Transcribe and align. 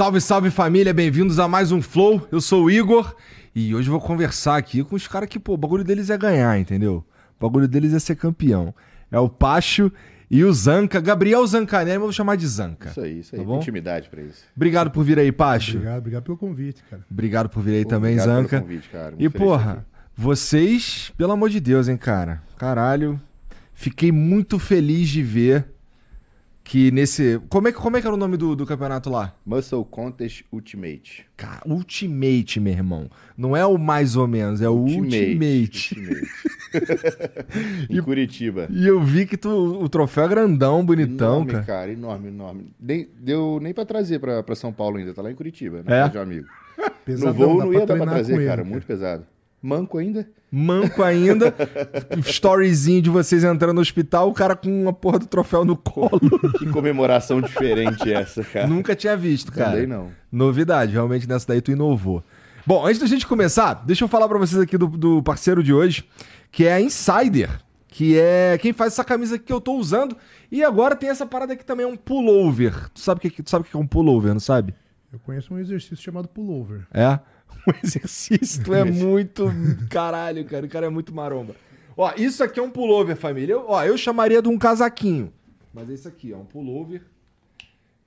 Salve, 0.00 0.18
salve 0.18 0.50
família, 0.50 0.94
bem-vindos 0.94 1.38
a 1.38 1.46
mais 1.46 1.70
um 1.70 1.82
Flow. 1.82 2.26
Eu 2.32 2.40
sou 2.40 2.64
o 2.64 2.70
Igor 2.70 3.14
e 3.54 3.74
hoje 3.74 3.88
eu 3.88 3.92
vou 3.92 4.00
conversar 4.00 4.56
aqui 4.56 4.82
com 4.82 4.96
os 4.96 5.06
caras 5.06 5.28
que, 5.28 5.38
pô, 5.38 5.52
o 5.52 5.56
bagulho 5.58 5.84
deles 5.84 6.08
é 6.08 6.16
ganhar, 6.16 6.58
entendeu? 6.58 7.04
O 7.38 7.46
bagulho 7.46 7.68
deles 7.68 7.92
é 7.92 7.98
ser 7.98 8.16
campeão. 8.16 8.74
É 9.12 9.18
o 9.18 9.28
Pacho 9.28 9.92
e 10.30 10.42
o 10.42 10.50
Zanca, 10.54 11.02
Gabriel 11.02 11.46
Zancanelli, 11.46 11.98
mas 11.98 12.00
eu 12.00 12.06
vou 12.06 12.12
chamar 12.12 12.36
de 12.36 12.46
Zanca. 12.46 12.88
Isso 12.88 13.00
aí, 13.02 13.18
isso 13.20 13.34
aí. 13.34 13.42
Tá 13.42 13.46
bom? 13.46 13.58
Intimidade 13.58 14.08
pra 14.08 14.22
isso. 14.22 14.42
Obrigado 14.56 14.90
por 14.90 15.04
vir 15.04 15.18
aí, 15.18 15.30
Pacho. 15.30 15.72
Obrigado, 15.72 15.98
obrigado 15.98 16.22
pelo 16.22 16.38
convite, 16.38 16.82
cara. 16.88 17.04
Obrigado 17.10 17.48
por 17.50 17.62
vir 17.62 17.74
aí 17.74 17.84
Pô, 17.84 17.90
também, 17.90 18.14
obrigado 18.14 18.36
pelo 18.36 18.42
Zanca. 18.48 18.60
convite, 18.62 18.88
cara. 18.88 19.10
Muito 19.10 19.22
E, 19.22 19.28
porra, 19.28 19.72
aqui. 19.72 19.82
vocês, 20.16 21.12
pelo 21.18 21.32
amor 21.32 21.50
de 21.50 21.60
Deus, 21.60 21.88
hein, 21.88 21.98
cara? 21.98 22.42
Caralho. 22.56 23.20
Fiquei 23.74 24.10
muito 24.10 24.58
feliz 24.58 25.10
de 25.10 25.22
ver 25.22 25.66
que 26.70 26.88
nesse. 26.92 27.40
Como 27.48 27.66
é, 27.66 27.72
que- 27.72 27.78
como 27.78 27.96
é 27.96 28.00
que 28.00 28.06
era 28.06 28.14
o 28.14 28.18
nome 28.18 28.36
do, 28.36 28.54
do 28.54 28.64
campeonato 28.64 29.10
lá? 29.10 29.34
Muscle 29.44 29.84
Contest 29.90 30.44
Ultimate. 30.52 31.26
Cara, 31.36 31.60
Ultimate, 31.66 32.60
meu 32.60 32.72
irmão. 32.72 33.10
Não 33.36 33.56
é 33.56 33.66
o 33.66 33.76
mais 33.76 34.14
ou 34.14 34.28
menos, 34.28 34.60
é 34.62 34.68
o 34.68 34.74
Ultimate. 34.74 35.32
Ultimate. 35.32 35.96
em 37.90 38.00
Curitiba. 38.00 38.68
E 38.70 38.86
eu 38.86 39.02
vi 39.02 39.26
que 39.26 39.36
tu, 39.36 39.48
o 39.82 39.88
troféu 39.88 40.24
é 40.24 40.28
grandão, 40.28 40.84
bonitão, 40.84 41.34
enorme, 41.42 41.50
cara. 41.52 41.64
cara. 41.64 41.92
Enorme, 41.92 42.28
enorme. 42.28 42.72
Nem, 42.78 43.08
deu 43.18 43.58
nem 43.60 43.74
pra 43.74 43.84
trazer 43.84 44.20
pra, 44.20 44.40
pra 44.42 44.54
São 44.54 44.72
Paulo 44.72 44.96
ainda. 44.98 45.12
Tá 45.12 45.22
lá 45.22 45.30
em 45.32 45.34
Curitiba, 45.34 45.82
É? 45.86 45.90
né? 46.04 46.08
De 46.08 46.18
um 46.18 46.22
amigo. 46.22 46.46
Pesadão, 47.04 47.32
no 47.32 47.34
voo 47.34 47.58
não 47.58 47.72
ia 47.72 47.84
dar 47.84 47.96
pra 47.96 48.06
trazer, 48.06 48.34
ele, 48.36 48.46
cara. 48.46 48.62
Muito 48.62 48.86
pesado. 48.86 49.26
Manco 49.62 49.98
ainda? 49.98 50.28
Manco 50.50 51.02
ainda. 51.02 51.54
Storyzinho 52.24 53.02
de 53.02 53.10
vocês 53.10 53.44
entrando 53.44 53.74
no 53.74 53.80
hospital, 53.80 54.28
o 54.28 54.34
cara 54.34 54.56
com 54.56 54.82
uma 54.82 54.92
porra 54.92 55.18
do 55.18 55.26
troféu 55.26 55.64
no 55.64 55.76
colo. 55.76 56.20
Que 56.58 56.66
comemoração 56.66 57.40
diferente 57.40 58.12
essa, 58.12 58.42
cara. 58.42 58.66
Nunca 58.66 58.96
tinha 58.96 59.16
visto, 59.16 59.52
cara. 59.52 59.72
Também 59.72 59.86
não. 59.86 60.10
Novidade, 60.32 60.92
realmente 60.92 61.28
nessa 61.28 61.48
daí 61.48 61.60
tu 61.60 61.70
inovou. 61.70 62.24
Bom, 62.66 62.86
antes 62.86 63.00
da 63.00 63.06
gente 63.06 63.26
começar, 63.26 63.74
deixa 63.86 64.04
eu 64.04 64.08
falar 64.08 64.28
pra 64.28 64.38
vocês 64.38 64.60
aqui 64.60 64.76
do, 64.76 64.86
do 64.86 65.22
parceiro 65.22 65.62
de 65.62 65.72
hoje, 65.72 66.04
que 66.50 66.66
é 66.66 66.74
a 66.74 66.80
Insider, 66.80 67.50
que 67.88 68.18
é 68.18 68.58
quem 68.58 68.72
faz 68.72 68.92
essa 68.94 69.04
camisa 69.04 69.36
aqui 69.36 69.46
que 69.46 69.52
eu 69.52 69.60
tô 69.60 69.74
usando. 69.74 70.16
E 70.50 70.64
agora 70.64 70.96
tem 70.96 71.10
essa 71.10 71.26
parada 71.26 71.52
aqui 71.52 71.64
também, 71.64 71.84
é 71.84 71.88
um 71.88 71.96
pullover. 71.96 72.90
Tu 72.90 73.00
sabe 73.00 73.18
o 73.18 73.20
que, 73.20 73.42
tu 73.42 73.50
sabe 73.50 73.66
o 73.66 73.70
que 73.70 73.76
é 73.76 73.80
um 73.80 73.86
pullover, 73.86 74.32
não 74.32 74.40
sabe? 74.40 74.74
Eu 75.12 75.18
conheço 75.18 75.52
um 75.52 75.58
exercício 75.58 75.96
chamado 75.96 76.28
pullover. 76.28 76.86
É? 76.92 77.18
Um 77.66 77.72
exercício, 77.84 78.62
tu 78.64 78.74
é 78.74 78.84
muito. 78.84 79.50
Caralho, 79.90 80.44
cara. 80.44 80.66
O 80.66 80.68
cara 80.68 80.86
é 80.86 80.90
muito 80.90 81.14
maromba. 81.14 81.54
Ó, 81.96 82.12
isso 82.16 82.42
aqui 82.42 82.58
é 82.58 82.62
um 82.62 82.70
pullover, 82.70 83.16
família. 83.16 83.52
Eu- 83.54 83.64
ó, 83.68 83.84
eu 83.84 83.96
chamaria 83.98 84.40
de 84.40 84.48
um 84.48 84.56
casaquinho. 84.58 85.32
Mas 85.74 85.90
é 85.90 85.94
isso 85.94 86.08
aqui, 86.08 86.32
ó. 86.32 86.38
Um 86.38 86.44
pullover. 86.44 87.02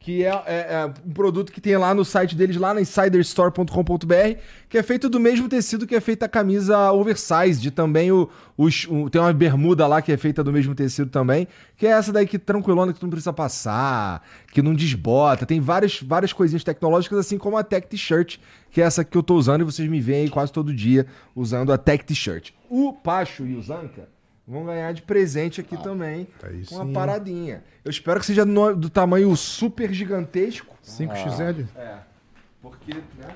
Que 0.05 0.25
é, 0.25 0.27
é- 0.45 0.67
é 0.73 0.93
um 1.07 1.11
produto 1.13 1.49
que 1.49 1.61
tem 1.61 1.77
lá 1.77 1.93
no 1.93 2.03
site 2.03 2.35
deles, 2.35 2.57
lá 2.57 2.73
na 2.73 2.81
insiderstore.com.br, 2.81 4.37
que 4.67 4.77
é 4.77 4.83
feito 4.83 5.07
do 5.09 5.17
mesmo 5.17 5.47
tecido 5.47 5.87
que 5.87 5.95
é 5.95 6.01
feita 6.01 6.25
a 6.25 6.29
camisa 6.29 6.91
oversized. 6.91 7.71
Também 7.71 8.11
o, 8.11 8.29
os- 8.57 8.85
o- 8.89 9.09
tem 9.09 9.21
uma 9.21 9.31
bermuda 9.31 9.87
lá 9.87 10.01
que 10.01 10.11
é 10.11 10.17
feita 10.17 10.43
do 10.43 10.51
mesmo 10.51 10.75
tecido 10.75 11.09
também, 11.09 11.47
que 11.77 11.87
é 11.87 11.91
essa 11.91 12.11
daí 12.11 12.27
que 12.27 12.37
tranquilona, 12.37 12.91
que 12.91 12.99
tu 12.99 13.03
não 13.03 13.11
precisa 13.11 13.31
passar, 13.33 14.21
que 14.51 14.61
não 14.61 14.73
desbota. 14.73 15.45
Tem 15.45 15.59
várias, 15.61 16.01
várias 16.01 16.33
coisinhas 16.33 16.63
tecnológicas, 16.63 17.19
assim 17.19 17.37
como 17.37 17.55
a 17.57 17.63
Tech 17.63 17.87
T-shirt, 17.87 18.37
que 18.71 18.81
é 18.81 18.83
essa 18.83 19.03
que 19.05 19.17
eu 19.17 19.23
tô 19.23 19.35
usando 19.35 19.61
e 19.61 19.63
vocês 19.63 19.89
me 19.89 20.01
veem 20.01 20.23
aí 20.23 20.29
quase 20.29 20.51
todo 20.51 20.73
dia 20.73 21.05
usando 21.35 21.71
a 21.71 21.77
Tech 21.77 22.03
T-shirt. 22.03 22.51
O 22.69 22.91
Pacho 22.91 23.45
e 23.45 23.55
o 23.55 23.61
Zanca 23.61 24.09
vão 24.47 24.65
ganhar 24.65 24.91
de 24.93 25.01
presente 25.01 25.61
aqui 25.61 25.75
também 25.81 26.27
aí 26.43 26.63
uma 26.71 26.85
sim. 26.85 26.93
paradinha. 26.93 27.63
Eu 27.83 27.89
espero 27.91 28.19
que 28.19 28.25
seja 28.25 28.43
no- 28.45 28.75
do 28.75 28.89
tamanho 28.89 29.35
super 29.35 29.93
gigantesco. 29.93 30.75
5XL? 30.83 31.65
É. 31.75 31.95
Porque, 32.61 32.93
né? 32.93 33.27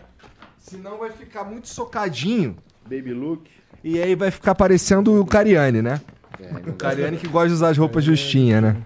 Senão 0.57 0.97
vai 0.97 1.11
ficar 1.11 1.43
muito 1.43 1.67
socadinho. 1.67 2.57
Baby 2.83 3.13
look. 3.13 3.49
E 3.83 4.01
aí 4.01 4.15
vai 4.15 4.31
ficar 4.31 4.55
parecendo 4.55 5.21
o 5.21 5.25
Cariani, 5.25 5.81
né? 5.81 6.01
É, 6.39 6.69
O 6.69 6.73
Cariani 6.73 7.17
que 7.17 7.27
gosta 7.27 7.47
de 7.49 7.53
usar 7.55 7.69
as 7.69 7.77
roupas 7.77 8.03
justinhas, 8.03 8.61
né? 8.61 8.77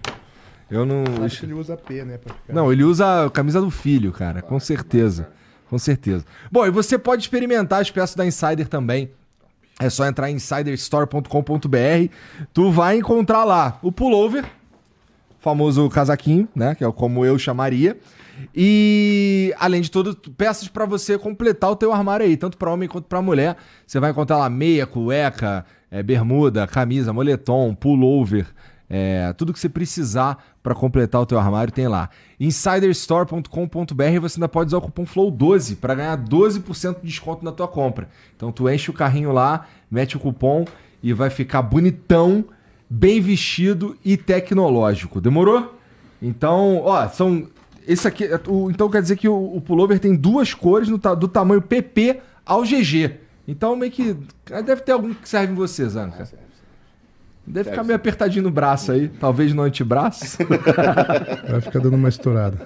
Eu 0.70 0.86
não. 0.86 1.04
Acho 1.24 1.40
que 1.40 1.46
ele 1.46 1.52
usa 1.54 1.76
P, 1.76 2.04
né? 2.04 2.18
Pra 2.18 2.34
ficar... 2.34 2.52
Não, 2.52 2.72
ele 2.72 2.82
usa 2.84 3.26
a 3.26 3.30
camisa 3.30 3.60
do 3.60 3.70
filho, 3.70 4.10
cara, 4.12 4.40
com 4.40 4.58
certeza. 4.58 5.28
Com 5.68 5.78
certeza. 5.78 6.24
Bom, 6.50 6.66
e 6.66 6.70
você 6.70 6.98
pode 6.98 7.22
experimentar 7.22 7.80
as 7.80 7.90
peças 7.90 8.14
da 8.14 8.24
Insider 8.26 8.68
também. 8.68 9.10
É 9.82 9.90
só 9.90 10.06
entrar 10.06 10.30
em 10.30 10.36
insiderstore.com.br. 10.36 12.14
Tu 12.52 12.70
vai 12.70 12.98
encontrar 12.98 13.44
lá 13.44 13.78
o 13.82 13.90
pullover, 13.90 14.44
famoso 15.40 15.88
casaquinho, 15.90 16.48
né? 16.54 16.74
Que 16.74 16.84
é 16.84 16.92
como 16.92 17.24
eu 17.26 17.38
chamaria. 17.38 17.98
E 18.54 19.52
além 19.58 19.80
de 19.80 19.90
tudo, 19.90 20.14
peças 20.32 20.68
pra 20.68 20.86
você 20.86 21.18
completar 21.18 21.70
o 21.70 21.76
teu 21.76 21.92
armário 21.92 22.24
aí, 22.24 22.36
tanto 22.36 22.56
pra 22.56 22.70
homem 22.72 22.88
quanto 22.88 23.06
pra 23.06 23.20
mulher. 23.20 23.56
Você 23.86 23.98
vai 23.98 24.10
encontrar 24.10 24.38
lá 24.38 24.48
meia, 24.48 24.86
cueca, 24.86 25.64
é, 25.90 26.02
bermuda, 26.02 26.66
camisa, 26.66 27.12
moletom, 27.12 27.74
pullover, 27.74 28.46
é, 28.94 29.32
tudo 29.32 29.54
que 29.54 29.58
você 29.58 29.70
precisar 29.70 30.44
pra 30.62 30.74
completar 30.74 31.18
o 31.22 31.24
teu 31.26 31.38
armário 31.38 31.72
tem 31.72 31.88
lá. 31.88 32.10
Insiderstore.com.br 32.38 34.20
você 34.20 34.36
ainda 34.38 34.48
pode 34.48 34.68
usar 34.68 34.78
o 34.78 34.82
cupom 34.82 35.04
FLOW12 35.04 35.76
pra 35.76 35.94
ganhar 35.94 36.16
12% 36.18 37.00
de 37.00 37.06
desconto 37.06 37.42
na 37.44 37.52
tua 37.52 37.66
compra. 37.66 38.08
Então 38.36 38.52
tu 38.52 38.68
enche 38.68 38.90
o 38.90 38.94
carrinho 38.94 39.32
lá, 39.32 39.66
mete 39.90 40.16
o 40.16 40.20
cupom 40.20 40.64
e 41.02 41.12
vai 41.12 41.30
ficar 41.30 41.62
bonitão, 41.62 42.44
bem 42.88 43.20
vestido 43.20 43.96
e 44.04 44.16
tecnológico. 44.16 45.20
Demorou? 45.20 45.74
Então, 46.20 46.82
ó, 46.84 47.08
são. 47.08 47.48
Esse 47.88 48.06
aqui. 48.06 48.24
é 48.24 48.38
o- 48.46 48.70
Então 48.70 48.88
quer 48.90 49.02
dizer 49.02 49.16
que 49.16 49.28
o, 49.28 49.56
o 49.56 49.60
pullover 49.60 49.98
tem 49.98 50.14
duas 50.14 50.54
cores 50.54 50.88
no 50.88 50.98
do 50.98 51.26
tamanho 51.26 51.60
PP 51.62 52.20
ao 52.46 52.62
GG. 52.62 53.16
Então 53.48 53.74
meio 53.74 53.90
que. 53.90 54.16
Deve 54.64 54.82
ter 54.82 54.92
algum 54.92 55.12
que 55.14 55.28
serve 55.28 55.52
em 55.52 55.56
você, 55.56 55.88
Zanca. 55.88 56.28
Deve 57.46 57.70
ficar 57.70 57.82
meio 57.82 57.96
apertadinho 57.96 58.44
no 58.44 58.50
braço 58.50 58.92
aí. 58.92 59.08
Talvez 59.08 59.52
no 59.52 59.62
antebraço. 59.62 60.38
Vai 61.50 61.60
ficar 61.60 61.80
dando 61.80 61.94
uma 61.96 62.08
estourada. 62.08 62.56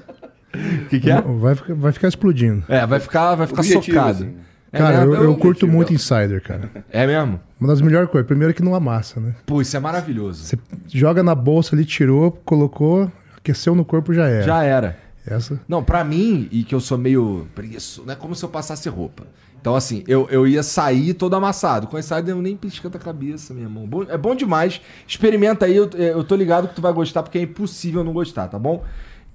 O 0.54 0.88
que, 0.88 1.00
que 1.00 1.10
é? 1.10 1.20
Vai 1.20 1.54
ficar, 1.54 1.75
vai 1.75 1.92
ficar 1.92 2.09
explodindo. 2.09 2.62
É, 2.69 2.87
vai 2.87 2.98
ficar, 3.00 3.34
vai 3.34 3.47
ficar 3.47 3.60
Objetivo, 3.60 3.97
socado. 3.98 4.10
assim. 4.25 4.34
É, 4.72 4.78
Cara, 4.78 4.98
né? 4.98 5.04
eu, 5.04 5.25
eu 5.25 5.37
curto 5.37 5.66
muito. 5.66 5.92
Insider, 5.92 6.42
cara. 6.42 6.70
É 6.91 7.06
mesmo? 7.06 7.41
Uma 7.60 7.69
das 7.69 7.81
melhores 7.81 8.10
coisas. 8.10 8.26
Primeiro 8.26 8.53
que 8.54 8.62
não 8.62 8.75
amassa, 8.75 9.20
né? 9.20 9.34
Pô, 9.44 9.60
isso 9.60 9.76
é 9.76 9.81
maravilhoso. 9.81 10.44
Você 10.44 10.59
joga 10.88 11.22
na 11.22 11.34
bolsa 11.34 11.75
ali, 11.75 11.84
tirou, 11.84 12.31
colocou, 12.44 13.10
aqueceu 13.37 13.75
no 13.75 13.84
corpo, 13.84 14.12
já 14.14 14.26
era. 14.28 14.43
Já 14.43 14.62
era. 14.62 14.98
Essa. 15.26 15.60
Não, 15.66 15.82
pra 15.82 16.04
mim, 16.04 16.48
e 16.53 16.62
que 16.62 16.75
eu 16.75 16.81
sou 16.81 16.97
meio 16.97 17.48
preguiçoso, 17.54 18.06
não 18.06 18.12
é 18.12 18.16
como 18.16 18.34
se 18.34 18.44
eu 18.44 18.48
passasse 18.48 18.88
roupa. 18.88 19.25
Então, 19.61 19.75
assim, 19.75 20.05
eu, 20.06 20.28
eu 20.31 20.46
ia 20.46 20.62
sair 20.62 21.12
todo 21.12 21.34
amassado. 21.34 21.88
Com 21.88 21.99
esse 21.99 22.08
saída 22.08 22.31
eu 22.31 22.40
nem 22.40 22.56
piscando 22.56 22.96
a 22.96 23.00
cabeça, 23.00 23.52
meu 23.52 23.64
irmão. 23.64 23.88
É 24.08 24.17
bom 24.17 24.32
demais. 24.32 24.81
Experimenta 25.08 25.67
aí, 25.67 25.75
eu, 25.75 25.90
eu 25.90 26.23
tô 26.23 26.37
ligado 26.37 26.69
que 26.69 26.75
tu 26.76 26.81
vai 26.81 26.93
gostar, 26.93 27.25
porque 27.25 27.38
é 27.38 27.43
impossível 27.43 28.05
não 28.05 28.12
gostar, 28.12 28.46
tá 28.46 28.61
bom? 28.61 28.84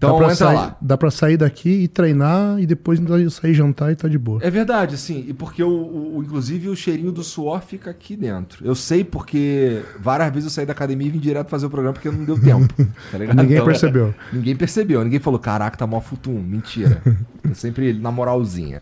Então 0.01 0.13
dá 0.13 0.17
pra 0.17 0.33
entra 0.33 0.35
sair, 0.47 0.55
lá. 0.55 0.77
Dá 0.81 0.97
pra 0.97 1.11
sair 1.11 1.37
daqui 1.37 1.69
e 1.69 1.87
treinar 1.87 2.59
e 2.59 2.65
depois 2.65 2.99
sair 3.31 3.53
jantar 3.53 3.91
e 3.91 3.95
tá 3.95 4.07
de 4.07 4.17
boa. 4.17 4.39
É 4.41 4.49
verdade, 4.49 4.95
assim, 4.95 5.23
e 5.27 5.33
porque 5.33 5.61
o, 5.63 5.69
o- 5.69 6.23
inclusive 6.25 6.69
o 6.69 6.75
cheirinho 6.75 7.11
do 7.11 7.23
suor 7.23 7.61
fica 7.61 7.91
aqui 7.91 8.15
dentro. 8.15 8.65
Eu 8.65 8.73
sei 8.73 9.03
porque 9.03 9.83
várias 9.99 10.29
vezes 10.33 10.45
eu 10.45 10.49
saí 10.49 10.65
da 10.65 10.71
academia 10.73 11.05
e 11.07 11.11
vim 11.11 11.19
direto 11.19 11.49
fazer 11.49 11.67
o 11.67 11.69
programa 11.69 11.93
porque 11.93 12.09
não 12.09 12.25
deu 12.25 12.39
tempo. 12.39 12.73
Tá 13.11 13.17
ligado? 13.19 13.37
Ninguém 13.37 13.57
Então, 13.57 13.65
percebeu. 13.65 14.13
Ninguém 14.33 14.55
percebeu, 14.55 15.03
ninguém 15.03 15.19
falou, 15.19 15.39
caraca, 15.39 15.77
tá 15.77 15.85
mó 15.85 16.01
futum. 16.01 16.33
Mentira. 16.39 16.99
Sempre 17.53 17.93
na 17.93 18.11
moralzinha. 18.11 18.81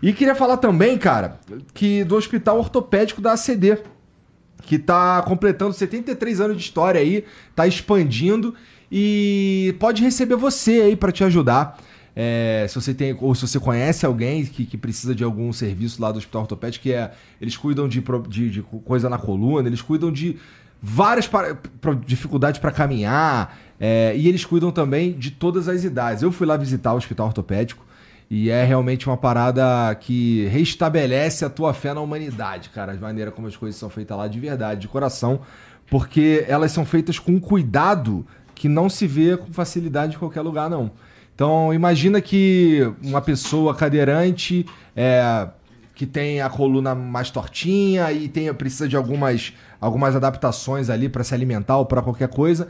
E 0.00 0.12
queria 0.12 0.34
falar 0.34 0.58
também, 0.58 0.96
cara, 0.96 1.38
que 1.74 2.04
do 2.04 2.14
Hospital 2.16 2.58
Ortopédico 2.58 3.20
da 3.20 3.32
ACD, 3.32 3.78
que 4.62 4.78
tá 4.78 5.20
completando 5.22 5.72
73 5.72 6.40
anos 6.40 6.56
de 6.56 6.62
história 6.62 7.00
aí, 7.00 7.24
tá 7.54 7.66
expandindo 7.66 8.54
e 8.94 9.74
pode 9.80 10.02
receber 10.02 10.36
você 10.36 10.82
aí 10.82 10.96
pra 10.96 11.10
te 11.10 11.24
ajudar. 11.24 11.78
É, 12.14 12.66
se 12.68 12.74
você 12.74 12.92
tem 12.92 13.16
ou 13.18 13.34
se 13.34 13.48
você 13.48 13.58
conhece 13.58 14.04
alguém 14.04 14.44
que, 14.44 14.66
que 14.66 14.76
precisa 14.76 15.14
de 15.14 15.24
algum 15.24 15.50
serviço 15.50 16.02
lá 16.02 16.12
do 16.12 16.18
Hospital 16.18 16.42
Ortopédico, 16.42 16.82
que 16.82 16.92
é 16.92 17.10
eles 17.40 17.56
cuidam 17.56 17.88
de, 17.88 18.04
de, 18.28 18.50
de 18.50 18.62
coisa 18.84 19.08
na 19.08 19.16
coluna, 19.16 19.66
eles 19.66 19.80
cuidam 19.80 20.12
de 20.12 20.36
várias 20.82 21.26
para- 21.26 21.54
pro- 21.80 21.94
dificuldades 21.94 22.60
para 22.60 22.70
caminhar 22.70 23.56
é, 23.80 24.12
e 24.14 24.28
eles 24.28 24.44
cuidam 24.44 24.70
também 24.70 25.12
de 25.12 25.30
todas 25.30 25.68
as 25.70 25.84
idades. 25.84 26.22
Eu 26.22 26.30
fui 26.30 26.46
lá 26.46 26.54
visitar 26.58 26.92
o 26.92 26.98
Hospital 26.98 27.28
Ortopédico 27.28 27.82
e 28.30 28.50
é 28.50 28.62
realmente 28.62 29.06
uma 29.08 29.16
parada 29.16 29.94
que 29.94 30.46
restabelece 30.48 31.46
a 31.46 31.48
tua 31.48 31.72
fé 31.72 31.94
na 31.94 32.02
humanidade, 32.02 32.68
cara. 32.68 32.92
A 32.92 32.96
maneira 32.96 33.30
como 33.30 33.46
as 33.46 33.56
coisas 33.56 33.80
são 33.80 33.88
feitas 33.88 34.18
lá 34.18 34.28
de 34.28 34.38
verdade, 34.38 34.82
de 34.82 34.88
coração, 34.88 35.40
porque 35.88 36.44
elas 36.46 36.72
são 36.72 36.84
feitas 36.84 37.18
com 37.18 37.40
cuidado 37.40 38.26
que 38.54 38.68
não 38.68 38.88
se 38.88 39.06
vê 39.06 39.36
com 39.36 39.52
facilidade 39.52 40.16
em 40.16 40.18
qualquer 40.18 40.42
lugar, 40.42 40.68
não. 40.70 40.90
Então, 41.34 41.72
imagina 41.72 42.20
que 42.20 42.92
uma 43.02 43.20
pessoa 43.20 43.74
cadeirante 43.74 44.66
é, 44.94 45.48
que 45.94 46.06
tem 46.06 46.40
a 46.40 46.48
coluna 46.48 46.94
mais 46.94 47.30
tortinha 47.30 48.12
e 48.12 48.28
tem, 48.28 48.52
precisa 48.54 48.88
de 48.88 48.96
algumas, 48.96 49.52
algumas 49.80 50.14
adaptações 50.14 50.90
ali 50.90 51.08
para 51.08 51.24
se 51.24 51.34
alimentar 51.34 51.78
ou 51.78 51.86
para 51.86 52.02
qualquer 52.02 52.28
coisa. 52.28 52.68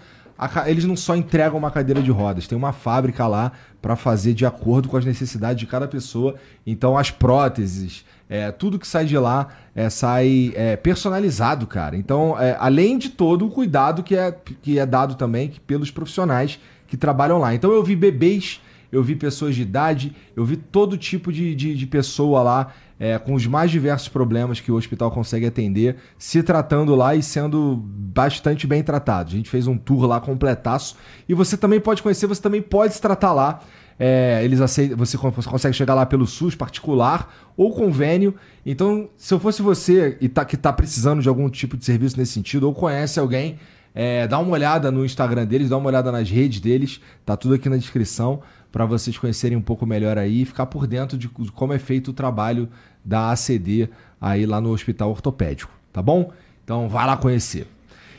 Eles 0.66 0.84
não 0.84 0.96
só 0.96 1.14
entregam 1.14 1.58
uma 1.58 1.70
cadeira 1.70 2.02
de 2.02 2.10
rodas, 2.10 2.46
tem 2.46 2.56
uma 2.56 2.72
fábrica 2.72 3.26
lá 3.26 3.52
para 3.80 3.96
fazer 3.96 4.34
de 4.34 4.46
acordo 4.46 4.88
com 4.88 4.96
as 4.96 5.04
necessidades 5.04 5.58
de 5.58 5.66
cada 5.66 5.86
pessoa. 5.86 6.34
Então 6.66 6.96
as 6.96 7.10
próteses, 7.10 8.04
é, 8.28 8.50
tudo 8.50 8.78
que 8.78 8.86
sai 8.86 9.04
de 9.04 9.16
lá 9.18 9.48
é, 9.74 9.88
sai 9.90 10.52
é, 10.54 10.76
personalizado, 10.76 11.66
cara. 11.66 11.96
Então, 11.96 12.38
é, 12.38 12.56
além 12.58 12.98
de 12.98 13.10
todo 13.10 13.46
o 13.46 13.50
cuidado 13.50 14.02
que 14.02 14.16
é, 14.16 14.34
que 14.62 14.78
é 14.78 14.86
dado 14.86 15.14
também 15.14 15.48
que- 15.48 15.60
pelos 15.60 15.90
profissionais 15.90 16.58
que 16.86 16.96
trabalham 16.96 17.38
lá. 17.38 17.54
Então 17.54 17.72
eu 17.72 17.82
vi 17.82 17.96
bebês, 17.96 18.60
eu 18.90 19.02
vi 19.02 19.16
pessoas 19.16 19.54
de 19.54 19.62
idade, 19.62 20.14
eu 20.36 20.44
vi 20.44 20.56
todo 20.56 20.96
tipo 20.98 21.32
de, 21.32 21.54
de, 21.54 21.74
de 21.74 21.86
pessoa 21.86 22.42
lá 22.42 22.72
é, 23.02 23.18
com 23.18 23.34
os 23.34 23.44
mais 23.48 23.68
diversos 23.68 24.06
problemas 24.06 24.60
que 24.60 24.70
o 24.70 24.76
hospital 24.76 25.10
consegue 25.10 25.44
atender, 25.44 25.96
se 26.16 26.40
tratando 26.40 26.94
lá 26.94 27.16
e 27.16 27.22
sendo 27.22 27.74
bastante 27.84 28.64
bem 28.64 28.80
tratado. 28.80 29.28
A 29.28 29.32
gente 29.32 29.50
fez 29.50 29.66
um 29.66 29.76
tour 29.76 30.06
lá 30.06 30.20
completaço 30.20 30.94
e 31.28 31.34
você 31.34 31.56
também 31.56 31.80
pode 31.80 32.00
conhecer, 32.00 32.28
você 32.28 32.40
também 32.40 32.62
pode 32.62 32.94
se 32.94 33.00
tratar 33.00 33.32
lá. 33.32 33.58
É, 33.98 34.40
eles 34.44 34.60
aceitam, 34.60 34.96
você 34.96 35.18
con- 35.18 35.32
você 35.32 35.48
consegue 35.48 35.74
chegar 35.74 35.94
lá 35.94 36.06
pelo 36.06 36.28
SUS 36.28 36.54
particular 36.54 37.52
ou 37.56 37.74
convênio. 37.74 38.36
Então, 38.64 39.08
se 39.16 39.34
eu 39.34 39.40
fosse 39.40 39.62
você 39.62 40.16
e 40.20 40.28
tá, 40.28 40.44
que 40.44 40.54
está 40.54 40.72
precisando 40.72 41.20
de 41.20 41.28
algum 41.28 41.50
tipo 41.50 41.76
de 41.76 41.84
serviço 41.84 42.16
nesse 42.16 42.32
sentido, 42.34 42.68
ou 42.68 42.72
conhece 42.72 43.18
alguém, 43.18 43.58
é, 43.92 44.28
dá 44.28 44.38
uma 44.38 44.52
olhada 44.52 44.92
no 44.92 45.04
Instagram 45.04 45.44
deles, 45.44 45.68
dá 45.68 45.76
uma 45.76 45.88
olhada 45.88 46.12
nas 46.12 46.30
redes 46.30 46.60
deles, 46.60 47.00
tá 47.26 47.36
tudo 47.36 47.54
aqui 47.54 47.68
na 47.68 47.76
descrição 47.76 48.40
para 48.72 48.86
vocês 48.86 49.18
conhecerem 49.18 49.58
um 49.58 49.60
pouco 49.60 49.84
melhor 49.84 50.16
aí 50.16 50.42
e 50.42 50.44
ficar 50.46 50.64
por 50.64 50.86
dentro 50.86 51.18
de 51.18 51.28
de 51.28 51.52
como 51.52 51.74
é 51.74 51.78
feito 51.78 52.08
o 52.10 52.14
trabalho 52.14 52.70
da 53.04 53.30
ACD 53.30 53.88
aí 54.20 54.46
lá 54.46 54.60
no 54.60 54.70
Hospital 54.70 55.10
Ortopédico, 55.10 55.72
tá 55.92 56.00
bom? 56.00 56.32
Então 56.64 56.88
vai 56.88 57.06
lá 57.06 57.16
conhecer. 57.16 57.66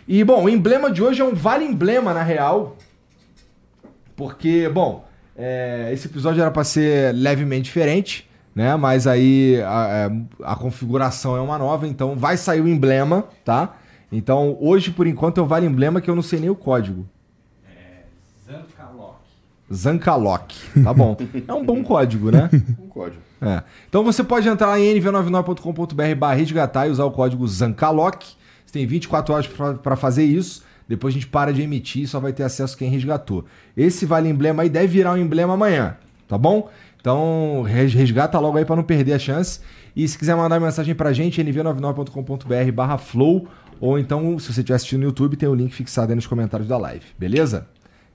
E 0.07 0.23
bom, 0.23 0.43
o 0.43 0.49
emblema 0.49 0.91
de 0.91 1.01
hoje 1.01 1.21
é 1.21 1.25
um 1.25 1.33
vale 1.33 1.63
emblema 1.63 2.13
na 2.13 2.23
real, 2.23 2.75
porque 4.15 4.67
bom, 4.67 5.05
é, 5.35 5.89
esse 5.93 6.07
episódio 6.07 6.41
era 6.41 6.51
para 6.51 6.63
ser 6.63 7.13
levemente 7.15 7.63
diferente, 7.63 8.29
né? 8.53 8.75
Mas 8.75 9.07
aí 9.07 9.61
a, 9.65 9.87
é, 9.89 10.11
a 10.43 10.55
configuração 10.55 11.37
é 11.37 11.41
uma 11.41 11.57
nova, 11.57 11.87
então 11.87 12.17
vai 12.17 12.35
sair 12.35 12.59
o 12.59 12.67
emblema, 12.67 13.25
tá? 13.45 13.77
Então 14.11 14.57
hoje 14.59 14.91
por 14.91 15.07
enquanto 15.07 15.39
é 15.39 15.41
o 15.41 15.47
vale 15.47 15.65
emblema 15.65 16.01
que 16.01 16.09
eu 16.09 16.15
não 16.15 16.21
sei 16.21 16.39
nem 16.39 16.49
o 16.49 16.55
código. 16.55 17.07
Zancalock. 18.45 19.15
Zancalock, 19.73 20.83
tá 20.83 20.93
bom? 20.93 21.17
É 21.47 21.53
um 21.53 21.65
bom 21.65 21.81
código, 21.81 22.29
né? 22.29 22.49
Um 22.77 22.87
código. 22.87 23.21
É. 23.45 23.61
Então 23.89 24.03
você 24.03 24.23
pode 24.23 24.47
entrar 24.47 24.79
em 24.79 24.95
nv99.com.br 24.99 26.15
barra 26.17 26.33
resgatar 26.35 26.87
e 26.87 26.91
usar 26.91 27.03
o 27.05 27.11
código 27.11 27.45
ZANCALOC. 27.47 28.23
Você 28.65 28.71
tem 28.73 28.85
24 28.85 29.33
horas 29.33 29.47
para 29.47 29.95
fazer 29.95 30.23
isso. 30.23 30.63
Depois 30.87 31.13
a 31.13 31.15
gente 31.15 31.27
para 31.27 31.51
de 31.53 31.61
emitir 31.61 32.03
e 32.03 32.07
só 32.07 32.19
vai 32.19 32.31
ter 32.33 32.43
acesso 32.43 32.77
quem 32.77 32.89
resgatou. 32.89 33.45
Esse 33.75 34.05
vale 34.05 34.29
emblema 34.29 34.63
aí 34.63 34.69
deve 34.69 34.87
virar 34.87 35.13
um 35.13 35.17
emblema 35.17 35.53
amanhã, 35.53 35.97
tá 36.27 36.37
bom? 36.37 36.69
Então 36.99 37.63
res- 37.67 37.93
resgata 37.93 38.39
logo 38.39 38.57
aí 38.57 38.65
para 38.65 38.75
não 38.77 38.83
perder 38.83 39.13
a 39.13 39.19
chance. 39.19 39.59
E 39.95 40.07
se 40.07 40.17
quiser 40.17 40.35
mandar 40.35 40.59
mensagem 40.59 40.95
pra 40.95 41.11
gente, 41.13 41.41
nv99.com.br 41.43 42.71
barra 42.73 42.97
flow. 42.97 43.47
Ou 43.79 43.99
então, 43.99 44.39
se 44.39 44.53
você 44.53 44.61
estiver 44.61 44.75
assistindo 44.75 44.99
no 45.01 45.07
YouTube, 45.07 45.35
tem 45.35 45.49
o 45.49 45.53
link 45.55 45.73
fixado 45.73 46.11
aí 46.11 46.15
nos 46.15 46.27
comentários 46.27 46.69
da 46.69 46.77
live, 46.77 47.05
beleza? 47.17 47.67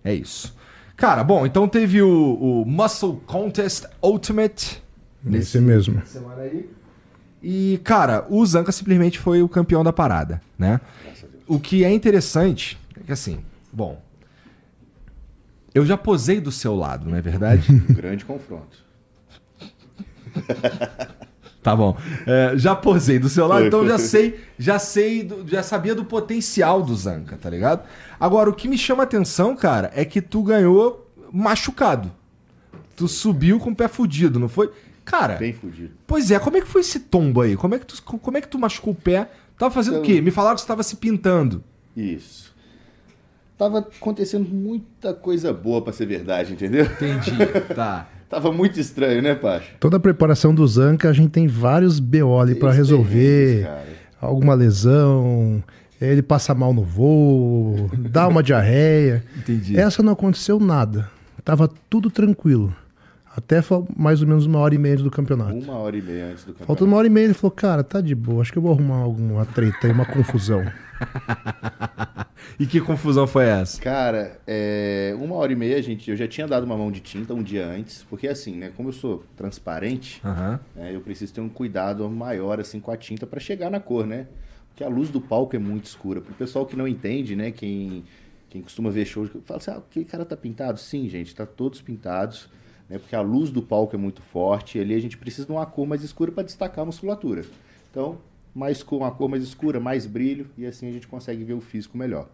É 0.03 0.15
isso. 0.15 0.57
Cara, 0.97 1.23
bom, 1.23 1.45
então 1.45 1.69
teve 1.69 2.01
o, 2.03 2.63
o 2.63 2.65
Muscle 2.67 3.21
Contest 3.27 3.85
Ultimate 4.03 4.83
Esse 5.33 5.61
mesmo. 5.61 6.03
semana 6.07 6.43
aí. 6.43 6.69
E, 7.43 7.81
cara, 7.85 8.27
o 8.29 8.45
Zanca 8.45 8.73
simplesmente 8.73 9.19
foi 9.19 9.43
o 9.43 9.49
campeão 9.49 9.85
da 9.85 9.93
parada, 9.93 10.41
né? 10.59 10.81
O 11.47 11.59
que 11.59 11.85
é 11.85 11.91
interessante 11.93 12.79
é 12.99 13.05
que, 13.05 13.13
assim, 13.13 13.41
bom. 13.73 14.03
Eu 15.75 15.87
já 15.87 15.97
posei 15.97 16.41
do 16.41 16.51
seu 16.51 16.75
lado, 16.75 17.09
não 17.09 17.17
é 17.17 17.23
verdade? 17.23 17.71
Um 17.89 17.95
grande 17.95 18.25
confronto. 18.25 18.79
tá 21.63 21.77
bom. 21.77 21.97
É, 22.27 22.53
já 22.57 22.75
posei 22.75 23.19
do 23.19 23.29
seu 23.29 23.47
lado, 23.47 23.67
então 23.67 23.87
já 23.87 23.99
sei, 23.99 24.41
já 24.59 24.79
sei, 24.79 25.29
já 25.47 25.63
sabia 25.63 25.95
do 25.95 26.05
potencial 26.05 26.83
do 26.83 26.95
Zanca, 26.97 27.37
tá 27.37 27.49
ligado? 27.49 27.83
Agora, 28.19 28.51
o 28.51 28.55
que 28.55 28.67
me 28.67 28.77
chama 28.77 29.05
atenção, 29.05 29.55
cara, 29.55 29.91
é 29.95 30.05
que 30.05 30.21
tu 30.21 30.43
ganhou 30.43 31.09
machucado. 31.33 32.11
Tu 32.97 33.07
subiu 33.07 33.61
com 33.61 33.71
o 33.71 33.77
pé 33.77 33.87
fudido, 33.87 34.41
não 34.41 34.49
foi? 34.49 34.71
Cara, 35.11 35.37
Bem 35.37 35.53
fugido. 35.53 35.91
Pois 36.07 36.31
é, 36.31 36.39
como 36.39 36.57
é 36.57 36.61
que 36.61 36.67
foi 36.69 36.83
esse 36.83 37.01
tombo 37.01 37.41
aí? 37.41 37.57
Como 37.57 37.75
é 37.75 37.79
que 37.79 37.87
tu, 37.87 38.03
como 38.03 38.37
é 38.37 38.41
que 38.41 38.49
tu 38.49 38.59
machucou 38.59 38.93
o 38.93 38.97
pé? 38.97 39.29
Tava 39.59 39.73
fazendo 39.73 39.95
o 39.95 39.97
Então- 39.99 40.07
quê? 40.15 40.21
Me 40.21 40.31
falaram 40.31 40.55
que 40.55 40.61
você 40.61 40.67
tava 40.67 40.83
se 40.83 40.97
pintando. 40.97 41.63
Isso. 41.97 42.55
Tava 43.57 43.79
acontecendo 43.79 44.49
muita 44.49 45.13
coisa 45.13 45.53
boa 45.53 45.83
pra 45.83 45.93
ser 45.93 46.07
verdade, 46.07 46.53
entendeu? 46.53 46.85
Entendi, 46.85 47.33
tá. 47.75 48.09
Tava 48.29 48.53
muito 48.53 48.79
estranho, 48.79 49.23
né, 49.23 49.35
Pacho? 49.35 49.73
Toda 49.81 49.97
a 49.97 50.01
preparação 50.01 50.55
do 50.55 50.67
Zanca, 50.69 51.09
a 51.09 51.13
gente 51.13 51.31
tem 51.31 51.49
vários 51.49 51.99
BO 51.99 52.39
ali 52.39 52.55
pra 52.55 52.71
resolver. 52.71 53.65
Cara. 53.65 53.87
Alguma 54.21 54.53
lesão, 54.55 55.63
ele 56.01 56.21
passa 56.23 56.55
mal 56.55 56.73
no 56.75 56.83
voo, 56.83 57.91
dá 58.11 58.29
uma 58.29 58.43
diarreia. 58.43 59.25
Entendi. 59.37 59.79
Essa 59.79 60.03
não 60.03 60.13
aconteceu 60.13 60.61
nada. 60.61 61.11
Tava 61.45 61.69
tudo 61.89 62.11
tranquilo. 62.11 62.75
Até 63.39 63.61
mais 63.97 64.21
ou 64.21 64.29
menos 64.29 64.47
uma 64.47 64.59
hora 64.59 64.75
e 64.75 64.79
meia 64.79 64.95
antes 64.95 65.05
do 65.05 65.11
campeonato. 65.11 65.57
Uma 65.57 65.75
hora 65.75 65.97
e 65.97 66.03
meia 66.03 66.27
antes 66.27 66.45
do 66.45 66.53
campeonato. 66.53 66.67
Faltando 66.67 66.91
uma 66.91 66.97
hora 66.97 67.07
e 67.07 67.11
meia, 67.11 67.25
ele 67.27 67.35
falou, 67.35 67.53
cara, 67.53 67.85
tá 67.85 68.01
de 68.01 68.15
boa, 68.15 68.43
acho 68.43 68.53
que 68.53 68.59
eu 68.59 68.63
vou 68.63 68.73
arrumar 68.73 68.97
alguma 68.97 69.47
treta 69.47 69.87
aí, 69.87 69.93
uma 69.93 70.05
confusão. 70.05 70.65
E 72.59 72.67
que 72.67 72.81
confusão 72.81 73.27
foi 73.27 73.45
essa? 73.45 73.81
Cara, 73.81 74.41
é, 74.45 75.15
uma 75.17 75.37
hora 75.37 75.53
e 75.53 75.57
meia, 75.57 75.81
gente, 75.81 76.11
eu 76.11 76.17
já 76.17 76.27
tinha 76.27 76.47
dado 76.47 76.65
uma 76.65 76.77
mão 76.77 76.91
de 76.91 76.99
tinta 76.99 77.33
um 77.33 77.43
dia 77.43 77.65
antes, 77.65 78.05
porque 78.11 78.27
assim, 78.27 78.57
né, 78.57 78.73
como 78.77 78.89
eu 78.89 78.93
sou 78.93 79.25
transparente, 79.37 80.21
né, 80.75 80.93
eu 80.93 81.01
preciso 81.01 81.33
ter 81.33 81.41
um 81.41 81.49
cuidado 81.49 82.09
maior 82.11 82.59
assim 82.59 82.81
com 82.81 82.91
a 82.91 82.97
tinta 82.97 83.27
para 83.27 83.39
chegar 83.39 83.71
na 83.71 83.79
cor, 83.79 84.07
né? 84.07 84.27
Porque 84.71 84.83
a 84.83 84.89
luz 84.89 85.09
do 85.09 85.21
palco 85.21 85.55
é 85.55 85.59
muito 85.59 85.85
escura. 85.85 86.21
Pro 86.21 86.35
pessoal 86.35 86.67
que 86.67 86.75
não 86.75 86.89
entende, 86.89 87.37
né, 87.37 87.53
quem 87.53 88.05
quem 88.51 88.63
costuma 88.63 88.91
ver 88.91 89.05
shows, 89.05 89.31
fala 89.45 89.59
assim: 89.59 89.71
"Ah, 89.71 89.77
aquele 89.77 90.05
cara 90.05 90.25
tá 90.25 90.37
pintado?" 90.37 90.81
Sim, 90.81 91.09
gente, 91.09 91.35
tá 91.35 91.47
todos 91.47 91.81
pintados, 91.81 92.49
né? 92.89 92.99
Porque 92.99 93.15
a 93.15 93.21
luz 93.21 93.51
do 93.51 93.63
palco 93.63 93.95
é 93.95 93.99
muito 93.99 94.23
forte, 94.23 94.79
e 94.79 94.81
ali 94.81 94.95
a 94.95 95.01
gente 95.01 95.17
precisa 95.17 95.47
de 95.47 95.53
uma 95.53 95.67
cor 95.67 95.87
mais 95.87 96.03
escura 96.03 96.33
para 96.33 96.43
destacar 96.43 96.83
a 96.83 96.87
musculatura. 96.87 97.45
Então, 97.91 98.19
mais 98.55 98.83
com 98.83 98.99
uma 98.99 99.11
cor 99.11 99.29
mais 99.29 99.43
escura, 99.43 99.79
mais 99.79 100.07
brilho, 100.07 100.49
e 100.57 100.67
assim 100.67 100.89
a 100.89 100.93
gente 100.93 101.07
consegue 101.07 101.45
ver 101.45 101.55
o 101.55 101.61
físico 101.61 101.97
melhor. 101.97 102.29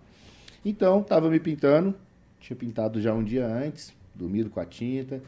Então, 0.64 1.02
tava 1.02 1.28
me 1.28 1.38
pintando, 1.38 1.94
tinha 2.40 2.56
pintado 2.56 3.00
já 3.00 3.12
um 3.12 3.22
dia 3.22 3.46
antes, 3.46 3.92
dormido 4.14 4.50
com 4.50 4.60
a 4.60 4.64
tinta. 4.64 5.22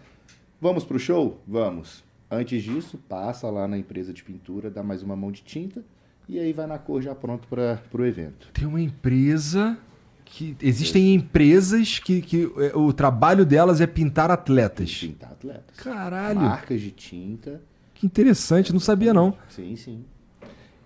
Vamos 0.60 0.84
pro 0.84 0.98
show? 0.98 1.40
Vamos. 1.46 2.02
Antes 2.30 2.62
disso, 2.62 2.98
passa 3.08 3.48
lá 3.50 3.68
na 3.68 3.78
empresa 3.78 4.12
de 4.12 4.22
pintura, 4.22 4.70
dá 4.70 4.82
mais 4.82 5.02
uma 5.02 5.14
mão 5.14 5.30
de 5.30 5.42
tinta 5.42 5.84
e 6.28 6.38
aí 6.38 6.52
vai 6.52 6.66
na 6.66 6.78
cor 6.78 7.00
já 7.00 7.14
pronto 7.14 7.46
para 7.46 7.76
pro 7.90 8.04
evento. 8.04 8.50
Tem 8.52 8.66
uma 8.66 8.80
empresa 8.80 9.78
que. 10.26 10.56
Existem 10.60 11.14
empresas 11.14 11.98
que, 11.98 12.20
que 12.20 12.52
é, 12.58 12.76
o 12.76 12.92
trabalho 12.92 13.46
delas 13.46 13.80
é 13.80 13.86
pintar 13.86 14.30
atletas. 14.30 14.94
Pintar 14.94 15.32
atletas. 15.32 15.76
Caralho, 15.76 16.40
Marcas 16.40 16.80
de 16.80 16.90
tinta. 16.90 17.62
que 17.94 18.04
interessante, 18.04 18.72
não 18.72 18.80
sabia 18.80 19.14
não. 19.14 19.34
Sim, 19.48 19.74
sim. 19.76 20.04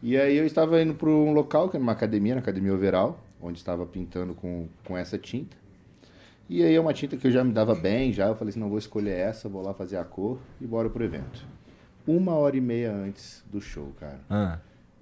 E 0.03 0.17
aí 0.17 0.37
eu 0.37 0.47
estava 0.47 0.81
indo 0.81 0.95
para 0.95 1.11
um 1.11 1.33
local, 1.33 1.69
que 1.69 1.77
é 1.77 1.81
uma 1.81 1.93
academia, 1.93 2.35
na 2.35 2.41
Academia 2.41 2.73
Overall, 2.73 3.19
onde 3.41 3.59
estava 3.59 3.85
pintando 3.85 4.35
com, 4.35 4.69
com 4.85 4.97
essa 4.97 5.19
tinta. 5.19 5.57
E 6.49 6.63
aí 6.63 6.75
é 6.75 6.81
uma 6.81 6.93
tinta 6.93 7.17
que 7.17 7.27
eu 7.27 7.31
já 7.31 7.45
me 7.45 7.53
dava 7.53 7.75
bem, 7.75 8.13
já. 8.13 8.27
Eu 8.27 8.35
falei 8.35 8.51
assim, 8.51 8.61
não 8.61 8.69
vou 8.69 8.79
escolher 8.79 9.17
essa, 9.17 9.49
vou 9.49 9.63
lá 9.63 9.75
fazer 9.75 9.99
a 9.99 10.05
cor 10.05 10.39
e 10.61 10.67
bora 10.67 10.89
pro 10.89 11.05
evento. 11.05 11.47
Uma 12.07 12.35
hora 12.35 12.57
e 12.57 12.61
meia 12.61 12.93
antes 12.93 13.45
do 13.53 13.61
show, 13.61 13.93
cara. 14.01 14.21
Ah, 14.29 14.59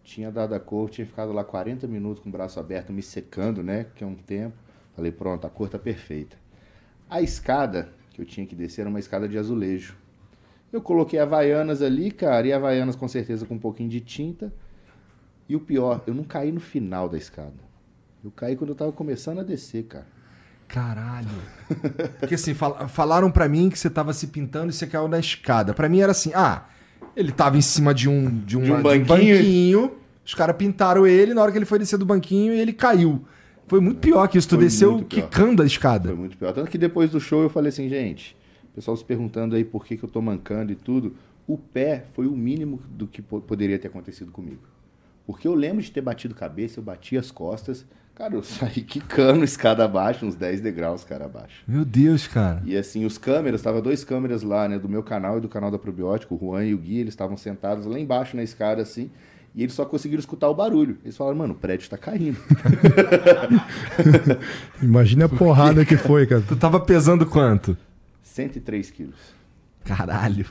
Tinha 0.09 0.31
dado 0.33 0.55
a 0.55 0.59
cor, 0.61 0.89
tinha 0.89 1.07
ficado 1.07 1.33
lá 1.35 1.45
40 1.45 1.87
minutos 1.87 2.23
com 2.23 2.31
o 2.31 2.33
braço 2.33 2.59
aberto, 2.59 2.91
me 2.91 3.03
secando, 3.03 3.63
né? 3.63 3.85
Que 3.95 4.03
é 4.03 4.07
um 4.07 4.15
tempo. 4.15 4.57
Falei, 4.97 5.13
pronto, 5.13 5.47
a 5.47 5.51
cor 5.51 5.69
tá 5.69 5.79
perfeita. 5.79 6.35
A 7.11 7.21
escada 7.21 7.91
que 8.13 8.21
eu 8.23 8.25
tinha 8.25 8.47
que 8.47 8.55
descer 8.55 8.81
era 8.81 8.91
uma 8.91 8.99
escada 8.99 9.29
de 9.29 9.37
azulejo. 9.37 9.95
Eu 10.73 10.81
coloquei 10.81 11.19
Havaianas 11.19 11.83
ali, 11.83 12.11
cara, 12.11 12.47
e 12.47 12.53
Havaianas 12.55 12.97
com 12.97 13.07
certeza 13.07 13.45
com 13.45 13.55
um 13.57 13.59
pouquinho 13.59 13.91
de 13.91 14.01
tinta. 14.01 14.51
E 15.47 15.55
o 15.55 15.61
pior, 15.61 16.03
eu 16.07 16.15
não 16.15 16.25
caí 16.25 16.51
no 16.53 16.61
final 16.61 17.07
da 17.07 17.19
escada. 17.19 17.69
Eu 18.25 18.31
caí 18.31 18.57
quando 18.57 18.71
eu 18.71 18.77
tava 18.77 18.93
começando 18.93 19.41
a 19.41 19.43
descer, 19.43 19.85
cara. 19.85 20.07
caralho. 20.67 21.29
Porque 22.19 22.35
assim, 22.35 22.55
fal- 22.55 22.89
falaram 22.89 23.31
pra 23.31 23.47
mim 23.47 23.69
que 23.69 23.79
você 23.79 23.91
tava 23.91 24.15
se 24.15 24.29
pintando 24.29 24.71
e 24.71 24.73
você 24.73 24.87
caiu 24.87 25.07
na 25.07 25.19
escada. 25.19 25.75
Pra 25.75 25.87
mim 25.89 26.01
era 26.01 26.13
assim, 26.13 26.33
ah, 26.35 26.67
ele 27.17 27.33
tava 27.33 27.57
em 27.57 27.61
cima 27.63 27.93
de 27.95 28.09
um, 28.09 28.29
de 28.41 28.57
uma- 28.57 28.65
De 28.67 28.73
um 28.73 28.83
banquinho. 28.83 29.07
banquinho, 29.07 29.93
os 30.25 30.35
caras 30.35 30.57
pintaram 30.57 31.07
ele, 31.07 31.35
na 31.35 31.43
hora 31.43 31.51
que 31.53 31.59
ele 31.59 31.65
foi 31.65 31.79
descer 31.79 31.99
do 31.99 32.05
banquinho, 32.07 32.53
ele 32.53 32.73
caiu. 32.73 33.25
Foi 33.67 33.81
muito 33.81 33.99
pior 34.01 34.27
que 34.29 34.39
isso, 34.39 34.49
tu 34.49 34.57
Foi 34.57 34.65
desceu 34.65 35.03
quicando 35.05 35.63
a 35.63 35.67
escada. 35.67 36.09
Foi 36.09 36.17
muito 36.19 36.37
pior. 36.39 36.53
Tanto 36.53 36.71
que 36.71 36.79
depois 36.79 37.11
do 37.11 37.21
show 37.21 37.43
eu 37.43 37.51
falei 37.51 37.69
assim, 37.69 37.89
gente, 37.89 38.35
o 38.73 38.75
pessoal 38.77 38.97
se 38.97 39.05
perguntando 39.05 39.55
aí 39.57 39.65
por 39.65 39.85
que, 39.85 39.97
que 39.97 40.05
eu 40.05 40.09
tô 40.09 40.23
mancando 40.23 40.73
e 40.73 40.75
tudo. 40.75 41.15
O 41.47 41.57
pé 41.59 42.05
foi 42.15 42.27
o 42.27 42.33
mínimo 42.33 42.81
do 42.91 43.07
que 43.07 43.21
po- 43.23 43.41
poderia 43.41 43.79
ter 43.79 43.89
acontecido 43.89 44.31
comigo. 44.31 44.61
Porque 45.27 45.47
eu 45.47 45.55
lembro 45.55 45.83
de 45.83 45.91
ter 45.91 46.01
batido 46.01 46.35
cabeça, 46.35 46.79
eu 46.81 46.85
bati 46.85 47.17
as 47.19 47.31
costas. 47.31 47.85
Cara, 48.19 48.35
eu 48.35 48.43
saí 48.43 48.83
quicando 48.83 49.45
escada 49.45 49.85
abaixo, 49.85 50.27
uns 50.27 50.35
10 50.35 50.61
degraus, 50.61 51.05
cara, 51.05 51.27
abaixo. 51.27 51.63
Meu 51.69 51.85
Deus, 51.85 52.27
cara. 52.27 52.61
E 52.65 52.77
assim, 52.77 53.07
os 53.07 53.17
câmeras, 53.17 53.63
tava 53.63 53.81
dois 53.81 54.03
câmeras 54.03 54.43
lá, 54.43 54.69
né, 54.69 54.77
do 54.77 54.89
meu 54.89 55.05
canal 55.05 55.39
e 55.39 55.41
do 55.41 55.49
canal 55.49 55.71
da 55.71 55.79
Probiótico, 55.79 56.35
o 56.35 56.39
Juan 56.39 56.65
e 56.65 56.75
o 56.75 56.79
Gui, 56.79 56.99
eles 56.99 57.15
estavam 57.15 57.37
sentados 57.37 57.87
lá 57.87 57.97
embaixo 57.97 58.37
na 58.37 58.43
escada, 58.43 58.83
assim, 58.83 59.09
e 59.55 59.63
eles 59.63 59.73
só 59.73 59.85
conseguiram 59.85 60.19
escutar 60.19 60.49
o 60.49 60.55
barulho. 60.55 60.99
Eles 61.05 61.17
falaram, 61.17 61.39
mano, 61.39 61.55
o 61.55 61.57
prédio 61.57 61.89
tá 61.89 61.97
caindo. 61.97 62.41
Imagina 64.83 65.27
a 65.27 65.29
porrada 65.29 65.85
que 65.85 65.97
foi, 65.97 66.27
cara. 66.27 66.43
Tu 66.43 66.57
tava 66.57 66.81
pesando 66.81 67.25
quanto? 67.25 67.77
103 68.25 68.91
quilos. 68.91 69.15
Caralho. 69.85 70.47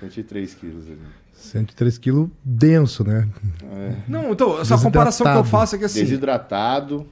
103 0.00 0.54
quilos 0.54 0.88
ali. 0.88 0.98
103 1.40 1.98
quilos 1.98 2.28
denso, 2.44 3.02
né? 3.04 3.26
Não, 4.06 4.32
então, 4.32 4.60
essa 4.60 4.76
comparação 4.78 5.26
que 5.26 5.38
eu 5.38 5.44
faço 5.44 5.74
é 5.74 5.78
que 5.78 5.84
assim, 5.84 6.00
Desidratado, 6.00 7.06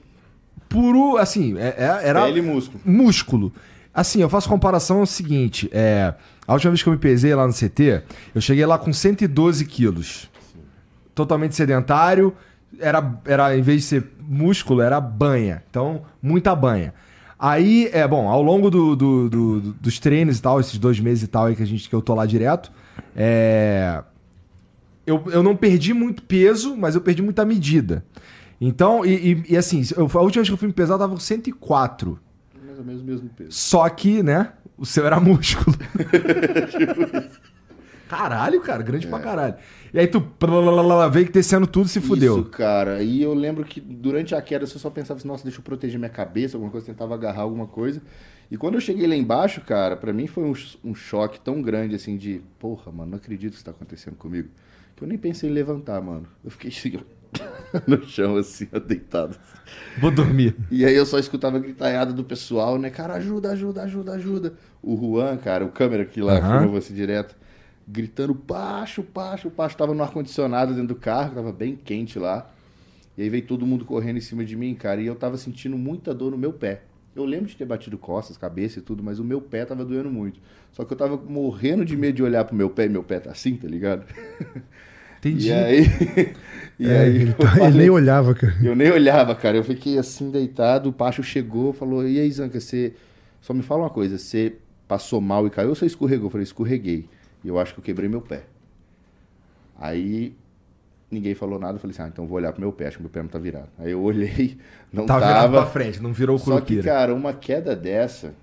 puro, 0.69 1.17
assim, 1.17 1.57
é- 1.59 1.75
é- 1.79 2.09
era 2.09 2.25
pele 2.25 2.41
e 2.41 2.43
músculo. 2.43 2.81
músculo. 2.85 3.53
Assim, 3.93 4.21
eu 4.21 4.29
faço 4.29 4.49
comparação 4.49 5.01
ao 5.01 5.07
seguinte, 5.07 5.69
é, 5.73 6.15
a 6.47 6.53
última 6.53 6.71
vez 6.71 6.83
que 6.83 6.89
eu 6.89 6.93
me 6.93 6.99
pesei 6.99 7.35
lá 7.35 7.47
no 7.47 7.53
CT, 7.53 8.03
eu 8.35 8.41
cheguei 8.41 8.65
lá 8.65 8.79
com 8.79 8.93
112 8.93 9.65
quilos. 9.65 10.31
Totalmente 11.15 11.57
sedentário, 11.57 12.33
era, 12.79 13.19
era, 13.25 13.57
em 13.57 13.63
vez 13.63 13.81
de 13.83 13.87
ser 13.89 14.07
músculo, 14.21 14.83
era 14.83 15.01
banha. 15.01 15.63
Então, 15.69 16.03
muita 16.23 16.55
banha. 16.55 16.95
Aí, 17.37 17.89
é 17.93 18.07
bom, 18.07 18.29
ao 18.29 18.43
longo 18.43 18.71
do, 18.71 18.95
do- 18.95 19.29
do- 19.29 19.61
do- 19.61 19.73
dos 19.75 19.99
treinos 19.99 20.39
e 20.39 20.43
tal, 20.43 20.61
esses 20.61 20.79
dois 20.79 21.01
meses 21.01 21.25
e 21.25 21.27
tal 21.27 21.47
aí 21.47 21.57
que, 21.57 21.63
a 21.63 21.67
gente, 21.67 21.89
que 21.89 21.95
eu 21.95 22.03
tô 22.03 22.15
lá 22.15 22.27
direto, 22.27 22.71
é, 23.17 24.03
eu, 25.09 25.25
eu 25.33 25.43
não 25.43 25.57
perdi 25.57 25.93
muito 25.95 26.23
peso, 26.23 26.77
mas 26.77 26.95
eu 26.95 27.01
perdi 27.01 27.23
muita 27.23 27.45
medida. 27.45 28.05
Então, 28.61 29.05
e, 29.07 29.33
e- 29.33 29.45
e 29.51 29.57
assim, 29.57 29.83
eu- 29.97 30.11
a 30.13 30.21
última 30.23 30.43
vez 30.43 30.49
que 30.49 30.53
eu 30.55 30.57
fui 30.59 30.69
me 30.69 30.75
pesar, 30.75 30.95
eu 30.95 30.99
tava 30.99 31.15
com 31.15 31.21
104. 31.21 32.19
Mais 32.67 32.79
ou 32.79 32.85
menos 32.85 33.03
o 33.03 33.05
mesmo 33.05 33.29
peso. 33.31 33.51
Só 33.53 33.89
que, 33.89 34.23
né, 34.23 34.53
o 34.77 34.85
seu 34.85 35.07
era 35.07 35.19
músculo. 35.21 35.77
caralho, 38.09 38.61
cara, 38.61 38.83
grande 38.83 39.07
pra 39.07 39.21
caralho. 39.21 39.55
E 39.93 39.99
aí 39.99 40.07
tu 40.07 40.21
veio 41.13 41.27
que 41.27 41.33
descendo 41.33 41.67
tudo 41.67 41.87
e 41.87 41.89
se 41.89 42.01
fudeu. 42.01 42.41
Isso, 42.41 42.45
cara. 42.51 43.03
E 43.03 43.23
eu 43.23 43.35
lembro 43.35 43.65
que 43.65 43.81
durante 43.81 44.35
a 44.35 44.43
queda 44.43 44.67
você 44.67 44.79
só 44.79 44.91
pensava 44.91 45.19
assim, 45.19 45.29
nossa, 45.29 45.45
deixa 45.45 45.59
eu 45.59 45.63
proteger 45.63 45.99
minha 45.99 46.11
cabeça, 46.11 46.57
alguma 46.57 46.71
coisa, 46.71 46.87
tentava 46.87 47.15
agarrar 47.15 47.43
alguma 47.43 47.67
coisa. 47.67 48.01
E 48.51 48.57
quando 48.57 48.75
eu 48.75 48.81
cheguei 48.81 49.07
lá 49.07 49.15
embaixo, 49.15 49.61
cara, 49.61 49.95
pra 49.97 50.13
mim 50.13 50.27
foi 50.27 50.45
um, 50.45 50.55
um 50.83 50.95
choque 50.95 51.39
tão 51.39 51.61
grande 51.61 51.95
assim 51.95 52.17
de, 52.17 52.41
porra, 52.59 52.91
mano, 52.91 53.11
não 53.13 53.19
acredito 53.19 53.51
que 53.53 53.57
isso 53.57 53.65
tá 53.65 53.71
acontecendo 53.73 54.17
comigo. 54.17 54.49
Que 54.99 55.05
eu 55.05 55.09
nem 55.09 55.17
pensei 55.17 55.49
em 55.49 55.53
levantar, 55.53 56.03
mano. 56.03 56.27
Eu 56.45 56.51
fiquei 56.51 56.73
assim, 56.73 56.99
no 57.87 58.05
chão, 58.05 58.37
assim, 58.37 58.67
ó, 58.73 58.81
deitado. 58.81 59.39
Vou 59.97 60.11
dormir. 60.11 60.57
E 60.73 60.85
aí 60.85 60.93
eu 60.93 61.07
só 61.07 61.21
escutava 61.21 61.57
a 61.57 61.61
gritaiada 61.61 62.13
do 62.13 62.25
pessoal, 62.25 62.77
né? 62.77 62.91
Cara, 62.91 63.15
ajuda, 63.15 63.53
ajuda, 63.53 63.83
ajuda, 63.85 64.13
ajuda. 64.15 64.55
O 64.83 64.97
Juan, 64.97 65.37
cara, 65.37 65.65
o 65.65 65.69
câmera 65.71 66.05
que 66.05 66.21
lá 66.21 66.39
Aham. 66.39 66.63
filmou 66.63 66.83
você 66.83 66.93
direto, 66.93 67.37
gritando 67.87 68.35
baixo, 68.35 69.05
baixo, 69.15 69.49
baixo. 69.49 69.77
Tava 69.77 69.95
no 69.95 70.03
ar-condicionado 70.03 70.73
dentro 70.73 70.89
do 70.89 70.97
carro, 70.97 71.33
tava 71.33 71.53
bem 71.53 71.77
quente 71.77 72.19
lá. 72.19 72.51
E 73.17 73.23
aí 73.23 73.29
veio 73.29 73.47
todo 73.47 73.65
mundo 73.65 73.85
correndo 73.85 74.17
em 74.17 74.21
cima 74.21 74.45
de 74.45 74.57
mim, 74.57 74.75
cara, 74.75 75.01
e 75.01 75.07
eu 75.07 75.15
tava 75.15 75.37
sentindo 75.37 75.79
muita 75.79 76.13
dor 76.13 76.33
no 76.33 76.39
meu 76.39 76.53
pé. 76.53 76.83
Eu 77.15 77.25
lembro 77.25 77.47
de 77.47 77.57
ter 77.57 77.65
batido 77.65 77.97
costas, 77.97 78.37
cabeça 78.37 78.81
e 78.81 78.83
tudo, 78.83 79.01
mas 79.01 79.21
o 79.21 79.25
meu 79.25 79.41
pé 79.41 79.65
tava 79.65 79.85
doendo 79.85 80.11
muito. 80.11 80.41
Só 80.73 80.85
que 80.85 80.93
eu 80.93 80.97
tava 80.97 81.17
morrendo 81.17 81.85
de 81.85 81.97
medo 81.97 82.17
de 82.17 82.23
olhar 82.25 82.45
pro 82.45 82.57
meu 82.57 82.69
pé 82.69 82.87
e 82.87 82.89
meu 82.89 83.05
pé 83.05 83.21
tá 83.21 83.31
assim, 83.31 83.57
tá 83.57 83.69
ligado? 83.69 84.05
Entendi. 85.19 85.49
E 85.49 85.53
aí. 85.53 85.83
e 86.79 86.89
É, 86.89 86.99
aí 87.01 87.17
ele, 87.17 87.33
tá- 87.35 87.45
ele 87.51 87.59
falei- 87.59 87.79
nem 87.79 87.91
olhava, 87.91 88.35
cara. 88.35 88.55
eu 88.63 88.75
nem 88.77 88.91
olhava, 88.91 89.35
cara. 89.35 89.57
Eu 89.57 89.65
fiquei 89.65 89.99
assim 89.99 90.31
deitado. 90.31 90.89
O 90.89 90.93
Pacho 90.93 91.23
chegou, 91.23 91.73
falou: 91.73 92.07
E 92.07 92.19
aí, 92.21 92.31
Zanca, 92.31 92.61
você. 92.61 92.95
Só 93.41 93.53
me 93.55 93.63
fala 93.63 93.83
uma 93.85 93.91
coisa: 93.91 94.17
você 94.19 94.55
passou 94.87 95.21
mal 95.21 95.47
e 95.47 95.51
caiu 95.51 95.71
ou 95.71 95.75
você 95.75 95.87
escorregou? 95.87 96.27
Eu 96.27 96.31
falei: 96.31 96.45
Escorreguei. 96.45 97.09
E 97.45 97.49
eu 97.49 97.59
acho 97.59 97.75
que 97.75 97.81
eu 97.81 97.85
quebrei 97.85 98.09
meu 98.09 98.21
pé. 98.21 98.43
Aí 99.79 100.35
ninguém 101.11 101.35
falou 101.35 101.59
nada. 101.59 101.75
Eu 101.77 101.81
falei 101.81 101.93
assim: 101.95 102.03
Ah, 102.03 102.09
então 102.09 102.27
vou 102.27 102.37
olhar 102.37 102.53
pro 102.53 102.61
meu 102.61 102.73
pé. 102.73 102.87
Acho 102.89 102.97
que 102.99 103.03
meu 103.03 103.11
pé 103.11 103.23
não 103.23 103.29
tá 103.29 103.39
virado. 103.39 103.69
Aí 103.79 103.91
eu 103.93 104.01
olhei, 104.03 104.59
não 104.93 105.07
Tava 105.07 105.21
virado 105.27 105.41
tava. 105.53 105.63
pra 105.63 105.67
frente, 105.71 106.01
não 106.03 106.13
virou 106.13 106.37
o 106.37 106.39
Só 106.39 106.61
que, 106.61 106.83
cara, 106.83 107.15
uma 107.15 107.33
queda 107.33 107.75
dessa, 107.77 108.35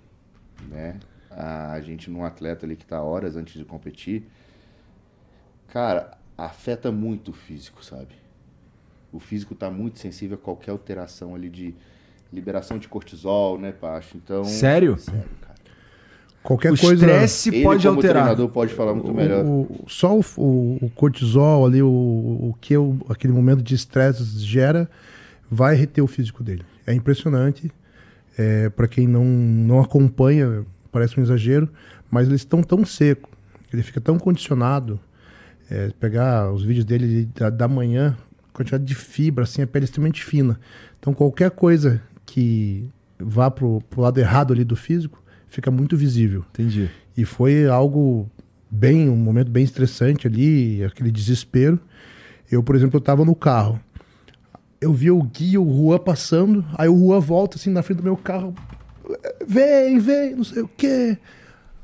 né? 0.70 0.96
A 1.38 1.80
gente 1.82 2.10
num 2.10 2.24
atleta 2.24 2.66
ali 2.66 2.78
que 2.78 2.86
tá 2.86 3.02
horas 3.02 3.36
antes 3.36 3.56
de 3.56 3.66
competir, 3.66 4.24
cara, 5.68 6.12
afeta 6.38 6.92
muito 6.92 7.32
o 7.32 7.34
físico, 7.34 7.84
sabe? 7.84 8.10
O 9.12 9.20
físico 9.20 9.56
tá 9.56 9.70
muito 9.72 10.00
sensível 10.00 10.36
a 10.36 10.44
qualquer 10.44 10.72
alteração 10.72 11.34
ali 11.36 11.50
de 11.50 11.74
liberação 12.34 12.78
de 12.78 12.88
cortisol, 12.88 13.58
né, 13.58 13.72
Pacho? 13.72 14.18
Então. 14.18 14.44
Sério? 14.44 14.98
Sério, 14.98 15.24
cara. 15.42 15.56
Qualquer 16.44 16.74
o 16.74 16.78
coisa. 16.78 17.06
estresse 17.06 17.50
Ele, 17.50 17.64
pode 17.64 17.84
como 17.88 17.96
alterar. 17.98 18.24
treinador, 18.24 18.50
pode 18.50 18.74
falar 18.74 18.94
muito 18.94 19.14
melhor. 19.14 19.44
O, 19.46 19.62
o- 19.62 19.86
só 19.88 20.16
o, 20.18 20.22
o- 20.38 20.78
o 20.82 20.90
cortisol 20.92 21.66
ali, 21.66 21.82
o, 21.82 21.88
o 21.88 22.56
que 22.60 22.76
o- 22.78 23.00
aquele 23.10 23.34
momento 23.34 23.64
de 23.64 23.74
estresse 23.74 24.24
gera, 24.40 24.90
vai 25.50 25.76
reter 25.76 26.02
o 26.04 26.08
físico 26.08 26.44
dele. 26.44 26.64
É 26.86 26.94
impressionante. 26.94 27.72
É, 28.38 28.70
para 28.70 28.88
quem 28.88 29.08
não, 29.08 29.24
não 29.24 29.80
acompanha, 29.80 30.66
parece 30.92 31.18
um 31.18 31.24
exagero, 31.24 31.70
mas 32.12 32.28
eles 32.28 32.42
estão 32.42 32.62
tão 32.62 32.86
seco, 32.86 33.30
ele 33.72 33.82
fica 33.82 34.02
tão 34.02 34.20
condicionado. 34.20 35.00
É, 35.70 35.90
pegar 36.00 36.52
os 36.52 36.64
vídeos 36.64 36.86
dele 36.86 37.28
da, 37.36 37.50
da 37.50 37.68
manhã, 37.68 38.16
quantidade 38.54 38.84
de 38.84 38.96
fibra, 38.96 39.44
assim, 39.44 39.62
a 39.62 39.68
pele 39.68 39.84
é 39.84 39.88
extremamente 39.88 40.24
fina. 40.24 40.60
Então 41.00 41.14
qualquer 41.14 41.52
coisa 41.52 42.02
que 42.26 42.90
vá 43.20 43.50
pro, 43.50 43.82
pro 43.90 44.02
lado 44.02 44.20
errado 44.20 44.54
ali 44.54 44.64
do 44.64 44.76
físico, 44.76 45.22
fica 45.48 45.72
muito 45.72 45.96
visível. 45.96 46.46
Entendi. 46.52 46.90
E 47.18 47.26
foi 47.26 47.68
algo 47.68 48.30
bem, 48.70 49.10
um 49.10 49.16
momento 49.16 49.50
bem 49.50 49.64
estressante 49.64 50.28
ali, 50.28 50.84
aquele 50.84 51.12
desespero. 51.12 51.80
Eu, 52.52 52.62
por 52.62 52.76
exemplo, 52.76 52.98
eu 52.98 53.02
tava 53.02 53.24
no 53.24 53.36
carro. 53.36 53.80
Eu 54.80 54.94
vi 54.94 55.10
o 55.10 55.22
Gui, 55.24 55.58
o 55.58 55.66
Juan 55.66 55.98
passando, 55.98 56.66
aí 56.78 56.88
o 56.88 56.98
Juan 56.98 57.20
volta 57.20 57.58
assim 57.58 57.70
na 57.70 57.82
frente 57.82 57.98
do 57.98 58.04
meu 58.04 58.18
carro. 58.18 58.54
Vem, 59.48 60.00
vem, 60.00 60.36
não 60.36 60.44
sei 60.44 60.62
o 60.62 60.68
quê. 60.68 61.18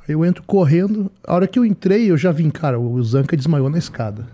Aí 0.08 0.14
eu 0.14 0.26
entro 0.26 0.44
correndo. 0.44 1.12
A 1.26 1.36
hora 1.36 1.48
que 1.48 1.58
eu 1.58 1.66
entrei, 1.66 2.10
eu 2.10 2.18
já 2.18 2.32
vim, 2.32 2.50
cara, 2.50 2.80
o 2.80 3.04
Zanca 3.04 3.38
desmaiou 3.38 3.70
na 3.70 3.78
escada. 3.78 4.28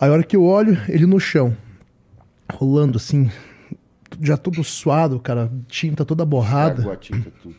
Aí 0.00 0.08
a 0.08 0.12
hora 0.12 0.22
que 0.22 0.36
eu 0.36 0.44
olho, 0.44 0.78
ele 0.88 1.06
no 1.06 1.18
chão, 1.18 1.56
rolando 2.52 2.96
assim, 2.96 3.30
já 4.20 4.36
todo 4.36 4.62
suado, 4.62 5.18
cara, 5.18 5.50
tinta 5.66 6.04
toda 6.04 6.24
borrada. 6.24 6.82
Água, 6.82 6.96
tinta, 6.96 7.30
tudo. 7.42 7.56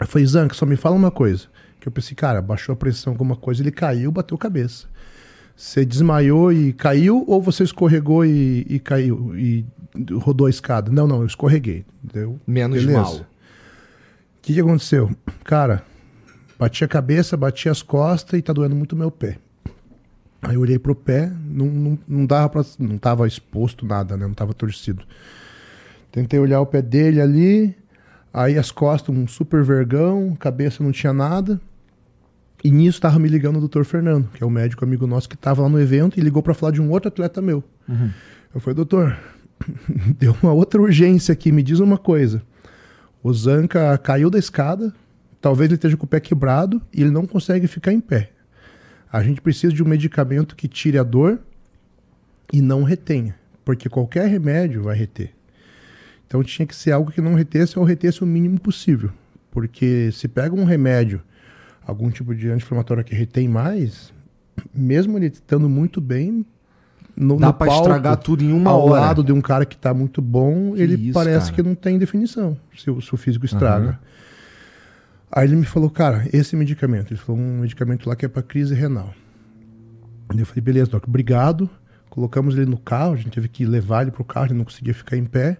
Eu 0.00 0.06
falei, 0.06 0.26
Zanca, 0.26 0.54
só 0.54 0.66
me 0.66 0.76
fala 0.76 0.96
uma 0.96 1.10
coisa. 1.10 1.46
Que 1.78 1.88
eu 1.88 1.92
pensei, 1.92 2.14
cara, 2.14 2.40
baixou 2.40 2.72
a 2.72 2.76
pressão 2.76 3.12
alguma 3.12 3.36
coisa, 3.36 3.62
ele 3.62 3.72
caiu, 3.72 4.10
bateu 4.10 4.36
a 4.36 4.38
cabeça. 4.38 4.86
Você 5.54 5.84
desmaiou 5.84 6.52
e 6.52 6.72
caiu 6.72 7.24
ou 7.26 7.42
você 7.42 7.62
escorregou 7.62 8.24
e, 8.24 8.66
e 8.68 8.78
caiu 8.78 9.36
e 9.36 9.64
rodou 10.12 10.46
a 10.46 10.50
escada? 10.50 10.90
Não, 10.90 11.06
não, 11.06 11.20
eu 11.20 11.26
escorreguei. 11.26 11.84
Deu. 12.02 12.40
Menos 12.46 12.80
Beleza. 12.80 13.00
mal. 13.00 13.14
O 13.16 13.26
que, 14.40 14.54
que 14.54 14.60
aconteceu? 14.60 15.10
Cara, 15.44 15.84
bati 16.62 16.84
a 16.84 16.88
cabeça, 16.88 17.36
bati 17.36 17.68
as 17.68 17.82
costas 17.82 18.38
e 18.38 18.42
tá 18.42 18.52
doendo 18.52 18.76
muito 18.76 18.92
o 18.92 18.96
meu 18.96 19.10
pé. 19.10 19.36
Aí 20.40 20.54
eu 20.54 20.60
olhei 20.60 20.78
pro 20.78 20.94
pé, 20.94 21.32
não, 21.44 21.66
não, 21.66 21.98
não 22.06 22.26
dava 22.26 22.48
pra, 22.48 22.64
não 22.78 22.98
tava 22.98 23.26
exposto 23.26 23.84
nada, 23.84 24.16
né? 24.16 24.26
Não 24.26 24.34
tava 24.34 24.54
torcido. 24.54 25.02
Tentei 26.12 26.38
olhar 26.38 26.60
o 26.60 26.66
pé 26.66 26.80
dele 26.80 27.20
ali, 27.20 27.76
aí 28.32 28.56
as 28.56 28.70
costas, 28.70 29.14
um 29.14 29.26
super 29.26 29.64
vergão, 29.64 30.36
cabeça 30.38 30.84
não 30.84 30.92
tinha 30.92 31.12
nada. 31.12 31.60
E 32.62 32.70
nisso 32.70 33.00
tava 33.00 33.18
me 33.18 33.28
ligando 33.28 33.56
o 33.56 33.60
doutor 33.60 33.84
Fernando, 33.84 34.28
que 34.32 34.42
é 34.42 34.46
o 34.46 34.50
médico 34.50 34.84
amigo 34.84 35.04
nosso 35.04 35.28
que 35.28 35.36
tava 35.36 35.62
lá 35.62 35.68
no 35.68 35.80
evento 35.80 36.18
e 36.18 36.22
ligou 36.22 36.44
pra 36.44 36.54
falar 36.54 36.70
de 36.70 36.80
um 36.80 36.90
outro 36.90 37.08
atleta 37.08 37.42
meu. 37.42 37.64
Eu 38.54 38.60
falei, 38.60 38.76
doutor, 38.76 39.18
deu 40.16 40.36
uma 40.40 40.52
outra 40.52 40.80
urgência 40.80 41.32
aqui, 41.32 41.50
me 41.50 41.62
diz 41.62 41.80
uma 41.80 41.98
coisa. 41.98 42.40
O 43.20 43.32
Zanca 43.34 43.98
caiu 43.98 44.30
da 44.30 44.38
escada, 44.38 44.94
talvez 45.42 45.66
ele 45.68 45.74
esteja 45.74 45.96
com 45.96 46.04
o 46.06 46.08
pé 46.08 46.20
quebrado 46.20 46.80
e 46.94 47.02
ele 47.02 47.10
não 47.10 47.26
consegue 47.26 47.66
ficar 47.66 47.92
em 47.92 48.00
pé. 48.00 48.30
A 49.12 49.22
gente 49.22 49.42
precisa 49.42 49.72
de 49.74 49.82
um 49.82 49.86
medicamento 49.86 50.56
que 50.56 50.66
tire 50.66 50.96
a 50.96 51.02
dor 51.02 51.38
e 52.50 52.62
não 52.62 52.82
retenha, 52.82 53.34
porque 53.64 53.88
qualquer 53.88 54.26
remédio 54.28 54.82
vai 54.84 54.96
reter. 54.96 55.32
Então 56.26 56.42
tinha 56.42 56.64
que 56.66 56.74
ser 56.74 56.92
algo 56.92 57.10
que 57.12 57.20
não 57.20 57.34
retesse 57.34 57.78
ou 57.78 57.84
retesse 57.84 58.22
o 58.22 58.26
mínimo 58.26 58.58
possível. 58.58 59.10
Porque 59.50 60.10
se 60.12 60.26
pega 60.28 60.54
um 60.54 60.64
remédio, 60.64 61.20
algum 61.86 62.08
tipo 62.10 62.34
de 62.34 62.48
anti-inflamatório 62.48 63.04
que 63.04 63.14
retém 63.14 63.46
mais, 63.48 64.14
mesmo 64.74 65.18
ele 65.18 65.26
estando 65.26 65.68
muito 65.68 66.00
bem, 66.00 66.46
no, 67.14 67.36
Dá 67.36 67.52
palco, 67.52 67.74
estragar 67.74 68.16
tudo 68.16 68.42
em 68.42 68.50
uma 68.50 68.70
ao 68.70 68.86
hora. 68.86 69.00
lado 69.02 69.22
de 69.22 69.30
um 69.32 69.42
cara 69.42 69.66
que 69.66 69.76
tá 69.76 69.92
muito 69.92 70.22
bom, 70.22 70.72
Que 70.72 70.80
ele 70.80 70.94
isso, 71.08 71.12
parece 71.12 71.50
cara. 71.50 71.56
que 71.56 71.62
não 71.68 71.74
tem 71.74 71.98
definição, 71.98 72.56
se, 72.74 72.90
o- 72.90 73.02
se 73.02 73.12
o 73.12 73.18
físico 73.18 73.44
estraga. 73.44 74.00
Aí 75.34 75.46
ele 75.48 75.56
me 75.56 75.64
falou, 75.64 75.88
cara, 75.88 76.28
esse 76.30 76.54
medicamento, 76.54 77.10
ele 77.10 77.18
falou 77.18 77.40
um 77.40 77.60
medicamento 77.60 78.06
lá 78.06 78.14
que 78.14 78.26
é 78.26 78.28
para 78.28 78.42
crise 78.42 78.74
renal. 78.74 79.14
Eu 80.36 80.44
falei, 80.44 80.60
beleza, 80.60 80.90
Doc, 80.90 81.08
obrigado. 81.08 81.70
Colocamos 82.10 82.56
ele 82.56 82.66
no 82.66 82.76
carro, 82.76 83.14
a 83.14 83.16
gente 83.16 83.30
teve 83.30 83.48
que 83.48 83.64
levar 83.64 84.02
ele 84.02 84.10
pro 84.10 84.24
carro, 84.24 84.48
ele 84.48 84.58
não 84.58 84.64
conseguia 84.64 84.92
ficar 84.92 85.16
em 85.16 85.24
pé. 85.24 85.56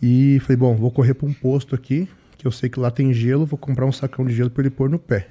E 0.00 0.38
falei, 0.42 0.56
bom, 0.56 0.76
vou 0.76 0.92
correr 0.92 1.14
para 1.14 1.28
um 1.28 1.32
posto 1.32 1.74
aqui, 1.74 2.08
que 2.36 2.46
eu 2.46 2.52
sei 2.52 2.68
que 2.68 2.78
lá 2.78 2.88
tem 2.88 3.12
gelo, 3.12 3.44
vou 3.44 3.58
comprar 3.58 3.84
um 3.84 3.90
sacão 3.90 4.24
de 4.24 4.32
gelo 4.32 4.48
para 4.48 4.62
ele 4.62 4.70
pôr 4.70 4.88
no 4.88 4.98
pé. 4.98 5.26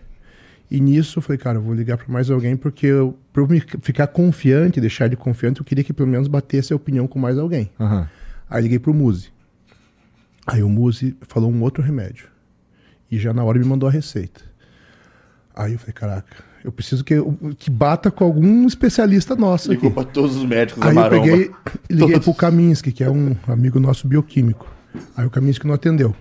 E 0.70 0.82
nisso 0.82 1.20
eu 1.20 1.24
falei, 1.24 1.38
cara, 1.38 1.58
eu 1.58 1.62
vou 1.62 1.74
ligar 1.74 1.98
para 1.98 2.12
mais 2.12 2.30
alguém, 2.30 2.58
porque 2.58 2.88
eu, 2.88 3.18
pra 3.32 3.42
eu 3.42 3.48
me 3.48 3.62
ficar 3.82 4.08
confiante, 4.08 4.82
deixar 4.82 5.06
ele 5.06 5.16
confiante, 5.16 5.62
eu 5.62 5.66
queria 5.66 5.86
que 5.86 5.94
pelo 5.94 6.10
menos 6.10 6.28
batesse 6.28 6.74
a 6.74 6.76
opinião 6.76 7.08
com 7.08 7.18
mais 7.18 7.38
alguém. 7.38 7.72
Aham. 7.80 8.10
Aí 8.50 8.64
liguei 8.64 8.80
pro 8.80 8.94
Muzi. 8.94 9.32
Aí 10.46 10.62
o 10.62 10.68
Muzi 10.68 11.16
falou 11.22 11.50
um 11.50 11.62
outro 11.62 11.82
remédio. 11.82 12.28
E 13.10 13.18
já 13.18 13.34
na 13.34 13.44
hora 13.44 13.58
me 13.60 13.66
mandou 13.66 13.88
a 13.88 13.92
receita. 13.92 14.42
Aí 15.56 15.74
eu 15.74 15.80
falei, 15.80 15.94
caraca, 15.94 16.44
eu 16.64 16.72
preciso 16.72 17.04
que, 17.04 17.16
que 17.58 17.70
bata 17.70 18.12
com 18.12 18.24
algum 18.24 18.68
especialista 18.68 19.36
nosso 19.36 19.72
Ligou 19.72 19.90
pra 19.92 20.04
todos 20.04 20.36
os 20.36 20.46
médicos 20.46 20.82
da 20.82 20.90
Aí 20.90 20.96
eu 20.96 21.02
maromba. 21.02 21.24
peguei 21.24 21.52
e 21.90 21.94
liguei 21.94 22.12
Todos. 22.14 22.26
pro 22.26 22.34
Kaminsky, 22.34 22.92
que 22.92 23.04
é 23.04 23.10
um 23.10 23.36
amigo 23.48 23.80
nosso 23.80 24.08
bioquímico. 24.08 24.72
Aí 25.16 25.26
o 25.26 25.30
Kaminsky 25.30 25.66
não 25.66 25.74
atendeu. 25.74 26.16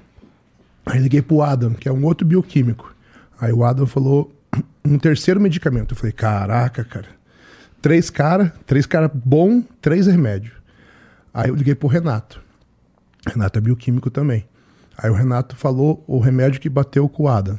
Aí 0.85 1.01
liguei 1.01 1.21
pro 1.21 1.43
Adam, 1.43 1.75
que 1.75 1.89
é 1.89 1.93
um 1.93 2.05
outro 2.05 2.27
bioquímico. 2.27 2.95
Aí 3.41 3.53
o 3.53 3.65
Adam 3.65 3.87
falou 3.87 4.33
um 4.85 4.99
terceiro 4.99 5.41
medicamento. 5.41 5.93
Eu 5.93 5.97
falei, 5.99 6.13
caraca, 6.13 6.85
cara. 6.85 7.09
Três 7.83 8.09
cara, 8.09 8.55
três 8.67 8.87
cara 8.87 9.11
bom, 9.13 9.63
três 9.81 10.07
remédios. 10.07 10.55
Aí 11.35 11.49
eu 11.51 11.55
liguei 11.55 11.75
pro 11.75 11.89
Renato. 11.89 12.41
Renato 13.27 13.59
é 13.59 13.61
bioquímico 13.61 14.11
também. 14.11 14.47
Aí 14.97 15.11
o 15.11 15.15
Renato 15.15 15.57
falou 15.57 16.03
o 16.07 16.19
remédio 16.19 16.61
que 16.61 16.69
bateu 16.69 17.09
com 17.09 17.25
o 17.25 17.29
Adam. 17.29 17.59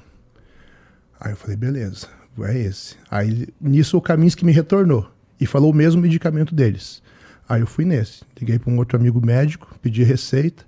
Aí 1.19 1.31
eu 1.31 1.37
falei, 1.37 1.55
beleza, 1.55 2.07
é 2.41 2.57
esse. 2.57 2.95
Aí 3.09 3.47
nisso 3.59 3.97
o 3.97 4.01
Kaminsky 4.01 4.45
me 4.45 4.51
retornou 4.51 5.09
e 5.39 5.45
falou 5.45 5.71
o 5.71 5.75
mesmo 5.75 6.01
medicamento 6.01 6.53
deles. 6.53 7.01
Aí 7.47 7.61
eu 7.61 7.67
fui 7.67 7.85
nesse. 7.85 8.23
Liguei 8.39 8.59
para 8.59 8.71
um 8.71 8.77
outro 8.77 8.97
amigo 8.97 9.23
médico, 9.25 9.75
pedi 9.81 10.03
receita 10.03 10.65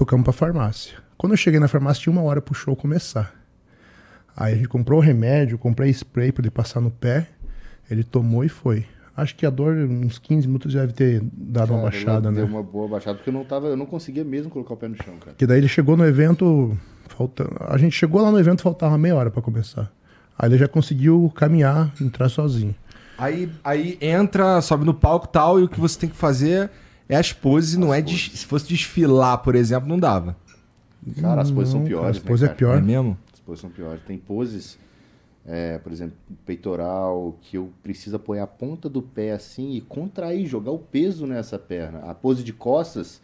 tocamos 0.00 0.24
para 0.24 0.32
farmácia. 0.32 0.96
Quando 1.18 1.34
eu 1.34 1.36
cheguei 1.36 1.60
na 1.60 1.68
farmácia, 1.68 2.04
tinha 2.04 2.12
uma 2.12 2.22
hora 2.22 2.40
pro 2.40 2.54
show 2.54 2.74
começar. 2.74 3.34
Aí 4.34 4.54
a 4.54 4.56
gente 4.56 4.68
comprou 4.68 4.98
o 4.98 5.02
remédio, 5.02 5.58
comprei 5.58 5.90
spray 5.90 6.32
para 6.32 6.40
ele 6.40 6.50
passar 6.50 6.80
no 6.80 6.90
pé. 6.90 7.28
Ele 7.90 8.02
tomou 8.02 8.42
e 8.42 8.48
foi. 8.48 8.86
Acho 9.16 9.34
que 9.36 9.44
a 9.44 9.50
dor, 9.50 9.74
uns 9.76 10.18
15 10.18 10.46
minutos, 10.46 10.72
já 10.72 10.80
deve 10.80 10.92
ter 10.92 11.22
dado 11.32 11.70
uma 11.72 11.80
Cara, 11.82 11.90
baixada, 11.90 12.32
deu 12.32 12.44
né? 12.46 12.50
uma 12.50 12.62
boa 12.62 12.88
baixada, 12.88 13.16
porque 13.16 13.28
eu 13.28 13.34
não 13.34 13.44
tava, 13.44 13.66
eu 13.68 13.76
não 13.76 13.84
conseguia 13.86 14.24
mesmo 14.24 14.50
colocar 14.50 14.74
o 14.74 14.76
pé 14.76 14.88
no 14.88 14.96
chão, 14.96 15.14
cara. 15.18 15.34
Que 15.36 15.46
daí 15.46 15.58
ele 15.58 15.68
chegou 15.68 15.96
no 15.96 16.06
evento, 16.06 16.76
faltando. 17.08 17.50
A 17.68 17.76
gente 17.76 17.92
chegou 17.94 18.22
lá 18.22 18.30
no 18.30 18.38
evento, 18.38 18.62
faltava 18.62 18.96
meia 18.96 19.14
hora 19.16 19.30
para 19.30 19.42
começar. 19.42 19.92
Aí 20.38 20.48
ele 20.48 20.56
já 20.58 20.66
conseguiu 20.68 21.30
caminhar, 21.34 21.92
entrar 22.00 22.28
sozinho. 22.28 22.74
Aí, 23.18 23.50
aí 23.62 23.98
entra, 24.00 24.62
sobe 24.62 24.84
no 24.86 24.94
palco 24.94 25.26
e 25.26 25.32
tal, 25.32 25.60
e 25.60 25.64
o 25.64 25.68
que 25.68 25.78
você 25.78 25.98
tem 25.98 26.08
que 26.08 26.16
fazer 26.16 26.70
é 27.06 27.16
as 27.16 27.32
poses, 27.32 27.76
não 27.76 27.92
é 27.92 28.00
des- 28.00 28.30
se 28.32 28.46
fosse 28.46 28.66
desfilar, 28.68 29.38
por 29.38 29.54
exemplo, 29.54 29.86
não 29.88 29.98
dava. 29.98 30.34
Cara, 31.20 31.42
as 31.42 31.50
poses 31.50 31.70
são 31.70 31.80
Não, 31.80 31.86
piores, 31.86 32.16
As 32.16 32.22
poses 32.22 32.48
né, 32.48 32.54
é 32.54 32.56
cara? 32.56 32.72
É 32.72 32.76
pior. 32.76 32.82
mesmo? 32.82 33.18
As 33.34 33.40
poses 33.40 33.60
são 33.60 33.68
piores. 33.70 34.00
Tem 34.06 34.16
poses, 34.16 34.78
é, 35.46 35.78
por 35.78 35.90
exemplo, 35.90 36.16
peitoral, 36.44 37.36
que 37.40 37.56
eu 37.56 37.72
preciso 37.82 38.16
apoiar 38.16 38.44
a 38.44 38.46
ponta 38.46 38.88
do 38.88 39.00
pé 39.00 39.32
assim 39.32 39.72
e 39.72 39.80
contrair, 39.80 40.46
jogar 40.46 40.70
o 40.70 40.78
peso 40.78 41.26
nessa 41.26 41.58
perna. 41.58 42.00
A 42.00 42.14
pose 42.14 42.44
de 42.44 42.52
costas, 42.52 43.20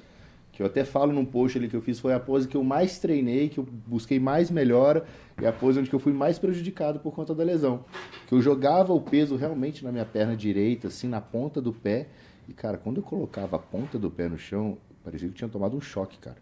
que 0.53 0.63
eu 0.63 0.67
até 0.67 0.85
falo 0.85 1.13
num 1.13 1.25
post 1.25 1.59
ali 1.59 1.69
que 1.69 1.77
eu 1.77 1.83
fiz, 1.83 2.01
foi 2.01 2.15
a 2.15 2.21
pose 2.21 2.49
que 2.49 2.57
eu 2.57 2.65
mais 2.65 2.99
treinei, 2.99 3.49
que 3.49 3.59
eu 3.59 3.67
busquei 3.87 4.19
mais 4.19 4.51
melhora, 4.51 5.05
e 5.41 5.47
a 5.47 5.53
pose 5.53 5.79
onde 5.79 5.93
eu 5.93 5.99
fui 5.99 6.13
mais 6.13 6.39
prejudicado 6.39 6.99
por 6.99 7.13
conta 7.15 7.35
da 7.35 7.45
lesão. 7.45 7.85
Que 8.27 8.33
eu 8.33 8.41
jogava 8.41 8.95
o 8.95 9.01
peso 9.01 9.37
realmente 9.37 9.85
na 9.85 9.93
minha 9.93 10.07
perna 10.07 10.35
direita, 10.35 10.89
assim, 10.89 11.09
na 11.09 11.21
ponta 11.21 11.61
do 11.61 11.73
pé, 11.73 12.09
e 12.49 12.53
cara, 12.55 12.79
quando 12.79 12.99
eu 12.99 13.03
colocava 13.03 13.57
a 13.57 13.59
ponta 13.59 13.99
do 13.99 14.11
pé 14.11 14.29
no 14.29 14.39
chão, 14.39 14.79
parecia 15.05 15.29
que 15.29 15.35
eu 15.35 15.37
tinha 15.37 15.51
tomado 15.51 15.77
um 15.77 15.81
choque, 15.81 16.17
cara. 16.19 16.39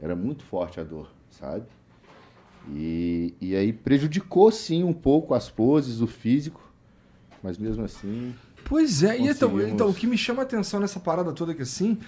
Era 0.00 0.16
muito 0.16 0.42
forte 0.44 0.80
a 0.80 0.84
dor, 0.84 1.12
sabe? 1.30 1.66
E, 2.72 3.34
e 3.40 3.54
aí 3.54 3.72
prejudicou 3.72 4.50
sim 4.50 4.82
um 4.84 4.92
pouco 4.92 5.34
as 5.34 5.50
poses, 5.50 6.00
o 6.00 6.06
físico, 6.06 6.60
mas 7.42 7.58
mesmo 7.58 7.84
assim. 7.84 8.34
Pois 8.64 9.02
é, 9.02 9.18
e 9.18 9.28
então, 9.28 9.60
então, 9.60 9.88
o 9.90 9.94
que 9.94 10.06
me 10.06 10.16
chama 10.16 10.42
a 10.42 10.44
atenção 10.44 10.80
nessa 10.80 10.98
parada 10.98 11.32
toda 11.32 11.54
que 11.54 11.62
assim 11.62 11.98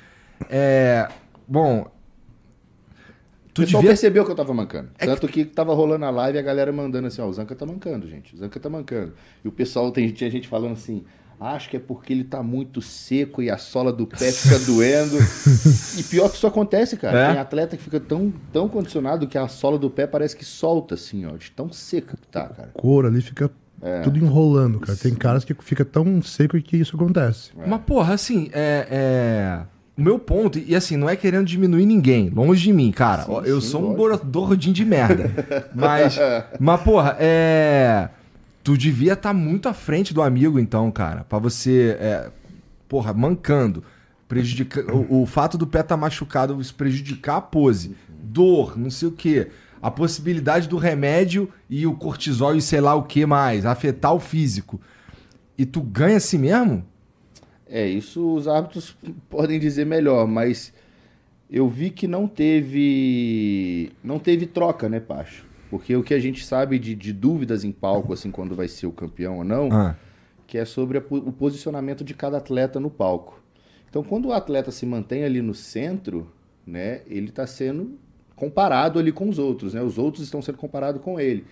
é. 0.49 1.09
Bom. 1.47 1.83
O 1.83 3.57
Tu 3.57 3.63
pessoal 3.63 3.81
devia. 3.81 3.91
percebeu 3.91 4.25
que 4.25 4.31
eu 4.31 4.35
tava 4.35 4.53
mancando. 4.53 4.91
É 4.99 5.07
Tanto 5.07 5.27
que 5.29 5.45
tava 5.45 5.73
rolando 5.75 6.05
a 6.05 6.11
live 6.11 6.37
e 6.37 6.39
a 6.39 6.43
galera 6.43 6.71
mandando 6.71 7.09
assim, 7.09 7.23
ó, 7.23 7.27
o 7.27 7.33
Zanca 7.33 7.55
tá 7.55 7.65
mancando, 7.65 8.07
gente. 8.07 8.35
O 8.35 8.39
Zanca 8.39 8.61
tá 8.61 8.69
mancando. 8.69 9.15
E 9.43 9.49
o 9.49 9.53
pessoal, 9.53 9.91
tem, 9.91 10.11
tinha 10.11 10.31
gente 10.31 10.47
falando 10.47 10.73
assim, 10.73 11.05
acho 11.39 11.69
que 11.69 11.77
é 11.77 11.81
porque 11.81 12.13
ele 12.13 12.25
tá 12.25 12.43
muito 12.43 12.81
seco 12.81 13.43
e 13.43 13.51
a 13.51 13.59
sola 13.59 13.93
do 13.93 14.07
pé 14.07 14.33
fica 14.33 14.59
doendo. 14.65 15.17
E 15.99 16.03
pior 16.05 16.29
que 16.31 16.37
isso 16.37 16.47
acontece, 16.47 16.97
cara. 16.97 17.19
É? 17.19 17.31
Tem 17.33 17.39
atleta 17.41 17.77
que 17.77 17.83
fica 17.83 18.01
tão, 18.01 18.33
tão 18.53 18.69
condicionado 18.69 19.27
que 19.27 19.37
a 19.37 19.47
sola 19.49 19.79
do 19.79 19.91
pé 19.91 20.07
parece 20.07 20.37
que 20.37 20.45
solta, 20.45 20.95
assim, 20.95 21.27
ó, 21.27 21.37
de 21.37 21.51
tão 21.51 21.71
seca 21.73 22.17
que 22.17 22.27
tá, 22.29 22.49
cara. 22.49 22.71
Couro 22.75 23.07
ali 23.09 23.21
fica 23.21 23.51
É. 23.83 24.01
tudo 24.01 24.19
enrolando, 24.19 24.81
cara. 24.81 24.97
Tem 24.97 25.15
caras 25.15 25.45
que 25.45 25.55
fica 25.61 25.85
tão 25.85 26.23
seco 26.23 26.61
que 26.61 26.77
isso 26.77 26.97
acontece. 26.97 27.51
Mas, 27.67 27.81
porra, 27.83 28.15
assim, 28.15 28.49
é. 28.53 28.87
é... 28.91 29.77
O 29.99 30.03
meu 30.03 30.19
ponto, 30.19 30.59
e 30.59 30.77
assim, 30.77 30.95
não 30.95 31.09
é 31.09 31.17
querendo 31.17 31.47
diminuir 31.47 31.87
ninguém, 31.87 32.29
longe 32.29 32.63
de 32.63 32.71
mim, 32.71 32.93
cara. 32.93 33.23
Sim, 33.23 33.33
eu 33.47 33.63
sim, 33.63 33.69
sou 33.69 33.93
um 33.93 33.95
gordinho 34.31 34.75
de 34.75 34.85
merda. 34.85 35.31
mas, 35.75 36.19
mas, 36.61 36.81
porra, 36.83 37.17
é. 37.19 38.11
Tu 38.67 38.77
devia 38.77 39.13
estar 39.13 39.33
muito 39.33 39.69
à 39.69 39.73
frente 39.73 40.13
do 40.13 40.21
amigo, 40.21 40.59
então, 40.59 40.91
cara. 40.91 41.23
Pra 41.23 41.39
você, 41.39 41.97
é, 42.01 42.33
porra, 42.89 43.15
mancando. 43.15 43.85
Prejudica... 44.27 44.93
O, 44.93 45.23
o 45.23 45.27
fato 45.27 45.57
do 45.57 45.69
pé 45.69 45.83
estar 45.83 45.97
machucado, 45.97 46.61
isso 46.61 46.75
prejudicar 46.75 47.37
a 47.37 47.41
pose. 47.41 47.95
Dor, 48.09 48.77
não 48.77 48.91
sei 48.91 49.07
o 49.07 49.13
quê. 49.13 49.53
A 49.81 49.89
possibilidade 49.89 50.69
do 50.69 50.79
remédio 50.79 51.49
e 51.71 51.87
o 51.87 51.95
cortisol 51.95 52.57
e 52.57 52.61
sei 52.61 52.81
lá 52.81 52.97
o 52.97 53.05
que 53.05 53.25
mais, 53.25 53.65
afetar 53.65 54.13
o 54.13 54.19
físico. 54.19 54.81
E 55.57 55.65
tu 55.65 55.81
ganha 55.81 56.17
assim 56.17 56.39
mesmo? 56.39 56.85
É, 57.69 57.87
isso 57.87 58.35
os 58.35 58.49
árbitros 58.49 58.97
podem 59.31 59.61
dizer 59.61 59.87
melhor, 59.87 60.27
mas 60.27 60.75
eu 61.49 61.69
vi 61.69 61.89
que 61.89 62.09
não 62.09 62.27
teve 62.27 63.93
não 64.03 64.19
teve 64.19 64.45
troca, 64.45 64.89
né, 64.89 64.99
Pacho? 64.99 65.46
Porque 65.71 65.97
o 65.97 66.03
que 66.03 66.15
a 66.15 66.19
gente 66.19 66.45
sabe 66.45 66.79
de, 66.79 66.95
de 66.95 67.13
dúvidas 67.13 67.65
em 67.65 67.73
palco, 67.73 68.13
assim, 68.13 68.31
quando 68.31 68.55
vai 68.55 68.69
ser 68.69 68.87
o 68.87 68.93
campeão 68.93 69.39
ou 69.39 69.45
não, 69.45 69.69
Ah. 69.73 69.97
que 70.47 70.57
é 70.59 70.65
sobre 70.65 70.99
a 70.99 71.03
o 71.11 71.33
posicionamento 71.33 72.05
de 72.05 72.15
cada 72.15 72.39
atleta 72.39 72.79
no 72.79 72.89
palco. 72.91 73.43
Então, 73.89 74.03
quando 74.03 74.27
o 74.27 74.33
atleta 74.33 74.71
se 74.71 74.85
mantém 74.87 75.25
ali 75.25 75.41
no 75.43 75.55
centro, 75.55 76.31
né, 76.67 77.03
ele 77.07 77.31
está 77.31 77.47
sendo 77.47 77.99
comparado 78.37 78.99
ali 78.99 79.11
com 79.11 79.29
os 79.29 79.39
outros, 79.39 79.73
né? 79.75 79.83
Os 79.83 79.97
outros 79.99 80.23
estão 80.25 80.43
sendo 80.43 80.59
comparados 80.59 81.01
com 81.03 81.19
ele. 81.19 81.47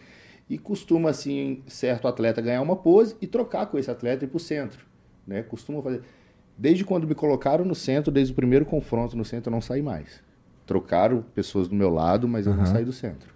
E 0.50 0.58
costuma, 0.58 1.08
assim, 1.10 1.62
certo 1.66 2.06
atleta 2.06 2.42
ganhar 2.42 2.60
uma 2.60 2.76
pose 2.76 3.16
e 3.20 3.26
trocar 3.26 3.66
com 3.66 3.78
esse 3.78 3.90
atleta 3.90 4.24
e 4.24 4.26
ir 4.26 4.30
pro 4.30 4.38
centro, 4.38 4.84
né? 5.26 5.42
Costuma 5.42 5.80
fazer. 5.82 6.02
Desde 6.56 6.84
quando 6.84 7.06
me 7.08 7.14
colocaram 7.14 7.64
no 7.64 7.74
centro, 7.74 8.12
desde 8.12 8.32
o 8.32 8.36
primeiro 8.36 8.64
confronto 8.66 9.16
no 9.16 9.24
centro, 9.24 9.48
eu 9.50 9.52
não 9.52 9.60
saí 9.62 9.80
mais. 9.82 10.22
Trocaram 10.66 11.24
pessoas 11.34 11.66
do 11.66 11.74
meu 11.74 11.90
lado, 11.90 12.28
mas 12.28 12.46
eu 12.46 12.54
não 12.54 12.64
saí 12.66 12.84
do 12.84 12.92
centro. 12.92 13.33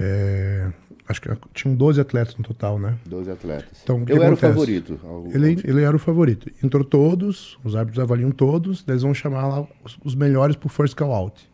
É, 0.00 0.70
acho 1.08 1.20
que 1.20 1.28
tinham 1.54 1.74
12 1.74 2.00
atletas 2.00 2.36
no 2.36 2.44
total, 2.44 2.78
né? 2.78 2.96
12 3.06 3.30
atletas. 3.30 3.80
Então, 3.82 4.04
eu 4.08 4.22
era 4.22 4.34
o 4.34 4.36
favorito. 4.36 5.00
ao- 5.04 5.26
Ele, 5.26 5.60
ele 5.64 5.82
era 5.82 5.96
o 5.96 5.98
favorito. 5.98 6.50
Entrou 6.62 6.84
todos, 6.84 7.58
os 7.64 7.74
árbitros 7.74 8.02
avaliam 8.02 8.30
todos, 8.30 8.84
daí 8.84 8.94
eles 8.94 9.02
vão 9.02 9.12
chamar 9.14 9.46
lá 9.46 9.66
os, 9.84 9.98
os 10.04 10.14
melhores 10.14 10.56
pro 10.56 10.68
first 10.68 10.94
call 10.94 11.12
out. 11.12 11.48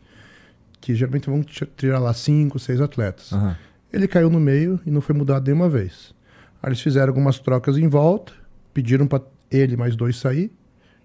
Que 0.79 0.93
geralmente 0.93 1.29
vão 1.29 1.41
ti- 1.41 1.67
tirar 1.75 1.99
lá 1.99 2.13
cinco, 2.13 2.59
seis 2.59 2.79
atletas. 2.79 3.33
Aham. 3.33 3.55
Ele 3.91 4.07
caiu 4.07 4.29
no 4.29 4.39
meio 4.39 4.79
e 4.85 4.91
não 4.91 4.99
foi 5.01 5.15
mudado 5.15 5.45
nenhuma 5.45 5.69
vez. 5.69 6.13
Aí 6.61 6.69
eles 6.69 6.81
fizeram 6.81 7.07
algumas 7.09 7.39
trocas 7.39 7.77
em 7.77 7.87
volta, 7.87 8.33
pediram 8.73 9.07
para 9.07 9.21
ele 9.49 9.77
mais 9.77 9.95
dois 9.95 10.17
sair, 10.17 10.51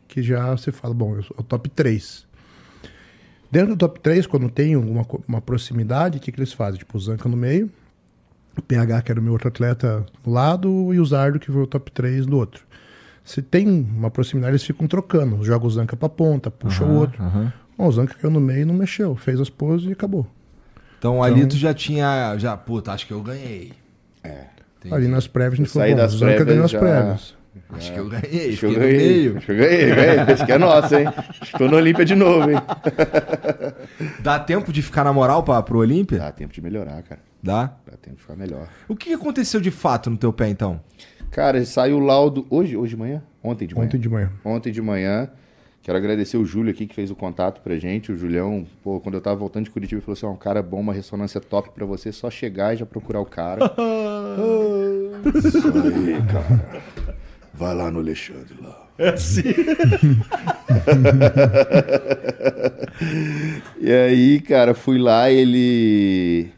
que 0.08 0.22
já 0.22 0.50
você 0.56 0.72
fala, 0.72 0.92
bom, 0.92 1.14
eu 1.16 1.22
sou 1.22 1.36
o 1.38 1.42
top 1.42 1.68
3. 1.68 2.26
Dentro 3.50 3.74
do 3.74 3.76
top 3.76 3.98
3, 4.00 4.26
quando 4.26 4.48
tem 4.48 4.76
uma, 4.76 5.04
uma 5.26 5.40
proximidade, 5.40 6.18
o 6.18 6.20
que, 6.20 6.30
que 6.30 6.38
eles 6.38 6.52
fazem? 6.52 6.78
Tipo, 6.78 6.96
o 6.96 7.00
Zanca 7.00 7.28
no 7.28 7.36
meio, 7.36 7.70
o 8.56 8.62
PH, 8.62 9.02
que 9.02 9.10
era 9.10 9.20
o 9.20 9.22
meu 9.22 9.32
outro 9.32 9.48
atleta, 9.48 10.04
do 10.22 10.30
lado, 10.30 10.94
e 10.94 11.00
o 11.00 11.04
Zardo, 11.04 11.38
que 11.40 11.50
foi 11.50 11.62
o 11.62 11.66
top 11.66 11.90
3 11.90 12.26
do 12.26 12.36
outro. 12.36 12.62
Se 13.24 13.42
tem 13.42 13.68
uma 13.68 14.10
proximidade, 14.10 14.52
eles 14.52 14.64
ficam 14.64 14.86
trocando. 14.86 15.42
Joga 15.44 15.66
o 15.66 15.70
Zanca 15.70 15.96
pra 15.96 16.08
ponta, 16.08 16.50
puxa 16.50 16.84
o 16.84 16.94
outro. 16.94 17.22
aham. 17.22 17.52
Bom, 17.76 17.86
o 17.86 17.92
Zanca 17.92 18.14
caiu 18.14 18.30
no 18.30 18.40
meio 18.40 18.62
e 18.62 18.64
não 18.64 18.74
mexeu. 18.74 19.14
Fez 19.16 19.40
as 19.40 19.48
poses 19.50 19.88
e 19.88 19.92
acabou. 19.92 20.26
Então 20.98 21.22
ali 21.22 21.46
tu 21.46 21.56
já 21.56 21.72
tinha. 21.72 22.36
Já, 22.38 22.56
puta, 22.56 22.92
acho 22.92 23.06
que 23.06 23.12
eu 23.12 23.22
ganhei. 23.22 23.72
É. 24.22 24.44
Entendi. 24.78 24.94
Ali 24.94 25.08
nas 25.08 25.26
prévias 25.26 25.54
a 25.54 25.56
gente 25.56 25.66
Eu 25.68 25.72
falou, 25.72 25.96
bom, 25.96 26.04
o 26.04 26.08
Zanca 26.18 26.44
ganhou 26.44 26.64
as 26.64 26.70
já- 26.70 26.78
prévias. 26.78 27.34
Acho 27.70 27.92
que 27.92 27.98
eu 27.98 28.08
ganhei. 28.08 28.48
Acho 28.50 28.58
que 28.58 28.66
eu 28.66 28.74
ganhei. 28.74 28.96
meio. 28.96 29.36
Acho 29.36 29.46
que 29.46 29.52
eu 29.52 29.56
ganhei, 29.56 29.94
ganhei. 29.94 30.34
Esse 30.34 30.46
que 30.46 30.52
é 30.52 30.58
nosso, 30.58 30.94
hein? 30.94 31.06
Acho 31.40 31.52
que 31.52 31.58
tô 31.58 31.68
no 31.68 31.76
Olímpia 31.76 32.04
de 32.04 32.14
novo, 32.14 32.50
hein? 32.50 32.58
Dá 34.22 34.38
tempo 34.38 34.72
de 34.72 34.82
ficar 34.82 35.04
na 35.04 35.12
moral 35.12 35.42
pra, 35.42 35.62
pro 35.62 35.78
Olímpia? 35.78 36.18
Dá 36.18 36.32
tempo 36.32 36.52
de 36.52 36.60
melhorar, 36.60 37.02
cara. 37.02 37.20
Dá. 37.42 37.74
Dá 37.86 37.96
tempo 37.96 38.16
de 38.16 38.22
ficar 38.22 38.36
melhor. 38.36 38.68
O 38.88 38.94
que 38.94 39.12
aconteceu 39.12 39.60
de 39.60 39.70
fato 39.70 40.10
no 40.10 40.16
teu 40.16 40.32
pé, 40.32 40.48
então? 40.48 40.80
Cara, 41.30 41.64
saiu 41.64 41.96
o 41.96 42.00
laudo 42.00 42.46
hoje, 42.50 42.76
hoje 42.76 42.90
de 42.90 42.96
manhã? 42.96 43.22
Ontem 43.42 43.66
de 43.66 43.74
manhã. 43.74 43.86
Ontem 43.86 43.98
de 43.98 44.08
manhã. 44.08 44.32
Ontem 44.44 44.72
de 44.72 44.82
manhã. 44.82 45.30
Quero 45.82 45.96
agradecer 45.96 46.36
o 46.36 46.44
Júlio 46.44 46.70
aqui 46.70 46.86
que 46.86 46.94
fez 46.94 47.10
o 47.10 47.16
contato 47.16 47.62
pra 47.62 47.78
gente. 47.78 48.12
O 48.12 48.16
Julião, 48.16 48.66
pô, 48.82 49.00
quando 49.00 49.14
eu 49.14 49.20
tava 49.20 49.36
voltando 49.36 49.64
de 49.64 49.70
Curitiba, 49.70 49.98
ele 49.98 50.04
falou 50.04 50.12
assim: 50.12 50.26
ó, 50.26 50.30
um 50.30 50.36
cara 50.36 50.62
bom, 50.62 50.80
uma 50.80 50.92
ressonância 50.92 51.40
top 51.40 51.70
pra 51.70 51.86
você, 51.86 52.12
só 52.12 52.30
chegar 52.30 52.74
e 52.74 52.76
já 52.76 52.86
procurar 52.86 53.20
o 53.20 53.24
cara. 53.24 53.64
Isso 55.34 55.68
aí, 55.68 56.22
cara. 56.30 56.82
Vai 57.60 57.74
lá 57.74 57.90
no 57.90 57.98
Alexandre 57.98 58.54
lá. 58.62 58.88
É 58.98 59.10
assim. 59.10 59.42
E 63.80 63.90
aí, 63.90 64.40
cara, 64.40 64.74
fui 64.74 64.98
lá 64.98 65.30
ele. 65.30 66.50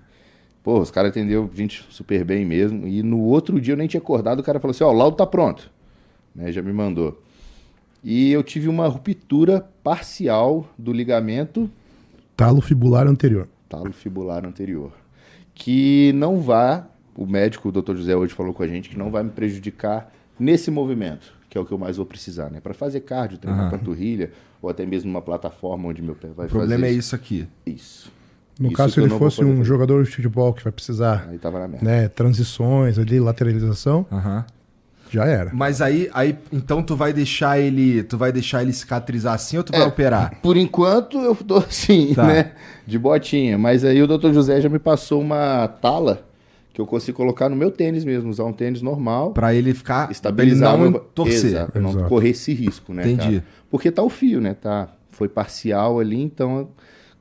Pô, 0.62 0.80
os 0.80 0.90
caras 0.90 1.10
atendeu 1.10 1.48
a 1.52 1.56
gente 1.56 1.84
super 1.90 2.24
bem 2.24 2.44
mesmo. 2.44 2.86
E 2.86 3.02
no 3.02 3.20
outro 3.20 3.60
dia 3.60 3.74
eu 3.74 3.76
nem 3.76 3.86
tinha 3.88 4.00
acordado, 4.00 4.40
o 4.40 4.42
cara 4.42 4.58
falou 4.60 4.72
assim: 4.72 4.84
ó, 4.84 4.90
o 4.90 4.92
laudo 4.92 5.16
tá 5.16 5.26
pronto. 5.26 5.70
Né, 6.34 6.50
já 6.50 6.62
me 6.62 6.72
mandou. 6.72 7.22
E 8.02 8.32
eu 8.32 8.42
tive 8.42 8.68
uma 8.68 8.88
ruptura 8.88 9.64
parcial 9.82 10.66
do 10.76 10.92
ligamento 10.92 11.70
Talo 12.36 12.60
fibular 12.60 13.06
anterior. 13.06 13.48
talo 13.68 13.92
fibular 13.92 14.44
anterior. 14.44 14.92
Que 15.54 16.12
não 16.14 16.40
vai, 16.40 16.82
o 17.14 17.26
médico, 17.26 17.68
o 17.68 17.72
Dr. 17.72 17.94
José 17.96 18.16
hoje 18.16 18.34
falou 18.34 18.52
com 18.54 18.62
a 18.62 18.66
gente, 18.66 18.88
que 18.88 18.98
não 18.98 19.10
vai 19.10 19.22
me 19.22 19.30
prejudicar 19.30 20.12
nesse 20.42 20.70
movimento, 20.70 21.32
que 21.48 21.56
é 21.56 21.60
o 21.60 21.64
que 21.64 21.72
eu 21.72 21.78
mais 21.78 21.96
vou 21.96 22.06
precisar, 22.06 22.50
né? 22.50 22.60
Para 22.60 22.74
fazer 22.74 23.00
cardio, 23.00 23.38
treinar 23.38 23.62
Aham. 23.62 23.70
panturrilha, 23.70 24.30
ou 24.60 24.68
até 24.68 24.84
mesmo 24.84 25.10
uma 25.10 25.22
plataforma 25.22 25.88
onde 25.88 26.02
meu 26.02 26.14
pé 26.14 26.28
vai 26.36 26.46
O 26.46 26.48
problema 26.50 26.82
fazer 26.84 26.94
é 26.94 26.98
isso 26.98 27.14
aqui. 27.14 27.46
isso. 27.66 28.10
No 28.60 28.68
Isso 28.68 28.76
caso, 28.76 28.94
se 28.94 29.00
ele 29.00 29.08
fosse 29.08 29.42
um 29.44 29.52
fazer. 29.56 29.64
jogador 29.64 30.04
de 30.04 30.10
futebol 30.10 30.52
que 30.52 30.62
vai 30.62 30.72
precisar 30.72 31.26
Aí 31.30 31.38
tava 31.38 31.58
na 31.58 31.66
merda. 31.68 31.84
né, 31.84 32.08
transições 32.08 32.98
ali, 32.98 33.18
lateralização, 33.18 34.04
Aham. 34.12 34.44
já 35.10 35.24
era. 35.24 35.50
Mas 35.54 35.80
aí, 35.80 36.08
aí, 36.12 36.36
então 36.52 36.82
tu 36.82 36.94
vai 36.94 37.12
deixar 37.12 37.58
ele, 37.58 38.02
tu 38.04 38.16
vai 38.18 38.30
deixar 38.30 38.62
ele 38.62 38.72
cicatrizar 38.72 39.34
assim 39.34 39.56
ou 39.56 39.64
tu 39.64 39.72
vai 39.72 39.82
É. 39.82 39.86
operar? 39.86 40.38
Por 40.42 40.56
enquanto 40.56 41.18
eu 41.18 41.34
tô 41.34 41.56
assim, 41.56 42.14
Tá. 42.14 42.26
né? 42.26 42.52
De 42.86 42.98
botinha. 42.98 43.56
Mas 43.58 43.84
aí 43.84 44.02
o 44.02 44.06
Dr. 44.06 44.32
José 44.32 44.60
já 44.60 44.68
me 44.68 44.78
passou 44.78 45.20
uma 45.20 45.66
tala 45.68 46.22
que 46.72 46.80
eu 46.80 46.86
consigo 46.86 47.16
colocar 47.16 47.48
no 47.48 47.56
meu 47.56 47.70
tênis 47.70 48.04
mesmo, 48.04 48.30
usar 48.30 48.44
um 48.44 48.52
tênis 48.52 48.80
normal, 48.80 49.32
Pra 49.32 49.54
ele 49.54 49.74
ficar, 49.74 50.10
estabilizar 50.10 50.74
ele 50.74 50.84
não 50.84 50.90
meu... 50.92 51.00
torcer. 51.00 51.50
Exato, 51.50 51.80
não 51.80 51.90
Exato. 51.90 52.08
correr 52.08 52.30
esse 52.30 52.52
risco, 52.54 52.94
né, 52.94 53.02
Entendi. 53.02 53.40
cara? 53.40 53.44
Porque 53.70 53.90
tá 53.90 54.02
o 54.02 54.08
fio, 54.08 54.40
né? 54.40 54.54
Tá, 54.54 54.88
foi 55.10 55.28
parcial 55.28 56.00
ali, 56.00 56.20
então 56.22 56.68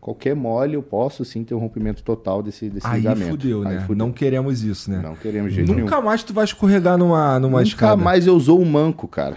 qualquer 0.01 0.35
mole 0.35 0.73
eu 0.73 0.81
posso 0.81 1.23
sim 1.23 1.43
ter 1.43 1.53
um 1.53 1.59
rompimento 1.59 2.01
total 2.03 2.41
desse, 2.43 2.69
desse 2.69 2.85
Aí 2.87 2.97
ligamento. 3.01 3.29
fudeu, 3.29 3.59
Aí 3.67 3.75
né? 3.75 3.79
fudeu. 3.81 3.95
Não 3.95 4.11
queremos 4.11 4.63
isso, 4.63 4.89
né? 4.91 4.99
Não 5.01 5.15
queremos 5.15 5.53
jeito 5.53 5.71
Nunca 5.71 5.95
nenhum. 5.95 6.05
mais 6.05 6.23
tu 6.23 6.33
vai 6.33 6.43
escorregar 6.43 6.97
numa, 6.97 7.39
numa 7.39 7.59
Nunca 7.59 7.63
escada. 7.69 7.95
mais 7.95 8.25
eu 8.27 8.35
usou 8.35 8.59
um 8.59 8.65
manco, 8.65 9.07
cara. 9.07 9.35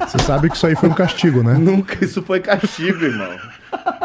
Você 0.00 0.18
sabe 0.18 0.48
que 0.50 0.56
isso 0.56 0.66
aí 0.66 0.74
foi 0.74 0.88
um 0.88 0.94
castigo, 0.94 1.42
né? 1.42 1.54
Nunca, 1.60 2.04
isso 2.04 2.22
foi 2.22 2.40
castigo, 2.40 3.04
irmão. 3.04 3.36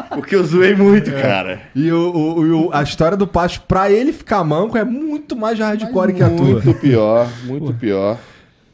Porque 0.10 0.36
eu 0.36 0.44
zoei 0.44 0.76
muito, 0.76 1.10
É. 1.10 1.22
cara. 1.22 1.62
E 1.74 1.92
o, 1.92 2.12
o- 2.12 2.68
o- 2.68 2.70
a 2.74 2.84
história 2.84 3.18
do 3.18 3.26
Pacho, 3.28 3.62
pra 3.68 3.90
ele 3.90 4.14
ficar 4.14 4.44
manco, 4.44 4.78
é 4.78 4.84
muito 4.84 5.36
mais 5.36 5.58
hardcore 5.60 6.14
que 6.14 6.24
a 6.24 6.30
tua. 6.30 6.62
Muito 6.62 6.74
pior, 6.76 7.28
muito 7.46 7.74
pior. 7.74 8.18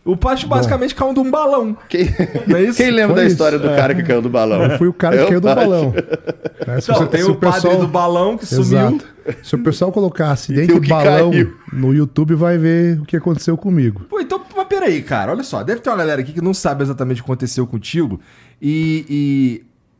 O 0.03 0.17
Pacho 0.17 0.47
basicamente 0.47 0.95
caiu 0.95 1.13
de 1.13 1.19
um 1.19 1.29
balão. 1.29 1.77
Quem, 1.87 2.05
Não 2.47 2.57
é 2.57 2.63
isso? 2.63 2.77
quem 2.77 2.89
lembra 2.89 3.13
Foi 3.13 3.15
da 3.17 3.23
isso. 3.25 3.33
história 3.33 3.59
do 3.59 3.67
cara 3.69 3.93
que 3.93 4.01
caiu 4.01 4.19
do 4.19 4.29
balão? 4.29 4.63
Eu 4.63 4.77
fui 4.79 4.87
o 4.87 4.93
cara 4.93 5.15
que 5.19 5.25
caiu 5.27 5.39
do 5.39 5.53
balão. 5.53 5.93
Se 6.81 6.89
Não, 6.89 6.97
você- 6.97 7.05
tem 7.07 7.21
se 7.23 7.29
o 7.29 7.35
padre 7.35 7.75
do 7.77 7.87
balão 7.87 8.35
que 8.37 8.45
sumiu. 8.45 8.63
Exato. 8.63 9.05
Se 9.43 9.55
o 9.55 9.59
pessoal 9.63 9.91
colocar 9.91 10.31
acidente 10.31 10.71
o 10.73 10.79
de 10.79 10.89
balão 10.89 11.29
caiu. 11.31 11.55
no 11.71 11.93
YouTube, 11.93 12.33
vai 12.33 12.57
ver 12.57 12.99
o 12.99 13.05
que 13.05 13.15
aconteceu 13.15 13.55
comigo. 13.55 14.01
Pô, 14.09 14.19
então, 14.19 14.41
mas 14.55 14.67
peraí, 14.67 15.03
cara, 15.03 15.31
olha 15.33 15.43
só. 15.43 15.61
Deve 15.63 15.81
ter 15.81 15.89
uma 15.91 15.97
galera 15.97 16.21
aqui 16.21 16.33
que 16.33 16.41
não 16.41 16.53
sabe 16.53 16.81
exatamente 16.83 17.21
o 17.21 17.23
que 17.23 17.29
aconteceu 17.29 17.67
contigo. 17.67 18.19
E, 18.59 19.05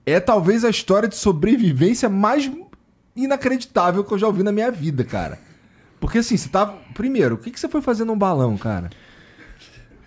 e 0.06 0.12
é 0.12 0.20
talvez 0.20 0.66
a 0.66 0.70
história 0.70 1.08
de 1.08 1.16
sobrevivência 1.16 2.10
mais 2.10 2.50
inacreditável 3.16 4.04
que 4.04 4.12
eu 4.14 4.18
já 4.18 4.28
ouvi 4.28 4.44
na 4.44 4.52
minha 4.52 4.72
vida, 4.72 5.04
cara. 5.04 5.38
Porque 6.00 6.20
assim, 6.20 6.38
você 6.38 6.50
tava. 6.50 6.74
Primeiro, 6.94 7.36
o 7.36 7.38
que, 7.38 7.52
que 7.52 7.60
você 7.60 7.68
foi 7.68 7.82
fazer 7.82 8.04
num 8.06 8.18
balão, 8.18 8.58
cara? 8.58 8.90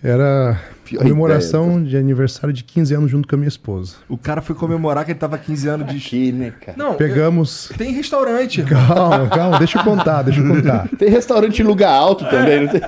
Era 0.05 0.61
Pior 0.85 1.01
comemoração 1.01 1.83
de 1.83 1.97
aniversário 1.97 2.53
de 2.53 2.63
15 2.63 2.95
anos 2.95 3.11
junto 3.11 3.27
com 3.27 3.37
a 3.37 3.39
minha 3.39 3.49
esposa. 3.49 3.97
O 4.07 4.19
cara 4.19 4.43
foi 4.43 4.55
comemorar 4.55 5.03
que 5.03 5.13
ele 5.13 5.19
tava 5.19 5.39
15 5.39 5.67
anos 5.67 5.89
de. 5.89 5.97
Aqui, 5.97 6.31
né, 6.31 6.51
cara? 6.51 6.77
Não, 6.77 6.95
Pegamos. 6.95 7.73
tem 7.79 7.91
restaurante. 7.91 8.63
Calma, 8.65 9.27
calma, 9.31 9.59
deixa 9.59 9.79
eu 9.79 9.83
contar, 9.83 10.21
deixa 10.21 10.41
eu 10.41 10.47
contar. 10.47 10.89
Tem 10.99 11.09
restaurante 11.09 11.61
em 11.61 11.65
lugar 11.65 11.91
alto 11.91 12.23
também, 12.29 12.67
não 12.67 12.69
tem? 12.69 12.83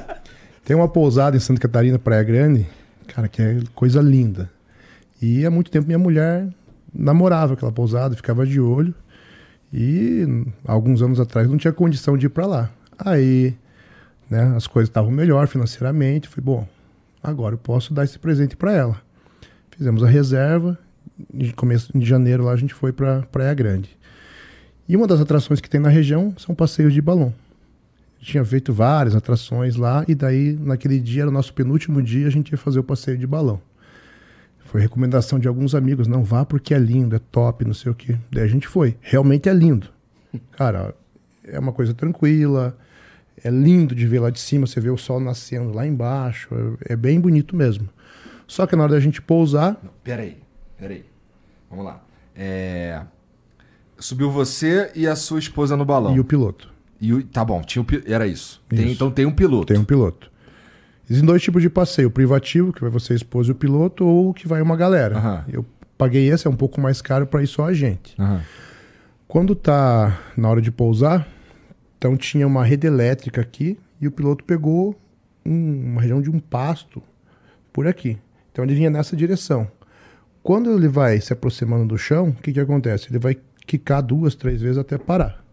Tem 0.62 0.76
uma 0.76 0.88
pousada 0.88 1.34
em 1.34 1.40
Santa 1.40 1.58
Catarina, 1.58 1.98
Praia 1.98 2.22
Grande, 2.22 2.66
cara, 3.06 3.28
que 3.28 3.40
é 3.40 3.60
coisa 3.74 4.02
linda. 4.02 4.50
E 5.22 5.46
há 5.46 5.50
muito 5.50 5.70
tempo 5.70 5.86
minha 5.86 5.98
mulher 5.98 6.46
namorava 6.94 7.54
aquela 7.54 7.72
pousada, 7.72 8.14
ficava 8.14 8.44
de 8.46 8.60
olho. 8.60 8.94
E 9.72 10.44
alguns 10.66 11.00
anos 11.00 11.18
atrás 11.18 11.48
não 11.48 11.56
tinha 11.56 11.72
condição 11.72 12.18
de 12.18 12.26
ir 12.26 12.28
para 12.28 12.46
lá. 12.46 12.70
Aí, 12.98 13.54
né, 14.28 14.52
as 14.54 14.66
coisas 14.66 14.90
estavam 14.90 15.10
melhor 15.10 15.48
financeiramente. 15.48 16.28
Falei, 16.28 16.44
bom, 16.44 16.68
agora 17.30 17.54
eu 17.54 17.58
posso 17.58 17.92
dar 17.92 18.04
esse 18.04 18.18
presente 18.18 18.56
para 18.56 18.72
ela. 18.72 19.02
Fizemos 19.76 20.02
a 20.02 20.06
reserva. 20.06 20.78
Em 21.32 21.50
começo 21.50 21.96
de 21.96 22.04
janeiro 22.04 22.44
lá 22.44 22.52
a 22.52 22.56
gente 22.56 22.74
foi 22.74 22.92
para 22.92 23.22
Praia 23.22 23.54
Grande. 23.54 23.96
E 24.88 24.96
uma 24.96 25.06
das 25.06 25.20
atrações 25.20 25.60
que 25.60 25.68
tem 25.68 25.80
na 25.80 25.88
região 25.88 26.34
são 26.38 26.54
passeios 26.54 26.92
de 26.92 27.00
balão 27.00 27.34
tinha 28.26 28.44
feito 28.44 28.72
várias 28.72 29.14
atrações 29.14 29.76
lá, 29.76 30.04
e 30.08 30.14
daí, 30.14 30.58
naquele 30.60 30.98
dia, 30.98 31.22
era 31.22 31.30
o 31.30 31.32
nosso 31.32 31.54
penúltimo 31.54 32.02
dia, 32.02 32.26
a 32.26 32.30
gente 32.30 32.50
ia 32.50 32.58
fazer 32.58 32.80
o 32.80 32.84
passeio 32.84 33.16
de 33.16 33.26
balão. 33.26 33.60
Foi 34.58 34.80
recomendação 34.80 35.38
de 35.38 35.46
alguns 35.46 35.76
amigos, 35.76 36.08
não 36.08 36.24
vá 36.24 36.44
porque 36.44 36.74
é 36.74 36.78
lindo, 36.78 37.14
é 37.14 37.20
top, 37.20 37.64
não 37.64 37.72
sei 37.72 37.92
o 37.92 37.94
quê. 37.94 38.16
Daí 38.32 38.42
a 38.42 38.48
gente 38.48 38.66
foi. 38.66 38.96
Realmente 39.00 39.48
é 39.48 39.52
lindo. 39.52 39.88
Cara, 40.52 40.92
é 41.44 41.58
uma 41.58 41.72
coisa 41.72 41.94
tranquila, 41.94 42.76
é 43.46 43.50
lindo 43.50 43.94
de 43.94 44.06
ver 44.06 44.20
lá 44.20 44.30
de 44.30 44.40
cima, 44.40 44.66
você 44.66 44.80
vê 44.80 44.90
o 44.90 44.96
sol 44.96 45.20
nascendo 45.20 45.72
lá 45.72 45.86
embaixo, 45.86 46.48
é, 46.88 46.92
é 46.94 46.96
bem 46.96 47.20
bonito 47.20 47.54
mesmo. 47.56 47.88
Só 48.46 48.66
que 48.66 48.76
na 48.76 48.82
hora 48.84 48.92
da 48.92 49.00
gente 49.00 49.20
pousar, 49.20 49.76
Peraí, 50.04 50.36
peraí. 50.78 51.04
Vamos 51.68 51.84
lá. 51.84 52.02
É... 52.34 53.00
Subiu 53.98 54.30
você 54.30 54.90
e 54.94 55.06
a 55.06 55.16
sua 55.16 55.38
esposa 55.38 55.76
no 55.76 55.84
balão. 55.84 56.14
e 56.14 56.20
o 56.20 56.24
piloto. 56.24 56.68
E 57.00 57.12
o- 57.12 57.22
Tá 57.24 57.44
bom, 57.44 57.60
tinha 57.62 57.84
era 58.06 58.26
isso. 58.26 58.62
Tem- 58.68 58.80
Isso. 58.84 58.88
então 58.92 59.10
tem 59.10 59.26
um 59.26 59.32
piloto. 59.32 59.66
Tem 59.72 59.78
um 59.78 59.84
piloto. 59.84 60.30
Existem 61.08 61.26
dois 61.26 61.42
tipos 61.42 61.62
de 61.62 61.68
passeio: 61.70 62.08
o 62.08 62.10
privativo, 62.10 62.72
que 62.72 62.80
vai 62.80 62.90
você, 62.90 63.12
a 63.12 63.16
esposa 63.16 63.50
e 63.50 63.52
o 63.52 63.54
piloto, 63.54 64.04
ou 64.04 64.30
o 64.30 64.34
que 64.34 64.46
vai 64.46 64.60
uma 64.62 64.76
galera. 64.76 65.16
Aham. 65.16 65.44
Eu 65.48 65.64
paguei 65.98 66.28
esse, 66.30 66.46
é 66.46 66.50
um 66.50 66.56
pouco 66.56 66.80
mais 66.80 67.00
caro 67.02 67.26
para 67.26 67.42
ir 67.42 67.46
só 67.46 67.64
a 67.66 67.72
gente. 67.72 68.14
Aham. 68.18 68.42
Quando 69.26 69.54
tá 69.54 70.20
na 70.36 70.48
hora 70.48 70.60
de 70.62 70.70
pousar, 70.70 71.26
então 71.98 72.16
tinha 72.16 72.46
uma 72.46 72.64
rede 72.64 72.86
elétrica 72.86 73.40
aqui 73.40 73.78
e 74.00 74.06
o 74.06 74.10
piloto 74.10 74.44
pegou 74.44 74.98
um- 75.44 75.92
uma 75.92 76.00
região 76.00 76.20
de 76.20 76.30
um 76.30 76.38
pasto 76.38 77.02
por 77.72 77.86
aqui. 77.86 78.18
Então 78.52 78.64
ele 78.64 78.74
vinha 78.74 78.90
nessa 78.90 79.16
direção. 79.16 79.70
Quando 80.42 80.70
ele 80.76 80.88
vai 80.88 81.20
se 81.20 81.32
aproximando 81.32 81.86
do 81.86 81.98
chão, 81.98 82.28
o 82.28 82.34
que, 82.34 82.52
que 82.52 82.60
acontece? 82.60 83.08
Ele 83.10 83.18
vai 83.18 83.36
quicar 83.66 84.00
duas, 84.02 84.34
três 84.34 84.60
vezes 84.62 84.78
até 84.78 84.96
parar. 84.96 85.44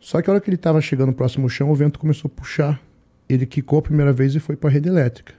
Só 0.00 0.22
que 0.22 0.30
a 0.30 0.32
hora 0.32 0.40
que 0.40 0.48
ele 0.48 0.56
estava 0.56 0.80
chegando 0.80 1.12
próximo 1.12 1.44
ao 1.44 1.50
chão, 1.50 1.70
o 1.70 1.74
vento 1.74 1.98
começou 1.98 2.30
a 2.32 2.34
puxar. 2.34 2.80
Ele 3.28 3.44
quicou 3.44 3.78
a 3.78 3.82
primeira 3.82 4.12
vez 4.12 4.34
e 4.34 4.40
foi 4.40 4.56
para 4.56 4.70
a 4.70 4.72
rede 4.72 4.88
elétrica. 4.88 5.34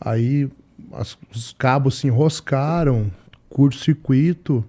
Aí 0.00 0.48
as- 0.92 1.18
os 1.30 1.52
cabos 1.52 1.98
se 1.98 2.06
enroscaram, 2.06 3.10
curto-circuito. 3.50 4.64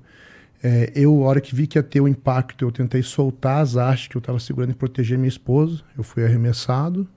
É, 0.68 0.92
eu, 0.96 1.24
a 1.24 1.28
hora 1.28 1.40
que 1.40 1.54
vi 1.54 1.68
que 1.68 1.78
ia 1.78 1.84
ter 1.84 2.02
o 2.02 2.08
impacto, 2.08 2.66
eu 2.66 2.72
tentei 2.72 3.04
soltar 3.04 3.62
as 3.62 3.78
hastes 3.78 4.08
que 4.08 4.18
eu 4.18 4.20
estava 4.20 4.40
segurando 4.40 4.72
e 4.72 4.74
proteger 4.74 5.16
minha 5.16 5.30
esposa. 5.30 5.84
Eu 5.96 6.04
fui 6.04 6.26
arremessado 6.26 7.08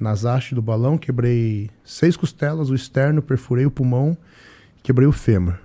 nas 0.00 0.24
hastes 0.24 0.54
do 0.54 0.62
balão, 0.62 0.96
quebrei 0.96 1.68
seis 1.84 2.16
costelas, 2.16 2.70
o 2.70 2.74
externo, 2.74 3.20
perfurei 3.20 3.66
o 3.66 3.70
pulmão, 3.70 4.16
quebrei 4.82 5.06
o 5.06 5.12
fêmur. 5.12 5.58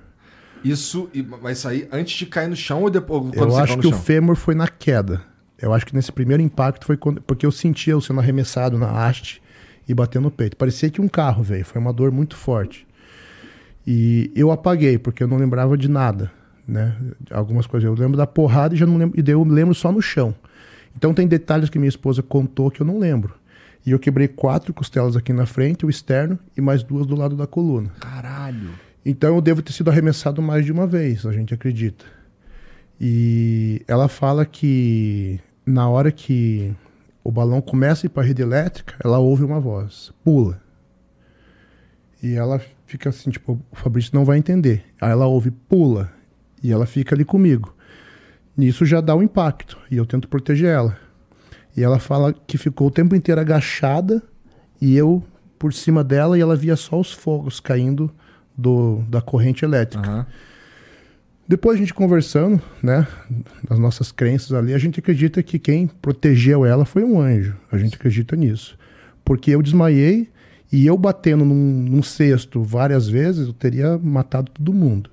Isso, 0.65 1.09
isso 1.13 1.67
aí 1.69 1.87
antes 1.93 2.17
de 2.17 2.25
cair 2.25 2.49
no 2.49 2.57
chão 2.57 2.81
ou 2.83 2.89
depois 2.89 3.33
eu 3.33 3.55
acho 3.55 3.77
que 3.77 3.87
o 3.87 3.91
chão? 3.91 3.99
fêmur 4.01 4.35
foi 4.35 4.53
na 4.53 4.67
queda. 4.67 5.21
Eu 5.57 5.73
acho 5.73 5.85
que 5.85 5.95
nesse 5.95 6.11
primeiro 6.11 6.43
impacto 6.43 6.85
foi 6.85 6.97
quando, 6.97 7.21
porque 7.21 7.45
eu 7.45 7.53
sentia 7.53 7.93
eu 7.93 8.01
sendo 8.01 8.19
arremessado 8.19 8.77
na 8.77 8.91
haste 8.91 9.41
e 9.87 9.93
batendo 9.93 10.23
no 10.23 10.31
peito. 10.31 10.57
Parecia 10.57 10.89
que 10.89 10.99
um 10.99 11.07
carro 11.07 11.41
veio, 11.41 11.63
foi 11.63 11.79
uma 11.79 11.93
dor 11.93 12.11
muito 12.11 12.35
forte. 12.35 12.85
E 13.87 14.29
eu 14.35 14.51
apaguei, 14.51 14.97
porque 14.97 15.23
eu 15.23 15.27
não 15.27 15.37
lembrava 15.37 15.77
de 15.77 15.87
nada, 15.87 16.29
né? 16.69 16.95
Algumas 17.31 17.65
coisas. 17.65 17.87
Eu 17.87 17.95
lembro 17.95 18.15
da 18.15 18.27
porrada 18.27 18.75
e 18.75 18.77
já 18.77 18.85
não 18.85 18.97
lembro, 18.97 19.19
e 19.19 19.29
eu 19.29 19.43
lembro 19.43 19.73
só 19.73 19.91
no 19.91 20.01
chão. 20.01 20.33
Então 20.95 21.13
tem 21.13 21.27
detalhes 21.27 21.69
que 21.69 21.79
minha 21.79 21.89
esposa 21.89 22.21
contou 22.21 22.69
que 22.69 22.81
eu 22.81 22.85
não 22.85 22.99
lembro. 22.99 23.33
E 23.85 23.91
eu 23.91 23.99
quebrei 23.99 24.27
quatro 24.27 24.73
costelas 24.73 25.15
aqui 25.15 25.33
na 25.33 25.45
frente, 25.45 25.85
o 25.85 25.89
externo, 25.89 26.37
e 26.55 26.61
mais 26.61 26.83
duas 26.83 27.07
do 27.07 27.15
lado 27.15 27.35
da 27.35 27.47
coluna. 27.47 27.89
Caralho. 27.99 28.69
Então 29.05 29.35
eu 29.35 29.41
devo 29.41 29.61
ter 29.61 29.71
sido 29.71 29.89
arremessado 29.89 30.41
mais 30.41 30.65
de 30.65 30.71
uma 30.71 30.85
vez, 30.85 31.25
a 31.25 31.31
gente 31.31 31.53
acredita. 31.53 32.05
E 32.99 33.81
ela 33.87 34.09
fala 34.09 34.45
que 34.45 35.39
na 35.65 35.89
hora 35.89 36.11
que 36.11 36.73
o 37.23 37.31
balão 37.31 37.61
começa 37.61 38.05
a 38.05 38.07
ir 38.07 38.09
para 38.09 38.23
a 38.23 38.25
rede 38.25 38.41
elétrica, 38.41 38.95
ela 39.03 39.19
ouve 39.19 39.43
uma 39.43 39.59
voz: 39.59 40.11
pula. 40.23 40.61
E 42.21 42.33
ela 42.33 42.61
fica 42.85 43.09
assim, 43.09 43.29
tipo, 43.29 43.61
o 43.71 43.75
Fabrício 43.75 44.11
não 44.13 44.25
vai 44.25 44.37
entender. 44.37 44.83
Aí 44.99 45.11
ela 45.11 45.25
ouve, 45.25 45.51
pula. 45.51 46.11
E 46.61 46.71
ela 46.71 46.85
fica 46.85 47.15
ali 47.15 47.25
comigo. 47.25 47.75
Nisso 48.55 48.85
já 48.85 49.01
dá 49.01 49.15
um 49.15 49.23
impacto. 49.23 49.77
E 49.89 49.97
eu 49.97 50.05
tento 50.05 50.27
proteger 50.27 50.69
ela. 50.69 50.97
E 51.75 51.83
ela 51.83 51.99
fala 51.99 52.33
que 52.33 52.57
ficou 52.57 52.87
o 52.87 52.91
tempo 52.91 53.15
inteiro 53.15 53.39
agachada 53.39 54.21
e 54.81 54.95
eu 54.95 55.23
por 55.57 55.73
cima 55.73 56.03
dela 56.03 56.37
e 56.37 56.41
ela 56.41 56.55
via 56.55 56.75
só 56.75 56.99
os 56.99 57.11
fogos 57.11 57.59
caindo 57.59 58.11
do, 58.57 59.03
da 59.09 59.21
corrente 59.21 59.63
elétrica. 59.63 60.09
Aham. 60.09 60.25
Depois 61.47 61.77
a 61.77 61.79
gente 61.79 61.95
conversando, 61.95 62.61
né, 62.83 63.07
das 63.67 63.79
nossas 63.79 64.11
crenças 64.11 64.53
ali, 64.53 64.71
a 64.71 64.77
gente 64.77 64.99
acredita 64.99 65.41
que 65.41 65.57
quem 65.57 65.87
protegeu 65.87 66.63
ela 66.63 66.85
foi 66.85 67.03
um 67.03 67.19
anjo. 67.19 67.57
A 67.71 67.77
gente 67.77 67.95
acredita 67.95 68.35
nisso. 68.35 68.77
Porque 69.25 69.49
eu 69.49 69.61
desmaiei 69.61 70.29
e 70.71 70.85
eu 70.85 70.95
batendo 70.95 71.43
num, 71.43 71.55
num 71.89 72.03
cesto 72.03 72.61
várias 72.61 73.07
vezes, 73.09 73.47
eu 73.47 73.53
teria 73.53 73.97
matado 73.97 74.51
todo 74.51 74.71
mundo. 74.71 75.09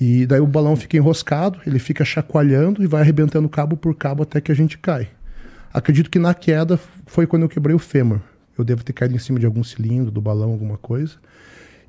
E 0.00 0.24
daí 0.24 0.40
o 0.40 0.46
balão 0.46 0.74
fica 0.76 0.96
enroscado, 0.96 1.60
ele 1.66 1.78
fica 1.78 2.06
chacoalhando 2.06 2.82
e 2.82 2.86
vai 2.86 3.02
arrebentando 3.02 3.48
cabo 3.50 3.76
por 3.76 3.94
cabo 3.94 4.22
até 4.22 4.40
que 4.40 4.50
a 4.50 4.54
gente 4.54 4.78
cai. 4.78 5.10
Acredito 5.74 6.08
que 6.08 6.18
na 6.18 6.32
queda 6.32 6.80
foi 7.06 7.26
quando 7.26 7.42
eu 7.42 7.48
quebrei 7.50 7.76
o 7.76 7.78
fêmur. 7.78 8.18
Eu 8.56 8.64
devo 8.64 8.82
ter 8.82 8.94
caído 8.94 9.14
em 9.14 9.18
cima 9.18 9.38
de 9.38 9.44
algum 9.44 9.62
cilindro 9.62 10.10
do 10.10 10.20
balão, 10.20 10.52
alguma 10.52 10.78
coisa. 10.78 11.16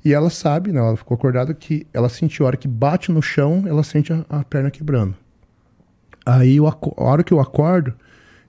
E 0.04 0.12
ela 0.12 0.28
sabe, 0.28 0.72
né, 0.72 0.78
ela 0.78 0.96
ficou 0.96 1.14
acordada 1.14 1.54
que 1.54 1.86
ela 1.92 2.08
sentiu 2.08 2.44
a 2.44 2.48
hora 2.48 2.56
que 2.56 2.68
bate 2.68 3.10
no 3.10 3.22
chão, 3.22 3.64
ela 3.66 3.82
sente 3.82 4.12
a, 4.12 4.24
a 4.28 4.44
perna 4.44 4.70
quebrando. 4.70 5.14
Aí 6.24 6.56
eu, 6.56 6.68
a 6.68 6.76
hora 6.96 7.24
que 7.24 7.32
eu 7.32 7.40
acordo, 7.40 7.94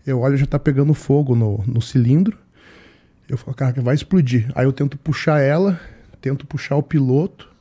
eu 0.05 0.19
olho 0.19 0.35
já 0.35 0.45
tá 0.45 0.59
pegando 0.59 0.93
fogo 0.93 1.35
no, 1.35 1.63
no 1.65 1.81
cilindro. 1.81 2.37
Eu 3.29 3.37
falo, 3.37 3.55
cara, 3.55 3.81
vai 3.81 3.95
explodir. 3.95 4.51
Aí 4.55 4.65
eu 4.65 4.73
tento 4.73 4.97
puxar 4.97 5.39
ela, 5.39 5.79
tento 6.19 6.45
puxar 6.45 6.75
o 6.75 6.83
piloto, 6.83 7.52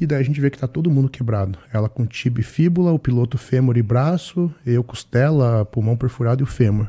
e 0.00 0.06
daí 0.06 0.20
a 0.20 0.24
gente 0.24 0.40
vê 0.40 0.50
que 0.50 0.58
tá 0.58 0.66
todo 0.66 0.90
mundo 0.90 1.08
quebrado. 1.08 1.58
Ela 1.72 1.88
com 1.88 2.06
tibia 2.06 2.42
e 2.42 2.44
fíbula, 2.44 2.92
o 2.92 2.98
piloto 2.98 3.38
fêmur 3.38 3.76
e 3.76 3.82
braço, 3.82 4.52
eu 4.66 4.82
costela, 4.82 5.64
pulmão 5.64 5.96
perfurado 5.96 6.42
e 6.42 6.44
o 6.44 6.46
fêmur. 6.46 6.88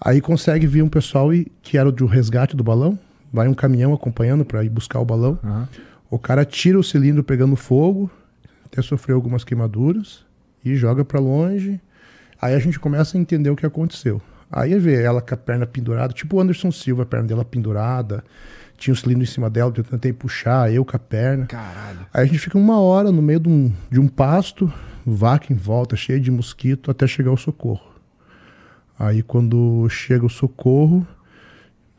Aí 0.00 0.20
consegue 0.20 0.66
vir 0.66 0.82
um 0.82 0.88
pessoal 0.88 1.34
e, 1.34 1.50
que 1.62 1.76
era 1.76 1.90
do 1.90 2.06
resgate 2.06 2.56
do 2.56 2.64
balão, 2.64 2.98
vai 3.32 3.48
um 3.48 3.54
caminhão 3.54 3.92
acompanhando 3.92 4.44
para 4.44 4.64
ir 4.64 4.68
buscar 4.68 5.00
o 5.00 5.04
balão. 5.04 5.38
Aham. 5.44 5.68
O 6.10 6.18
cara 6.18 6.42
tira 6.44 6.78
o 6.78 6.82
cilindro 6.82 7.22
pegando 7.22 7.54
fogo, 7.54 8.10
até 8.64 8.80
sofreu 8.80 9.16
algumas 9.16 9.44
queimaduras 9.44 10.24
e 10.64 10.74
joga 10.74 11.04
para 11.04 11.20
longe. 11.20 11.78
Aí 12.40 12.54
a 12.54 12.58
gente 12.58 12.80
começa 12.80 13.18
a 13.18 13.20
entender 13.20 13.50
o 13.50 13.56
que 13.56 13.66
aconteceu. 13.66 14.22
Aí 14.50 14.78
vê 14.78 15.02
ela 15.02 15.20
com 15.20 15.34
a 15.34 15.36
perna 15.36 15.66
pendurada, 15.66 16.14
tipo 16.14 16.36
o 16.36 16.40
Anderson 16.40 16.70
Silva, 16.70 17.02
a 17.02 17.06
perna 17.06 17.28
dela 17.28 17.44
pendurada, 17.44 18.24
tinha 18.78 18.94
o 18.94 18.96
cilindro 18.96 19.24
em 19.24 19.26
cima 19.26 19.50
dela, 19.50 19.72
eu 19.76 19.84
tentei 19.84 20.12
puxar, 20.12 20.72
eu 20.72 20.84
com 20.84 20.96
a 20.96 20.98
perna. 20.98 21.46
Caralho. 21.46 22.06
Aí 22.14 22.22
a 22.22 22.24
gente 22.24 22.38
fica 22.38 22.56
uma 22.56 22.80
hora 22.80 23.10
no 23.10 23.20
meio 23.20 23.40
de 23.40 23.48
um, 23.48 23.72
de 23.90 24.00
um 24.00 24.06
pasto, 24.06 24.72
vaca 25.04 25.52
em 25.52 25.56
volta, 25.56 25.96
cheio 25.96 26.20
de 26.20 26.30
mosquito, 26.30 26.90
até 26.90 27.06
chegar 27.06 27.32
o 27.32 27.36
socorro. 27.36 27.86
Aí 28.96 29.22
quando 29.22 29.88
chega 29.88 30.24
o 30.24 30.30
socorro, 30.30 31.06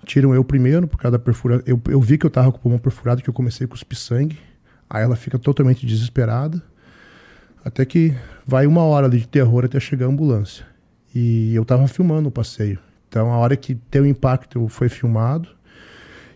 tiram 0.05 0.33
eu 0.33 0.43
primeiro, 0.43 0.87
por 0.87 0.97
causa 0.97 1.17
da 1.17 1.23
perfuração. 1.23 1.63
Eu, 1.67 1.79
eu 1.89 2.01
vi 2.01 2.17
que 2.17 2.25
eu 2.25 2.29
tava 2.29 2.51
com 2.51 2.57
o 2.57 2.61
pulmão 2.61 2.79
perfurado, 2.79 3.21
que 3.21 3.29
eu 3.29 3.33
comecei 3.33 3.65
a 3.65 3.67
cuspir 3.67 3.97
sangue. 3.97 4.39
Aí 4.89 5.03
ela 5.03 5.15
fica 5.15 5.37
totalmente 5.37 5.85
desesperada. 5.85 6.61
Até 7.63 7.85
que 7.85 8.15
vai 8.45 8.65
uma 8.65 8.83
hora 8.83 9.05
ali 9.05 9.19
de 9.19 9.27
terror 9.27 9.65
até 9.65 9.79
chegar 9.79 10.05
a 10.05 10.09
ambulância. 10.09 10.65
E 11.13 11.53
eu 11.53 11.65
tava 11.65 11.87
filmando 11.87 12.29
o 12.29 12.31
passeio. 12.31 12.79
Então 13.07 13.31
a 13.31 13.37
hora 13.37 13.55
que 13.57 13.75
tem 13.75 14.01
o 14.01 14.05
impacto 14.05 14.67
foi 14.67 14.87
filmado. 14.87 15.49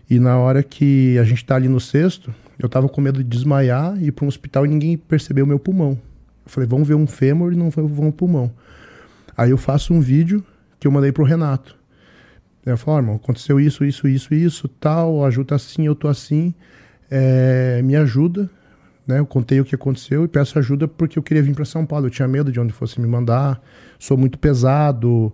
E 0.08 0.18
na 0.18 0.38
hora 0.38 0.62
que 0.62 1.18
a 1.18 1.24
gente 1.24 1.44
tá 1.44 1.56
ali 1.56 1.68
no 1.68 1.80
cesto, 1.80 2.34
eu 2.58 2.68
tava 2.68 2.88
com 2.88 3.00
medo 3.00 3.22
de 3.22 3.28
desmaiar 3.28 3.96
e 4.00 4.08
ir 4.08 4.12
para 4.12 4.24
um 4.24 4.28
hospital 4.28 4.66
e 4.66 4.68
ninguém 4.68 4.96
percebeu 4.96 5.44
o 5.44 5.48
meu 5.48 5.58
pulmão. 5.58 5.98
Eu 6.44 6.50
falei, 6.50 6.68
vamos 6.68 6.86
ver 6.86 6.94
um 6.94 7.06
fêmur 7.06 7.52
e 7.52 7.56
não 7.56 7.70
vão 7.70 8.08
o 8.08 8.12
pulmão. 8.12 8.50
Aí 9.36 9.50
eu 9.50 9.58
faço 9.58 9.92
um 9.92 10.00
vídeo 10.00 10.44
que 10.78 10.86
eu 10.86 10.92
mandei 10.92 11.10
pro 11.10 11.24
Renato. 11.24 11.76
Eu 12.64 12.78
falo, 12.78 12.96
"Ó, 12.96 13.00
irmão, 13.00 13.16
aconteceu 13.16 13.60
isso, 13.60 13.84
isso, 13.84 14.08
isso, 14.08 14.34
isso, 14.34 14.68
tal, 14.68 15.24
a 15.24 15.30
Ju 15.30 15.44
tá 15.44 15.56
assim, 15.56 15.86
eu 15.86 15.94
tô 15.94 16.08
assim, 16.08 16.54
é, 17.10 17.82
me 17.82 17.94
ajuda, 17.94 18.48
né? 19.06 19.18
Eu 19.18 19.26
contei 19.26 19.60
o 19.60 19.64
que 19.64 19.74
aconteceu 19.74 20.24
e 20.24 20.28
peço 20.28 20.58
ajuda 20.58 20.88
porque 20.88 21.18
eu 21.18 21.22
queria 21.22 21.42
vir 21.42 21.54
para 21.54 21.66
São 21.66 21.84
Paulo, 21.84 22.06
eu 22.06 22.10
tinha 22.10 22.26
medo 22.26 22.50
de 22.50 22.58
onde 22.58 22.72
fosse 22.72 23.00
me 23.00 23.06
mandar, 23.06 23.60
sou 23.98 24.16
muito 24.16 24.38
pesado, 24.38 25.30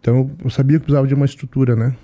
então 0.00 0.30
eu 0.42 0.50
sabia 0.50 0.78
que 0.78 0.84
precisava 0.84 1.06
de 1.06 1.14
uma 1.14 1.24
estrutura, 1.24 1.76
né? 1.76 1.94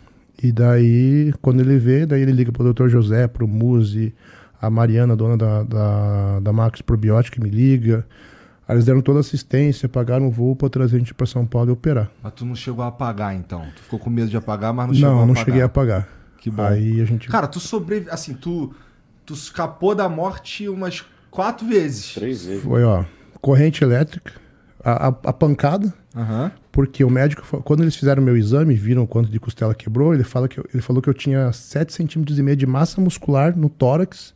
E 0.42 0.50
daí, 0.50 1.32
quando 1.40 1.60
ele 1.60 1.78
vê, 1.78 2.04
daí 2.04 2.22
ele 2.22 2.32
liga 2.32 2.50
pro 2.50 2.72
Dr. 2.72 2.88
José, 2.88 3.28
pro 3.28 3.46
Muzi, 3.46 4.12
a 4.60 4.68
Mariana, 4.68 5.14
dona 5.14 5.36
da, 5.36 5.62
da, 5.62 6.40
da 6.40 6.52
Max 6.52 6.80
Probiótica, 6.82 7.40
me 7.40 7.48
liga. 7.48 8.04
Aí 8.66 8.74
eles 8.76 8.84
deram 8.84 9.00
toda 9.00 9.18
a 9.18 9.20
assistência, 9.20 9.88
pagaram 9.88 10.26
o 10.26 10.30
voo 10.30 10.56
pra 10.56 10.68
trazer 10.68 10.96
a 10.96 10.98
gente 10.98 11.14
pra 11.14 11.26
São 11.26 11.44
Paulo 11.46 11.70
e 11.70 11.72
operar. 11.72 12.10
Mas 12.22 12.32
tu 12.34 12.44
não 12.44 12.54
chegou 12.54 12.84
a 12.84 12.88
apagar, 12.88 13.34
então. 13.34 13.64
Tu 13.76 13.82
ficou 13.82 13.98
com 13.98 14.10
medo 14.10 14.28
de 14.30 14.36
apagar, 14.36 14.72
mas 14.72 14.86
não 14.88 14.94
chegou 14.94 15.08
a 15.08 15.12
Não, 15.12 15.18
apagar. 15.18 15.34
não 15.36 15.44
cheguei 15.44 15.62
a 15.62 15.68
pagar. 15.68 16.08
Que 16.38 16.50
bom. 16.50 16.62
Aí 16.62 17.00
a 17.00 17.04
gente. 17.04 17.28
Cara, 17.28 17.46
tu 17.46 17.60
sobrevive. 17.60 18.10
Assim, 18.10 18.34
tu. 18.34 18.74
Tu 19.24 19.34
escapou 19.34 19.94
da 19.94 20.08
morte 20.08 20.68
umas 20.68 21.04
quatro 21.30 21.66
vezes. 21.68 22.14
Três 22.14 22.44
vezes. 22.44 22.64
Foi, 22.64 22.82
ó, 22.82 23.04
corrente 23.40 23.84
elétrica, 23.84 24.32
a, 24.84 25.06
a, 25.06 25.08
a 25.08 25.32
pancada, 25.32 25.92
Aham. 26.16 26.50
Porque 26.72 27.04
o 27.04 27.10
médico, 27.10 27.42
quando 27.62 27.82
eles 27.82 27.94
fizeram 27.94 28.22
meu 28.22 28.36
exame, 28.36 28.74
viram 28.74 29.06
quanto 29.06 29.30
de 29.30 29.38
costela 29.38 29.74
quebrou, 29.74 30.14
ele, 30.14 30.24
fala 30.24 30.48
que 30.48 30.58
eu- 30.58 30.64
ele 30.72 30.82
falou 30.82 31.00
que 31.02 31.08
eu 31.10 31.14
tinha 31.14 31.52
7 31.52 31.92
centímetros 31.92 32.38
e 32.38 32.42
meio 32.42 32.56
de 32.56 32.66
massa 32.66 32.98
muscular 33.00 33.54
no 33.56 33.68
tórax, 33.68 34.32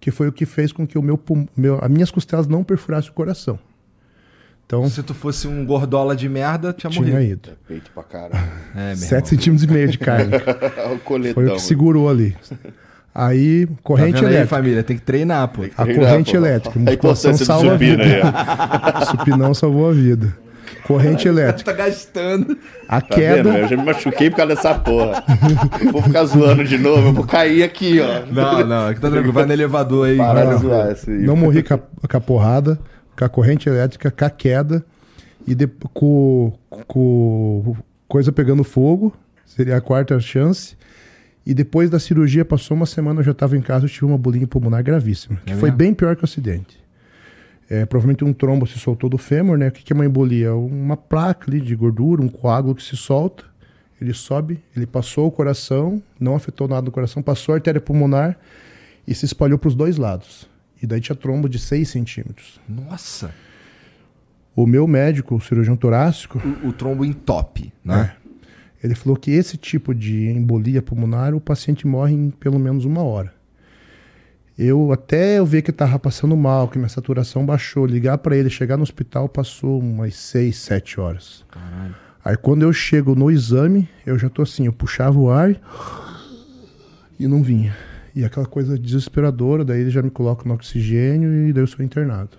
que 0.00 0.10
foi 0.12 0.28
o 0.28 0.32
que 0.32 0.46
fez 0.46 0.70
com 0.72 0.86
que 0.86 0.96
o 0.96 1.02
meu, 1.02 1.20
meu 1.56 1.78
as 1.82 1.90
minhas 1.90 2.10
costelas 2.10 2.46
não 2.46 2.62
perfurassem 2.64 3.10
o 3.10 3.12
coração. 3.12 3.58
Então, 4.64 4.88
Se 4.88 5.02
tu 5.02 5.12
fosse 5.14 5.48
um 5.48 5.66
gordola 5.66 6.14
de 6.14 6.28
merda, 6.28 6.72
tinha, 6.72 6.88
tinha 6.92 7.04
morrido. 7.10 7.32
ido. 7.50 7.50
Peito 7.66 7.90
pra 7.92 8.04
caralho. 8.04 8.34
É, 8.76 8.86
meu 8.94 8.96
7 8.96 9.12
irmão. 9.12 9.26
centímetros 9.26 9.64
e 9.68 9.72
meio 9.72 9.88
de 9.88 9.98
carne. 9.98 10.32
o 10.94 10.98
coletão. 11.00 11.34
Foi 11.34 11.48
o 11.48 11.54
que 11.54 11.60
segurou 11.62 12.08
ali. 12.08 12.36
Aí, 13.12 13.66
Tá 13.66 13.72
corrente 13.82 14.18
aí, 14.18 14.24
elétrica. 14.26 14.46
família? 14.46 14.82
Tem 14.84 14.96
que 14.96 15.02
treinar, 15.02 15.48
pô. 15.48 15.62
A 15.76 15.82
Treinar, 15.82 16.06
corrente 16.10 16.30
pô. 16.30 16.36
elétrica. 16.36 16.78
A 16.78 16.82
Musculação 16.82 17.36
salva 17.36 17.72
a 17.72 17.76
vida. 17.76 18.02
aí. 18.04 19.06
Supinão 19.10 19.52
salvou 19.52 19.90
a 19.90 19.92
vida. 19.92 20.38
Corrente 20.84 21.26
elétrica. 21.28 21.70
Tá 21.72 21.76
gastando. 21.84 22.56
A 22.88 23.00
Tá 23.00 23.16
vendo? 23.16 23.44
queda. 23.44 23.58
Eu 23.58 23.68
já 23.68 23.76
me 23.76 23.84
machuquei 23.84 24.30
por 24.30 24.36
causa 24.36 24.54
dessa 24.54 24.74
porra. 24.74 25.22
Eu 25.84 25.92
vou 25.92 26.02
ficar 26.02 26.24
zoando 26.24 26.64
de 26.64 26.76
novo, 26.78 27.08
eu 27.08 27.12
vou 27.12 27.26
cair 27.26 27.62
aqui, 27.62 28.00
ó. 28.00 28.26
Não, 28.32 28.66
não, 28.66 28.86
aqui 28.88 29.00
tá 29.00 29.08
tranquilo. 29.10 29.32
Vai 29.32 29.46
no 29.46 29.52
elevador 29.52 30.06
aí. 30.08 30.12
De 30.14 30.18
lá. 30.18 30.56
zoar 30.56 30.90
esse. 30.92 31.10
Não 31.10 31.36
morri 31.36 31.62
com 31.62 31.74
a, 31.74 31.78
com 31.78 32.16
a 32.16 32.20
porrada, 32.20 32.78
com 33.18 33.24
a 33.24 33.28
corrente 33.28 33.68
elétrica, 33.68 34.10
com 34.10 34.24
a 34.24 34.30
queda 34.30 34.84
e 35.46 35.54
de- 35.54 35.66
com, 35.94 36.52
com 36.86 37.76
coisa 38.08 38.32
pegando 38.32 38.64
fogo. 38.64 39.14
Seria 39.46 39.76
a 39.76 39.80
quarta 39.80 40.18
chance. 40.20 40.76
E 41.46 41.54
depois 41.54 41.88
da 41.90 41.98
cirurgia, 41.98 42.44
passou 42.44 42.76
uma 42.76 42.86
semana, 42.86 43.20
eu 43.20 43.24
já 43.24 43.32
estava 43.32 43.56
em 43.56 43.60
casa, 43.62 43.86
eu 43.86 43.88
tive 43.88 44.04
uma 44.04 44.18
bolinha 44.18 44.46
pulmonar 44.46 44.82
gravíssima. 44.84 45.38
Que 45.44 45.52
É 45.52 45.56
foi 45.56 45.70
mesmo? 45.70 45.78
bem 45.78 45.94
pior 45.94 46.14
que 46.14 46.22
o 46.22 46.26
acidente. 46.26 46.78
É, 47.70 47.86
provavelmente 47.86 48.24
um 48.24 48.32
trombo 48.32 48.66
se 48.66 48.80
soltou 48.80 49.08
do 49.08 49.16
fêmur, 49.16 49.56
né? 49.56 49.68
O 49.68 49.70
que 49.70 49.92
é 49.92 49.94
uma 49.94 50.04
embolia? 50.04 50.52
Uma 50.52 50.96
placa 50.96 51.48
ali 51.48 51.60
de 51.60 51.76
gordura, 51.76 52.20
um 52.20 52.28
coágulo 52.28 52.74
que 52.74 52.82
se 52.82 52.96
solta. 52.96 53.44
Ele 54.00 54.12
sobe, 54.12 54.60
ele 54.74 54.86
passou 54.86 55.28
o 55.28 55.30
coração, 55.30 56.02
não 56.18 56.34
afetou 56.34 56.66
nada 56.66 56.82
do 56.82 56.90
coração, 56.90 57.22
passou 57.22 57.52
a 57.52 57.58
artéria 57.58 57.80
pulmonar 57.80 58.36
e 59.06 59.14
se 59.14 59.24
espalhou 59.24 59.56
para 59.56 59.68
os 59.68 59.74
dois 59.76 59.98
lados. 59.98 60.48
E 60.82 60.86
daí 60.86 61.00
tinha 61.00 61.14
trombo 61.14 61.48
de 61.48 61.58
6 61.58 61.88
centímetros. 61.88 62.60
Nossa. 62.68 63.32
O 64.56 64.66
meu 64.66 64.88
médico, 64.88 65.36
o 65.36 65.40
cirurgião 65.40 65.76
torácico, 65.76 66.40
O, 66.64 66.68
o 66.68 66.72
trombo 66.72 67.04
entope, 67.04 67.72
né? 67.84 68.16
ele 68.82 68.94
falou 68.94 69.16
que 69.16 69.30
esse 69.30 69.56
tipo 69.56 69.94
de 69.94 70.28
embolia 70.28 70.82
pulmonar, 70.82 71.34
o 71.34 71.40
paciente 71.40 71.86
morre 71.86 72.14
em 72.14 72.30
pelo 72.30 72.58
menos 72.58 72.84
uma 72.84 73.02
hora. 73.02 73.32
Eu 74.62 74.92
até 74.92 75.38
eu 75.38 75.46
ver 75.46 75.62
que 75.62 75.70
estava 75.70 75.98
passando 75.98 76.36
mal, 76.36 76.68
que 76.68 76.76
minha 76.76 76.86
saturação 76.90 77.46
baixou, 77.46 77.86
ligar 77.86 78.18
para 78.18 78.36
ele, 78.36 78.50
chegar 78.50 78.76
no 78.76 78.82
hospital, 78.82 79.26
passou 79.26 79.80
umas 79.80 80.14
6, 80.14 80.54
7 80.54 81.00
horas. 81.00 81.46
Caralho. 81.50 81.94
Aí 82.22 82.36
quando 82.36 82.60
eu 82.60 82.70
chego 82.70 83.14
no 83.14 83.30
exame, 83.30 83.88
eu 84.04 84.18
já 84.18 84.28
tô 84.28 84.42
assim, 84.42 84.66
eu 84.66 84.72
puxava 84.74 85.18
o 85.18 85.30
ar 85.30 85.58
e 87.18 87.26
não 87.26 87.42
vinha. 87.42 87.74
E 88.14 88.22
aquela 88.22 88.44
coisa 88.44 88.78
desesperadora, 88.78 89.64
daí 89.64 89.80
ele 89.80 89.90
já 89.90 90.02
me 90.02 90.10
coloca 90.10 90.46
no 90.46 90.52
oxigênio 90.52 91.48
e 91.48 91.54
daí 91.54 91.62
eu 91.62 91.66
sou 91.66 91.82
internado. 91.82 92.36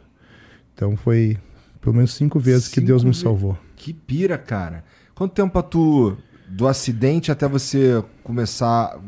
Então 0.76 0.96
foi 0.96 1.40
pelo 1.82 1.96
menos 1.96 2.14
cinco 2.14 2.40
vezes 2.40 2.68
que 2.68 2.76
Cinco 2.76 2.86
Deus 2.86 3.04
me 3.04 3.16
salvou. 3.16 3.58
Que 3.76 3.94
pira, 3.94 4.38
cara. 4.38 4.84
Quanto 5.16 5.34
tempo 5.34 5.54
pra 5.54 5.64
tu. 5.64 6.16
Do 6.48 6.68
acidente 6.68 7.32
até 7.32 7.48
você 7.48 8.04
começar 8.24 9.00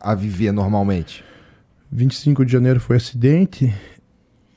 a 0.00 0.14
viver 0.14 0.52
normalmente? 0.52 1.24
25 1.94 2.44
de 2.44 2.52
janeiro 2.52 2.80
foi 2.80 2.96
acidente. 2.96 3.72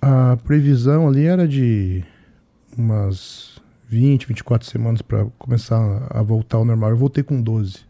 A 0.02 0.36
previsão 0.44 1.08
ali 1.08 1.26
era 1.26 1.48
de 1.48 2.04
umas 2.76 3.62
20, 3.88 4.28
24 4.28 4.68
semanas 4.68 5.04
para 5.04 5.26
começar 5.38 6.08
a 6.10 6.24
voltar 6.24 6.58
ao 6.58 6.66
normal. 6.66 6.90
Eu 6.90 6.98
voltei 6.98 7.24
com 7.24 7.40
12. 7.40 7.86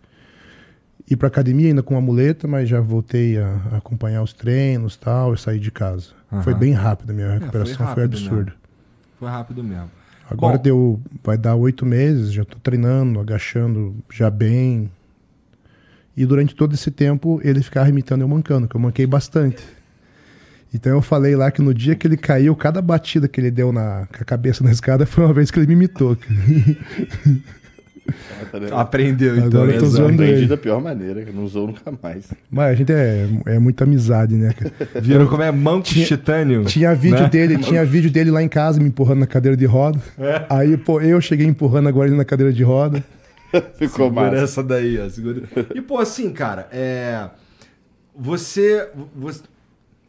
ir 1.09 1.15
pra 1.15 1.29
academia 1.29 1.69
ainda 1.69 1.81
com 1.81 1.93
uma 1.93 2.01
muleta, 2.01 2.45
mas 2.45 2.67
já 2.67 2.81
voltei 2.81 3.37
a, 3.37 3.47
a 3.71 3.77
acompanhar 3.77 4.21
os 4.21 4.33
treinos 4.33 4.95
e 4.95 4.99
tal, 4.99 5.33
e 5.33 5.37
sair 5.37 5.59
de 5.59 5.71
casa. 5.71 6.09
Aham. 6.29 6.43
Foi 6.43 6.53
bem 6.53 6.73
rápido 6.73 7.11
a 7.11 7.13
minha 7.13 7.27
foi 7.27 7.39
recuperação, 7.39 7.77
foi, 7.77 7.85
rápido 7.85 8.17
absurdo. 8.17 8.53
Foi 9.17 9.29
rápido 9.29 9.63
mesmo. 9.63 9.89
Agora 10.29 10.57
Bom. 10.57 10.63
deu, 10.63 11.01
vai 11.23 11.37
dar 11.37 11.55
oito 11.55 11.85
meses, 11.85 12.33
já 12.33 12.43
tô 12.43 12.59
treinando, 12.59 13.17
agachando 13.17 13.95
já 14.11 14.29
bem. 14.29 14.91
E 16.17 16.25
durante 16.25 16.55
todo 16.55 16.73
esse 16.73 16.89
tempo 16.89 17.39
ele 17.43 17.61
ficava 17.61 17.87
imitando 17.87 18.21
eu 18.21 18.27
mancando, 18.27 18.67
que 18.67 18.75
eu 18.75 18.81
manquei 18.81 19.05
bastante. 19.05 19.63
Então 20.73 20.91
eu 20.91 21.01
falei 21.01 21.35
lá 21.35 21.51
que 21.51 21.61
no 21.61 21.73
dia 21.73 21.95
que 21.95 22.07
ele 22.07 22.17
caiu, 22.17 22.55
cada 22.55 22.81
batida 22.81 23.27
que 23.27 23.39
ele 23.39 23.51
deu 23.51 23.71
na, 23.71 24.07
com 24.07 24.21
a 24.21 24.25
cabeça 24.25 24.63
na 24.63 24.71
escada 24.71 25.05
foi 25.05 25.23
uma 25.23 25.33
vez 25.33 25.51
que 25.51 25.59
ele 25.59 25.67
me 25.67 25.73
imitou. 25.73 26.17
Aprendeu, 28.71 29.35
então. 29.37 29.61
Agora 29.61 29.71
eu 29.71 29.79
tô 29.79 29.85
né, 29.85 29.91
zoando. 29.91 30.13
Aprendi 30.13 30.31
ele. 30.31 30.47
da 30.47 30.57
pior 30.57 30.81
maneira, 30.81 31.23
que 31.23 31.31
não 31.31 31.43
usou 31.43 31.67
nunca 31.67 31.93
mais. 32.01 32.25
Mas 32.49 32.71
a 32.71 32.75
gente 32.75 32.91
é, 32.91 33.27
é 33.45 33.59
muita 33.59 33.83
amizade, 33.83 34.35
né? 34.35 34.53
Virou 35.01 35.27
como 35.27 35.43
é 35.43 35.51
manco 35.51 35.83
Tinha- 35.83 36.05
titânio. 36.05 36.63
Tinha 36.65 36.95
vídeo 36.95 37.23
né? 37.23 37.29
dele, 37.29 37.57
tinha 37.57 37.83
vídeo 37.85 38.09
dele 38.09 38.31
lá 38.31 38.41
em 38.41 38.47
casa 38.47 38.79
me 38.79 38.87
empurrando 38.87 39.19
na 39.19 39.27
cadeira 39.27 39.57
de 39.57 39.65
roda. 39.65 39.99
É. 40.17 40.45
Aí, 40.49 40.77
pô, 40.77 41.01
eu 41.01 41.19
cheguei 41.19 41.45
empurrando 41.45 41.89
agora 41.89 42.07
ele 42.07 42.17
na 42.17 42.25
cadeira 42.25 42.53
de 42.53 42.63
roda. 42.63 43.03
Ficou 43.77 44.07
Segura 44.07 44.31
massa. 44.31 44.35
essa 44.43 44.63
daí, 44.63 44.99
ó. 44.99 45.09
Segura. 45.09 45.43
E, 45.73 45.81
pô, 45.81 45.99
assim, 45.99 46.31
cara, 46.31 46.67
é. 46.71 47.29
Você. 48.15 48.89
você- 49.15 49.43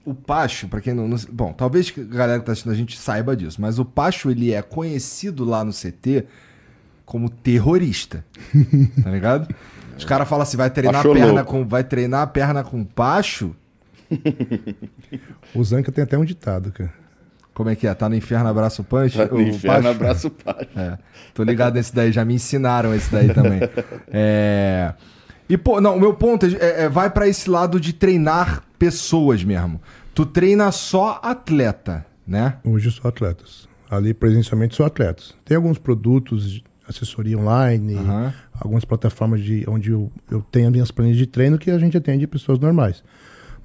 o 0.05 0.15
Pacho, 0.15 0.69
pra 0.69 0.81
quem 0.81 0.95
não, 0.95 1.07
não. 1.07 1.19
Bom, 1.31 1.53
talvez 1.53 1.93
a 1.97 2.01
galera 2.03 2.41
que 2.41 2.47
tá 2.47 2.53
assistindo 2.53 2.73
a 2.73 2.77
gente 2.77 2.97
saiba 2.99 3.37
disso, 3.37 3.61
mas 3.61 3.79
o 3.79 3.85
Pacho, 3.85 4.31
ele 4.31 4.53
é 4.55 4.63
conhecido 4.63 5.45
lá 5.45 5.63
no 5.63 5.71
CT 5.73 6.25
como 7.05 7.29
terrorista. 7.29 8.25
tá 9.05 9.11
ligado? 9.11 9.55
Os 9.99 10.05
caras 10.07 10.27
falam 10.27 10.45
assim: 10.45 10.57
vai 10.57 10.71
treinar 10.71 11.01
a 11.01 11.03
perna 11.13 11.27
louco. 11.33 11.51
com. 11.51 11.67
Vai 11.69 11.85
treinar 11.85 12.23
a 12.23 12.27
perna 12.27 12.65
com 12.65 12.85
Pacho. 12.85 13.55
O 15.55 15.63
Zanca 15.65 15.91
tem 15.93 16.05
até 16.05 16.17
um 16.17 16.25
ditado, 16.25 16.73
cara. 16.73 16.93
Como 17.59 17.69
é 17.71 17.75
que 17.75 17.89
é? 17.89 17.93
Tá 17.93 18.09
no 18.09 18.15
inferno, 18.15 18.49
abraço 18.49 18.83
o 18.83 18.85
punch? 18.85 19.19
No 19.19 19.35
O 19.37 19.43
inferno, 19.43 19.83
Pacho? 19.83 19.89
abraço 19.89 20.29
o 20.29 20.31
pai. 20.31 20.69
É, 20.77 20.97
tô 21.35 21.43
ligado 21.43 21.75
nesse 21.75 21.93
daí, 21.93 22.13
já 22.13 22.25
me 22.25 22.35
ensinaram 22.35 22.95
esse 22.95 23.11
daí 23.11 23.35
também. 23.35 23.59
É, 24.07 24.95
E, 25.49 25.59
pô, 25.59 25.81
não, 25.81 25.97
o 25.97 26.01
meu 26.01 26.15
ponto 26.15 26.47
é, 26.47 26.51
é- 26.53 26.83
é- 26.85 26.89
vai 26.89 27.11
pra 27.11 27.27
esse 27.27 27.51
lado 27.51 27.81
de 27.81 27.93
treinar 27.93 28.63
pessoas 28.79 29.43
mesmo. 29.43 29.81
Tu 30.15 30.25
treina 30.25 30.71
só 30.71 31.19
atleta, 31.21 32.07
né? 32.25 32.59
Hoje 32.65 32.93
só 32.93 33.09
atletas. 33.09 33.67
Ali 33.91 34.15
presencialmente 34.15 34.77
só 34.77 34.85
atletas. 34.87 35.35
Tem 35.45 35.57
alguns 35.57 35.79
produtos, 35.79 36.49
de 36.53 36.65
assessoria 36.89 37.37
online, 37.37 37.97
algumas 38.55 38.85
plataformas 38.85 39.41
de 39.43 39.65
onde 39.69 39.91
eu, 39.91 40.13
eu 40.31 40.43
tenho 40.43 40.67
as 40.67 40.73
minhas 40.73 40.91
planilhas 40.93 41.19
de 41.19 41.27
treino 41.27 41.59
que 41.59 41.73
a 41.73 41.79
gente 41.79 41.97
atende 41.97 42.25
pessoas 42.29 42.61
normais. 42.61 43.03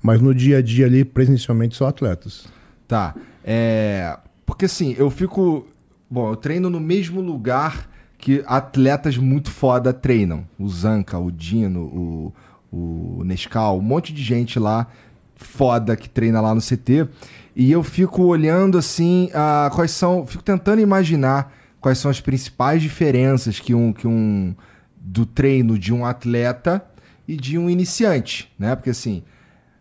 Mas 0.02 0.20
no 0.20 0.34
dia 0.34 0.58
a 0.58 0.62
dia 0.64 0.88
ali, 0.88 1.06
presencialmente 1.06 1.76
só 1.76 1.88
atletas. 1.88 2.48
Tá. 2.88 3.14
É. 3.44 4.18
Porque 4.46 4.66
assim, 4.66 4.96
eu 4.98 5.10
fico. 5.10 5.68
Bom, 6.10 6.30
eu 6.30 6.36
treino 6.36 6.70
no 6.70 6.80
mesmo 6.80 7.22
lugar 7.22 7.90
que 8.18 8.44
atletas 8.48 9.18
muito 9.18 9.52
foda 9.52 9.92
treinam. 9.92 10.48
O 10.58 10.70
Zanca, 10.70 11.18
o 11.18 11.32
Dino, 11.32 11.82
o, 11.82 12.34
o 12.72 13.24
Nescau, 13.24 13.80
um 13.80 13.82
monte 13.82 14.14
de 14.14 14.24
gente 14.24 14.58
lá 14.60 14.88
foda 15.36 15.96
que 15.96 16.10
treina 16.10 16.40
lá 16.40 16.56
no 16.56 16.62
CT. 16.62 17.08
E 17.56 17.72
eu 17.72 17.84
fico 17.84 18.24
olhando 18.24 18.78
assim, 18.78 19.30
ah, 19.34 19.70
quais 19.74 19.92
são. 19.92 20.26
Fico 20.26 20.44
tentando 20.44 20.82
imaginar 20.82 21.54
quais 21.80 21.98
são 21.98 22.10
as 22.10 22.22
principais 22.22 22.82
diferenças 22.82 23.60
que 23.60 23.74
um, 23.74 23.92
que 23.92 24.08
um. 24.08 24.56
do 24.98 25.26
treino 25.26 25.78
de 25.78 25.94
um 25.94 26.06
atleta 26.06 26.84
e 27.28 27.36
de 27.36 27.58
um 27.58 27.70
iniciante, 27.70 28.52
né? 28.58 28.76
Porque 28.76 28.90
assim. 28.90 29.24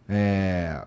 É, 0.09 0.85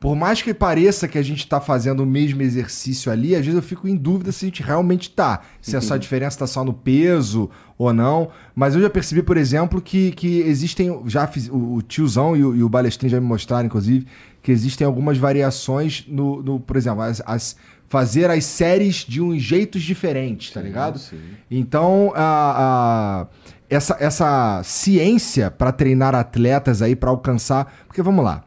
por 0.00 0.14
mais 0.14 0.40
que 0.40 0.54
pareça 0.54 1.08
que 1.08 1.18
a 1.18 1.22
gente 1.22 1.46
tá 1.48 1.60
fazendo 1.60 2.04
o 2.04 2.06
mesmo 2.06 2.40
exercício 2.40 3.10
ali, 3.10 3.34
às 3.34 3.40
vezes 3.44 3.54
eu 3.56 3.62
fico 3.62 3.88
em 3.88 3.96
dúvida 3.96 4.30
se 4.30 4.44
a 4.44 4.48
gente 4.48 4.62
realmente 4.62 5.10
tá. 5.10 5.40
Se 5.60 5.76
essa 5.76 5.98
diferença 5.98 6.38
tá 6.38 6.46
só 6.46 6.62
no 6.64 6.72
peso 6.72 7.50
ou 7.76 7.92
não. 7.92 8.28
Mas 8.54 8.74
eu 8.76 8.80
já 8.80 8.88
percebi, 8.88 9.22
por 9.22 9.36
exemplo, 9.36 9.80
que, 9.82 10.12
que 10.12 10.40
existem. 10.40 11.02
Já 11.06 11.26
fiz, 11.26 11.48
o, 11.48 11.74
o 11.74 11.82
tiozão 11.82 12.36
e 12.36 12.44
o, 12.44 12.54
e 12.54 12.62
o 12.62 12.68
Balestrin 12.68 13.08
já 13.08 13.20
me 13.20 13.26
mostraram, 13.26 13.66
inclusive, 13.66 14.06
que 14.40 14.52
existem 14.52 14.86
algumas 14.86 15.18
variações 15.18 16.04
no. 16.06 16.42
no 16.42 16.60
por 16.60 16.76
exemplo, 16.76 17.02
as, 17.02 17.20
as- 17.26 17.56
fazer 17.88 18.30
as 18.30 18.44
séries 18.44 18.96
de 18.96 19.20
uns 19.22 19.42
jeitos 19.42 19.82
diferentes, 19.82 20.50
tá 20.52 20.60
ligado? 20.60 20.98
sim. 20.98 21.18
Então, 21.50 22.12
a, 22.14 23.22
a- 23.22 23.26
essa, 23.70 23.96
essa 23.98 24.60
ciência 24.62 25.50
para 25.50 25.72
treinar 25.72 26.14
atletas 26.14 26.82
aí, 26.82 26.94
para 26.94 27.10
alcançar. 27.10 27.72
Porque 27.86 28.02
vamos 28.02 28.24
lá. 28.24 28.44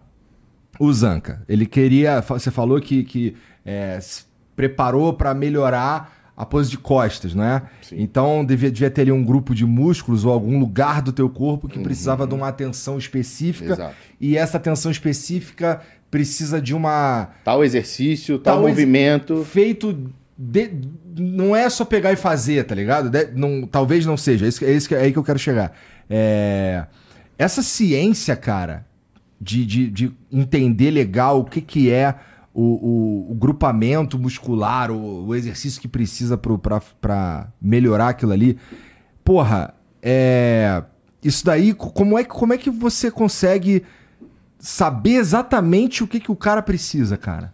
O 0.84 0.92
Zanca, 0.94 1.42
ele 1.48 1.66
queria. 1.66 2.22
Você 2.22 2.50
falou 2.52 2.80
que, 2.82 3.04
que 3.04 3.36
é, 3.66 4.00
se 4.02 4.24
preparou 4.56 5.14
para 5.14 5.34
melhorar 5.34 6.32
a 6.36 6.46
pose 6.46 6.70
de 6.72 6.78
costas, 6.78 7.36
não 7.36 7.44
é? 7.44 7.62
Sim. 7.82 7.98
Então 8.00 8.44
devia, 8.44 8.72
devia 8.72 8.90
ter 8.90 9.02
ali 9.02 9.12
um 9.12 9.24
grupo 9.24 9.54
de 9.54 9.66
músculos 9.66 10.26
ou 10.26 10.32
algum 10.34 10.58
lugar 10.60 11.02
do 11.02 11.12
teu 11.12 11.30
corpo 11.30 11.68
que 11.68 11.78
precisava 11.80 12.26
de 12.26 12.34
uma 12.34 12.48
atenção 12.48 12.98
específica. 12.98 13.74
Exato. 13.74 13.96
E 14.20 14.36
essa 14.36 14.58
atenção 14.58 14.90
específica 14.92 15.82
precisa 16.10 16.60
de 16.62 16.74
uma 16.74 17.30
Tal 17.44 17.64
exercício, 17.64 18.40
tal, 18.40 18.56
Tal 18.56 18.68
ex- 18.68 18.72
movimento. 18.78 19.46
feito 19.46 20.10
de- 20.38 20.72
não 21.16 21.56
é 21.56 21.70
só 21.70 21.86
pegar 21.86 22.12
e 22.12 22.16
fazer, 22.16 22.64
tá 22.64 22.74
ligado? 22.74 23.10
De- 23.10 23.30
não- 23.36 23.68
talvez 23.68 24.06
não 24.06 24.18
seja. 24.18 24.46
É, 24.46 24.50
isso, 24.50 24.60
que- 24.60 24.66
é, 24.66 24.72
isso 24.74 24.88
que- 24.88 24.96
é 24.96 25.02
aí 25.02 25.12
que 25.14 25.20
eu 25.20 25.24
quero 25.24 25.38
chegar. 25.38 25.74
É, 26.10 26.86
essa 27.38 27.62
ciência, 27.62 28.36
cara, 28.36 28.86
de, 29.42 29.66
de, 29.66 29.90
de 29.90 30.12
entender 30.32 30.92
legal 30.92 31.40
o 31.40 31.46
que, 31.46 31.60
que 31.60 31.90
é 31.90 32.16
o, 32.54 32.62
o- 32.62 33.32
o 33.32 33.36
grupamento 33.36 34.20
muscular, 34.20 34.92
o, 34.92 35.26
o 35.28 35.36
exercício 35.36 35.82
que 35.82 35.88
precisa 35.88 36.38
pra 36.38 37.48
melhorar 37.60 38.10
aquilo 38.10 38.32
ali. 38.32 38.58
Porra, 39.24 39.74
é. 40.02 40.84
Isso 41.24 41.44
daí, 41.46 41.74
co- 41.74 41.90
como 41.92 42.18
é, 42.20 42.24
que- 42.24 42.30
como 42.30 42.54
é 42.54 42.58
que 42.58 42.70
você 42.70 43.10
consegue 43.10 43.84
saber 44.60 45.16
exatamente 45.16 46.04
o 46.04 46.08
que, 46.08 46.20
que 46.20 46.32
o 46.32 46.36
cara 46.36 46.62
precisa, 46.62 47.18
cara? 47.18 47.52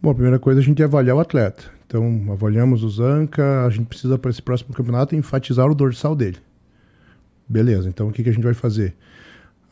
Bom, 0.00 0.10
a 0.10 0.14
primeira 0.14 0.38
coisa 0.38 0.60
é 0.60 0.62
a 0.62 0.64
gente 0.64 0.82
avaliar 0.82 1.16
o 1.16 1.20
atleta. 1.20 1.64
Então, 1.86 2.24
avaliamos 2.32 2.82
o 2.82 2.88
Zanca, 2.88 3.64
a 3.66 3.70
gente 3.70 3.86
precisa 3.86 4.18
para 4.18 4.30
esse 4.30 4.40
próximo 4.42 4.74
campeonato 4.74 5.14
enfatizar 5.14 5.70
o 5.70 5.74
dorsal 5.74 6.16
dele. 6.16 6.38
Beleza, 7.48 7.88
então 7.88 8.08
o 8.08 8.12
que, 8.12 8.22
que 8.22 8.30
a 8.30 8.32
gente 8.32 8.42
vai 8.44 8.54
fazer? 8.54 8.96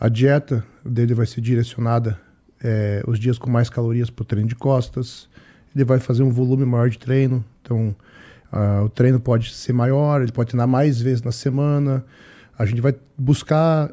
A 0.01 0.09
dieta 0.09 0.65
dele 0.83 1.13
vai 1.13 1.27
ser 1.27 1.43
direcionada 1.43 2.19
eh, 2.65 3.03
os 3.07 3.19
dias 3.19 3.37
com 3.37 3.51
mais 3.51 3.69
calorias 3.69 4.09
para 4.09 4.23
o 4.23 4.25
treino 4.25 4.49
de 4.49 4.57
costas. 4.57 5.29
Ele 5.77 5.85
vai 5.85 5.99
fazer 5.99 6.23
um 6.23 6.31
volume 6.31 6.65
maior 6.65 6.89
de 6.89 6.99
treino. 6.99 7.45
Então, 7.61 7.95
ah, 8.51 8.83
o 8.83 8.89
treino 8.89 9.21
pode 9.21 9.53
ser 9.53 9.75
maior, 9.75 10.23
ele 10.23 10.33
pode 10.33 10.49
treinar 10.49 10.67
mais 10.67 11.03
vezes 11.03 11.23
na 11.23 11.33
semana. 11.33 12.03
A 12.59 12.65
gente 12.65 12.81
vai 12.81 12.95
buscar 13.17 13.91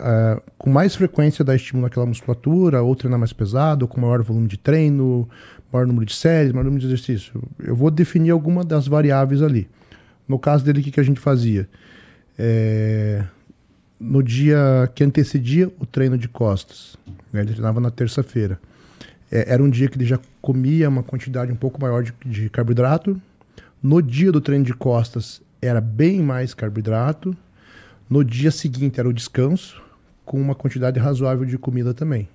ah, 0.00 0.42
com 0.58 0.68
mais 0.68 0.96
frequência 0.96 1.44
dar 1.44 1.54
estímulo 1.54 1.86
naquela 1.86 2.06
musculatura, 2.06 2.82
ou 2.82 2.96
treinar 2.96 3.18
mais 3.18 3.32
pesado, 3.32 3.84
ou 3.84 3.88
com 3.88 4.00
maior 4.00 4.22
volume 4.22 4.48
de 4.48 4.58
treino, 4.58 5.28
maior 5.72 5.86
número 5.86 6.04
de 6.04 6.14
séries, 6.14 6.52
maior 6.52 6.64
número 6.64 6.80
de 6.80 6.86
exercício. 6.86 7.40
Eu 7.62 7.76
vou 7.76 7.90
definir 7.90 8.30
alguma 8.30 8.64
das 8.64 8.88
variáveis 8.88 9.42
ali. 9.42 9.68
No 10.26 10.38
caso 10.40 10.64
dele, 10.64 10.80
o 10.80 10.82
que, 10.82 10.90
que 10.90 11.00
a 11.00 11.04
gente 11.04 11.20
fazia? 11.20 11.68
É, 12.36 13.24
no 13.98 14.22
dia 14.22 14.90
que 14.94 15.02
antecedia 15.02 15.72
o 15.80 15.86
treino 15.86 16.18
de 16.18 16.28
costas, 16.28 16.96
né, 17.32 17.40
ele 17.40 17.52
treinava 17.52 17.80
na 17.80 17.90
terça-feira. 17.90 18.60
É, 19.30 19.52
era 19.52 19.62
um 19.62 19.70
dia 19.70 19.88
que 19.88 19.96
ele 19.96 20.04
já 20.04 20.20
comia 20.40 20.88
uma 20.88 21.02
quantidade 21.02 21.50
um 21.50 21.56
pouco 21.56 21.80
maior 21.80 22.02
de, 22.02 22.12
de 22.24 22.48
carboidrato. 22.48 23.20
No 23.82 24.00
dia 24.00 24.30
do 24.30 24.40
treino 24.40 24.64
de 24.64 24.74
costas, 24.74 25.42
era 25.60 25.80
bem 25.80 26.22
mais 26.22 26.54
carboidrato. 26.54 27.36
No 28.08 28.24
dia 28.24 28.50
seguinte, 28.50 29.00
era 29.00 29.08
o 29.08 29.12
descanso, 29.12 29.82
com 30.24 30.40
uma 30.40 30.54
quantidade 30.54 30.98
razoável 31.00 31.44
de 31.44 31.58
comida 31.58 31.92
também. 31.92 32.28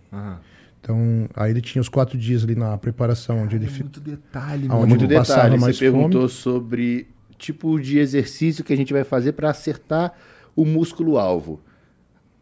Então, 0.82 1.30
aí 1.36 1.52
ele 1.52 1.62
tinha 1.62 1.82
os 1.82 1.88
quatro 1.88 2.18
dias 2.18 2.44
ali 2.44 2.56
na 2.56 2.78
preparação, 2.78 3.44
onde 3.44 3.56
ele 3.56 3.68
É 3.68 3.70
muito 3.70 4.00
detalhe, 4.00 4.68
Aonde 4.68 4.70
mano. 4.70 4.88
Muito 4.88 5.08
detalhe. 5.08 5.56
Você 5.56 5.62
mais 5.62 5.80
perguntou 5.80 6.28
sobre 6.28 7.08
tipo 7.38 7.80
de 7.80 8.00
exercício 8.00 8.64
que 8.64 8.74
a 8.74 8.78
gente 8.78 8.92
vai 8.92 9.04
fazer 9.04 9.34
para 9.34 9.50
acertar 9.50 10.14
o 10.56 10.66
músculo-alvo. 10.66 11.60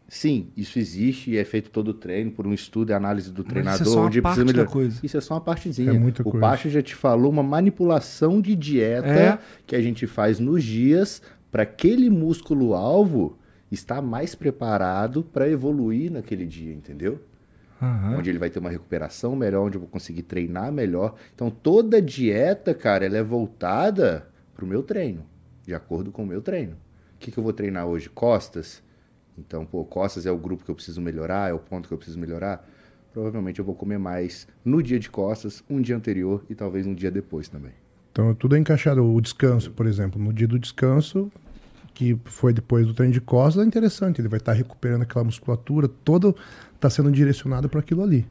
Sim, 0.08 0.48
isso 0.56 0.78
existe 0.78 1.30
e 1.30 1.38
é 1.38 1.44
feito 1.44 1.70
todo 1.70 1.88
o 1.88 1.94
treino 1.94 2.32
por 2.32 2.44
um 2.44 2.52
estudo 2.52 2.90
e 2.90 2.92
análise 2.92 3.30
do 3.30 3.44
Mas 3.44 3.52
treinador. 3.52 3.80
isso 3.80 3.90
é 3.90 3.92
só 3.94 4.00
uma 4.00 4.10
parte 4.10 4.40
precisa 4.40 4.52
da 4.64 4.66
coisa. 4.66 5.00
Isso 5.04 5.16
é 5.16 5.20
só 5.20 5.34
uma 5.34 5.40
partezinha. 5.40 5.90
É 5.92 5.98
muita 5.98 6.22
o 6.22 6.24
coisa. 6.24 6.40
Pacho 6.40 6.68
já 6.68 6.82
te 6.82 6.96
falou 6.96 7.30
uma 7.30 7.44
manipulação 7.44 8.40
de 8.40 8.56
dieta 8.56 9.06
É. 9.08 9.38
que 9.66 9.76
a 9.76 9.80
gente 9.80 10.08
faz 10.08 10.40
nos 10.40 10.64
dias 10.64 11.22
para 11.52 11.62
aquele 11.62 12.10
músculo-alvo 12.10 13.38
estar 13.70 14.02
mais 14.02 14.34
preparado 14.34 15.22
para 15.22 15.48
evoluir 15.48 16.10
naquele 16.10 16.44
dia, 16.44 16.72
entendeu? 16.74 17.20
Aham. 17.82 18.18
onde 18.18 18.28
ele 18.28 18.38
vai 18.38 18.50
ter 18.50 18.58
uma 18.58 18.68
recuperação 18.68 19.34
melhor, 19.34 19.64
onde 19.66 19.76
eu 19.76 19.80
vou 19.80 19.88
conseguir 19.88 20.22
treinar 20.24 20.70
melhor. 20.70 21.14
Então 21.34 21.48
toda 21.50 22.02
dieta, 22.02 22.74
cara, 22.74 23.06
ela 23.06 23.16
é 23.16 23.22
voltada 23.22 24.26
pro 24.54 24.66
meu 24.66 24.82
treino, 24.82 25.24
de 25.64 25.72
acordo 25.72 26.10
com 26.12 26.22
o 26.24 26.26
meu 26.26 26.42
treino. 26.42 26.76
Que, 27.20 27.30
que 27.30 27.38
eu 27.38 27.44
vou 27.44 27.52
treinar 27.52 27.86
hoje? 27.86 28.08
Costas? 28.08 28.82
Então, 29.38 29.64
pô, 29.64 29.84
costas 29.84 30.26
é 30.26 30.30
o 30.30 30.38
grupo 30.38 30.64
que 30.64 30.70
eu 30.70 30.74
preciso 30.74 31.00
melhorar, 31.00 31.50
é 31.50 31.52
o 31.52 31.58
ponto 31.58 31.86
que 31.86 31.94
eu 31.94 31.98
preciso 31.98 32.18
melhorar. 32.18 32.66
Provavelmente 33.12 33.58
eu 33.58 33.64
vou 33.64 33.74
comer 33.74 33.98
mais 33.98 34.48
no 34.64 34.82
dia 34.82 34.98
de 34.98 35.10
costas, 35.10 35.62
um 35.68 35.80
dia 35.80 35.96
anterior 35.96 36.44
e 36.48 36.54
talvez 36.54 36.86
um 36.86 36.94
dia 36.94 37.10
depois 37.10 37.48
também. 37.48 37.72
Então 38.10 38.34
tudo 38.34 38.56
é 38.56 38.58
encaixado. 38.58 39.04
O 39.04 39.20
descanso, 39.20 39.70
por 39.70 39.86
exemplo, 39.86 40.20
no 40.20 40.32
dia 40.32 40.48
do 40.48 40.58
descanso, 40.58 41.30
que 41.92 42.18
foi 42.24 42.52
depois 42.52 42.86
do 42.86 42.94
treino 42.94 43.12
de 43.12 43.20
costas, 43.20 43.62
é 43.62 43.66
interessante. 43.66 44.20
Ele 44.20 44.28
vai 44.28 44.38
estar 44.38 44.52
recuperando 44.52 45.02
aquela 45.02 45.24
musculatura, 45.24 45.88
toda 45.88 46.34
está 46.74 46.88
sendo 46.88 47.10
direcionado 47.10 47.68
para 47.68 47.80
aquilo 47.80 48.02
ali. 48.02 48.26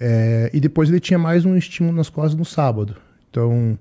É, 0.00 0.50
e 0.52 0.60
depois 0.60 0.88
ele 0.88 1.00
tinha 1.00 1.18
mais 1.18 1.44
um 1.44 1.56
estímulo 1.56 1.96
nas 1.96 2.08
costas 2.08 2.34
no 2.34 2.44
sábado. 2.44 2.96
Então, 3.30 3.78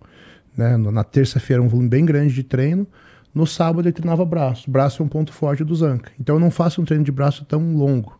né, 0.57 0.77
na 0.77 1.03
terça-feira 1.03 1.61
um 1.61 1.67
volume 1.67 1.89
bem 1.89 2.05
grande 2.05 2.33
de 2.33 2.43
treino. 2.43 2.87
No 3.33 3.47
sábado 3.47 3.87
ele 3.87 3.93
treinava 3.93 4.23
braço. 4.25 4.69
Braço 4.69 5.01
é 5.01 5.05
um 5.05 5.09
ponto 5.09 5.33
forte 5.33 5.63
do 5.63 5.75
Zanca. 5.75 6.11
Então 6.19 6.35
eu 6.35 6.39
não 6.39 6.51
faço 6.51 6.81
um 6.81 6.85
treino 6.85 7.03
de 7.03 7.11
braço 7.11 7.43
tão 7.45 7.75
longo. 7.75 8.19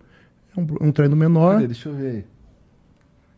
É 0.55 0.59
um, 0.59 0.88
um 0.88 0.91
treino 0.91 1.16
menor. 1.16 1.55
Cadê? 1.55 1.68
Deixa 1.68 1.89
eu 1.89 1.95
ver. 1.95 2.28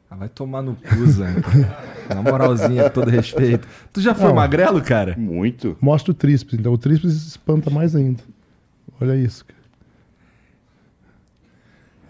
Ah, 0.10 0.16
vai 0.16 0.30
tomar 0.30 0.62
no 0.62 0.76
cu, 0.76 1.06
Zanca. 1.08 1.50
Na 2.14 2.22
moralzinha, 2.22 2.84
com 2.84 2.90
todo 2.92 3.10
respeito. 3.10 3.68
Tu 3.92 4.00
já 4.02 4.14
foi 4.16 4.28
Não. 4.28 4.36
magrelo, 4.36 4.82
cara? 4.82 5.16
Muito. 5.18 5.76
Mostra 5.82 6.12
o 6.12 6.14
tríceps. 6.14 6.54
Então 6.58 6.72
o 6.72 6.78
tríceps 6.78 7.12
espanta 7.28 7.70
mais 7.70 7.96
ainda. 7.96 8.24
Olha 9.02 9.16
isso. 9.16 9.44
cara. 9.46 9.56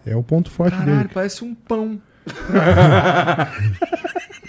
É 0.05 0.15
o 0.15 0.21
ponto 0.21 0.51
forte 0.51 0.77
Caralho, 0.77 0.97
dele. 0.97 1.09
parece 1.13 1.43
um 1.43 1.55
pão. 1.55 1.99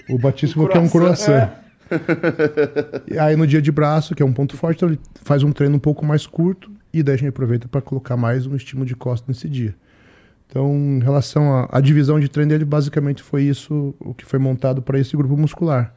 O 0.09 0.19
batíssimo 0.19 0.69
que 0.69 0.77
é 0.77 0.81
um 0.81 0.89
croissant. 0.89 1.51
E 3.11 3.19
aí 3.19 3.37
no 3.37 3.47
dia 3.47 3.63
de 3.63 3.71
braço, 3.71 4.15
que 4.15 4.23
é 4.23 4.27
um 4.27 4.33
ponto 4.33 4.57
forte, 4.57 4.79
então 4.79 4.89
ele 4.89 5.01
faz 5.23 5.43
um 5.43 5.53
treino 5.53 5.77
um 5.77 5.81
pouco 5.81 6.05
mais 6.05 6.27
curto 6.27 6.71
e 6.93 7.03
daí 7.03 7.15
a 7.15 7.19
gente 7.19 7.29
aproveita 7.29 7.69
para 7.69 7.81
colocar 7.81 8.17
mais 8.17 8.47
um 8.47 8.57
estímulo 8.57 8.87
de 8.87 8.97
costas 8.97 9.29
nesse 9.29 9.49
dia. 9.49 9.75
Então, 10.49 10.73
em 10.75 11.01
relação 11.01 11.69
à, 11.71 11.81
divisão 11.81 12.21
de 12.21 12.29
treino 12.29 12.51
dele, 12.51 12.65
basicamente 12.65 13.23
foi 13.23 13.43
isso 13.43 13.95
o 13.99 14.15
que 14.15 14.25
foi 14.25 14.39
montado 14.39 14.81
para 14.81 14.99
esse 14.99 15.17
grupo 15.17 15.37
muscular. 15.37 15.93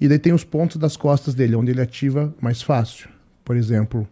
E 0.00 0.06
daí 0.06 0.18
tem 0.18 0.32
os 0.32 0.44
pontos 0.44 0.76
das 0.76 0.96
costas 0.96 1.34
dele, 1.34 1.56
onde 1.56 1.70
ele 1.70 1.80
ativa 1.80 2.32
mais 2.40 2.62
fácil. 2.62 3.08
Por 3.44 3.56
exemplo, 3.56 4.06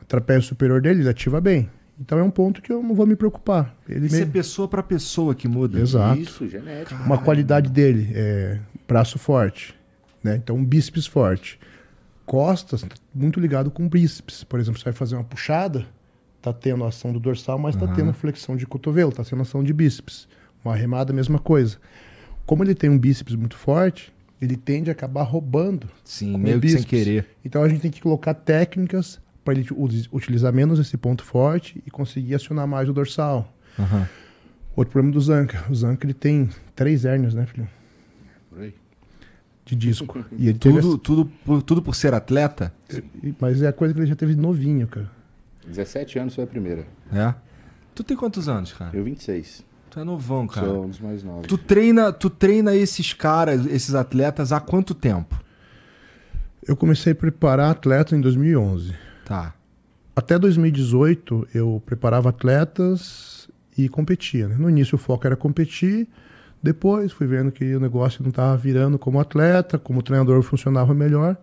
a 0.00 0.04
trapézio 0.04 0.42
superior 0.42 0.80
dele, 0.80 1.00
ele 1.00 1.08
ativa 1.08 1.40
bem. 1.40 1.70
Então 1.98 2.18
é 2.18 2.22
um 2.22 2.30
ponto 2.30 2.60
que 2.60 2.72
eu 2.72 2.82
não 2.82 2.94
vou 2.94 3.06
me 3.06 3.14
preocupar. 3.14 3.74
Ele 3.88 4.06
Isso 4.06 4.16
é 4.16 4.26
pessoa 4.26 4.66
pra 4.66 4.82
pessoa 4.82 5.34
que 5.34 5.46
muda. 5.46 5.78
Exato. 5.78 6.20
Isso, 6.20 6.48
genética. 6.48 6.94
uma 7.04 7.18
qualidade 7.18 7.70
dele 7.70 8.10
é 8.14 8.58
braço 8.88 9.18
forte, 9.18 9.74
né? 10.22 10.36
Então 10.36 10.56
um 10.56 10.64
bíceps 10.64 11.06
forte. 11.06 11.58
Costas 12.26 12.82
tá 12.82 12.94
muito 13.14 13.40
ligado 13.40 13.70
com 13.70 13.88
bíceps. 13.88 14.44
Por 14.44 14.60
exemplo, 14.60 14.78
você 14.78 14.84
vai 14.84 14.92
fazer 14.92 15.16
uma 15.16 15.24
puxada, 15.24 15.86
tá 16.40 16.52
tendo 16.52 16.84
a 16.84 16.88
ação 16.88 17.12
do 17.12 17.18
dorsal, 17.18 17.58
mas 17.58 17.74
tá 17.76 17.88
tendo 17.88 18.12
flexão 18.12 18.56
de 18.56 18.66
cotovelo, 18.66 19.12
tá 19.12 19.24
tendo 19.24 19.42
ação 19.42 19.64
de 19.64 19.72
bíceps. 19.72 20.28
Uma 20.64 20.76
remada, 20.76 21.12
mesma 21.12 21.38
coisa. 21.38 21.78
Como 22.46 22.62
ele 22.62 22.74
tem 22.74 22.88
um 22.88 22.98
bíceps 22.98 23.34
muito 23.34 23.56
forte, 23.56 24.12
ele 24.40 24.56
tende 24.56 24.90
a 24.90 24.92
acabar 24.92 25.22
roubando. 25.22 25.88
Sim, 26.04 26.36
meio 26.38 26.60
que 26.60 26.68
sem 26.68 26.82
querer. 26.82 27.26
Então 27.44 27.62
a 27.62 27.68
gente 27.68 27.80
tem 27.80 27.90
que 27.90 28.00
colocar 28.00 28.34
técnicas 28.34 29.20
para 29.44 29.54
ele 29.54 29.66
utilizar 30.12 30.52
menos 30.52 30.78
esse 30.78 30.96
ponto 30.96 31.24
forte 31.24 31.82
e 31.86 31.90
conseguir 31.90 32.34
acionar 32.34 32.66
mais 32.66 32.88
o 32.88 32.92
dorsal. 32.92 33.52
Aham. 33.78 34.08
Outro 34.76 34.92
problema 34.92 35.12
do 35.12 35.20
Zanca. 35.20 35.64
O 35.68 35.74
Zanca 35.74 36.06
ele 36.06 36.14
tem 36.14 36.48
três 36.74 37.04
hérnias, 37.04 37.34
né, 37.34 37.44
filho? 37.46 37.68
Por 38.48 38.60
aí. 38.60 38.74
De 39.70 39.88
disco. 39.88 40.24
E 40.36 40.48
ele 40.48 40.58
teve 40.58 40.80
Tudo, 40.80 40.98
tudo, 40.98 41.26
por, 41.44 41.62
tudo 41.62 41.82
por 41.82 41.94
ser 41.94 42.12
atleta? 42.14 42.72
essa- 42.88 43.02
Mas 43.40 43.62
é 43.62 43.68
a 43.68 43.72
coisa 43.72 43.94
que 43.94 44.00
ele 44.00 44.06
já 44.06 44.16
teve 44.16 44.34
novinho, 44.34 44.86
cara. 44.86 45.10
17 45.66 46.18
anos 46.18 46.34
foi 46.34 46.44
a 46.44 46.46
primeira. 46.46 46.86
É. 47.12 47.34
Tu 47.94 48.02
tem 48.02 48.16
quantos 48.16 48.48
anos, 48.48 48.72
cara? 48.72 48.90
Eu 48.96 49.04
26. 49.04 49.64
Tu 49.90 50.00
é 50.00 50.04
novão, 50.04 50.46
cara. 50.46 50.66
Sou 50.66 50.84
um 50.84 50.88
dos 50.88 51.00
mais 51.00 51.22
novos. 51.22 51.46
Tu 51.46 51.58
treina, 51.58 52.12
tu 52.12 52.30
treina 52.30 52.74
esses 52.74 53.12
caras, 53.12 53.66
esses 53.66 53.94
atletas 53.94 54.52
há 54.52 54.60
quanto 54.60 54.94
tempo? 54.94 55.38
Eu 56.66 56.76
comecei 56.76 57.12
a 57.12 57.16
preparar 57.16 57.70
atleta 57.70 58.14
em 58.16 58.20
2011. 58.20 58.94
Tá. 59.24 59.54
Até 60.14 60.38
2018 60.38 61.48
eu 61.54 61.82
preparava 61.86 62.28
atletas 62.28 63.48
e 63.76 63.88
competia. 63.88 64.48
né? 64.48 64.56
No 64.58 64.68
início 64.68 64.96
o 64.96 64.98
foco 64.98 65.26
era 65.26 65.36
competir. 65.36 66.08
Depois 66.62 67.12
fui 67.12 67.26
vendo 67.26 67.50
que 67.50 67.74
o 67.74 67.80
negócio 67.80 68.22
não 68.22 68.30
estava 68.30 68.56
virando 68.56 68.98
como 68.98 69.18
atleta, 69.18 69.78
como 69.78 70.02
treinador 70.02 70.42
funcionava 70.42 70.94
melhor. 70.94 71.36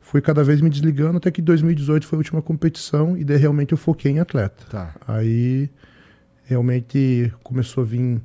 Fui 0.00 0.20
cada 0.20 0.44
vez 0.44 0.60
me 0.60 0.70
desligando 0.70 1.16
até 1.16 1.30
que 1.30 1.42
2018 1.42 2.06
foi 2.06 2.16
a 2.16 2.18
última 2.18 2.42
competição 2.42 3.16
e 3.16 3.24
daí 3.24 3.38
realmente 3.38 3.72
eu 3.72 3.78
foquei 3.78 4.12
em 4.12 4.20
atleta. 4.20 4.64
Tá. 4.70 4.94
Aí 5.08 5.68
realmente 6.44 7.32
começou 7.42 7.82
a 7.82 7.86
vir 7.86 8.20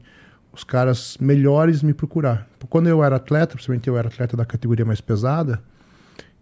os 0.51 0.63
caras 0.63 1.17
melhores 1.19 1.81
me 1.81 1.93
procurar. 1.93 2.47
Quando 2.69 2.87
eu 2.87 3.03
era 3.03 3.15
atleta, 3.15 3.53
principalmente 3.53 3.87
eu 3.87 3.97
era 3.97 4.07
atleta 4.07 4.35
da 4.35 4.45
categoria 4.45 4.85
mais 4.85 4.99
pesada, 4.99 5.61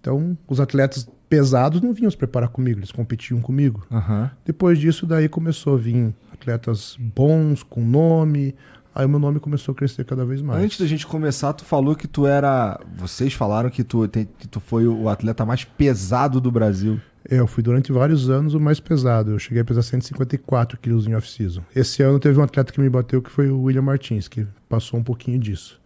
então 0.02 0.38
os 0.48 0.60
atletas 0.60 1.08
pesados 1.30 1.82
não 1.82 1.94
vinham 1.94 2.10
se 2.10 2.18
preparar 2.18 2.50
comigo, 2.50 2.80
eles 2.80 2.92
competiam 2.92 3.40
comigo. 3.42 3.86
Aham. 3.92 4.32
Depois 4.46 4.80
disso, 4.80 5.06
daí 5.06 5.28
começou 5.28 5.76
a 5.76 5.78
vir 5.78 6.14
atletas 6.34 6.98
bons, 7.00 7.64
com 7.64 7.86
nome, 7.86 8.56
aí 9.00 9.06
o 9.06 9.10
meu 9.10 9.20
nome 9.20 9.40
começou 9.40 9.72
a 9.74 9.76
crescer 9.76 10.04
cada 10.06 10.26
vez 10.26 10.42
mais. 10.42 10.64
Antes 10.64 10.80
da 10.80 10.86
gente 10.88 11.06
começar, 11.06 11.54
tu 11.54 11.64
falou 11.64 11.96
que 11.96 12.08
tu 12.08 12.26
era. 12.26 12.80
Vocês 12.96 13.34
falaram 13.34 13.70
que 13.70 13.84
tu, 13.84 14.08
tem- 14.08 14.28
que 14.38 14.48
tu 14.48 14.60
foi 14.60 14.88
o 14.88 15.08
atleta 15.10 15.46
mais 15.46 15.64
pesado 15.64 16.42
do 16.42 16.52
Brasil. 16.52 17.00
É, 17.30 17.40
eu 17.40 17.48
fui 17.48 17.62
durante 17.62 17.92
vários 17.92 18.30
anos 18.30 18.54
o 18.54 18.60
mais 18.60 18.80
pesado. 18.80 19.32
Eu 19.32 19.40
cheguei 19.40 19.62
a 19.62 19.66
pesar 19.66 19.82
154 19.82 20.78
quilos 20.80 21.06
em 21.08 21.14
off-season. 21.16 21.62
Esse 21.76 22.02
ano 22.02 22.20
teve 22.20 22.40
um 22.40 22.44
atleta 22.44 22.72
que 22.72 22.80
me 22.80 22.90
bateu, 22.90 23.22
que 23.22 23.30
foi 23.30 23.50
o 23.50 23.64
William 23.64 23.82
Martins, 23.82 24.28
que 24.28 24.48
passou 24.70 25.00
um 25.00 25.04
pouquinho 25.04 25.38
disso. 25.38 25.80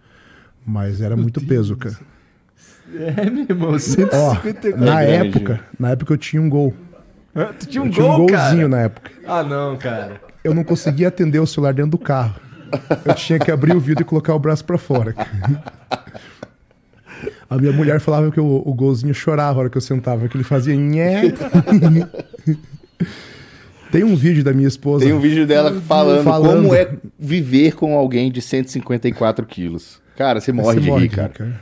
Mas 0.66 1.02
era 1.02 1.16
muito 1.18 1.42
peso, 1.42 1.76
cara. 1.76 1.98
É, 2.94 3.30
meu 3.30 3.46
irmão, 3.50 3.72
Ó, 3.72 3.80
154. 3.80 4.78
na 4.80 5.02
É 5.04 5.16
época, 5.28 5.60
na 5.80 5.90
época 5.92 6.14
eu 6.14 6.18
tinha 6.18 6.42
um 6.42 6.50
gol. 6.50 6.74
Tu 7.60 7.66
tinha 7.68 7.82
um 7.82 7.88
eu 7.88 7.92
tinha 7.92 8.06
um 8.06 8.10
gol, 8.10 8.28
golzinho 8.28 8.36
cara? 8.38 8.68
na 8.68 8.80
época. 8.82 9.12
Ah, 9.26 9.42
não, 9.44 9.78
cara. 9.78 10.22
Eu 10.44 10.54
não 10.54 10.64
conseguia 10.64 11.08
atender 11.08 11.40
o 11.40 11.48
celular 11.48 11.74
dentro 11.74 11.92
do 11.92 11.98
carro. 11.98 12.36
Eu 13.06 13.14
tinha 13.16 13.40
que 13.40 13.52
abrir 13.52 13.76
o 13.76 13.80
vidro 13.80 14.04
e 14.04 14.06
colocar 14.06 14.34
o 14.36 14.40
braço 14.40 14.64
pra 14.66 14.78
fora. 14.78 15.16
A 17.50 17.58
minha 17.58 17.72
mulher 17.72 18.00
falava 18.00 18.32
que 18.32 18.40
o, 18.40 18.64
o 18.66 18.74
golzinho 18.74 19.14
chorava 19.14 19.60
a 19.60 19.62
hora 19.62 19.70
que 19.70 19.78
eu 19.78 19.82
sentava, 19.82 20.28
que 20.28 20.38
ele 20.38 20.44
fazia 20.44 20.76
nhé. 20.76 21.34
Tem 23.92 24.04
um 24.06 24.16
vídeo 24.16 24.44
da 24.44 24.54
minha 24.54 24.68
esposa. 24.68 25.04
Tem 25.04 25.14
um 25.14 25.20
vídeo 25.20 25.46
dela 25.46 25.74
falando, 25.82 26.24
Falando. 26.24 26.62
como 26.64 26.76
é 26.76 26.90
viver 27.20 27.76
com 27.76 27.98
alguém 27.98 28.32
de 28.32 28.42
154 28.42 29.46
quilos. 29.46 30.02
Cara, 30.18 30.40
você 30.40 30.52
morre 30.54 30.76
Você 30.76 30.80
de 30.82 30.88
morre 30.88 31.02
rir, 31.04 31.10
de 31.10 31.16
cara. 31.16 31.62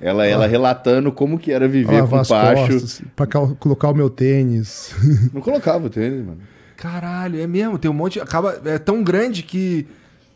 Ela, 0.00 0.26
ela 0.26 0.46
relatando 0.46 1.10
como 1.12 1.38
que 1.38 1.52
era 1.52 1.66
viver 1.68 2.00
Lavar 2.00 2.22
com 2.26 2.34
baixo. 2.34 2.72
costas, 2.72 3.02
pra 3.16 3.26
colocar 3.26 3.90
o 3.90 3.94
meu 3.94 4.10
tênis. 4.10 4.94
Não 5.32 5.40
colocava 5.40 5.86
o 5.86 5.90
tênis, 5.90 6.24
mano. 6.24 6.38
Caralho, 6.76 7.38
é 7.40 7.46
mesmo. 7.46 7.78
Tem 7.78 7.90
um 7.90 7.94
monte. 7.94 8.18
Acaba. 8.20 8.60
É 8.64 8.78
tão 8.78 9.02
grande 9.02 9.42
que. 9.42 9.86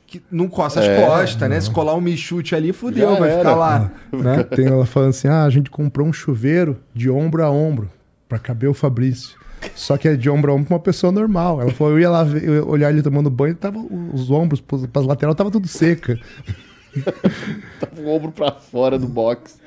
Que 0.07 0.22
não 0.30 0.48
coça 0.48 0.80
as 0.80 0.86
É, 0.86 1.05
costas, 1.05 1.48
né? 1.50 1.61
Se 1.61 1.70
colar 1.70 1.94
um 1.94 2.00
michute 2.00 2.55
ali, 2.55 2.72
fudeu, 2.72 3.11
Já 3.14 3.18
vai 3.18 3.30
era. 3.30 3.38
ficar 3.38 3.55
lá. 3.57 3.90
né? 4.12 4.42
Tem 4.55 4.66
ela 4.66 4.86
falando 4.86 5.11
assim: 5.11 5.28
ah, 5.28 5.44
a 5.44 5.50
gente 5.50 5.70
comprou 5.70 6.07
um 6.07 6.12
chuveiro 6.12 6.78
de 6.94 7.11
ombro 7.11 7.44
a 7.44 7.50
ombro 7.50 7.90
pra 8.28 8.38
caber 8.38 8.68
o 8.70 8.74
Fabrício. 8.74 9.36
Só 9.74 9.96
que 9.96 10.07
é 10.07 10.14
de 10.14 10.28
ombro 10.28 10.52
a 10.52 10.55
ombro 10.55 10.66
pra 10.66 10.74
uma 10.76 10.80
pessoa 10.82 11.11
normal. 11.11 11.61
Ela 11.61 11.70
falou: 11.72 11.94
eu 11.94 12.00
ia 12.00 12.11
lá 12.11 12.22
ver- 12.22 12.44
eu 12.44 12.55
ia 12.55 12.64
olhar 12.66 12.90
ele 12.90 13.02
tomando 13.02 13.30
banho, 13.30 13.55
tava, 13.55 13.78
os 14.12 14.30
ombros 14.30 14.61
pras 14.61 15.05
lateral 15.07 15.34
tava 15.34 15.50
tudo 15.50 15.66
seca. 15.66 16.18
Tava 17.80 18.00
o 18.00 18.09
ombro 18.09 18.30
pra 18.30 18.52
fora 18.52 18.96
do 18.98 19.09
box. 19.09 19.59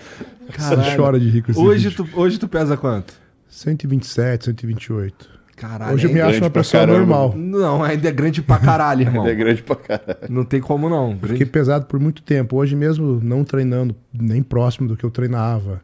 Você 0.57 0.95
chora 0.95 1.19
de 1.19 1.39
esse 1.39 1.59
Hoje 1.59 1.89
vídeo. 1.89 2.05
tu, 2.05 2.19
hoje 2.21 2.37
tu 2.37 2.47
pesa 2.47 2.77
quanto? 2.77 3.13
127, 3.49 4.45
128. 4.45 5.36
Caralho. 5.57 5.95
Hoje 5.95 6.05
eu 6.07 6.13
me 6.13 6.21
ainda- 6.21 6.31
acho 6.31 6.43
uma 6.43 6.49
pessoa 6.51 6.85
caramba. 6.85 6.99
normal. 6.99 7.33
Não, 7.35 7.83
ainda 7.83 8.07
é 8.07 8.11
grande 8.11 8.41
pra 8.43 8.59
caralho, 8.59 9.01
irmão. 9.01 9.27
É 9.27 9.33
grande 9.35 9.63
pra 9.63 9.75
caralho. 9.75 10.19
Não 10.29 10.45
tem 10.45 10.61
como 10.61 10.87
não. 10.87 11.13
Fiquei 11.15 11.29
Grande... 11.29 11.45
pesado 11.47 11.85
por 11.87 11.99
muito 11.99 12.21
tempo. 12.21 12.55
Hoje 12.57 12.75
mesmo, 12.75 13.19
não 13.23 13.43
treinando 13.43 13.95
nem 14.13 14.43
próximo 14.43 14.87
do 14.87 14.95
que 14.95 15.03
eu 15.03 15.09
treinava 15.11 15.81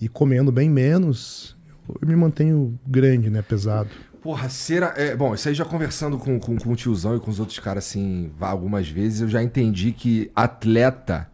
e 0.00 0.08
comendo 0.08 0.50
bem 0.50 0.68
menos, 0.68 1.56
eu 2.00 2.08
me 2.08 2.16
mantenho 2.16 2.76
grande, 2.86 3.30
né? 3.30 3.40
Pesado. 3.42 3.88
Porra, 4.20 4.48
cera. 4.48 4.92
É, 4.96 5.14
bom, 5.16 5.32
isso 5.34 5.48
aí 5.48 5.54
já 5.54 5.64
conversando 5.64 6.18
com, 6.18 6.38
com, 6.40 6.56
com 6.56 6.72
o 6.72 6.76
tiozão 6.76 7.16
e 7.16 7.20
com 7.20 7.30
os 7.30 7.38
outros 7.38 7.58
caras 7.60 7.86
assim, 7.86 8.30
vá, 8.36 8.48
algumas 8.50 8.88
vezes, 8.88 9.20
eu 9.20 9.28
já 9.28 9.40
entendi 9.42 9.92
que 9.92 10.30
atleta. 10.34 11.28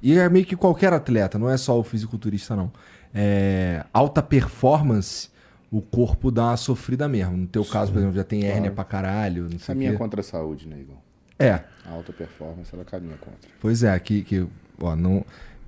E 0.00 0.16
é 0.16 0.28
meio 0.28 0.44
que 0.46 0.54
qualquer 0.54 0.92
atleta, 0.92 1.38
não 1.38 1.50
é 1.50 1.56
só 1.56 1.76
o 1.78 1.82
fisiculturista, 1.82 2.54
não. 2.54 2.70
É, 3.12 3.84
alta 3.92 4.22
performance, 4.22 5.28
o 5.70 5.80
corpo 5.80 6.30
dá 6.30 6.44
uma 6.46 6.56
sofrida 6.56 7.08
mesmo. 7.08 7.36
No 7.36 7.46
teu 7.46 7.64
caso, 7.64 7.92
por 7.92 7.98
exemplo, 7.98 8.16
já 8.16 8.24
tem 8.24 8.44
hérnia 8.44 8.70
pra 8.70 8.84
caralho. 8.84 9.44
Não 9.44 9.50
sei 9.58 9.58
o 9.58 9.66
Caminha 9.66 9.92
quê. 9.92 9.96
contra 9.98 10.20
a 10.20 10.24
saúde, 10.24 10.66
né, 10.68 10.76
Igor? 10.80 10.96
É, 11.38 11.60
A 11.84 11.92
alta 11.92 12.12
performance, 12.12 12.70
ela 12.74 12.84
caminha 12.84 13.16
contra. 13.18 13.50
Pois 13.60 13.82
é, 13.82 13.98
que, 13.98 14.22
que 14.22 14.46
ó, 14.80 14.96
não, 14.96 15.24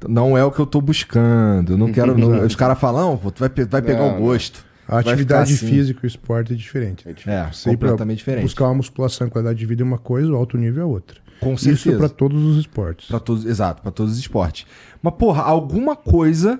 não 0.09 0.37
é 0.39 0.43
o 0.45 0.51
que 0.51 0.59
eu 0.61 0.67
tô 0.67 0.81
buscando. 0.81 1.73
Eu 1.75 1.79
não 1.79 1.93
quero. 1.93 2.17
não- 2.17 2.41
os 2.47 2.55
caras 2.57 2.79
falam, 2.79 3.11
"Não, 3.11 3.17
pô, 3.19 3.31
tu 3.31 3.41
vai, 3.41 3.49
vai 3.67 3.83
pegar 3.83 4.03
o 4.05 4.13
não. 4.13 4.21
gosto. 4.21 4.65
A 4.87 5.01
atividade 5.01 5.53
assim. 5.53 5.67
física 5.69 6.01
e 6.03 6.07
o 6.07 6.09
esporte 6.09 6.55
é 6.55 6.57
diferente. 6.57 7.07
É, 7.27 7.51
Sei 7.53 7.77
pra 7.77 7.89
completamente 7.89 8.19
diferente. 8.19 8.45
Buscar 8.45 8.65
uma 8.65 8.77
musculação 8.77 9.27
e 9.27 9.31
qualidade 9.31 9.59
de 9.59 9.67
vida 9.67 9.83
é 9.83 9.85
uma 9.85 9.99
coisa, 9.99 10.33
o 10.33 10.35
alto 10.37 10.57
nível 10.57 10.83
é 10.83 10.87
outra. 10.87 11.21
Com 11.41 11.53
Isso 11.53 11.65
certeza. 11.65 11.99
para 11.99 12.09
todos 12.09 12.43
os 12.43 12.57
esportes. 12.57 13.07
Pra 13.09 13.21
todos, 13.21 13.45
exato, 13.45 13.83
pra 13.83 13.91
todos 13.91 14.15
os 14.15 14.19
esportes. 14.19 14.67
Mas, 15.03 15.13
porra, 15.17 15.43
alguma 15.43 15.95
coisa. 15.95 16.59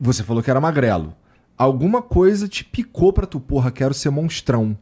Você 0.00 0.22
falou 0.22 0.42
que 0.42 0.50
era 0.50 0.60
magrelo. 0.60 1.12
Alguma 1.56 2.02
coisa 2.02 2.48
te 2.48 2.64
picou 2.64 3.12
pra 3.12 3.26
tu, 3.26 3.38
porra, 3.38 3.70
quero 3.70 3.94
ser 3.94 4.10
monstrão. 4.10 4.76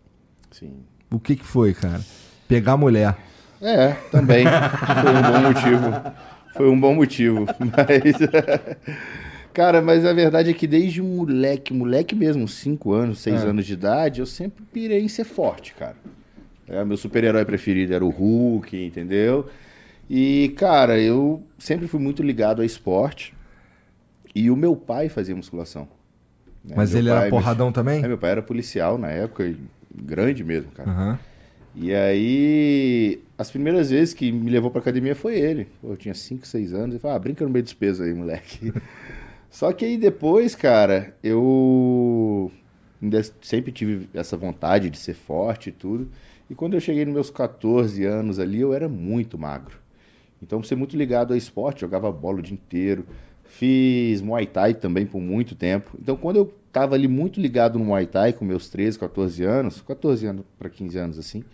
Sim. 0.50 0.72
O 1.10 1.18
que 1.20 1.36
que 1.36 1.44
foi, 1.44 1.74
cara? 1.74 2.00
Pegar 2.48 2.76
mulher. 2.76 3.16
É, 3.60 3.92
também. 4.10 4.44
Foi 4.46 5.10
um 5.14 5.22
bom 5.22 5.40
motivo. 5.48 6.12
Foi 6.56 6.68
um 6.70 6.80
bom 6.80 6.94
motivo. 6.94 7.46
Mas. 7.60 8.16
Cara, 9.52 9.82
mas 9.82 10.06
a 10.06 10.14
verdade 10.14 10.48
é 10.48 10.54
que 10.54 10.66
desde 10.66 11.02
moleque, 11.02 11.74
moleque 11.74 12.14
mesmo, 12.14 12.48
5 12.48 12.90
anos, 12.90 13.18
6 13.20 13.44
É. 13.44 13.46
anos 13.48 13.66
de 13.66 13.74
idade, 13.74 14.20
eu 14.20 14.24
sempre 14.26 14.64
pirei 14.72 15.02
em 15.04 15.08
ser 15.08 15.24
forte, 15.24 15.74
cara. 15.74 15.94
É, 16.66 16.82
meu 16.86 16.96
super-herói 16.96 17.44
preferido 17.44 17.92
era 17.92 18.02
o 18.02 18.08
Hulk, 18.08 18.74
entendeu? 18.82 19.50
E, 20.08 20.54
cara, 20.56 20.98
eu 20.98 21.42
sempre 21.58 21.86
fui 21.86 22.00
muito 22.00 22.22
ligado 22.22 22.62
a 22.62 22.64
esporte. 22.64 23.34
E 24.34 24.50
o 24.50 24.56
meu 24.56 24.74
pai 24.74 25.10
fazia 25.10 25.36
musculação. 25.36 25.86
Né? 26.64 26.74
Mas 26.76 26.90
Meu 26.92 26.98
ele 27.00 27.10
era 27.10 27.20
pai 27.20 27.30
porradão 27.30 27.66
mexia- 27.68 27.82
também? 27.82 28.04
É, 28.04 28.08
meu 28.08 28.18
pai 28.18 28.30
era 28.30 28.42
policial 28.42 28.98
na 28.98 29.08
época, 29.08 29.54
grande 29.94 30.42
mesmo, 30.44 30.70
cara. 30.72 30.90
Aham. 30.90 31.18
E 31.74 31.94
aí, 31.94 33.20
as 33.38 33.50
primeiras 33.50 33.88
vezes 33.90 34.12
que 34.12 34.30
me 34.30 34.50
levou 34.50 34.70
pra 34.70 34.80
academia 34.80 35.14
foi 35.16 35.38
ele. 35.38 35.68
Eu 35.82 35.96
tinha 35.96 36.12
5, 36.14 36.46
6 36.46 36.74
anos. 36.74 36.90
Ele 36.90 36.98
falou, 36.98 37.16
ah, 37.16 37.18
brinca 37.18 37.44
no 37.44 37.50
meio 37.50 37.62
dos 37.62 37.72
pesos 37.72 38.06
aí, 38.06 38.12
moleque. 38.12 38.72
Só 39.50 39.72
que 39.72 39.84
aí 39.84 39.96
depois, 39.96 40.54
cara, 40.54 41.14
eu 41.22 42.52
sempre 43.40 43.72
tive 43.72 44.08
essa 44.14 44.36
vontade 44.36 44.90
de 44.90 44.98
ser 44.98 45.14
forte 45.14 45.70
e 45.70 45.72
tudo. 45.72 46.08
E 46.50 46.54
quando 46.54 46.74
eu 46.74 46.80
cheguei 46.80 47.04
nos 47.06 47.14
meus 47.14 47.30
14 47.30 48.04
anos 48.04 48.38
ali, 48.38 48.60
eu 48.60 48.74
era 48.74 48.88
muito 48.88 49.38
magro. 49.38 49.76
Então, 50.42 50.60
por 50.60 50.66
ser 50.66 50.74
muito 50.76 50.96
ligado 50.96 51.32
ao 51.32 51.36
esporte, 51.38 51.80
jogava 51.82 52.10
bola 52.12 52.38
o 52.38 52.42
dia 52.42 52.52
inteiro. 52.54 53.06
Fiz 53.54 54.22
Muay 54.22 54.46
Thai 54.46 54.72
também 54.72 55.04
por 55.04 55.20
muito 55.20 55.54
tempo. 55.54 55.90
Então, 56.00 56.16
quando 56.16 56.36
eu 56.36 56.54
tava 56.72 56.94
ali 56.94 57.06
muito 57.06 57.38
ligado 57.38 57.78
no 57.78 57.84
Muay 57.84 58.06
Thai, 58.06 58.32
com 58.32 58.46
meus 58.46 58.70
13, 58.70 58.98
14 58.98 59.44
anos, 59.44 59.82
14 59.82 60.26
anos 60.26 60.44
para 60.58 60.70
15 60.70 60.96
anos 60.98 61.18
assim, 61.18 61.44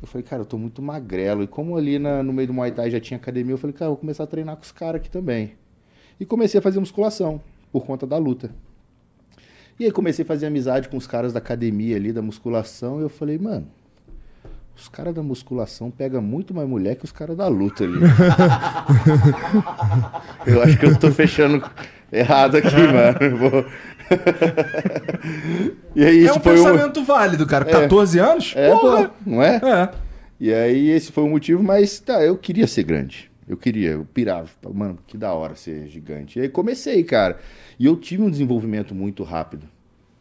eu 0.00 0.08
falei, 0.08 0.26
cara, 0.26 0.40
eu 0.40 0.46
tô 0.46 0.56
muito 0.56 0.80
magrelo. 0.80 1.42
E 1.42 1.46
como 1.46 1.76
ali 1.76 1.98
na- 1.98 2.22
no 2.22 2.32
meio 2.32 2.48
do 2.48 2.54
Muay 2.54 2.72
Thai 2.72 2.90
já 2.90 2.98
tinha 2.98 3.18
academia, 3.18 3.52
eu 3.52 3.58
falei, 3.58 3.74
cara, 3.74 3.86
eu 3.90 3.90
vou 3.92 3.98
começar 3.98 4.24
a 4.24 4.26
treinar 4.26 4.56
com 4.56 4.62
os 4.62 4.72
caras 4.72 5.00
aqui 5.02 5.10
também. 5.10 5.52
E 6.18 6.24
comecei 6.24 6.58
a 6.58 6.62
fazer 6.62 6.80
musculação, 6.80 7.42
por 7.70 7.84
conta 7.84 8.06
da 8.06 8.16
luta. 8.16 8.50
E 9.78 9.84
aí 9.84 9.90
comecei 9.92 10.22
a 10.24 10.26
fazer 10.26 10.46
amizade 10.46 10.88
com 10.88 10.96
os 10.96 11.06
caras 11.06 11.34
da 11.34 11.38
academia 11.40 11.96
ali, 11.96 12.10
da 12.10 12.22
musculação, 12.22 13.00
e 13.00 13.02
eu 13.02 13.10
falei, 13.10 13.36
mano, 13.38 13.66
os 14.76 14.88
caras 14.88 15.14
da 15.14 15.22
musculação 15.22 15.90
pegam 15.90 16.20
muito 16.20 16.52
mais 16.54 16.68
mulher 16.68 16.96
que 16.96 17.04
os 17.04 17.12
caras 17.12 17.36
da 17.36 17.48
luta 17.48 17.84
ali. 17.84 17.98
eu 20.46 20.62
acho 20.62 20.78
que 20.78 20.86
eu 20.86 20.98
tô 20.98 21.10
fechando 21.10 21.62
errado 22.12 22.56
aqui, 22.56 22.76
mano. 22.76 23.18
Eu 23.20 23.36
vou- 23.36 23.64
e 25.94 26.04
aí 26.04 26.18
É 26.18 26.22
isso 26.22 26.38
um 26.38 26.42
foi 26.42 26.52
um... 26.52 26.56
pensamento 26.64 27.04
válido, 27.04 27.46
cara. 27.46 27.64
14 27.64 28.18
anos? 28.18 28.52
É, 28.56 28.70
Porra! 28.70 29.08
pô, 29.08 29.14
não 29.24 29.42
é? 29.42 29.56
É. 29.56 29.88
E 30.38 30.52
aí 30.52 30.90
esse 30.90 31.10
foi 31.10 31.24
o 31.24 31.28
motivo, 31.28 31.62
mas 31.62 31.98
tá, 31.98 32.22
eu 32.22 32.36
queria 32.36 32.66
ser 32.66 32.82
grande. 32.84 33.30
Eu 33.48 33.56
queria, 33.56 33.90
eu 33.92 34.04
pirava. 34.04 34.48
Mano, 34.74 34.98
que 35.06 35.16
da 35.16 35.32
hora 35.32 35.54
ser 35.54 35.86
gigante. 35.88 36.38
E 36.38 36.42
aí 36.42 36.48
comecei, 36.48 37.02
cara. 37.04 37.38
E 37.78 37.86
eu 37.86 37.96
tive 37.96 38.22
um 38.22 38.30
desenvolvimento 38.30 38.94
muito 38.94 39.22
rápido. 39.22 39.66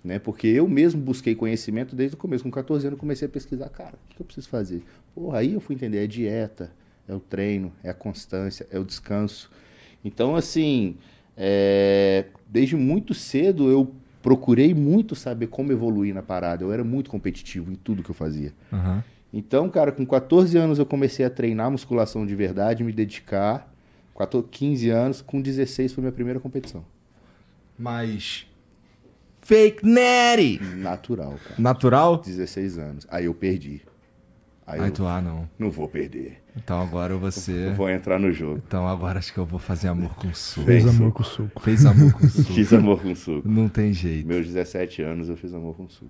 Né? 0.06 0.20
Porque 0.20 0.46
eu 0.46 0.68
mesmo 0.68 1.02
busquei 1.02 1.34
conhecimento 1.34 1.96
desde 1.96 2.16
o 2.16 2.18
começo. 2.18 2.44
Com 2.44 2.52
14 2.52 2.86
anos 2.86 2.96
eu 2.96 3.00
comecei 3.00 3.28
a 3.28 3.30
pesquisar, 3.30 3.68
cara, 3.70 3.96
o 4.12 4.16
que 4.16 4.22
eu 4.22 4.26
preciso 4.26 4.48
fazer? 4.48 4.84
Porra, 5.16 5.40
aí 5.40 5.54
eu 5.54 5.60
fui 5.60 5.74
entender, 5.74 6.04
é 6.04 6.06
dieta, 6.06 6.72
é 7.08 7.14
o 7.16 7.20
treino, 7.20 7.74
é 7.84 7.90
a 7.90 7.94
constância, 7.94 8.68
é 8.70 8.78
o 8.78 8.86
descanso. 8.86 9.50
Então, 10.04 10.36
assim, 10.36 10.96
é, 11.36 12.26
desde 12.48 12.76
muito 12.76 13.16
cedo 13.16 13.68
eu 13.68 13.92
procurei 14.22 14.76
muito 14.76 15.16
saber 15.16 15.48
como 15.48 15.72
evoluir 15.72 16.14
na 16.14 16.22
parada. 16.22 16.64
Eu 16.64 16.72
era 16.72 16.84
muito 16.84 17.10
competitivo 17.10 17.72
em 17.72 17.76
tudo 17.76 18.04
que 18.04 18.12
eu 18.12 18.16
fazia. 18.16 18.54
Aham. 18.72 19.04
Então, 19.34 19.68
cara, 19.70 19.92
com 19.92 20.06
14 20.06 20.56
anos 20.56 20.78
eu 20.78 20.86
comecei 20.86 21.26
a 21.26 21.30
treinar 21.32 21.70
musculação 21.72 22.26
de 22.28 22.36
verdade, 22.36 22.84
me 22.84 22.94
dedicar. 22.94 23.74
14, 24.16 24.48
15 24.50 24.90
anos, 24.92 25.22
com 25.22 25.42
16 25.42 25.94
foi 25.94 26.02
minha 26.04 26.12
primeira 26.12 26.40
competição. 26.40 26.86
Mas. 27.78 28.48
Fake 29.46 29.86
Natty! 29.88 30.60
Natural, 30.78 31.36
cara. 31.44 31.56
Natural? 31.60 32.18
16 32.18 32.78
anos. 32.80 33.08
Aí 33.10 33.26
eu 33.26 33.34
perdi. 33.34 33.82
Aí 34.66 34.80
Ai, 34.80 34.88
eu 34.90 34.92
tu, 34.92 35.06
ah, 35.06 35.22
não. 35.22 35.48
não 35.60 35.70
vou 35.70 35.88
perder. 35.88 36.42
Então 36.58 36.82
agora 36.82 37.16
você. 37.16 37.68
Eu 37.68 37.76
vou 37.76 37.88
entrar 37.88 38.18
no 38.20 38.32
jogo. 38.32 38.60
Então 38.68 38.88
agora 38.88 39.20
acho 39.20 39.32
que 39.32 39.38
eu 39.38 39.46
vou 39.46 39.60
fazer 39.60 39.88
amor 39.90 40.16
com 40.16 40.34
suco. 40.34 40.66
Fez 40.66 40.88
amor 40.88 41.12
com 41.12 41.24
suco. 41.24 41.60
Fez 41.62 41.86
amor 41.86 42.14
com 42.14 42.28
suco. 42.28 42.54
Fiz 42.54 42.74
amor 42.74 43.02
com 43.04 43.14
suco. 43.16 43.48
Não 43.48 43.70
tem 43.70 43.94
jeito. 43.94 44.28
Meus 44.28 44.48
17 44.48 45.04
anos 45.04 45.30
eu 45.30 45.38
fiz 45.38 45.54
amor 45.54 45.76
com 45.76 45.88
suco. 45.88 46.10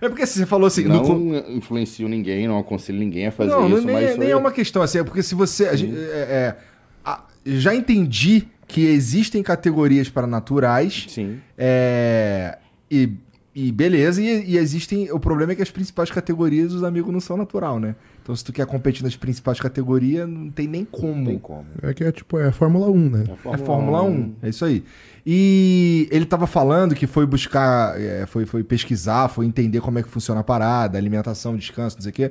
É 0.00 0.08
porque 0.08 0.22
assim, 0.22 0.40
você 0.40 0.46
falou 0.46 0.66
assim. 0.66 0.84
no 0.84 0.94
Não 0.94 1.04
co- 1.04 1.50
influencio 1.50 2.08
ninguém, 2.08 2.48
não 2.48 2.58
aconselho 2.58 2.98
ninguém 2.98 3.26
a 3.26 3.30
fazer 3.32 3.50
não, 3.50 3.68
isso, 3.68 3.86
nem, 3.86 3.94
mas 3.94 4.16
nem 4.16 4.30
é 4.30 4.36
uma 4.36 4.50
questão 4.50 4.80
assim. 4.80 4.98
É 4.98 5.04
porque 5.04 5.22
se 5.22 5.34
você. 5.34 5.66
a 5.66 5.76
gente- 5.76 5.94
é- 5.94 5.98
é, 5.98 6.56
já 7.44 7.74
entendi 7.74 8.46
que 8.66 8.86
existem 8.86 9.42
categorias 9.42 10.08
para 10.08 10.26
naturais. 10.26 11.06
Sim. 11.08 11.40
É, 11.58 12.58
e, 12.90 13.10
e 13.54 13.72
beleza, 13.72 14.22
e, 14.22 14.52
e 14.52 14.56
existem. 14.56 15.10
O 15.10 15.18
problema 15.18 15.52
é 15.52 15.56
que 15.56 15.62
as 15.62 15.70
principais 15.70 16.10
categorias 16.10 16.72
os 16.72 16.84
amigos 16.84 17.12
não 17.12 17.20
são 17.20 17.36
natural, 17.36 17.80
né? 17.80 17.96
Então, 18.22 18.36
se 18.36 18.44
tu 18.44 18.52
quer 18.52 18.64
competir 18.66 19.02
nas 19.02 19.16
principais 19.16 19.58
categorias, 19.58 20.28
não 20.28 20.50
tem 20.50 20.68
nem 20.68 20.84
como. 20.84 21.16
Não 21.16 21.24
tem 21.24 21.38
como. 21.38 21.66
É 21.82 21.92
que 21.92 22.04
é 22.04 22.12
tipo, 22.12 22.38
é 22.38 22.48
a 22.48 22.52
Fórmula 22.52 22.88
1, 22.88 23.10
né? 23.10 23.24
É 23.52 23.58
Fórmula 23.58 24.02
1, 24.02 24.34
é 24.42 24.48
isso 24.50 24.64
aí. 24.64 24.84
E 25.26 26.08
ele 26.10 26.24
tava 26.24 26.46
falando 26.46 26.94
que 26.94 27.06
foi 27.06 27.26
buscar, 27.26 28.00
é, 28.00 28.24
foi, 28.26 28.46
foi 28.46 28.62
pesquisar, 28.62 29.28
foi 29.28 29.46
entender 29.46 29.80
como 29.80 29.98
é 29.98 30.02
que 30.02 30.08
funciona 30.08 30.40
a 30.40 30.44
parada, 30.44 30.96
alimentação, 30.96 31.56
descanso, 31.56 31.96
não 31.96 32.02
sei 32.02 32.10
o 32.10 32.14
quê. 32.14 32.30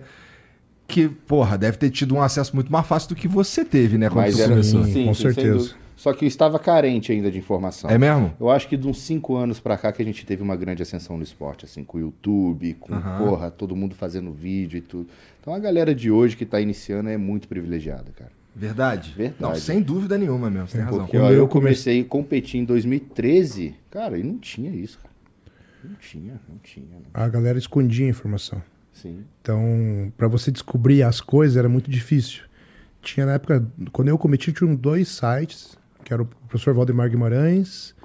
Que, 0.89 1.07
porra, 1.07 1.55
deve 1.55 1.77
ter 1.77 1.91
tido 1.91 2.15
um 2.15 2.21
acesso 2.21 2.55
muito 2.55 2.71
mais 2.71 2.85
fácil 2.85 3.09
do 3.09 3.15
que 3.15 3.27
você 3.27 3.63
teve, 3.63 3.95
né? 3.95 4.09
Quando 4.09 4.25
Mas 4.25 4.39
era 4.39 4.49
começou. 4.49 4.83
Sim, 4.83 5.05
com 5.05 5.13
certeza. 5.13 5.75
Só 5.95 6.13
que 6.13 6.25
eu 6.25 6.27
estava 6.27 6.57
carente 6.57 7.11
ainda 7.11 7.29
de 7.29 7.37
informação. 7.37 7.89
É 7.91 7.97
mesmo? 7.97 8.33
Eu 8.39 8.49
acho 8.49 8.67
que 8.67 8.75
de 8.75 8.87
uns 8.87 8.99
cinco 9.01 9.35
anos 9.35 9.59
pra 9.59 9.77
cá 9.77 9.91
que 9.91 10.01
a 10.01 10.05
gente 10.05 10.25
teve 10.25 10.41
uma 10.41 10.55
grande 10.55 10.81
ascensão 10.81 11.15
no 11.15 11.23
esporte, 11.23 11.65
assim, 11.65 11.83
com 11.83 11.97
o 11.97 12.01
YouTube, 12.01 12.73
com, 12.79 12.93
Aham. 12.93 13.17
porra, 13.17 13.51
todo 13.51 13.75
mundo 13.75 13.93
fazendo 13.93 14.31
vídeo 14.31 14.77
e 14.77 14.81
tudo. 14.81 15.09
Então 15.39 15.53
a 15.53 15.59
galera 15.59 15.93
de 15.93 16.09
hoje 16.09 16.35
que 16.35 16.45
tá 16.45 16.59
iniciando 16.59 17.09
é 17.09 17.17
muito 17.17 17.47
privilegiada, 17.47 18.11
cara. 18.15 18.31
Verdade? 18.55 19.13
Verdade. 19.15 19.41
Não, 19.41 19.55
sem 19.55 19.81
dúvida 19.81 20.17
nenhuma 20.17 20.49
mesmo, 20.49 20.69
você 20.69 20.77
tem 20.77 20.85
razão. 20.85 20.99
Porque 21.01 21.17
Quando 21.17 21.31
ó, 21.31 21.31
eu 21.31 21.47
comecei 21.47 22.01
a 22.01 22.05
competir 22.05 22.59
em 22.59 22.65
2013, 22.65 23.75
cara, 23.91 24.17
e 24.17 24.23
não 24.23 24.37
tinha 24.37 24.71
isso, 24.71 24.97
cara. 24.97 25.13
Não 25.83 25.95
tinha, 25.95 26.33
não 26.49 26.57
tinha. 26.63 26.85
Não. 26.93 27.23
A 27.23 27.27
galera 27.27 27.59
escondia 27.59 28.07
a 28.07 28.09
informação. 28.09 28.61
Sim. 29.01 29.23
Então, 29.41 30.11
para 30.17 30.27
você 30.27 30.51
descobrir 30.51 31.03
as 31.03 31.21
coisas 31.21 31.57
era 31.57 31.69
muito 31.69 31.89
difícil. 31.89 32.43
Tinha 33.01 33.25
na 33.25 33.33
época, 33.33 33.65
quando 33.91 34.09
eu 34.09 34.17
cometi, 34.17 34.51
tinha 34.51 34.75
dois 34.75 35.07
sites, 35.07 35.77
que 36.03 36.13
era 36.13 36.21
o 36.21 36.25
professor 36.47 36.73
Valdemar 36.73 37.09
Guimarães, 37.09 37.95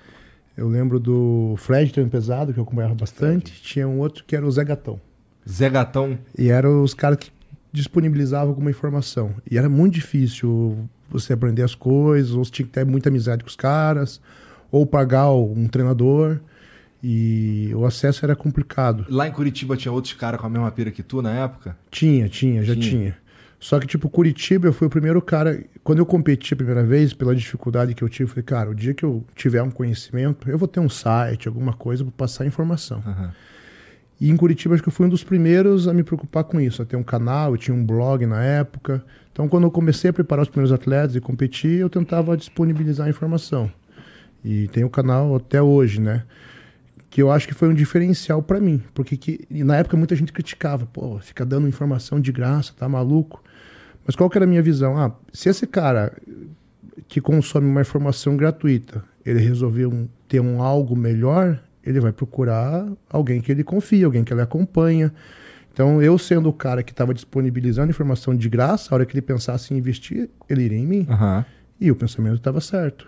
eu 0.56 0.68
lembro 0.68 1.00
do 1.00 1.56
Fred 1.58 1.92
Treino 1.92 2.10
Pesado, 2.10 2.52
que 2.52 2.60
eu 2.60 2.62
acompanhava 2.62 2.94
bastante, 2.94 3.60
tinha 3.60 3.88
um 3.88 3.98
outro 3.98 4.24
que 4.24 4.36
era 4.36 4.46
o 4.46 4.50
Zé 4.50 4.64
Gatão. 4.64 5.00
Zé 5.48 5.68
Gatão. 5.68 6.16
E 6.38 6.48
eram 6.48 6.82
os 6.82 6.94
caras 6.94 7.18
que 7.18 7.32
disponibilizavam 7.72 8.50
alguma 8.50 8.70
informação. 8.70 9.34
E 9.50 9.58
era 9.58 9.68
muito 9.68 9.94
difícil 9.94 10.88
você 11.10 11.32
aprender 11.32 11.62
as 11.62 11.74
coisas, 11.74 12.32
ou 12.32 12.44
você 12.44 12.52
tinha 12.52 12.66
que 12.66 12.72
ter 12.72 12.86
muita 12.86 13.08
amizade 13.08 13.42
com 13.42 13.50
os 13.50 13.56
caras, 13.56 14.20
ou 14.70 14.86
pagar 14.86 15.32
um 15.32 15.66
treinador. 15.66 16.38
E 17.06 17.70
o 17.74 17.84
acesso 17.84 18.24
era 18.24 18.34
complicado. 18.34 19.04
Lá 19.10 19.28
em 19.28 19.30
Curitiba 19.30 19.76
tinha 19.76 19.92
outros 19.92 20.14
caras 20.14 20.40
com 20.40 20.46
a 20.46 20.48
mesma 20.48 20.70
pira 20.70 20.90
que 20.90 21.02
tu 21.02 21.20
na 21.20 21.32
época? 21.32 21.76
Tinha, 21.90 22.30
tinha, 22.30 22.64
já 22.64 22.72
Tinha. 22.72 22.88
tinha. 22.88 23.16
Só 23.60 23.78
que, 23.78 23.86
tipo, 23.86 24.08
Curitiba, 24.08 24.68
eu 24.68 24.72
fui 24.72 24.86
o 24.86 24.90
primeiro 24.90 25.20
cara. 25.20 25.62
Quando 25.82 25.98
eu 25.98 26.06
competi 26.06 26.54
a 26.54 26.56
primeira 26.56 26.82
vez, 26.82 27.12
pela 27.12 27.36
dificuldade 27.36 27.94
que 27.94 28.02
eu 28.02 28.08
tive, 28.08 28.24
eu 28.24 28.28
falei, 28.28 28.42
cara, 28.42 28.70
o 28.70 28.74
dia 28.74 28.94
que 28.94 29.04
eu 29.04 29.22
tiver 29.34 29.62
um 29.62 29.70
conhecimento, 29.70 30.48
eu 30.48 30.56
vou 30.56 30.66
ter 30.66 30.80
um 30.80 30.88
site, 30.88 31.46
alguma 31.46 31.74
coisa, 31.74 32.02
para 32.04 32.12
passar 32.12 32.46
informação. 32.46 33.02
Aham. 33.06 33.32
E 34.18 34.30
em 34.30 34.36
Curitiba, 34.38 34.72
acho 34.74 34.82
que 34.82 34.88
eu 34.88 34.92
fui 34.92 35.04
um 35.04 35.10
dos 35.10 35.22
primeiros 35.22 35.86
a 35.86 35.92
me 35.92 36.02
preocupar 36.02 36.44
com 36.44 36.58
isso, 36.58 36.80
a 36.80 36.86
ter 36.86 36.96
um 36.96 37.02
canal, 37.02 37.52
eu 37.52 37.58
tinha 37.58 37.76
um 37.76 37.84
blog 37.84 38.24
na 38.24 38.42
época. 38.42 39.04
Então, 39.30 39.46
quando 39.46 39.64
eu 39.64 39.70
comecei 39.70 40.08
a 40.08 40.12
preparar 40.12 40.42
os 40.44 40.48
primeiros 40.48 40.72
atletas 40.72 41.14
e 41.16 41.20
competir, 41.20 41.80
eu 41.80 41.90
tentava 41.90 42.34
disponibilizar 42.34 43.06
a 43.06 43.10
informação. 43.10 43.70
E 44.42 44.68
tem 44.68 44.84
o 44.84 44.90
canal 44.90 45.36
até 45.36 45.60
hoje, 45.60 46.00
né? 46.00 46.22
Que 47.14 47.22
eu 47.22 47.30
acho 47.30 47.46
que 47.46 47.54
foi 47.54 47.68
um 47.68 47.74
diferencial 47.74 48.42
pra 48.42 48.58
mim. 48.58 48.82
Porque 48.92 49.16
que, 49.16 49.46
na 49.48 49.76
época 49.76 49.96
muita 49.96 50.16
gente 50.16 50.32
criticava, 50.32 50.84
pô, 50.84 51.20
fica 51.20 51.46
dando 51.46 51.68
informação 51.68 52.18
de 52.18 52.32
graça, 52.32 52.72
tá 52.76 52.88
maluco? 52.88 53.40
Mas 54.04 54.16
qual 54.16 54.28
que 54.28 54.36
era 54.36 54.44
a 54.44 54.48
minha 54.48 54.60
visão? 54.60 54.98
Ah, 54.98 55.12
se 55.32 55.48
esse 55.48 55.64
cara 55.64 56.12
que 57.06 57.20
consome 57.20 57.68
uma 57.68 57.82
informação 57.82 58.36
gratuita, 58.36 59.04
ele 59.24 59.38
resolveu 59.38 59.92
um, 59.92 60.08
ter 60.26 60.40
um 60.40 60.60
algo 60.60 60.96
melhor, 60.96 61.62
ele 61.84 62.00
vai 62.00 62.10
procurar 62.10 62.84
alguém 63.08 63.40
que 63.40 63.52
ele 63.52 63.62
confia, 63.62 64.06
alguém 64.06 64.24
que 64.24 64.34
ele 64.34 64.42
acompanha. 64.42 65.14
Então, 65.72 66.02
eu 66.02 66.18
sendo 66.18 66.48
o 66.48 66.52
cara 66.52 66.82
que 66.82 66.90
estava 66.90 67.14
disponibilizando 67.14 67.90
informação 67.90 68.34
de 68.34 68.48
graça, 68.48 68.92
a 68.92 68.96
hora 68.96 69.06
que 69.06 69.14
ele 69.14 69.22
pensasse 69.22 69.72
em 69.72 69.76
investir, 69.76 70.28
ele 70.50 70.64
iria 70.64 70.78
em 70.78 70.86
mim. 70.86 71.06
Aham. 71.08 71.46
E 71.80 71.92
o 71.92 71.94
pensamento 71.94 72.38
estava 72.38 72.60
certo. 72.60 73.06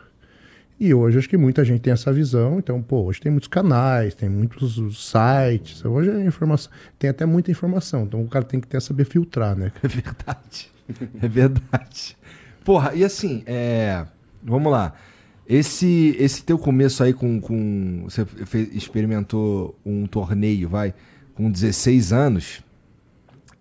E 0.79 0.93
hoje 0.93 1.19
acho 1.19 1.29
que 1.29 1.37
muita 1.37 1.65
gente 1.65 1.81
tem 1.81 1.93
essa 1.93 2.13
visão. 2.13 2.59
Então, 2.59 2.83
pô, 2.83 3.05
hoje 3.05 3.21
tem 3.21 3.33
muitos 3.33 3.49
canais, 3.49 4.15
tem 4.15 4.29
muitos 4.29 4.75
sites. 5.11 5.85
Hoje 5.85 6.11
é 6.11 6.25
informação, 6.25 6.71
tem 6.99 7.09
até 7.09 7.25
muita 7.25 7.51
informação. 7.51 8.05
Então 8.05 8.23
o 8.23 8.29
cara 8.29 8.45
tem 8.45 8.61
que 8.61 8.67
ter 8.67 8.81
saber 8.81 9.05
filtrar, 9.05 9.57
né? 9.57 9.73
É 9.83 9.89
verdade. 9.89 10.71
É 11.21 11.29
verdade. 11.29 12.17
Porra, 12.65 12.95
e 12.95 13.05
assim, 13.05 13.43
é... 13.47 14.07
vamos 14.43 14.71
lá. 14.71 14.93
Esse, 15.49 16.15
esse 16.19 16.45
teu 16.45 16.59
começo 16.59 17.03
aí 17.03 17.13
com. 17.13 17.41
com 17.41 18.03
você 18.05 18.25
fez- 18.25 18.75
experimentou 18.75 19.79
um 19.85 20.07
torneio, 20.07 20.69
vai, 20.69 20.93
com 21.35 21.51
16 21.51 22.13
anos 22.13 22.65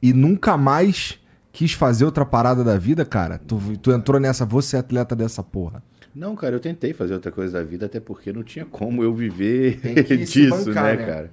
e 0.01 0.13
nunca 0.13 0.55
mais 0.55 1.20
quis 1.51 1.74
fazer 1.74 2.05
outra 2.05 2.26
parada 2.26 2.63
da 2.63 2.78
vida, 2.78 3.03
cara. 3.05 3.39
Tu, 3.39 3.59
tu 3.82 3.91
entrou 3.91 4.20
nessa, 4.20 4.45
você 4.45 4.76
é 4.76 4.80
atleta 4.80 5.16
dessa 5.16 5.41
porra. 5.41 5.82
Não, 6.16 6.36
cara, 6.36 6.55
eu 6.55 6.59
tentei 6.59 6.93
fazer 6.93 7.13
outra 7.13 7.32
coisa 7.32 7.59
da 7.59 7.63
vida, 7.63 7.88
até 7.88 7.99
porque 7.99 8.32
não 8.32 8.41
tinha 8.41 8.66
como 8.66 9.03
eu 9.03 9.13
viver 9.13 9.80
disso, 10.26 10.66
bancar, 10.66 10.95
né, 10.95 10.95
né? 10.95 11.05
cara? 11.05 11.32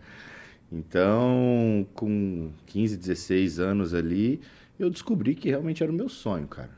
Então, 0.73 1.87
com 1.95 2.51
15, 2.67 2.97
16 2.97 3.61
anos 3.61 3.95
ali, 3.95 4.41
eu 4.79 4.91
descobri 4.91 5.35
que 5.35 5.51
realmente 5.51 5.83
era 5.83 5.93
o 5.93 5.95
meu 5.95 6.09
sonho, 6.09 6.49
cara. 6.49 6.71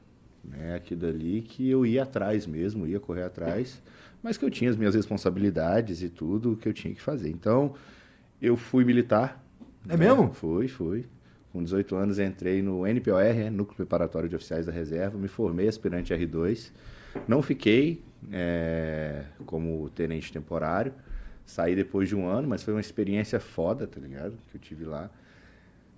Né? 0.44 0.74
Aquilo 0.74 1.00
dali 1.00 1.40
que 1.40 1.70
eu 1.70 1.86
ia 1.86 2.02
atrás 2.02 2.46
mesmo, 2.46 2.86
ia 2.86 3.00
correr 3.00 3.22
atrás, 3.22 3.80
mas 4.22 4.36
que 4.36 4.44
eu 4.44 4.50
tinha 4.50 4.68
as 4.68 4.76
minhas 4.76 4.94
responsabilidades 4.94 6.02
e 6.02 6.11
tudo 6.11 6.57
que 6.57 6.68
eu 6.68 6.72
tinha 6.72 6.92
que 6.92 7.00
fazer. 7.00 7.30
Então, 7.30 7.74
eu 8.42 8.57
fui 8.57 8.84
militar. 8.84 9.42
É 9.88 9.96
né? 9.96 10.09
mesmo? 10.09 10.32
Fui, 10.34 10.68
fui. 10.68 11.07
Com 11.52 11.62
18 11.62 11.94
anos 11.94 12.18
entrei 12.18 12.61
no 12.61 12.84
NPOR, 12.84 13.32
né? 13.32 13.48
Núcleo 13.48 13.76
Preparatório 13.76 14.28
de 14.28 14.34
Oficiais 14.34 14.66
da 14.66 14.72
Reserva, 14.72 15.16
me 15.16 15.28
formei 15.28 15.68
aspirante 15.68 16.12
R2. 16.12 16.72
Não 17.28 17.42
fiquei 17.42 18.02
é, 18.32 19.22
como 19.46 19.88
tenente 19.90 20.32
temporário. 20.32 20.92
Saí 21.46 21.74
depois 21.76 22.08
de 22.08 22.16
um 22.16 22.26
ano, 22.26 22.48
mas 22.48 22.62
foi 22.62 22.72
uma 22.74 22.80
experiência 22.80 23.38
foda, 23.38 23.86
tá 23.86 24.00
ligado? 24.00 24.32
Que 24.50 24.56
eu 24.56 24.60
tive 24.60 24.84
lá. 24.84 25.10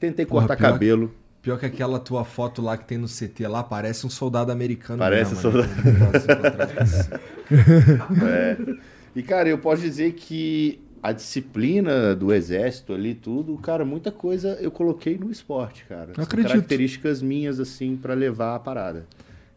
Tentei 0.00 0.26
Porra, 0.26 0.46
cortar 0.48 0.56
pior- 0.56 0.72
cabelo. 0.72 1.14
Pior 1.40 1.58
que 1.60 1.66
aquela 1.66 2.00
tua 2.00 2.24
foto 2.24 2.60
lá 2.60 2.76
que 2.76 2.84
tem 2.84 2.98
no 2.98 3.06
CT 3.06 3.46
lá, 3.46 3.62
parece 3.62 4.04
um 4.04 4.10
soldado 4.10 4.50
americano. 4.50 4.98
Parece 4.98 5.36
mesmo, 5.36 5.50
um 5.50 5.62
né? 5.62 5.68
Trás, 6.66 7.08
assim. 7.08 7.10
E, 9.14 9.22
cara, 9.22 9.48
eu 9.48 9.56
posso 9.58 9.80
dizer 9.82 10.12
que 10.14 10.80
a 11.02 11.12
disciplina 11.12 12.16
do 12.16 12.34
exército 12.34 12.92
ali, 12.92 13.14
tudo, 13.14 13.56
cara, 13.58 13.84
muita 13.84 14.10
coisa 14.10 14.58
eu 14.60 14.70
coloquei 14.72 15.16
no 15.16 15.30
esporte, 15.30 15.84
cara. 15.88 16.12
São 16.14 16.24
acredito. 16.24 16.48
características 16.50 17.22
minhas, 17.22 17.60
assim, 17.60 17.96
pra 17.96 18.12
levar 18.14 18.56
a 18.56 18.58
parada. 18.58 19.06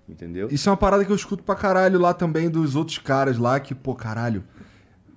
Entendeu? 0.10 0.48
Isso 0.52 0.68
é 0.68 0.72
uma 0.72 0.78
parada 0.78 1.06
que 1.06 1.12
eu 1.12 1.16
escuto 1.16 1.44
pra 1.44 1.56
caralho 1.56 2.00
lá 2.00 2.14
também 2.14 2.50
dos 2.50 2.76
outros 2.76 2.98
caras 2.98 3.38
lá, 3.38 3.60
que, 3.60 3.76
pô, 3.76 3.94
caralho. 3.94 4.44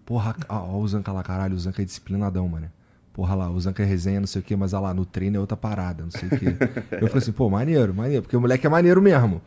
Porra, 0.04 0.36
ó, 0.48 0.56
ó 0.74 0.78
o 0.78 0.86
Zanca 0.86 1.10
lá, 1.12 1.22
caralho, 1.22 1.54
o 1.56 1.58
Zanca 1.58 1.80
é 1.80 1.84
disciplinadão, 1.84 2.46
mano. 2.48 2.70
Porra 3.14 3.34
lá, 3.34 3.50
o 3.50 3.60
Zanca 3.60 3.82
é 3.82 3.86
resenha, 3.86 4.20
não 4.20 4.26
sei 4.26 4.40
o 4.40 4.44
que, 4.44 4.56
mas 4.56 4.72
olha 4.72 4.84
lá, 4.84 4.94
no 4.94 5.04
treino 5.04 5.36
é 5.36 5.40
outra 5.40 5.56
parada, 5.56 6.02
não 6.02 6.10
sei 6.10 6.28
o 6.28 6.30
que. 6.30 6.46
Eu 6.92 7.08
falei 7.08 7.18
assim, 7.18 7.32
pô, 7.32 7.48
maneiro, 7.50 7.92
maneiro, 7.94 8.22
porque 8.22 8.36
o 8.36 8.40
moleque 8.40 8.66
é 8.66 8.70
maneiro 8.70 9.02
mesmo. 9.02 9.40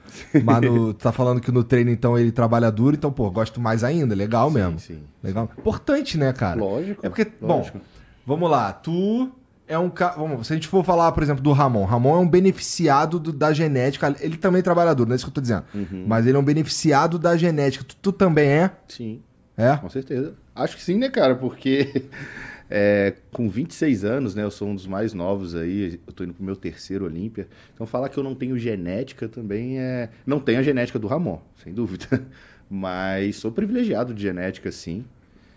Mas 0.44 0.62
no, 0.62 0.94
tu 0.94 1.00
tá 1.04 1.12
falando 1.12 1.42
que 1.42 1.52
no 1.52 1.64
treino, 1.64 1.90
então, 1.90 2.18
ele 2.18 2.32
trabalha 2.32 2.72
duro, 2.72 2.96
então, 2.96 3.12
pô, 3.12 3.30
gosto 3.32 3.60
mais 3.60 3.84
ainda, 3.84 4.14
legal 4.14 4.52
mesmo. 4.52 4.78
sim. 4.80 5.02
Legal. 5.24 5.50
Importante, 5.58 6.16
né, 6.18 6.32
cara? 6.32 6.60
Lógico, 6.60 7.04
É 7.06 7.10
porque, 7.10 7.32
lógico. 7.42 7.80
bom, 7.80 7.84
vamos 8.26 8.52
lá, 8.52 8.72
tu 8.72 9.32
é 9.68 9.78
um 9.80 9.90
cara. 9.90 10.16
Vamos, 10.18 10.48
se 10.48 10.54
a 10.54 10.56
gente 10.56 10.68
for 10.68 10.84
falar, 10.84 11.12
por 11.12 11.24
exemplo, 11.24 11.44
do 11.44 11.52
Ramon, 11.52 11.86
Ramon 11.86 12.16
é 12.16 12.20
um 12.20 12.28
beneficiado 12.30 13.20
do- 13.20 13.34
da 13.34 13.52
genética. 13.54 14.16
Ele 14.20 14.38
também 14.38 14.62
trabalha 14.62 14.94
duro, 14.94 15.10
não 15.10 15.14
é 15.14 15.16
isso 15.16 15.26
que 15.26 15.30
eu 15.30 15.34
tô 15.34 15.42
dizendo. 15.42 15.64
Uhum. 15.74 16.06
Mas 16.08 16.26
ele 16.28 16.38
é 16.38 16.40
um 16.40 16.44
beneficiado 16.44 17.18
da 17.20 17.36
genética. 17.38 17.84
Tu, 17.84 17.96
tu 18.02 18.12
também 18.12 18.48
é? 18.48 18.72
Sim. 18.88 19.22
É? 19.58 19.76
Com 19.78 19.90
certeza. 19.90 20.34
Acho 20.54 20.76
que 20.78 20.84
sim, 20.84 20.98
né, 20.98 21.10
cara? 21.10 21.36
Porque 21.36 22.04
é, 22.70 23.14
com 23.32 23.50
26 23.50 24.04
anos, 24.04 24.36
né? 24.36 24.44
Eu 24.44 24.52
sou 24.52 24.68
um 24.68 24.76
dos 24.76 24.86
mais 24.88 25.14
novos 25.14 25.56
aí. 25.56 26.00
Eu 26.06 26.14
tô 26.14 26.24
indo 26.24 26.34
pro 26.34 26.44
meu 26.44 26.56
terceiro 26.56 27.06
Olímpia. 27.06 27.48
Então 27.74 27.86
falar 27.88 28.10
que 28.10 28.18
eu 28.18 28.24
não 28.24 28.36
tenho 28.36 28.58
genética 28.60 29.28
também 29.28 29.80
é. 29.80 30.10
Não 30.26 30.40
tenho 30.40 30.60
a 30.60 30.64
genética 30.64 31.00
do 31.00 31.08
Ramon, 31.08 31.40
sem 31.64 31.74
dúvida. 31.74 32.06
Mas 32.70 33.36
sou 33.38 33.52
privilegiado 33.52 34.14
de 34.14 34.24
genética, 34.24 34.72
sim. 34.72 35.06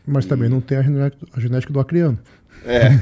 Mas 0.07 0.25
também 0.27 0.49
não 0.49 0.61
tem 0.61 0.79
a 0.79 0.83
genética, 0.83 1.27
a 1.35 1.41
genética 1.41 1.73
do 1.73 1.81
acriano. 1.81 2.19
É. 2.65 2.91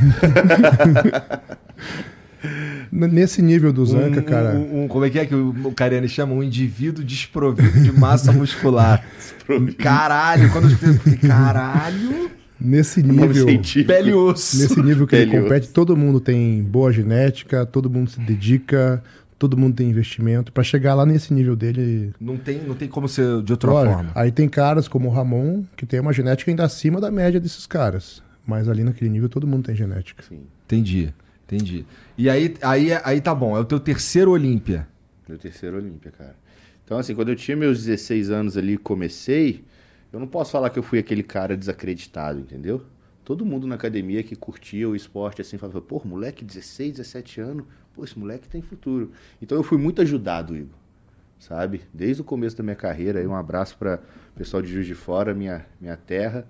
Nesse 2.93 3.43
nível 3.43 3.73
do 3.73 3.85
Zanca, 3.85 4.21
um, 4.21 4.23
cara. 4.23 4.51
um- 4.55 4.85
um- 4.85 4.89
como 4.89 5.05
é 5.05 5.11
que 5.11 5.19
é 5.19 5.27
que 5.27 5.35
o, 5.35 5.73
Cariani 5.75 6.09
chama? 6.09 6.33
Um 6.35 6.43
indivíduo 6.43 7.05
desprovido 7.05 7.81
de 7.81 7.93
massa 7.93 8.31
muscular. 8.33 9.05
Caralho, 9.79 10.51
quando 10.53 10.71
eu 10.71 10.77
falei, 10.77 11.19
caralho, 11.19 12.31
Nesse 12.59 13.03
nível. 13.03 13.47
pele 13.87 14.11
e 14.11 14.15
osso. 14.15 14.59
Nesse 14.59 14.81
nível 14.83 15.07
que 15.07 15.15
ele 15.17 15.27
Pele 15.31 15.37
e 15.39 15.43
compete, 15.43 15.69
todo 15.69 15.97
mundo 15.97 16.21
tem 16.21 16.63
boa 16.63 16.91
genética, 16.93 17.67
todo 17.67 17.91
mundo 17.91 18.11
se 18.11 18.19
dedica, 18.21 19.03
todo 19.39 19.57
mundo 19.57 19.75
tem 19.75 19.91
investimento. 19.91 20.51
Pra 20.53 20.63
chegar 20.65 20.95
lá 20.95 21.05
nesse 21.05 21.35
nível 21.35 21.55
dele. 21.55 22.13
Não 22.21 22.37
tem, 22.37 22.63
não 22.67 22.75
tem 22.75 22.89
como 22.89 23.09
ser 23.09 23.43
de 23.43 23.53
outra 23.53 23.71
Olha, 23.71 23.91
forma. 23.93 24.11
aí 24.15 24.31
tem 24.33 24.49
caras 24.49 24.89
como 24.89 25.09
o 25.09 25.13
Ramon, 25.13 25.65
que 25.77 25.85
tem 25.85 26.01
uma 26.01 26.13
genética 26.13 26.51
ainda 26.51 26.65
acima 26.65 27.01
da 27.01 27.11
média 27.11 27.39
desses 27.41 27.67
caras. 27.67 28.23
Mas 28.47 28.69
ali 28.69 28.85
naquele 28.85 29.11
nível 29.11 29.29
todo 29.29 29.47
mundo 29.47 29.65
tem 29.65 29.75
genética. 29.75 30.23
Sim. 30.23 30.47
Entendi, 30.65 31.13
entendi. 31.45 31.85
E 32.17 32.31
aí, 32.31 32.55
aí, 32.63 32.93
aí 33.05 33.21
tá 33.21 33.35
bom, 33.35 33.57
é 33.57 33.61
o 33.61 33.65
teu 33.65 33.81
terceiro 33.81 34.31
Olímpia. 34.31 34.87
Meu 35.29 35.37
terceiro 35.37 35.77
Olímpia, 35.77 36.13
cara. 36.13 36.37
Então, 36.85 36.99
assim, 36.99 37.17
quando 37.17 37.31
eu 37.31 37.37
tinha 37.37 37.57
meus 37.57 37.85
16 37.85 38.31
anos 38.31 38.57
ali 38.57 38.75
e 38.75 38.79
comecei, 38.79 39.65
eu 40.13 40.21
não 40.21 40.29
posso 40.29 40.53
falar 40.53 40.71
que 40.71 40.79
eu 40.79 40.83
fui 40.85 41.01
aquele 41.01 41.25
cara 41.25 41.57
desacreditado, 41.57 42.39
entendeu? 42.39 42.85
Todo 43.25 43.45
mundo 43.45 43.67
na 43.67 43.75
academia 43.75 44.23
que 44.23 44.37
curtia 44.37 44.89
o 44.89 44.95
esporte, 44.95 45.41
assim, 45.41 45.59
falava, 45.59 45.81
pô, 45.81 46.01
moleque, 46.05 46.45
16, 46.45 46.93
17 46.93 47.41
anos, 47.41 47.67
pô, 47.93 48.05
esse 48.05 48.17
moleque 48.17 48.49
tem 48.49 48.63
futuro. 48.63 49.11
Então 49.43 49.59
eu 49.59 49.65
fui 49.65 49.77
muito 49.77 50.01
ajudado, 50.01 50.57
Igor, 50.57 50.79
sabe? 51.41 51.81
Desde 51.93 52.23
o 52.23 52.25
começo 52.25 52.57
da 52.57 52.63
minha 52.63 52.77
carreira, 52.77 53.19
aí 53.19 53.27
um 53.27 53.35
abraço 53.35 53.77
para 53.77 54.01
o 54.33 54.39
pessoal 54.39 54.63
de 54.63 54.73
Juiz 54.73 54.87
de 54.87 54.95
Fora, 54.95 55.35
minha, 55.35 55.67
minha 55.81 55.97
terra. 55.97 56.47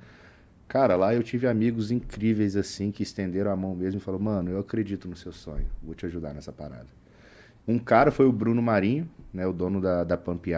Cara, 0.69 0.97
lá 0.97 1.15
eu 1.15 1.23
tive 1.23 1.47
amigos 1.47 1.91
incríveis, 1.91 2.57
assim, 2.57 2.91
que 2.91 3.03
estenderam 3.03 3.53
a 3.53 3.57
mão 3.57 3.75
mesmo 3.75 3.99
e 4.01 4.03
falaram, 4.03 4.25
mano, 4.25 4.51
eu 4.51 4.59
acredito 4.59 5.07
no 5.07 5.17
seu 5.17 5.33
sonho, 5.33 5.67
vou 5.83 5.95
te 5.95 6.07
ajudar 6.07 6.35
nessa 6.35 6.53
parada. 6.53 6.89
Um 7.69 7.79
cara 7.79 8.11
foi 8.11 8.27
o 8.27 8.33
Bruno 8.33 8.61
Marinho, 8.61 9.09
né, 9.33 9.47
o 9.47 9.53
dono 9.53 9.81
da, 9.81 10.05
da 10.05 10.17
Pump 10.17 10.49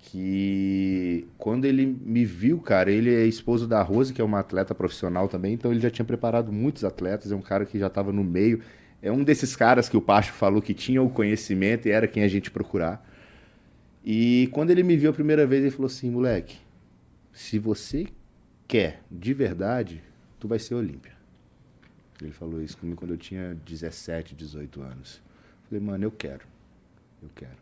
que 0.00 1.26
quando 1.36 1.64
ele 1.64 1.84
me 1.84 2.24
viu, 2.24 2.60
cara, 2.60 2.90
ele 2.90 3.12
é 3.12 3.26
esposo 3.26 3.66
da 3.66 3.82
Rose, 3.82 4.12
que 4.12 4.20
é 4.20 4.24
uma 4.24 4.38
atleta 4.38 4.74
profissional 4.74 5.28
também, 5.28 5.54
então 5.54 5.70
ele 5.70 5.80
já 5.80 5.90
tinha 5.90 6.04
preparado 6.04 6.52
muitos 6.52 6.84
atletas, 6.84 7.32
é 7.32 7.36
um 7.36 7.42
cara 7.42 7.66
que 7.66 7.78
já 7.78 7.88
estava 7.88 8.12
no 8.12 8.22
meio, 8.24 8.60
é 9.02 9.10
um 9.10 9.22
desses 9.24 9.54
caras 9.56 9.88
que 9.88 9.96
o 9.96 10.00
Pacho 10.00 10.32
falou 10.32 10.62
que 10.62 10.72
tinha 10.72 11.02
o 11.02 11.10
conhecimento 11.10 11.88
e 11.88 11.90
era 11.90 12.06
quem 12.06 12.22
a 12.22 12.28
gente 12.28 12.50
procurar. 12.50 13.04
E 14.04 14.48
quando 14.52 14.70
ele 14.70 14.82
me 14.82 14.96
viu 14.96 15.10
a 15.10 15.12
primeira 15.12 15.46
vez, 15.46 15.62
ele 15.62 15.70
falou 15.70 15.86
assim, 15.86 16.10
moleque, 16.10 16.56
se 17.32 17.58
você 17.58 18.06
quer 18.68 19.02
de 19.10 19.32
verdade, 19.32 20.02
tu 20.38 20.46
vai 20.46 20.58
ser 20.58 20.74
Olímpia. 20.74 21.12
Ele 22.20 22.32
falou 22.32 22.62
isso 22.62 22.76
comigo 22.76 22.98
quando 22.98 23.12
eu 23.12 23.16
tinha 23.16 23.56
17, 23.64 24.34
18 24.34 24.82
anos. 24.82 25.22
Falei, 25.68 25.82
mano, 25.82 26.04
eu 26.04 26.10
quero. 26.10 26.44
Eu 27.22 27.30
quero. 27.34 27.56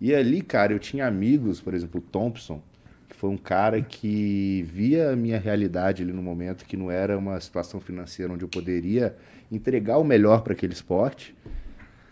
E 0.00 0.14
ali, 0.14 0.42
cara, 0.42 0.72
eu 0.72 0.78
tinha 0.78 1.06
amigos, 1.06 1.60
por 1.60 1.74
exemplo, 1.74 2.00
o 2.00 2.02
Thompson, 2.02 2.60
que 3.08 3.14
foi 3.14 3.30
um 3.30 3.36
cara 3.36 3.80
que 3.80 4.62
via 4.62 5.10
a 5.10 5.16
minha 5.16 5.38
realidade 5.38 6.02
ali 6.02 6.12
no 6.12 6.22
momento, 6.22 6.64
que 6.64 6.76
não 6.76 6.90
era 6.90 7.16
uma 7.16 7.38
situação 7.38 7.80
financeira 7.80 8.32
onde 8.32 8.44
eu 8.44 8.48
poderia 8.48 9.14
entregar 9.50 9.98
o 9.98 10.04
melhor 10.04 10.42
para 10.42 10.54
aquele 10.54 10.72
esporte. 10.72 11.34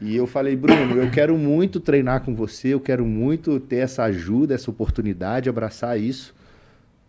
E 0.00 0.14
eu 0.14 0.26
falei, 0.26 0.54
Bruno, 0.56 0.96
eu 0.96 1.10
quero 1.10 1.36
muito 1.36 1.80
treinar 1.80 2.22
com 2.22 2.34
você, 2.34 2.68
eu 2.68 2.80
quero 2.80 3.04
muito 3.04 3.58
ter 3.58 3.76
essa 3.76 4.04
ajuda, 4.04 4.54
essa 4.54 4.70
oportunidade, 4.70 5.48
abraçar 5.48 5.98
isso. 5.98 6.34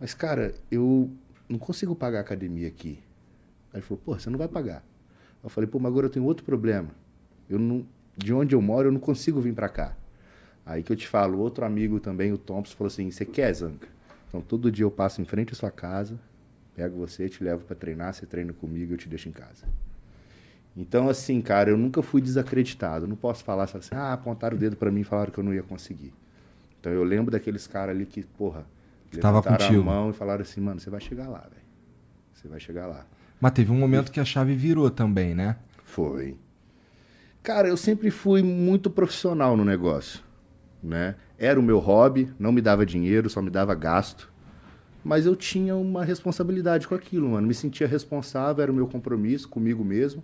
Mas, 0.02 0.14
cara, 0.14 0.52
eu 0.68 1.08
não 1.48 1.60
consigo 1.60 1.94
pagar 1.94 2.18
a 2.18 2.20
academia 2.22 2.66
aqui. 2.66 2.98
Aí 3.72 3.78
ele 3.78 3.82
falou, 3.82 4.02
pô, 4.04 4.18
você 4.18 4.28
não 4.28 4.36
vai 4.36 4.48
pagar. 4.48 4.84
Eu 5.44 5.48
falei, 5.48 5.70
pô, 5.70 5.78
mas 5.78 5.92
agora 5.92 6.06
eu 6.06 6.10
tenho 6.10 6.24
outro 6.24 6.44
problema. 6.44 6.88
Eu 7.48 7.56
não, 7.56 7.86
de 8.16 8.34
onde 8.34 8.52
eu 8.52 8.60
moro, 8.60 8.88
eu 8.88 8.92
não 8.92 8.98
consigo 8.98 9.40
vir 9.40 9.54
para 9.54 9.68
cá. 9.68 9.96
Aí 10.66 10.82
que 10.82 10.90
eu 10.90 10.96
te 10.96 11.06
falo, 11.06 11.38
outro 11.38 11.64
amigo 11.64 12.00
também, 12.00 12.32
o 12.32 12.36
Thompson, 12.36 12.74
falou 12.76 12.88
assim, 12.88 13.12
você 13.12 13.24
quer, 13.24 13.52
Zanca? 13.52 13.86
Então 14.26 14.40
todo 14.40 14.72
dia 14.72 14.84
eu 14.84 14.90
passo 14.90 15.22
em 15.22 15.24
frente 15.24 15.52
à 15.52 15.54
sua 15.54 15.70
casa, 15.70 16.18
pego 16.74 16.96
você, 16.96 17.28
te 17.28 17.44
levo 17.44 17.64
para 17.64 17.76
treinar, 17.76 18.12
você 18.12 18.26
treina 18.26 18.52
comigo, 18.52 18.94
eu 18.94 18.98
te 18.98 19.08
deixo 19.08 19.28
em 19.28 19.32
casa. 19.32 19.66
Então, 20.76 21.08
assim, 21.08 21.40
cara, 21.40 21.70
eu 21.70 21.78
nunca 21.78 22.02
fui 22.02 22.20
desacreditado. 22.20 23.06
Não 23.06 23.14
posso 23.14 23.44
falar 23.44 23.70
assim, 23.72 23.94
ah, 23.94 24.14
apontaram 24.14 24.56
o 24.56 24.58
dedo 24.58 24.74
para 24.74 24.90
mim 24.90 25.02
e 25.02 25.04
falaram 25.04 25.30
que 25.30 25.38
eu 25.38 25.44
não 25.44 25.54
ia 25.54 25.62
conseguir. 25.62 26.12
Então 26.80 26.90
eu 26.90 27.04
lembro 27.04 27.30
daqueles 27.30 27.68
caras 27.68 27.94
ali 27.94 28.04
que, 28.04 28.24
porra, 28.24 28.66
Que 29.12 29.20
tava 29.20 29.42
contigo. 29.42 29.82
a 29.82 29.84
mão 29.84 30.10
e 30.10 30.12
falaram 30.12 30.42
assim, 30.42 30.60
mano, 30.60 30.80
você 30.80 30.88
vai 30.88 31.00
chegar 31.00 31.28
lá, 31.28 31.40
velho. 31.40 31.62
Você 32.32 32.48
vai 32.48 32.58
chegar 32.58 32.86
lá. 32.86 33.06
Mas 33.38 33.52
teve 33.52 33.70
um 33.70 33.76
momento 33.76 34.10
que 34.10 34.18
a 34.18 34.24
chave 34.24 34.54
virou 34.54 34.90
também, 34.90 35.34
né? 35.34 35.56
Foi. 35.84 36.36
Cara, 37.42 37.68
eu 37.68 37.76
sempre 37.76 38.10
fui 38.10 38.42
muito 38.42 38.88
profissional 38.88 39.56
no 39.56 39.64
negócio, 39.64 40.22
né? 40.82 41.16
Era 41.36 41.60
o 41.60 41.62
meu 41.62 41.78
hobby, 41.78 42.32
não 42.38 42.52
me 42.52 42.62
dava 42.62 42.86
dinheiro, 42.86 43.28
só 43.28 43.42
me 43.42 43.50
dava 43.50 43.74
gasto. 43.74 44.32
Mas 45.04 45.26
eu 45.26 45.36
tinha 45.36 45.76
uma 45.76 46.04
responsabilidade 46.04 46.88
com 46.88 46.94
aquilo, 46.94 47.28
mano. 47.30 47.46
Me 47.46 47.54
sentia 47.54 47.86
responsável, 47.86 48.62
era 48.62 48.72
o 48.72 48.74
meu 48.74 48.86
compromisso 48.86 49.48
comigo 49.48 49.84
mesmo. 49.84 50.22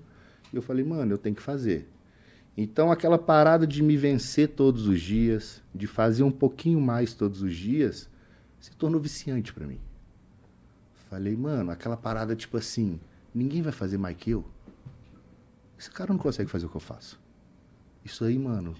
E 0.53 0.57
eu 0.57 0.62
falei, 0.62 0.84
mano, 0.84 1.12
eu 1.12 1.18
tenho 1.18 1.34
que 1.34 1.43
fazer. 1.43 1.89
Então, 2.57 2.91
aquela 2.91 3.18
parada 3.18 3.66
de 3.66 3.82
me 3.82 3.97
vencer 3.97 4.49
todos 4.49 4.86
os 4.86 5.01
dias, 5.01 5.62
de 5.74 5.86
fazer 5.86 6.22
um 6.22 6.30
pouquinho 6.30 6.80
mais 6.80 7.14
todos 7.14 7.43
os 7.43 7.55
dias, 7.55 8.09
se 8.61 8.71
tornou 8.77 9.01
viciante 9.01 9.53
pra 9.53 9.67
mim. 9.67 9.79
Falei, 11.09 11.37
mano, 11.37 11.71
aquela 11.71 11.97
parada 11.97 12.37
tipo 12.37 12.57
assim, 12.57 13.01
ninguém 13.35 13.63
vai 13.63 13.73
fazer 13.73 13.99
mais 13.99 14.17
que 14.17 14.31
eu. 14.31 14.45
Esse 15.79 15.91
cara 15.91 16.13
não 16.13 16.19
consegue 16.19 16.51
fazer 16.51 16.67
o 16.67 16.69
que 16.69 16.77
eu 16.77 16.81
faço. 16.81 17.21
Isso 18.05 18.25
aí, 18.25 18.39
mano, 18.39 18.75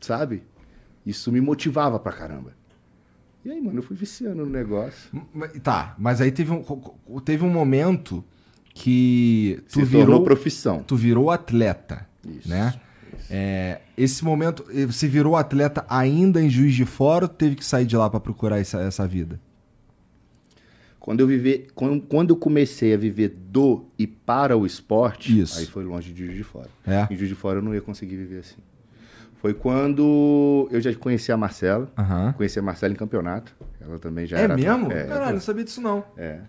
sabe? 0.00 0.42
Isso 1.04 1.30
me 1.30 1.40
motivava 1.40 1.98
pra 1.98 2.12
caramba. 2.12 2.56
E 3.44 3.50
aí, 3.50 3.60
mano, 3.60 3.78
eu 3.78 3.82
fui 3.82 3.96
viciando 3.96 4.44
no 4.44 4.50
negócio. 4.50 5.10
Tá, 5.62 5.94
mas 5.98 6.20
aí 6.20 6.32
teve 6.32 6.50
um, 6.52 7.20
teve 7.20 7.44
um 7.44 7.50
momento 7.50 8.24
que 8.74 9.62
tu 9.68 9.80
Se 9.80 9.84
virou, 9.84 10.22
profissão. 10.22 10.82
tu 10.82 10.96
virou 10.96 11.30
atleta, 11.30 12.08
Isso, 12.24 12.48
né? 12.48 12.80
É, 13.30 13.80
esse 13.96 14.24
momento, 14.24 14.64
eh, 14.72 14.86
você 14.86 15.06
virou 15.06 15.36
atleta 15.36 15.84
ainda 15.88 16.40
em 16.42 16.48
Juiz 16.48 16.74
de 16.74 16.84
Fora 16.84 17.24
ou 17.24 17.28
teve 17.28 17.56
que 17.56 17.64
sair 17.64 17.84
de 17.86 17.96
lá 17.96 18.08
pra 18.08 18.18
procurar 18.20 18.58
essa, 18.58 18.80
essa 18.80 19.06
vida? 19.06 19.38
Quando 21.00 21.20
eu 21.20 21.26
viver, 21.26 21.68
quando, 21.74 22.00
quando 22.02 22.30
eu 22.30 22.36
comecei 22.36 22.92
a 22.92 22.96
viver 22.96 23.28
do 23.28 23.86
e 23.98 24.06
para 24.06 24.56
o 24.56 24.66
esporte, 24.66 25.38
Isso. 25.40 25.58
aí 25.58 25.64
foi 25.66 25.84
longe 25.84 26.12
de 26.12 26.24
Juiz 26.26 26.36
de 26.36 26.44
Fora. 26.44 26.68
É? 26.86 27.06
Em 27.10 27.16
Juiz 27.16 27.28
de 27.28 27.34
Fora 27.34 27.58
eu 27.58 27.62
não 27.62 27.74
ia 27.74 27.80
conseguir 27.80 28.16
viver 28.16 28.40
assim. 28.40 28.56
Foi 29.40 29.54
quando 29.54 30.68
eu 30.70 30.80
já 30.80 30.92
conheci 30.94 31.30
a 31.30 31.36
Marcela, 31.36 31.88
Aham. 31.96 32.34
conheci 32.36 32.58
a 32.58 32.62
Marcela 32.62 32.92
em 32.92 32.96
campeonato. 32.96 33.54
Ela 33.80 33.98
também 33.98 34.26
já 34.26 34.36
É 34.36 34.42
era. 34.42 34.56
mesmo? 34.56 34.90
É, 34.92 35.04
Caralho, 35.04 35.34
não 35.34 35.40
sabia 35.40 35.64
disso 35.64 35.80
não. 35.80 36.04
é. 36.16 36.40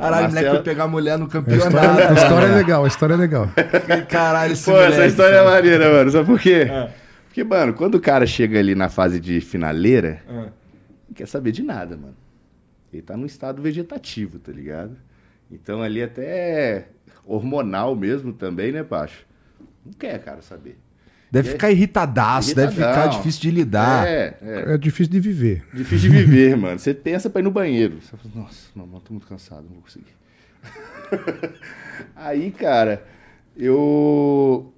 Caralho, 0.00 0.24
A 0.24 0.28
o 0.28 0.30
moleque 0.30 0.50
foi 0.50 0.62
pegar 0.62 0.88
mulher 0.88 1.18
no 1.18 1.24
A 1.24 1.28
história, 1.28 1.58
campeonato. 1.60 2.00
a 2.00 2.14
história 2.14 2.46
é 2.46 2.54
legal, 2.54 2.84
a 2.84 2.88
história 2.88 3.14
é 3.14 3.16
legal. 3.16 3.48
Caralho, 4.08 4.52
esse 4.52 4.64
Pô, 4.70 4.76
essa 4.78 4.90
moleque, 4.90 5.08
história 5.10 5.34
é 5.36 5.38
cara. 5.44 5.50
maneira, 5.50 5.90
mano. 5.92 6.10
Sabe 6.10 6.26
por 6.26 6.40
quê? 6.40 6.66
É. 6.70 6.90
Porque, 7.26 7.44
mano, 7.44 7.72
quando 7.74 7.94
o 7.96 8.00
cara 8.00 8.26
chega 8.26 8.58
ali 8.58 8.74
na 8.74 8.88
fase 8.88 9.20
de 9.20 9.40
finaleira, 9.40 10.20
Ah. 10.28 10.48
não 11.08 11.14
quer 11.14 11.26
saber 11.28 11.52
de 11.52 11.62
nada, 11.62 11.96
mano. 11.96 12.16
Ele 12.92 13.02
tá 13.02 13.16
num 13.16 13.26
estado 13.26 13.62
vegetativo, 13.62 14.38
tá 14.38 14.50
ligado? 14.50 14.96
Então 15.50 15.80
ali 15.82 16.02
até 16.02 16.86
hormonal 17.24 17.94
mesmo 17.94 18.32
também, 18.32 18.72
né, 18.72 18.82
Pacho? 18.82 19.24
Não 19.86 19.92
quer, 19.92 20.18
cara, 20.20 20.42
saber. 20.42 20.76
Deve 21.30 21.50
ficar 21.50 21.70
irritadaço, 21.70 22.54
deve 22.54 22.72
ficar 22.72 22.86
Irritadão. 22.88 23.18
difícil 23.18 23.40
de 23.42 23.50
lidar. 23.52 24.06
É, 24.06 24.36
é. 24.42 24.74
É 24.74 24.78
difícil 24.78 25.12
de 25.12 25.20
viver. 25.20 25.64
Difícil 25.72 26.10
de 26.10 26.16
viver, 26.16 26.56
mano. 26.56 26.78
Você 26.78 26.92
pensa 26.92 27.30
pra 27.30 27.40
ir 27.40 27.44
no 27.44 27.50
banheiro. 27.52 27.98
Você 28.00 28.16
fala, 28.16 28.44
nossa, 28.44 28.68
não, 28.74 28.86
tô 29.00 29.12
muito 29.12 29.26
cansado, 29.28 29.62
não 29.62 29.74
vou 29.74 29.82
conseguir. 29.82 30.14
Aí, 32.16 32.50
cara, 32.50 33.04
eu. 33.56 34.72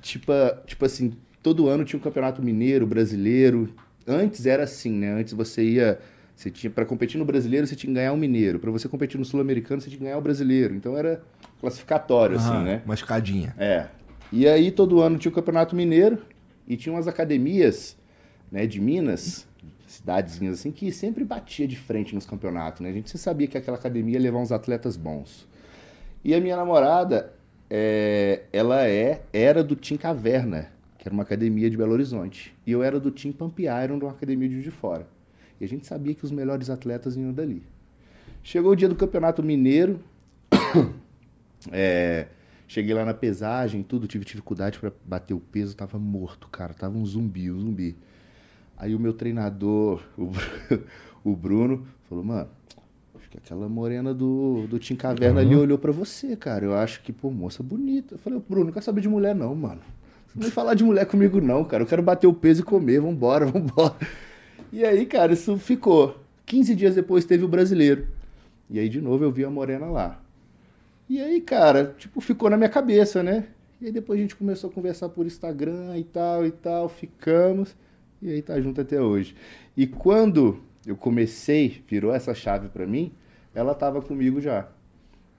Tipo, 0.00 0.32
tipo 0.66 0.84
assim, 0.84 1.12
todo 1.42 1.68
ano 1.68 1.84
tinha 1.84 1.98
um 1.98 2.02
campeonato 2.02 2.42
mineiro, 2.42 2.86
brasileiro. 2.86 3.68
Antes 4.06 4.46
era 4.46 4.62
assim, 4.62 4.92
né? 4.92 5.12
Antes 5.12 5.34
você 5.34 5.62
ia. 5.62 5.98
Você 6.34 6.50
tinha, 6.50 6.70
para 6.70 6.84
competir 6.84 7.18
no 7.18 7.24
brasileiro, 7.24 7.66
você 7.66 7.74
tinha 7.74 7.90
que 7.90 7.94
ganhar 7.96 8.12
um 8.12 8.16
mineiro. 8.16 8.60
Pra 8.60 8.70
você 8.70 8.88
competir 8.88 9.18
no 9.18 9.24
sul-americano, 9.24 9.80
você 9.80 9.88
tinha 9.88 9.98
que 9.98 10.04
ganhar 10.04 10.16
o 10.18 10.20
brasileiro. 10.20 10.72
Então 10.72 10.96
era 10.96 11.20
classificatório, 11.60 12.36
assim, 12.36 12.48
Aham, 12.50 12.64
né? 12.64 12.82
Uma 12.84 12.94
escadinha. 12.94 13.54
É. 13.58 13.86
E 14.32 14.46
aí 14.46 14.70
todo 14.70 15.00
ano 15.00 15.18
tinha 15.18 15.30
o 15.30 15.34
Campeonato 15.34 15.74
Mineiro 15.74 16.18
e 16.66 16.76
tinha 16.76 16.92
umas 16.92 17.08
academias, 17.08 17.96
né, 18.52 18.66
de 18.66 18.80
Minas, 18.80 19.46
cidadezinhas 19.86 20.60
assim, 20.60 20.70
que 20.70 20.92
sempre 20.92 21.24
batia 21.24 21.66
de 21.66 21.76
frente 21.76 22.14
nos 22.14 22.26
campeonatos, 22.26 22.80
né? 22.80 22.90
A 22.90 22.92
gente 22.92 23.16
sabia 23.16 23.46
que 23.46 23.56
aquela 23.56 23.76
academia 23.76 24.14
ia 24.14 24.20
levar 24.20 24.38
uns 24.38 24.52
atletas 24.52 24.96
bons. 24.96 25.48
E 26.22 26.34
a 26.34 26.40
minha 26.40 26.56
namorada, 26.56 27.32
é, 27.70 28.42
ela 28.52 28.86
é, 28.86 29.22
era 29.32 29.64
do 29.64 29.74
Team 29.74 29.96
Caverna, 29.96 30.70
que 30.98 31.08
era 31.08 31.14
uma 31.14 31.22
academia 31.22 31.70
de 31.70 31.76
Belo 31.76 31.92
Horizonte. 31.92 32.54
E 32.66 32.72
eu 32.72 32.82
era 32.82 33.00
do 33.00 33.10
Team 33.10 33.32
Pump 33.32 33.62
de 33.62 33.68
uma 33.92 34.10
academia 34.10 34.48
de 34.48 34.62
de 34.62 34.70
Fora. 34.70 35.06
E 35.60 35.64
a 35.64 35.68
gente 35.68 35.86
sabia 35.86 36.14
que 36.14 36.24
os 36.24 36.30
melhores 36.30 36.68
atletas 36.68 37.16
vinham 37.16 37.32
dali. 37.32 37.62
Chegou 38.42 38.72
o 38.72 38.76
dia 38.76 38.88
do 38.88 38.94
Campeonato 38.94 39.42
Mineiro, 39.42 40.00
é, 41.72 42.26
cheguei 42.68 42.94
lá 42.94 43.04
na 43.04 43.14
pesagem, 43.14 43.82
tudo, 43.82 44.06
tive 44.06 44.24
dificuldade 44.24 44.78
para 44.78 44.92
bater 45.04 45.34
o 45.34 45.40
peso, 45.40 45.74
tava 45.74 45.98
morto, 45.98 46.46
cara, 46.48 46.72
tava 46.74 46.96
um 46.96 47.04
zumbi, 47.04 47.50
um 47.50 47.58
zumbi. 47.58 47.96
Aí 48.76 48.94
o 48.94 49.00
meu 49.00 49.12
treinador, 49.12 50.02
o, 50.16 50.26
Bru- 50.26 50.84
o 51.24 51.34
Bruno, 51.34 51.86
falou, 52.08 52.22
mano, 52.22 52.48
acho 53.18 53.28
que 53.28 53.38
aquela 53.38 53.68
morena 53.68 54.14
do, 54.14 54.66
do 54.68 54.78
Tim 54.78 54.94
Caverna 54.94 55.40
ali 55.40 55.56
olhou 55.56 55.78
pra 55.78 55.90
você, 55.90 56.36
cara. 56.36 56.64
Eu 56.64 56.76
acho 56.76 57.02
que, 57.02 57.12
pô, 57.12 57.30
moça 57.30 57.62
bonita. 57.62 58.14
Eu 58.14 58.18
falei, 58.18 58.40
Bruno, 58.48 58.66
não 58.66 58.72
quero 58.72 58.84
saber 58.84 59.00
de 59.00 59.08
mulher 59.08 59.34
não, 59.34 59.52
mano. 59.54 59.80
Você 60.28 60.34
não 60.36 60.42
vai 60.42 60.50
falar 60.50 60.74
de 60.74 60.84
mulher 60.84 61.06
comigo 61.06 61.40
não, 61.40 61.64
cara. 61.64 61.82
Eu 61.82 61.86
quero 61.88 62.02
bater 62.02 62.26
o 62.28 62.32
peso 62.34 62.60
e 62.60 62.64
comer, 62.64 63.00
vambora, 63.00 63.46
vambora. 63.50 63.96
E 64.70 64.84
aí, 64.84 65.06
cara, 65.06 65.32
isso 65.32 65.56
ficou. 65.56 66.16
15 66.46 66.74
dias 66.74 66.94
depois 66.94 67.24
teve 67.24 67.44
o 67.44 67.48
brasileiro. 67.48 68.06
E 68.70 68.78
aí, 68.78 68.88
de 68.88 69.00
novo, 69.00 69.24
eu 69.24 69.32
vi 69.32 69.44
a 69.44 69.50
morena 69.50 69.86
lá. 69.86 70.20
E 71.08 71.20
aí, 71.20 71.40
cara, 71.40 71.94
tipo, 71.96 72.20
ficou 72.20 72.50
na 72.50 72.56
minha 72.56 72.68
cabeça, 72.68 73.22
né? 73.22 73.48
E 73.80 73.86
aí 73.86 73.92
depois 73.92 74.18
a 74.18 74.22
gente 74.22 74.36
começou 74.36 74.68
a 74.68 74.72
conversar 74.72 75.08
por 75.08 75.24
Instagram 75.24 75.96
e 75.96 76.04
tal 76.04 76.44
e 76.44 76.50
tal, 76.50 76.88
ficamos. 76.88 77.74
E 78.20 78.30
aí 78.30 78.42
tá 78.42 78.60
junto 78.60 78.80
até 78.80 79.00
hoje. 79.00 79.34
E 79.76 79.86
quando 79.86 80.60
eu 80.86 80.96
comecei, 80.96 81.82
virou 81.88 82.12
essa 82.12 82.34
chave 82.34 82.68
pra 82.68 82.86
mim, 82.86 83.12
ela 83.54 83.74
tava 83.74 84.02
comigo 84.02 84.40
já. 84.40 84.68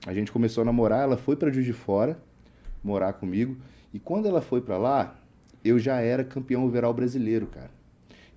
A 0.07 0.13
gente 0.13 0.31
começou 0.31 0.61
a 0.61 0.65
namorar, 0.65 1.03
ela 1.03 1.17
foi 1.17 1.35
pra 1.35 1.51
Juiz 1.51 1.65
de 1.65 1.73
Fora 1.73 2.17
morar 2.83 3.13
comigo. 3.13 3.57
E 3.93 3.99
quando 3.99 4.27
ela 4.27 4.41
foi 4.41 4.61
pra 4.61 4.77
lá, 4.77 5.19
eu 5.63 5.77
já 5.77 5.99
era 5.99 6.23
campeão 6.23 6.65
overall 6.65 6.93
brasileiro, 6.93 7.47
cara. 7.47 7.71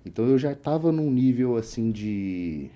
Então 0.05 0.25
eu 0.27 0.37
já 0.37 0.53
tava 0.53 0.91
num 0.91 1.09
nível 1.09 1.55
assim 1.55 1.91
de, 1.91 2.69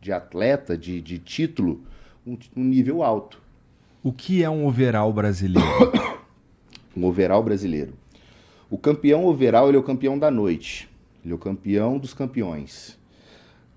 de 0.00 0.12
atleta, 0.12 0.76
de, 0.76 1.00
de 1.00 1.18
título, 1.18 1.84
um, 2.26 2.36
um 2.56 2.64
nível 2.64 3.02
alto. 3.02 3.43
O 4.04 4.12
que 4.12 4.44
é 4.44 4.50
um 4.50 4.66
overall 4.66 5.10
brasileiro? 5.14 5.66
um 6.94 7.06
overall 7.06 7.42
brasileiro. 7.42 7.94
O 8.68 8.76
campeão 8.76 9.24
overall 9.24 9.68
ele 9.68 9.78
é 9.78 9.80
o 9.80 9.82
campeão 9.82 10.18
da 10.18 10.30
noite. 10.30 10.90
Ele 11.24 11.32
é 11.32 11.34
o 11.34 11.38
campeão 11.38 11.96
dos 11.96 12.12
campeões. 12.12 12.98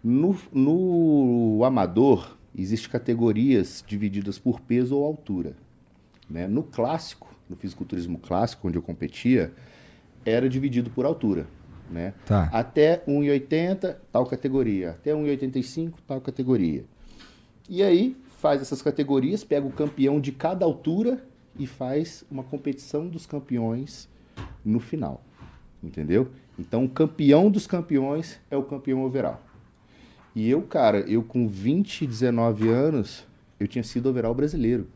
No, 0.04 0.38
no 0.52 1.64
amador, 1.64 2.36
existem 2.54 2.92
categorias 2.92 3.82
divididas 3.88 4.38
por 4.38 4.60
peso 4.60 4.98
ou 4.98 5.06
altura. 5.06 5.56
Né? 6.30 6.46
No 6.46 6.62
clássico, 6.62 7.34
no 7.50 7.56
fisiculturismo 7.56 8.20
clássico, 8.20 8.68
onde 8.68 8.78
eu 8.78 8.82
competia, 8.82 9.54
era 10.26 10.50
dividido 10.50 10.90
por 10.90 11.06
altura. 11.06 11.48
Né? 11.90 12.14
Tá. 12.26 12.50
Até 12.52 13.02
1,80, 13.08 13.96
tal 14.12 14.26
categoria. 14.26 14.90
Até 14.90 15.14
1,85, 15.14 15.94
tal 16.06 16.20
categoria. 16.20 16.84
E 17.70 17.82
aí, 17.82 18.18
faz 18.38 18.62
essas 18.62 18.82
categorias, 18.82 19.44
pega 19.44 19.66
o 19.68 19.72
campeão 19.72 20.20
de 20.22 20.32
cada 20.32 20.66
altura 20.66 21.22
e 21.60 21.68
faz 21.68 22.24
uma 22.32 22.44
competição 22.44 23.08
dos 23.08 23.26
campeões 23.26 24.08
no 24.64 24.80
final. 24.80 25.22
Entendeu? 25.84 26.30
Então, 26.58 26.86
o 26.86 26.90
campeão 26.90 27.52
dos 27.52 27.68
campeões 27.68 28.40
é 28.50 28.58
o 28.58 28.64
campeão 28.64 29.04
overall. 29.04 29.42
E 30.36 30.50
eu, 30.50 30.62
cara, 30.62 31.00
eu 31.02 31.24
com 31.24 31.48
20, 31.48 32.06
19 32.06 32.70
anos, 32.70 33.26
eu 33.60 33.68
tinha 33.68 33.84
sido 33.84 34.08
overall 34.10 34.34
brasileiro. 34.34 34.88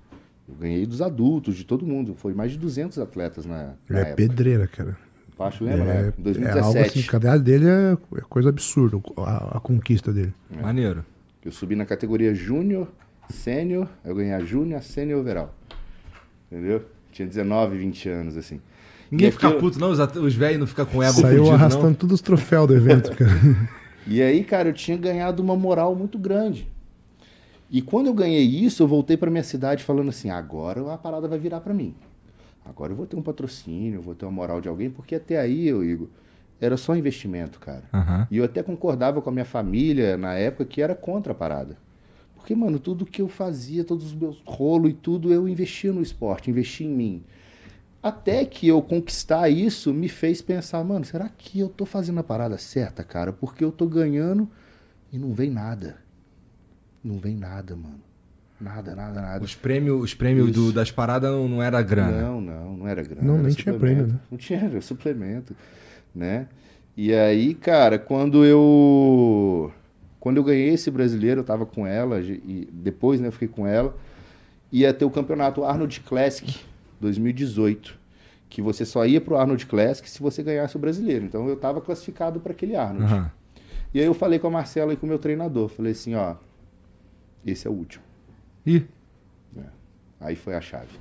Eu 0.47 0.55
ganhei 0.55 0.85
dos 0.85 1.01
adultos, 1.01 1.55
de 1.55 1.63
todo 1.63 1.85
mundo. 1.85 2.13
Foi 2.15 2.33
mais 2.33 2.51
de 2.51 2.57
200 2.57 2.97
atletas 2.99 3.45
na, 3.45 3.73
na 3.89 3.99
É 3.99 4.01
época. 4.01 4.15
pedreira, 4.15 4.67
cara. 4.67 4.97
Pacho 5.37 5.63
lembra, 5.63 5.85
né? 5.85 5.93
É, 5.93 5.99
Em 5.99 6.03
é 6.03 6.05
algo 6.07 6.21
2017. 6.21 6.89
assim, 6.89 7.07
a 7.07 7.11
cadeia 7.11 7.39
dele 7.39 7.65
é 7.67 7.97
é 8.17 8.21
coisa 8.21 8.49
absurda, 8.49 9.01
a, 9.17 9.57
a 9.57 9.59
conquista 9.59 10.11
dele. 10.13 10.33
Maneiro. 10.61 11.03
Eu 11.43 11.51
subi 11.51 11.75
na 11.75 11.85
categoria 11.85 12.35
júnior, 12.35 12.87
sênior, 13.31 13.87
eu 14.05 14.15
ganhei 14.15 14.33
a 14.33 14.39
júnior, 14.39 14.79
a 14.79 14.81
sênior 14.81 15.17
e 15.17 15.21
overall. 15.21 15.53
Entendeu? 16.51 16.83
Tinha 17.11 17.27
19, 17.27 17.77
20 17.77 18.09
anos, 18.09 18.37
assim. 18.37 18.59
Ninguém 19.09 19.27
E 19.29 19.31
fica 19.31 19.47
aquilo- 19.47 19.61
puto, 19.61 19.79
não? 19.79 19.89
Os, 19.91 20.35
velhos 20.35 20.59
não 20.59 20.67
ficam 20.67 20.85
com 20.85 21.03
ego 21.03 21.13
Saiu 21.19 21.37
fudido, 21.39 21.55
arrastando 21.55 21.87
não? 21.87 21.93
todos 21.93 22.15
os 22.15 22.21
troféus 22.21 22.67
do 22.67 22.75
evento, 22.75 23.11
cara. 23.15 23.31
E 24.07 24.21
aí, 24.21 24.43
cara, 24.43 24.69
eu 24.69 24.73
tinha 24.73 24.97
ganhado 24.97 25.41
uma 25.43 25.55
moral 25.55 25.93
muito 25.95 26.17
grande. 26.17 26.67
E 27.69 27.81
quando 27.81 28.07
eu 28.07 28.13
ganhei 28.13 28.43
isso, 28.43 28.83
eu 28.83 28.87
voltei 28.87 29.15
pra 29.17 29.29
minha 29.31 29.43
cidade 29.43 29.83
falando 29.83 30.09
assim: 30.09 30.29
agora 30.29 30.93
a 30.93 30.97
parada 30.97 31.27
vai 31.27 31.37
virar 31.39 31.61
pra 31.61 31.73
mim. 31.73 31.93
Agora 32.65 32.91
eu 32.91 32.95
vou 32.95 33.05
ter 33.05 33.15
um 33.15 33.21
patrocínio, 33.21 33.95
eu 33.95 34.01
vou 34.01 34.13
ter 34.15 34.25
uma 34.25 34.31
moral 34.31 34.61
de 34.61 34.67
alguém, 34.69 34.89
porque 34.89 35.15
até 35.15 35.39
aí, 35.39 35.67
eu, 35.67 35.83
Igor, 35.83 36.07
era 36.59 36.77
só 36.77 36.95
investimento, 36.95 37.59
cara. 37.59 37.83
Aham. 37.93 38.27
E 38.29 38.37
eu 38.37 38.43
até 38.45 38.61
concordava 38.61 39.21
com 39.21 39.29
a 39.29 39.33
minha 39.33 39.45
família 39.45 40.15
na 40.17 40.33
época 40.35 40.65
que 40.65 40.81
era 40.81 40.93
contra 40.95 41.31
a 41.31 41.35
parada. 41.35 41.75
Porque, 42.41 42.55
mano, 42.55 42.79
tudo 42.79 43.05
que 43.05 43.21
eu 43.21 43.27
fazia, 43.29 43.83
todos 43.83 44.07
os 44.07 44.13
meus 44.15 44.41
rolos 44.43 44.89
e 44.89 44.93
tudo, 44.93 45.31
eu 45.31 45.47
investia 45.47 45.93
no 45.93 46.01
esporte, 46.01 46.49
investia 46.49 46.87
em 46.87 46.89
mim. 46.89 47.23
Até 48.01 48.43
que 48.45 48.67
eu 48.67 48.81
conquistar 48.81 49.47
isso 49.47 49.93
me 49.93 50.09
fez 50.09 50.41
pensar, 50.41 50.83
mano, 50.83 51.05
será 51.05 51.29
que 51.29 51.59
eu 51.59 51.69
tô 51.69 51.85
fazendo 51.85 52.19
a 52.19 52.23
parada 52.23 52.57
certa, 52.57 53.03
cara? 53.03 53.31
Porque 53.31 53.63
eu 53.63 53.71
tô 53.71 53.85
ganhando 53.87 54.49
e 55.13 55.19
não 55.19 55.33
vem 55.35 55.51
nada. 55.51 55.97
Não 57.03 57.19
vem 57.19 57.35
nada, 57.35 57.75
mano. 57.75 58.01
Nada, 58.59 58.95
nada, 58.95 59.21
nada. 59.21 59.45
Os 59.45 59.53
prêmios, 59.53 60.01
os 60.03 60.13
prêmios 60.15 60.51
do- 60.51 60.73
das 60.73 60.89
paradas 60.89 61.29
não, 61.31 61.47
não 61.47 61.61
era 61.61 61.79
grana. 61.83 62.21
Não, 62.23 62.41
não, 62.41 62.77
não 62.77 62.87
era 62.87 63.03
grana. 63.03 63.21
Não, 63.27 63.33
era 63.35 63.43
nem 63.43 63.53
tinha 63.53 63.73
prêmio, 63.77 64.07
né? 64.07 64.19
Não 64.31 64.37
tinha, 64.37 64.59
era 64.59 64.81
suplemento, 64.81 65.55
né? 66.13 66.47
E 66.97 67.13
aí, 67.13 67.53
cara, 67.53 67.99
quando 67.99 68.43
eu 68.43 69.71
quando 70.21 70.37
eu 70.37 70.43
ganhei 70.45 70.69
esse 70.69 70.89
brasileiro, 70.89 71.41
eu 71.41 71.43
tava 71.43 71.65
com 71.65 71.85
ela 71.85 72.21
e 72.21 72.69
depois, 72.71 73.19
né, 73.19 73.27
eu 73.27 73.31
fiquei 73.33 73.49
com 73.49 73.67
ela, 73.67 73.93
ia 74.71 74.93
ter 74.93 75.03
o 75.03 75.09
campeonato 75.09 75.65
Arnold 75.65 75.99
Classic 76.01 76.57
2018, 77.01 77.99
que 78.47 78.61
você 78.61 78.85
só 78.85 79.05
ia 79.05 79.19
pro 79.19 79.35
Arnold 79.35 79.65
Classic 79.65 80.09
se 80.09 80.21
você 80.21 80.41
ganhasse 80.41 80.77
o 80.77 80.79
brasileiro. 80.79 81.25
Então 81.25 81.49
eu 81.49 81.57
tava 81.57 81.81
classificado 81.81 82.39
para 82.39 82.53
aquele 82.53 82.75
Arnold. 82.77 83.11
Aham. 83.11 83.31
E 83.93 83.99
aí 83.99 84.05
eu 84.05 84.13
falei 84.13 84.39
com 84.39 84.47
a 84.47 84.51
Marcela 84.51 84.93
e 84.93 84.95
com 84.95 85.05
o 85.05 85.09
meu 85.09 85.19
treinador, 85.19 85.67
falei 85.67 85.91
assim, 85.91 86.15
ó, 86.15 86.35
esse 87.45 87.67
é 87.67 87.69
o 87.69 87.73
último. 87.73 88.03
Ih, 88.65 88.85
Aí 90.19 90.35
foi 90.35 90.53
a 90.53 90.61
chave. 90.61 90.99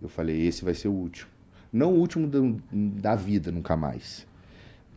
Eu 0.00 0.08
falei, 0.08 0.46
esse 0.46 0.64
vai 0.64 0.72
ser 0.72 0.88
o 0.88 0.92
último. 0.92 1.30
Não 1.70 1.92
o 1.92 1.98
último 1.98 2.26
do- 2.26 2.60
da 2.72 3.14
vida, 3.14 3.52
nunca 3.52 3.76
mais. 3.76 4.26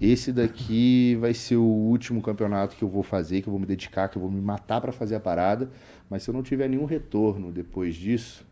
Esse 0.01 0.31
daqui 0.31 1.15
vai 1.19 1.33
ser 1.33 1.57
o 1.57 1.63
último 1.63 2.21
campeonato 2.21 2.75
que 2.75 2.83
eu 2.83 2.87
vou 2.89 3.03
fazer, 3.03 3.41
que 3.41 3.49
eu 3.49 3.51
vou 3.51 3.59
me 3.59 3.65
dedicar, 3.65 4.07
que 4.07 4.17
eu 4.17 4.21
vou 4.21 4.31
me 4.31 4.39
matar 4.39 4.79
para 4.79 4.91
fazer 4.93 5.15
a 5.15 5.19
parada. 5.19 5.69
Mas 6.09 6.23
se 6.23 6.29
eu 6.29 6.33
não 6.33 6.41
tiver 6.41 6.69
nenhum 6.69 6.85
retorno 6.85 7.51
depois 7.51 7.95
disso, 7.95 8.45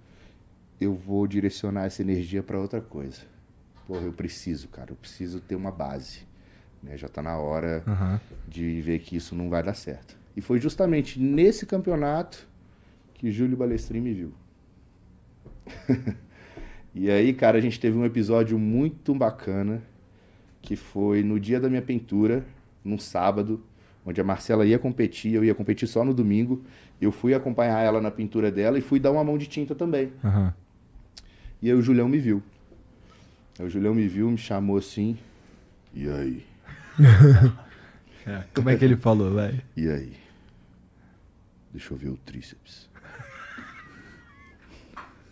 eu 0.79 0.93
vou 0.93 1.25
direcionar 1.25 1.85
essa 1.85 2.01
energia 2.01 2.43
para 2.43 2.59
outra 2.59 2.81
coisa. 2.81 3.21
Porra, 3.87 4.01
eu 4.01 4.11
preciso, 4.11 4.67
cara, 4.67 4.91
eu 4.91 4.95
preciso 4.97 5.39
ter 5.39 5.55
uma 5.55 5.71
base. 5.71 6.19
né? 6.83 6.97
Já 6.97 7.07
tá 7.07 7.21
na 7.21 7.37
hora 7.37 7.81
aham. 7.87 8.19
de 8.47 8.81
ver 8.81 8.99
que 8.99 9.15
isso 9.15 9.33
não 9.33 9.49
vai 9.49 9.63
dar 9.63 9.73
certo. 9.73 10.17
E 10.35 10.41
foi 10.41 10.59
justamente 10.59 11.19
nesse 11.19 11.65
campeonato 11.65 12.45
que 13.13 13.31
Júlio 13.31 13.55
Balestrin 13.57 14.01
me 14.01 14.13
viu. 14.13 14.33
e 16.93 17.09
aí, 17.09 17.33
cara, 17.33 17.57
a 17.57 17.61
gente 17.61 17.79
teve 17.79 17.97
um 17.97 18.05
episódio 18.05 18.59
muito 18.59 19.15
bacana, 19.15 19.81
que 20.67 20.75
foi 20.75 21.23
no 21.23 21.39
dia 21.39 21.61
da 21.61 21.69
minha 21.69 21.81
pintura, 21.81 22.45
num 22.83 22.99
sábado, 22.99 23.63
onde 24.05 24.19
a 24.19 24.23
Marcela 24.23 24.65
ia 24.65 24.77
competir, 24.77 25.33
eu 25.33 25.45
ia 25.45 25.55
competir 25.55 25.87
só 25.87 26.03
no 26.03 26.13
domingo. 26.13 26.61
Eu 26.99 27.09
fui 27.09 27.33
acompanhar 27.33 27.79
ela 27.79 28.01
na 28.01 28.11
pintura 28.11 28.51
dela 28.51 28.77
e 28.77 28.81
fui 28.81 28.99
dar 28.99 29.13
uma 29.13 29.23
mão 29.23 29.37
de 29.37 29.47
tinta 29.47 29.73
também. 29.73 30.11
aham. 30.21 30.53
E 31.61 31.69
aí 31.71 31.73
o 31.73 31.81
Julião 31.81 32.09
me 32.09 32.17
viu. 32.17 32.43
Aí 33.57 33.65
o 33.65 33.69
Julião 33.69 33.95
me 33.95 34.09
viu, 34.09 34.29
me 34.29 34.37
chamou 34.37 34.77
assim. 34.77 35.17
E 35.93 36.09
aí? 36.09 36.45
É, 38.29 38.43
Como 38.53 38.69
é 38.69 38.75
que 38.75 38.83
ele 38.83 38.97
falou, 38.97 39.33
velho? 39.33 39.61
E 39.77 39.89
aí? 39.89 40.11
Deixa 41.71 41.93
eu 41.93 41.97
ver 41.97 42.09
o 42.09 42.17
tríceps. 42.17 42.89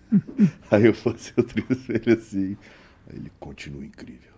aí 0.72 0.86
eu 0.86 0.94
passei 0.94 1.34
o 1.36 1.44
tríceps 1.44 1.90
ele 1.90 2.14
assim. 2.14 2.58
Aí 3.10 3.18
ele 3.18 3.32
continua 3.38 3.84
incrível. 3.84 4.35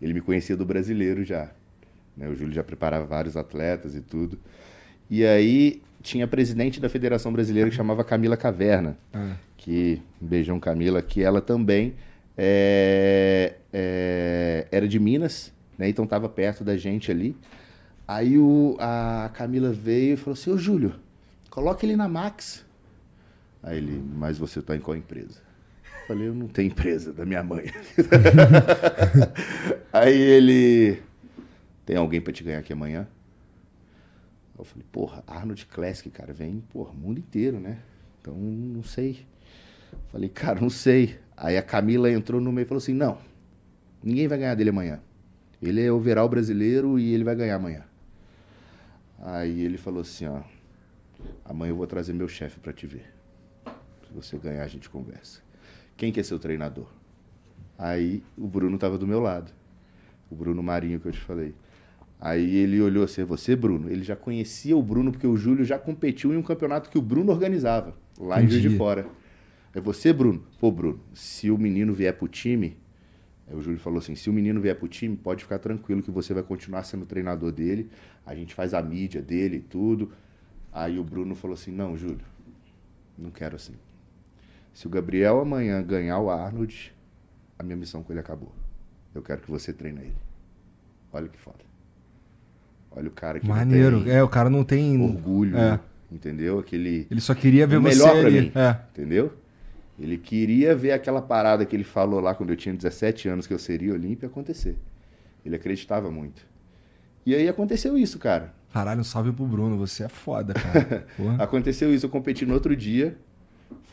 Ele 0.00 0.12
me 0.12 0.20
conhecia 0.20 0.56
do 0.56 0.64
brasileiro 0.64 1.24
já. 1.24 1.50
né? 2.16 2.28
O 2.28 2.34
Júlio 2.34 2.52
já 2.52 2.62
preparava 2.62 3.04
vários 3.04 3.36
atletas 3.36 3.94
e 3.94 4.00
tudo. 4.00 4.38
E 5.10 5.24
aí 5.24 5.82
tinha 6.02 6.24
a 6.24 6.28
presidente 6.28 6.80
da 6.80 6.88
Federação 6.88 7.32
Brasileira 7.32 7.70
que 7.70 7.76
chamava 7.76 8.04
Camila 8.04 8.36
Caverna. 8.36 8.96
Ah. 9.12 9.36
Que, 9.56 10.02
um 10.20 10.26
beijão 10.26 10.60
Camila, 10.60 11.00
que 11.00 11.22
ela 11.22 11.40
também 11.40 11.94
é, 12.36 13.54
é, 13.72 14.66
era 14.70 14.86
de 14.86 14.98
Minas, 14.98 15.52
né? 15.78 15.88
Então 15.88 16.06
tava 16.06 16.28
perto 16.28 16.62
da 16.62 16.76
gente 16.76 17.10
ali. 17.10 17.36
Aí 18.06 18.38
o, 18.38 18.76
a 18.78 19.30
Camila 19.32 19.72
veio 19.72 20.14
e 20.14 20.16
falou 20.16 20.34
assim, 20.34 20.50
ô 20.50 20.58
Júlio, 20.58 20.94
coloca 21.48 21.86
ele 21.86 21.96
na 21.96 22.06
Max. 22.06 22.64
Aí 23.62 23.78
ele, 23.78 24.04
mas 24.14 24.36
você 24.36 24.60
tá 24.60 24.76
em 24.76 24.80
qual 24.80 24.94
empresa? 24.96 25.40
Falei, 26.06 26.28
eu 26.28 26.34
não 26.34 26.48
tenho 26.48 26.68
empresa, 26.68 27.12
da 27.12 27.24
minha 27.24 27.42
mãe. 27.42 27.64
Aí 29.92 30.20
ele, 30.20 31.02
tem 31.86 31.96
alguém 31.96 32.20
pra 32.20 32.32
te 32.32 32.44
ganhar 32.44 32.58
aqui 32.58 32.72
amanhã? 32.72 33.08
Eu 34.58 34.64
falei, 34.64 34.84
porra, 34.90 35.24
Arnold 35.26 35.66
Classic, 35.66 36.10
cara, 36.10 36.32
vem, 36.32 36.62
porra, 36.70 36.92
mundo 36.92 37.18
inteiro, 37.18 37.58
né? 37.58 37.78
Então, 38.20 38.34
não 38.34 38.82
sei. 38.82 39.26
Falei, 40.08 40.28
cara, 40.28 40.60
não 40.60 40.70
sei. 40.70 41.18
Aí 41.36 41.56
a 41.56 41.62
Camila 41.62 42.10
entrou 42.10 42.40
no 42.40 42.52
meio 42.52 42.64
e 42.64 42.68
falou 42.68 42.78
assim, 42.78 42.94
não, 42.94 43.18
ninguém 44.02 44.28
vai 44.28 44.38
ganhar 44.38 44.54
dele 44.54 44.70
amanhã. 44.70 45.00
Ele 45.60 45.82
é 45.82 45.90
overall 45.90 46.28
brasileiro 46.28 46.98
e 46.98 47.12
ele 47.12 47.24
vai 47.24 47.34
ganhar 47.34 47.56
amanhã. 47.56 47.84
Aí 49.18 49.62
ele 49.62 49.78
falou 49.78 50.02
assim, 50.02 50.26
ó, 50.26 50.42
amanhã 51.44 51.72
eu 51.72 51.76
vou 51.76 51.86
trazer 51.86 52.12
meu 52.12 52.28
chefe 52.28 52.60
pra 52.60 52.72
te 52.72 52.86
ver. 52.86 53.12
Se 54.06 54.12
você 54.12 54.38
ganhar, 54.38 54.62
a 54.62 54.68
gente 54.68 54.88
conversa. 54.88 55.43
Quem 55.96 56.12
que 56.12 56.20
é 56.20 56.22
seu 56.22 56.38
treinador? 56.38 56.86
Aí 57.78 58.22
o 58.36 58.46
Bruno 58.46 58.78
tava 58.78 58.98
do 58.98 59.06
meu 59.06 59.20
lado. 59.20 59.52
O 60.30 60.34
Bruno 60.34 60.62
Marinho 60.62 61.00
que 61.00 61.06
eu 61.06 61.12
te 61.12 61.20
falei. 61.20 61.54
Aí 62.20 62.56
ele 62.56 62.80
olhou 62.80 63.04
assim, 63.04 63.22
"É 63.22 63.24
você, 63.24 63.54
Bruno? 63.54 63.90
Ele 63.90 64.02
já 64.02 64.16
conhecia 64.16 64.76
o 64.76 64.82
Bruno 64.82 65.12
porque 65.12 65.26
o 65.26 65.36
Júlio 65.36 65.64
já 65.64 65.78
competiu 65.78 66.32
em 66.32 66.36
um 66.36 66.42
campeonato 66.42 66.88
que 66.88 66.96
o 66.96 67.02
Bruno 67.02 67.30
organizava, 67.30 67.94
lá 68.18 68.42
em 68.42 68.48
Juiz 68.48 68.62
de 68.62 68.68
Entendi. 68.68 68.78
Fora. 68.78 69.06
É 69.74 69.80
você, 69.80 70.12
Bruno? 70.12 70.42
Pô, 70.60 70.70
Bruno, 70.70 71.00
se 71.12 71.50
o 71.50 71.58
menino 71.58 71.92
vier 71.92 72.16
pro 72.16 72.28
time, 72.28 72.76
aí 73.46 73.56
o 73.56 73.60
Júlio 73.60 73.78
falou 73.80 73.98
assim, 73.98 74.14
se 74.14 74.30
o 74.30 74.32
menino 74.32 74.60
vier 74.60 74.76
pro 74.76 74.86
time, 74.86 75.16
pode 75.16 75.42
ficar 75.42 75.58
tranquilo 75.58 76.02
que 76.02 76.12
você 76.12 76.32
vai 76.32 76.44
continuar 76.44 76.84
sendo 76.84 77.04
treinador 77.04 77.50
dele, 77.50 77.90
a 78.24 78.34
gente 78.34 78.54
faz 78.54 78.72
a 78.72 78.80
mídia 78.80 79.20
dele 79.20 79.56
e 79.56 79.60
tudo. 79.60 80.12
Aí 80.72 80.98
o 80.98 81.04
Bruno 81.04 81.34
falou 81.34 81.54
assim, 81.54 81.72
não, 81.72 81.96
Júlio, 81.96 82.20
não 83.18 83.30
quero 83.30 83.56
assim. 83.56 83.74
Se 84.74 84.86
o 84.86 84.90
Gabriel 84.90 85.40
amanhã 85.40 85.80
ganhar 85.82 86.18
o 86.18 86.28
Arnold, 86.30 86.92
a 87.58 87.62
minha 87.62 87.76
missão 87.76 88.02
com 88.02 88.12
ele 88.12 88.20
acabou. 88.20 88.52
Eu 89.14 89.22
quero 89.22 89.40
que 89.40 89.50
você 89.50 89.72
treine 89.72 90.00
ele. 90.00 90.16
Olha 91.12 91.28
que 91.28 91.38
foda. 91.38 91.58
Olha 92.90 93.08
o 93.08 93.12
cara 93.12 93.40
que 93.40 93.48
Maneiro. 93.48 94.08
É, 94.10 94.22
o 94.22 94.28
cara 94.28 94.50
não 94.50 94.64
tem. 94.64 95.00
orgulho, 95.00 95.56
É. 95.56 95.78
entendeu? 96.10 96.58
Aquele 96.58 97.06
Ele 97.10 97.20
só 97.20 97.34
queria 97.34 97.66
ver 97.66 97.76
o 97.78 97.82
você 97.82 97.88
melhor 97.96 98.10
pra 98.18 98.26
ali. 98.28 98.40
mim, 98.40 98.52
É. 98.54 98.76
entendeu? 98.92 99.32
Ele 99.98 100.18
queria 100.18 100.74
ver 100.74 100.90
aquela 100.90 101.22
parada 101.22 101.64
que 101.64 101.74
ele 101.76 101.84
falou 101.84 102.18
lá 102.20 102.34
quando 102.34 102.50
eu 102.50 102.56
tinha 102.56 102.74
17 102.74 103.28
anos 103.28 103.46
que 103.46 103.54
eu 103.54 103.58
seria 103.60 103.92
olímpio 103.92 104.26
acontecer. 104.28 104.76
Ele 105.46 105.54
acreditava 105.54 106.10
muito. 106.10 106.44
E 107.24 107.32
aí 107.34 107.48
aconteceu 107.48 107.96
isso, 107.96 108.18
cara. 108.18 108.52
Caralho, 108.72 109.00
um 109.02 109.04
salve 109.04 109.30
pro 109.32 109.46
Bruno. 109.46 109.78
Você 109.78 110.02
é 110.02 110.08
foda, 110.08 110.52
cara. 110.52 111.06
Aconteceu 111.38 111.94
isso, 111.94 112.06
eu 112.06 112.10
competi 112.10 112.44
no 112.44 112.54
outro 112.54 112.74
dia, 112.74 113.16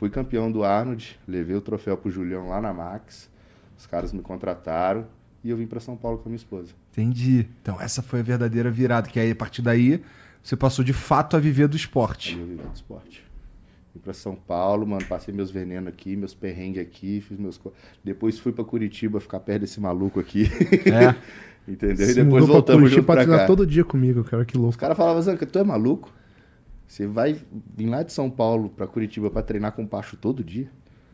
fui 0.02 0.10
campeão 0.10 0.52
do 0.52 0.64
Arnold, 0.64 1.20
levei 1.28 1.56
o 1.56 1.62
troféu 1.62 1.96
pro 1.96 2.10
Julião 2.10 2.50
lá 2.50 2.60
na 2.60 2.74
Max. 2.74 3.30
Os 3.78 3.86
caras 3.86 4.12
me 4.12 4.20
contrataram 4.24 5.06
e 5.44 5.52
eu 5.52 5.58
vim 5.58 5.68
pra 5.68 5.80
São 5.80 5.96
Paulo 5.96 6.18
com 6.18 6.24
a 6.28 6.30
minha 6.30 6.38
esposa. 6.38 6.72
Entendi. 6.92 7.48
Então 7.62 7.80
essa 7.80 8.02
foi 8.02 8.22
a 8.22 8.24
verdadeira 8.24 8.72
virada. 8.72 9.08
Que 9.08 9.20
aí, 9.20 9.30
a 9.30 9.36
partir 9.36 9.62
daí, 9.62 10.02
você 10.42 10.56
passou 10.56 10.84
de 10.84 10.92
fato 10.92 11.38
a 11.38 11.40
viver 11.40 11.68
do 11.68 11.74
Aí 11.76 11.80
esporte. 11.80 12.36
eu 12.36 12.48
vivi 12.48 12.64
do 12.64 12.74
esporte. 12.74 13.24
Vim 13.94 14.02
pra 14.02 14.12
São 14.12 14.36
Paulo, 14.36 14.88
mano, 14.88 15.06
passei 15.06 15.32
meus 15.32 15.52
venenos 15.52 15.90
aqui, 15.90 16.16
meus 16.16 16.34
perrengues 16.34 16.82
aqui, 16.82 17.22
fiz 17.22 17.38
meus. 17.38 17.62
Depois 18.04 18.40
fui 18.40 18.52
pra 18.52 18.64
Curitiba 18.64 19.20
ficar 19.20 19.40
perto 19.40 19.62
desse 19.62 19.80
maluco 19.80 20.20
aqui. 20.20 20.50
É. 20.92 21.16
Entendeu? 21.72 22.08
Se 22.08 22.14
e 22.20 22.24
depois 22.24 22.44
pra 22.46 22.54
voltamos 22.54 22.82
Curitiba 22.90 23.06
pra 23.14 23.24
pra 23.24 23.38
cá. 23.38 23.46
todo 23.46 23.68
dia 23.68 23.84
comigo, 23.86 24.24
cara, 24.24 24.44
que 24.46 24.58
Os 24.58 24.62
louco. 24.64 24.80
caras 24.80 24.98
falavam, 24.98 25.22
Zanca, 25.22 25.46
tu 25.46 25.60
é 25.60 25.64
maluco? 25.64 26.12
Você 26.92 27.08
vai 27.08 27.38
vir 27.78 27.86
lá 27.88 28.04
de 28.04 28.12
São 28.12 28.30
Paulo 28.30 28.68
pra 28.68 28.86
Curitiba 28.86 29.32
pra 29.32 29.42
treinar 29.42 29.72
com 29.72 29.84
o 29.84 29.88
Pacho 29.88 30.18
todo 30.18 30.44
dia? 30.44 30.68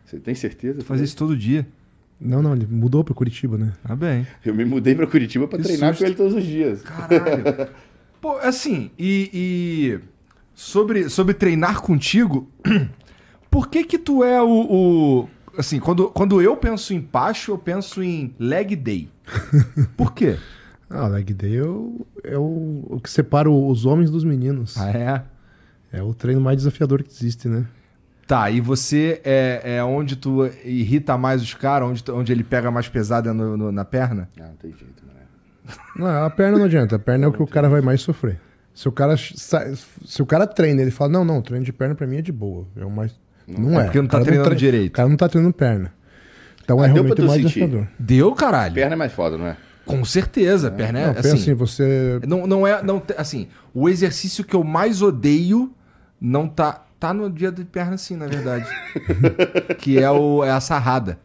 Você 0.04 0.18
tem 0.20 0.34
certeza? 0.34 0.82
Fazia 0.84 1.06
isso 1.06 1.16
todo 1.16 1.38
dia. 1.38 1.68
Não, 2.20 2.42
não, 2.42 2.56
ele 2.56 2.66
mudou 2.66 3.04
pra 3.04 3.14
Curitiba, 3.14 3.60
né? 3.60 3.74
Tá 3.88 3.96
bem. 3.96 4.26
Eu 4.44 4.56
me 4.56 4.66
mudei 4.66 4.96
pra 4.96 5.06
Curitiba 5.06 5.48
pra 5.48 5.60
Que 5.60 5.66
treinar 5.66 5.90
susto. 5.94 6.00
com 6.02 6.06
ele 6.08 6.16
todos 6.16 6.34
os 6.34 6.44
dias. 6.44 6.82
Caralho. 6.82 7.44
Pô, 8.20 8.38
assim, 8.40 8.90
e, 8.98 9.30
e 9.32 10.00
sobre, 10.56 11.10
sobre 11.10 11.36
treinar 11.36 11.80
contigo, 11.80 12.50
por 13.52 13.68
que 13.70 13.84
que 13.84 14.00
tu 14.00 14.24
é 14.24 14.42
o... 14.42 14.50
o- 14.50 15.30
assim, 15.60 15.80
quando, 15.80 16.10
quando 16.10 16.42
eu 16.42 16.58
penso 16.58 16.92
em 16.92 17.00
Pacho, 17.02 17.52
eu 17.52 17.58
penso 17.60 18.02
em 18.02 18.34
leg 18.40 18.76
day. 18.76 19.10
Por 19.96 20.12
quê? 20.16 20.38
Ah, 20.90 21.06
leg 21.08 21.32
day 21.36 21.58
é 21.58 21.64
o, 21.64 22.08
é 22.24 22.36
o, 22.36 22.84
o 22.90 23.00
que 23.00 23.12
separa 23.12 23.48
os 23.52 23.86
homens 23.86 24.10
dos 24.10 24.24
meninos. 24.24 24.76
Ah, 24.76 24.90
é? 24.90 25.24
É 25.98 26.04
o 26.04 26.14
treino 26.14 26.40
mais 26.42 26.58
desafiador 26.58 27.04
que 27.04 27.12
existe, 27.12 27.48
né? 27.48 27.66
Tá, 28.26 28.50
e 28.52 28.60
você 28.60 29.22
é, 29.24 29.78
é 29.78 29.84
onde 29.84 30.16
tu 30.18 30.46
irrita 30.66 31.18
mais 31.18 31.42
os 31.42 31.54
caras, 31.54 31.88
onde, 31.90 32.04
tu- 32.04 32.14
onde 32.14 32.32
ele 32.32 32.44
pega 32.44 32.70
mais 32.70 32.88
pesado 32.90 33.30
é 33.30 33.34
no- 33.34 33.56
no- 33.56 33.72
na 33.72 33.86
perna? 33.86 34.30
Ah, 34.40 34.48
não 34.48 34.56
tem 34.56 34.72
jeito, 34.72 35.04
né? 35.06 35.74
Não, 35.96 36.26
a 36.26 36.30
perna 36.30 36.58
não 36.58 36.66
adianta. 36.66 36.98
A 36.98 37.00
perna 37.00 37.26
é 37.26 37.28
o 37.28 37.32
que 37.32 37.42
o 37.42 37.48
cara 37.48 37.70
vai 37.70 37.80
mais 37.82 38.02
sofrer. 38.02 38.40
Se 38.74 38.88
o 38.88 38.92
cara, 38.92 39.16
se 39.18 40.22
o 40.22 40.26
cara 40.26 40.46
treina, 40.46 40.82
ele 40.82 40.92
fala, 40.92 41.10
não, 41.12 41.24
não, 41.26 41.42
treino 41.42 41.66
de 41.66 41.72
perna 41.74 41.96
pra 41.96 42.06
mim 42.06 42.18
é 42.18 42.22
de 42.22 42.32
boa. 42.32 42.68
É 42.76 42.84
o 42.86 42.92
mais... 42.92 43.18
Não 43.48 43.80
é. 43.80 43.86
porque 43.86 44.02
não 44.02 44.08
tá 44.10 44.20
treinando 44.20 44.50
tre- 44.50 44.58
direito. 44.58 44.90
O 44.90 44.96
cara 44.96 45.08
não 45.10 45.16
tá 45.18 45.30
treinando 45.30 45.54
perna. 45.54 45.94
Então 46.64 46.82
Ah, 46.82 46.84
é 46.86 46.92
realmente 46.92 47.16
pra 47.16 47.24
tu 47.24 47.28
mais 47.30 47.42
sentir? 47.42 47.60
desafiador. 47.62 47.88
Deu, 47.98 48.36
caralho. 48.36 48.74
Perna 48.74 48.94
é 48.94 48.98
mais 48.98 49.14
foda, 49.14 49.38
não 49.38 49.48
é? 49.48 49.56
Com 49.86 50.04
certeza. 50.04 50.70
Perna 50.70 51.00
é 51.00 51.08
Não, 51.08 51.14
pensa 51.14 51.28
assim. 51.30 51.38
assim, 51.44 51.54
você... 51.54 52.20
Não, 52.28 52.46
não 52.46 52.68
é. 52.68 52.84
Não, 52.84 53.02
assim, 53.18 53.48
o 53.74 53.88
exercício 53.88 54.44
que 54.44 54.54
eu 54.54 54.66
mais 54.66 55.02
odeio 55.02 55.72
não 56.20 56.48
tá. 56.48 56.84
Tá 57.00 57.14
no 57.14 57.30
dia 57.30 57.52
de 57.52 57.64
perna, 57.64 57.96
sim, 57.96 58.16
na 58.16 58.26
verdade. 58.26 58.66
que 59.78 60.00
é, 60.00 60.10
o, 60.10 60.44
é 60.44 60.50
a 60.50 60.60
sarrada. 60.60 61.20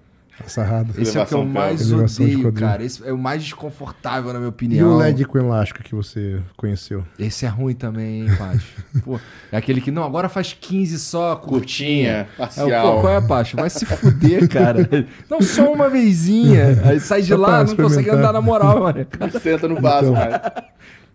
Sarrada. 0.47 0.93
Esse 1.01 1.17
é 1.17 1.23
o 1.23 1.27
que 1.27 1.33
eu 1.35 1.45
mais 1.47 1.77
pélvica. 1.79 1.93
Elevação 1.95 2.27
de 2.27 2.33
odeio, 2.33 2.47
quadril. 2.51 2.69
cara. 2.69 2.85
Esse 2.85 3.09
é 3.09 3.13
o 3.13 3.17
mais 3.17 3.43
desconfortável, 3.45 4.33
na 4.33 4.39
minha 4.39 4.47
E 4.47 4.51
opinião. 4.51 4.91
o 4.91 4.99
LED 4.99 5.25
com 5.25 5.39
elástico 5.39 5.83
que 5.83 5.95
você 5.95 6.41
conheceu? 6.59 7.05
Esse 7.19 7.47
é 7.47 7.49
ruim 7.49 7.75
também, 7.75 8.23
hein, 8.23 8.37
Pacho? 8.37 8.83
Pô, 9.05 9.21
é 9.53 9.57
aquele 9.57 9.81
que, 9.81 9.91
não, 9.91 10.03
agora 10.05 10.29
faz 10.29 10.53
15 10.53 10.99
só, 10.99 11.37
curtinha. 11.37 11.59
Curtinha, 11.61 12.11
É, 12.11 12.25
parcial. 12.37 12.95
pô, 12.97 13.01
qual 13.03 13.13
é, 13.15 13.21
Pacho? 13.21 13.57
Vai 13.57 13.71
se 13.71 13.87
fuder, 13.87 14.49
cara. 14.51 14.89
Não, 15.31 15.41
só 15.41 15.73
uma 15.73 15.89
vezinha. 15.89 16.83
Aí 16.85 16.99
sai 17.01 17.23
de 17.23 17.29
Só 17.29 17.37
lá, 17.37 17.47
pra 17.47 17.57
não 17.59 17.65
consegue 17.77 17.87
experimentar. 18.01 18.19
andar 18.19 18.33
na 18.33 18.41
moral, 18.43 18.81
mano. 18.83 19.07
Senta 19.41 19.69
no 19.69 19.81
vaso, 19.81 20.11
Então. 20.11 20.15
cara. 20.23 20.65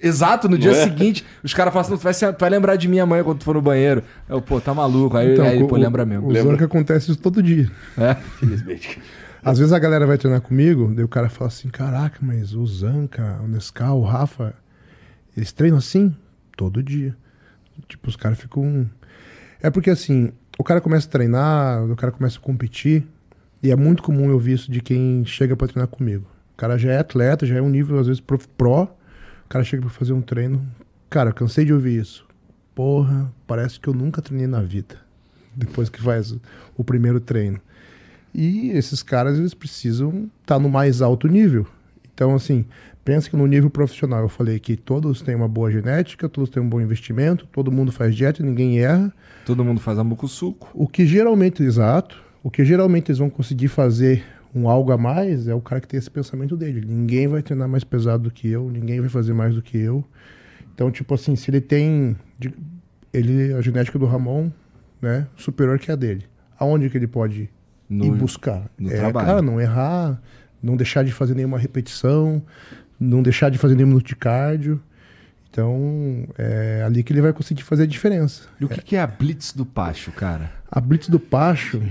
Exato, 0.02 0.48
no 0.48 0.58
dia 0.58 0.72
é? 0.72 0.84
seguinte, 0.84 1.26
os 1.44 1.54
caras 1.54 1.74
falam 1.74 1.82
assim, 1.82 1.92
"Não, 1.92 1.98
tu 1.98 2.04
vai, 2.04 2.14
se- 2.14 2.34
tu 2.34 2.40
vai 2.40 2.50
lembrar 2.50 2.76
de 2.76 2.88
mim 2.88 3.00
amanhã 3.00 3.24
quando 3.24 3.40
tu 3.40 3.46
for 3.46 3.56
no 3.56 3.62
banheiro. 3.62 4.04
Eu, 4.30 4.42
pô, 4.42 4.62
tá 4.62 4.74
maluco. 4.74 5.18
Aí, 5.18 5.40
aí 5.42 5.64
o- 5.64 5.68
pô, 5.68 5.76
lembra 5.76 6.06
mesmo. 6.06 6.28
O 6.28 6.32
Lembra. 6.32 6.52
Zanca 6.52 6.66
acontece 6.66 7.12
isso 7.12 7.20
todo 7.20 7.42
dia. 7.42 7.70
É. 7.98 8.14
Felizmente. 8.16 9.00
Às 9.44 9.58
vezes 9.60 9.72
a 9.74 9.80
galera 9.80 10.06
vai 10.06 10.18
treinar 10.18 10.42
comigo, 10.42 10.92
daí 10.94 11.04
o 11.04 11.08
cara 11.08 11.30
fala 11.30 11.48
assim: 11.48 11.70
caraca, 11.70 12.18
mas 12.22 12.54
o 12.54 12.66
Zanca, 12.68 13.40
o 13.44 13.48
Nescau, 13.48 14.00
o 14.00 14.04
Rafa, 14.04 14.54
eles 15.36 15.52
treinam 15.52 15.78
assim? 15.78 16.14
Todo 16.56 16.84
dia. 16.84 17.16
Tipo, 17.88 18.10
os 18.10 18.16
caras 18.16 18.38
ficam. 18.40 18.88
É 19.62 19.70
porque 19.70 19.90
assim, 19.90 20.32
o 20.60 20.64
cara 20.64 20.82
começa 20.82 21.08
a 21.08 21.12
treinar, 21.12 21.84
o 21.86 21.96
cara 21.96 22.12
começa 22.12 22.38
a 22.38 22.42
competir, 22.42 23.04
e 23.64 23.72
é 23.72 23.76
muito 23.76 24.04
comum 24.04 24.26
eu 24.28 24.34
ouvir 24.34 24.54
isso 24.54 24.72
de 24.72 24.82
quem 24.82 25.24
chega 25.26 25.56
pra 25.56 25.68
treinar 25.68 25.88
comigo. 25.88 26.26
O 26.54 26.58
cara 26.58 26.78
já 26.78 26.92
é 26.92 27.00
atleta, 27.00 27.46
já 27.46 27.56
é 27.56 27.62
um 27.62 27.70
nível, 27.70 28.00
às 28.00 28.08
vezes, 28.08 28.20
pro, 28.20 28.38
pro, 28.58 28.88
o 29.48 29.50
cara 29.50 29.64
chega 29.64 29.82
pra 29.82 29.90
fazer 29.90 30.12
um 30.12 30.22
treino. 30.22 30.62
Cara, 31.10 31.32
cansei 31.32 31.64
de 31.64 31.74
ouvir 31.74 32.02
isso. 32.02 32.28
Porra, 32.76 33.32
parece 33.48 33.80
que 33.80 33.88
eu 33.88 33.94
nunca 33.94 34.22
treinei 34.22 34.46
na 34.46 34.62
vida. 34.62 34.98
Depois 35.56 35.88
que 35.90 36.02
faz 36.02 36.36
o- 36.78 36.84
primeiro 36.84 37.20
treino. 37.22 37.60
E 38.36 38.70
esses 38.72 39.02
caras, 39.02 39.40
eles 39.40 39.54
precisam 39.54 40.30
estar 40.42 40.60
no 40.60 40.70
mais 40.70 41.02
alto 41.02 41.28
nível. 41.28 41.66
Então, 42.14 42.36
assim, 42.36 42.66
pensa 43.06 43.30
que 43.30 43.38
no 43.38 43.48
nível 43.48 43.70
profissional, 43.70 44.22
eu 44.22 44.30
falei 44.30 44.60
que 44.60 44.76
todos 44.76 45.22
têm 45.22 45.34
uma 45.34 45.48
boa 45.48 45.72
genética, 45.72 46.28
todos 46.28 46.50
têm 46.50 46.62
um 46.62 46.70
bom 46.70 46.82
investimento, 46.82 47.48
todo 47.52 47.72
mundo 47.72 47.92
faz 47.92 48.14
dieta, 48.16 48.44
ninguém 48.44 48.80
erra. 48.80 49.12
Todo 49.46 49.64
mundo 49.64 49.80
faz 49.80 49.98
amuco-suco. 49.98 50.70
O 50.74 50.88
que 50.88 51.06
geralmente, 51.08 51.64
exato, 51.64 52.22
o 52.44 52.52
que 52.52 52.64
geralmente 52.66 53.10
eles 53.10 53.18
vão 53.20 53.30
conseguir 53.30 53.70
fazer 53.70 54.24
um 54.58 54.70
algo 54.70 54.92
a 54.92 54.98
mais 54.98 55.48
é 55.48 55.54
o 55.54 55.62
cara 55.62 55.80
que 55.82 55.88
tem 55.88 55.98
esse 55.98 56.10
pensamento 56.10 56.56
dele. 56.58 56.84
Ninguém 56.86 57.28
vai 57.28 57.42
treinar 57.42 57.68
mais 57.68 57.84
pesado 57.84 58.24
do 58.24 58.32
que 58.32 58.48
eu, 58.50 58.70
ninguém 58.70 59.00
vai 59.00 59.10
fazer 59.10 59.34
mais 59.34 59.56
do 59.56 59.62
que 59.62 59.78
eu. 59.78 60.04
Então, 60.74 60.90
tipo 60.92 61.14
assim, 61.14 61.36
se 61.36 61.50
ele 61.50 61.62
tem 61.62 62.16
ele 63.14 63.54
a 63.54 63.62
genética 63.62 63.98
do 63.98 64.06
Ramon, 64.06 64.50
né, 65.02 65.28
superior 65.36 65.80
que 65.80 65.92
a 65.92 65.96
dele. 65.96 66.26
Aonde 66.60 66.90
que 66.90 66.98
ele 66.98 67.08
pode 67.08 67.50
No- 67.90 68.06
ir 68.06 68.12
buscar? 68.12 68.70
no 68.78 68.92
é, 68.92 68.96
trabalho. 68.98 69.26
cara, 69.28 69.42
não 69.42 69.60
errar, 69.62 70.22
não 70.62 70.76
deixar 70.76 71.04
de 71.04 71.12
fazer 71.12 71.34
nenhuma 71.36 71.58
repetição, 71.58 72.42
não 73.00 73.22
deixar 73.24 73.50
de 73.50 73.58
fazer 73.58 73.76
nenhum 73.76 73.90
minuto 73.90 74.08
de 74.08 74.16
cardio. 74.16 74.82
Então, 75.50 76.28
é 76.38 76.84
ali 76.86 77.02
que 77.04 77.12
ele 77.14 77.22
vai 77.22 77.34
conseguir 77.34 77.64
fazer 77.64 77.84
a 77.84 77.88
diferença. 77.88 78.44
E 78.60 78.66
o 78.66 78.70
que, 78.70 78.82
que 78.82 78.96
é 78.96 79.02
a 79.02 79.08
Blitz 79.08 79.54
do 79.54 79.66
Pacho, 79.66 80.12
cara? 80.12 80.52
A 80.70 80.82
Blitz 80.82 81.08
do 81.10 81.20
Pacho 81.20 81.82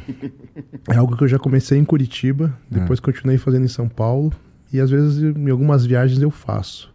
é 0.89 0.97
algo 0.97 1.17
que 1.17 1.25
eu 1.25 1.29
já 1.29 1.39
comecei 1.39 1.79
em 1.79 1.85
Curitiba, 1.85 2.57
depois 2.71 3.01
continuei 3.01 3.39
fazendo 3.39 3.65
em 3.65 3.69
São 3.69 3.89
Paulo 3.89 4.33
e 4.73 4.79
às 4.81 4.91
vezes 4.91 5.23
em 5.23 5.51
algumas 5.51 5.87
viagens 5.87 6.21
eu 6.21 6.31
faço. 6.31 6.93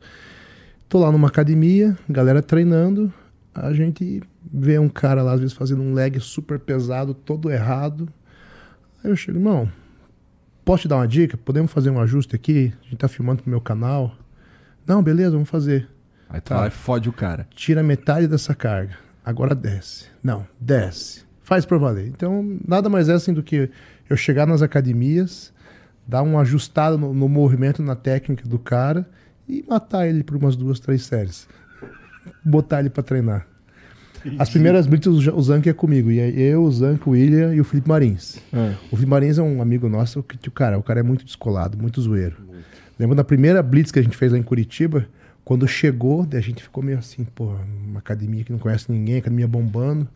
Tô 0.88 1.00
lá 1.00 1.12
numa 1.12 1.28
academia, 1.28 1.98
galera 2.08 2.42
treinando, 2.42 3.12
a 3.54 3.74
gente 3.74 4.22
vê 4.54 4.78
um 4.78 4.90
cara 4.90 5.24
lá 5.24 5.34
às 5.34 5.40
vezes 5.40 5.56
fazendo 5.56 5.82
um 5.82 5.94
leg 5.94 6.20
super 6.20 6.60
pesado, 6.60 7.14
todo 7.14 7.50
errado. 7.50 8.08
Aí 9.04 9.10
eu 9.10 9.16
chego, 9.16 9.40
não, 9.40 9.68
posso 10.64 10.84
te 10.84 10.88
dar 10.88 10.98
uma 10.98 11.08
dica? 11.08 11.36
Podemos 11.36 11.72
fazer 11.72 11.90
um 11.90 12.00
ajuste 12.00 12.36
aqui? 12.36 12.72
A 12.82 12.84
gente 12.86 12.98
tá 12.98 13.08
filmando 13.08 13.42
pro 13.42 13.50
meu 13.50 13.62
canal. 13.62 14.16
Não, 14.86 15.02
beleza, 15.02 15.32
vamos 15.32 15.50
fazer 15.50 15.88
Aí 16.30 16.40
Tá. 16.42 16.56
vai 16.56 16.64
lá 16.64 16.68
e 16.68 16.72
fode 16.72 17.10
o 17.10 17.14
cara. 17.14 17.48
tira 17.56 17.82
metade 17.82 18.28
dessa 18.28 18.54
carga. 18.54 18.96
Agora 19.26 19.54
desce. 19.56 20.06
Não, 20.24 20.46
desce. 20.60 21.24
Faz 21.52 21.66
pra 21.66 21.78
valer. 21.78 22.08
Então, 22.08 22.58
nada 22.66 22.88
mais 22.88 23.10
é 23.10 23.14
assim 23.14 23.34
do 23.34 23.44
que 23.44 23.70
eu 24.10 24.16
chegar 24.16 24.48
nas 24.48 24.62
academias, 24.62 25.52
dar 26.08 26.22
uma 26.22 26.40
ajustada 26.40 26.98
no, 26.98 27.14
no 27.14 27.28
movimento, 27.28 27.84
na 27.84 27.94
técnica 27.94 28.48
do 28.48 28.58
cara 28.58 29.06
e 29.50 29.62
matar 29.68 30.08
ele 30.08 30.24
por 30.24 30.38
umas 30.38 30.56
duas, 30.56 30.80
três 30.80 31.04
séries. 31.04 31.50
Botar 32.42 32.80
ele 32.80 32.90
pra 32.90 33.04
treinar. 33.04 33.46
As 34.40 34.50
primeiras 34.50 34.88
blitz, 34.88 35.08
o 35.08 35.36
o 35.36 35.42
Zank 35.42 35.68
é 35.68 35.74
comigo. 35.74 36.10
E 36.10 36.22
é 36.22 36.30
eu, 36.30 36.64
o 36.64 36.72
Zank, 36.72 37.06
o 37.06 37.12
William 37.12 37.54
e 37.54 37.60
o 37.60 37.66
Felipe 37.66 37.90
Marins. 37.90 38.38
O 38.90 38.96
Felipe 38.96 39.10
Marins 39.10 39.38
é 39.38 39.42
um 39.42 39.62
amigo 39.62 39.90
nosso 39.90 40.24
que, 40.24 40.38
tipo, 40.38 40.56
cara, 40.56 40.80
o 40.80 40.84
cara 40.84 41.02
é 41.02 41.04
muito 41.04 41.26
descolado, 41.26 41.78
muito 41.78 42.02
zoeiro. 42.02 42.38
Lembra 42.98 43.18
da 43.18 43.26
primeira 43.26 43.62
blitz 43.62 43.92
que 43.92 44.00
a 44.00 44.02
gente 44.02 44.16
fez 44.16 44.32
lá 44.32 44.38
em 44.38 44.44
Curitiba? 44.44 45.06
Quando 45.44 45.68
chegou, 45.68 46.26
a 46.32 46.40
gente 46.40 46.64
ficou 46.64 46.82
meio 46.82 46.98
assim, 46.98 47.26
pô, 47.26 47.54
uma 47.86 48.00
academia 48.00 48.42
que 48.46 48.54
não 48.54 48.60
conhece 48.60 48.90
ninguém, 48.90 49.18
academia 49.18 49.50
bombando. 49.50 50.08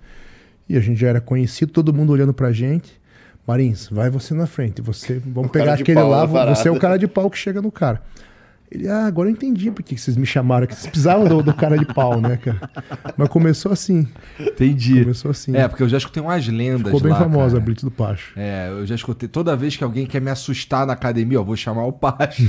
E 0.67 0.77
a 0.77 0.79
gente 0.79 0.99
já 0.99 1.07
era 1.09 1.21
conhecido, 1.21 1.71
todo 1.71 1.93
mundo 1.93 2.11
olhando 2.11 2.33
pra 2.33 2.51
gente. 2.51 2.99
Marins, 3.47 3.87
vai 3.91 4.09
você 4.09 4.33
na 4.33 4.47
frente. 4.47 4.81
Você, 4.81 5.19
vamos 5.19 5.51
cara 5.51 5.65
pegar 5.65 5.73
aquele 5.75 6.01
lá, 6.01 6.25
você 6.25 6.67
é 6.67 6.71
o 6.71 6.79
cara 6.79 6.97
de 6.97 7.07
pau 7.07 7.29
que 7.29 7.37
chega 7.37 7.61
no 7.61 7.71
cara. 7.71 8.01
Ele, 8.71 8.89
ah, 8.89 9.05
agora 9.05 9.29
eu 9.29 9.31
entendi 9.31 9.69
por 9.69 9.83
que 9.83 9.95
vocês 9.95 10.17
me 10.17 10.25
chamaram, 10.25 10.65
que 10.65 10.73
vocês 10.73 10.87
precisavam 10.87 11.27
do, 11.27 11.43
do 11.43 11.53
cara 11.53 11.77
de 11.77 11.85
pau, 11.85 12.19
né, 12.19 12.35
cara? 12.37 12.59
Mas 13.15 13.29
começou 13.29 13.71
assim, 13.71 14.07
Entendi. 14.39 15.01
começou 15.01 15.29
assim. 15.29 15.55
É, 15.55 15.67
porque 15.67 15.83
eu 15.83 15.87
já 15.87 15.97
escutei 15.97 16.21
umas 16.21 16.47
lendas 16.47 16.81
Ficou 16.87 16.99
bem 16.99 17.11
lá, 17.11 17.19
famosa 17.19 17.49
cara. 17.51 17.57
a 17.57 17.63
Blitz 17.63 17.83
do 17.83 17.91
Pacho. 17.91 18.33
É, 18.35 18.69
eu 18.69 18.83
já 18.85 18.95
escutei. 18.95 19.29
Toda 19.29 19.55
vez 19.55 19.77
que 19.77 19.83
alguém 19.83 20.07
quer 20.07 20.19
me 20.19 20.31
assustar 20.31 20.87
na 20.87 20.93
academia, 20.93 21.39
ó, 21.39 21.43
vou 21.43 21.55
chamar 21.55 21.85
o 21.85 21.93
Pacho. 21.93 22.43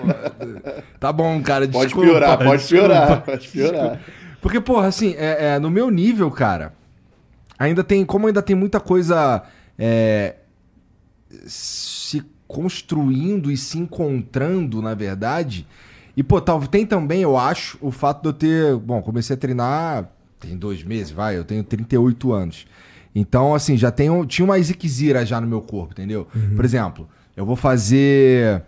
tá 1.00 1.10
bom, 1.10 1.40
cara, 1.42 1.66
Pode 1.66 1.86
desculpa, 1.86 2.08
piorar, 2.08 2.38
pode 2.38 2.62
desculpa. 2.62 2.84
piorar, 2.84 3.22
pode 3.22 3.48
piorar. 3.48 4.00
Porque, 4.40 4.60
porra, 4.60 4.88
assim, 4.88 5.14
é, 5.16 5.54
é, 5.54 5.58
no 5.58 5.70
meu 5.70 5.90
nível, 5.90 6.30
cara, 6.30 6.74
ainda 7.64 7.84
tem. 7.84 8.04
Como 8.04 8.26
ainda 8.26 8.42
tem 8.42 8.56
muita 8.56 8.80
coisa 8.80 9.42
é, 9.78 10.36
se 11.46 12.22
construindo 12.46 13.50
e 13.50 13.56
se 13.56 13.78
encontrando, 13.78 14.82
na 14.82 14.94
verdade. 14.94 15.66
E, 16.16 16.22
pô, 16.22 16.40
tal, 16.40 16.60
tem 16.66 16.84
também, 16.84 17.22
eu 17.22 17.38
acho, 17.38 17.78
o 17.80 17.90
fato 17.90 18.22
de 18.22 18.28
eu 18.28 18.32
ter. 18.32 18.76
Bom, 18.76 19.00
comecei 19.00 19.34
a 19.34 19.38
treinar 19.38 20.08
tem 20.42 20.56
dois 20.56 20.82
meses, 20.82 21.12
vai, 21.12 21.38
eu 21.38 21.44
tenho 21.44 21.62
38 21.62 22.32
anos. 22.32 22.66
Então, 23.14 23.54
assim, 23.54 23.76
já 23.76 23.90
tenho. 23.90 24.26
Tinha 24.26 24.44
uma 24.44 24.58
Ezequizira 24.58 25.24
já 25.24 25.40
no 25.40 25.46
meu 25.46 25.60
corpo, 25.60 25.92
entendeu? 25.92 26.26
Por 26.56 26.64
exemplo, 26.64 27.08
eu 27.36 27.46
vou 27.46 27.56
fazer. 27.56 28.62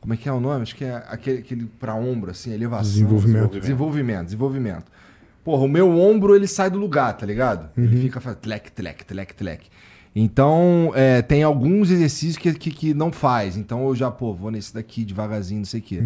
Como 0.00 0.14
é 0.14 0.16
que 0.16 0.28
é 0.28 0.32
o 0.32 0.40
nome? 0.40 0.62
Acho 0.62 0.74
que 0.74 0.84
é 0.84 1.04
aquele, 1.08 1.38
aquele 1.40 1.66
pra 1.78 1.94
ombro, 1.94 2.30
assim, 2.30 2.52
elevação. 2.52 2.90
Desenvolvimento. 2.90 3.60
Desenvolvimento, 3.60 4.24
desenvolvimento. 4.24 4.84
Porra, 5.44 5.64
o 5.64 5.68
meu 5.68 5.98
ombro 5.98 6.34
ele 6.36 6.46
sai 6.46 6.70
do 6.70 6.78
lugar, 6.78 7.16
tá 7.16 7.24
ligado? 7.24 7.70
Ele 7.76 7.96
fica 8.02 8.20
fazendo 8.20 8.40
tlec, 8.40 8.70
tlec, 8.72 9.04
tlec, 9.04 9.34
tlec. 9.34 9.66
Então, 10.14 10.92
é, 10.94 11.22
tem 11.22 11.42
alguns 11.42 11.90
exercícios 11.90 12.36
que, 12.36 12.52
que, 12.54 12.70
que 12.70 12.94
não 12.94 13.10
faz. 13.12 13.56
Então 13.56 13.86
eu 13.86 13.94
já, 13.94 14.10
pô, 14.10 14.34
vou 14.34 14.50
nesse 14.50 14.74
daqui 14.74 15.04
devagarzinho, 15.04 15.58
não 15.60 15.64
sei 15.64 15.80
o 15.80 15.82
quê. 15.82 16.02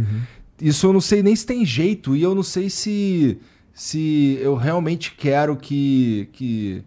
Isso 0.61 0.87
eu 0.87 0.93
não 0.93 1.01
sei 1.01 1.23
nem 1.23 1.35
se 1.35 1.45
tem 1.45 1.65
jeito 1.65 2.15
e 2.15 2.23
eu 2.23 2.35
não 2.35 2.43
sei 2.43 2.71
se, 2.71 3.39
se 3.73 4.39
eu 4.41 4.55
realmente 4.55 5.13
quero 5.17 5.57
que, 5.57 6.29
que 6.33 6.85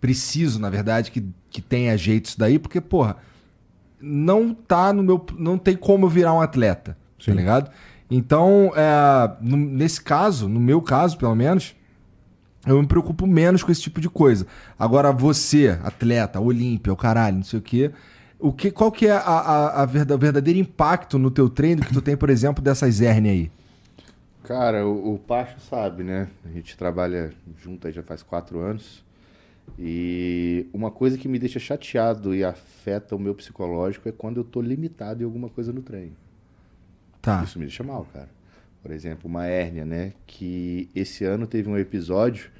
preciso, 0.00 0.58
na 0.58 0.68
verdade, 0.70 1.10
que, 1.10 1.24
que 1.48 1.62
tenha 1.62 1.96
jeito 1.96 2.26
isso 2.26 2.38
daí, 2.38 2.58
porque, 2.58 2.80
porra, 2.80 3.16
não 4.00 4.52
tá 4.52 4.92
no 4.92 5.02
meu. 5.02 5.24
Não 5.38 5.56
tem 5.56 5.76
como 5.76 6.06
eu 6.06 6.10
virar 6.10 6.32
um 6.34 6.40
atleta, 6.40 6.96
Sim. 7.18 7.30
tá 7.30 7.36
ligado? 7.36 7.70
Então, 8.10 8.72
é, 8.76 9.30
no- 9.40 9.56
nesse 9.56 10.00
caso, 10.02 10.48
no 10.48 10.60
meu 10.60 10.82
caso, 10.82 11.16
pelo 11.16 11.34
menos, 11.34 11.74
eu 12.66 12.80
me 12.80 12.86
preocupo 12.86 13.26
menos 13.26 13.62
com 13.62 13.70
esse 13.70 13.80
tipo 13.82 14.00
de 14.00 14.08
coisa. 14.08 14.46
Agora, 14.78 15.12
você, 15.12 15.78
atleta, 15.82 16.40
Olímpia, 16.40 16.92
o 16.92 16.96
caralho, 16.96 17.36
não 17.36 17.44
sei 17.44 17.58
o 17.58 17.62
quê. 17.62 17.90
O 18.38 18.52
que, 18.52 18.70
qual 18.70 18.90
que 18.92 19.06
é 19.06 19.12
a, 19.12 19.18
a, 19.18 19.82
a 19.82 19.86
verda- 19.86 20.14
o 20.14 20.18
verdadeiro 20.18 20.58
impacto 20.58 21.18
no 21.18 21.30
teu 21.30 21.48
treino 21.48 21.82
que 21.82 21.92
tu 21.92 22.02
tem, 22.02 22.16
por 22.16 22.30
exemplo, 22.30 22.62
dessas 22.62 23.00
hérnias 23.00 23.34
aí? 23.34 23.50
Cara, 24.42 24.86
o, 24.86 25.14
o 25.14 25.18
Pacho 25.18 25.58
sabe, 25.60 26.02
né? 26.02 26.28
A 26.44 26.48
gente 26.50 26.76
trabalha 26.76 27.32
junto 27.62 27.86
aí 27.86 27.92
já 27.92 28.02
faz 28.02 28.22
quatro 28.22 28.58
anos. 28.60 29.02
E 29.78 30.66
uma 30.72 30.90
coisa 30.90 31.16
que 31.16 31.26
me 31.26 31.38
deixa 31.38 31.58
chateado 31.58 32.34
e 32.34 32.44
afeta 32.44 33.16
o 33.16 33.18
meu 33.18 33.34
psicológico 33.34 34.08
é 34.08 34.12
quando 34.12 34.38
eu 34.38 34.44
tô 34.44 34.60
limitado 34.60 35.22
em 35.22 35.24
alguma 35.24 35.48
coisa 35.48 35.72
no 35.72 35.80
treino. 35.80 36.12
Tá. 37.22 37.42
Isso 37.42 37.58
me 37.58 37.64
deixa 37.64 37.82
mal, 37.82 38.06
cara. 38.12 38.28
Por 38.82 38.90
exemplo, 38.90 39.28
uma 39.28 39.46
hérnia, 39.46 39.86
né? 39.86 40.12
Que 40.26 40.90
esse 40.94 41.24
ano 41.24 41.46
teve 41.46 41.70
um 41.70 41.78
episódio 41.78 42.50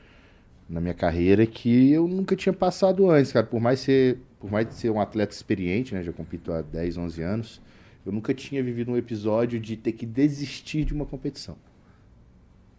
na 0.68 0.80
minha 0.80 0.94
carreira 0.94 1.46
que 1.46 1.92
eu 1.92 2.08
nunca 2.08 2.34
tinha 2.34 2.52
passado 2.52 3.10
antes, 3.10 3.32
cara. 3.32 3.46
Por 3.46 3.60
mais 3.60 3.80
ser, 3.80 4.18
por 4.40 4.50
mais 4.50 4.72
ser 4.74 4.90
um 4.90 5.00
atleta 5.00 5.34
experiente, 5.34 5.94
né? 5.94 6.02
Já 6.02 6.12
compito 6.12 6.52
há 6.52 6.62
10, 6.62 6.96
11 6.96 7.22
anos. 7.22 7.62
Eu 8.04 8.12
nunca 8.12 8.34
tinha 8.34 8.62
vivido 8.62 8.92
um 8.92 8.96
episódio 8.96 9.58
de 9.58 9.76
ter 9.76 9.92
que 9.92 10.04
desistir 10.04 10.84
de 10.84 10.92
uma 10.92 11.06
competição. 11.06 11.56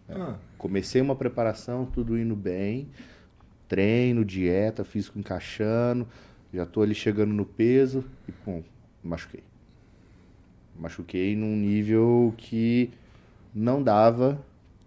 Ah. 0.10 0.36
Comecei 0.58 1.02
uma 1.02 1.16
preparação, 1.16 1.86
tudo 1.86 2.18
indo 2.18 2.36
bem. 2.36 2.88
Treino, 3.68 4.24
dieta, 4.24 4.84
físico 4.84 5.18
encaixando. 5.18 6.08
Já 6.54 6.66
tô 6.66 6.82
ali 6.82 6.94
chegando 6.94 7.34
no 7.34 7.46
peso 7.46 8.04
e, 8.28 8.32
pum, 8.32 8.64
machuquei. 9.04 9.44
Machuquei 10.78 11.36
num 11.36 11.56
nível 11.56 12.34
que 12.38 12.92
não 13.54 13.82
dava 13.82 14.40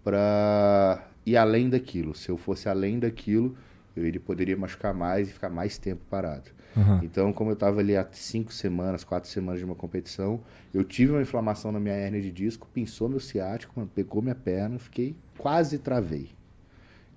pra 0.03 1.08
ir 1.31 1.37
além 1.37 1.69
daquilo. 1.69 2.15
Se 2.15 2.29
eu 2.29 2.37
fosse 2.37 2.69
além 2.69 2.99
daquilo, 2.99 3.55
eu 3.95 4.05
iria, 4.05 4.19
poderia 4.19 4.57
machucar 4.57 4.93
mais 4.93 5.29
e 5.29 5.33
ficar 5.33 5.49
mais 5.49 5.77
tempo 5.77 6.01
parado. 6.09 6.49
Aham. 6.77 7.01
Então, 7.03 7.33
como 7.33 7.49
eu 7.49 7.53
estava 7.53 7.79
ali 7.79 7.95
há 7.95 8.07
cinco 8.11 8.53
semanas, 8.53 9.03
quatro 9.03 9.29
semanas 9.29 9.59
de 9.59 9.65
uma 9.65 9.75
competição, 9.75 10.41
eu 10.73 10.83
tive 10.83 11.11
uma 11.11 11.21
inflamação 11.21 11.71
na 11.71 11.79
minha 11.79 11.95
hérnia 11.95 12.21
de 12.21 12.31
disco, 12.31 12.67
pinçou 12.73 13.09
meu 13.09 13.19
ciático, 13.19 13.87
pegou 13.93 14.21
minha 14.21 14.35
perna, 14.35 14.77
fiquei 14.77 15.15
quase 15.37 15.79
travei. 15.79 16.29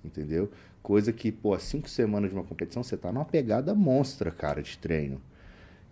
Entendeu? 0.05 0.51
Coisa 0.83 1.13
que, 1.13 1.31
pô, 1.31 1.55
há 1.55 1.59
cinco 1.59 1.89
semanas 1.89 2.31
de 2.31 2.37
uma 2.37 2.45
competição, 2.45 2.83
você 2.83 2.97
tá 2.97 3.13
numa 3.13 3.25
pegada 3.25 3.75
monstra, 3.75 4.31
cara, 4.31 4.63
de 4.63 4.77
treino. 4.79 5.21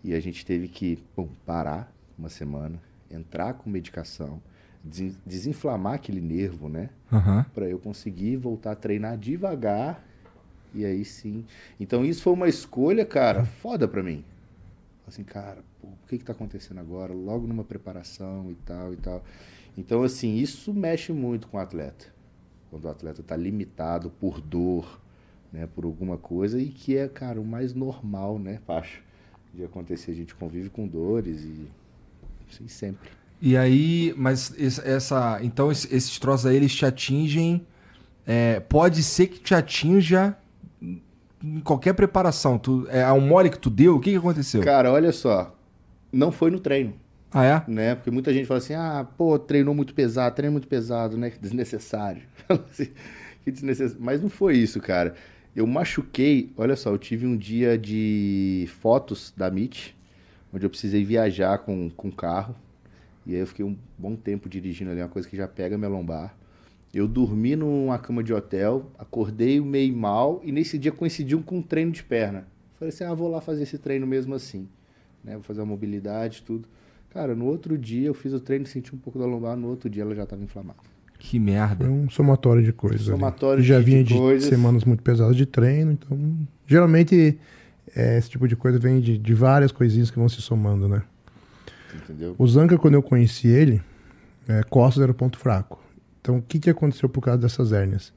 E 0.03 0.15
a 0.15 0.21
gente 0.21 0.45
teve 0.45 0.67
que, 0.67 0.97
pum, 1.15 1.29
parar 1.47 1.93
uma 2.19 2.29
semana, 2.29 2.81
entrar 3.11 3.55
com 3.55 3.71
medicação, 3.71 4.43
des- 4.83 5.17
desinflamar 5.27 5.95
aquele 5.95 6.21
nervo, 6.21 6.69
né? 6.69 6.91
Aham. 7.13 7.45
para 7.55 7.69
eu 7.69 7.79
conseguir 7.79 8.37
voltar 8.37 8.73
a 8.73 8.77
treinar 8.77 9.19
devagar 9.19 10.05
e 10.73 10.85
aí 10.85 11.05
sim. 11.05 11.45
Então 11.79 12.05
isso 12.05 12.23
foi 12.23 12.33
uma 12.33 12.49
escolha, 12.49 13.05
cara, 13.05 13.45
foda 13.45 13.89
pra 13.89 14.03
mim. 14.03 14.25
Assim, 15.09 15.25
cara, 15.25 15.65
pô, 15.81 15.89
o 15.89 16.07
que 16.07 16.19
que 16.19 16.25
tá 16.25 16.33
acontecendo 16.33 16.79
agora? 16.79 17.13
Logo 17.13 17.47
numa 17.47 17.65
preparação 17.65 18.49
e 18.51 18.55
tal 18.65 18.93
e 18.93 18.97
tal. 18.97 19.25
Então 19.77 20.03
assim, 20.05 20.37
isso 20.37 20.73
mexe 20.73 21.13
muito 21.13 21.49
com 21.49 21.57
o 21.57 21.61
atleta. 21.61 22.07
Quando 22.71 22.85
o 22.85 22.89
atleta 22.89 23.23
tá 23.23 23.37
limitado 23.37 24.09
por 24.11 24.41
dor, 24.41 25.01
né, 25.53 25.67
por 25.75 25.85
alguma 25.85 26.17
coisa 26.17 26.61
e 26.61 26.69
que 26.69 26.97
é, 26.97 27.09
cara, 27.09 27.41
o 27.41 27.45
mais 27.45 27.75
normal, 27.75 28.39
né, 28.39 28.61
Pacho, 28.67 29.03
de 29.53 29.65
acontecer. 29.65 30.13
A 30.13 30.15
gente 30.15 30.33
convive 30.37 30.71
com 30.71 30.87
dores 30.87 31.43
e 31.43 31.67
assim 32.49 32.69
sempre. 32.69 33.11
E 33.41 33.57
aí, 33.57 34.13
mas 34.17 34.55
essa. 34.85 35.39
Então, 35.43 35.71
esse- 35.73 35.93
esses 35.95 36.19
troços 36.19 36.47
aí, 36.47 36.57
eles 36.57 36.75
te 36.75 36.85
atingem. 36.85 37.67
é, 38.27 38.61
pode 38.61 39.03
ser 39.03 39.27
que 39.27 39.41
te 39.41 39.55
atinja 39.55 40.37
em 41.43 41.61
qualquer 41.65 41.95
preparação. 41.95 42.59
Tu, 42.59 42.87
é 42.91 43.11
um 43.13 43.21
mole 43.21 43.51
que 43.51 43.59
tu 43.59 43.69
deu? 43.71 43.97
O 43.97 44.01
que, 44.01 44.11
que 44.13 44.17
aconteceu? 44.17 44.63
Cara, 44.63 44.93
olha 44.93 45.11
só, 45.11 45.57
não 46.13 46.31
foi 46.31 46.51
no 46.51 46.61
treino. 46.61 46.95
Ah, 47.33 47.45
é? 47.45 47.65
né? 47.67 47.95
Porque 47.95 48.11
muita 48.11 48.33
gente 48.33 48.47
fala 48.47 48.59
assim, 48.59 48.75
ah, 48.75 49.07
pô, 49.17 49.39
treinou 49.39 49.75
muito 49.75 49.95
pesado, 49.95 50.35
treino 50.37 50.53
muito 50.53 50.69
pesado, 50.69 51.17
né? 51.17 51.33
Desnecessário. 51.41 52.23
Assim, 52.49 52.91
que 53.45 53.51
desnecessário. 53.51 54.03
Mas 54.05 54.21
não 54.23 54.29
foi 54.29 54.57
isso, 54.59 54.81
cara. 54.81 55.15
Eu 55.57 55.67
machuquei, 55.67 56.53
olha 56.57 56.77
só, 56.77 56.91
eu 56.91 56.99
tive 56.99 57.27
um 57.27 57.37
dia 57.37 57.77
de 57.79 58.69
fotos 58.81 59.33
da 59.37 59.49
MIT, 59.49 59.97
onde 60.53 60.67
eu 60.67 60.71
precisei 60.71 61.05
viajar 61.05 61.59
com 61.59 61.89
com 61.91 62.11
carro. 62.13 62.55
E 63.31 63.35
aí 63.35 63.41
eu 63.41 63.47
fiquei 63.47 63.65
um 63.65 63.77
bom 63.97 64.17
tempo 64.17 64.49
dirigindo 64.49 64.91
ali, 64.91 65.01
uma 65.01 65.09
coisa 65.09 65.29
que 65.29 65.37
já 65.37 65.47
pega 65.47 65.79
minha 65.79 65.89
lombar. 65.89 66.35
Eu 66.93 67.07
dormi 67.07 67.55
numa 67.55 67.97
cama 67.97 68.25
de 68.25 68.35
hotel, 68.35 68.91
acordei 68.99 69.61
meio 69.61 69.97
mal, 69.97 70.41
e 70.45 70.51
nesse 70.51 70.77
dia 70.77 70.91
coincidiu 70.91 71.41
com 71.41 71.59
um 71.59 71.63
treino 71.63 71.93
de 71.93 72.03
perna. 72.03 72.45
Falei 72.77 72.93
assim, 72.93 73.05
ah, 73.05 73.15
vou 73.15 73.29
lá 73.31 73.41
fazer 73.41 73.63
esse 73.63 73.79
treino 73.79 74.05
mesmo 74.05 74.35
assim. 74.35 74.67
Né? 75.23 75.35
Vou 75.35 75.43
fazer 75.43 75.61
a 75.61 75.65
mobilidade, 75.65 76.43
tudo. 76.43 76.67
Cara, 77.11 77.35
no 77.37 77.45
outro 77.45 77.79
dia 77.79 78.09
eu 78.09 78.15
fiz 78.15 78.33
o 78.33 78.41
treino, 78.41 78.67
senti 78.67 78.93
um 78.93 78.99
pouco 78.99 79.17
da 79.19 79.27
lombar, 79.27 79.57
no 79.57 79.69
outro 79.69 79.89
dia 79.89 80.03
ela 80.03 80.15
já 80.15 80.25
estava 80.25 80.43
inflamada. 80.43 80.79
Que 81.17 81.39
merda. 81.39 81.85
Foi 81.85 81.95
um 81.95 82.11
somatório 82.11 82.65
de 82.65 82.73
coisas. 82.73 83.03
ali. 83.03 83.11
Somatório 83.11 83.63
já 83.63 83.79
de- 83.79 83.85
vinha 83.85 84.03
de 84.03 84.15
de, 84.39 84.45
semanas 84.45 84.83
muito 84.85 85.05
pesadas 85.05 85.37
de 85.37 85.47
treino, 85.47 85.93
então 85.93 86.19
geralmente 86.67 87.39
é, 87.95 88.19
esse 88.19 88.31
tipo 88.31 88.49
de 88.49 88.57
coisa 88.57 88.79
vem 88.79 89.01
de, 89.01 89.17
de 89.17 89.35
várias 89.35 89.71
coisinhas 89.71 90.11
que 90.11 90.19
vão 90.19 90.29
se 90.29 90.41
somando, 90.43 90.89
né? 90.89 91.03
Entendeu? 91.95 92.35
O 92.39 92.47
Zanca, 92.47 92.79
quando 92.79 92.95
eu 92.95 93.03
conheci 93.03 93.49
ele, 93.49 93.83
é, 94.49 94.63
costas 94.65 95.03
era 95.03 95.13
o 95.13 95.15
ponto 95.15 95.39
fraco. 95.39 95.83
Então, 96.21 96.39
o 96.39 96.43
que, 96.43 96.59
que 96.59 96.71
aconteceu 96.71 97.09
por 97.09 97.21
causa 97.23 97.39
dessas 97.39 97.73
hérnias? 97.73 98.13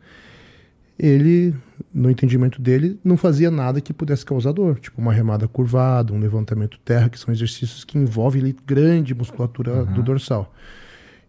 Ele, 0.97 1.55
no 1.93 2.09
entendimento 2.09 2.61
dele, 2.61 2.99
não 3.03 3.17
fazia 3.17 3.49
nada 3.49 3.82
que 3.82 3.93
pudesse 3.93 4.26
causar 4.26 4.51
dor, 4.51 4.80
tipo 4.80 5.01
uma 5.01 5.11
remada 5.11 5.47
curvada, 5.47 6.13
um 6.13 6.19
levantamento 6.19 6.80
terra, 6.86 7.09
que 7.09 7.17
são 7.17 7.34
exercícios 7.34 7.84
que 7.84 7.97
envolvem 7.97 8.55
grande 8.65 9.15
musculatura 9.15 9.86
do 9.86 10.03
dorsal. 10.03 10.53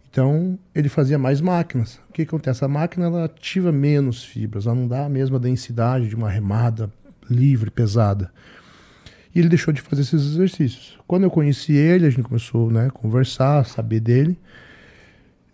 Então, 0.09 0.57
ele 0.73 0.87
fazia 0.87 1.17
mais 1.17 1.41
máquinas. 1.41 1.99
O 2.09 2.13
que 2.13 2.21
acontece? 2.21 2.63
A 2.63 2.67
máquina 2.67 3.07
ela 3.07 3.25
ativa 3.25 3.71
menos 3.71 4.23
fibras, 4.23 4.65
ela 4.65 4.75
não 4.75 4.87
dá 4.87 5.05
a 5.05 5.09
mesma 5.09 5.39
densidade 5.39 6.07
de 6.07 6.15
uma 6.15 6.29
remada 6.29 6.89
livre, 7.29 7.71
pesada. 7.71 8.31
E 9.35 9.39
ele 9.39 9.49
deixou 9.49 9.73
de 9.73 9.81
fazer 9.81 10.01
esses 10.03 10.33
exercícios. 10.33 10.97
Quando 11.05 11.23
eu 11.23 11.29
conheci 11.29 11.73
ele, 11.73 12.05
a 12.05 12.09
gente 12.09 12.23
começou 12.23 12.71
né, 12.71 12.87
a 12.87 12.89
conversar, 12.89 13.65
saber 13.65 13.99
dele. 13.99 14.39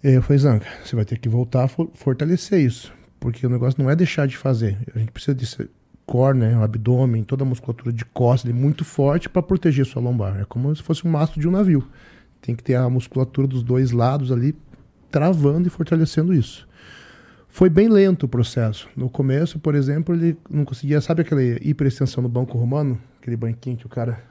Eu 0.03 0.22
falei, 0.22 0.38
Zanca, 0.38 0.68
você 0.84 0.95
vai 0.95 1.03
ter 1.03 1.18
que 1.18 1.27
voltar 1.27 1.64
a 1.64 1.68
for- 1.68 1.89
fortalecer 1.95 2.60
isso. 2.60 2.93
Porque 3.19 3.45
o 3.45 3.49
negócio 3.49 3.81
não 3.81 3.89
é 3.89 3.95
deixar 3.95 4.27
de 4.27 4.38
fazer. 4.38 4.77
A 4.95 4.99
gente 4.99 5.11
precisa 5.11 5.34
desse 5.34 5.68
core, 6.05 6.38
né, 6.38 6.57
o 6.57 6.61
abdômen, 6.61 7.23
toda 7.23 7.43
a 7.43 7.45
musculatura 7.45 7.91
de 7.91 8.05
costas 8.05 8.51
ali 8.51 8.60
muito 8.60 8.85
forte 8.85 9.27
para 9.30 9.41
proteger 9.41 9.85
sua 9.85 10.01
lombar. 10.01 10.39
É 10.39 10.45
como 10.45 10.76
se 10.76 10.84
fosse 10.84 11.07
um 11.07 11.10
mastro 11.10 11.39
de 11.39 11.47
um 11.47 11.51
navio. 11.51 11.88
Tem 12.41 12.55
que 12.55 12.64
ter 12.64 12.76
a 12.76 12.89
musculatura 12.89 13.47
dos 13.47 13.64
dois 13.64 13.91
lados 13.91 14.31
ali 14.31 14.55
travando 15.10 15.68
e 15.68 15.72
fortalecendo 15.72 16.34
isso. 16.34 16.68
Foi 17.52 17.69
bem 17.69 17.90
lento 17.90 18.23
o 18.23 18.30
processo. 18.30 18.88
No 18.95 19.10
começo, 19.10 19.60
por 19.60 19.76
exemplo, 19.76 20.15
ele 20.15 20.38
não 20.49 20.64
conseguia. 20.64 21.02
Sabe 21.02 21.22
aquela 21.22 21.44
hiperextensão 21.44 22.23
no 22.23 22.30
banco 22.30 22.57
romano? 22.57 22.99
Aquele 23.22 23.36
banquinho 23.36 23.76
que 23.76 23.86
o 23.86 23.90
cara 23.90 24.23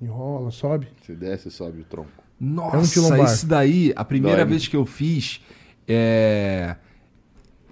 enrola, 0.00 0.50
sobe? 0.50 0.86
Você 1.00 1.14
desce, 1.14 1.50
sobe 1.50 1.80
o 1.80 1.84
tronco. 1.84 2.10
Nossa, 2.38 2.76
É 2.76 3.20
um 3.20 3.24
isso 3.24 3.46
daí, 3.46 3.92
a 3.96 4.04
primeira 4.04 4.44
Dói, 4.44 4.50
vez 4.50 4.68
que 4.68 4.76
eu 4.76 4.84
fiz, 4.86 5.42
é... 5.88 6.76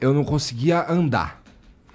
eu 0.01 0.13
não 0.13 0.25
conseguia 0.25 0.91
andar. 0.91 1.43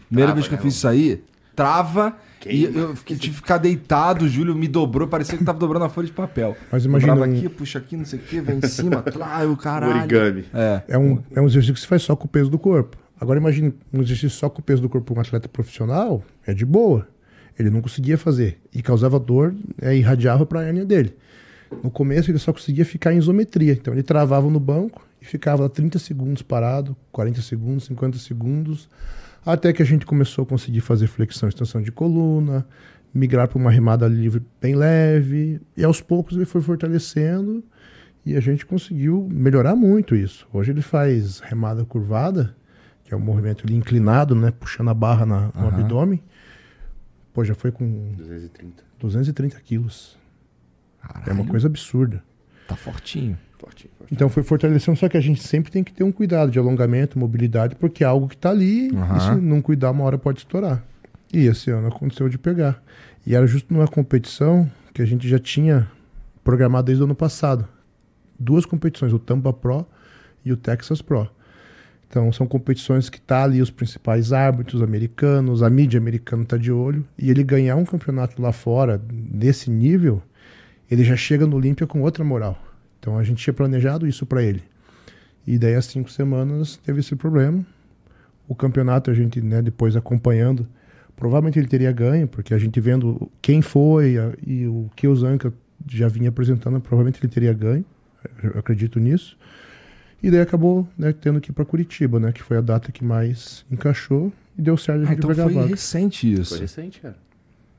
Primeira 0.07 0.27
Trava, 0.27 0.33
vez 0.33 0.47
que 0.47 0.53
eu 0.53 0.57
né, 0.57 0.63
fiz 0.63 0.75
isso 0.75 0.87
aí, 0.87 1.23
trava 1.55 2.15
e 2.49 2.63
eu 2.65 2.95
fiquei- 2.95 3.15
tive 3.17 3.31
que 3.33 3.41
ficar 3.41 3.57
deitado, 3.57 4.25
o 4.25 4.27
Júlio 4.27 4.55
me 4.55 4.67
dobrou, 4.67 5.07
parecia 5.07 5.37
que 5.37 5.43
tava 5.43 5.59
dobrando 5.59 5.85
a 5.85 5.89
folha 5.89 6.07
de 6.07 6.13
papel. 6.13 6.55
Mas 6.71 6.85
imagina 6.85 7.13
Dobrava 7.13 7.31
um- 7.33 7.37
aqui, 7.37 7.49
puxa 7.49 7.79
aqui, 7.79 7.95
não 7.97 8.05
sei 8.05 8.19
o 8.19 8.21
que, 8.23 8.41
vem 8.41 8.57
em 8.57 8.67
cima, 8.67 9.01
trá, 9.03 9.45
o 9.47 9.55
caralho. 9.57 9.99
Origami. 10.01 10.45
É. 10.53 10.81
É 10.89 10.97
um, 10.97 11.19
é 11.35 11.41
um 11.41 11.45
exercício 11.45 11.73
que 11.73 11.79
se 11.79 11.87
faz 11.87 12.01
só 12.03 12.15
com 12.15 12.25
o 12.25 12.29
peso 12.29 12.49
do 12.49 12.59
corpo. 12.59 12.97
Agora 13.19 13.39
imagine 13.39 13.73
um 13.93 14.01
exercício 14.01 14.29
só 14.31 14.49
com 14.49 14.59
o 14.59 14.63
peso 14.63 14.81
do 14.81 14.89
corpo 14.89 15.05
para 15.13 15.19
um 15.19 15.21
atleta 15.21 15.47
profissional, 15.47 16.23
é 16.45 16.53
de 16.53 16.65
boa. 16.65 17.07
Ele 17.57 17.69
não 17.69 17.81
conseguia 17.81 18.17
fazer. 18.17 18.59
E 18.73 18.81
causava 18.81 19.19
dor, 19.19 19.53
é, 19.81 19.95
irradiava 19.95 20.45
para 20.45 20.61
a 20.61 20.63
hérnia 20.63 20.83
dele. 20.85 21.15
No 21.83 21.89
começo 21.89 22.29
ele 22.29 22.37
só 22.39 22.51
conseguia 22.51 22.83
ficar 22.83 23.13
em 23.13 23.17
isometria. 23.17 23.73
Então 23.73 23.93
ele 23.93 24.03
travava 24.03 24.49
no 24.49 24.59
banco 24.59 25.05
e 25.21 25.25
ficava 25.25 25.63
lá 25.63 25.69
30 25.69 25.99
segundos 25.99 26.41
parado, 26.41 26.95
40 27.11 27.41
segundos, 27.41 27.85
50 27.85 28.17
segundos, 28.17 28.89
até 29.45 29.71
que 29.73 29.81
a 29.81 29.85
gente 29.85 30.05
começou 30.05 30.43
a 30.43 30.45
conseguir 30.45 30.81
fazer 30.81 31.07
flexão 31.07 31.47
e 31.47 31.49
extensão 31.49 31.81
de 31.81 31.91
coluna, 31.91 32.65
migrar 33.13 33.47
para 33.47 33.57
uma 33.57 33.71
remada 33.71 34.07
livre 34.07 34.41
bem 34.61 34.75
leve, 34.75 35.59
e 35.77 35.83
aos 35.83 36.01
poucos 36.01 36.35
ele 36.35 36.45
foi 36.45 36.61
fortalecendo 36.61 37.63
e 38.25 38.35
a 38.35 38.39
gente 38.39 38.65
conseguiu 38.65 39.27
melhorar 39.31 39.75
muito 39.75 40.15
isso. 40.15 40.47
Hoje 40.53 40.71
ele 40.71 40.81
faz 40.81 41.39
remada 41.39 41.83
curvada, 41.85 42.55
que 43.03 43.13
é 43.13 43.17
um 43.17 43.19
movimento 43.19 43.65
ali 43.65 43.75
inclinado, 43.75 44.33
né, 44.33 44.49
puxando 44.51 44.89
a 44.89 44.93
barra 44.93 45.25
na- 45.25 45.51
no 45.53 45.67
Aham. 45.67 45.67
abdômen. 45.67 46.23
Pô, 47.33 47.43
já 47.43 47.53
foi 47.53 47.71
com 47.71 48.13
230. 48.15 48.83
230 48.99 49.59
quilos. 49.59 50.17
Caralho, 51.01 51.29
É 51.29 51.33
uma 51.33 51.45
coisa 51.45 51.67
absurda. 51.67 52.23
Tá 52.67 52.75
fortinho. 52.75 53.37
Fortinho, 53.63 53.91
fortinho. 53.97 54.15
Então 54.15 54.27
foi 54.27 54.43
fortalecendo, 54.43 54.97
só 54.97 55.07
que 55.07 55.15
a 55.15 55.21
gente 55.21 55.41
sempre 55.41 55.71
tem 55.71 55.83
que 55.83 55.93
ter 55.93 56.03
um 56.03 56.11
cuidado 56.11 56.51
de 56.51 56.59
alongamento, 56.59 57.17
mobilidade, 57.17 57.75
porque 57.75 58.03
é 58.03 58.07
algo 58.07 58.27
que 58.27 58.35
tá 58.35 58.49
ali 58.49 58.87
e 58.87 59.19
se 59.21 59.35
não 59.41 59.61
cuidar, 59.61 59.91
uma 59.91 60.03
hora 60.03 60.17
pode 60.17 60.39
estourar. 60.39 60.83
E 61.31 61.45
esse 61.45 61.71
ano 61.71 61.87
aconteceu 61.87 62.27
de 62.27 62.37
pegar. 62.37 62.83
E 63.25 63.33
era 63.33 63.47
justo 63.47 63.73
numa 63.73 63.87
competição 63.87 64.69
que 64.93 65.01
a 65.01 65.05
gente 65.05 65.27
já 65.27 65.39
tinha 65.39 65.89
programado 66.43 66.87
desde 66.87 67.01
o 67.01 67.05
ano 67.05 67.15
passado. 67.15 67.65
Duas 68.37 68.65
competições, 68.65 69.13
o 69.13 69.19
Tampa 69.19 69.53
Pro 69.53 69.85
e 70.43 70.51
o 70.51 70.57
Texas 70.57 71.01
Pro. 71.01 71.29
Então 72.09 72.31
são 72.31 72.45
competições 72.45 73.09
que 73.09 73.19
tá 73.19 73.43
ali 73.43 73.61
os 73.61 73.71
principais 73.71 74.33
árbitros 74.33 74.83
americanos, 74.83 75.63
a 75.63 75.69
mídia 75.69 75.99
americana 75.99 76.45
tá 76.45 76.57
de 76.57 76.71
olho, 76.71 77.03
e 77.17 77.31
ele 77.31 77.43
ganhar 77.43 77.75
um 77.75 77.85
campeonato 77.85 78.39
lá 78.39 78.51
fora 78.51 79.01
desse 79.09 79.71
nível, 79.71 80.21
ele 80.91 81.03
já 81.03 81.15
chega 81.15 81.47
no 81.47 81.55
Olímpia 81.55 81.87
com 81.87 82.01
outra 82.01 82.23
moral. 82.23 82.62
Então 83.03 83.17
a 83.19 83.23
gente 83.23 83.43
tinha 83.43 83.53
planejado 83.53 84.07
isso 84.07 84.25
para 84.25 84.41
ele. 84.41 84.63
E 85.45 85.57
daí, 85.57 85.75
às 85.75 85.83
cinco 85.87 86.09
semanas, 86.09 86.77
teve 86.77 87.01
esse 87.01 87.17
problema. 87.17 87.65
O 88.47 88.55
campeonato, 88.55 89.11
a 89.11 89.13
gente, 89.13 89.41
né, 89.41 89.61
depois 89.61 89.97
acompanhando, 89.97 90.65
provavelmente 91.13 91.59
ele 91.59 91.67
teria 91.67 91.91
ganho, 91.91 92.29
porque 92.29 92.53
a 92.53 92.57
gente 92.57 92.79
vendo 92.79 93.29
quem 93.41 93.61
foi 93.61 94.17
a, 94.17 94.31
e 94.47 94.65
o 94.67 94.89
que 94.95 95.05
o 95.05 95.13
Zanca 95.13 95.53
já 95.85 96.07
vinha 96.07 96.29
apresentando, 96.29 96.79
provavelmente 96.79 97.19
ele 97.21 97.27
teria 97.27 97.51
ganho. 97.51 97.83
Eu 98.41 98.57
acredito 98.57 99.01
nisso. 99.01 99.37
E 100.21 100.31
daí 100.31 100.39
acabou 100.39 100.87
né, 100.97 101.11
tendo 101.11 101.41
que 101.41 101.51
ir 101.51 101.53
para 101.53 101.65
Curitiba, 101.65 102.21
né? 102.21 102.31
Que 102.31 102.41
foi 102.41 102.55
a 102.55 102.61
data 102.61 102.89
que 102.89 103.03
mais 103.03 103.65
encaixou 103.69 104.31
e 104.57 104.61
deu 104.61 104.77
certo 104.77 105.01
a 105.01 105.03
Ah, 105.03 105.05
gente 105.07 105.17
então 105.17 105.29
pegar 105.29 105.43
a 105.43 105.47
foi 105.47 105.55
vaga. 105.55 105.67
recente 105.67 106.31
isso. 106.31 106.51
Foi 106.51 106.59
recente, 106.61 107.01
cara. 107.01 107.17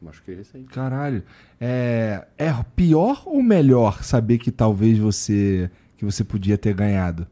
Machuquei 0.05 0.35
recente. 0.35 0.67
Caralho. 0.69 1.23
É, 1.61 2.27
é 2.37 2.53
pior 2.77 3.23
ou 3.25 3.43
melhor 3.43 4.03
saber 4.05 4.37
que 4.39 4.51
talvez 4.53 4.99
você 4.99 5.71
que 5.97 6.05
você 6.05 6.23
podia 6.23 6.59
ter 6.59 6.75
ganhado? 6.75 7.27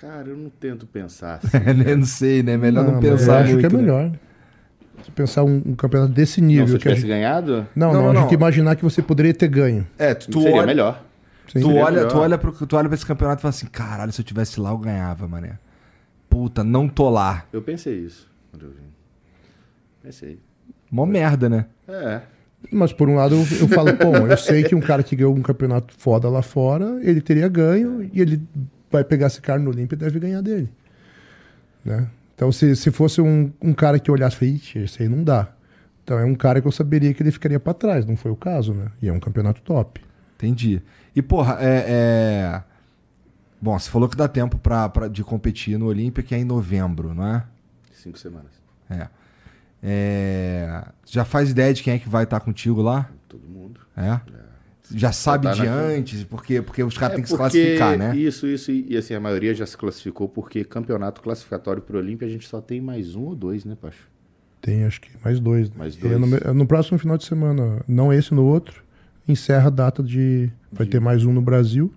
Cara, 0.00 0.28
eu 0.28 0.36
não 0.36 0.50
tento 0.50 0.86
pensar 0.86 1.40
assim. 1.42 1.56
Eu 1.86 1.96
não 1.96 2.04
sei, 2.04 2.42
né? 2.42 2.56
Melhor 2.56 2.84
não, 2.84 2.92
mas 2.94 3.00
pensar 3.04 3.32
eu 3.32 3.44
acho 3.44 3.52
muito. 3.54 3.60
que 3.60 3.74
é 3.74 3.76
né? 3.78 3.82
melhor. 3.82 4.12
Se 5.02 5.10
pensar 5.10 5.44
um, 5.44 5.62
um 5.64 5.74
campeonato 5.74 6.12
desse 6.12 6.40
Não, 6.40 6.48
nível 6.48 6.66
se 6.68 6.72
que 6.72 6.76
a 6.78 6.80
tivesse 6.80 7.00
gente... 7.02 7.08
ganhado, 7.08 7.66
Não, 7.74 7.92
Não, 7.92 8.02
não, 8.02 8.10
a 8.10 8.12
não. 8.12 8.22
gente 8.22 8.34
imaginar 8.34 8.76
que 8.76 8.82
você 8.82 9.00
poderia 9.00 9.32
ter 9.32 9.48
ganho. 9.48 9.86
É, 9.98 10.14
tu, 10.14 10.30
tu 10.30 10.42
seria 10.42 10.56
olha, 10.58 10.66
melhor. 10.66 11.04
Sim. 11.48 11.60
tu 11.60 11.66
Seria 11.68 11.84
olha, 11.84 11.96
melhor. 11.96 12.10
tu 12.10 12.18
olha 12.18 12.38
pro, 12.38 12.52
tu 12.66 12.76
olha 12.76 12.88
pra 12.88 12.94
esse 12.94 13.06
campeonato 13.06 13.40
e 13.40 13.42
fala 13.42 13.50
assim, 13.50 13.66
caralho, 13.66 14.12
se 14.12 14.20
eu 14.20 14.24
tivesse 14.24 14.58
lá 14.60 14.70
eu 14.70 14.78
ganhava, 14.78 15.26
mané. 15.28 15.58
Puta, 16.28 16.64
não 16.64 16.88
tô 16.88 17.08
lá. 17.08 17.44
Eu 17.52 17.62
pensei 17.62 17.98
isso 18.00 18.28
quando 18.50 18.66
eu 18.66 18.70
vim. 18.70 18.88
Pensei. 20.02 20.40
Mó 20.90 21.04
merda, 21.06 21.48
né? 21.48 21.66
É. 21.88 22.20
Mas 22.72 22.92
por 22.92 23.08
um 23.08 23.14
lado 23.16 23.34
eu, 23.34 23.40
eu 23.60 23.68
falo, 23.68 23.92
bom, 23.92 24.26
eu 24.26 24.36
sei 24.36 24.64
que 24.64 24.74
um 24.74 24.80
cara 24.80 25.02
que 25.02 25.14
ganhou 25.14 25.34
um 25.36 25.42
campeonato 25.42 25.94
foda 25.96 26.28
lá 26.28 26.42
fora, 26.42 26.98
ele 27.02 27.20
teria 27.20 27.48
ganho 27.48 28.02
e 28.12 28.20
ele 28.20 28.42
vai 28.90 29.04
pegar 29.04 29.26
esse 29.28 29.40
cara 29.40 29.58
no 29.60 29.70
Olímpia 29.70 29.94
e 29.94 29.98
deve 29.98 30.18
ganhar 30.18 30.40
dele. 30.40 30.68
Né? 31.84 32.08
Então 32.34 32.50
se, 32.50 32.74
se 32.76 32.90
fosse 32.90 33.20
um, 33.20 33.52
um 33.62 33.72
cara 33.72 33.98
que 33.98 34.10
olhasse 34.10 34.36
e 34.36 34.38
falasse, 34.38 34.56
"Ixi, 34.56 34.78
esse 34.80 35.02
aí 35.02 35.08
não 35.08 35.22
dá. 35.22 35.48
Então 36.02 36.18
é 36.18 36.24
um 36.24 36.34
cara 36.34 36.60
que 36.60 36.66
eu 36.66 36.72
saberia 36.72 37.12
que 37.14 37.22
ele 37.22 37.30
ficaria 37.32 37.58
pra 37.58 37.74
trás, 37.74 38.04
não 38.06 38.16
foi 38.16 38.30
o 38.30 38.36
caso, 38.36 38.72
né? 38.74 38.86
E 39.02 39.08
é 39.08 39.12
um 39.12 39.18
campeonato 39.20 39.60
top. 39.62 40.00
Entendi. 40.36 40.82
E, 41.14 41.22
porra, 41.22 41.58
é. 41.60 41.84
é- 41.88 42.62
Bom, 43.60 43.76
você 43.78 43.90
falou 43.90 44.06
que 44.08 44.16
dá 44.16 44.28
tempo 44.28 44.58
pra, 44.58 44.88
pra- 44.88 45.08
de 45.08 45.24
competir 45.24 45.78
no 45.78 45.86
Olímpia, 45.86 46.22
que 46.22 46.34
é 46.34 46.38
em 46.38 46.44
novembro, 46.44 47.14
não 47.14 47.26
é? 47.26 47.42
Cinco 47.92 48.18
semanas. 48.18 48.52
É. 48.90 49.08
É, 49.82 50.84
Já 51.06 51.24
faz 51.24 51.50
ideia 51.50 51.72
de 51.72 51.82
quem 51.82 51.94
é 51.94 51.98
que 51.98 52.08
vai 52.08 52.24
estar 52.24 52.40
contigo 52.40 52.82
lá? 52.82 53.10
Todo 53.28 53.46
mundo. 53.48 53.80
É? 53.96 54.20
Já 54.94 55.10
sabe 55.10 55.44
tá 55.48 55.52
de 55.52 55.64
na- 55.64 55.72
antes, 55.72 56.22
porque, 56.24 56.62
porque 56.62 56.82
os 56.82 56.96
caras 56.96 57.14
É 57.14 57.16
têm 57.16 57.24
que 57.24 57.30
se 57.30 57.36
classificar, 57.36 57.98
né? 57.98 58.16
Isso, 58.16 58.46
isso. 58.46 58.70
E, 58.70 58.86
e, 58.92 58.96
assim, 58.96 59.14
a 59.14 59.20
maioria 59.20 59.52
já 59.52 59.66
se 59.66 59.76
classificou 59.76 60.28
porque 60.28 60.62
campeonato 60.64 61.20
classificatório 61.20 61.82
pro 61.82 61.98
Olímpia 61.98 62.26
a 62.26 62.30
gente 62.30 62.46
só 62.46 62.60
tem 62.60 62.80
mais 62.80 63.16
um 63.16 63.22
ou 63.22 63.34
dois, 63.34 63.64
né, 63.64 63.76
Pacho? 63.80 64.06
Tem 64.60 64.84
acho 64.84 65.00
que 65.00 65.10
mais 65.24 65.40
dois. 65.40 65.68
né? 65.70 65.74
Mais 65.78 65.96
dois. 65.96 66.12
é 66.12 66.18
no, 66.18 66.36
é 66.36 66.52
no 66.52 66.66
próximo 66.66 66.98
final 66.98 67.16
de 67.18 67.24
semana, 67.24 67.82
não 67.88 68.12
esse 68.12 68.32
no 68.32 68.44
outro, 68.44 68.82
encerra 69.26 69.66
a 69.66 69.70
data 69.70 70.02
de. 70.02 70.50
Vai 70.72 70.84
De- 70.86 70.92
ter 70.92 71.00
mais 71.00 71.24
um 71.24 71.32
no 71.32 71.42
Brasil. 71.42 71.92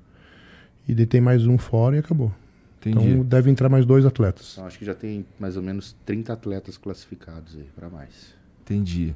E 0.88 0.96
daí 0.96 1.06
tem 1.06 1.22
mais 1.22 1.46
um 1.46 1.58
fora 1.60 1.96
e 1.96 2.00
acabou. 2.00 2.32
Entendi. 2.80 3.10
Então 3.10 3.24
deve 3.26 3.50
entrar 3.50 3.68
mais 3.70 3.86
dois 3.86 4.06
atletas. 4.06 4.52
Então 4.54 4.66
acho 4.66 4.80
que 4.80 4.86
já 4.86 4.96
tem 4.96 5.26
mais 5.40 5.58
ou 5.58 5.64
menos 5.64 5.96
30 6.06 6.32
atletas 6.34 6.78
classificados 6.78 7.56
aí, 7.56 7.66
pra 7.76 7.90
mais. 7.90 8.34
Entendi. 8.62 9.16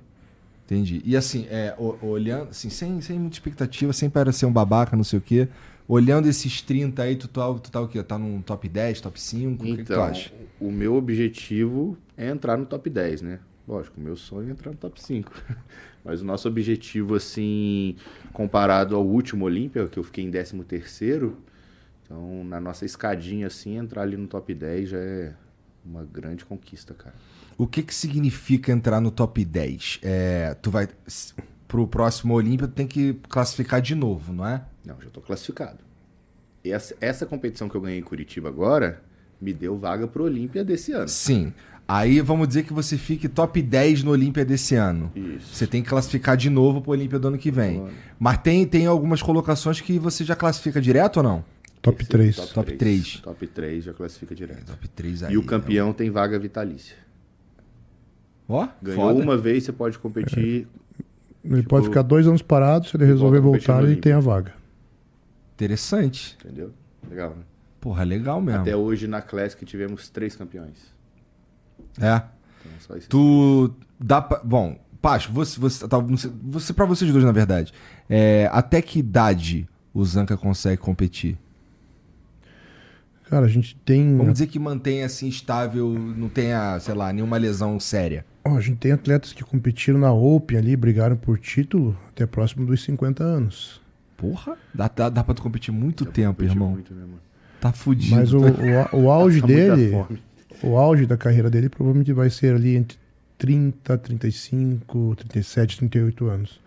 Entendi. 0.65 1.01
E 1.05 1.15
assim, 1.15 1.45
é, 1.49 1.75
olhando, 2.01 2.49
assim, 2.49 2.69
sem, 2.69 2.99
sem 3.01 3.19
muita 3.19 3.35
expectativa, 3.35 3.91
sem 3.93 4.09
parecer 4.09 4.45
um 4.45 4.51
babaca, 4.51 4.95
não 4.95 5.03
sei 5.03 5.19
o 5.19 5.21
quê. 5.21 5.47
Olhando 5.87 6.27
esses 6.27 6.61
30 6.61 7.03
aí, 7.03 7.15
tu 7.17 7.27
tá, 7.27 7.53
tu 7.55 7.69
tá 7.69 7.81
o 7.81 7.87
quê? 7.87 8.01
Tá 8.01 8.17
num 8.17 8.41
top 8.41 8.67
10, 8.69 9.01
top 9.01 9.19
5? 9.19 9.51
o 9.61 9.65
que, 9.65 9.71
que 9.77 9.83
tu 9.83 9.91
Então, 9.93 10.03
acha? 10.03 10.31
o 10.59 10.71
meu 10.71 10.95
objetivo 10.95 11.97
é 12.17 12.29
entrar 12.29 12.57
no 12.57 12.65
top 12.65 12.89
10, 12.89 13.21
né? 13.21 13.39
Lógico, 13.67 13.99
o 13.99 14.03
meu 14.03 14.15
sonho 14.15 14.49
é 14.49 14.51
entrar 14.51 14.71
no 14.71 14.77
top 14.77 15.01
5. 15.01 15.31
Mas 16.03 16.21
o 16.21 16.25
nosso 16.25 16.47
objetivo, 16.47 17.15
assim, 17.15 17.95
comparado 18.31 18.95
ao 18.95 19.05
último 19.05 19.45
Olímpia, 19.45 19.87
que 19.87 19.97
eu 19.99 20.03
fiquei 20.03 20.23
em 20.23 20.31
13 20.31 20.63
terceiro, 20.63 21.37
então, 22.03 22.43
na 22.43 22.59
nossa 22.59 22.85
escadinha, 22.85 23.47
assim, 23.47 23.77
entrar 23.77 24.01
ali 24.01 24.17
no 24.17 24.27
top 24.27 24.53
10 24.53 24.89
já 24.89 24.97
é 24.97 25.33
uma 25.85 26.03
grande 26.03 26.45
conquista, 26.45 26.93
cara. 26.93 27.15
O 27.57 27.67
que 27.67 27.83
que 27.83 27.93
significa 27.93 28.71
entrar 28.71 28.99
no 28.99 29.11
top 29.11 29.43
10? 29.43 29.99
É, 30.01 30.55
tu 30.61 30.71
vai. 30.71 30.87
Pro 31.67 31.87
próximo 31.87 32.35
Olímpia, 32.35 32.67
tu 32.67 32.73
tem 32.73 32.85
que 32.85 33.15
classificar 33.27 33.81
de 33.81 33.95
novo, 33.95 34.31
não 34.31 34.45
é? 34.45 34.63
Não, 34.85 34.99
já 35.01 35.09
tô 35.09 35.21
classificado. 35.21 35.79
Essa, 36.63 36.95
essa 37.01 37.25
competição 37.25 37.67
que 37.67 37.75
eu 37.75 37.81
ganhei 37.81 37.99
em 37.99 38.03
Curitiba 38.03 38.47
agora 38.47 39.01
me 39.41 39.53
deu 39.53 39.77
vaga 39.77 40.07
pro 40.07 40.23
Olímpia 40.23 40.63
desse 40.63 40.91
ano. 40.91 41.07
Sim. 41.07 41.51
Aí 41.87 42.21
vamos 42.21 42.47
dizer 42.47 42.63
que 42.63 42.71
você 42.71 42.97
fique 42.97 43.27
top 43.27 43.61
10 43.61 44.03
no 44.03 44.11
Olímpia 44.11 44.45
desse 44.45 44.75
ano. 44.75 45.11
Isso. 45.15 45.55
Você 45.55 45.67
tem 45.67 45.81
que 45.81 45.89
classificar 45.89 46.37
de 46.37 46.49
novo 46.49 46.81
pro 46.81 46.91
Olímpia 46.91 47.19
do 47.19 47.27
ano 47.27 47.37
que 47.37 47.51
vem. 47.51 47.79
Ano. 47.79 47.89
Mas 48.19 48.37
tem, 48.37 48.65
tem 48.65 48.85
algumas 48.85 49.21
colocações 49.21 49.81
que 49.81 49.99
você 49.99 50.23
já 50.23 50.35
classifica 50.35 50.79
direto 50.79 51.17
ou 51.17 51.23
não? 51.23 51.45
Top 51.83 52.01
Esse 52.01 52.09
3. 52.09 52.35
Top 52.37 52.77
três. 52.77 53.19
Top 53.19 53.45
3 53.45 53.83
já 53.83 53.93
classifica 53.93 54.33
direto. 54.33 54.65
Top 54.65 54.87
3 54.87 55.23
aí. 55.23 55.33
E 55.33 55.37
o 55.37 55.43
campeão 55.43 55.91
tem 55.91 56.09
vaga 56.09 56.39
vitalícia. 56.39 56.95
Ó, 58.47 58.67
Ganhou 58.81 59.01
foda. 59.01 59.21
uma 59.21 59.37
vez, 59.37 59.65
você 59.65 59.73
pode 59.73 59.99
competir. 59.99 60.65
Ele 61.43 61.57
Tipo, 61.57 61.69
pode 61.69 61.87
ficar 61.87 62.01
dois 62.01 62.25
anos 62.25 62.41
parado, 62.41 62.87
se 62.87 62.95
ele 62.95 63.05
resolver 63.05 63.41
voltar, 63.41 63.83
ele 63.83 63.97
tem 63.97 64.13
a 64.13 64.19
vaga. 64.21 64.53
Interessante. 65.55 66.37
Entendeu? 66.43 66.71
Legal, 67.09 67.31
né? 67.31 67.43
Porra, 67.81 68.05
legal 68.05 68.39
mesmo. 68.41 68.61
Até 68.61 68.77
hoje 68.77 69.05
na 69.05 69.21
Classic 69.21 69.65
tivemos 69.65 70.07
três 70.09 70.37
campeões. 70.37 70.93
É. 71.99 72.15
Então, 72.61 72.71
só 72.79 72.95
isso. 72.95 73.09
Tu 73.09 73.75
dá 73.99 74.21
pra... 74.21 74.39
Bom, 74.41 74.79
Pacho, 75.01 75.33
você, 75.33 75.59
você, 75.59 75.85
tá, 75.85 75.97
você 76.43 76.71
pra 76.71 76.85
vocês 76.85 77.11
dois, 77.11 77.25
na 77.25 77.33
verdade. 77.33 77.73
É, 78.09 78.49
até 78.53 78.81
que 78.81 78.99
idade 78.99 79.67
o 79.93 80.05
Zanca 80.05 80.37
consegue 80.37 80.77
competir? 80.77 81.37
Cara, 83.33 83.47
a 83.47 83.49
gente 83.49 83.75
tem. 83.83 84.15
Vamos 84.15 84.33
dizer 84.33 84.45
que 84.45 84.59
mantém 84.59 85.01
assim 85.03 85.27
estável, 85.27 85.89
não 85.89 86.29
tenha, 86.29 86.79
sei 86.79 86.93
lá, 86.93 87.11
nenhuma 87.11 87.35
lesão 87.37 87.79
séria. 87.79 88.23
Ó, 88.45 88.55
a 88.55 88.61
gente 88.61 88.77
tem 88.77 88.91
atletas 88.91 89.33
que 89.33 89.43
competiram 89.43 89.97
na 89.99 90.13
Open 90.13 90.55
ali, 90.55 90.75
brigaram 90.75 91.15
por 91.15 91.39
título 91.39 91.97
até 92.09 92.27
próximo 92.27 92.63
dos 92.63 92.83
50 92.83 93.23
anos. 93.23 93.81
Porra, 94.15 94.55
dá, 94.71 94.87
dá, 94.87 95.09
dá 95.09 95.23
pra 95.23 95.33
tu 95.33 95.41
competir 95.41 95.73
muito 95.73 96.05
tempo, 96.05 96.35
Competi 96.41 96.51
irmão. 96.51 96.69
Muito, 96.73 96.93
irmão. 96.93 97.17
Tá 97.59 97.71
fudido. 97.73 98.15
Mas 98.15 98.31
o, 98.33 98.39
o, 98.39 99.03
o 99.05 99.09
auge 99.11 99.41
dele, 99.41 99.95
o 100.61 100.77
auge 100.77 101.07
da 101.07 101.17
carreira 101.17 101.49
dele 101.49 101.69
provavelmente 101.69 102.13
vai 102.13 102.29
ser 102.29 102.53
ali 102.53 102.75
entre 102.75 102.99
30, 103.39 103.97
35, 103.97 105.15
37, 105.15 105.77
38 105.79 106.25
anos. 106.27 106.61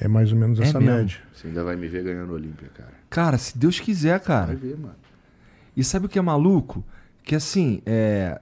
É 0.00 0.08
mais 0.08 0.32
ou 0.32 0.38
menos 0.38 0.58
É 0.58 0.62
essa 0.62 0.80
mesmo? 0.80 0.96
média. 0.96 1.18
Você 1.34 1.46
ainda 1.48 1.62
vai 1.62 1.76
me 1.76 1.88
ver 1.88 2.04
ganhando 2.04 2.32
Olímpia, 2.32 2.68
cara. 2.74 2.94
Cara, 3.10 3.36
se 3.36 3.58
Deus 3.58 3.78
quiser, 3.78 4.12
Vai 4.12 4.20
cara. 4.20 4.54
ver, 4.54 4.78
mano. 4.78 4.94
E 5.80 5.84
sabe 5.84 6.06
o 6.06 6.08
que 6.08 6.18
é 6.18 6.22
maluco? 6.22 6.84
Que 7.24 7.34
assim, 7.34 7.80
é. 7.86 8.40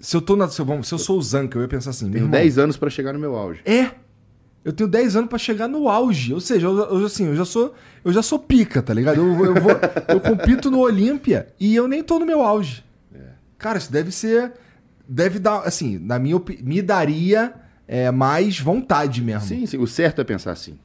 Se 0.00 0.16
eu 0.16 0.22
tô 0.22 0.36
na. 0.36 0.48
Se 0.48 0.60
eu, 0.60 0.82
se 0.82 0.94
eu 0.94 0.98
sou 0.98 1.18
o 1.18 1.22
Zanca, 1.22 1.58
eu 1.58 1.62
ia 1.62 1.68
pensar 1.68 1.90
assim, 1.90 2.06
Tenho 2.10 2.24
irmão, 2.24 2.30
10 2.30 2.58
anos 2.58 2.76
pra 2.76 2.88
chegar 2.88 3.12
no 3.12 3.18
meu 3.18 3.36
auge. 3.36 3.60
É! 3.64 3.90
Eu 4.64 4.72
tenho 4.72 4.88
10 4.88 5.16
anos 5.16 5.28
pra 5.28 5.38
chegar 5.38 5.68
no 5.68 5.88
auge. 5.88 6.32
Ou 6.34 6.40
seja, 6.40 6.66
eu, 6.66 6.76
eu, 6.76 7.06
assim, 7.06 7.26
eu 7.26 7.36
já 7.36 7.44
sou, 7.44 7.74
eu 8.04 8.12
já 8.12 8.22
sou 8.22 8.38
pica, 8.38 8.82
tá 8.82 8.92
ligado? 8.92 9.18
Eu, 9.18 9.44
eu 9.44 9.54
vou, 9.54 9.72
eu 10.08 10.20
compito 10.20 10.70
no 10.70 10.80
Olímpia 10.80 11.48
e 11.60 11.74
eu 11.74 11.86
nem 11.86 12.02
tô 12.02 12.18
no 12.18 12.26
meu 12.26 12.42
auge. 12.42 12.84
Cara, 13.58 13.78
isso 13.78 13.92
deve 13.92 14.10
ser, 14.10 14.52
deve 15.08 15.38
dar, 15.38 15.60
assim, 15.60 15.98
na 15.98 16.18
minha 16.18 16.36
opinião, 16.36 16.66
me 16.66 16.82
daria 16.82 17.54
é, 17.86 18.10
mais 18.10 18.58
vontade 18.58 19.22
mesmo. 19.22 19.46
Sim, 19.48 19.66
sim. 19.66 19.78
O 19.78 19.86
certo 19.86 20.20
é 20.20 20.24
pensar 20.24 20.52
assim. 20.52 20.78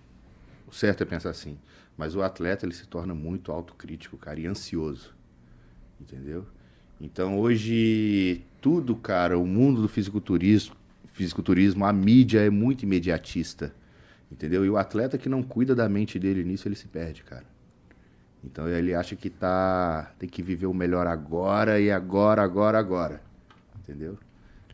O 0.68 0.73
certo 0.73 1.02
é 1.02 1.06
pensar 1.06 1.30
assim. 1.30 1.57
Mas 1.98 2.15
o 2.15 2.22
atleta, 2.22 2.65
ele 2.65 2.73
se 2.73 2.88
torna 2.88 3.14
muito 3.14 3.52
autocrítico, 3.52 4.18
cara, 4.18 4.39
e 4.39 4.48
ansioso. 4.48 5.14
Entendeu? 6.02 6.45
Então, 6.99 7.40
hoje, 7.40 8.44
tudo, 8.60 8.95
cara, 8.95 9.38
o 9.38 9.45
mundo 9.45 9.82
do 9.82 9.88
fisiculturismo, 9.88 10.76
fisiculturismo, 11.14 11.86
a 11.86 11.94
mídia 11.94 12.40
é 12.40 12.49
muito 12.49 12.84
imediatista. 12.84 13.73
Entendeu? 14.32 14.65
E 14.65 14.69
o 14.69 14.78
atleta 14.78 15.18
que 15.18 15.30
não 15.30 15.44
cuida 15.44 15.76
da 15.76 15.88
mente 15.88 16.18
dele 16.18 16.44
nisso, 16.44 16.68
ele 16.68 16.76
se 16.76 16.88
perde, 16.88 17.23
cara. 17.23 17.45
Então, 18.44 18.68
ele 18.68 18.95
acha 18.95 19.15
que 19.15 19.30
tá, 19.30 20.11
tem 20.18 20.28
que 20.28 20.41
viver 20.41 20.65
o 20.65 20.73
melhor 20.73 21.06
agora 21.06 21.80
e 21.80 21.91
agora, 21.91 22.41
agora, 22.41 22.80
agora. 22.80 23.22
Entendeu? 23.80 24.18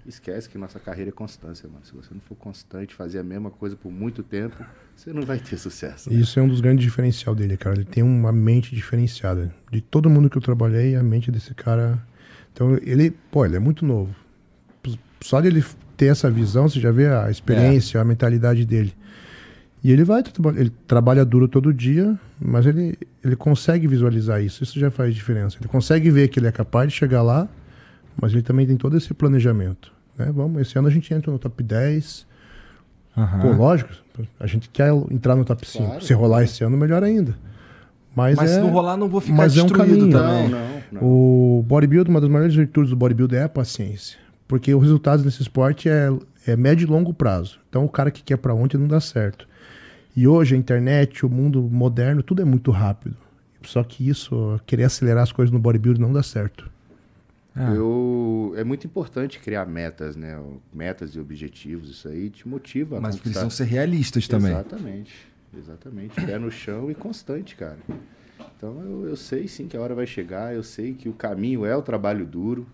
Esquece 0.08 0.48
que 0.48 0.58
nossa 0.58 0.80
carreira 0.80 1.10
é 1.10 1.12
constância, 1.12 1.68
mano. 1.68 1.84
Se 1.84 1.94
você 1.94 2.14
não 2.14 2.22
for 2.22 2.36
constante, 2.36 2.96
fazer 2.96 3.20
a 3.20 3.24
mesma 3.24 3.50
coisa 3.50 3.76
por 3.76 3.92
muito 3.92 4.24
tempo, 4.24 4.56
você 4.96 5.12
não 5.12 5.24
vai 5.24 5.38
ter 5.38 5.58
sucesso. 5.58 6.10
né? 6.10 6.16
Isso 6.16 6.40
é 6.40 6.42
um 6.44 6.48
dos 6.48 6.62
grandes 6.62 6.84
diferencial 6.86 7.36
dele, 7.36 7.58
cara. 7.58 7.76
Ele 7.76 7.84
tem 7.86 8.04
uma 8.04 8.32
mente 8.32 8.74
diferenciada. 8.74 9.54
De 9.70 9.82
todo 9.82 10.10
mundo 10.10 10.30
que 10.30 10.38
eu 10.38 10.42
trabalhei, 10.42 10.96
a 10.96 11.04
mente 11.04 11.30
desse 11.30 11.54
cara. 11.54 12.02
Então, 12.54 12.78
ele, 12.84 13.12
pô, 13.30 13.46
ele 13.46 13.58
é 13.58 13.60
muito 13.60 13.86
novo. 13.86 14.16
Só 15.20 15.42
ele 15.42 15.62
ter 15.98 16.06
essa 16.06 16.32
visão, 16.32 16.70
você 16.70 16.80
já 16.80 16.92
vê 16.92 17.08
a 17.08 17.30
experiência, 17.30 18.00
a 18.00 18.06
mentalidade 18.06 18.66
dele. 18.66 18.94
E 19.84 19.92
ele 19.92 20.04
vai, 20.06 20.24
ele 20.56 20.72
trabalha 20.88 21.26
duro 21.26 21.48
todo 21.48 21.74
dia, 21.74 22.18
mas 22.40 22.66
ele, 22.66 22.98
ele 23.24 23.36
consegue 23.36 23.88
visualizar 23.88 24.42
isso. 24.42 24.64
Isso 24.64 24.80
já 24.80 24.90
faz 24.90 25.14
diferença. 25.14 25.58
Ele 25.60 25.68
consegue 25.68 26.10
ver 26.10 26.30
que 26.30 26.40
ele 26.40 26.48
é 26.48 26.52
capaz 26.52 26.90
de 26.92 26.98
chegar 26.98 27.22
lá, 27.22 27.48
mas 28.20 28.32
ele 28.32 28.42
também 28.42 28.66
tem 28.66 28.78
todo 28.78 28.96
esse 28.96 29.14
planejamento. 29.14 29.97
Né? 30.18 30.32
Vamos, 30.34 30.62
esse 30.62 30.78
ano 30.78 30.88
a 30.88 30.92
gente 30.92 31.14
entra 31.14 31.32
no 31.32 31.40
top 31.40 31.62
10. 31.64 32.26
Aham. 33.16 33.40
Pô, 33.40 33.52
lógico, 33.52 33.92
a 34.40 34.48
gente 34.48 34.70
quer 34.70 34.94
entrar 35.12 35.36
no 35.36 35.44
top 35.46 35.66
5. 35.68 35.86
Claro, 35.86 36.02
Se 36.04 36.14
rolar 36.14 36.44
esse 36.44 36.64
ano, 36.64 36.78
melhor 36.78 37.04
ainda. 37.04 37.36
Mas, 38.16 38.36
Mas 38.36 38.52
é, 38.52 38.56
se 38.56 38.60
não 38.62 38.70
rolar, 38.70 38.98
não 38.98 39.08
vou 39.08 39.22
ficar 39.22 39.36
mas 39.36 39.56
é 39.56 39.62
um 39.62 39.66
destruído 39.66 40.10
caminho. 40.10 40.12
também. 40.12 40.50
Não, 40.50 40.60
não, 40.60 40.82
não. 40.92 41.04
O 41.04 41.64
bodybuilding, 41.68 42.10
uma 42.10 42.20
das 42.22 42.30
maiores 42.30 42.56
virtudes 42.56 42.90
do 42.90 42.96
bodybuilding 42.96 43.36
é 43.36 43.44
a 43.44 43.50
paciência. 43.50 44.18
Porque 44.48 44.74
os 44.74 44.82
resultados 44.82 45.24
nesse 45.24 45.42
esporte 45.42 45.88
é, 45.90 46.10
é 46.48 46.56
médio 46.56 46.86
e 46.86 46.90
longo 46.90 47.14
prazo. 47.14 47.60
Então 47.70 47.86
o 47.86 47.90
cara 47.90 48.10
que 48.10 48.24
quer 48.24 48.38
pra 48.38 48.54
ontem 48.56 48.78
não 48.78 48.88
dá 48.88 49.00
certo. 49.00 49.48
E 50.16 50.28
hoje 50.28 50.56
a 50.56 50.58
internet, 50.58 51.24
o 51.26 51.30
mundo 51.30 51.62
moderno, 51.62 52.24
tudo 52.24 52.42
é 52.42 52.46
muito 52.46 52.72
rápido. 52.72 53.16
Só 53.64 53.84
que 53.84 54.08
isso, 54.08 54.60
querer 54.66 54.86
acelerar 54.86 55.22
as 55.24 55.32
coisas 55.32 55.52
no 55.52 55.60
bodybuilding 55.60 56.02
não 56.02 56.12
dá 56.14 56.24
certo. 56.24 56.70
Ah. 57.60 57.74
Eu, 57.74 58.54
é 58.56 58.64
muito 58.64 58.86
importante 58.86 59.40
criar 59.40 59.66
metas, 59.66 60.16
né? 60.16 60.40
Metas 60.72 61.16
e 61.16 61.20
objetivos, 61.20 61.90
isso 61.90 62.08
aí 62.08 62.30
te 62.30 62.48
motiva 62.48 63.02
Mas 63.02 63.16
precisam 63.16 63.50
ser 63.50 63.64
realistas 63.64 64.28
também. 64.28 64.52
Exatamente, 64.52 65.28
exatamente. 65.58 66.16
Pé 66.24 66.38
no 66.38 66.52
chão 66.52 66.92
e 66.92 66.94
constante, 66.94 67.56
cara. 67.56 67.80
Então 68.56 68.80
eu, 68.82 69.08
eu 69.08 69.16
sei 69.16 69.48
sim 69.48 69.68
que 69.68 69.76
a 69.76 69.82
hora 69.82 69.96
vai 69.96 70.06
chegar, 70.06 70.54
eu 70.54 70.62
sei 70.62 70.94
que 70.94 71.10
o 71.10 71.14
caminho 71.14 71.66
é 71.66 71.76
o 71.76 71.82
trabalho 71.82 72.28
duro, 72.28 72.68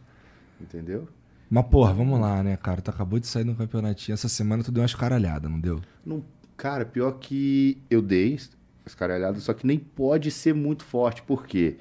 entendeu? 0.60 1.07
Mas, 1.49 1.65
porra, 1.68 1.93
vamos 1.93 2.19
lá, 2.19 2.43
né, 2.43 2.57
cara? 2.57 2.81
Tu 2.81 2.89
acabou 2.89 3.19
de 3.19 3.27
sair 3.27 3.45
no 3.45 3.55
campeonatinho. 3.55 4.14
Essa 4.14 4.27
semana 4.27 4.64
tu 4.64 4.72
deu 4.72 4.81
umas 4.81 4.95
caralhadas, 4.95 5.49
não 5.49 5.60
deu? 5.60 5.80
Não, 6.05 6.26
cara, 6.57 6.84
pior 6.84 7.11
que 7.19 7.77
eu 7.89 8.01
dei 8.01 8.38
as 8.85 8.93
caralhadas, 8.93 9.43
só 9.43 9.53
que 9.53 9.65
nem 9.65 9.80
pode 9.80 10.30
ser 10.30 10.53
muito 10.53 10.84
forte, 10.84 11.22
por 11.22 11.45
quê? 11.45 11.77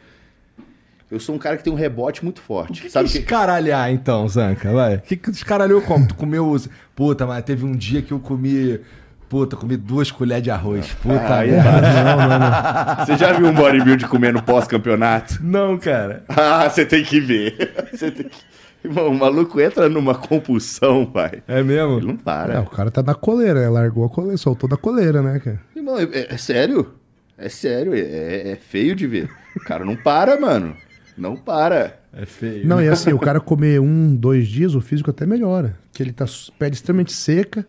Eu 1.13 1.21
sou 1.21 1.35
um 1.35 1.39
cara 1.39 1.59
que 1.59 1.63
tem 1.63 1.71
um 1.71 1.77
rebote 1.77 2.25
muito 2.25 2.41
forte. 2.41 2.89
sabe 2.89 3.07
que 3.07 3.13
que... 3.13 3.19
escaralhar, 3.19 3.91
então, 3.93 4.27
Zanca? 4.27 4.73
Vai. 4.73 4.95
O 4.97 5.01
que, 5.03 5.15
que 5.15 5.31
escaralhou 5.31 5.83
como? 5.83 6.09
Tu 6.09 6.15
comeu. 6.15 6.57
Puta, 6.97 7.27
mas 7.27 7.45
teve 7.45 7.67
um 7.67 7.73
dia 7.77 8.01
que 8.01 8.13
eu 8.13 8.19
comi. 8.19 8.81
Puta, 9.29 9.55
comi 9.55 9.77
duas 9.77 10.11
colheres 10.11 10.43
de 10.43 10.51
arroz. 10.51 10.87
Puta 11.03 11.35
Aí 11.37 11.51
merda. 11.51 11.81
não, 12.03 12.17
não, 12.17 12.39
não. 12.39 13.05
Você 13.07 13.19
já 13.19 13.31
viu 13.35 13.47
um 13.47 13.53
bodybuilder 13.53 14.09
comendo 14.09 14.43
pós-campeonato? 14.43 15.39
Não, 15.43 15.77
cara. 15.77 16.25
Ah, 16.29 16.67
você 16.71 16.87
tem 16.87 17.05
que 17.05 17.21
ver. 17.21 17.75
Você 17.93 18.11
tem 18.11 18.27
que... 18.27 18.39
Irmão, 18.83 19.09
o 19.09 19.15
maluco 19.15 19.61
entra 19.61 19.91
numa 19.91 20.15
compulsão, 20.15 21.05
pai. 21.05 21.43
É 21.47 21.63
mesmo? 21.63 21.99
Ele 21.99 22.07
não 22.07 22.15
É, 22.15 22.17
para. 22.17 22.61
o 22.63 22.71
cara 22.71 22.91
tá 22.91 23.03
na 23.03 23.15
coleira, 23.15 23.61
né? 23.61 23.69
largou 23.69 24.07
a 24.07 24.09
coleira, 24.09 24.39
soltou 24.39 24.67
da 24.69 24.79
coleira, 24.79 25.21
né, 25.23 25.39
cara? 25.39 25.61
Irmão, 25.77 25.99
é, 25.99 26.05
é- 26.05 26.35
é 26.35 26.37
sério. 26.39 26.95
É 27.37 27.51
sério. 27.51 27.93
É, 27.95 28.53
é 28.53 28.57
feio 28.57 28.95
de 28.97 29.07
ver. 29.07 29.29
O 29.55 29.61
cara 29.61 29.85
não 29.85 29.95
para, 29.95 30.41
mano. 30.41 30.75
Não 31.23 31.37
para. 31.37 32.01
É 32.13 32.27
feio. 32.27 32.67
Não, 32.67 32.83
e 32.83 32.89
assim, 32.89 33.13
o 33.15 33.19
cara 33.19 33.41
comer 33.41 33.81
um, 33.81 34.15
dois 34.17 34.49
dias, 34.49 34.75
o 34.75 34.81
físico 34.81 35.11
até 35.11 35.25
melhora. 35.25 35.79
Que 35.93 36.03
ele 36.03 36.13
tá 36.13 36.25
pele 36.59 36.75
extremamente 36.75 37.13
seca, 37.13 37.65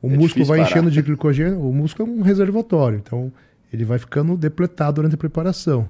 o 0.00 0.08
É 0.08 0.16
músculo 0.16 0.44
vai 0.46 0.58
parar. 0.58 0.70
enchendo 0.70 0.90
de 0.90 1.00
glicogênio, 1.02 1.60
o 1.60 1.72
músculo 1.72 2.08
é 2.08 2.12
um 2.12 2.22
reservatório, 2.22 2.98
então 2.98 3.30
ele 3.72 3.84
vai 3.84 3.98
ficando 3.98 4.36
depletado 4.36 4.94
durante 4.96 5.14
a 5.14 5.18
preparação. 5.18 5.88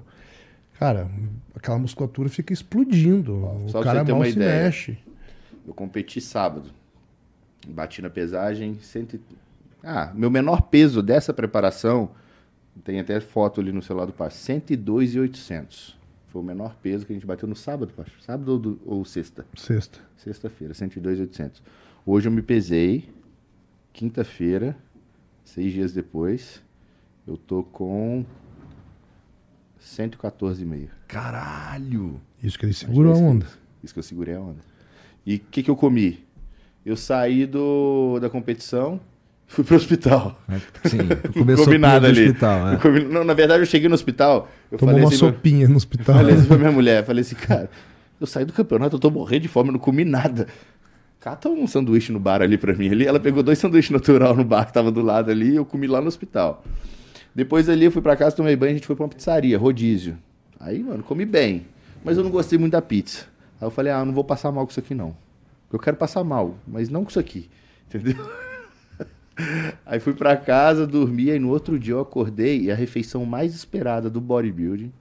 Cara, 0.77 1.09
aquela 1.55 1.79
musculatura 1.79 2.27
fica 2.27 2.51
explodindo. 2.51 3.49
Só 3.67 3.79
o 3.79 3.81
pra 3.81 3.91
cara 3.93 3.99
você 3.99 4.05
ter 4.05 4.11
mal 4.11 4.19
uma 4.21 4.25
se 4.25 4.31
ideia. 4.33 4.63
mexe. 4.65 4.97
Eu 5.65 5.73
competi 5.73 6.19
sábado. 6.19 6.69
Bati 7.67 8.01
na 8.01 8.09
pesagem. 8.09 8.77
Cento... 8.81 9.17
Ah, 9.81 10.11
meu 10.13 10.29
menor 10.29 10.63
peso 10.63 11.01
dessa 11.01 11.33
preparação, 11.33 12.09
tem 12.83 12.99
até 12.99 13.19
foto 13.21 13.61
ali 13.61 13.71
no 13.71 13.81
celular 13.81 14.05
do 14.05 14.11
Pacho, 14.13 14.35
102,800. 14.35 15.94
Foi 16.35 16.41
o 16.41 16.45
menor 16.45 16.75
peso 16.83 17.05
que 17.05 17.13
a 17.13 17.15
gente 17.15 17.25
bateu 17.25 17.47
no 17.47 17.55
sábado, 17.55 17.93
Pacho. 17.95 18.21
Sábado 18.21 18.49
ou, 18.51 18.59
do- 18.59 18.81
ou 18.85 19.05
sexta? 19.05 19.45
Sexta. 19.55 19.99
Sexta-feira, 20.17 20.73
102,800. 20.73 21.63
Hoje 22.05 22.27
eu 22.27 22.31
me 22.33 22.41
pesei, 22.41 23.07
quinta-feira, 23.93 24.75
seis 25.45 25.71
dias 25.71 25.93
depois, 25.93 26.61
eu 27.25 27.37
tô 27.37 27.63
com 27.63 28.25
114,5. 29.81 30.89
Caralho. 31.07 32.19
Isso 32.43 32.59
que 32.59 32.65
ele 32.65 32.73
segurou 32.73 33.13
a 33.13 33.15
Acho 33.15 33.23
é 33.23 33.27
onda. 33.29 33.45
Isso, 33.45 33.59
isso 33.85 33.93
que 33.93 33.99
eu 33.99 34.03
segurei 34.03 34.35
a 34.35 34.41
onda. 34.41 34.59
E 35.25 35.35
o 35.35 35.39
que, 35.39 35.63
que 35.63 35.71
eu 35.71 35.75
comi? 35.77 36.21
Eu 36.85 36.97
saí 36.97 37.45
do, 37.45 38.19
da 38.19 38.29
competição, 38.29 38.99
fui 39.47 39.63
pro 39.63 39.75
hospital. 39.75 40.39
Sim, 40.85 40.97
Não 40.97 41.31
começou 41.33 41.65
comi 41.65 41.77
nada 41.77 42.07
no 42.07 42.13
ali. 42.13 42.25
hospital. 42.27 42.67
É. 42.69 42.99
não, 43.03 43.23
na 43.23 43.33
verdade, 43.33 43.61
eu 43.61 43.65
cheguei 43.65 43.87
no 43.87 43.95
hospital, 43.95 44.49
eu 44.71 44.77
Tomou 44.77 44.93
falei 44.93 45.05
uma 45.05 45.09
assim, 45.09 45.17
sopinha 45.17 45.67
no 45.67 45.75
hospital. 45.77 46.15
falei 46.15 46.35
assim 46.35 46.45
pra 46.45 46.57
minha 46.57 46.71
mulher, 46.71 47.05
falei 47.05 47.21
assim, 47.21 47.35
cara, 47.35 47.69
eu 48.19 48.27
saí 48.27 48.45
do 48.45 48.53
campeonato, 48.53 48.95
eu 48.95 48.99
tô 48.99 49.09
morrendo 49.09 49.41
de 49.43 49.47
fome, 49.47 49.69
eu 49.69 49.73
não 49.73 49.79
comi 49.79 50.03
nada. 50.05 50.47
Cata 51.19 51.49
um 51.49 51.65
sanduíche 51.65 52.11
no 52.11 52.19
bar 52.19 52.41
ali 52.41 52.55
pra 52.57 52.73
mim. 52.75 52.87
Ali, 52.89 53.05
ela 53.07 53.19
pegou 53.19 53.41
dois 53.41 53.57
sanduíches 53.57 53.89
natural 53.89 54.35
no 54.35 54.43
bar 54.43 54.65
que 54.67 54.73
tava 54.73 54.91
do 54.91 55.01
lado 55.01 55.31
ali 55.31 55.51
e 55.53 55.55
eu 55.55 55.65
comi 55.65 55.87
lá 55.87 55.99
no 55.99 56.07
hospital. 56.07 56.63
Depois 57.33 57.67
ali 57.67 57.85
eu 57.85 57.91
fui 57.91 58.01
pra 58.01 58.15
casa, 58.15 58.35
tomei 58.35 58.55
banho, 58.55 58.71
a 58.71 58.75
gente 58.75 58.85
foi 58.87 58.95
pra 58.95 59.03
uma 59.05 59.09
pizzaria, 59.09 59.57
rodízio. 59.57 60.17
Aí, 60.59 60.83
mano, 60.83 61.01
comi 61.03 61.25
bem. 61.25 61.65
Mas 62.03 62.15
eu 62.17 62.23
não 62.23 62.29
gostei 62.29 62.59
muito 62.59 62.73
da 62.73 62.81
pizza. 62.81 63.25
Aí 63.59 63.65
eu 63.65 63.71
falei, 63.71 63.91
ah, 63.91 63.99
eu 63.99 64.05
não 64.05 64.13
vou 64.13 64.23
passar 64.23 64.51
mal 64.51 64.65
com 64.65 64.69
isso 64.71 64.79
aqui 64.79 64.93
não. 64.93 65.15
Eu 65.73 65.79
quero 65.79 65.97
passar 65.97 66.23
mal, 66.23 66.55
mas 66.67 66.89
não 66.89 67.03
com 67.03 67.09
isso 67.09 67.19
aqui. 67.19 67.49
Entendeu? 67.89 68.15
Aí 69.85 69.99
fui 69.99 70.13
pra 70.13 70.37
casa, 70.37 70.87
dormi, 70.87 71.29
e 71.29 71.39
no 71.39 71.49
outro 71.49 71.77
dia 71.77 71.93
eu 71.93 71.99
acordei 71.99 72.61
e 72.61 72.71
a 72.71 72.75
refeição 72.75 73.25
mais 73.25 73.53
esperada 73.53 74.09
do 74.09 74.21
bodybuilding 74.21 74.91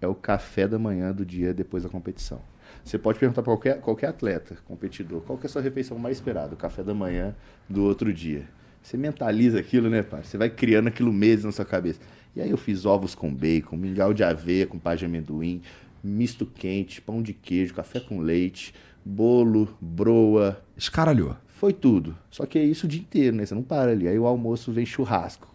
é 0.00 0.06
o 0.06 0.14
café 0.14 0.66
da 0.68 0.78
manhã 0.78 1.12
do 1.12 1.24
dia 1.24 1.54
depois 1.54 1.82
da 1.82 1.88
competição. 1.88 2.40
Você 2.84 2.98
pode 2.98 3.18
perguntar 3.18 3.42
para 3.42 3.52
qualquer, 3.52 3.80
qualquer 3.80 4.08
atleta, 4.08 4.56
competidor, 4.66 5.22
qual 5.22 5.38
que 5.38 5.46
é 5.46 5.48
a 5.48 5.50
sua 5.50 5.62
refeição 5.62 5.98
mais 5.98 6.18
esperada? 6.18 6.54
O 6.54 6.56
café 6.56 6.82
da 6.82 6.92
manhã 6.92 7.34
do 7.68 7.82
outro 7.84 8.12
dia. 8.12 8.46
Você 8.82 8.98
mentaliza 8.98 9.58
aquilo, 9.58 9.88
né, 9.88 10.02
pai? 10.02 10.22
Você 10.22 10.36
vai 10.36 10.50
criando 10.50 10.88
aquilo 10.88 11.10
meses 11.10 11.44
na 11.44 11.52
sua 11.52 11.64
cabeça. 11.64 12.00
E 12.36 12.42
aí 12.42 12.50
eu 12.50 12.58
fiz 12.58 12.84
ovos 12.84 13.14
com 13.14 13.32
bacon, 13.32 13.76
mingau 13.76 14.12
de 14.12 14.22
aveia 14.22 14.66
com 14.66 14.78
pá 14.78 14.94
de 14.94 15.06
amendoim, 15.06 15.62
misto 16.02 16.44
quente, 16.44 17.00
pão 17.00 17.22
de 17.22 17.32
queijo, 17.32 17.72
café 17.72 18.00
com 18.00 18.20
leite, 18.20 18.74
bolo, 19.02 19.74
broa, 19.80 20.62
Escaralhou. 20.76 21.36
Foi 21.64 21.72
tudo. 21.72 22.14
Só 22.30 22.44
que 22.44 22.58
é 22.58 22.62
isso 22.62 22.84
o 22.84 22.88
dia 22.88 23.00
inteiro, 23.00 23.34
né? 23.36 23.46
Você 23.46 23.54
não 23.54 23.62
para 23.62 23.90
ali. 23.92 24.06
Aí 24.06 24.18
o 24.18 24.26
almoço 24.26 24.70
vem 24.70 24.84
churrasco. 24.84 25.48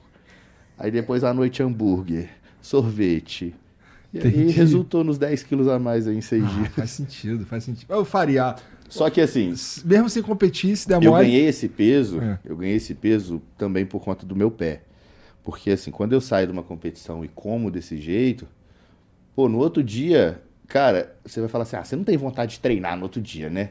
Aí 0.75 0.89
depois 0.89 1.23
à 1.23 1.31
noite 1.31 1.61
hambúrguer, 1.61 2.29
sorvete. 2.59 3.53
E 4.11 4.19
aí 4.19 4.49
resultou 4.49 5.03
nos 5.03 5.19
10 5.19 5.43
quilos 5.43 5.67
a 5.67 5.77
mais 5.77 6.07
aí 6.07 6.17
em 6.17 6.21
seis 6.21 6.43
Ah, 6.43 6.47
dias. 6.47 6.67
faz 6.69 6.89
sentido, 6.89 7.45
faz 7.45 7.63
sentido. 7.63 7.93
Eu 7.93 8.03
faria. 8.03 8.55
Só 8.89 9.07
que 9.11 9.21
assim, 9.21 9.53
Mesmo 9.85 10.09
sem 10.09 10.23
competir, 10.23 10.75
se 10.75 10.87
der 10.87 10.95
eu 11.03 11.11
mole. 11.11 11.25
ganhei 11.25 11.45
esse 11.47 11.69
peso, 11.69 12.19
É. 12.19 12.39
eu 12.43 12.55
ganhei 12.57 12.75
esse 12.77 12.95
peso 12.95 13.39
também 13.55 13.85
por 13.85 14.03
conta 14.03 14.25
do 14.25 14.35
meu 14.35 14.49
pé. 14.49 14.81
Porque 15.43 15.69
assim, 15.69 15.91
quando 15.91 16.13
eu 16.13 16.21
saio 16.21 16.47
de 16.47 16.53
uma 16.53 16.63
competição 16.63 17.23
e 17.23 17.27
como 17.27 17.69
desse 17.69 17.97
jeito, 17.97 18.47
pô, 19.35 19.47
no 19.47 19.59
outro 19.59 19.83
dia, 19.83 20.41
cara, 20.67 21.15
você 21.23 21.39
vai 21.39 21.47
falar 21.49 21.63
assim: 21.65 21.75
"Ah, 21.75 21.83
você 21.83 21.95
não 21.95 22.03
tem 22.03 22.17
vontade 22.17 22.53
de 22.53 22.59
treinar 22.61 22.97
no 22.97 23.03
outro 23.03 23.21
dia, 23.21 23.47
né?" 23.47 23.69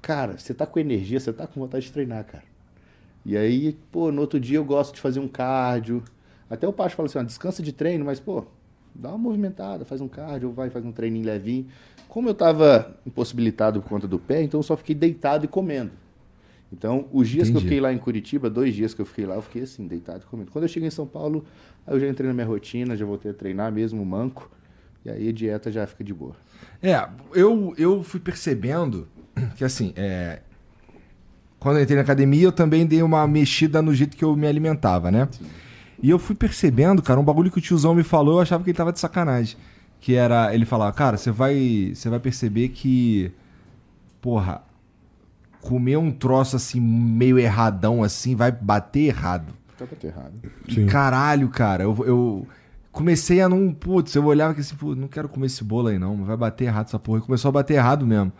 Cara, 0.00 0.38
você 0.38 0.54
tá 0.54 0.66
com 0.66 0.78
energia, 0.78 1.18
você 1.18 1.32
tá 1.32 1.46
com 1.46 1.60
vontade 1.60 1.86
de 1.86 1.92
treinar, 1.92 2.24
cara. 2.24 2.44
E 3.24 3.36
aí, 3.36 3.76
pô, 3.90 4.10
no 4.10 4.20
outro 4.20 4.38
dia 4.38 4.56
eu 4.56 4.64
gosto 4.64 4.94
de 4.94 5.00
fazer 5.00 5.20
um 5.20 5.28
cardio. 5.28 6.02
Até 6.48 6.66
o 6.66 6.72
Pacho 6.72 6.96
fala 6.96 7.08
assim: 7.08 7.18
ó, 7.18 7.22
descansa 7.22 7.62
de 7.62 7.72
treino, 7.72 8.04
mas, 8.04 8.18
pô, 8.20 8.44
dá 8.94 9.10
uma 9.10 9.18
movimentada, 9.18 9.84
faz 9.84 10.00
um 10.00 10.08
cardio, 10.08 10.50
vai, 10.50 10.70
faz 10.70 10.84
um 10.84 10.92
treininho 10.92 11.26
levinho. 11.26 11.66
Como 12.08 12.28
eu 12.28 12.34
tava 12.34 12.96
impossibilitado 13.06 13.82
por 13.82 13.88
conta 13.88 14.08
do 14.08 14.18
pé, 14.18 14.42
então 14.42 14.58
eu 14.60 14.62
só 14.62 14.76
fiquei 14.76 14.94
deitado 14.94 15.44
e 15.44 15.48
comendo. 15.48 15.90
Então, 16.72 17.06
os 17.12 17.28
dias 17.28 17.48
que 17.48 17.56
eu 17.56 17.60
Entendi. 17.60 17.64
fiquei 17.66 17.80
lá 17.80 17.92
em 17.92 17.98
Curitiba, 17.98 18.50
dois 18.50 18.74
dias 18.74 18.92
que 18.92 19.00
eu 19.00 19.06
fiquei 19.06 19.24
lá, 19.24 19.34
eu 19.34 19.42
fiquei 19.42 19.62
assim, 19.62 19.86
deitado 19.86 20.24
e 20.24 20.26
comendo. 20.26 20.50
Quando 20.50 20.64
eu 20.64 20.68
cheguei 20.68 20.88
em 20.88 20.90
São 20.90 21.06
Paulo, 21.06 21.44
aí 21.86 21.94
eu 21.94 22.00
já 22.00 22.08
entrei 22.08 22.28
na 22.28 22.34
minha 22.34 22.46
rotina, 22.46 22.96
já 22.96 23.06
voltei 23.06 23.30
a 23.30 23.34
treinar 23.34 23.72
mesmo, 23.72 24.04
manco. 24.04 24.50
E 25.04 25.10
aí 25.10 25.28
a 25.28 25.32
dieta 25.32 25.72
já 25.72 25.86
fica 25.86 26.04
de 26.04 26.12
boa. 26.12 26.34
É, 26.82 27.08
eu, 27.32 27.74
eu 27.78 28.02
fui 28.02 28.20
percebendo 28.20 29.08
que 29.56 29.64
assim, 29.64 29.92
é, 29.96 30.40
quando 31.58 31.78
eu 31.78 31.82
entrei 31.82 31.96
na 31.96 32.02
academia, 32.02 32.44
eu 32.44 32.52
também 32.52 32.86
dei 32.86 33.02
uma 33.02 33.26
mexida 33.26 33.82
no 33.82 33.94
jeito 33.94 34.16
que 34.16 34.24
eu 34.24 34.36
me 34.36 34.46
alimentava, 34.46 35.10
né? 35.10 35.28
E 36.00 36.10
eu 36.10 36.18
fui 36.18 36.34
percebendo, 36.34 37.02
cara, 37.02 37.18
um 37.18 37.24
bagulho 37.24 37.50
que 37.50 37.58
o 37.58 37.60
tiozão 37.60 37.94
me 37.94 38.04
falou, 38.04 38.36
eu 38.36 38.40
achava 38.40 38.62
que 38.62 38.70
ele 38.70 38.76
tava 38.76 38.92
de 38.92 39.00
sacanagem. 39.00 39.56
Que 40.00 40.14
era, 40.14 40.54
ele 40.54 40.64
falava, 40.64 40.92
cara, 40.92 41.16
você 41.16 41.32
vai, 41.32 41.92
você 41.92 42.08
vai 42.08 42.20
perceber 42.20 42.68
que, 42.68 43.32
porra, 44.20 44.62
comer 45.60 45.96
um 45.96 46.12
troço 46.12 46.54
assim, 46.54 46.80
meio 46.80 47.36
erradão 47.36 48.04
assim, 48.04 48.36
vai 48.36 48.52
bater 48.52 49.06
errado. 49.06 49.52
Tá 49.76 49.86
pra 49.86 49.96
ter 49.96 50.08
errado. 50.08 50.32
Sim. 50.72 50.86
Caralho, 50.86 51.48
cara, 51.48 51.82
eu, 51.82 51.96
eu 52.06 52.46
comecei 52.92 53.40
a 53.40 53.48
não. 53.48 53.72
Putz, 53.72 54.14
eu 54.14 54.24
olhava 54.24 54.54
que 54.54 54.60
assim, 54.60 54.76
pô, 54.76 54.94
não 54.94 55.08
quero 55.08 55.28
comer 55.28 55.46
esse 55.46 55.64
bolo 55.64 55.88
aí 55.88 55.98
não, 55.98 56.24
vai 56.24 56.36
bater 56.36 56.66
errado 56.66 56.86
essa 56.86 56.98
porra. 56.98 57.18
E 57.18 57.22
começou 57.22 57.48
a 57.48 57.52
bater 57.52 57.74
errado 57.74 58.06
mesmo. 58.06 58.32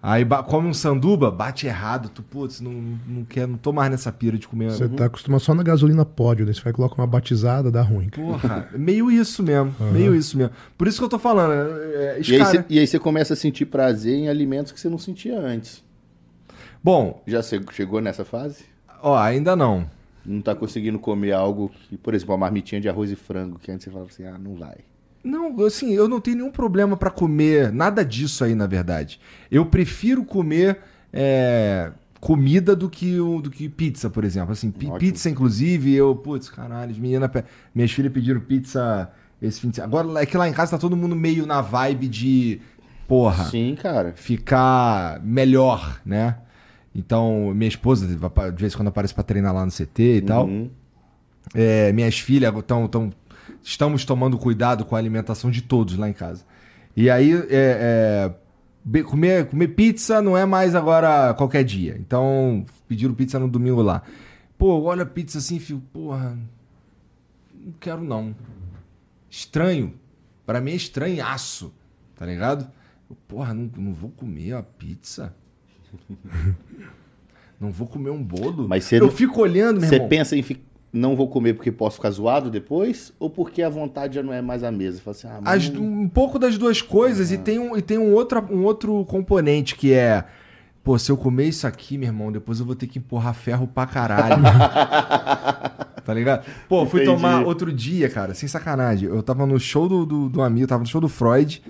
Aí 0.00 0.24
come 0.46 0.68
um 0.68 0.72
sanduba, 0.74 1.28
bate 1.28 1.66
errado, 1.66 2.08
tu, 2.08 2.22
putz, 2.22 2.60
não, 2.60 2.70
não, 3.06 3.24
quer, 3.24 3.48
não 3.48 3.58
tô 3.58 3.72
mais 3.72 3.90
nessa 3.90 4.12
pira 4.12 4.38
de 4.38 4.46
comer. 4.46 4.70
Você 4.70 4.88
tá 4.88 5.06
acostumado 5.06 5.40
só 5.40 5.52
na 5.52 5.62
gasolina 5.64 6.04
pódio, 6.04 6.46
daí 6.46 6.54
você 6.54 6.60
vai 6.62 6.72
colocar 6.72 6.94
uma 7.00 7.06
batizada, 7.06 7.68
dá 7.68 7.82
ruim. 7.82 8.08
Porra, 8.10 8.68
meio 8.72 9.10
isso 9.10 9.42
mesmo, 9.42 9.74
meio 9.92 10.14
isso 10.14 10.38
mesmo. 10.38 10.52
Por 10.76 10.86
isso 10.86 10.98
que 10.98 11.04
eu 11.04 11.08
tô 11.08 11.18
falando, 11.18 11.52
é, 11.52 11.56
é, 11.56 12.04
E 12.04 12.14
aí, 12.14 12.20
escara- 12.20 12.44
você, 12.44 12.64
e 12.68 12.78
aí 12.78 12.86
você 12.86 12.98
começa 12.98 13.32
a 13.34 13.36
sentir 13.36 13.66
prazer 13.66 14.14
em 14.14 14.28
alimentos 14.28 14.70
que 14.70 14.78
você 14.78 14.88
não 14.88 14.98
sentia 14.98 15.36
antes. 15.36 15.82
Bom, 16.82 17.20
Já 17.26 17.42
che- 17.42 17.60
chegou 17.72 18.00
nessa 18.00 18.24
fase? 18.24 18.64
ó, 19.02 19.16
ainda 19.18 19.56
não. 19.56 19.90
Não 20.24 20.40
tá 20.42 20.54
conseguindo 20.54 20.98
comer 20.98 21.32
algo 21.32 21.72
que, 21.88 21.96
por 21.96 22.14
exemplo, 22.14 22.34
uma 22.34 22.38
marmitinha 22.40 22.80
de 22.80 22.88
arroz 22.88 23.10
e 23.10 23.16
frango, 23.16 23.58
que 23.58 23.70
antes 23.72 23.84
você 23.84 23.90
falava 23.90 24.10
assim, 24.10 24.24
ah, 24.26 24.38
não 24.38 24.54
vai. 24.54 24.76
Não, 25.22 25.64
assim, 25.64 25.92
eu 25.92 26.08
não 26.08 26.20
tenho 26.20 26.38
nenhum 26.38 26.50
problema 26.50 26.96
pra 26.96 27.10
comer 27.10 27.72
nada 27.72 28.04
disso 28.04 28.44
aí, 28.44 28.54
na 28.54 28.66
verdade. 28.66 29.20
Eu 29.50 29.66
prefiro 29.66 30.24
comer 30.24 30.78
é, 31.12 31.90
comida 32.20 32.76
do 32.76 32.88
que, 32.90 33.18
o- 33.20 33.40
do 33.40 33.50
que 33.50 33.68
pizza, 33.68 34.08
por 34.10 34.24
exemplo. 34.24 34.52
Assim, 34.52 34.68
Ótimo. 34.68 34.98
pizza, 34.98 35.28
inclusive, 35.30 35.94
eu, 35.94 36.14
putz, 36.14 36.48
caralho, 36.50 36.94
pe- 37.28 37.44
minhas 37.74 37.90
filhas 37.90 38.12
pediram 38.12 38.40
pizza 38.40 39.10
esse 39.40 39.60
fim 39.60 39.70
de 39.70 39.76
semana. 39.76 40.00
Agora, 40.00 40.22
é 40.22 40.26
que 40.26 40.36
lá 40.36 40.48
em 40.48 40.52
casa 40.52 40.72
tá 40.72 40.78
todo 40.78 40.96
mundo 40.96 41.14
meio 41.16 41.46
na 41.46 41.60
vibe 41.60 42.08
de, 42.08 42.60
porra, 43.06 43.44
Sim, 43.44 43.76
cara. 43.80 44.12
ficar 44.16 45.20
melhor, 45.24 46.00
né? 46.04 46.36
Então, 46.94 47.52
minha 47.54 47.68
esposa, 47.68 48.06
de 48.06 48.16
vez 48.60 48.74
em 48.74 48.76
quando 48.76 48.88
aparece 48.88 49.14
pra 49.14 49.22
treinar 49.22 49.54
lá 49.54 49.64
no 49.64 49.70
CT 49.70 50.16
e 50.16 50.20
tal. 50.22 50.46
Uhum. 50.46 50.70
É, 51.54 51.92
minhas 51.92 52.18
filhas 52.18 52.54
estão. 52.56 53.10
Estamos 53.68 54.02
tomando 54.02 54.38
cuidado 54.38 54.82
com 54.86 54.96
a 54.96 54.98
alimentação 54.98 55.50
de 55.50 55.60
todos 55.60 55.94
lá 55.98 56.08
em 56.08 56.12
casa. 56.14 56.42
E 56.96 57.10
aí, 57.10 57.32
é, 57.50 58.32
é, 58.94 59.02
comer, 59.02 59.44
comer 59.46 59.68
pizza 59.68 60.22
não 60.22 60.38
é 60.38 60.46
mais 60.46 60.74
agora 60.74 61.34
qualquer 61.34 61.64
dia. 61.64 61.94
Então, 62.00 62.64
pediram 62.88 63.12
pizza 63.12 63.38
no 63.38 63.46
domingo 63.46 63.82
lá. 63.82 64.02
Pô, 64.56 64.80
olha 64.84 65.02
a 65.02 65.06
pizza 65.06 65.36
assim, 65.36 65.58
filho, 65.58 65.82
porra. 65.92 66.38
Não 67.54 67.74
quero 67.78 68.02
não. 68.02 68.34
Estranho. 69.28 69.92
Pra 70.46 70.62
mim 70.62 70.70
é 70.70 70.76
estranhaço. 70.76 71.70
Tá 72.16 72.24
ligado? 72.24 72.66
Eu, 73.10 73.16
porra, 73.28 73.52
não, 73.52 73.70
não 73.76 73.92
vou 73.92 74.08
comer 74.10 74.54
a 74.54 74.62
pizza. 74.62 75.34
Não 77.60 77.72
vou 77.72 77.88
comer 77.88 78.10
um 78.10 78.22
bolo. 78.22 78.68
Mas 78.68 78.92
eu 78.92 79.00
não- 79.00 79.10
fico 79.10 79.40
olhando, 79.40 79.80
meu 79.80 79.88
Você 79.88 79.98
pensa 79.98 80.36
em 80.36 80.42
fi- 80.44 80.62
não 80.98 81.16
vou 81.16 81.28
comer 81.28 81.54
porque 81.54 81.72
posso 81.72 81.96
ficar 81.96 82.10
zoado 82.10 82.50
depois? 82.50 83.12
Ou 83.18 83.30
porque 83.30 83.62
a 83.62 83.68
vontade 83.70 84.16
já 84.16 84.22
não 84.22 84.32
é 84.32 84.42
mais 84.42 84.62
a? 84.64 84.70
Fala 84.70 85.16
assim, 85.16 85.26
ah, 85.28 85.38
mas 85.42 85.64
As- 85.64 85.74
um 85.76 86.08
pouco 86.08 86.38
das 86.38 86.58
duas 86.58 86.82
coisas 86.82 87.30
e 87.32 87.38
tem, 87.38 87.58
um, 87.58 87.76
e 87.76 87.80
tem 87.82 87.96
um, 87.96 88.12
outro, 88.12 88.44
um 88.50 88.64
outro 88.64 89.04
componente 89.06 89.74
que 89.76 89.92
é. 89.94 90.24
Pô, 90.84 90.98
se 90.98 91.10
eu 91.10 91.16
comer 91.16 91.48
isso 91.48 91.66
aqui, 91.66 91.98
meu 91.98 92.08
irmão, 92.08 92.32
depois 92.32 92.60
eu 92.60 92.66
vou 92.66 92.74
ter 92.74 92.86
que 92.86 92.98
empurrar 92.98 93.34
ferro 93.34 93.66
pra 93.66 93.86
caralho. 93.86 94.42
tá 96.04 96.14
ligado? 96.14 96.46
Pô, 96.68 96.86
fui 96.86 97.02
Entendi. 97.02 97.16
tomar 97.16 97.44
outro 97.44 97.72
dia, 97.72 98.08
cara, 98.08 98.34
sem 98.34 98.48
sacanagem. 98.48 99.08
Eu 99.08 99.22
tava 99.22 99.46
no 99.46 99.58
show 99.60 99.88
do, 99.88 100.06
do, 100.06 100.28
do 100.28 100.42
amigo, 100.42 100.66
tava 100.66 100.82
no 100.82 100.88
show 100.88 101.00
do 101.00 101.08
Freud. 101.08 101.62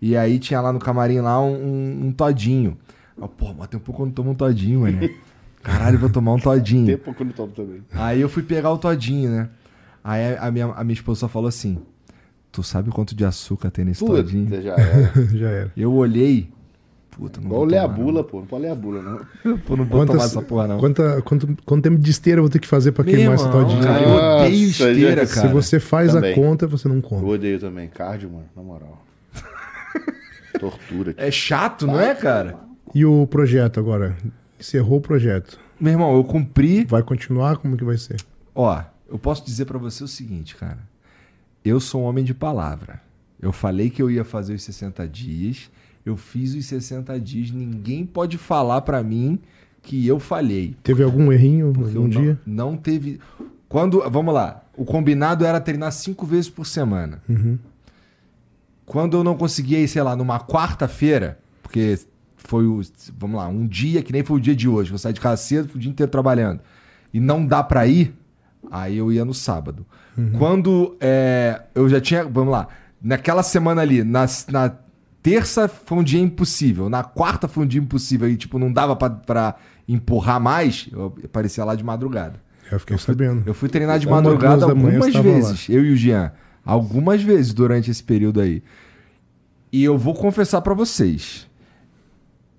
E 0.00 0.16
aí 0.16 0.38
tinha 0.38 0.60
lá 0.60 0.72
no 0.72 0.78
camarim 0.78 1.20
lá 1.20 1.40
um, 1.40 1.52
um, 1.54 2.06
um 2.06 2.12
todinho. 2.12 2.76
Eu, 3.20 3.28
pô, 3.28 3.52
mas 3.56 3.68
tem 3.68 3.78
um 3.78 3.82
pouco 3.82 4.04
não 4.04 4.10
tomo 4.12 4.30
um 4.30 4.34
todinho, 4.34 4.80
mano. 4.80 5.08
Caralho, 5.62 5.96
eu 5.96 6.00
vou 6.00 6.10
tomar 6.10 6.32
um 6.34 6.38
todinho. 6.38 6.86
tempo 6.86 7.14
que 7.14 7.22
eu 7.22 7.26
não 7.26 7.32
tomo 7.32 7.52
também. 7.52 7.82
Aí 7.92 8.20
eu 8.20 8.28
fui 8.28 8.42
pegar 8.42 8.70
o 8.72 8.78
todinho, 8.78 9.30
né? 9.30 9.48
Aí 10.02 10.36
a 10.36 10.50
minha, 10.50 10.66
a 10.66 10.82
minha 10.82 10.94
esposa 10.94 11.20
só 11.20 11.28
falou 11.28 11.48
assim: 11.48 11.78
Tu 12.50 12.62
sabe 12.62 12.90
quanto 12.90 13.14
de 13.14 13.24
açúcar 13.24 13.70
tem 13.70 13.84
nesse 13.84 14.04
todinho? 14.04 14.46
Puta, 14.46 14.60
já 14.62 14.72
era. 14.74 15.12
Já 15.36 15.48
era. 15.48 15.72
Eu 15.76 15.92
olhei. 15.92 16.50
Puta, 17.12 17.40
não 17.40 17.46
Igual 17.48 17.60
vou 17.60 17.68
ler 17.70 17.78
a 17.78 17.86
bula, 17.86 18.24
pô. 18.24 18.40
Não 18.40 18.46
pode 18.46 18.62
ler 18.62 18.70
a 18.70 18.74
bula, 18.74 19.02
não. 19.02 19.20
não. 19.44 19.58
Pô, 19.60 19.76
não 19.76 19.84
vou 19.84 20.06
tomar 20.06 20.24
essa 20.24 20.40
porra, 20.40 20.66
não. 20.66 20.78
Quanta, 20.78 21.20
quanto, 21.22 21.46
quanto 21.66 21.82
tempo 21.82 21.98
de 21.98 22.10
esteira 22.10 22.38
eu 22.38 22.42
vou 22.42 22.50
ter 22.50 22.58
que 22.58 22.66
fazer 22.66 22.90
pra 22.92 23.04
Meu 23.04 23.14
queimar 23.14 23.34
essa 23.34 23.44
irmão, 23.48 23.62
todinha? 23.64 23.82
cara, 23.82 24.02
eu 24.02 24.08
Nossa, 24.08 24.44
odeio 24.46 24.68
esteira, 24.70 25.26
já- 25.26 25.34
cara. 25.34 25.46
Se 25.48 25.52
você 25.52 25.78
faz 25.78 26.12
Também. 26.14 26.32
a 26.32 26.34
conta, 26.34 26.66
você 26.66 26.88
não 26.88 26.96
Eu 26.96 27.02
come. 27.02 27.30
odeio 27.30 27.60
também. 27.60 27.86
Cardio, 27.88 28.30
mano, 28.30 28.46
na 28.56 28.62
moral. 28.62 29.04
Tortura. 30.58 31.14
É 31.18 31.30
chato, 31.30 31.86
não 31.86 32.00
é, 32.00 32.14
cara? 32.14 32.56
E 32.94 33.04
o 33.04 33.26
projeto 33.26 33.78
agora? 33.78 34.16
Encerrou 34.62 34.98
o 34.98 35.00
projeto. 35.00 35.58
Meu 35.80 35.92
irmão, 35.92 36.14
eu 36.14 36.22
cumpri. 36.22 36.84
Vai 36.84 37.02
continuar? 37.02 37.56
Como 37.56 37.76
que 37.76 37.82
vai 37.82 37.98
ser? 37.98 38.16
Ó, 38.54 38.80
eu 39.10 39.18
posso 39.18 39.44
dizer 39.44 39.64
pra 39.64 39.76
você 39.76 40.04
o 40.04 40.08
seguinte, 40.08 40.54
cara. 40.54 40.78
Eu 41.64 41.80
sou 41.80 42.02
um 42.02 42.04
homem 42.04 42.22
de 42.22 42.32
palavra. 42.32 43.02
Eu 43.40 43.52
falei 43.52 43.90
que 43.90 44.00
eu 44.00 44.08
ia 44.08 44.22
fazer 44.24 44.54
os 44.54 44.62
60 44.62 45.08
dias. 45.08 45.68
Eu 46.06 46.16
fiz 46.16 46.54
os 46.54 46.64
60 46.66 47.18
dias. 47.18 47.50
Ninguém 47.50 48.06
pode 48.06 48.38
falar 48.38 48.82
pra 48.82 49.02
mim 49.02 49.40
que 49.82 50.06
eu 50.06 50.20
falhei. 50.20 50.76
Teve 50.84 51.02
algum 51.02 51.32
errinho 51.32 51.72
Porque 51.72 51.96
algum 51.96 52.08
dia? 52.08 52.38
Não, 52.46 52.70
não 52.70 52.76
teve. 52.76 53.18
Quando. 53.68 54.08
Vamos 54.08 54.32
lá. 54.32 54.62
O 54.76 54.84
combinado 54.84 55.44
era 55.44 55.60
treinar 55.60 55.90
cinco 55.90 56.24
vezes 56.24 56.48
por 56.48 56.66
semana. 56.66 57.20
Uhum. 57.28 57.58
Quando 58.86 59.16
eu 59.16 59.24
não 59.24 59.36
conseguia 59.36 59.80
ir, 59.80 59.88
sei 59.88 60.02
lá, 60.02 60.14
numa 60.14 60.38
quarta-feira, 60.38 61.38
porque 61.62 61.98
foi 62.44 62.66
o. 62.66 62.80
Vamos 63.18 63.36
lá, 63.36 63.48
um 63.48 63.66
dia 63.66 64.02
que 64.02 64.12
nem 64.12 64.22
foi 64.22 64.36
o 64.36 64.40
dia 64.40 64.54
de 64.54 64.68
hoje. 64.68 64.92
Eu 64.92 64.98
saí 64.98 65.12
de 65.12 65.20
casa 65.20 65.42
cedo, 65.42 65.68
fui 65.68 65.78
o 65.78 65.80
dia 65.80 65.90
inteiro 65.90 66.10
trabalhando. 66.10 66.60
E 67.12 67.20
não 67.20 67.44
dá 67.44 67.62
pra 67.62 67.86
ir, 67.86 68.14
aí 68.70 68.96
eu 68.96 69.12
ia 69.12 69.24
no 69.24 69.34
sábado. 69.34 69.86
Quando 70.38 70.96
é, 71.00 71.62
eu 71.74 71.88
já 71.88 72.00
tinha. 72.00 72.24
Vamos 72.24 72.52
lá. 72.52 72.68
Naquela 73.00 73.42
semana 73.42 73.82
ali, 73.82 74.04
na, 74.04 74.26
na 74.50 74.74
terça 75.22 75.68
foi 75.68 75.98
um 75.98 76.02
dia 76.02 76.20
impossível. 76.20 76.88
Na 76.88 77.02
quarta 77.02 77.48
foi 77.48 77.64
um 77.64 77.66
dia 77.66 77.80
impossível. 77.80 78.28
E, 78.28 78.36
tipo, 78.36 78.58
não 78.58 78.72
dava 78.72 78.94
pra, 78.94 79.08
pra 79.08 79.54
empurrar 79.88 80.40
mais. 80.40 80.88
Eu 80.92 81.14
aparecia 81.24 81.64
lá 81.64 81.74
de 81.74 81.82
madrugada. 81.82 82.40
Eu 82.70 82.78
fiquei 82.78 82.96
sabendo. 82.98 83.42
Eu 83.46 83.54
fui 83.54 83.68
treinar 83.68 83.98
de 83.98 84.08
madrugada 84.08 84.64
algumas 84.64 85.14
vezes, 85.14 85.68
eu 85.68 85.84
e 85.84 85.92
o 85.92 85.96
Jean. 85.96 86.32
Algumas 86.64 87.22
vezes 87.22 87.52
durante 87.52 87.90
esse 87.90 88.02
período 88.02 88.40
aí. 88.40 88.62
E 89.72 89.82
eu 89.82 89.96
vou 89.98 90.14
confessar 90.14 90.60
pra 90.60 90.74
vocês. 90.74 91.48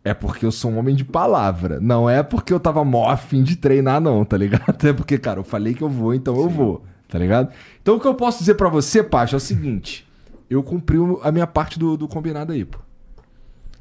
É 0.05 0.13
porque 0.13 0.45
eu 0.45 0.51
sou 0.51 0.69
um 0.71 0.77
homem 0.77 0.95
de 0.95 1.05
palavra. 1.05 1.79
Não 1.79 2.09
é 2.09 2.21
porque 2.21 2.53
eu 2.53 2.59
tava 2.59 2.83
mó 2.83 3.09
afim 3.09 3.41
de 3.41 3.55
treinar, 3.55 4.01
não, 4.01 4.23
tá 4.25 4.37
ligado? 4.37 4.75
É 4.85 4.93
porque, 4.93 5.17
cara, 5.17 5.39
eu 5.39 5.43
falei 5.43 5.73
que 5.73 5.81
eu 5.81 5.89
vou, 5.89 6.13
então 6.13 6.35
eu 6.35 6.49
vou, 6.49 6.83
tá 7.07 7.17
ligado? 7.17 7.51
Então 7.81 7.95
o 7.95 7.99
que 7.99 8.07
eu 8.07 8.13
posso 8.15 8.39
dizer 8.39 8.55
pra 8.55 8.67
você, 8.69 9.01
Pacha, 9.01 9.35
é 9.35 9.37
o 9.37 9.39
seguinte. 9.39 10.05
Eu 10.49 10.61
cumpri 10.61 10.99
o- 10.99 11.19
a 11.23 11.31
minha 11.31 11.47
parte 11.47 11.79
do, 11.79 11.95
do 11.95 12.07
combinado 12.07 12.51
aí, 12.51 12.65
pô. 12.65 12.79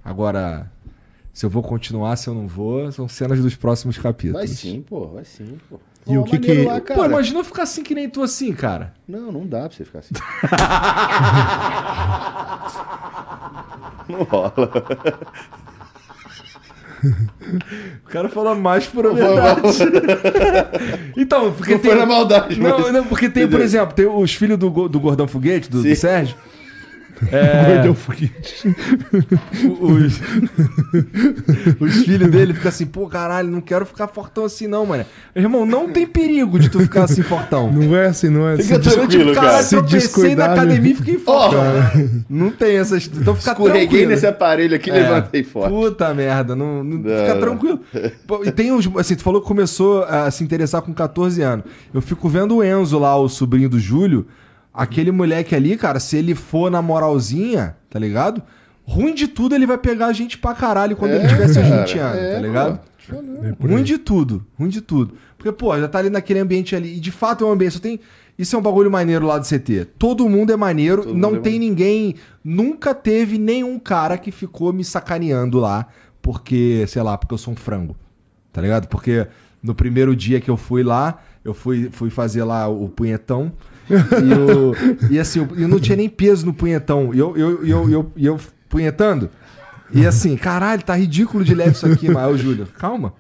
Agora, 0.05 0.71
se 1.33 1.45
eu 1.45 1.51
vou 1.51 1.63
continuar, 1.63 2.15
se 2.17 2.29
eu 2.29 2.35
não 2.35 2.47
vou, 2.47 2.91
são 2.93 3.09
cenas 3.09 3.41
dos 3.41 3.57
próximos 3.57 3.99
capítulos. 3.99 4.39
Vai 4.41 4.47
sim, 4.49 4.81
pô. 4.81 5.09
Vai 5.09 5.25
sim, 5.25 5.59
pô. 5.69 5.79
E 6.07 6.17
o 6.19 6.23
Ó, 6.23 6.25
que 6.25 6.39
que- 6.39 6.63
Lá, 6.65 6.81
Pô, 6.81 7.05
imagina 7.05 7.39
eu 7.41 7.45
ficar 7.45 7.63
assim 7.65 7.83
que 7.83 7.95
nem 7.95 8.09
tu 8.09 8.23
assim, 8.23 8.53
cara. 8.53 8.95
Não, 9.07 9.31
não 9.33 9.47
dá 9.47 9.69
pra 9.69 9.71
você 9.71 9.85
ficar 9.85 9.99
assim. 10.01 10.15
não 14.09 14.23
rola. 14.25 14.53
O 17.03 18.09
cara 18.09 18.29
fala 18.29 18.55
mais 18.55 18.87
por 18.87 19.07
a 19.07 19.11
verdade. 19.11 19.61
então, 21.17 21.53
porque 21.53 21.73
Não 21.73 21.79
tem. 21.81 21.91
foi 21.91 21.99
na 22.01 22.07
maldade, 22.07 22.61
Não, 22.61 22.79
mas- 22.79 22.93
não, 22.93 23.05
porque 23.05 23.29
tem, 23.29 23.43
por 23.45 23.55
Entendeu? 23.55 23.65
exemplo, 23.65 23.95
tem 23.95 24.07
os 24.07 24.35
filhos 24.35 24.59
do, 24.59 24.89
do 24.89 25.01
Gordão 25.01 25.27
Foguete, 25.27 25.71
do, 25.71 25.83
do. 25.83 25.97
Sérgio. 25.97 26.37
Perdeu 27.31 27.93
o 27.93 27.95
foguete. 27.95 28.75
Os, 29.81 30.21
os 31.81 32.05
filhos 32.05 32.31
dele 32.31 32.55
ficam 32.55 32.69
assim, 32.69 32.87
pô, 32.87 33.07
caralho, 33.09 33.51
não 33.51 33.61
quero 33.61 33.85
ficar 33.87 34.09
fortão 34.09 34.45
assim, 34.45 34.67
não, 34.67 34.85
mano. 34.87 35.05
Irmão, 35.35 35.65
não 35.65 35.89
tem 35.91 36.07
perigo 36.07 36.59
de 36.59 36.69
tu 36.69 36.81
ficar 36.81 37.05
assim 37.05 37.23
fortão. 37.23 37.71
Não 37.73 37.97
é 37.97 38.07
assim, 38.07 38.29
não 38.29 38.49
é 38.49 38.55
assim. 38.55 38.63
Fica 38.65 38.79
Tipo, 38.81 38.95
tranquilo, 38.97 39.35
caralho, 39.35 39.51
cara. 39.53 39.63
Se 39.63 39.71
tropecei 39.77 39.99
na 39.99 40.05
descuidar, 40.07 40.51
academia 40.53 40.91
e 40.91 40.93
né? 40.93 40.99
fiquei 40.99 41.19
fortão. 41.19 41.63
Não 42.29 42.51
tem 42.51 42.77
essas. 42.77 43.07
Então 43.07 43.35
fica 43.35 43.51
Escorreguei 43.53 43.87
tranquilo. 43.87 44.11
nesse 44.11 44.27
aparelho 44.27 44.77
aqui, 44.77 44.91
É. 44.91 44.95
levantei 44.95 45.43
forte. 45.45 45.71
Puta 45.71 46.13
merda, 46.15 46.55
não, 46.57 46.83
não- 46.85 46.99
Não, 46.99 47.03
fica 47.27 47.37
tranquilo. 47.39 47.81
Pô, 48.27 48.43
E 48.45 48.51
tem 48.51 48.73
uns, 48.73 48.89
assim, 48.97 49.15
tu 49.15 49.23
falou 49.23 49.41
que 49.41 49.47
começou 49.47 50.05
a 50.05 50.31
se 50.31 50.43
interessar 50.45 50.83
com 50.83 50.93
14 50.93 51.43
anos. 51.43 51.65
Eu 51.93 52.01
fico 52.03 52.29
vendo 52.29 52.57
o 52.57 52.65
Enzo 52.65 52.99
lá, 52.99 53.17
o 53.17 53.29
sobrinho 53.29 53.69
do 53.69 53.79
Júlio, 53.79 54.27
aquele 54.73 55.11
moleque 55.11 55.55
ali, 55.55 55.77
cara, 55.77 56.01
se 56.01 56.17
ele 56.17 56.35
for 56.35 56.71
na 56.71 56.81
moralzinha, 56.81 57.77
tá 57.91 57.99
ligado? 57.99 58.43
Ruim 58.85 59.15
de 59.15 59.29
tudo, 59.29 59.55
ele 59.55 59.67
vai 59.67 59.79
pegar 59.79 60.07
a 60.07 60.13
gente 60.13 60.39
pra 60.39 60.55
caralho 60.55 60.97
quando 60.97 61.13
ele 61.13 61.29
tiver 61.29 61.49
seus 61.49 61.67
20 61.67 61.95
cara, 61.95 62.11
anos, 62.11 62.23
é, 62.23 62.35
tá 62.35 62.41
ligado? 62.41 62.81
pô. 63.09 63.17
É 63.65 63.67
Ruim 63.67 63.83
de 63.83 63.99
tudo, 63.99 64.47
ruim 64.59 64.69
de 64.69 64.81
tudo. 64.81 65.15
Porque, 65.37 65.51
pô, 65.51 65.77
já 65.79 65.89
tá 65.89 65.99
ali 65.99 66.11
naquele 66.11 66.39
ambiente 66.39 66.77
ali. 66.77 66.97
E 66.97 67.01
de 67.01 67.11
fato 67.11 67.45
é 67.45 67.47
um 67.47 67.51
ambiente. 67.51 67.75
Só 67.75 67.81
tem. 67.81 67.99
Isso 68.39 68.55
é 68.55 68.59
um 68.59 68.63
bagulho 68.63 68.91
maneiro 68.91 69.27
lá 69.27 69.39
do 69.39 69.45
CT. 69.45 69.87
Todo 69.99 70.29
mundo 70.29 70.53
é 70.53 70.57
maneiro. 70.57 71.03
Todo 71.03 71.19
não 71.19 71.37
é 71.37 71.41
tem 71.41 71.59
ninguém. 71.59 72.15
Nunca 72.45 72.95
teve 72.95 73.39
nenhum 73.39 73.79
cara 73.79 74.17
que 74.17 74.31
ficou 74.31 74.73
me 74.73 74.85
sacaneando 74.85 75.59
lá. 75.59 75.89
Porque, 76.21 76.85
sei 76.87 77.03
lá, 77.03 77.19
porque 77.19 77.35
eu 77.35 77.39
sou 77.39 77.53
um 77.53 77.57
frango. 77.57 77.97
Tá 78.53 78.61
ligado? 78.61 78.87
Porque 78.87 79.27
no 79.63 79.75
primeiro 79.75 80.15
dia 80.15 80.41
que 80.41 80.51
eu 80.51 80.57
fui 80.57 80.83
lá, 80.83 81.21
eu 81.45 81.53
fui, 81.53 81.91
fui 81.91 82.09
fazer 82.09 82.45
lá 82.45 82.69
o 82.69 82.89
punhetão. 82.89 83.53
E, 83.91 84.31
eu, 84.31 84.75
e 85.11 85.19
assim, 85.19 85.47
eu, 85.57 85.69
não 85.69 85.79
tinha 85.81 85.97
nem 85.97 86.09
peso 86.09 86.47
no 86.47 86.55
punhetão. 86.55 87.13
E 87.15 87.19
eu, 87.19 87.37
eu, 87.37 87.67
eu, 87.67 87.91
eu, 87.91 88.13
eu 88.17 88.41
punhetando. 88.69 89.31
E 89.93 90.07
assim, 90.07 90.37
caralho, 90.37 90.83
tá 90.83 90.97
ridículo 90.97 91.45
de 91.45 91.55
leve 91.55 91.73
isso 91.73 91.87
aqui, 91.87 92.11
mas 92.11 92.33
o 92.33 92.39
Júlio, 92.39 92.67
calma. 92.79 93.15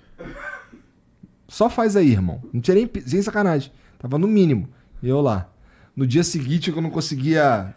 Só 1.46 1.68
faz 1.68 1.96
aí, 1.96 2.10
irmão. 2.10 2.40
Não 2.52 2.60
tinha 2.60 2.74
nem 2.74 2.90
sem 3.04 3.20
sacanagem. 3.20 3.70
Tava 3.98 4.18
no 4.18 4.26
mínimo. 4.26 4.68
E 5.02 5.08
eu 5.08 5.20
lá. 5.20 5.50
No 5.94 6.06
dia 6.06 6.24
seguinte 6.24 6.70
eu 6.70 6.80
não 6.80 6.88
conseguia 6.88 7.74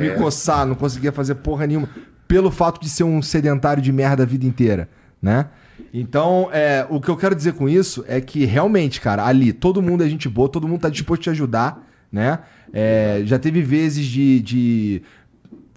me 0.00 0.10
coçar, 0.16 0.66
não 0.66 0.74
conseguia 0.74 1.12
fazer 1.12 1.34
porra 1.36 1.66
nenhuma. 1.66 1.88
Pelo 2.26 2.50
fato 2.50 2.80
de 2.80 2.88
ser 2.88 3.04
um 3.04 3.20
sedentário 3.20 3.82
de 3.82 3.92
merda 3.92 4.22
a 4.22 4.26
vida 4.26 4.46
inteira, 4.46 4.88
né? 5.20 5.48
Então, 5.92 6.48
é, 6.50 6.86
o 6.88 6.98
que 6.98 7.10
eu 7.10 7.16
quero 7.16 7.34
dizer 7.34 7.52
com 7.52 7.68
isso 7.68 8.02
é 8.08 8.18
que 8.20 8.46
realmente, 8.46 8.98
cara, 8.98 9.26
ali 9.26 9.52
todo 9.52 9.82
mundo 9.82 10.02
é 10.02 10.08
gente 10.08 10.26
boa, 10.26 10.48
todo 10.48 10.66
mundo 10.66 10.80
tá 10.80 10.88
disposto 10.88 11.20
a 11.20 11.24
te 11.24 11.30
ajudar, 11.30 11.86
né? 12.12 12.40
É, 12.72 13.22
já 13.24 13.38
teve 13.38 13.62
vezes 13.62 14.06
de, 14.06 14.40
de. 14.40 15.02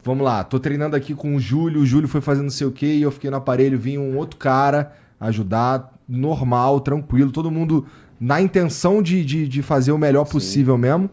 Vamos 0.03 0.23
lá, 0.23 0.43
tô 0.43 0.59
treinando 0.59 0.95
aqui 0.95 1.15
com 1.15 1.35
o 1.35 1.39
Júlio, 1.39 1.81
o 1.81 1.85
Júlio 1.85 2.07
foi 2.07 2.21
fazendo 2.21 2.43
não 2.43 2.51
sei 2.51 2.67
o 2.67 2.71
que, 2.71 2.85
e 2.85 3.01
eu 3.01 3.11
fiquei 3.11 3.29
no 3.31 3.37
aparelho, 3.37 3.79
vinha 3.79 3.99
um 3.99 4.17
outro 4.17 4.37
cara 4.37 4.93
ajudar, 5.19 5.97
normal, 6.07 6.79
tranquilo, 6.81 7.31
todo 7.31 7.49
mundo 7.49 7.87
na 8.19 8.41
intenção 8.41 9.01
de, 9.01 9.25
de, 9.25 9.47
de 9.47 9.61
fazer 9.61 9.91
o 9.91 9.97
melhor 9.97 10.25
possível 10.25 10.77
mesmo. 10.77 11.09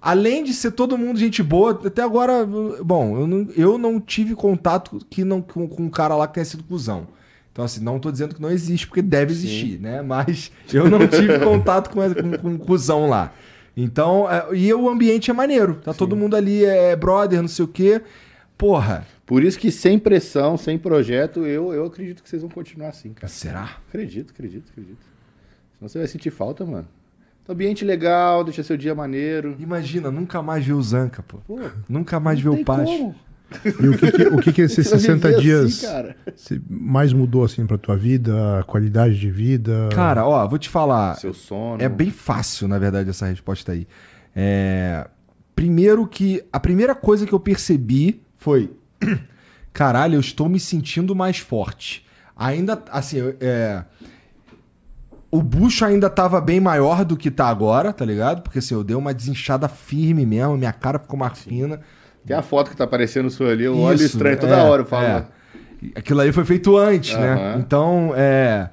Além 0.00 0.42
de 0.42 0.54
ser 0.54 0.70
todo 0.70 0.96
mundo 0.96 1.18
gente 1.18 1.42
boa, 1.42 1.78
até 1.84 2.02
agora, 2.02 2.46
bom, 2.82 3.18
eu 3.18 3.26
não, 3.26 3.48
eu 3.54 3.78
não 3.78 4.00
tive 4.00 4.34
contato 4.34 4.98
que 5.10 5.24
não, 5.24 5.42
com, 5.42 5.68
com 5.68 5.82
um 5.82 5.90
cara 5.90 6.16
lá 6.16 6.26
que 6.26 6.34
tenha 6.34 6.44
sido 6.44 6.64
cuzão. 6.64 7.08
Então, 7.52 7.64
assim, 7.64 7.82
não 7.82 7.98
tô 7.98 8.10
dizendo 8.10 8.34
que 8.34 8.40
não 8.40 8.50
existe, 8.50 8.86
porque 8.86 9.02
deve 9.02 9.32
existir, 9.32 9.78
né? 9.78 10.00
Mas 10.00 10.50
eu 10.72 10.88
não 10.88 11.06
tive 11.06 11.40
contato 11.40 11.90
com, 11.90 12.00
com, 12.14 12.38
com 12.38 12.48
um 12.48 12.56
cuzão 12.56 13.08
lá. 13.10 13.32
Então, 13.82 14.30
é, 14.30 14.48
e 14.54 14.72
o 14.74 14.88
ambiente 14.88 15.30
é 15.30 15.34
maneiro. 15.34 15.76
Tá 15.76 15.94
todo 15.94 16.16
mundo 16.16 16.36
ali, 16.36 16.64
é 16.64 16.94
brother, 16.96 17.40
não 17.40 17.48
sei 17.48 17.64
o 17.64 17.68
quê. 17.68 18.00
Porra, 18.58 19.06
Por 19.24 19.42
isso 19.42 19.58
que 19.58 19.70
sem 19.70 19.98
pressão, 19.98 20.56
sem 20.56 20.76
projeto, 20.76 21.46
eu, 21.46 21.72
eu 21.72 21.86
acredito 21.86 22.22
que 22.22 22.28
vocês 22.28 22.42
vão 22.42 22.50
continuar 22.50 22.88
assim, 22.88 23.12
cara. 23.12 23.28
será? 23.28 23.78
Acredito, 23.88 24.32
acredito, 24.32 24.70
acredito. 24.70 24.98
Senão 25.78 25.88
você 25.88 25.98
vai 25.98 26.08
sentir 26.08 26.30
falta, 26.30 26.64
mano. 26.66 26.86
Ambiente 27.48 27.84
legal, 27.84 28.44
deixa 28.44 28.62
seu 28.62 28.76
dia 28.76 28.94
maneiro. 28.94 29.56
Imagina, 29.58 30.08
nunca 30.10 30.40
mais 30.40 30.64
ver 30.64 30.74
o 30.74 30.82
Zanca, 30.82 31.20
pô. 31.22 31.38
Pô, 31.38 31.58
Nunca 31.88 32.20
mais 32.20 32.40
ver 32.40 32.50
o 32.50 32.64
Pacho. 32.64 32.84
como. 32.84 33.14
E 33.80 33.88
o 33.88 33.96
que, 33.98 34.12
que- 34.12 34.22
o 34.28 34.38
que, 34.38 34.52
que 34.52 34.62
esses 34.62 34.86
Você 34.86 34.90
vai 34.90 35.00
60 35.00 35.28
viver 35.28 35.40
dias 35.42 35.64
assim, 35.66 35.86
cara. 35.86 36.16
se- 36.36 36.62
mais 36.68 37.12
mudou 37.12 37.44
assim 37.44 37.66
pra 37.66 37.76
tua 37.76 37.96
vida, 37.96 38.60
a 38.60 38.62
qualidade 38.62 39.18
de 39.18 39.30
vida? 39.30 39.88
Cara, 39.92 40.24
ó, 40.26 40.46
vou 40.46 40.58
te 40.58 40.68
falar. 40.68 41.16
Seu 41.16 41.34
sono. 41.34 41.82
É 41.82 41.88
bem 41.88 42.10
fácil, 42.10 42.68
na 42.68 42.78
verdade, 42.78 43.10
essa 43.10 43.26
resposta 43.26 43.72
aí. 43.72 43.86
É, 44.34 45.06
Primeiro 45.54 46.06
que. 46.06 46.42
A 46.52 46.58
primeira 46.60 46.94
coisa 46.94 47.26
que 47.26 47.32
eu 47.32 47.40
percebi 47.40 48.22
foi. 48.38 48.70
Caralho, 49.72 50.14
eu 50.16 50.20
estou 50.20 50.48
me 50.48 50.58
sentindo 50.58 51.14
mais 51.14 51.38
forte. 51.38 52.06
Ainda, 52.36 52.82
assim, 52.90 53.18
é. 53.40 53.84
O 55.30 55.42
bucho 55.42 55.84
ainda 55.84 56.10
tava 56.10 56.40
bem 56.40 56.58
maior 56.58 57.04
do 57.04 57.16
que 57.16 57.30
tá 57.30 57.46
agora, 57.48 57.92
tá 57.92 58.04
ligado? 58.04 58.42
Porque 58.42 58.58
assim, 58.58 58.74
eu 58.74 58.82
dei 58.82 58.96
uma 58.96 59.14
desinchada 59.14 59.68
firme 59.68 60.26
mesmo, 60.26 60.56
minha 60.56 60.72
cara 60.72 60.98
ficou 60.98 61.16
mais 61.18 61.38
fina. 61.38 61.80
Tem 62.26 62.36
a 62.36 62.42
foto 62.42 62.70
que 62.70 62.76
tá 62.76 62.84
aparecendo 62.84 63.30
sua 63.30 63.50
ali, 63.50 63.64
eu 63.64 63.76
olho 63.78 63.96
Isso, 63.96 64.04
estranho 64.06 64.38
toda 64.38 64.56
é, 64.56 64.62
hora, 64.62 64.82
eu 64.82 64.86
falo. 64.86 65.04
é. 65.04 65.26
Aquilo 65.96 66.20
aí 66.20 66.30
foi 66.32 66.44
feito 66.44 66.76
antes, 66.76 67.16
né? 67.16 67.32
Aham. 67.32 67.58
Então, 67.58 68.12
é. 68.14 68.68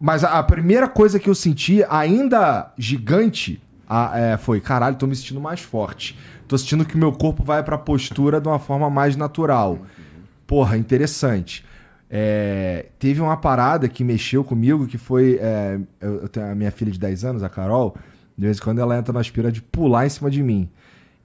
Mas 0.00 0.22
a, 0.22 0.40
primeira 0.44 0.86
coisa 0.86 1.18
que 1.18 1.28
eu 1.28 1.34
senti, 1.34 1.84
ainda 1.90 2.72
gigante, 2.78 3.60
a- 3.88 4.12
é, 4.16 4.36
foi: 4.36 4.60
caralho, 4.60 4.94
tô 4.96 5.06
me 5.06 5.16
sentindo 5.16 5.40
mais 5.40 5.60
forte. 5.60 6.16
Tô 6.46 6.56
sentindo 6.56 6.84
que 6.84 6.94
o 6.94 6.98
meu 6.98 7.12
corpo 7.12 7.42
vai 7.42 7.62
pra 7.64 7.76
postura 7.76 8.40
de 8.40 8.46
uma 8.48 8.58
forma 8.60 8.88
mais 8.88 9.16
natural. 9.16 9.80
Porra, 10.46 10.78
interessante. 10.78 11.64
É, 12.10 12.86
teve 12.98 13.20
uma 13.20 13.36
parada 13.36 13.86
que 13.88 14.02
mexeu 14.02 14.42
comigo, 14.44 14.86
que 14.86 14.96
foi. 14.96 15.38
é, 15.42 15.78
eu, 16.00 16.22
eu 16.22 16.28
tenho 16.28 16.50
a 16.50 16.54
minha 16.54 16.70
filha 16.70 16.90
de 16.92 16.98
10 16.98 17.24
anos, 17.24 17.42
a 17.42 17.48
Carol, 17.48 17.96
de 18.36 18.44
vez 18.46 18.58
em 18.58 18.62
quando 18.62 18.78
ela 18.78 18.96
entra 18.96 19.12
na 19.12 19.20
aspira 19.20 19.50
de 19.52 19.60
pular 19.60 20.06
em 20.06 20.08
cima 20.08 20.30
de 20.30 20.42
mim. 20.42 20.70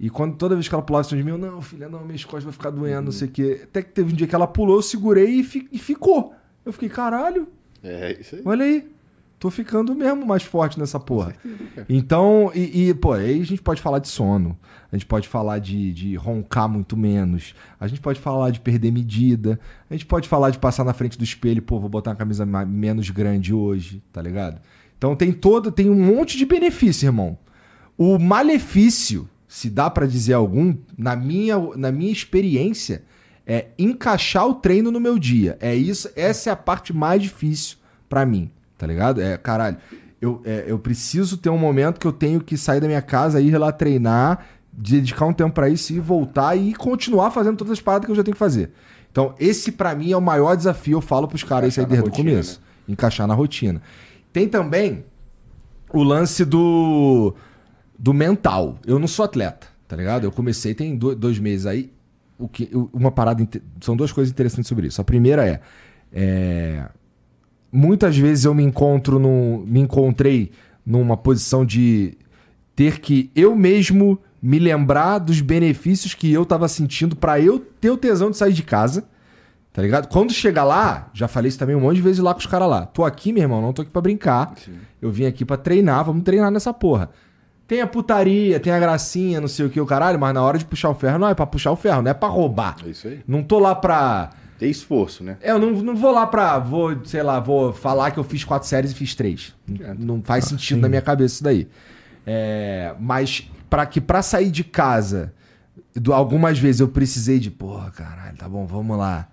E 0.06 0.10
quando 0.10 0.36
toda 0.36 0.54
vez 0.54 0.68
que 0.68 0.76
ela 0.76 0.84
pulava 0.84 1.06
em 1.06 1.10
cima 1.10 1.22
de 1.22 1.26
mim, 1.26 1.32
eu, 1.32 1.38
não, 1.38 1.62
filha, 1.62 1.88
não, 1.88 2.04
minhas 2.04 2.26
costas 2.26 2.44
vão 2.44 2.52
ficar 2.52 2.72
doendo, 2.72 3.04
não 3.04 3.12
sei 3.14 3.28
o 3.30 3.32
quê. 3.32 3.62
Até 3.64 3.82
que 3.82 3.92
teve 3.94 4.12
um 4.12 4.16
dia 4.16 4.28
que 4.28 4.36
ela 4.36 4.46
pulou, 4.48 4.76
eu 4.76 4.82
segurei 4.82 5.30
e, 5.40 5.44
fi- 5.44 5.68
e 5.72 5.78
ficou. 5.80 6.34
Eu 6.66 6.74
fiquei, 6.74 6.90
caralho, 6.90 7.48
É, 7.82 8.18
isso 8.20 8.36
aí. 8.36 8.42
olha 8.44 8.66
aí. 8.66 8.92
Tô 9.40 9.50
ficando 9.50 9.94
mesmo 9.96 10.26
mais 10.26 10.44
forte 10.44 10.80
nessa 10.80 10.98
porra. 11.00 11.36
Então, 11.90 12.50
e, 12.56 12.90
e, 12.90 12.94
pô, 12.94 13.14
aí 13.14 13.42
a 13.42 13.46
gente 13.46 13.62
pode 13.62 13.82
falar 13.82 14.00
de 14.00 14.08
sono. 14.08 14.58
A 14.92 14.96
gente 14.96 15.06
pode 15.06 15.28
falar 15.28 15.60
de, 15.60 15.92
de 15.92 16.16
roncar 16.16 16.70
muito 16.70 16.96
menos. 16.96 17.54
A 17.80 17.88
gente 17.88 18.00
pode 18.00 18.20
falar 18.22 18.52
de 18.52 18.60
perder 18.62 18.92
medida. 18.92 19.60
A 19.90 19.94
gente 19.94 20.06
pode 20.06 20.30
falar 20.30 20.50
de 20.50 20.60
passar 20.60 20.84
na 20.86 20.94
frente 20.94 21.18
do 21.18 21.24
espelho, 21.26 21.62
pô, 21.62 21.78
vou 21.80 21.90
botar 21.90 22.12
uma 22.12 22.16
camisa 22.16 22.46
menos 22.46 23.10
grande 23.10 23.54
hoje, 23.54 24.02
tá 24.14 24.22
ligado? 24.22 24.62
Então 24.98 25.16
tem 25.16 25.32
todo, 25.34 25.72
tem 25.72 25.90
um 25.90 25.96
monte 26.16 26.38
de 26.38 26.46
benefício, 26.46 27.08
irmão. 27.08 27.38
O 27.98 28.18
malefício, 28.18 29.28
se 29.54 29.70
dá 29.70 29.88
pra 29.88 30.08
dizer 30.08 30.34
algum, 30.34 30.76
na 30.98 31.16
minha, 31.16 31.56
na 31.76 31.92
minha 31.92 32.12
experiência, 32.12 33.04
é 33.46 33.68
encaixar 33.78 34.48
o 34.48 34.56
treino 34.56 34.90
no 34.90 35.00
meu 35.00 35.20
dia. 35.20 35.60
É 35.62 35.76
isso, 35.76 36.10
essa 36.16 36.50
é 36.50 36.54
a 36.54 36.56
parte 36.56 36.92
mais 36.92 37.22
difícil 37.22 37.78
pra 38.10 38.26
mim, 38.26 38.50
tá 38.80 38.88
ligado? 38.88 39.22
É, 39.22 39.38
caralho, 39.38 39.78
eu, 40.20 40.42
é, 40.44 40.64
eu 40.66 40.80
preciso 40.80 41.38
ter 41.38 41.52
um 41.52 41.58
momento 41.60 42.00
que 42.00 42.08
eu 42.08 42.12
tenho 42.12 42.42
que 42.42 42.58
sair 42.58 42.82
da 42.82 42.88
minha 42.88 43.02
casa, 43.02 43.40
ir 43.40 43.56
lá 43.56 43.72
treinar, 43.72 44.44
dedicar 44.72 45.28
um 45.28 45.34
tempo 45.34 45.54
pra 45.54 45.70
isso 45.70 45.94
e 45.94 46.00
voltar 46.00 46.56
e 46.56 46.74
continuar 46.74 47.30
fazendo 47.30 47.56
todas 47.56 47.74
as 47.74 47.80
paradas 47.80 48.08
que 48.08 48.12
eu 48.12 48.16
já 48.16 48.24
tenho 48.24 48.34
que 48.34 48.40
fazer. 48.40 48.72
Então, 49.12 49.36
esse 49.40 49.72
pra 49.72 49.94
mim 49.94 50.12
é 50.12 50.18
o 50.18 50.22
maior 50.22 50.58
desafio, 50.58 50.98
eu 50.98 51.02
falo 51.02 51.28
pros 51.28 51.44
caras 51.44 51.70
isso 51.70 51.80
aí 51.80 51.86
desde 51.86 52.02
o 52.02 52.10
rotina, 52.10 52.30
né? 52.32 52.32
começo. 52.38 52.60
Encaixar 52.90 53.28
na 53.28 53.36
rotina. 53.36 53.84
Tem 54.32 54.48
também 54.48 55.06
o 55.94 56.02
lance 56.02 56.44
do, 56.44 57.36
do 57.98 58.14
mental. 58.14 58.78
Eu 58.86 59.00
não 59.00 59.08
sou 59.08 59.26
atleta, 59.26 59.68
tá 59.88 59.96
ligado? 59.96 60.24
Eu 60.26 60.32
comecei 60.32 60.74
tem 60.74 60.96
do- 60.96 61.16
dois 61.16 61.40
meses 61.40 61.66
aí. 61.66 61.92
O 62.38 62.48
que, 62.48 62.70
uma 62.92 63.12
parada. 63.12 63.48
São 63.82 63.96
duas 63.96 64.12
coisas 64.12 64.32
interessantes 64.32 64.68
sobre 64.68 64.88
isso. 64.88 65.00
A 65.00 65.04
primeira 65.04 65.46
é. 65.48 65.60
é, 66.12 66.86
muitas 67.72 68.18
vezes 68.18 68.46
eu 68.46 68.54
me 68.54 68.64
encontro 68.64 69.20
num, 69.20 69.60
me 69.66 69.80
encontrei 69.80 70.52
numa 70.86 71.16
posição 71.16 71.66
de 71.66 72.18
ter 72.76 73.00
que 73.00 73.32
eu 73.36 73.56
mesmo 73.56 74.20
me 74.42 74.60
lembrar 74.60 75.20
dos 75.20 75.40
benefícios 75.40 76.14
que 76.14 76.32
eu 76.32 76.46
tava 76.46 76.68
sentindo 76.68 77.16
pra 77.16 77.40
eu 77.40 77.60
ter 77.60 77.90
o 77.92 77.98
tesão 77.98 78.30
de 78.30 78.38
sair 78.38 78.52
de 78.54 78.64
casa. 78.64 79.06
Tá 79.72 79.82
ligado? 79.82 80.08
Quando 80.08 80.32
chega 80.34 80.64
lá, 80.64 81.10
já 81.14 81.28
falei 81.28 81.50
isso 81.50 81.58
também 81.58 81.76
um 81.76 81.80
monte 81.80 81.96
de 81.96 82.02
vezes 82.04 82.20
lá 82.20 82.32
com 82.34 82.40
os 82.40 82.46
caras 82.46 82.70
lá. 82.70 82.86
Tô 82.86 83.04
aqui, 83.04 83.32
meu 83.34 83.42
irmão, 83.42 83.60
não 83.62 83.74
tô 83.74 83.82
aqui 83.82 83.90
pra 83.90 84.02
brincar. 84.02 84.54
Eu 85.02 85.10
vim 85.12 85.26
aqui 85.26 85.44
pra 85.46 85.58
treinar, 85.58 86.04
vamos 86.06 86.24
treinar 86.24 86.52
nessa 86.52 86.72
porra. 86.74 87.10
Tem 87.74 87.82
a 87.82 87.88
putaria, 87.88 88.60
tem 88.60 88.72
a 88.72 88.78
gracinha, 88.80 89.42
não 89.42 89.48
sei 89.48 89.66
o 89.66 89.70
que, 89.72 89.82
o 89.82 89.86
caralho, 89.88 90.20
mas 90.20 90.32
na 90.32 90.44
hora 90.44 90.60
de 90.60 90.64
puxar 90.66 90.92
o 90.92 90.94
ferro, 90.94 91.18
não 91.18 91.28
é 91.28 91.34
pra 91.34 91.48
puxar 91.48 91.72
o 91.72 91.76
ferro, 91.76 92.04
não 92.04 92.12
é 92.12 92.14
pra 92.14 92.28
roubar. 92.30 92.76
É 92.86 92.90
isso 92.90 93.08
aí. 93.08 93.20
Não 93.28 93.42
tô 93.42 93.58
lá 93.58 93.74
pra. 93.74 94.30
Tem 94.60 94.70
esforço, 94.70 95.24
né? 95.24 95.38
É, 95.42 95.50
Eu 95.50 95.58
não, 95.58 95.72
não 95.72 95.96
vou 95.96 96.12
lá 96.12 96.28
pra. 96.28 96.60
Vou, 96.60 96.96
sei 97.04 97.24
lá, 97.24 97.40
vou 97.40 97.74
falar 97.74 98.12
que 98.12 98.20
eu 98.20 98.24
fiz 98.24 98.44
quatro 98.44 98.68
séries 98.68 98.92
e 98.92 98.94
fiz 98.94 99.16
três. 99.16 99.56
Não, 99.68 99.96
não 100.18 100.22
faz 100.22 100.46
sentido 100.46 100.82
na 100.82 100.88
minha 100.88 101.02
cabeça 101.02 101.34
isso 101.34 101.44
daí. 101.44 101.68
É, 102.28 102.94
mas 103.00 103.50
para 103.72 103.88
que 103.88 104.00
pra 104.00 104.22
sair 104.22 104.52
de 104.52 104.64
casa, 104.64 105.34
do- 105.96 106.14
algumas 106.14 106.60
vezes 106.60 106.80
eu 106.80 106.88
precisei 106.88 107.40
de, 107.40 107.50
porra, 107.50 107.90
caralho, 107.90 108.38
tá 108.38 108.48
bom, 108.48 108.68
vamos 108.68 108.96
lá. 109.00 109.28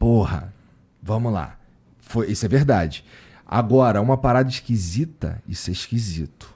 Porra, 0.00 0.52
vamos 1.00 1.32
lá. 1.32 1.56
Foi, 2.00 2.26
isso 2.28 2.44
é 2.44 2.48
verdade. 2.48 3.04
Agora, 3.46 4.02
uma 4.02 4.16
parada 4.16 4.48
esquisita, 4.50 5.40
isso 5.48 5.70
é 5.70 5.72
esquisito. 5.72 6.55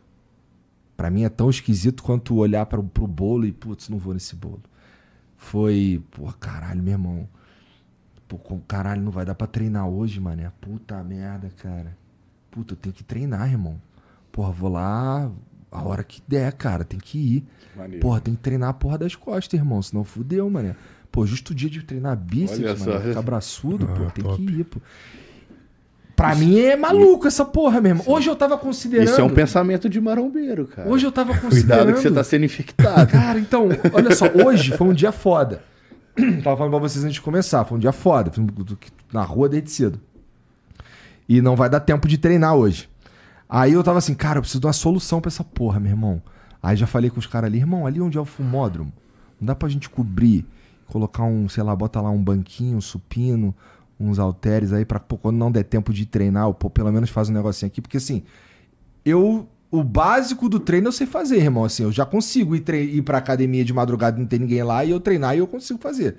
Pra 1.01 1.11
mim 1.11 1.25
é 1.25 1.31
tão 1.31 1.49
esquisito 1.49 2.03
quanto 2.03 2.35
olhar 2.37 2.67
para 2.67 2.83
pro 2.83 3.07
bolo 3.07 3.47
e, 3.47 3.53
putz, 3.53 3.89
não 3.89 3.97
vou 3.97 4.13
nesse 4.13 4.37
bolo. 4.37 4.61
Foi, 5.39 6.03
pô, 6.11 6.31
caralho, 6.39 6.83
meu 6.83 6.93
irmão. 6.93 7.27
Pô, 8.29 8.37
com- 8.37 8.61
caralho, 8.61 9.01
não 9.01 9.11
vai 9.11 9.25
dar 9.25 9.35
pra 9.35 9.47
treinar 9.47 9.89
hoje, 9.89 10.21
mané. 10.21 10.53
Puta 10.61 11.03
merda, 11.03 11.51
cara. 11.57 11.97
Puta, 12.51 12.75
eu 12.75 12.77
tenho 12.77 12.93
que 12.95 13.03
treinar, 13.03 13.51
irmão. 13.51 13.81
Porra, 14.31 14.53
vou 14.53 14.69
lá 14.71 15.33
a 15.73 15.83
hora 15.83 16.05
que 16.05 16.21
der, 16.29 16.53
cara. 16.53 16.85
Tem 16.85 17.01
que 17.01 17.19
ir. 17.19 17.47
Maneiro. 17.75 18.03
Porra, 18.03 18.21
tem 18.21 18.35
que 18.35 18.41
treinar 18.43 18.69
a 18.69 18.75
porra 18.75 18.99
das 18.99 19.15
costas, 19.17 19.59
irmão. 19.59 19.81
Senão 19.81 20.05
fudeu, 20.05 20.51
mané. 20.51 20.77
Pô, 21.11 21.25
justo 21.27 21.51
o 21.51 21.55
dia 21.55 21.71
de 21.71 21.83
treinar 21.83 22.15
bíceps, 22.15 22.81
só. 22.83 22.91
mané. 22.91 23.09
Ficar 23.09 23.23
braçudo, 23.23 23.87
pô. 23.87 24.05
Ah, 24.07 24.11
Tem 24.11 24.23
top. 24.23 24.37
que 24.37 24.53
ir, 24.53 24.65
pô. 24.65 24.81
Pra 26.21 26.35
mim 26.35 26.59
é 26.59 26.77
maluco 26.77 27.27
essa 27.27 27.47
porra 27.47 27.81
mesmo. 27.81 28.03
Hoje 28.07 28.29
eu 28.29 28.37
tava 28.37 28.59
considerando. 28.59 29.09
Isso 29.09 29.19
é 29.19 29.25
um 29.25 29.31
pensamento 29.31 29.89
de 29.89 29.99
marombeiro, 29.99 30.67
cara. 30.67 30.87
Hoje 30.87 31.07
eu 31.07 31.11
tava 31.11 31.33
considerando. 31.33 31.79
Cuidado 31.79 31.95
que 31.95 32.03
você 32.03 32.11
tá 32.11 32.23
sendo 32.23 32.45
infectado. 32.45 33.11
Cara, 33.11 33.39
então, 33.39 33.69
olha 33.91 34.15
só, 34.15 34.27
hoje 34.27 34.77
foi 34.77 34.89
um 34.89 34.93
dia 34.93 35.13
foda. 35.13 35.63
Tava 36.45 36.59
falando 36.59 36.73
pra 36.73 36.79
vocês 36.79 37.03
antes 37.03 37.15
de 37.15 37.23
começar, 37.23 37.65
foi 37.65 37.79
um 37.79 37.81
dia 37.81 37.93
foda. 37.93 38.31
Na 39.11 39.23
rua 39.23 39.49
desde 39.49 39.71
cedo. 39.71 39.99
E 41.27 41.41
não 41.41 41.57
vai 41.57 41.71
dar 41.71 41.81
tempo 41.81 42.07
de 42.07 42.19
treinar 42.19 42.55
hoje. 42.55 42.87
Aí 43.49 43.73
eu 43.73 43.83
tava 43.83 43.97
assim, 43.97 44.15
cara, 44.15 44.39
eu 44.39 44.43
preciso 44.43 44.61
de 44.61 44.67
uma 44.67 44.75
solução 44.75 45.23
pra 45.23 45.29
essa 45.29 45.43
porra, 45.43 45.81
meu 45.81 45.91
irmão. 45.91 46.21
Aí 46.63 46.77
já 46.77 46.87
falei 46.87 47.09
com 47.09 47.19
os 47.19 47.27
caras 47.27 47.49
ali, 47.49 47.57
irmão, 47.57 47.87
ali 47.87 47.99
onde 47.99 48.19
é 48.19 48.21
o 48.21 48.27
fumódromo, 48.27 48.93
não 49.41 49.47
dá 49.47 49.55
pra 49.55 49.71
gente 49.71 49.89
cobrir, 49.89 50.45
colocar 50.87 51.23
um, 51.23 51.49
sei 51.49 51.63
lá, 51.63 51.75
bota 51.75 51.99
lá 51.99 52.11
um 52.11 52.23
banquinho, 52.23 52.77
um 52.77 52.81
supino, 52.83 53.55
uns 54.01 54.19
halteres 54.19 54.73
aí 54.73 54.85
pra, 54.85 54.99
pô, 54.99 55.19
quando 55.19 55.37
não 55.37 55.53
der 55.53 55.63
tempo 55.65 55.93
de 55.93 56.07
treinar, 56.07 56.47
ou, 56.47 56.55
pô, 56.55 56.71
pelo 56.71 56.91
menos 56.91 57.11
faz 57.11 57.29
um 57.29 57.33
negocinho 57.35 57.69
aqui, 57.69 57.81
porque 57.83 57.99
assim, 57.99 58.23
eu 59.05 59.47
o 59.71 59.85
básico 59.85 60.49
do 60.49 60.59
treino 60.59 60.89
eu 60.89 60.93
sei 60.93 61.07
fazer, 61.07 61.37
irmão, 61.37 61.65
assim, 61.65 61.85
eu 61.85 61.93
já 61.93 62.05
consigo 62.05 62.57
ir, 62.57 62.65
ir 62.73 63.03
pra 63.03 63.19
academia 63.19 63.65
de 63.65 63.73
madrugada 63.73 64.17
e 64.17 64.21
não 64.21 64.27
tem 64.27 64.41
ninguém 64.41 64.63
lá 64.65 64.85
e 64.85 64.91
eu 64.91 64.99
treinar 64.99 65.37
e 65.37 65.39
eu 65.39 65.47
consigo 65.47 65.79
fazer. 65.79 66.17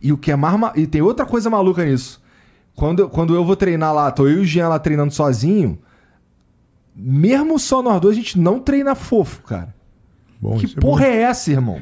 E 0.00 0.10
o 0.12 0.16
que 0.16 0.30
é 0.30 0.36
mais 0.36 0.58
ma- 0.58 0.72
e 0.74 0.86
tem 0.86 1.02
outra 1.02 1.26
coisa 1.26 1.50
maluca 1.50 1.84
nisso. 1.84 2.22
Quando, 2.74 3.00
eu- 3.00 3.10
quando 3.10 3.34
eu 3.34 3.44
vou 3.44 3.56
treinar 3.56 3.92
lá, 3.92 4.10
tô 4.10 4.26
eu 4.26 4.38
e 4.38 4.40
o 4.40 4.44
Jean 4.44 4.68
lá 4.68 4.78
treinando 4.78 5.12
sozinho, 5.12 5.78
mesmo 6.94 7.58
só 7.58 7.82
nós 7.82 8.00
dois, 8.00 8.16
a 8.16 8.20
gente 8.20 8.38
não 8.38 8.58
treina 8.58 8.94
fofo, 8.94 9.42
cara. 9.42 9.74
Bom, 10.40 10.56
que 10.56 10.66
é 10.66 10.80
porra 10.80 11.04
bom. 11.04 11.10
é 11.10 11.22
essa, 11.22 11.50
irmão? 11.50 11.80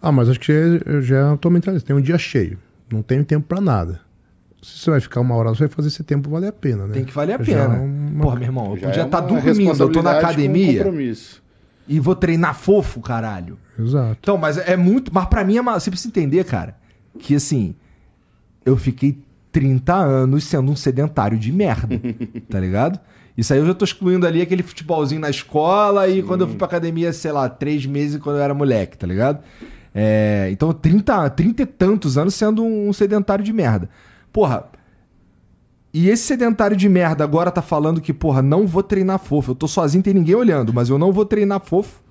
Ah, 0.00 0.10
mas 0.12 0.28
acho 0.28 0.40
que 0.40 0.52
já, 0.52 1.00
já 1.00 1.16
é 1.18 1.32
a 1.32 1.36
tua 1.36 1.50
mentalidade. 1.50 1.84
Tem 1.84 1.94
um 1.94 2.00
dia 2.00 2.16
cheio. 2.16 2.58
Não 2.90 3.02
tem 3.02 3.22
tempo 3.22 3.46
pra 3.46 3.60
nada. 3.60 4.00
Se 4.62 4.78
você 4.80 4.90
vai 4.90 5.00
ficar 5.00 5.20
uma 5.20 5.34
hora, 5.34 5.48
você 5.50 5.60
vai 5.60 5.68
fazer 5.68 5.88
esse 5.88 6.02
tempo 6.04 6.28
valer 6.30 6.48
a 6.48 6.52
pena, 6.52 6.86
né? 6.86 6.94
Tem 6.94 7.04
que 7.04 7.12
valer 7.12 7.34
a 7.34 7.42
Já 7.42 7.44
pena. 7.44 7.76
é 7.76 7.78
uma- 7.80 8.22
Porra, 8.22 8.36
meu 8.36 8.44
irmão, 8.44 8.70
eu 8.72 8.76
Já 8.76 8.86
podia 8.88 9.02
é 9.02 9.04
estar 9.06 9.18
uma 9.20 9.40
dormindo, 9.40 9.82
eu 9.82 9.92
tô 9.92 10.02
na 10.02 10.12
academia 10.18 10.84
compromisso. 10.84 11.42
e 11.88 11.98
vou 11.98 12.14
treinar 12.14 12.54
fofo, 12.54 13.00
caralho. 13.00 13.58
Exato. 13.78 14.18
Então, 14.20 14.36
mas 14.36 14.58
é 14.58 14.76
muito. 14.76 15.10
Mas 15.14 15.26
pra 15.26 15.42
mim 15.44 15.56
é 15.56 15.60
uma. 15.60 15.78
Você 15.80 15.90
precisa 15.90 16.08
entender, 16.08 16.44
cara, 16.44 16.76
que 17.18 17.34
assim. 17.34 17.74
Eu 18.64 18.76
fiquei 18.76 19.18
30 19.50 19.94
anos 19.94 20.44
sendo 20.44 20.70
um 20.70 20.76
sedentário 20.76 21.38
de 21.38 21.50
merda. 21.50 21.98
tá 22.50 22.60
ligado? 22.60 23.00
Isso 23.36 23.54
aí 23.54 23.58
eu 23.58 23.66
já 23.66 23.72
tô 23.72 23.84
excluindo 23.86 24.26
ali 24.26 24.42
aquele 24.42 24.62
futebolzinho 24.62 25.20
na 25.20 25.30
escola 25.30 26.06
e 26.08 26.22
quando 26.22 26.42
eu 26.42 26.48
fui 26.48 26.56
pra 26.56 26.66
academia, 26.66 27.10
sei 27.14 27.32
lá, 27.32 27.48
três 27.48 27.86
meses 27.86 28.20
quando 28.20 28.36
eu 28.36 28.42
era 28.42 28.52
moleque, 28.52 28.98
tá 28.98 29.06
ligado? 29.06 29.38
É, 29.94 30.48
então, 30.52 30.72
30, 30.72 31.30
30 31.30 31.62
e 31.62 31.66
tantos 31.66 32.18
anos 32.18 32.34
sendo 32.34 32.62
um 32.62 32.92
sedentário 32.92 33.42
de 33.42 33.52
merda. 33.52 33.88
Porra. 34.32 34.64
E 35.92 36.08
esse 36.08 36.22
sedentário 36.22 36.76
de 36.76 36.88
merda 36.88 37.24
agora 37.24 37.50
tá 37.50 37.60
falando 37.62 38.00
que, 38.00 38.12
porra, 38.12 38.40
não 38.40 38.66
vou 38.66 38.82
treinar 38.82 39.18
fofo. 39.18 39.50
Eu 39.50 39.54
tô 39.56 39.66
sozinho, 39.66 40.04
tem 40.04 40.14
ninguém 40.14 40.36
olhando, 40.36 40.72
mas 40.72 40.88
eu 40.88 40.98
não 40.98 41.12
vou 41.12 41.24
treinar 41.24 41.60
fofo. 41.60 42.02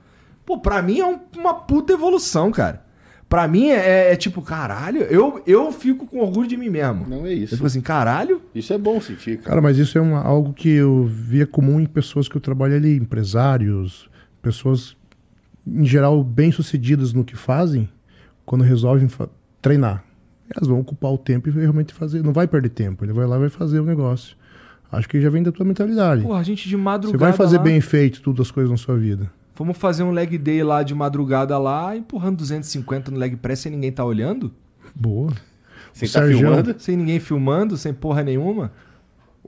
Pô, 0.46 0.60
pra 0.60 0.82
mim 0.82 1.00
é 1.00 1.06
um- 1.06 1.20
uma 1.38 1.54
puta 1.54 1.94
evolução, 1.94 2.52
cara. 2.52 2.84
Pra 3.30 3.48
mim 3.48 3.70
é, 3.70 4.12
é 4.12 4.16
tipo, 4.16 4.42
caralho, 4.42 5.02
eu, 5.04 5.42
eu 5.46 5.72
fico 5.72 6.08
com 6.08 6.20
orgulho 6.20 6.48
de 6.48 6.58
mim 6.58 6.68
mesmo. 6.70 7.06
Não 7.08 7.26
é 7.28 7.32
Eu 7.32 7.38
isso. 7.38 7.56
fico 7.56 7.68
assim, 7.68 7.80
caralho. 7.80 8.42
Isso 8.56 8.74
é 8.74 8.78
bom 8.78 9.00
sentir, 9.00 9.38
cara. 9.38 9.50
Cara, 9.50 9.62
mas 9.62 9.78
isso 9.78 9.98
é 9.98 10.02
uma- 10.02 10.24
algo 10.24 10.52
que 10.52 10.68
eu 10.68 11.06
via 11.06 11.46
comum 11.46 11.80
em 11.80 11.86
pessoas 11.86 12.28
que 12.28 12.36
eu 12.36 12.42
trabalho 12.42 12.76
ali, 12.76 12.98
empresários, 12.98 14.10
pessoas 14.42 14.98
em 15.66 15.86
geral 15.86 16.22
bem-sucedidas 16.24 17.14
no 17.14 17.24
que 17.24 17.36
fazem, 17.36 17.88
quando 18.46 18.64
resolvem 18.64 19.08
treinar. 19.62 20.04
Elas 20.56 20.68
vão 20.68 20.80
ocupar 20.80 21.12
o 21.12 21.18
tempo 21.18 21.50
e 21.50 21.52
realmente 21.52 21.94
fazer. 21.94 22.24
Não 22.24 22.34
vai 22.34 22.48
perder 22.48 22.70
tempo, 22.70 23.06
ele 23.06 23.14
vai 23.14 23.26
lá 23.28 23.36
e 23.36 23.40
vai 23.40 23.50
fazer 23.50 23.80
o 23.80 23.86
negócio. 23.86 24.36
Acho 24.92 25.08
que 25.08 25.22
já 25.22 25.30
vem 25.30 25.44
da 25.44 25.52
tua 25.52 25.66
mentalidade. 25.66 26.24
Porra, 26.24 26.40
a 26.40 26.44
gente 26.44 26.68
de 26.68 26.76
madrugada. 26.76 27.18
Você 27.18 27.24
vai 27.24 27.34
fazer 27.34 27.58
lá, 27.58 27.64
bem 27.64 27.80
feito 27.80 28.22
tudo 28.22 28.42
as 28.42 28.50
coisas 28.50 28.72
na 28.72 28.78
sua 28.78 28.98
vida. 28.98 29.32
Vamos 29.56 29.78
fazer 29.78 30.04
um 30.04 30.12
leg 30.12 30.38
day 30.38 30.64
lá 30.64 30.82
de 30.82 30.96
madrugada 30.96 31.58
lá, 31.58 31.96
empurrando 31.96 32.38
250 32.38 33.12
no 33.12 33.18
leg 33.18 33.36
press 33.36 33.60
sem 33.60 33.72
ninguém 33.72 33.92
tá 33.92 34.04
olhando? 34.04 34.52
Boa. 34.96 35.32
Você 35.94 36.06
O 36.06 36.12
tá 36.12 36.26
filmando? 36.26 36.76
Sem 36.80 36.98
ninguém 36.98 37.20
filmando, 37.20 37.78
sem 37.78 37.94
porra 37.94 38.24
nenhuma? 38.24 38.72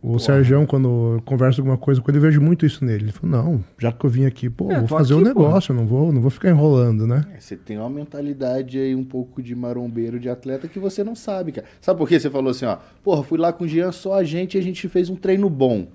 O 0.04 0.18
Sérgio, 0.18 0.66
quando 0.66 0.88
eu 1.16 1.22
converso 1.24 1.62
alguma 1.62 1.78
coisa 1.78 2.02
com 2.02 2.10
ele, 2.10 2.18
eu 2.18 2.24
vejo 2.24 2.42
muito 2.42 2.66
isso 2.66 2.84
nele. 2.84 3.06
Ele 3.06 3.12
falou, 3.12 3.44
não, 3.44 3.64
já 3.78 3.92
que 3.92 4.04
eu 4.04 4.10
vim 4.10 4.26
aqui, 4.26 4.50
pô, 4.50 4.72
É, 4.72 4.80
vou 4.80 4.88
fazer 4.88 5.14
o 5.14 5.18
aqui, 5.18 5.28
negócio, 5.28 5.74
eu 5.74 5.76
não 5.76 5.86
vou, 5.86 6.12
não 6.12 6.20
vou 6.20 6.32
ficar 6.32 6.50
enrolando, 6.50 7.06
né? 7.06 7.24
É, 7.36 7.40
Você 7.40 7.56
tem 7.56 7.78
uma 7.78 7.90
mentalidade 7.90 8.80
aí 8.80 8.96
um 8.96 9.04
pouco 9.04 9.44
de 9.44 9.54
marombeiro 9.54 10.20
de 10.20 10.28
atleta 10.28 10.68
que 10.68 10.80
você 10.80 11.04
não 11.04 11.16
sabe, 11.16 11.52
cara. 11.52 11.68
Sabe 11.80 12.00
por 12.00 12.10
quê? 12.10 12.20
Você 12.20 12.32
falou 12.32 12.50
assim, 12.50 12.66
ó, 12.66 12.78
porra, 13.04 13.22
fui 13.24 13.38
lá 13.38 13.54
com 13.54 13.64
o 13.64 13.68
Jean, 13.68 13.92
só 13.92 14.16
a 14.16 14.24
gente 14.24 14.58
e 14.58 14.60
a 14.60 14.64
gente 14.64 14.90
fez 14.90 15.08
um 15.08 15.16
treino 15.16 15.48
bom. 15.52 15.88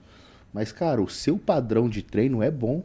Mas, 0.55 0.71
cara, 0.71 1.03
o 1.03 1.09
seu 1.09 1.37
padrão 1.37 1.89
de 1.89 2.01
treino 2.03 2.43
é 2.45 2.51
bom. 2.51 2.85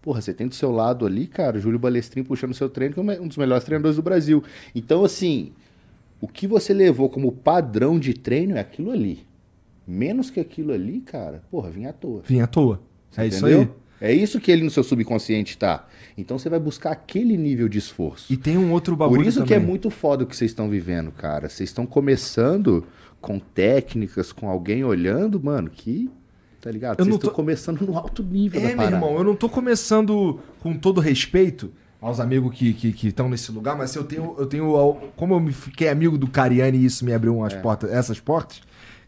Porra, 0.00 0.22
você 0.22 0.32
tem 0.32 0.48
do 0.48 0.54
seu 0.54 0.70
lado 0.70 1.04
ali, 1.04 1.26
cara, 1.26 1.58
o 1.58 1.60
Júlio 1.60 1.78
Balestrin 1.78 2.24
puxando 2.24 2.52
o 2.52 2.54
seu 2.54 2.70
treino, 2.70 2.94
que 2.94 3.00
é 3.00 3.20
um 3.20 3.28
dos 3.28 3.36
melhores 3.36 3.64
treinadores 3.64 3.96
do 3.96 4.02
Brasil. 4.02 4.42
Então, 4.74 5.04
assim, 5.04 5.52
o 6.22 6.26
que 6.26 6.46
você 6.46 6.72
levou 6.72 7.10
como 7.10 7.30
padrão 7.32 7.98
de 7.98 8.14
treino 8.14 8.56
é 8.56 8.60
aquilo 8.60 8.90
ali. 8.90 9.26
Menos 9.86 10.30
que 10.30 10.40
aquilo 10.40 10.72
ali, 10.72 11.00
cara, 11.00 11.42
porra, 11.50 11.70
vinha 11.70 11.90
à 11.90 11.92
toa. 11.92 12.22
Vim 12.26 12.40
à 12.40 12.46
toa. 12.46 12.80
É 13.16 13.26
isso 13.26 13.46
Entendeu? 13.46 13.60
aí. 13.60 13.68
É 14.00 14.12
isso 14.12 14.40
que 14.40 14.50
ele 14.50 14.62
no 14.64 14.70
seu 14.70 14.82
subconsciente 14.82 15.56
tá. 15.56 15.86
Então 16.18 16.38
você 16.38 16.48
vai 16.50 16.58
buscar 16.58 16.90
aquele 16.92 17.36
nível 17.36 17.68
de 17.68 17.78
esforço. 17.78 18.32
E 18.32 18.36
tem 18.36 18.58
um 18.58 18.72
outro 18.72 18.96
bagulho 18.96 19.22
Por 19.22 19.26
isso 19.28 19.38
também. 19.38 19.48
que 19.48 19.54
é 19.54 19.58
muito 19.58 19.88
foda 19.90 20.24
o 20.24 20.26
que 20.26 20.36
vocês 20.36 20.50
estão 20.50 20.68
vivendo, 20.68 21.10
cara. 21.12 21.48
Vocês 21.48 21.70
estão 21.70 21.86
começando 21.86 22.84
com 23.20 23.38
técnicas, 23.38 24.32
com 24.32 24.48
alguém 24.50 24.84
olhando, 24.84 25.42
mano, 25.42 25.70
que. 25.70 26.10
Tá 26.60 26.70
ligado? 26.70 26.98
Eu 26.98 27.04
Vocês 27.04 27.14
estão 27.16 27.30
tô- 27.30 27.36
começando 27.36 27.82
no 27.86 27.96
alto 27.96 28.22
nível 28.22 28.60
É, 28.60 28.70
da 28.70 28.76
meu 28.76 28.86
irmão, 28.86 29.16
eu 29.18 29.24
não 29.24 29.36
tô 29.36 29.48
começando 29.48 30.40
com 30.60 30.74
todo 30.76 31.00
respeito 31.00 31.70
aos 32.00 32.20
amigos 32.20 32.54
que 32.56 32.68
estão 32.70 32.92
que, 32.92 33.06
estão 33.08 33.28
nesse 33.28 33.52
lugar, 33.52 33.76
mas 33.76 33.94
eu 33.94 34.04
tenho, 34.04 34.34
eu 34.38 34.46
tenho. 34.46 34.72
Como 35.16 35.34
eu 35.34 35.40
me 35.40 35.52
fiquei 35.52 35.88
amigo 35.88 36.16
do 36.18 36.26
Cariani 36.26 36.78
e 36.78 36.84
isso 36.86 37.04
me 37.04 37.12
abriu 37.12 37.36
umas 37.36 37.54
portas, 37.54 37.90
essas 37.92 38.18
portas, 38.18 38.60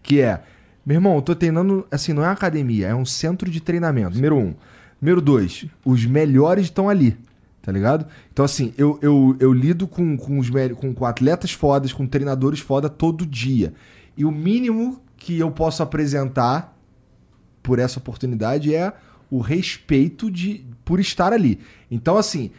que 0.02 0.20
é. 0.20 0.42
Meu 0.86 0.98
irmão, 0.98 1.16
eu 1.16 1.22
tô 1.22 1.34
treinando, 1.34 1.84
assim, 1.90 2.12
não 2.12 2.22
é 2.22 2.26
uma 2.26 2.32
academia, 2.32 2.86
é 2.86 2.94
um 2.94 3.04
centro 3.04 3.50
de 3.50 3.60
treinamento. 3.60 4.14
Número 4.14 4.36
um. 4.36 4.54
Número 5.02 5.20
dois, 5.20 5.66
os 5.84 6.06
melhores 6.06 6.66
estão 6.66 6.88
ali. 6.88 7.18
Tá 7.60 7.72
ligado? 7.72 8.06
Então, 8.32 8.44
assim, 8.44 8.72
eu, 8.78 8.96
eu, 9.02 9.36
eu 9.40 9.52
lido 9.52 9.88
com, 9.88 10.16
com, 10.16 10.38
os, 10.38 10.48
com, 10.76 10.94
com 10.94 11.04
atletas 11.04 11.50
fodas, 11.50 11.92
com 11.92 12.06
treinadores 12.06 12.60
foda 12.60 12.88
todo 12.88 13.26
dia. 13.26 13.74
E 14.16 14.24
o 14.24 14.30
mínimo 14.30 15.02
que 15.16 15.36
eu 15.36 15.50
posso 15.50 15.82
apresentar 15.82 16.78
por 17.64 17.80
essa 17.80 17.98
oportunidade 17.98 18.72
é 18.72 18.92
o 19.28 19.40
respeito 19.40 20.30
de 20.30 20.64
por 20.84 21.00
estar 21.00 21.32
ali. 21.32 21.58
Então, 21.90 22.16
assim, 22.16 22.52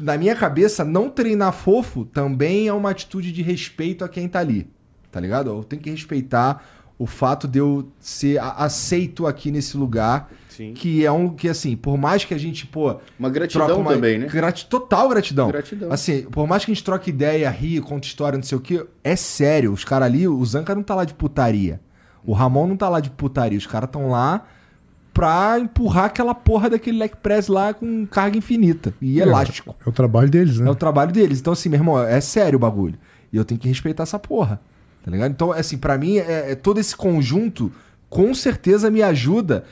na 0.00 0.18
minha 0.18 0.34
cabeça, 0.34 0.84
não 0.84 1.08
treinar 1.08 1.52
fofo 1.52 2.04
também 2.04 2.66
é 2.66 2.72
uma 2.72 2.90
atitude 2.90 3.30
de 3.30 3.40
respeito 3.40 4.04
a 4.04 4.08
quem 4.08 4.28
tá 4.28 4.40
ali. 4.40 4.66
Tá 5.12 5.20
ligado? 5.20 5.50
Eu 5.50 5.62
tenho 5.62 5.80
que 5.80 5.90
respeitar 5.90 6.81
o 6.98 7.06
fato 7.06 7.48
de 7.48 7.58
eu 7.58 7.88
ser 7.98 8.38
aceito 8.40 9.26
aqui 9.26 9.50
nesse 9.50 9.76
lugar. 9.76 10.30
Sim. 10.48 10.74
Que 10.74 11.04
é 11.04 11.10
um 11.10 11.30
que, 11.30 11.48
assim, 11.48 11.74
por 11.74 11.96
mais 11.96 12.24
que 12.26 12.34
a 12.34 12.38
gente, 12.38 12.66
pô. 12.66 12.96
Uma 13.18 13.30
gratidão 13.30 13.66
troca 13.66 13.80
uma- 13.80 13.92
também, 13.94 14.18
né? 14.18 14.26
grati- 14.26 14.66
total 14.66 15.08
gratidão. 15.08 15.48
Gratidão. 15.48 15.90
Assim, 15.90 16.22
por 16.22 16.46
mais 16.46 16.64
que 16.64 16.70
a 16.70 16.74
gente 16.74 16.84
troque 16.84 17.08
ideia, 17.10 17.48
rie, 17.48 17.80
conte 17.80 18.06
história, 18.08 18.36
não 18.36 18.44
sei 18.44 18.58
o 18.58 18.60
que, 18.60 18.84
é 19.02 19.16
sério. 19.16 19.72
Os 19.72 19.82
caras 19.82 20.06
ali, 20.06 20.28
o 20.28 20.44
Zanca 20.44 20.74
não 20.74 20.82
tá 20.82 20.94
lá 20.94 21.04
de 21.06 21.14
putaria. 21.14 21.80
O 22.24 22.32
Ramon 22.34 22.66
não 22.66 22.76
tá 22.76 22.88
lá 22.88 23.00
de 23.00 23.08
putaria. 23.10 23.56
Os 23.58 23.66
caras 23.66 23.88
estão 23.88 24.10
lá 24.10 24.46
pra 25.14 25.58
empurrar 25.58 26.04
aquela 26.06 26.34
porra 26.34 26.70
daquele 26.70 26.98
leg 26.98 27.12
press 27.22 27.48
lá 27.48 27.74
com 27.74 28.06
carga 28.06 28.36
infinita 28.36 28.94
e 29.00 29.20
elástico. 29.20 29.74
É 29.84 29.88
o 29.88 29.92
trabalho 29.92 30.30
deles, 30.30 30.58
né? 30.58 30.68
É 30.68 30.70
o 30.70 30.74
trabalho 30.74 31.12
deles. 31.12 31.40
Então, 31.40 31.52
assim, 31.52 31.68
meu 31.68 31.80
irmão, 31.80 31.98
é 32.02 32.20
sério 32.20 32.56
o 32.56 32.60
bagulho. 32.60 32.98
E 33.32 33.36
eu 33.36 33.44
tenho 33.44 33.58
que 33.60 33.68
respeitar 33.68 34.02
essa 34.04 34.18
porra. 34.18 34.60
Tá 35.02 35.10
ligado? 35.10 35.30
Então, 35.32 35.52
assim, 35.52 35.76
pra 35.76 35.98
mim, 35.98 36.18
é, 36.18 36.52
é 36.52 36.54
todo 36.54 36.78
esse 36.78 36.96
conjunto 36.96 37.72
com 38.08 38.34
certeza 38.34 38.90
me 38.90 39.02
ajuda 39.02 39.64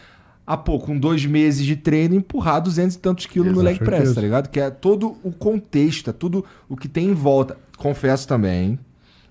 a, 0.47 0.57
pô, 0.57 0.79
com 0.81 0.99
dois 0.99 1.25
meses 1.25 1.65
de 1.65 1.77
treino, 1.77 2.15
empurrar 2.15 2.61
200 2.61 2.97
e 2.97 2.99
tantos 2.99 3.27
quilos 3.27 3.53
no 3.53 3.61
Exato, 3.61 3.65
leg 3.65 3.79
press, 3.79 3.91
certeza. 3.99 4.15
tá 4.15 4.21
ligado? 4.21 4.49
Que 4.49 4.59
é 4.61 4.71
todo 4.71 5.17
o 5.23 5.31
contexto, 5.31 6.11
é 6.11 6.13
tudo 6.13 6.45
o 6.69 6.77
que 6.77 6.89
tem 6.89 7.11
em 7.11 7.15
volta. 7.15 7.57
Confesso 7.77 8.27
também 8.27 8.79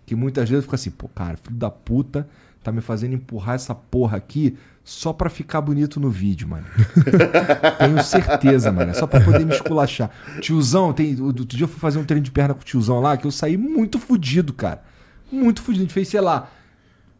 que 0.06 0.16
muitas 0.16 0.50
vezes 0.50 0.60
eu 0.60 0.62
fico 0.64 0.76
assim, 0.76 0.90
pô, 0.92 1.08
cara, 1.10 1.38
filho 1.38 1.56
da 1.58 1.70
puta, 1.70 2.28
tá 2.64 2.72
me 2.72 2.82
fazendo 2.82 3.14
empurrar 3.14 3.56
essa 3.56 3.76
porra 3.76 4.18
aqui 4.18 4.58
só 4.84 5.14
pra 5.14 5.30
ficar 5.30 5.62
bonito 5.62 6.00
no 6.00 6.10
vídeo, 6.10 6.48
mano. 6.48 6.66
Tenho 7.78 8.04
certeza, 8.04 8.72
mano. 8.72 8.92
É 8.92 8.94
só 8.94 9.06
pra 9.06 9.22
poder 9.22 9.46
me 9.46 9.54
esculachar. 9.54 10.10
Tiozão, 10.40 10.94
tem, 10.94 11.20
outro 11.22 11.46
dia 11.46 11.66
eu 11.66 11.68
fui 11.68 11.80
fazer 11.80 12.00
um 12.00 12.04
treino 12.04 12.24
de 12.24 12.32
perna 12.32 12.54
com 12.54 12.62
o 12.62 12.64
tiozão 12.64 13.00
lá, 13.00 13.18
que 13.18 13.28
eu 13.28 13.32
saí 13.32 13.56
muito 13.56 14.00
fudido, 14.00 14.52
cara. 14.52 14.82
Muito 15.32 15.62
fudido. 15.62 15.84
A 15.84 15.86
gente 15.86 15.94
fez, 15.94 16.08
sei 16.08 16.22
lá, 16.22 16.50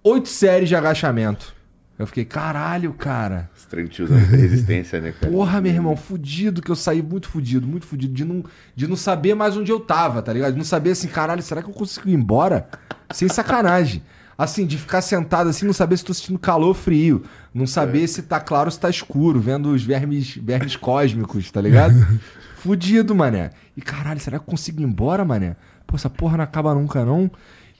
oito 0.04 0.30
séries 0.30 0.70
de 0.70 0.76
agachamento. 0.76 1.54
Eu 2.00 2.08
fiquei, 2.08 2.24
caralho, 2.24 2.94
cara. 2.94 3.50
Os 3.54 3.66
de 4.10 4.38
resistência, 4.38 5.02
né, 5.02 5.12
cara? 5.12 5.30
Porra, 5.30 5.60
meu 5.60 5.74
irmão, 5.74 5.98
fudido 5.98 6.62
que 6.62 6.72
eu 6.72 6.76
saí 6.76 7.02
muito 7.02 7.28
fudido, 7.28 7.68
muito 7.68 7.86
fudido. 7.86 8.14
De 8.14 8.24
não, 8.24 8.42
de 8.74 8.88
não 8.88 8.96
saber 8.96 9.36
mais 9.36 9.58
onde 9.58 9.70
eu 9.70 9.82
tava, 9.82 10.22
tá 10.22 10.32
ligado? 10.32 10.54
De 10.54 10.58
não 10.58 10.64
saber 10.64 10.92
assim, 10.92 11.10
caralho, 11.10 11.44
será 11.44 11.62
que 11.62 11.70
eu 11.70 11.74
consigo 11.74 12.08
ir 12.08 12.14
embora? 12.14 12.70
Sem 13.12 13.28
sacanagem. 13.28 14.02
Assim, 14.38 14.66
de 14.66 14.78
ficar 14.78 15.02
sentado 15.02 15.50
assim, 15.50 15.66
não 15.66 15.74
saber 15.74 15.98
se 15.98 16.06
tô 16.06 16.14
sentindo 16.14 16.40
calor 16.40 16.70
ou 16.70 16.74
frio. 16.74 17.26
Não 17.54 17.68
saber 17.68 18.08
se 18.08 18.22
tá 18.22 18.40
claro 18.40 18.68
ou 18.68 18.72
se 18.72 18.80
tá 18.80 18.90
escuro, 18.90 19.38
vendo 19.38 19.70
os 19.70 19.84
vermes, 19.84 20.38
vermes 20.38 20.78
cósmicos, 20.78 21.52
tá 21.52 21.60
ligado? 21.60 21.94
Fudido, 22.56 23.14
mané. 23.14 23.50
E 23.76 23.82
caralho, 23.82 24.22
será 24.22 24.40
que 24.40 24.44
eu 24.44 24.50
consigo 24.50 24.80
ir 24.80 24.86
embora, 24.86 25.26
mané? 25.26 25.58
Pô, 25.86 25.98
essa 25.98 26.10
porra 26.10 26.38
não 26.38 26.46
acaba 26.46 26.74
nunca, 26.74 27.04
não. 27.04 27.30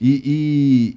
E, 0.00 0.96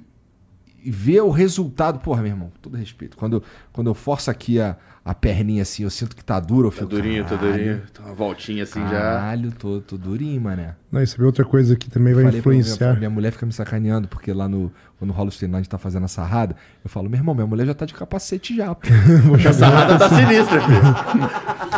e 0.84 0.90
ver 0.90 1.20
o 1.22 1.30
resultado. 1.30 1.98
Porra, 2.00 2.22
meu 2.22 2.30
irmão, 2.32 2.50
com 2.50 2.58
todo 2.60 2.76
respeito. 2.76 3.16
Quando, 3.16 3.42
quando 3.72 3.88
eu 3.88 3.94
forço 3.94 4.30
aqui 4.30 4.60
a, 4.60 4.76
a 5.04 5.14
perninha 5.14 5.62
assim, 5.62 5.82
eu 5.82 5.90
sinto 5.90 6.14
que 6.16 6.24
tá 6.24 6.38
duro, 6.40 6.68
eu 6.68 6.70
Tá 6.72 6.78
fico. 6.78 6.88
durinho, 6.90 7.22
tá 7.24 7.36
"Caralho, 7.36 7.52
durinho. 7.52 7.82
Tá 7.92 8.02
uma 8.04 8.14
voltinha 8.14 8.62
assim 8.64 8.80
já. 8.82 8.90
Caralho, 8.90 9.52
tô, 9.52 9.80
tô 9.80 9.96
durinho, 9.96 10.40
mané. 10.40 10.74
Não, 10.92 11.02
e 11.02 11.06
sabe 11.06 11.24
outra 11.24 11.44
coisa 11.44 11.74
que 11.76 11.90
também 11.90 12.12
vai 12.14 12.24
Falei 12.24 12.40
pra 12.42 12.50
minha, 12.50 12.60
influenciar. 12.62 12.96
minha 12.98 13.10
mulher 13.10 13.32
fica 13.32 13.44
me 13.46 13.52
sacaneando, 13.52 14.08
porque 14.08 14.32
lá 14.32 14.48
no. 14.48 14.70
Quando 14.98 15.10
rola 15.12 15.28
os 15.28 15.36
treinos, 15.36 15.56
a 15.56 15.58
gente 15.60 15.68
tá 15.70 15.76
fazendo 15.78 16.04
a 16.04 16.08
sarrada. 16.08 16.54
Eu 16.82 16.88
falo, 16.88 17.08
meu 17.10 17.18
irmão, 17.18 17.34
minha 17.34 17.46
mulher 17.46 17.66
já 17.66 17.74
tá 17.74 17.84
de 17.84 17.92
capacete 17.94 18.56
já, 18.56 18.74
pô. 18.74 18.88
A 19.48 19.52
sarrada 19.52 19.98
tá 19.98 20.08
sinistra, 20.14 20.60
filho. 20.60 20.80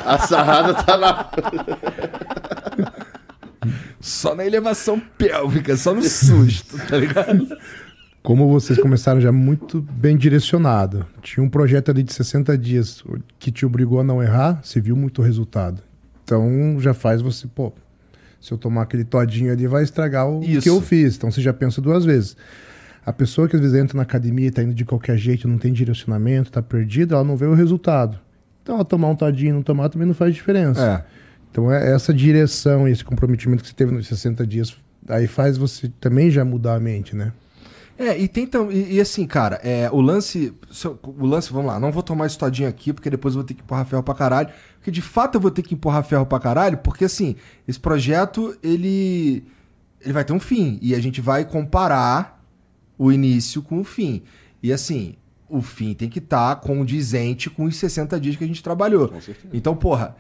A 0.05 0.19
sarrada 0.19 0.75
tá 0.75 0.97
na. 0.97 1.31
Só 4.01 4.35
na 4.35 4.45
elevação 4.45 5.01
pélvica, 5.19 5.77
só 5.77 5.95
no 5.95 6.03
susto, 6.03 6.79
tá 6.89 6.97
ligado? 6.97 7.47
Como 8.23 8.49
vocês 8.49 8.79
começaram 8.81 9.21
já 9.21 9.31
muito 9.31 9.81
bem 9.81 10.17
direcionado, 10.17 11.07
tinha 11.23 11.45
um 11.45 11.49
projeto 11.49 11.91
ali 11.91 12.03
de 12.03 12.13
60 12.13 12.59
dias 12.59 13.05
que 13.39 13.53
te 13.53 13.65
obrigou 13.65 14.01
a 14.01 14.05
não 14.05 14.21
errar, 14.21 14.61
você 14.63 14.81
viu 14.81 14.97
muito 14.97 15.23
resultado. 15.23 15.81
Então 16.25 16.77
já 16.81 16.93
faz 16.93 17.23
você, 17.23 17.47
pô, 17.47 17.73
se 18.41 18.53
eu 18.53 18.59
tomar 18.59 18.83
aquele 18.83 19.05
todinho 19.05 19.53
ali 19.53 19.67
vai 19.67 19.85
estragar 19.85 20.29
o 20.29 20.43
Isso. 20.43 20.63
que 20.63 20.69
eu 20.69 20.81
fiz. 20.81 21.17
Então 21.17 21.31
você 21.31 21.41
já 21.41 21.53
pensa 21.53 21.81
duas 21.81 22.05
vezes. 22.05 22.37
A 23.05 23.13
pessoa 23.13 23.49
que 23.49 23.55
às 23.55 23.63
vezes 23.63 23.77
entra 23.77 23.97
na 23.97 24.03
academia 24.03 24.51
tá 24.51 24.63
indo 24.63 24.75
de 24.75 24.85
qualquer 24.85 25.17
jeito, 25.17 25.47
não 25.47 25.59
tem 25.59 25.73
direcionamento, 25.73 26.51
tá 26.51 26.61
perdida, 26.61 27.15
ela 27.15 27.23
não 27.23 27.37
vê 27.37 27.47
o 27.47 27.55
resultado. 27.55 28.19
Então 28.63 28.75
ela 28.75 28.85
tomar 28.85 29.09
um 29.09 29.15
todinho 29.15 29.51
e 29.51 29.53
não 29.53 29.63
tomar 29.63 29.89
também 29.89 30.09
não 30.09 30.15
faz 30.15 30.35
diferença. 30.35 31.05
É. 31.13 31.16
Então 31.57 31.73
é 31.73 31.91
essa 31.95 32.13
direção, 32.13 32.87
esse 32.87 33.03
comprometimento 33.03 33.63
que 33.63 33.71
você 33.71 33.75
teve 33.75 33.91
nos 33.91 34.07
60 34.07 34.47
dias, 34.47 34.77
aí 35.09 35.27
faz 35.27 35.57
você 35.57 35.91
também 35.99 36.31
já 36.31 36.45
mudar 36.45 36.75
a 36.75 36.81
mente, 36.81 37.17
né? 37.17 37.33
É, 37.99 38.15
e 38.19 38.29
tem 38.29 38.47
tam- 38.47 38.71
e, 38.71 38.97
e 38.97 39.01
assim, 39.01 39.27
cara, 39.27 39.59
é, 39.65 39.89
o 39.91 40.03
lance. 40.03 40.53
O 41.03 41.25
lance, 41.25 41.51
vamos 41.51 41.69
lá, 41.73 41.81
não 41.81 41.91
vou 41.91 42.03
tomar 42.03 42.27
esse 42.27 42.37
todinho 42.37 42.69
aqui, 42.69 42.93
porque 42.93 43.09
depois 43.09 43.33
eu 43.35 43.39
vou 43.41 43.47
ter 43.47 43.55
que 43.55 43.63
empurrar 43.63 43.87
ferro 43.87 44.03
pra 44.03 44.13
caralho. 44.15 44.51
Porque 44.75 44.91
de 44.91 45.01
fato 45.01 45.37
eu 45.37 45.41
vou 45.41 45.51
ter 45.51 45.63
que 45.63 45.73
empurrar 45.73 46.05
ferro 46.05 46.27
pra 46.27 46.39
caralho, 46.39 46.77
porque 46.77 47.07
assim, 47.07 47.37
esse 47.67 47.81
projeto, 47.81 48.55
ele. 48.63 49.43
Ele 50.03 50.13
vai 50.13 50.27
ter 50.27 50.35
um 50.35 50.39
fim. 50.41 50.79
E 50.83 50.95
a 50.95 51.01
gente 51.01 51.23
vai 51.23 51.43
comparar 51.47 52.45
o 52.99 53.11
início 53.11 53.63
com 53.63 53.81
o 53.81 53.85
fim. 53.85 54.23
E 54.63 54.71
assim, 54.71 55.15
o 55.49 55.63
fim 55.63 55.95
tem 55.95 56.11
que 56.11 56.19
estar 56.19 56.57
condizente 56.57 57.49
com 57.49 57.65
os 57.65 57.77
60 57.77 58.21
dias 58.21 58.37
que 58.37 58.45
a 58.45 58.47
gente 58.47 58.63
trabalhou. 58.63 59.09
Com 59.09 59.21
certeza. 59.23 59.49
Então, 59.55 59.75
porra, 59.75 60.15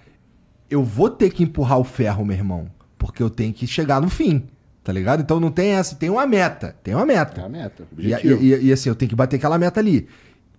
eu 0.70 0.82
vou 0.82 1.09
ter 1.10 1.30
que 1.30 1.43
empurrar 1.43 1.78
o 1.78 1.84
ferro, 1.84 2.24
meu 2.24 2.36
irmão. 2.36 2.70
Porque 2.98 3.22
eu 3.22 3.30
tenho 3.30 3.52
que 3.52 3.66
chegar 3.66 4.01
no 4.01 4.09
fim. 4.09 4.44
Tá 4.82 4.93
ligado? 4.93 5.20
Então 5.20 5.40
não 5.40 5.51
tem 5.51 5.70
essa, 5.70 5.97
tem 5.97 6.09
uma 6.10 6.26
meta. 6.26 6.76
Tem 6.82 6.94
uma 6.94 7.05
meta. 7.05 7.40
É 7.40 7.44
a 7.44 7.48
meta. 7.48 7.86
E, 7.98 8.12
e- 8.44 8.66
e- 8.68 8.72
assim, 8.72 8.88
eu 8.88 8.94
tenho 8.94 9.09
que 9.09 9.16
bater 9.16 9.36
aquela 9.36 9.59
meta 9.59 9.80
ali. 9.80 10.09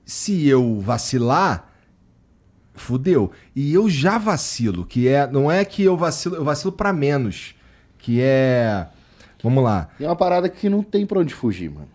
Se 0.06 0.48
eu 0.48 0.80
vacilar, 0.82 1.72
fudeu. 2.76 3.32
E 3.56 3.74
eu 3.74 3.90
já 3.90 4.18
vacilo, 4.18 4.86
que 4.86 5.08
é. 5.08 5.26
Não 5.28 5.50
é 5.52 5.64
que 5.66 5.84
eu 5.84 5.96
vacilo, 5.98 6.36
eu 6.36 6.44
vacilo 6.44 6.72
pra 6.72 6.92
menos. 6.94 7.56
Que 7.98 8.22
é. 8.22 8.88
Vamos 9.42 9.64
lá. 9.64 9.90
É 10.00 10.06
uma 10.06 10.16
parada 10.16 10.50
que 10.50 10.68
não 10.70 10.84
tem 10.84 11.06
pra 11.06 11.20
onde 11.20 11.34
fugir, 11.34 11.70
mano. 11.70 11.88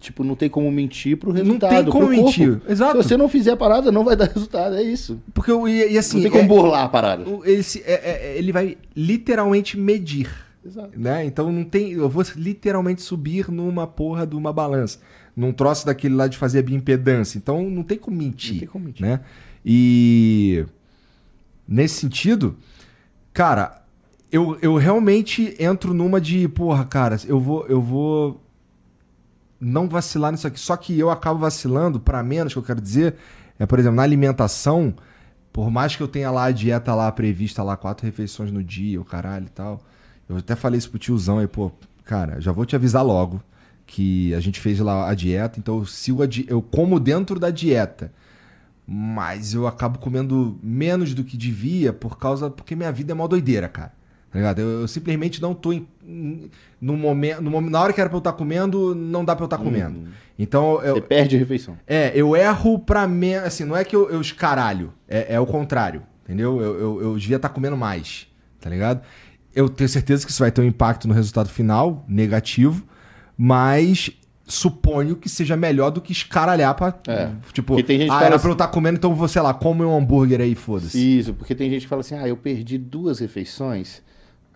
Tipo, 0.00 0.24
não 0.24 0.34
tem 0.34 0.48
como 0.48 0.68
mentir 0.72 1.16
pro 1.16 1.28
Não 1.32 1.36
resultado. 1.36 1.70
tem 1.70 1.84
como 1.84 2.06
corpo. 2.06 2.22
mentir. 2.24 2.60
Exato. 2.68 3.00
Se 3.00 3.08
você 3.08 3.16
não 3.16 3.28
fizer 3.28 3.52
a 3.52 3.56
parada, 3.56 3.92
não 3.92 4.04
vai 4.04 4.16
dar 4.16 4.26
resultado. 4.34 4.74
É 4.74 4.82
isso. 4.82 5.20
Porque 5.32 5.50
eu. 5.50 5.68
E, 5.68 5.92
e 5.92 5.96
assim. 5.98 6.16
não 6.16 6.22
tem 6.24 6.30
como 6.32 6.42
é- 6.44 6.48
burlar 6.48 6.84
a 6.84 6.88
parada. 6.88 7.24
ele, 7.44 7.62
se- 7.62 7.82
é- 7.86 8.32
é- 8.34 8.38
ele 8.38 8.50
vai 8.52 8.76
literalmente 8.96 9.78
medir. 9.78 10.28
Exato. 10.64 10.90
né? 10.98 11.24
Então 11.24 11.52
não 11.52 11.62
tem, 11.62 11.92
eu 11.92 12.08
vou 12.08 12.24
literalmente 12.34 13.00
subir 13.00 13.48
numa 13.52 13.86
porra 13.86 14.26
de 14.26 14.34
uma 14.34 14.52
balança, 14.52 14.98
num 15.36 15.52
troço 15.52 15.86
daquele 15.86 16.16
lá 16.16 16.26
de 16.26 16.36
fazer 16.36 16.58
a 16.58 16.62
bioimpedância. 16.62 17.38
Então 17.38 17.70
não 17.70 17.84
tem 17.84 17.96
como 17.96 18.16
mentir, 18.16 18.54
Não 18.54 18.58
tem 18.58 18.68
como 18.68 18.84
mentir. 18.86 19.06
né? 19.06 19.20
E 19.64 20.66
nesse 21.68 22.00
sentido, 22.00 22.56
cara, 23.32 23.80
eu, 24.32 24.58
eu 24.60 24.74
realmente 24.74 25.54
entro 25.60 25.94
numa 25.94 26.20
de, 26.20 26.48
porra, 26.48 26.84
cara, 26.84 27.16
eu 27.28 27.38
vou 27.38 27.64
eu 27.68 27.80
vou 27.80 28.40
não 29.60 29.88
vacilar 29.88 30.32
nisso 30.32 30.46
aqui. 30.46 30.58
Só 30.58 30.76
que 30.76 30.98
eu 30.98 31.10
acabo 31.10 31.40
vacilando 31.40 31.98
para 31.98 32.22
menos, 32.22 32.52
que 32.52 32.58
eu 32.58 32.62
quero 32.62 32.80
dizer, 32.80 33.16
é, 33.58 33.66
por 33.66 33.78
exemplo, 33.78 33.96
na 33.96 34.02
alimentação, 34.02 34.94
por 35.52 35.70
mais 35.70 35.96
que 35.96 36.02
eu 36.02 36.08
tenha 36.08 36.30
lá 36.30 36.44
a 36.44 36.50
dieta 36.50 36.94
lá 36.94 37.10
prevista 37.10 37.62
lá, 37.62 37.76
quatro 37.76 38.04
refeições 38.04 38.52
no 38.52 38.62
dia, 38.62 39.00
o 39.00 39.04
caralho 39.04 39.46
e 39.46 39.50
tal. 39.50 39.80
Eu 40.28 40.36
até 40.36 40.54
falei 40.54 40.78
isso 40.78 40.90
pro 40.90 40.98
tiozão 40.98 41.38
aí, 41.38 41.46
pô, 41.46 41.70
cara, 42.04 42.40
já 42.40 42.52
vou 42.52 42.66
te 42.66 42.76
avisar 42.76 43.04
logo 43.04 43.42
que 43.86 44.34
a 44.34 44.40
gente 44.40 44.58
fez 44.60 44.80
lá 44.80 45.08
a 45.08 45.14
dieta, 45.14 45.60
então 45.60 45.78
eu 45.78 45.86
sigo 45.86 46.22
a 46.22 46.26
eu 46.48 46.60
como 46.60 46.98
dentro 46.98 47.38
da 47.38 47.50
dieta. 47.50 48.12
Mas 48.88 49.54
eu 49.54 49.66
acabo 49.66 49.98
comendo 49.98 50.58
menos 50.62 51.12
do 51.12 51.24
que 51.24 51.36
devia 51.36 51.92
por 51.92 52.18
causa 52.18 52.50
porque 52.50 52.76
minha 52.76 52.92
vida 52.92 53.12
é 53.12 53.14
mó 53.14 53.26
doideira, 53.26 53.68
cara. 53.68 53.92
Tá 54.36 54.40
ligado? 54.40 54.58
Eu, 54.58 54.80
eu 54.82 54.88
simplesmente 54.88 55.40
não 55.40 55.54
tô 55.54 55.72
em, 55.72 55.88
no 56.78 56.94
momento, 56.94 57.40
no 57.40 57.50
momento, 57.50 57.72
na 57.72 57.80
hora 57.80 57.90
que 57.90 57.98
era 57.98 58.10
pra 58.10 58.16
eu 58.16 58.18
estar 58.18 58.34
comendo, 58.34 58.94
não 58.94 59.24
dá 59.24 59.34
pra 59.34 59.44
eu 59.44 59.46
estar 59.46 59.56
comendo. 59.56 60.10
Então 60.38 60.78
eu, 60.82 60.96
Você 60.96 61.00
perde 61.00 61.36
a 61.36 61.38
refeição. 61.38 61.78
é, 61.86 62.12
eu 62.14 62.36
erro 62.36 62.78
pra 62.78 63.08
menos. 63.08 63.46
Assim, 63.46 63.64
não 63.64 63.74
é 63.74 63.82
que 63.82 63.96
eu, 63.96 64.10
eu 64.10 64.20
escaralho. 64.20 64.92
É, 65.08 65.36
é 65.36 65.40
o 65.40 65.46
contrário. 65.46 66.02
Entendeu? 66.22 66.60
Eu, 66.60 66.78
eu, 66.78 67.02
eu 67.02 67.18
devia 67.18 67.36
estar 67.36 67.48
comendo 67.48 67.78
mais. 67.78 68.26
Tá 68.60 68.68
ligado? 68.68 69.00
Eu 69.54 69.70
tenho 69.70 69.88
certeza 69.88 70.26
que 70.26 70.30
isso 70.30 70.42
vai 70.42 70.50
ter 70.50 70.60
um 70.60 70.64
impacto 70.64 71.08
no 71.08 71.14
resultado 71.14 71.48
final, 71.48 72.04
negativo. 72.06 72.84
Mas 73.38 74.10
suponho 74.46 75.16
que 75.16 75.28
seja 75.30 75.56
melhor 75.56 75.88
do 75.90 76.00
que 76.02 76.12
escaralhar 76.12 76.74
pra. 76.74 76.94
É. 77.08 77.30
Tipo, 77.54 77.68
Porque 77.68 77.82
tem 77.84 77.98
gente 78.00 78.10
ah, 78.10 78.22
era 78.22 78.34
assim- 78.36 78.42
pra 78.42 78.50
eu 78.50 78.52
estar 78.52 78.68
comendo, 78.68 78.98
então 78.98 79.14
vou, 79.14 79.26
sei 79.28 79.40
lá, 79.40 79.54
come 79.54 79.82
um 79.82 79.96
hambúrguer 79.96 80.40
aí, 80.42 80.54
foda-se. 80.54 81.18
Isso, 81.18 81.32
porque 81.32 81.54
tem 81.54 81.70
gente 81.70 81.82
que 81.82 81.88
fala 81.88 82.00
assim, 82.00 82.14
ah, 82.16 82.28
eu 82.28 82.36
perdi 82.36 82.76
duas 82.76 83.18
refeições. 83.18 84.02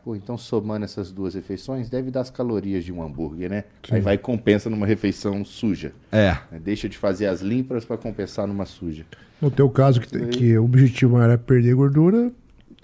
Pô, 0.03 0.17
então 0.17 0.39
somando 0.39 0.85
essas 0.85 1.13
duas 1.13 1.35
refeições, 1.35 1.91
deve 1.91 2.11
dar 2.11 2.23
as 2.23 2.31
calorias 2.31 2.85
de 2.85 2.91
um 2.93 3.03
hambúrguer, 3.03 3.51
né? 3.51 3.65
Aí 3.91 4.01
vai 4.01 4.15
e 4.15 4.19
compensa 4.19 4.71
numa 4.71 4.87
refeição 4.87 5.45
suja. 5.45 5.93
É. 6.11 6.37
né? 6.51 6.59
Deixa 6.65 6.89
de 6.89 6.97
fazer 6.97 7.27
as 7.27 7.43
limpas 7.43 7.85
pra 7.85 7.99
compensar 7.99 8.47
numa 8.47 8.65
suja. 8.65 9.05
No 9.43 9.51
teu 9.51 9.69
caso, 9.69 10.01
que, 10.01 10.19
que 10.29 10.57
o 10.59 10.65
objetivo 10.65 11.21
era 11.21 11.37
perder 11.37 11.75
gordura, 11.75 12.33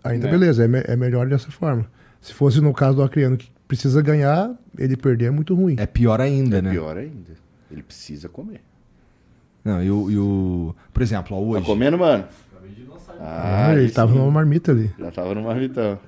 ainda 0.05 0.29
É. 0.29 0.31
beleza, 0.31 0.65
é, 0.65 0.69
me- 0.69 0.83
é 0.85 0.95
melhor 0.95 1.27
dessa 1.27 1.51
forma. 1.51 1.87
Se 2.21 2.35
fosse 2.35 2.61
no 2.61 2.73
caso 2.75 2.97
do 2.97 3.03
acriano 3.03 3.37
que 3.39 3.51
precisa 3.67 4.03
ganhar, 4.03 4.55
ele 4.79 4.97
perder 4.97 5.27
é 5.27 5.31
muito 5.31 5.55
ruim. 5.55 5.77
É 5.79 5.87
pior 5.87 6.21
ainda, 6.21 6.61
né? 6.61 6.71
Pior 6.71 6.99
ainda. 6.99 7.33
Ele 7.71 7.83
precisa 7.83 8.29
comer. 8.29 8.61
Não, 9.65 9.83
e 9.83 9.91
o, 9.91 10.11
e 10.11 10.19
o- 10.19 10.75
Por 10.93 11.03
exemplo, 11.03 11.35
ó, 11.37 11.41
Tá 11.41 11.47
hoje. 11.59 11.67
comendo, 11.67 11.97
mano? 11.99 12.25
Ah, 13.19 13.73
ele 13.73 13.87
aí 13.87 13.91
tava 13.91 14.13
sim. 14.13 14.19
numa 14.19 14.31
marmita 14.31 14.73
ali. 14.73 14.91
Já 14.99 15.11
tava 15.11 15.35
no 15.35 15.43
marmitão. 15.43 15.99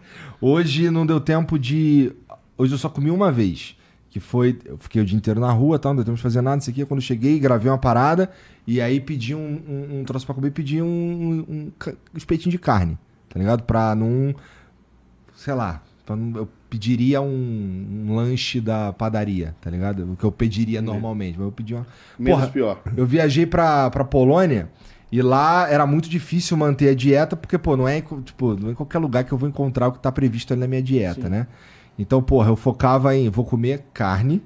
Hoje 0.40 0.90
não 0.90 1.04
deu 1.06 1.20
tempo 1.20 1.58
de. 1.58 2.12
Hoje 2.56 2.72
eu 2.74 2.78
só 2.78 2.88
comi 2.88 3.10
uma 3.10 3.30
vez. 3.32 3.76
Que 4.10 4.20
foi. 4.20 4.58
Eu 4.64 4.78
fiquei 4.78 5.02
o 5.02 5.04
dia 5.04 5.16
inteiro 5.16 5.40
na 5.40 5.50
rua, 5.52 5.78
tá? 5.78 5.88
não 5.90 5.96
deu 5.96 6.04
tempo 6.04 6.16
de 6.16 6.22
fazer 6.22 6.40
nada, 6.40 6.58
isso 6.60 6.70
aqui. 6.70 6.84
Quando 6.84 7.00
eu 7.00 7.04
cheguei, 7.06 7.38
gravei 7.38 7.70
uma 7.70 7.78
parada. 7.78 8.30
E 8.66 8.80
aí 8.80 9.00
pedi 9.00 9.34
um, 9.34 9.38
um, 9.68 10.00
um 10.00 10.04
troço 10.04 10.24
pra 10.24 10.34
comer, 10.34 10.50
pedi 10.50 10.80
um, 10.80 10.86
um, 10.86 11.46
um 11.58 11.72
espetinho 12.16 12.50
de 12.50 12.58
carne. 12.58 12.96
Tá 13.28 13.38
ligado? 13.38 13.62
Pra 13.64 13.94
não. 13.94 14.34
Sei 15.34 15.52
lá. 15.54 15.82
pra 16.06 16.16
não- 16.16 16.36
eu 16.40 16.48
pediria 16.70 17.20
um, 17.20 18.04
um 18.06 18.14
lanche 18.14 18.60
da 18.60 18.92
padaria, 18.92 19.54
tá 19.60 19.70
ligado? 19.70 20.12
O 20.12 20.16
que 20.16 20.24
eu 20.24 20.32
pediria 20.32 20.80
normalmente. 20.82 21.36
Mas 21.38 21.46
eu 21.46 21.52
pedi 21.52 21.74
uma. 21.74 21.86
Menos 22.18 22.40
Porra, 22.40 22.52
pior. 22.52 22.82
eu 22.96 23.06
viajei 23.06 23.44
pra, 23.46 23.90
pra 23.90 24.04
Polônia 24.04 24.70
e 25.10 25.22
lá 25.22 25.68
era 25.70 25.86
muito 25.86 26.08
difícil 26.08 26.56
manter 26.56 26.90
a 26.90 26.94
dieta, 26.94 27.36
porque, 27.36 27.56
pô, 27.56 27.76
não 27.76 27.88
é, 27.88 28.02
tipo, 28.24 28.54
não 28.54 28.68
é 28.68 28.72
em 28.72 28.74
qualquer 28.74 28.98
lugar 28.98 29.24
que 29.24 29.32
eu 29.32 29.38
vou 29.38 29.48
encontrar 29.48 29.88
o 29.88 29.92
que 29.92 29.98
tá 29.98 30.12
previsto 30.12 30.52
ali 30.52 30.60
na 30.60 30.66
minha 30.66 30.82
dieta, 30.82 31.22
Sim. 31.22 31.28
né? 31.28 31.46
Então, 31.98 32.22
porra, 32.22 32.50
eu 32.50 32.56
focava 32.56 33.16
em 33.16 33.28
vou 33.28 33.44
comer 33.44 33.84
carne 33.92 34.42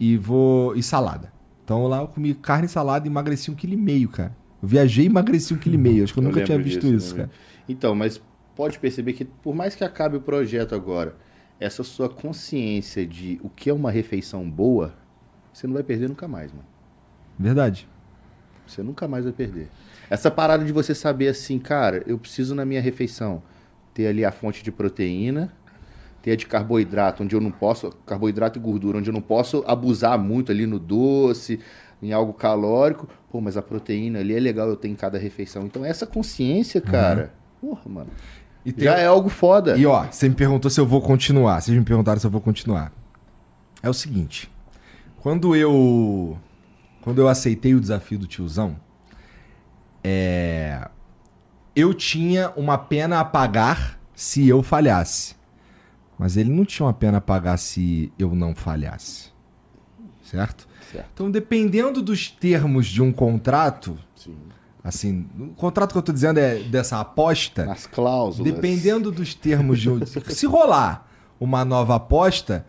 e 0.00 0.16
vou. 0.16 0.74
e 0.74 0.82
salada. 0.82 1.32
Então 1.64 1.86
lá 1.86 2.00
eu 2.02 2.08
comi 2.08 2.34
carne 2.34 2.66
e 2.66 2.68
salada 2.68 3.06
e 3.06 3.10
emagreci 3.10 3.50
um 3.50 3.54
quilo 3.54 3.74
e 3.74 3.76
meio, 3.76 4.08
cara. 4.08 4.36
Eu 4.60 4.68
viajei 4.68 5.04
e 5.04 5.06
emagreci 5.06 5.54
um 5.54 5.56
quilo 5.56 5.76
e 5.76 5.78
meio. 5.78 6.04
Acho 6.04 6.12
que 6.12 6.18
eu, 6.18 6.22
Eu 6.24 6.28
nunca 6.28 6.44
tinha 6.44 6.58
visto 6.58 6.80
disso, 6.80 6.94
isso, 6.94 7.16
né? 7.16 7.24
cara. 7.24 7.30
Então, 7.68 7.94
mas 7.94 8.20
pode 8.54 8.78
perceber 8.78 9.12
que 9.12 9.24
por 9.24 9.54
mais 9.54 9.74
que 9.74 9.84
acabe 9.84 10.16
o 10.16 10.20
projeto 10.20 10.74
agora, 10.74 11.16
essa 11.58 11.82
sua 11.82 12.08
consciência 12.08 13.06
de 13.06 13.40
o 13.42 13.48
que 13.48 13.70
é 13.70 13.72
uma 13.72 13.90
refeição 13.90 14.48
boa, 14.48 14.94
você 15.52 15.66
não 15.66 15.74
vai 15.74 15.82
perder 15.82 16.08
nunca 16.08 16.28
mais, 16.28 16.52
mano. 16.52 16.66
Verdade. 17.38 17.88
Você 18.66 18.82
nunca 18.82 19.06
mais 19.08 19.24
vai 19.24 19.32
perder. 19.32 19.68
Essa 20.10 20.30
parada 20.30 20.64
de 20.64 20.72
você 20.72 20.94
saber 20.94 21.28
assim, 21.28 21.58
cara, 21.58 22.02
eu 22.06 22.18
preciso 22.18 22.54
na 22.54 22.64
minha 22.64 22.80
refeição 22.80 23.42
ter 23.92 24.06
ali 24.06 24.24
a 24.24 24.32
fonte 24.32 24.62
de 24.62 24.70
proteína, 24.72 25.52
ter 26.22 26.32
a 26.32 26.36
de 26.36 26.46
carboidrato, 26.46 27.22
onde 27.22 27.34
eu 27.34 27.40
não 27.40 27.50
posso, 27.50 27.90
carboidrato 28.06 28.58
e 28.58 28.62
gordura, 28.62 28.98
onde 28.98 29.08
eu 29.10 29.14
não 29.14 29.20
posso 29.22 29.62
abusar 29.66 30.18
muito 30.18 30.50
ali 30.52 30.66
no 30.66 30.78
doce, 30.78 31.60
em 32.02 32.12
algo 32.12 32.32
calórico. 32.32 33.08
Pô, 33.30 33.40
mas 33.40 33.56
a 33.56 33.62
proteína 33.62 34.18
ali 34.20 34.34
é 34.34 34.40
legal 34.40 34.68
eu 34.68 34.76
ter 34.76 34.88
em 34.88 34.94
cada 34.94 35.18
refeição. 35.18 35.62
Então 35.64 35.84
essa 35.84 36.06
consciência, 36.06 36.80
cara, 36.80 37.32
porra, 37.60 37.82
mano, 37.86 38.10
E 38.64 38.72
tem- 38.72 38.84
já 38.84 38.96
é 38.98 39.06
algo 39.06 39.28
foda. 39.28 39.76
E 39.76 39.84
ó, 39.86 40.04
você 40.10 40.28
me 40.28 40.34
perguntou 40.34 40.70
se 40.70 40.80
eu 40.80 40.86
vou 40.86 41.00
continuar. 41.00 41.60
Vocês 41.60 41.76
me 41.76 41.84
perguntaram 41.84 42.18
se 42.20 42.26
eu 42.26 42.30
vou 42.30 42.40
continuar. 42.40 42.92
É 43.82 43.88
o 43.88 43.94
seguinte. 43.94 44.50
Quando 45.20 45.54
eu. 45.56 46.38
Quando 47.04 47.18
eu 47.18 47.28
aceitei 47.28 47.74
o 47.74 47.80
desafio 47.80 48.18
do 48.18 48.26
tiozão, 48.26 48.80
é. 50.02 50.88
Eu 51.76 51.92
tinha 51.92 52.50
uma 52.56 52.78
pena 52.78 53.20
a 53.20 53.24
pagar 53.24 54.00
se 54.14 54.48
eu 54.48 54.62
falhasse. 54.62 55.36
Mas 56.18 56.38
ele 56.38 56.50
não 56.50 56.64
tinha 56.64 56.86
uma 56.86 56.94
pena 56.94 57.18
a 57.18 57.20
pagar 57.20 57.58
se 57.58 58.10
eu 58.18 58.34
não 58.34 58.54
falhasse. 58.54 59.30
Certo? 60.22 60.66
Certo. 60.90 61.10
Então, 61.12 61.30
dependendo 61.30 62.00
dos 62.00 62.30
termos 62.30 62.86
de 62.86 63.02
um 63.02 63.12
contrato, 63.12 63.98
Sim. 64.16 64.36
assim, 64.82 65.26
o 65.38 65.48
contrato 65.48 65.92
que 65.92 65.98
eu 65.98 66.02
tô 66.02 66.12
dizendo 66.12 66.38
é 66.38 66.60
dessa 66.60 67.00
aposta. 67.00 67.66
Nas 67.66 67.86
cláusulas. 67.86 68.50
Dependendo 68.50 69.12
dos 69.12 69.34
termos 69.34 69.78
de 69.78 69.90
um. 69.90 70.00
Se 70.30 70.46
rolar 70.46 71.06
uma 71.38 71.66
nova 71.66 71.96
aposta, 71.96 72.64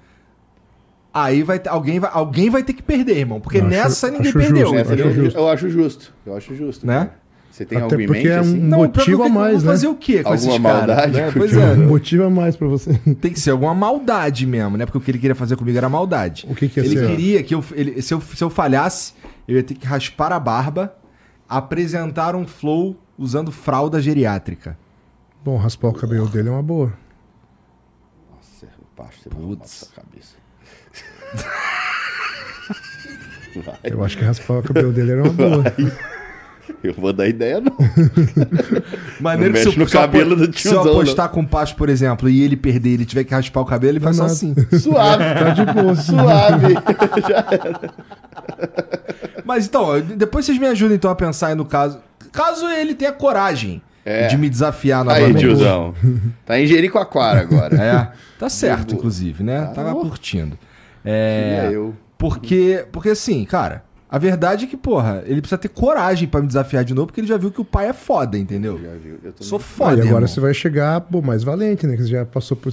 aí 1.23 1.41
vai 1.43 1.57
ter, 1.59 1.69
alguém, 1.69 1.99
vai, 1.99 2.09
alguém 2.13 2.49
vai 2.49 2.61
ter 2.63 2.73
que 2.73 2.83
perder, 2.83 3.17
irmão. 3.19 3.39
Porque 3.39 3.57
Eu 3.57 3.61
acho- 3.61 3.69
nessa 3.69 4.07
ninguém 4.11 4.27
acho 4.27 4.37
perdeu. 4.37 4.57
justo, 4.67 4.75
Nessa 4.75 4.93
acho 4.93 5.01
eu, 5.03 5.13
justo. 5.13 5.39
eu 5.39 5.49
acho 5.49 5.69
justo. 5.69 6.13
Eu 6.25 6.35
acho 6.37 6.55
justo. 6.55 6.85
Né? 6.85 6.97
cara. 6.97 7.25
Você 7.49 7.63
tem 7.65 7.77
Até 7.77 7.83
algo 7.85 8.01
em 8.01 8.05
porque 8.07 8.21
mente 8.23 8.29
é 8.33 8.35
um 8.37 8.41
assim? 8.41 8.59
Não, 8.59 8.77
motivo 8.79 9.17
que 9.17 9.23
a 9.23 9.25
eu 9.27 9.29
mais, 9.29 9.63
né? 9.63 9.71
fazer 9.71 9.87
o 9.87 9.95
quê 9.95 10.21
com 10.23 10.29
Alguma 10.33 10.35
esses 10.35 10.61
caras? 10.61 10.87
maldade? 10.87 11.13
né? 11.13 11.31
Pois 11.31 11.55
é. 11.55 11.71
Um 11.79 11.87
motivo 11.87 12.23
a 12.25 12.29
mais 12.29 12.57
pra 12.57 12.67
você. 12.67 12.93
Tem 13.21 13.31
que 13.31 13.39
ser 13.39 13.51
alguma 13.51 13.73
maldade 13.73 14.45
mesmo, 14.45 14.75
né? 14.75 14.85
Porque 14.85 14.97
o 14.97 15.01
que 15.01 15.09
ele 15.11 15.19
queria 15.19 15.35
fazer 15.35 15.55
comigo 15.55 15.77
era 15.77 15.87
maldade. 15.87 16.45
O 16.49 16.53
que 16.53 16.67
que 16.67 16.81
ia 16.81 16.85
ele 16.85 16.97
ser? 16.99 17.07
queria 17.07 17.43
que 17.43 17.55
eu, 17.55 17.63
ele- 17.73 18.01
se, 18.01 18.13
eu, 18.13 18.19
se 18.19 18.43
eu 18.43 18.49
falhasse, 18.49 19.13
eu 19.47 19.55
ia 19.55 19.63
ter 19.63 19.73
que 19.75 19.87
raspar 19.87 20.33
a 20.33 20.39
barba, 20.39 20.97
apresentar 21.47 22.35
um 22.35 22.45
flow 22.45 22.97
usando 23.17 23.53
fralda 23.53 24.01
geriátrica. 24.01 24.77
Bom, 25.41 25.55
raspar 25.55 25.87
o 25.87 25.93
cabelo 25.93 26.27
dele 26.27 26.49
é 26.49 26.51
uma 26.51 26.61
boa. 26.63 26.91
Nossa, 28.35 28.65
o 28.81 28.85
pasto 28.97 29.23
você 29.23 29.29
vai 29.29 29.39
Putz. 29.41 29.91
na 29.95 30.03
cabeça. 31.43 31.55
Eu 33.83 34.03
acho 34.03 34.17
que 34.17 34.23
raspar 34.23 34.59
o 34.59 34.63
cabelo 34.63 34.91
dele 34.91 35.11
era 35.11 35.23
uma 35.23 35.31
boa. 35.33 35.63
Eu 36.83 36.93
vou 36.93 37.13
dar 37.13 37.27
ideia, 37.27 37.61
não. 37.61 37.75
Maneiro 39.19 39.53
Não 39.53 39.63
que 39.63 39.71
se 39.71 39.79
no 39.79 39.87
se 39.87 39.93
cabelo 39.93 40.35
do 40.35 40.43
se 40.45 40.67
eu 40.67 40.73
tiozão, 40.73 40.93
apostar 40.99 41.29
com 41.29 41.41
o 41.41 41.47
Pacho, 41.47 41.75
por 41.75 41.89
exemplo, 41.89 42.29
e 42.29 42.41
ele 42.43 42.55
perder 42.57 42.89
ele 42.91 43.05
tiver 43.05 43.23
que 43.23 43.33
raspar 43.33 43.61
o 43.61 43.65
cabelo, 43.65 43.93
ele 43.93 43.99
faz 44.03 44.17
só 44.17 44.25
assim. 44.25 44.53
Suave. 44.79 45.23
Tá 45.23 45.49
de 45.51 45.65
boa. 45.73 45.95
Suave. 45.95 46.73
Mas 49.43 49.65
então, 49.67 49.99
depois 50.01 50.45
vocês 50.45 50.57
me 50.57 50.67
ajudem 50.67 50.95
então 50.95 51.09
a 51.09 51.15
pensar 51.15 51.47
aí 51.47 51.55
no 51.55 51.65
caso. 51.65 51.99
Caso 52.31 52.67
ele 52.67 52.93
tenha 52.95 53.11
coragem 53.13 53.81
É. 54.03 54.27
de 54.27 54.37
me 54.37 54.49
desafiar 54.49 55.07
Aí, 55.07 55.21
novamente. 55.21 55.39
tiozão. 55.39 55.93
Tá 56.45 56.59
em 56.59 56.65
Jericoacoara 56.67 57.41
agora. 57.41 57.75
É, 57.81 58.07
tá 58.39 58.49
certo, 58.49 58.95
inclusive, 58.95 59.43
né? 59.43 59.59
Ah, 59.59 59.73
Tava 59.73 59.93
curtindo. 59.95 60.57
É. 61.05 61.69
É, 61.71 61.75
eu. 61.75 61.93
porque, 62.17 62.85
porque 62.91 63.09
assim, 63.09 63.45
cara, 63.45 63.83
a 64.09 64.17
verdade 64.17 64.65
é 64.65 64.67
que, 64.67 64.77
porra, 64.77 65.23
ele 65.25 65.41
precisa 65.41 65.57
ter 65.57 65.67
coragem 65.67 66.27
pra 66.27 66.39
me 66.41 66.47
desafiar 66.47 66.83
de 66.83 66.93
novo, 66.93 67.07
porque 67.07 67.19
ele 67.21 67.27
já 67.27 67.37
viu 67.37 67.51
que 67.51 67.59
o 67.61 67.65
pai 67.65 67.87
é 67.89 67.93
foda, 67.93 68.37
entendeu? 68.37 68.79
Já 68.81 68.91
viu. 68.95 69.19
Eu 69.23 69.33
tô 69.33 69.43
Sou 69.43 69.59
foda, 69.59 69.91
e 69.91 70.01
agora 70.01 70.07
irmão. 70.15 70.27
você 70.27 70.39
vai 70.39 70.53
chegar, 70.53 71.01
pô, 71.01 71.21
mais 71.21 71.43
valente, 71.43 71.85
né? 71.85 71.95
Que 71.95 72.03
você 72.03 72.09
já 72.09 72.25
passou 72.25 72.55
por. 72.55 72.71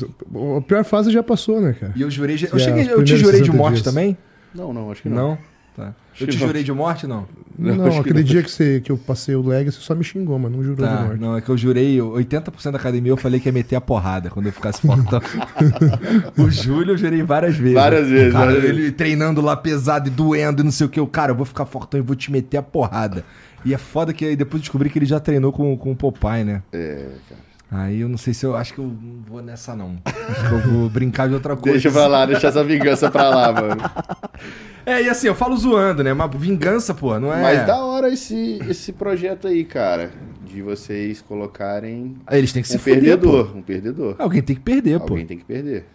A 0.57 0.61
pior 0.61 0.85
fase 0.85 1.11
já 1.11 1.23
passou, 1.23 1.61
né, 1.61 1.75
cara? 1.79 1.93
E 1.97 2.03
eu 2.03 2.11
jurei. 2.11 2.37
Eu, 2.37 2.59
Já, 2.59 2.67
cheguei, 2.67 2.93
eu 2.93 3.03
te 3.03 3.17
jurei 3.17 3.41
de 3.41 3.47
60 3.47 3.57
morte 3.57 3.75
dias. 3.75 3.85
também? 3.85 4.17
Não, 4.55 4.73
não, 4.73 4.91
acho 4.91 5.03
que 5.03 5.09
não. 5.09 5.31
Não? 5.31 5.39
Tá. 5.77 5.95
Eu 6.21 6.27
te 6.27 6.37
jurei 6.39 6.63
de 6.63 6.73
morte, 6.73 7.07
não? 7.07 7.27
Não, 7.59 7.75
Não, 7.77 8.01
aquele 8.01 8.21
não. 8.21 8.23
dia 8.23 8.43
que, 8.43 8.51
você, 8.51 8.81
que 8.81 8.91
eu 8.91 8.97
passei 8.97 9.35
o 9.35 9.43
leg, 9.47 9.71
você 9.71 9.79
só 9.81 9.95
me 9.95 10.03
xingou, 10.03 10.39
mas 10.39 10.51
não 10.51 10.63
jurou 10.63 10.87
de 10.87 10.93
Tá, 10.93 11.03
morte. 11.03 11.21
não, 11.21 11.37
é 11.37 11.41
que 11.41 11.49
eu 11.51 11.57
jurei, 11.57 11.99
80% 11.99 12.71
da 12.71 12.79
academia 12.79 13.13
eu 13.13 13.17
falei 13.17 13.39
que 13.41 13.49
ia 13.49 13.53
meter 13.53 13.77
a 13.77 13.81
porrada 13.81 14.31
quando 14.31 14.47
eu 14.47 14.53
ficasse 14.53 14.81
fortão. 14.81 15.21
o 16.39 16.51
Júlio 16.51 16.93
eu 16.95 16.99
jurei 16.99 17.23
várias 17.23 17.57
vezes. 17.57 17.75
Várias 17.75 18.09
vezes, 18.09 18.33
Cara, 18.33 18.47
várias 18.53 18.65
ele 18.65 18.91
treinando 18.93 19.41
lá 19.41 19.57
pesado 19.57 20.09
e 20.09 20.11
doendo 20.11 20.63
e 20.63 20.65
não 20.65 20.73
sei 20.73 20.87
o 20.87 20.91
que. 20.91 20.99
Eu, 20.99 21.07
cara, 21.07 21.33
eu 21.33 21.37
vou 21.37 21.47
ficar 21.47 21.67
fortão 21.67 22.01
e 22.01 22.03
vou 22.03 22.17
te 22.17 22.31
meter 22.33 22.57
a 22.57 22.63
porrada. 22.63 23.25
E 23.65 23.73
é 23.73 23.79
foda 23.79 24.13
que 24.13 24.25
aí 24.25 24.35
depois 24.35 24.55
eu 24.55 24.61
descobri 24.63 24.91
que 24.91 24.99
ele 24.99 25.07
já 25.07 25.21
treinou 25.21 25.53
com, 25.53 25.77
com 25.77 25.93
o 25.93 25.97
Popeye, 25.97 26.43
né? 26.45 26.63
É, 26.73 27.07
cara. 27.29 27.41
Aí 27.74 28.03
eu 28.03 28.09
não 28.09 28.19
sei 28.19 28.35
se 28.35 28.44
eu. 28.44 28.55
Acho 28.55 28.74
que 28.74 28.81
eu 28.81 28.85
não 28.85 29.23
vou 29.27 29.43
nessa, 29.43 29.74
não. 29.74 29.97
Acho 30.05 30.49
que 30.49 30.55
eu 30.55 30.61
vou 30.61 30.90
brincar 30.90 31.27
de 31.27 31.32
outra 31.32 31.57
coisa. 31.57 31.73
Deixa 31.73 31.90
pra 31.90 32.07
lá, 32.07 32.27
deixa 32.27 32.49
essa 32.49 32.62
vingança 32.62 33.11
pra 33.11 33.31
lá, 33.31 33.53
mano. 33.53 33.81
É, 34.85 35.01
e 35.01 35.09
assim, 35.09 35.28
eu 35.28 35.35
falo 35.36 35.57
zoando, 35.57 36.03
né? 36.03 36.12
Mas 36.12 36.28
vingança, 36.35 36.93
pô, 36.93 37.16
não 37.20 37.32
é. 37.32 37.40
Mas 37.40 37.65
da 37.65 37.85
hora 37.85 38.12
esse, 38.12 38.59
esse 38.69 38.93
projeto 38.93 39.47
aí, 39.47 39.65
cara. 39.65 40.11
De 40.44 40.61
vocês 40.61 41.23
colocarem 41.23 42.16
Aí 42.27 42.39
Eles 42.39 42.53
têm 42.53 42.65
que 42.65 42.69
um 42.69 42.73
se 42.73 42.78
perdedor. 42.81 43.57
Um 43.57 43.62
perdedor. 43.62 44.16
Alguém 44.19 44.43
tem 44.43 44.57
que 44.57 44.62
perder, 44.62 44.99
pô. 44.99 45.11
Alguém 45.11 45.24
tem 45.24 45.39
que 45.39 45.44
perder. 45.44 45.86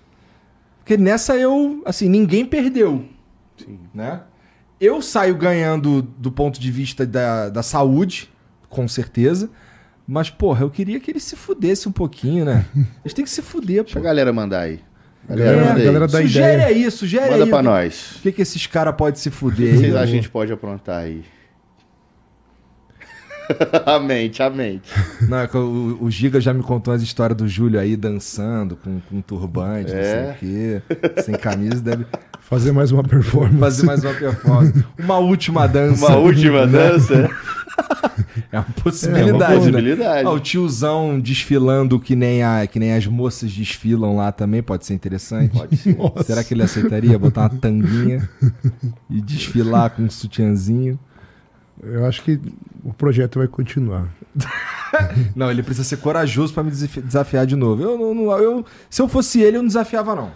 Porque 0.79 0.95
nessa 0.95 1.35
eu, 1.35 1.81
assim, 1.85 2.07
ninguém 2.07 2.45
perdeu, 2.45 3.03
Sim. 3.57 3.77
né? 3.93 4.21
Eu 4.79 5.01
saio 5.01 5.35
ganhando 5.35 6.01
do 6.01 6.31
ponto 6.31 6.57
de 6.57 6.71
vista 6.71 7.05
da, 7.05 7.49
da 7.49 7.61
saúde, 7.61 8.31
com 8.69 8.87
certeza. 8.87 9.49
Mas, 10.07 10.29
porra, 10.29 10.63
eu 10.63 10.69
queria 10.69 10.99
que 10.99 11.11
ele 11.11 11.19
se 11.19 11.35
fudesse 11.35 11.87
um 11.89 11.91
pouquinho, 11.91 12.45
né? 12.45 12.65
Eles 13.03 13.13
têm 13.13 13.25
que 13.25 13.29
se 13.31 13.41
fuder, 13.41 13.83
Deixa 13.83 13.99
a 13.99 14.01
galera 14.01 14.31
mandar 14.31 14.61
aí. 14.61 14.79
É, 15.29 15.35
Galera, 15.35 15.57
manda 15.65 15.79
aí. 15.79 15.85
galera 15.85 16.07
dá 16.07 16.21
sugere 16.21 16.53
ideia. 16.53 16.65
aí, 16.67 16.91
sugere 16.91 17.31
Manda 17.31 17.43
aí. 17.43 17.49
pra 17.49 17.57
o 17.59 17.61
que- 17.61 17.67
nós. 17.67 18.11
O 18.17 18.21
que, 18.21 18.31
que 18.31 18.41
esses 18.41 18.65
caras 18.67 18.95
podem 18.95 19.15
se 19.19 19.27
O 19.27 19.31
fuder 19.33 19.57
que 19.67 19.73
aí? 19.73 19.77
vocês 19.77 19.95
acham 19.95 20.05
que 20.07 20.11
a 20.13 20.15
gente 20.15 20.29
pode 20.29 20.53
aprontar 20.53 21.01
aí? 21.03 21.23
A 23.85 23.99
mente, 23.99 24.41
a 24.43 24.49
mente. 24.49 24.89
Não, 25.27 25.37
é 25.37 25.49
o, 25.53 25.97
o 26.01 26.11
Giga 26.11 26.39
já 26.41 26.53
me 26.53 26.63
contou 26.63 26.93
as 26.93 27.01
histórias 27.01 27.37
do 27.37 27.47
Júlio 27.47 27.79
aí 27.79 27.95
dançando 27.95 28.75
com, 28.75 28.99
com 29.09 29.21
turbante, 29.21 29.91
não 29.93 30.01
sei 30.01 30.11
É. 30.13 30.31
o 30.35 30.39
quê. 30.39 30.81
Sem 31.23 31.35
camisa, 31.35 31.81
deve 31.81 32.05
Fazer 32.41 32.71
mais 32.71 32.91
uma 32.93 33.03
performance. 33.03 33.59
fazer 33.59 33.85
mais 33.85 34.03
uma 34.05 34.13
performance. 34.13 34.85
Uma 34.97 35.17
última 35.17 35.67
dança. 35.67 36.05
Uma 36.07 36.17
última 36.17 36.65
dança. 36.65 37.29
É 38.51 38.57
uma 38.57 38.65
É, 38.75 38.81
possibilidade, 38.81 39.31
uma 39.31 39.47
né? 39.49 39.55
possibilidade. 39.55 40.27
Ah, 40.27 40.31
o 40.31 40.39
tiozão 40.39 41.19
desfilando 41.19 41.99
que 41.99 42.15
nem, 42.15 42.41
a, 42.43 42.65
que 42.65 42.79
nem 42.79 42.93
as 42.93 43.05
moças 43.05 43.51
desfilam 43.53 44.15
lá 44.15 44.31
também 44.31 44.63
pode 44.63 44.85
ser 44.85 44.93
interessante. 44.95 45.51
Pode 45.55 45.77
ser. 45.77 45.95
Será 46.25 46.43
que 46.43 46.53
ele 46.55 46.63
aceitaria 46.63 47.17
botar 47.19 47.41
uma 47.41 47.49
tanguinha 47.49 48.27
e 49.09 49.21
desfilar 49.21 49.91
com 49.91 50.03
um 50.03 50.09
sutiãzinho? 50.09 50.97
Eu 51.83 52.05
acho 52.05 52.23
que 52.23 52.39
o 52.83 52.93
projeto 52.93 53.37
vai 53.39 53.47
continuar. 53.47 54.07
Não, 55.35 55.49
ele 55.51 55.61
precisa 55.63 55.87
ser 55.87 55.97
corajoso 55.97 56.53
pra 56.53 56.63
me 56.63 56.69
desafi- 56.71 57.01
desafiar 57.01 57.45
de 57.45 57.55
novo. 57.55 57.83
Eu, 57.83 57.97
não- 57.97 58.13
não- 58.15 58.37
eu- 58.37 58.65
se 58.89 59.01
eu 59.01 59.07
fosse 59.07 59.41
ele, 59.41 59.57
eu 59.57 59.61
não 59.61 59.67
desafiava, 59.67 60.15
não. 60.15 60.31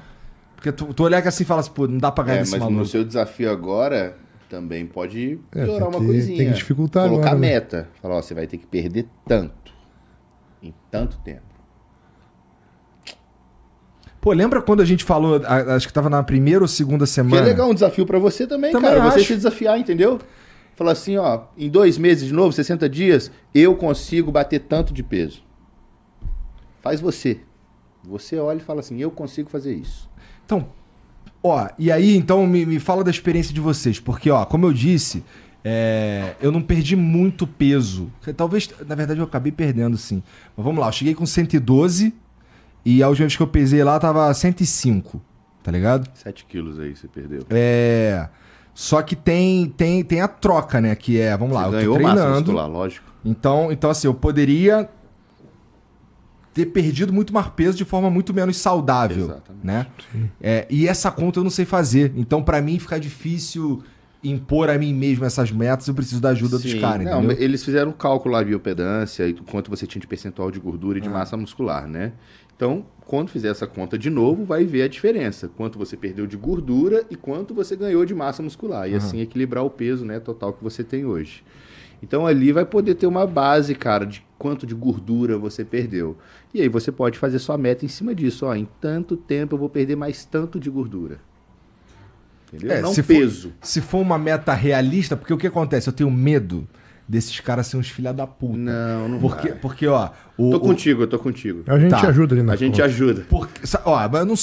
Porque 0.56 0.72
tu, 0.72 0.94
tu 0.94 1.04
olhar 1.04 1.22
que 1.22 1.28
assim 1.28 1.44
e 1.44 1.46
fala 1.46 1.62
assim, 1.62 1.72
pô, 1.72 1.88
não 1.88 1.98
dá 1.98 2.12
pra 2.12 2.24
ganhar 2.24 2.38
É, 2.38 2.40
desse 2.42 2.52
mas 2.52 2.60
maluco. 2.62 2.80
no 2.80 2.86
seu 2.86 3.04
desafio 3.06 3.50
agora 3.50 4.16
também 4.50 4.86
pode 4.86 5.40
É, 5.56 5.64
piorar 5.64 5.90
tem 5.90 5.90
uma 5.90 6.00
que- 6.00 6.06
coisinha. 6.06 6.38
tem 6.38 6.48
que 6.50 6.54
dificultar 6.56 7.08
Colocar 7.08 7.28
agora, 7.30 7.40
né? 7.42 7.48
meta. 7.54 7.90
Falar, 8.02 8.16
ó, 8.18 8.22
você 8.22 8.34
vai 8.34 8.46
ter 8.46 8.58
que 8.58 8.68
perder 8.68 9.08
tanto. 9.28 9.72
Em 10.62 10.74
tanto 10.92 11.18
tempo. 11.20 11.42
Pô, 14.20 14.34
lembra 14.34 14.62
quando 14.62 14.82
a 14.82 14.86
gente 14.86 15.04
falou, 15.04 15.42
acho 15.76 15.88
que 15.88 15.94
tava 15.94 16.10
na 16.10 16.22
primeira 16.22 16.62
ou 16.64 16.68
segunda 16.68 17.06
Que 17.06 17.12
semana? 17.12 17.42
é 17.42 17.46
legal 17.46 17.70
um 17.70 17.74
desafio 17.74 18.06
pra 18.06 18.20
você 18.20 18.46
também, 18.46 18.72
Também 18.72 18.90
cara. 18.92 19.02
Você 19.10 19.20
acho. 19.20 19.28
se 19.30 19.36
desafiar, 19.36 19.80
entendeu? 19.80 20.20
Falar 20.82 20.94
assim, 20.94 21.16
ó, 21.16 21.44
em 21.56 21.70
dois 21.70 21.96
meses 22.00 22.28
de 22.28 22.34
novo, 22.34 22.52
60 22.52 22.90
dias, 22.90 23.32
eu 23.54 23.76
consigo 23.76 24.32
bater 24.32 24.62
tanto 24.62 24.92
de 24.92 25.04
peso. 25.04 25.44
Faz 26.82 27.00
você. 27.00 27.42
Você 28.04 28.40
olha 28.40 28.58
e 28.58 28.64
fala 28.64 28.80
assim, 28.80 28.98
eu 28.98 29.12
consigo 29.12 29.48
fazer 29.48 29.76
isso. 29.76 30.10
Então, 30.44 30.70
ó, 31.44 31.70
e 31.78 31.92
aí, 31.92 32.18
então, 32.18 32.48
me, 32.48 32.66
me 32.66 32.80
fala 32.80 33.04
da 33.04 33.12
experiência 33.12 33.54
de 33.54 33.62
vocês. 33.62 34.00
Porque, 34.00 34.32
ó, 34.32 34.44
como 34.44 34.66
eu 34.66 34.74
disse, 34.74 35.24
é, 35.64 36.34
eu 36.42 36.52
não 36.52 36.64
perdi 36.64 36.96
muito 36.96 37.46
peso. 37.46 38.12
Talvez, 38.36 38.68
na 38.88 38.96
verdade, 38.96 39.20
eu 39.20 39.26
acabei 39.26 39.52
perdendo, 39.52 40.00
sim. 40.00 40.24
Mas 40.58 40.66
vamos 40.66 40.82
lá, 40.82 40.88
eu 40.88 40.94
cheguei 40.94 41.14
com 41.14 41.28
112 41.28 42.12
e 42.84 43.04
a 43.04 43.08
última 43.08 43.28
vez 43.28 43.38
que 43.38 43.44
eu 43.44 43.48
pesei 43.48 43.84
lá 43.84 44.00
tava 44.00 44.34
105, 44.34 45.22
tá 45.62 45.72
ligado? 45.72 46.10
7 46.16 46.44
quilos 46.46 46.80
aí 46.80 46.96
você 46.96 47.08
perdeu. 47.08 47.46
É. 47.52 48.28
Só 48.74 49.02
que 49.02 49.16
tem, 49.16 49.68
tem, 49.70 50.04
tem 50.04 50.22
a 50.22 50.28
troca, 50.28 50.80
né? 50.80 50.96
Que 50.96 51.20
é, 51.20 51.36
vamos 51.38 51.54
lá, 51.54 51.68
você 51.70 51.86
eu 51.86 51.92
tô 51.94 52.00
treinando. 52.00 52.36
muscular, 52.40 52.70
lógico. 52.70 53.12
Então, 53.24 53.72
então, 53.72 53.90
assim, 53.90 54.08
eu 54.08 54.14
poderia 54.14 54.90
ter 56.54 56.66
perdido 56.66 57.14
muito 57.14 57.34
mais 57.34 57.48
peso 57.50 57.78
de 57.78 57.86
forma 57.86 58.10
muito 58.10 58.34
menos 58.34 58.58
saudável, 58.58 59.26
Exatamente. 59.26 59.64
né? 59.64 59.88
É, 60.42 60.68
e 60.70 60.88
essa 60.88 61.10
conta 61.12 61.40
eu 61.40 61.44
não 61.44 61.52
sei 61.52 61.66
fazer. 61.66 62.12
Então, 62.16 62.42
pra 62.44 62.62
mim, 62.62 62.78
fica 62.80 63.00
difícil 63.00 63.84
impor 64.24 64.70
a 64.70 64.78
mim 64.78 64.94
mesmo 64.94 65.26
essas 65.26 65.52
metas. 65.52 65.88
Eu 65.88 65.94
preciso 65.94 66.22
da 66.22 66.30
ajuda 66.30 66.58
dos 66.60 66.72
Sim. 66.72 66.80
caras, 66.80 67.06
Não, 67.06 67.24
entendeu? 67.24 67.38
Eles 67.44 67.64
fizeram 67.64 67.90
um 67.90 67.94
cálculo 67.94 68.34
lá 68.34 68.44
de 68.44 68.50
biopedância 68.50 69.28
e 69.28 69.34
quanto 69.34 69.70
você 69.70 69.88
tinha 69.88 70.02
de 70.02 70.08
percentual 70.08 70.52
de 70.52 70.60
gordura 70.60 70.98
e 70.98 71.02
de 71.02 71.10
Ah. 71.10 71.12
massa 71.12 71.36
muscular, 71.38 71.88
né? 71.88 72.14
Então, 72.56 72.86
quando 73.08 73.30
fizer 73.30 73.48
essa 73.50 73.66
conta 73.66 73.98
de 73.98 74.10
novo, 74.10 74.46
vai 74.46 74.64
ver 74.66 74.84
a 74.84 74.88
diferença. 74.88 75.50
Quanto 75.58 75.80
você 75.80 75.98
perdeu 75.98 76.28
de 76.28 76.38
gordura 76.38 77.04
e 77.10 77.16
quanto 77.16 77.56
você 77.56 77.76
ganhou 77.76 78.06
de 78.06 78.14
massa 78.14 78.44
muscular. 78.44 78.88
E 78.88 78.94
assim 78.94 79.20
equilibrar 79.20 79.66
o 79.66 79.70
peso 79.70 80.06
né, 80.06 80.20
total 80.20 80.54
que 80.54 80.64
você 80.64 80.84
tem 80.84 81.04
hoje. 81.04 81.44
Então 82.04 82.26
ali 82.28 82.52
vai 82.52 82.66
poder 82.66 82.96
ter 82.96 83.08
uma 83.08 83.26
base, 83.28 83.74
cara, 83.76 84.06
de 84.06 84.24
quanto 84.38 84.66
de 84.66 84.74
gordura 84.76 85.38
você 85.38 85.64
perdeu. 85.66 86.18
E 86.54 86.62
aí 86.62 86.68
você 86.70 86.92
pode 86.92 87.18
fazer 87.18 87.40
sua 87.40 87.58
meta 87.58 87.84
em 87.86 87.88
cima 87.88 88.14
disso. 88.14 88.46
Ó, 88.46 88.54
em 88.56 88.68
tanto 88.80 89.16
tempo 89.18 89.56
eu 89.56 89.60
vou 89.60 89.70
perder 89.70 89.96
mais 89.96 90.24
tanto 90.26 90.60
de 90.60 90.70
gordura. 90.70 91.20
Entendeu? 92.54 92.78
É, 92.78 92.82
não 92.82 92.94
se 92.94 93.02
for- 93.02 93.08
peso. 93.14 93.54
Se 93.62 93.80
for 93.82 94.00
uma 94.00 94.18
meta 94.18 94.54
realista, 94.54 95.16
porque 95.16 95.34
o 95.34 95.38
que 95.38 95.48
acontece? 95.48 95.88
Eu 95.88 95.94
tenho 95.94 96.12
medo 96.12 96.68
desses 97.12 97.40
caras 97.42 97.68
serem 97.68 97.82
uns 97.82 97.90
filha 97.90 98.14
da 98.14 98.26
puta. 98.26 98.58
Não, 98.58 99.10
não 99.10 99.20
Porque, 99.20 99.50
vai. 99.50 99.58
porque 99.60 99.88
ó. 99.88 100.10
O, 100.38 100.50
Tô 100.52 100.58
o- 100.58 100.60
contigo, 100.62 101.04
eu 101.04 101.08
tô 101.08 101.20
contigo. 101.20 101.62
A 101.68 101.78
gente 101.78 101.92
Tá. 101.92 102.08
ajuda 102.08 102.34
ali 102.34 102.42
na 102.42 102.54
A 102.54 102.56
gente 102.56 102.72
conta. 102.72 102.86
ajuda. 102.86 103.26
porque, 103.30 103.62
ó, 103.86 104.10
mas 104.10 104.20
eu 104.22 104.26
não 104.26 104.34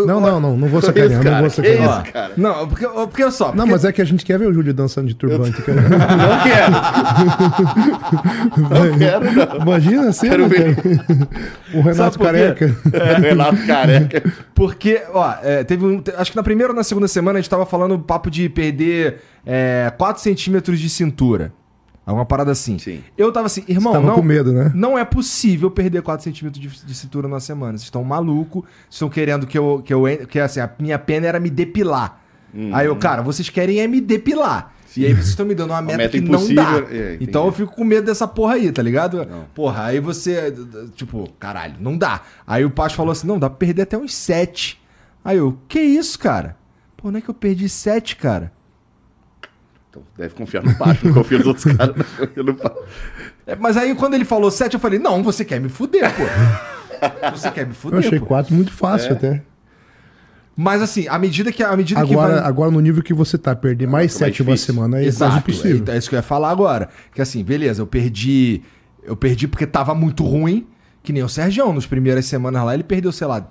eu- 0.00 0.06
Não, 0.06 0.14
eu- 0.14 0.20
não, 0.20 0.40
não, 0.40 0.56
não 0.56 0.68
vou 0.68 0.80
sacanear, 0.80 1.06
isso, 1.10 1.16
não 1.16 1.24
cara? 1.24 1.40
vou 1.40 1.50
sacanear. 1.50 1.88
Ó, 1.98 2.02
isso, 2.02 2.12
cara? 2.12 2.32
Não, 2.36 2.68
porque, 2.68 2.86
porque 2.88 3.22
olha 3.24 3.32
só. 3.32 3.46
Não, 3.48 3.52
porque- 3.56 3.70
mas 3.72 3.84
é 3.84 3.92
que 3.92 4.00
a 4.00 4.04
gente 4.06 4.24
quer 4.24 4.38
ver 4.38 4.46
o 4.48 4.54
Júlio 4.54 4.72
dançando 4.72 5.08
de 5.08 5.14
turbante, 5.14 5.60
cara. 5.60 5.82
Não 5.90 6.42
quero. 6.44 6.72
Não 8.90 8.98
quero, 8.98 9.32
não. 9.32 9.56
Imagina 9.62 10.08
assim, 10.08 10.28
Quero 10.28 10.48
ver. 10.48 10.76
o 11.74 11.80
Renato? 11.80 12.18
Careca. 12.18 12.74
É, 12.92 13.14
Renato 13.18 13.66
Careca. 13.66 14.32
Porque, 14.54 15.02
ó, 15.12 15.34
é, 15.42 15.64
teve 15.64 15.84
um. 15.84 16.02
Acho 16.16 16.30
que 16.30 16.36
na 16.36 16.42
primeira 16.42 16.72
ou 16.72 16.76
na 16.76 16.84
segunda 16.84 17.08
semana 17.08 17.38
a 17.38 17.42
gente 17.42 17.50
tava 17.50 17.66
falando 17.66 17.98
papo 17.98 18.30
de 18.30 18.48
perder 18.48 19.16
é, 19.44 19.92
4 19.98 20.22
centímetros 20.22 20.78
de 20.80 20.88
cintura. 20.88 21.52
Alguma 22.06 22.26
parada 22.26 22.52
assim. 22.52 22.78
Sim. 22.78 23.02
Eu 23.16 23.32
tava 23.32 23.46
assim, 23.46 23.64
irmão, 23.66 23.92
Tava 23.92 24.06
não, 24.06 24.14
com 24.16 24.22
medo, 24.22 24.52
né? 24.52 24.70
não 24.74 24.98
é 24.98 25.04
possível 25.04 25.70
perder 25.70 26.02
4 26.02 26.22
centímetros 26.22 26.60
de, 26.60 26.86
de 26.86 26.94
cintura 26.94 27.26
numa 27.26 27.40
semana. 27.40 27.72
Vocês 27.72 27.84
estão 27.84 28.04
malucos. 28.04 28.62
Vocês 28.62 28.92
estão 28.94 29.08
querendo 29.08 29.46
que 29.46 29.56
eu. 29.56 29.82
Que, 29.84 29.94
eu, 29.94 30.04
que 30.28 30.38
assim, 30.38 30.60
a 30.60 30.70
minha 30.78 30.98
pena 30.98 31.26
era 31.26 31.40
me 31.40 31.48
depilar. 31.48 32.20
Aí 32.72 32.86
eu, 32.86 32.94
cara, 32.94 33.20
vocês 33.22 33.48
querem 33.48 33.80
é 33.80 33.86
me 33.88 34.00
depilar. 34.00 34.72
E 34.96 35.04
aí 35.04 35.12
vocês 35.12 35.30
estão 35.30 35.44
me 35.44 35.54
dando 35.56 35.70
uma 35.74 35.82
meta, 35.82 35.98
meta 35.98 36.10
que 36.10 36.20
não 36.20 36.34
impossível. 36.38 36.62
dá. 36.62 36.94
É, 36.94 37.18
então 37.20 37.46
eu 37.46 37.52
fico 37.52 37.74
com 37.74 37.82
medo 37.82 38.06
dessa 38.06 38.28
porra 38.28 38.54
aí, 38.54 38.70
tá 38.70 38.80
ligado? 38.80 39.24
Não. 39.24 39.44
Porra, 39.54 39.86
aí 39.86 39.98
você. 39.98 40.54
Tipo, 40.94 41.28
caralho, 41.38 41.74
não 41.80 41.98
dá. 41.98 42.20
Aí 42.46 42.64
o 42.64 42.70
Pacho 42.70 42.94
falou 42.94 43.10
assim: 43.12 43.26
não, 43.26 43.38
dá 43.38 43.50
pra 43.50 43.58
perder 43.58 43.82
até 43.82 43.98
uns 43.98 44.14
7. 44.14 44.80
Aí 45.24 45.38
eu, 45.38 45.58
que 45.66 45.80
isso, 45.80 46.18
cara? 46.18 46.56
Pô, 46.96 47.10
não 47.10 47.18
é 47.18 47.20
que 47.20 47.28
eu 47.28 47.34
perdi 47.34 47.68
7, 47.68 48.14
cara? 48.16 48.52
Então, 49.94 50.02
deve 50.18 50.34
confiar 50.34 50.64
no 50.64 50.74
Pacho, 50.76 51.06
não 51.06 51.14
confia 51.14 51.38
nos 51.38 51.46
outros 51.46 51.64
caras. 51.76 51.94
não 51.96 52.26
confia 52.26 52.42
no 52.42 52.54
Pacho. 52.54 52.76
É, 53.46 53.54
mas 53.54 53.76
aí 53.76 53.94
quando 53.94 54.14
ele 54.14 54.24
falou 54.24 54.50
7, 54.50 54.74
eu 54.74 54.80
falei: 54.80 54.98
não, 54.98 55.22
você 55.22 55.44
quer 55.44 55.60
me 55.60 55.68
fuder, 55.68 56.10
pô. 56.14 56.22
você 57.30 57.50
quer 57.50 57.64
me 57.64 57.70
Eu 57.70 57.76
fuder, 57.76 57.98
achei 58.00 58.18
pô. 58.18 58.26
quatro 58.26 58.52
muito 58.54 58.72
fácil 58.72 59.10
É. 59.10 59.12
até. 59.12 59.42
Mas 60.56 60.82
assim, 60.82 61.06
à 61.08 61.18
medida 61.18 61.52
que. 61.52 61.62
À 61.62 61.76
medida 61.76 62.04
que 62.04 62.12
Agora, 62.12 62.34
vai... 62.40 62.44
agora, 62.44 62.70
no 62.70 62.80
nível 62.80 63.02
que 63.02 63.12
você 63.14 63.36
tá, 63.38 63.54
perder 63.54 63.86
mais 63.86 64.12
sete 64.12 64.42
uma 64.42 64.56
semana 64.56 64.96
é 64.98 65.02
quase 65.02 65.08
Exato, 65.16 65.36
impossível. 65.38 65.84
é, 65.88 65.96
é 65.96 65.98
isso 65.98 66.08
que 66.08 66.14
eu 66.14 66.18
ia 66.18 66.22
falar 66.22 66.50
agora. 66.50 66.88
Que 67.12 67.20
assim, 67.22 67.42
beleza, 67.44 67.82
eu 67.82 67.86
perdi. 67.86 68.62
Eu 69.02 69.16
perdi 69.16 69.46
porque 69.46 69.66
tava 69.66 69.94
muito 69.94 70.24
ruim, 70.24 70.66
que 71.02 71.12
nem 71.12 71.22
o 71.22 71.28
Sergião. 71.28 71.72
Nos 71.72 71.86
primeiras 71.86 72.24
semanas 72.26 72.64
lá, 72.64 72.72
ele 72.72 72.84
perdeu, 72.84 73.10
sei 73.12 73.26
lá, 73.26 73.48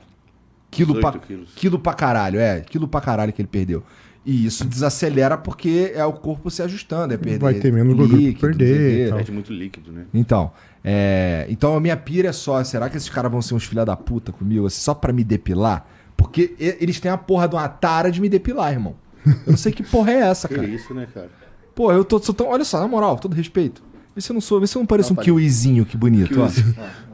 quilo 0.72 0.94
18 0.94 1.02
pra, 1.12 1.20
quilos. 1.20 1.50
quilo 1.56 1.80
pra 1.80 1.94
caralho. 1.94 2.40
É, 2.40 2.62
quilo 2.62 2.88
pra 2.88 3.00
caralho 3.02 3.32
que 3.34 3.42
ele 3.42 3.50
perdeu. 3.50 3.84
E 4.26 4.46
isso 4.46 4.66
desacelera 4.66 5.38
porque 5.38 5.92
é 5.94 6.06
o 6.06 6.14
corpo 6.14 6.50
se 6.50 6.62
ajustando, 6.62 7.14
é 7.14 7.18
perder. 7.18 7.40
Vai 7.40 7.56
ter 7.56 7.74
menos 7.74 7.98
líquido, 8.10 8.40
perder. 8.40 9.14
Perde 9.14 9.32
muito 9.32 9.52
líquido, 9.52 9.92
né? 9.92 10.06
Então, 10.14 10.52
é, 10.84 11.46
então 11.50 11.76
a 11.76 11.80
minha 11.80 11.98
pira 11.98 12.30
é 12.30 12.32
só, 12.32 12.64
será 12.64 12.90
que 12.90 12.96
esses 12.96 13.10
caras 13.10 13.30
vão 13.30 13.42
ser 13.42 13.54
uns 13.54 13.66
filha 13.66 13.84
da 13.86 13.98
puta 13.98 14.32
comigo, 14.32 14.66
assim, 14.66 14.80
só 14.80 14.94
pra 14.94 15.12
me 15.12 15.24
depilar? 15.26 15.86
Porque 16.16 16.56
eles 16.58 17.00
têm 17.02 17.12
a 17.12 17.18
porra 17.18 17.50
de 17.50 17.56
uma 17.56 17.68
tara 17.68 18.10
de 18.10 18.22
me 18.22 18.30
depilar, 18.30 18.72
irmão. 18.72 18.96
Eu 19.26 19.52
não 19.52 19.58
sei 19.58 19.72
que 19.74 19.84
porra 19.84 20.12
é 20.12 20.20
essa, 20.20 20.48
Que 20.50 20.56
cara. 20.56 20.68
isso, 20.68 20.94
né, 20.94 21.06
cara? 21.14 21.30
Pô, 21.76 21.92
eu 21.92 22.06
tô, 22.06 22.18
sou 22.20 22.34
tão. 22.34 22.48
Olha 22.48 22.64
só, 22.64 22.80
na 22.80 22.88
moral, 22.88 23.18
todo 23.18 23.34
respeito. 23.34 23.84
Vê 24.16 24.22
se 24.22 24.32
eu 24.32 24.36
não 24.36 24.42
sou, 24.42 24.60
vê 24.60 24.68
se 24.68 24.78
eu 24.78 24.80
não 24.80 24.86
pareço 24.86 25.14
Não, 25.14 25.22
um 25.22 25.26
kiwizinho, 25.26 25.86
que 25.86 25.98
bonito, 25.98 26.40
ó. 26.40 26.48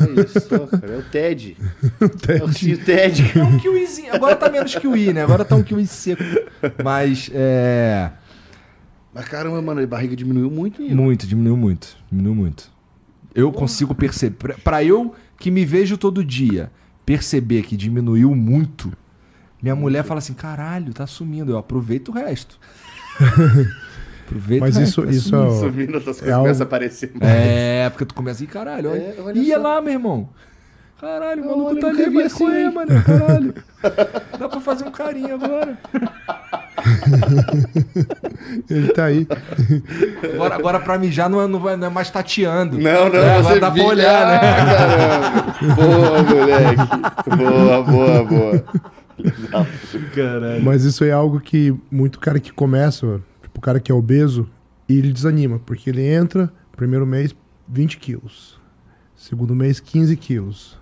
Olha 0.00 0.20
isso 0.26 0.40
só, 0.40 0.66
cara. 0.66 0.94
É 0.94 0.96
o 0.98 1.02
Ted. 1.02 1.56
É 2.28 2.44
o 2.44 2.50
tio 2.50 2.84
Ted. 2.84 3.32
É 3.38 3.42
um 3.42 3.58
kiwizinho. 3.58 4.14
Agora 4.14 4.36
tá 4.36 4.50
menos 4.50 4.74
kiwi, 4.74 5.12
né? 5.12 5.22
Agora 5.22 5.44
tá 5.44 5.54
um 5.56 5.62
kiwi 5.62 5.86
seco. 5.86 6.22
Mas, 6.84 7.30
é. 7.32 8.10
Mas 9.14 9.26
caramba, 9.28 9.60
mano, 9.62 9.80
a 9.82 9.86
barriga 9.86 10.14
diminuiu 10.16 10.50
muito. 10.50 10.82
hein? 10.82 10.94
Muito, 10.94 11.26
diminuiu 11.26 11.56
muito. 11.56 11.96
Diminuiu 12.10 12.34
muito. 12.34 12.70
Eu 13.34 13.52
consigo 13.52 13.94
perceber. 13.94 14.36
pra- 14.36 14.54
Pra 14.62 14.84
eu 14.84 15.14
que 15.38 15.50
me 15.50 15.64
vejo 15.64 15.96
todo 15.96 16.24
dia 16.24 16.70
perceber 17.04 17.62
que 17.62 17.76
diminuiu 17.76 18.34
muito, 18.34 18.92
minha 19.62 19.76
mulher 19.76 20.04
fala 20.04 20.18
assim: 20.18 20.34
caralho, 20.34 20.92
tá 20.92 21.06
sumindo. 21.06 21.52
Eu 21.52 21.58
aproveito 21.58 22.08
o 22.08 22.12
resto. 22.12 22.58
aproveito 24.26 24.60
Mas 24.60 24.76
o 24.76 24.82
isso, 24.82 25.02
tá 25.02 25.10
isso 25.10 25.28
sumindo. 25.30 25.46
é, 25.54 25.58
Sumindo, 25.58 25.94
outras 25.94 26.16
coisas 26.16 26.28
algo- 26.34 26.44
começam 26.44 26.64
a 26.64 26.66
aparecer. 26.66 27.12
É, 27.20 27.88
porque 27.90 28.04
tu 28.04 28.14
começa 28.14 28.36
assim, 28.42 28.46
caralho, 28.46 28.90
olha. 28.90 28.98
É, 28.98 29.14
olha 29.24 29.38
Ia 29.38 29.56
só. 29.56 29.62
lá, 29.62 29.80
meu 29.80 29.92
irmão. 29.92 30.28
Caralho, 31.00 31.42
o 31.44 31.46
maluco 31.48 31.78
tá 31.78 31.88
ali, 31.88 32.04
vi 32.06 32.14
vai 32.14 32.24
assim, 32.24 32.38
correr, 32.38 32.62
hein? 32.64 32.72
mano. 32.74 33.02
Caralho. 33.02 33.54
Dá 34.38 34.48
pra 34.48 34.60
fazer 34.60 34.84
um 34.84 34.90
carinho 34.90 35.34
agora. 35.34 35.78
ele 38.70 38.92
tá 38.92 39.04
aí. 39.04 39.26
Agora, 40.34 40.54
agora 40.54 40.80
pra 40.80 40.98
mijar 40.98 41.28
não 41.28 41.40
é, 41.40 41.46
não, 41.46 41.58
vai, 41.60 41.76
não 41.76 41.86
é 41.86 41.90
mais 41.90 42.10
tateando. 42.10 42.78
Não, 42.78 43.08
não, 43.08 43.16
É, 43.18 43.36
você 43.42 43.54
agora 43.54 43.60
dá 43.60 43.70
pra 43.70 43.84
olhar, 43.84 44.26
né? 44.26 44.40
Ah, 44.42 45.54
caramba. 45.60 45.74
Boa, 45.74 46.22
moleque. 46.22 47.36
Boa, 47.36 47.82
boa, 47.82 48.24
boa. 48.24 48.64
Caralho. 50.14 50.62
Mas 50.64 50.84
isso 50.84 51.04
é 51.04 51.10
algo 51.12 51.40
que 51.40 51.74
muito 51.90 52.18
cara 52.18 52.38
que 52.40 52.52
começa, 52.52 53.20
o 53.56 53.60
cara 53.60 53.80
que 53.80 53.90
é 53.90 53.94
obeso, 53.94 54.48
e 54.88 54.96
ele 54.96 55.12
desanima, 55.12 55.58
porque 55.58 55.90
ele 55.90 56.06
entra, 56.06 56.52
primeiro 56.76 57.06
mês, 57.06 57.34
20 57.68 57.98
quilos. 57.98 58.60
Segundo 59.16 59.54
mês, 59.54 59.80
15 59.80 60.16
quilos. 60.16 60.78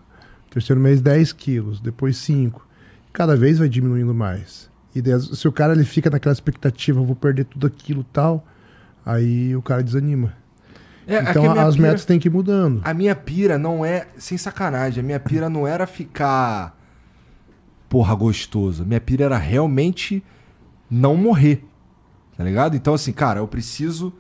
Terceiro 0.51 0.81
mês, 0.81 1.01
10 1.01 1.33
quilos. 1.33 1.81
Depois 1.81 2.17
5. 2.19 2.67
Cada 3.13 3.37
vez 3.37 3.59
vai 3.59 3.69
diminuindo 3.69 4.13
mais. 4.15 4.69
E 4.95 5.03
se 5.35 5.49
o 5.49 5.53
cara 5.53 5.73
ele 5.73 5.85
fica 5.85 6.11
naquela 6.11 6.33
expectativa, 6.33 7.01
vou 7.01 7.17
perder 7.17 7.45
tudo 7.45 7.67
aquilo 7.67 8.03
e 8.03 8.13
tal, 8.13 8.47
aí 9.05 9.57
o 9.57 9.63
cara 9.63 9.83
desanima. 9.83 10.35
É, 11.07 11.17
é 11.17 11.31
então 11.31 11.51
as 11.53 11.77
pira- 11.77 11.89
metas 11.89 12.05
têm 12.05 12.19
que 12.19 12.29
ir 12.29 12.31
mudando. 12.31 12.81
A 12.85 12.95
minha 12.95 13.15
pira 13.15 13.59
não 13.59 13.85
é. 13.85 14.07
Sem 14.17 14.39
sacanagem, 14.39 15.01
a 15.03 15.07
minha 15.07 15.21
pira 15.21 15.49
não 15.49 15.67
era 15.67 15.87
ficar. 15.87 16.79
Porra, 17.89 18.15
gostoso. 18.15 18.83
A 18.83 18.87
minha 18.87 19.01
pira 19.01 19.25
era 19.25 19.39
realmente 19.39 20.23
não 20.91 21.17
morrer. 21.17 21.65
Tá 22.37 22.43
ligado? 22.45 22.77
Então, 22.77 22.95
assim, 22.95 23.13
cara, 23.13 23.41
eu 23.41 23.49
preciso. 23.49 24.13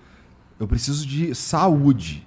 Eu 0.59 0.67
preciso 0.69 1.07
de 1.07 1.35
saúde. 1.35 2.27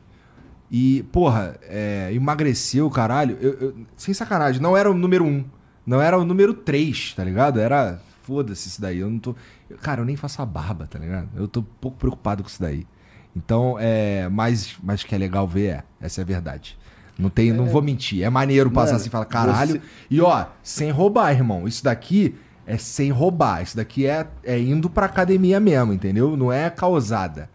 E, 0.69 1.03
porra, 1.13 1.57
é, 1.63 2.09
emagreceu, 2.13 2.89
caralho. 2.89 3.37
eu- 3.39 3.53
eu- 3.53 3.75
sem 3.95 4.13
sacanagem, 4.13 4.61
não 4.61 4.75
era 4.75 4.91
o 4.91 4.93
número 4.93 5.23
um. 5.23 5.45
Não 5.85 6.01
era 6.01 6.17
o 6.19 6.25
número 6.25 6.53
três, 6.53 7.13
tá 7.15 7.23
ligado? 7.23 7.59
Era. 7.59 8.01
Foda-se 8.23 8.67
isso 8.67 8.81
daí. 8.81 8.99
Eu 8.99 9.09
não 9.09 9.19
tô. 9.19 9.33
eu- 9.69 9.77
Cara, 9.77 10.01
eu 10.01 10.05
nem 10.05 10.17
faço 10.17 10.41
a 10.41 10.45
barba, 10.45 10.85
tá 10.85 10.99
ligado? 10.99 11.29
Eu 11.33 11.47
tô 11.47 11.61
um 11.61 11.65
pouco 11.79 11.97
preocupado 11.97 12.43
com 12.43 12.49
isso 12.49 12.59
daí. 12.61 12.85
Então, 13.33 13.77
é. 13.79 14.27
Mas, 14.27 14.75
mas 14.83 15.01
que 15.03 15.15
é 15.15 15.17
legal 15.17 15.47
ver, 15.47 15.67
é. 15.67 15.83
Essa 16.01 16.19
é 16.19 16.23
a 16.23 16.25
verdade. 16.25 16.77
Não 17.17 17.29
tem, 17.29 17.53
não 17.53 17.65
vou 17.67 17.81
mentir. 17.81 18.21
É 18.23 18.29
maneiro 18.29 18.69
passar 18.69 18.87
Mano, 18.87 18.97
assim 18.97 19.07
e 19.07 19.11
falar, 19.11 19.25
caralho. 19.25 19.71
você- 19.75 19.81
E 20.11 20.19
ó, 20.21 20.45
sem 20.61 20.91
roubar, 20.91 21.31
irmão. 21.31 21.65
Isso 21.67 21.81
daqui 21.83 22.35
é 22.67 22.77
sem 22.77 23.09
roubar. 23.09 23.63
Isso 23.63 23.75
daqui 23.77 24.05
é, 24.05 24.27
é 24.43 24.59
indo 24.59 24.89
pra 24.89 25.05
academia 25.07 25.59
mesmo, 25.59 25.93
entendeu? 25.93 26.37
Não 26.37 26.51
é 26.53 26.69
causada. 26.69 27.49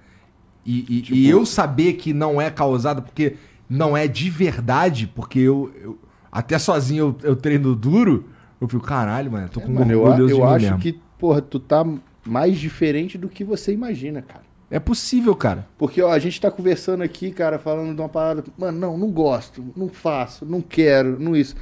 E, 0.66 0.80
e- 0.98 1.02
Tipo 1.02 1.16
e 1.16 1.28
eu 1.28 1.44
saber 1.46 1.92
que 1.94 2.12
não 2.12 2.40
é 2.40 2.50
causada 2.50 3.02
porque 3.02 3.36
não 3.68 3.96
é 3.96 4.08
de 4.08 4.30
verdade, 4.30 5.06
porque 5.06 5.38
eu, 5.40 5.70
eu- 5.80 5.98
até 6.30 6.58
sozinho 6.58 7.16
eu, 7.22 7.30
eu 7.30 7.36
treino 7.36 7.74
duro, 7.76 8.28
eu 8.60 8.66
fico, 8.68 8.82
caralho, 8.84 9.30
mano, 9.30 9.48
tô 9.48 9.60
com 9.60 9.70
É, 9.70 9.74
Mano, 9.74 9.92
eu, 9.92 10.02
orgulhoso 10.02 10.32
eu 10.34 10.36
de 10.38 10.42
mim 10.42 10.48
acho 10.48 10.64
mesmo. 10.66 10.78
que, 10.78 11.00
porra, 11.18 11.42
tu 11.42 11.58
tá 11.60 11.84
mais 12.24 12.58
diferente 12.58 13.18
do 13.18 13.28
que 13.28 13.44
você 13.44 13.72
imagina, 13.72 14.22
cara. 14.22 14.42
É 14.70 14.78
possível, 14.80 15.34
cara. 15.36 15.66
Porque, 15.76 16.00
ó, 16.00 16.10
a 16.10 16.18
gente 16.18 16.40
tá 16.40 16.50
conversando 16.50 17.02
aqui, 17.02 17.30
cara, 17.30 17.58
falando 17.58 17.94
de 17.94 18.00
uma 18.00 18.08
parada. 18.08 18.42
Mano, 18.56 18.78
não, 18.78 18.96
não 18.96 19.10
gosto, 19.10 19.62
não 19.76 19.88
faço, 19.88 20.46
não 20.46 20.62
quero, 20.62 21.18
não 21.20 21.36
isso. 21.36 21.54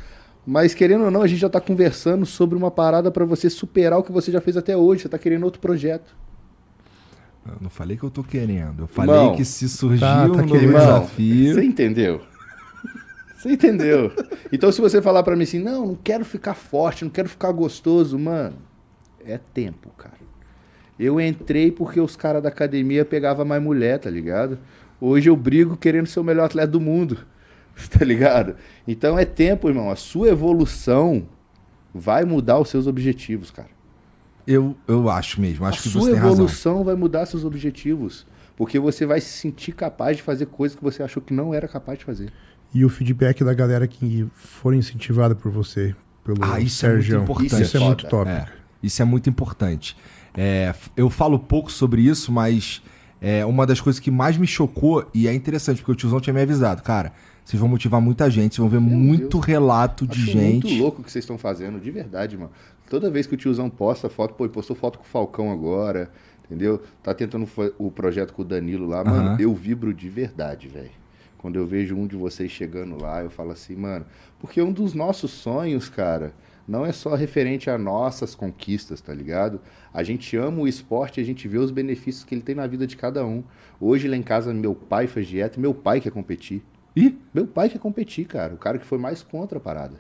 Mas, 0.47 0.75
querendo 0.75 1.05
ou 1.05 1.11
não, 1.11 1.23
a 1.23 1.27
gente 1.27 1.39
já 1.41 1.49
tá 1.49 1.61
conversando 1.61 2.25
sobre 2.25 2.57
uma 2.57 2.71
parada 2.71 3.11
pra 3.11 3.25
você 3.25 3.49
superar 3.51 3.99
o 3.99 4.03
que 4.03 4.11
você 4.12 4.33
já 4.33 4.41
fez 4.41 4.57
até 4.57 4.77
hoje. 4.77 5.03
Você 5.03 5.09
tá 5.09 5.19
querendo 5.19 5.45
outro 5.45 5.61
projeto. 5.61 6.17
Eu 7.47 7.57
não 7.61 7.71
falei 7.71 7.97
que 7.97 8.03
eu 8.05 8.11
tô 8.11 8.23
querendo. 8.23 8.83
Eu 8.83 8.87
falei 8.87 9.15
Irmão, 9.15 9.37
que 9.37 9.45
se 9.45 9.69
surgir 9.69 10.01
tá- 10.01 10.17
tá 10.17 10.25
um 10.25 10.29
novo 10.29 10.45
querendo. 10.47 10.65
Irmão, 10.71 10.81
desafio. 10.81 11.55
Você 11.55 11.65
entendeu? 11.65 12.21
Você 13.37 13.53
entendeu? 13.53 14.12
Então, 14.53 14.71
se 14.71 14.81
você 14.81 15.01
falar 15.01 15.23
pra 15.23 15.35
mim 15.35 15.45
assim, 15.45 15.59
não, 15.59 15.87
não 15.87 15.95
quero 15.95 16.25
ficar 16.25 16.55
forte, 16.55 17.05
não 17.05 17.11
quero 17.11 17.29
ficar 17.29 17.51
gostoso, 17.53 18.19
mano, 18.19 18.57
é 19.25 19.39
tempo, 19.39 19.89
cara. 19.97 20.19
Eu 20.99 21.19
entrei 21.19 21.71
porque 21.73 21.99
os 21.99 22.15
caras 22.17 22.43
da 22.43 22.51
academia 22.51 23.03
pegavam 23.05 23.47
mais 23.47 23.62
mulher, 23.62 23.99
tá 23.99 24.11
ligado? 24.11 24.59
Hoje 25.01 25.31
eu 25.31 25.37
brigo 25.37 25.75
querendo 25.75 26.07
ser 26.07 26.21
o 26.21 26.25
melhor 26.25 26.45
atleta 26.45 26.69
do 26.73 26.81
mundo, 26.81 27.21
tá 27.89 28.05
ligado? 28.05 28.57
Então 28.86 29.19
é 29.19 29.24
tempo, 29.24 29.69
irmão. 29.69 29.90
A 29.90 29.97
sua 29.97 30.28
evolução 30.28 31.27
vai 31.94 32.24
mudar 32.24 32.59
os 32.59 32.69
seus 32.69 32.86
objetivos, 32.86 33.51
cara. 33.51 33.69
Eu, 34.47 34.77
eu 34.89 35.09
acho 35.09 35.40
mesmo, 35.40 35.65
acho 35.65 35.78
a 35.78 35.82
que 35.82 35.89
sua 35.89 36.01
você 36.02 36.11
tem 36.11 36.19
razão. 36.19 36.32
evolução 36.35 36.85
vai 36.85 36.94
mudar 36.94 37.27
seus 37.27 37.44
objetivos. 37.44 38.27
Porque 38.57 38.78
você 38.78 39.07
vai 39.07 39.20
se 39.20 39.31
sentir 39.31 39.73
capaz 39.73 40.19
de 40.19 40.23
fazer 40.23 40.47
coisas 40.47 40.77
que 40.77 40.82
você 40.82 41.02
achou 41.02 41.23
que 41.23 41.32
não 41.32 41.55
era 41.55 41.66
capaz 41.66 41.98
de 41.98 42.05
fazer. 42.05 42.31
E 42.74 42.85
o 42.85 42.89
feedback 42.89 43.43
da 43.43 43.55
galera 43.55 43.86
que 43.89 44.27
for 44.35 44.74
incentivada 44.74 45.35
por 45.35 45.51
você, 45.51 45.94
pelo 46.23 46.39
Ah, 46.43 46.61
isso 46.61 46.85
é 46.85 46.93
muito 46.93 47.15
importante. 47.15 47.62
Isso 47.62 47.77
é 47.77 47.81
muito 47.81 48.02
Foda. 48.02 48.11
top. 48.11 48.31
É. 48.31 48.47
Isso 48.82 49.02
é 49.02 49.05
muito 49.05 49.31
importante. 49.31 49.97
É, 50.36 50.74
eu 50.97 51.11
falo 51.11 51.39
pouco 51.39 51.73
sobre 51.73 52.02
isso, 52.02 52.31
mas 52.31 52.82
é 53.20 53.44
uma 53.44 53.66
das 53.66 53.81
coisas 53.81 53.98
que 53.98 54.11
mais 54.11 54.36
me 54.36 54.47
chocou, 54.47 55.09
e 55.12 55.27
é 55.27 55.35
interessante, 55.35 55.78
porque 55.78 55.93
o 55.93 55.94
tiozão 55.94 56.20
tinha 56.20 56.32
me 56.32 56.40
avisado, 56.40 56.82
cara, 56.82 57.12
vocês 57.51 57.60
vão 57.60 57.68
motivar 57.68 58.01
muita 58.01 58.31
gente, 58.31 58.55
vocês 58.55 58.59
vão 58.59 58.68
ver 58.68 58.81
muito 58.81 59.39
Deus. 59.39 59.44
relato 59.44 60.06
de 60.06 60.22
Acho 60.22 60.31
gente. 60.31 60.66
muito 60.66 60.82
louco 60.82 61.01
o 61.01 61.05
que 61.05 61.10
vocês 61.10 61.24
estão 61.24 61.36
fazendo, 61.36 61.81
de 61.81 61.90
verdade, 61.90 62.36
mano. 62.36 62.52
Toda 62.89 63.10
vez 63.10 63.27
que 63.27 63.35
o 63.35 63.36
tiozão 63.36 63.68
posta 63.68 64.09
foto, 64.09 64.35
pô, 64.35 64.44
ele 64.44 64.52
postou 64.52 64.77
foto 64.77 64.98
com 64.98 65.05
o 65.05 65.09
Falcão 65.09 65.51
agora, 65.51 66.10
entendeu? 66.44 66.81
Tá 67.02 67.12
tentando 67.12 67.48
o 67.78 67.90
projeto 67.90 68.32
com 68.32 68.43
o 68.43 68.44
Danilo 68.44 68.86
lá, 68.86 69.02
mano. 69.02 69.31
Aham. 69.31 69.40
Eu 69.40 69.52
vibro 69.55 69.93
de 69.93 70.09
verdade, 70.09 70.68
velho. 70.68 70.90
Quando 71.39 71.56
eu 71.56 71.66
vejo 71.66 71.97
um 71.97 72.06
de 72.06 72.16
vocês 72.16 72.51
chegando 72.51 73.01
lá, 73.01 73.22
eu 73.22 73.31
falo 73.31 73.51
assim, 73.51 73.74
mano, 73.74 74.05
porque 74.39 74.60
um 74.60 74.70
dos 74.70 74.94
nossos 74.94 75.31
sonhos, 75.31 75.89
cara, 75.89 76.32
não 76.68 76.86
é 76.86 76.93
só 76.93 77.14
referente 77.14 77.68
a 77.68 77.77
nossas 77.77 78.35
conquistas, 78.35 79.01
tá 79.01 79.12
ligado? 79.12 79.60
A 79.93 80.05
gente 80.05 80.36
ama 80.36 80.60
o 80.60 80.68
esporte 80.68 81.18
e 81.18 81.22
a 81.22 81.27
gente 81.27 81.48
vê 81.48 81.59
os 81.59 81.70
benefícios 81.70 82.22
que 82.22 82.35
ele 82.35 82.43
tem 82.43 82.55
na 82.55 82.66
vida 82.66 82.86
de 82.86 82.97
cada 82.97 83.24
um. 83.24 83.43
Hoje 83.81 84.06
lá 84.06 84.16
em 84.16 84.22
casa, 84.22 84.55
meu 84.55 84.74
pai 84.74 85.06
faz 85.09 85.27
dieta 85.27 85.59
meu 85.59 85.74
pai 85.74 86.01
quer 86.01 86.12
competir. 86.12 86.62
Ih, 86.95 87.17
Meu 87.33 87.47
pai 87.47 87.69
quer 87.69 87.79
competir, 87.79 88.27
cara. 88.27 88.55
O 88.55 88.59
cara 88.59 88.79
que 88.79 88.85
foi 88.85 88.99
mais 88.99 89.23
contra 89.23 89.59
a 89.59 89.61
parada. 89.61 89.97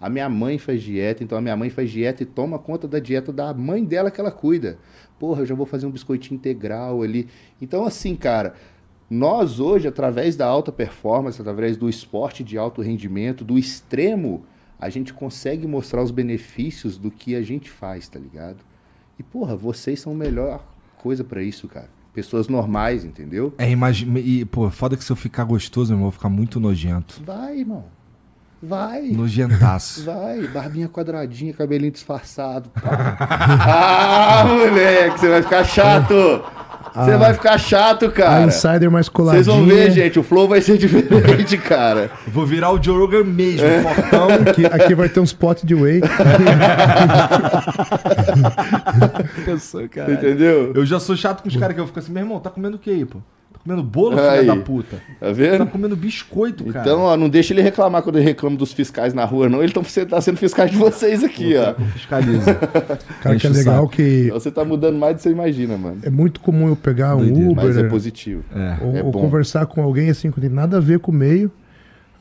A 0.00 0.08
minha 0.08 0.28
mãe 0.30 0.56
faz 0.56 0.82
dieta, 0.82 1.22
então 1.22 1.36
a 1.36 1.42
minha 1.42 1.56
mãe 1.56 1.68
faz 1.68 1.90
dieta 1.90 2.22
e 2.22 2.26
toma 2.26 2.58
conta 2.58 2.88
da 2.88 2.98
dieta 2.98 3.30
da 3.30 3.52
mãe 3.52 3.84
dela 3.84 4.10
que 4.10 4.18
ela 4.18 4.30
cuida. 4.30 4.78
Porra, 5.18 5.42
eu 5.42 5.46
já 5.46 5.54
vou 5.54 5.66
fazer 5.66 5.84
um 5.86 5.90
biscoitinho 5.90 6.38
integral 6.38 7.02
ali. 7.02 7.28
Então, 7.60 7.84
assim, 7.84 8.16
cara, 8.16 8.54
nós 9.10 9.60
hoje, 9.60 9.86
através 9.86 10.36
da 10.36 10.46
alta 10.46 10.72
performance, 10.72 11.38
através 11.38 11.76
do 11.76 11.86
esporte 11.86 12.42
de 12.42 12.56
alto 12.56 12.80
rendimento, 12.80 13.44
do 13.44 13.58
extremo, 13.58 14.46
a 14.78 14.88
gente 14.88 15.12
consegue 15.12 15.66
mostrar 15.66 16.02
os 16.02 16.10
benefícios 16.10 16.96
do 16.96 17.10
que 17.10 17.34
a 17.34 17.42
gente 17.42 17.68
faz, 17.68 18.08
tá 18.08 18.18
ligado? 18.18 18.64
E, 19.18 19.22
porra, 19.22 19.54
vocês 19.54 20.00
são 20.00 20.12
a 20.12 20.16
melhor 20.16 20.64
coisa 20.96 21.22
pra 21.22 21.42
isso, 21.42 21.68
cara. 21.68 21.90
Pessoas 22.12 22.48
normais, 22.48 23.04
entendeu? 23.04 23.54
é, 23.56 23.70
imagina. 23.70 24.18
E, 24.18 24.44
pô, 24.44 24.68
foda 24.70 24.96
que 24.96 25.04
se 25.04 25.12
eu 25.12 25.16
ficar 25.16 25.44
gostoso, 25.44 25.90
meu 25.90 25.96
irmão, 25.98 26.06
eu 26.08 26.10
vou 26.10 26.18
ficar 26.18 26.28
muito 26.28 26.58
nojento. 26.58 27.22
Vai, 27.24 27.58
irmão. 27.60 27.84
Vai. 28.62 29.02
Nojentaço. 29.08 30.04
Vai, 30.10 30.46
barbinha 30.48 30.86
quadradinha, 30.88 31.54
cabelinho 31.54 31.92
disfarçado. 31.92 32.68
pá. 32.70 33.16
ah, 34.42 34.44
moleque, 34.46 35.18
você 35.18 35.28
vai 35.30 35.42
ficar 35.42 35.64
chato. 35.64 36.14
Você 36.92 37.16
vai 37.16 37.32
ficar 37.32 37.56
chato, 37.56 38.06
A 38.06 38.10
cara. 38.10 38.44
insider 38.46 38.90
mais 38.90 39.08
coladinha. 39.08 39.44
Vocês 39.44 39.56
vão 39.56 39.64
ver, 39.64 39.92
gente, 39.92 40.18
o 40.18 40.22
flow 40.24 40.48
vai 40.48 40.60
ser 40.60 40.76
diferente, 40.78 41.56
cara. 41.56 42.10
Vou 42.26 42.44
virar 42.44 42.72
o 42.72 42.82
Joe 42.82 42.98
Rogan 42.98 43.22
mesmo, 43.24 43.66
fortão. 43.82 44.28
Aqui, 44.50 44.66
aqui 44.66 44.94
vai 44.94 45.08
ter 45.08 45.20
uns 45.20 45.32
potes 45.32 45.64
de 45.64 45.74
whey. 45.74 46.00
Pensou, 49.44 49.88
cara. 49.88 50.12
Entendeu? 50.12 50.72
Eu 50.74 50.84
já 50.86 50.98
sou 51.00 51.16
chato 51.16 51.42
com 51.42 51.48
os 51.48 51.56
caras 51.56 51.74
que 51.74 51.80
eu 51.80 51.86
fico 51.86 51.98
assim, 51.98 52.12
meu 52.12 52.22
irmão, 52.22 52.40
tá 52.40 52.50
comendo 52.50 52.76
o 52.76 52.78
que 52.78 52.90
aí, 52.90 53.04
pô? 53.04 53.18
Tá 53.52 53.58
comendo 53.64 53.82
bolo, 53.82 54.16
filho 54.16 54.30
Aí. 54.30 54.46
da 54.46 54.56
puta? 54.56 54.96
Tá 54.96 55.26
Tá 55.26 55.32
vendo? 55.32 55.66
comendo 55.66 55.94
biscoito, 55.96 56.64
cara. 56.64 56.80
Então, 56.80 57.00
ó, 57.00 57.16
não 57.16 57.28
deixa 57.28 57.52
ele 57.52 57.60
reclamar 57.60 58.02
quando 58.02 58.16
ele 58.16 58.24
reclama 58.24 58.56
dos 58.56 58.72
fiscais 58.72 59.12
na 59.12 59.24
rua, 59.24 59.48
não. 59.50 59.62
Ele 59.62 59.72
tão, 59.72 59.82
você 59.82 60.06
tá 60.06 60.18
sendo 60.20 60.38
fiscais 60.38 60.70
de 60.70 60.76
vocês 60.78 61.22
aqui, 61.22 61.54
ó. 61.56 61.74
Fiscaliza. 61.92 62.54
Cara, 63.20 63.34
Enche 63.34 63.46
que 63.50 63.54
é 63.54 63.58
legal 63.58 63.88
que 63.88 64.22
Então 64.26 64.40
você 64.40 64.50
tá 64.50 64.64
mudando 64.64 64.96
mais 64.98 65.14
do 65.14 65.16
que 65.18 65.22
você 65.24 65.30
imagina, 65.30 65.76
mano. 65.76 65.98
é 66.02 66.08
muito 66.10 66.40
comum 66.40 66.68
eu 66.68 66.76
pegar 66.76 67.16
um 67.16 67.18
Doideira, 67.18 67.50
Uber 67.50 67.64
Mas 67.66 67.76
é 67.76 67.82
positivo. 67.84 68.44
É. 68.54 68.76
ou, 68.82 68.96
é 68.96 69.02
ou 69.02 69.12
conversar 69.12 69.66
com 69.66 69.82
alguém 69.82 70.08
assim, 70.08 70.30
que 70.30 70.40
não 70.40 70.48
tem 70.48 70.56
nada 70.56 70.78
a 70.78 70.80
ver 70.80 70.98
com 71.00 71.10
o 71.10 71.14
meio. 71.14 71.50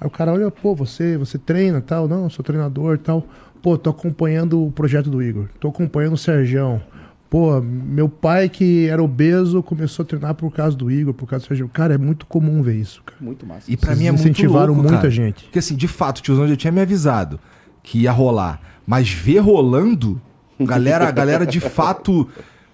Aí 0.01 0.07
o 0.07 0.11
cara 0.11 0.33
olha, 0.33 0.49
pô, 0.51 0.73
você, 0.75 1.17
você 1.17 1.37
treina 1.37 1.79
tal? 1.79 2.07
Não, 2.07 2.23
eu 2.25 2.29
sou 2.29 2.43
treinador 2.43 2.97
tal. 2.97 3.25
Pô, 3.61 3.77
tô 3.77 3.89
acompanhando 3.89 4.65
o 4.65 4.71
projeto 4.71 5.09
do 5.09 5.21
Igor. 5.21 5.45
Tô 5.59 5.67
acompanhando 5.69 6.13
o 6.13 6.17
Sergião. 6.17 6.81
Pô, 7.29 7.61
meu 7.61 8.09
pai 8.09 8.49
que 8.49 8.87
era 8.87 9.03
obeso 9.03 9.61
começou 9.61 10.03
a 10.03 10.05
treinar 10.07 10.33
por 10.33 10.51
causa 10.51 10.75
do 10.75 10.89
Igor, 10.89 11.13
por 11.13 11.27
causa 11.27 11.45
do 11.45 11.47
Sergião. 11.47 11.67
Cara, 11.67 11.93
é 11.93 11.97
muito 11.97 12.25
comum 12.25 12.63
ver 12.63 12.75
isso, 12.75 13.03
cara. 13.03 13.17
Muito 13.21 13.45
massa. 13.45 13.71
E 13.71 13.77
pra 13.77 13.89
Vocês 13.89 13.99
mim 13.99 14.07
é 14.07 14.11
muito 14.11 14.21
incentivaram 14.21 14.73
louco, 14.73 14.81
muita 14.81 14.97
cara. 14.97 15.09
gente. 15.11 15.43
Porque 15.43 15.59
assim, 15.59 15.75
de 15.75 15.87
fato, 15.87 16.17
o 16.19 16.21
tiozão 16.23 16.47
já 16.47 16.55
tinha 16.55 16.71
me 16.71 16.81
avisado 16.81 17.39
que 17.83 17.99
ia 17.99 18.11
rolar. 18.11 18.59
Mas 18.85 19.09
ver 19.11 19.39
rolando, 19.39 20.19
galera, 20.59 21.07
a 21.07 21.11
galera 21.11 21.45
de 21.45 21.59
fato... 21.61 22.27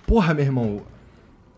Porra, 0.07 0.33
meu 0.33 0.45
irmão, 0.45 0.81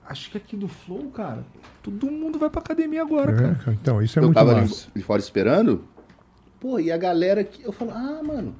acho 0.10 0.32
que 0.32 0.38
aqui 0.38 0.56
do 0.56 0.68
Flow, 0.68 1.12
cara, 1.12 1.46
todo 1.84 2.08
mundo 2.10 2.40
vai 2.40 2.50
pra 2.50 2.62
academia 2.62 3.02
agora, 3.04 3.32
É, 3.32 3.36
cara. 3.36 3.78
Então, 3.80 4.02
isso 4.02 4.18
é 4.18 4.22
eu 4.22 4.26
muito 4.28 4.36
tava 4.36 4.52
ali 4.54 4.62
massa. 4.62 4.88
de 4.96 5.04
fora 5.04 5.20
esperando. 5.20 5.84
Pô, 6.60 6.80
e 6.80 6.92
a 6.92 6.98
galera 6.98 7.44
que. 7.44 7.62
Eu 7.64 7.72
falo, 7.72 7.92
ah, 7.92 8.22
mano, 8.26 8.56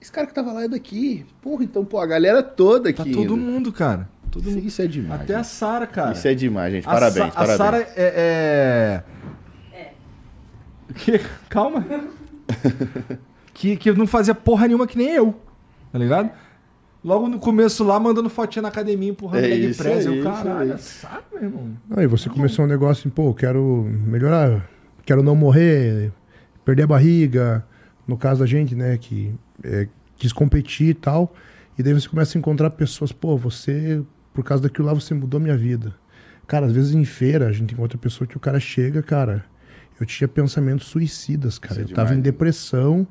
esse 0.00 0.10
cara 0.12 0.26
que 0.26 0.34
tava 0.34 0.52
lá 0.52 0.64
é 0.64 0.68
daqui. 0.68 1.24
Porra, 1.42 1.64
então, 1.64 1.84
pô, 1.84 1.98
a 1.98 2.06
galera 2.06 2.42
toda 2.42 2.92
Tá 2.92 3.02
aqui. 3.02 3.12
todo 3.12 3.22
indo. 3.34 3.36
mundo, 3.36 3.72
cara. 3.72 4.08
Todo 4.30 4.42
Isso, 4.46 4.56
mundo. 4.56 4.66
isso 4.66 4.82
é 4.82 4.86
demais. 4.86 5.20
Até 5.22 5.34
a 5.34 5.38
gente. 5.38 5.46
Sara, 5.48 5.86
cara. 5.86 6.12
Isso 6.12 6.28
é 6.28 6.34
demais, 6.34 6.72
gente. 6.72 6.86
A 6.86 6.90
Parabéns, 6.92 7.26
A 7.28 7.30
parabéns. 7.30 7.56
Sara 7.58 7.78
é. 7.96 9.02
é... 9.74 9.82
Que... 10.94 11.20
Calma. 11.48 11.84
que, 13.54 13.76
que 13.76 13.92
não 13.92 14.06
fazia 14.06 14.34
porra 14.34 14.66
nenhuma 14.66 14.86
que 14.86 14.96
nem 14.98 15.10
eu. 15.10 15.34
Tá 15.92 15.98
ligado? 15.98 16.30
Logo 17.02 17.28
no 17.28 17.38
começo 17.38 17.84
lá, 17.84 17.98
mandando 17.98 18.28
fotinha 18.28 18.62
na 18.62 18.68
academia, 18.68 19.10
empurrando 19.10 19.44
É 19.44 19.48
leg 19.48 19.70
isso 19.70 19.82
press. 19.82 20.06
aí, 20.06 20.06
Eu, 20.06 20.14
isso 20.14 20.24
caralho, 20.24 20.72
é 20.72 20.76
Sara, 20.78 21.22
meu 21.32 21.42
irmão. 21.44 21.70
Aí 21.96 22.06
você 22.06 22.28
começou 22.28 22.64
um 22.64 22.68
negócio 22.68 23.02
assim, 23.02 23.08
pô, 23.10 23.32
quero 23.32 23.84
melhorar, 24.06 24.68
quero 25.06 25.22
não 25.22 25.34
morrer, 25.36 26.12
perder 26.64 26.82
a 26.82 26.86
barriga. 26.86 27.64
No 28.08 28.16
caso 28.16 28.40
da 28.40 28.46
gente, 28.46 28.74
né, 28.74 28.96
que 28.96 29.32
é, 29.62 29.86
quis 30.16 30.32
competir 30.32 30.88
e 30.88 30.94
tal. 30.94 31.32
E 31.78 31.82
daí 31.82 31.92
você 31.92 32.08
começa 32.08 32.36
a 32.36 32.38
encontrar 32.38 32.70
pessoas, 32.70 33.12
pô, 33.12 33.36
você, 33.36 34.02
por 34.34 34.42
causa 34.42 34.64
daquilo 34.64 34.86
lá, 34.86 34.94
você 34.94 35.14
mudou 35.14 35.38
minha 35.38 35.56
vida. 35.56 35.94
Cara, 36.46 36.66
às 36.66 36.72
vezes 36.72 36.94
em 36.94 37.04
feira 37.04 37.46
a 37.46 37.52
gente 37.52 37.74
encontra 37.74 37.96
pessoa 37.98 38.26
que 38.26 38.36
o 38.36 38.40
cara 38.40 38.58
chega, 38.58 39.02
cara. 39.02 39.44
Eu 40.00 40.06
tinha 40.06 40.26
pensamentos 40.26 40.86
suicidas, 40.86 41.58
cara. 41.58 41.82
É 41.82 41.84
eu 41.84 41.88
tava 41.88 42.10
em 42.10 42.16
demais, 42.16 42.22
depressão 42.22 43.06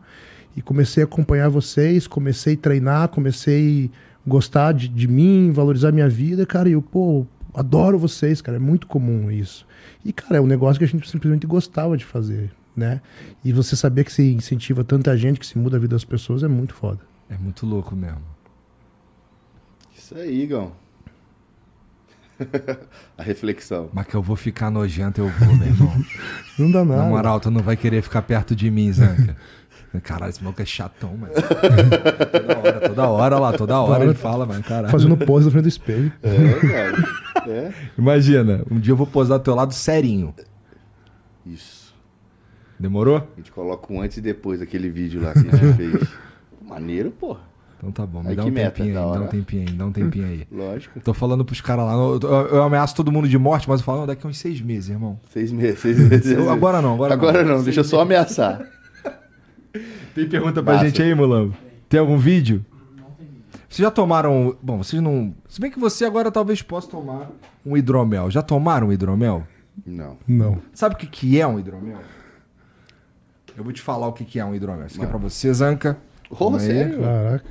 e 0.55 0.61
comecei 0.61 1.03
a 1.03 1.05
acompanhar 1.05 1.49
vocês, 1.49 2.07
comecei 2.07 2.55
a 2.55 2.57
treinar, 2.57 3.09
comecei 3.09 3.91
a 4.25 4.29
gostar 4.29 4.71
de, 4.71 4.87
de 4.87 5.07
mim, 5.07 5.51
valorizar 5.51 5.91
minha 5.91 6.09
vida, 6.09 6.45
cara. 6.45 6.67
E 6.67 6.71
eu, 6.71 6.81
pô, 6.81 7.27
adoro 7.53 7.99
vocês, 7.99 8.41
cara. 8.41 8.57
É 8.57 8.59
muito 8.59 8.87
comum 8.87 9.29
isso. 9.29 9.67
E, 10.03 10.11
cara, 10.11 10.37
é 10.37 10.41
um 10.41 10.47
negócio 10.47 10.79
que 10.79 10.85
a 10.85 10.87
gente 10.87 11.09
simplesmente 11.09 11.45
gostava 11.45 11.95
de 11.95 12.05
fazer, 12.05 12.51
né? 12.77 13.01
E 13.43 13.51
você 13.51 13.75
saber 13.75 14.03
que 14.03 14.13
se 14.13 14.31
incentiva 14.31 14.83
tanta 14.83 15.17
gente, 15.17 15.39
que 15.39 15.45
se 15.45 15.57
muda 15.57 15.77
a 15.77 15.79
vida 15.79 15.95
das 15.95 16.05
pessoas, 16.05 16.43
é 16.43 16.47
muito 16.47 16.73
foda. 16.73 16.99
É 17.29 17.37
muito 17.37 17.65
louco 17.65 17.95
mesmo. 17.95 18.21
Isso 19.97 20.15
aí, 20.15 20.43
Igão. 20.43 20.71
a 23.17 23.23
reflexão. 23.23 23.89
Mas 23.91 24.05
que 24.05 24.15
eu 24.15 24.21
vou 24.21 24.35
ficar 24.35 24.69
nojento, 24.69 25.19
eu 25.19 25.27
vou, 25.27 25.55
meu 25.55 25.67
irmão. 25.67 25.93
Não 26.57 26.71
dá 26.71 26.85
nada. 26.85 27.03
Na 27.03 27.09
moral, 27.09 27.39
tu 27.39 27.49
não 27.49 27.61
vai 27.61 27.75
querer 27.75 28.01
ficar 28.01 28.21
perto 28.21 28.55
de 28.55 28.69
mim, 28.71 28.91
Zanca. 28.91 29.35
Caralho, 30.03 30.29
esse 30.29 30.43
maluco 30.43 30.61
é 30.61 30.65
chatão, 30.65 31.15
mano. 31.17 31.33
toda 31.33 32.57
hora, 32.57 32.79
toda 32.89 33.07
hora 33.09 33.39
lá, 33.39 33.53
toda 33.53 33.81
hora 33.81 34.03
ele 34.03 34.13
fala, 34.13 34.45
mano, 34.45 34.63
caralho. 34.63 34.89
Fazendo 34.89 35.17
pose 35.17 35.45
na 35.45 35.51
frente 35.51 35.63
do 35.63 35.69
espelho. 35.69 36.11
É, 36.21 36.67
cara. 36.67 37.49
É. 37.49 37.73
Imagina, 37.97 38.63
um 38.69 38.79
dia 38.79 38.91
eu 38.91 38.97
vou 38.97 39.07
posar 39.07 39.39
do 39.39 39.43
teu 39.43 39.55
lado 39.55 39.73
serinho. 39.73 40.33
Isso. 41.45 41.76
Demorou? 42.79 43.17
A 43.17 43.37
gente 43.37 43.51
coloca 43.51 43.91
um 43.91 44.01
antes 44.01 44.17
e 44.17 44.21
depois 44.21 44.59
daquele 44.59 44.89
vídeo 44.89 45.21
lá 45.21 45.33
que 45.33 45.39
a 45.39 45.41
gente 45.57 45.73
fez. 45.75 46.07
Maneiro, 46.61 47.11
porra. 47.11 47.41
Então 47.77 47.91
tá 47.91 48.05
bom, 48.07 48.23
me 48.23 48.29
Aí 48.29 48.35
dá 48.35 48.43
um 48.43 48.51
tempinho 48.51 48.87
aí, 48.87 48.93
dá 48.93 49.21
um 49.21 49.27
tempinho 49.27 49.61
aí, 49.67 49.73
dá 49.75 49.85
um 49.85 49.91
tempinho 49.91 50.25
aí. 50.25 50.47
Lógico. 50.51 50.99
Tô 50.99 51.13
falando 51.13 51.45
pros 51.45 51.61
caras 51.61 51.85
lá, 51.85 51.93
eu, 51.93 52.19
eu- 52.23 52.47
eu 52.47 52.63
ameaço 52.63 52.95
todo 52.95 53.11
mundo 53.11 53.27
de 53.29 53.37
morte, 53.37 53.69
mas 53.69 53.81
eu 53.81 53.85
falo, 53.85 53.99
não, 53.99 54.07
daqui 54.07 54.25
a 54.25 54.29
uns 54.29 54.37
seis 54.39 54.59
meses, 54.61 54.89
irmão. 54.89 55.19
Seis 55.31 55.51
meses, 55.51 55.79
seis 55.79 55.97
meses. 55.99 56.31
Eu- 56.31 56.49
agora 56.49 56.81
não, 56.81 56.95
agora, 56.95 57.13
Agora 57.13 57.43
não. 57.43 57.57
não, 57.57 57.63
deixa 57.63 57.81
eu 57.81 57.83
só 57.83 58.01
ameaçar. 58.01 58.67
Tem 60.15 60.27
pergunta 60.27 60.63
pra 60.63 60.73
Massa. 60.73 60.85
gente 60.85 61.01
aí, 61.01 61.13
Mulambo? 61.13 61.55
Tem 61.87 61.99
algum 61.99 62.17
vídeo? 62.17 62.65
Vocês 63.69 63.85
já 63.85 63.91
tomaram. 63.91 64.55
Bom, 64.61 64.77
vocês 64.83 65.01
não. 65.01 65.35
Se 65.47 65.61
bem 65.61 65.69
que 65.69 65.77
você 65.79 66.05
agora 66.05 66.31
talvez 66.31 66.61
possa 66.63 66.89
tomar 66.89 67.29
um 67.65 67.77
hidromel. 67.77 68.31
Já 68.31 68.41
tomaram 68.41 68.87
um 68.87 68.91
hidromel? 68.91 69.45
Não. 69.85 70.17
Não. 70.27 70.57
Sabe 70.73 70.95
o 70.95 70.97
que, 70.97 71.05
que 71.05 71.39
é 71.39 71.45
um 71.45 71.59
hidromel? 71.59 71.99
Eu 73.57 73.63
vou 73.63 73.73
te 73.73 73.81
falar 73.81 74.07
o 74.07 74.13
que, 74.13 74.23
que 74.23 74.39
é 74.39 74.45
um 74.45 74.53
hidromel. 74.53 74.85
Isso 74.85 74.97
aqui 74.97 75.05
é 75.05 75.09
pra 75.09 75.17
você, 75.17 75.51
Zanca. 75.53 75.97
Oh, 76.29 76.35
Calma 76.35 76.59
aí. 76.59 76.65
sério? 76.67 76.99
Caraca. 77.01 77.43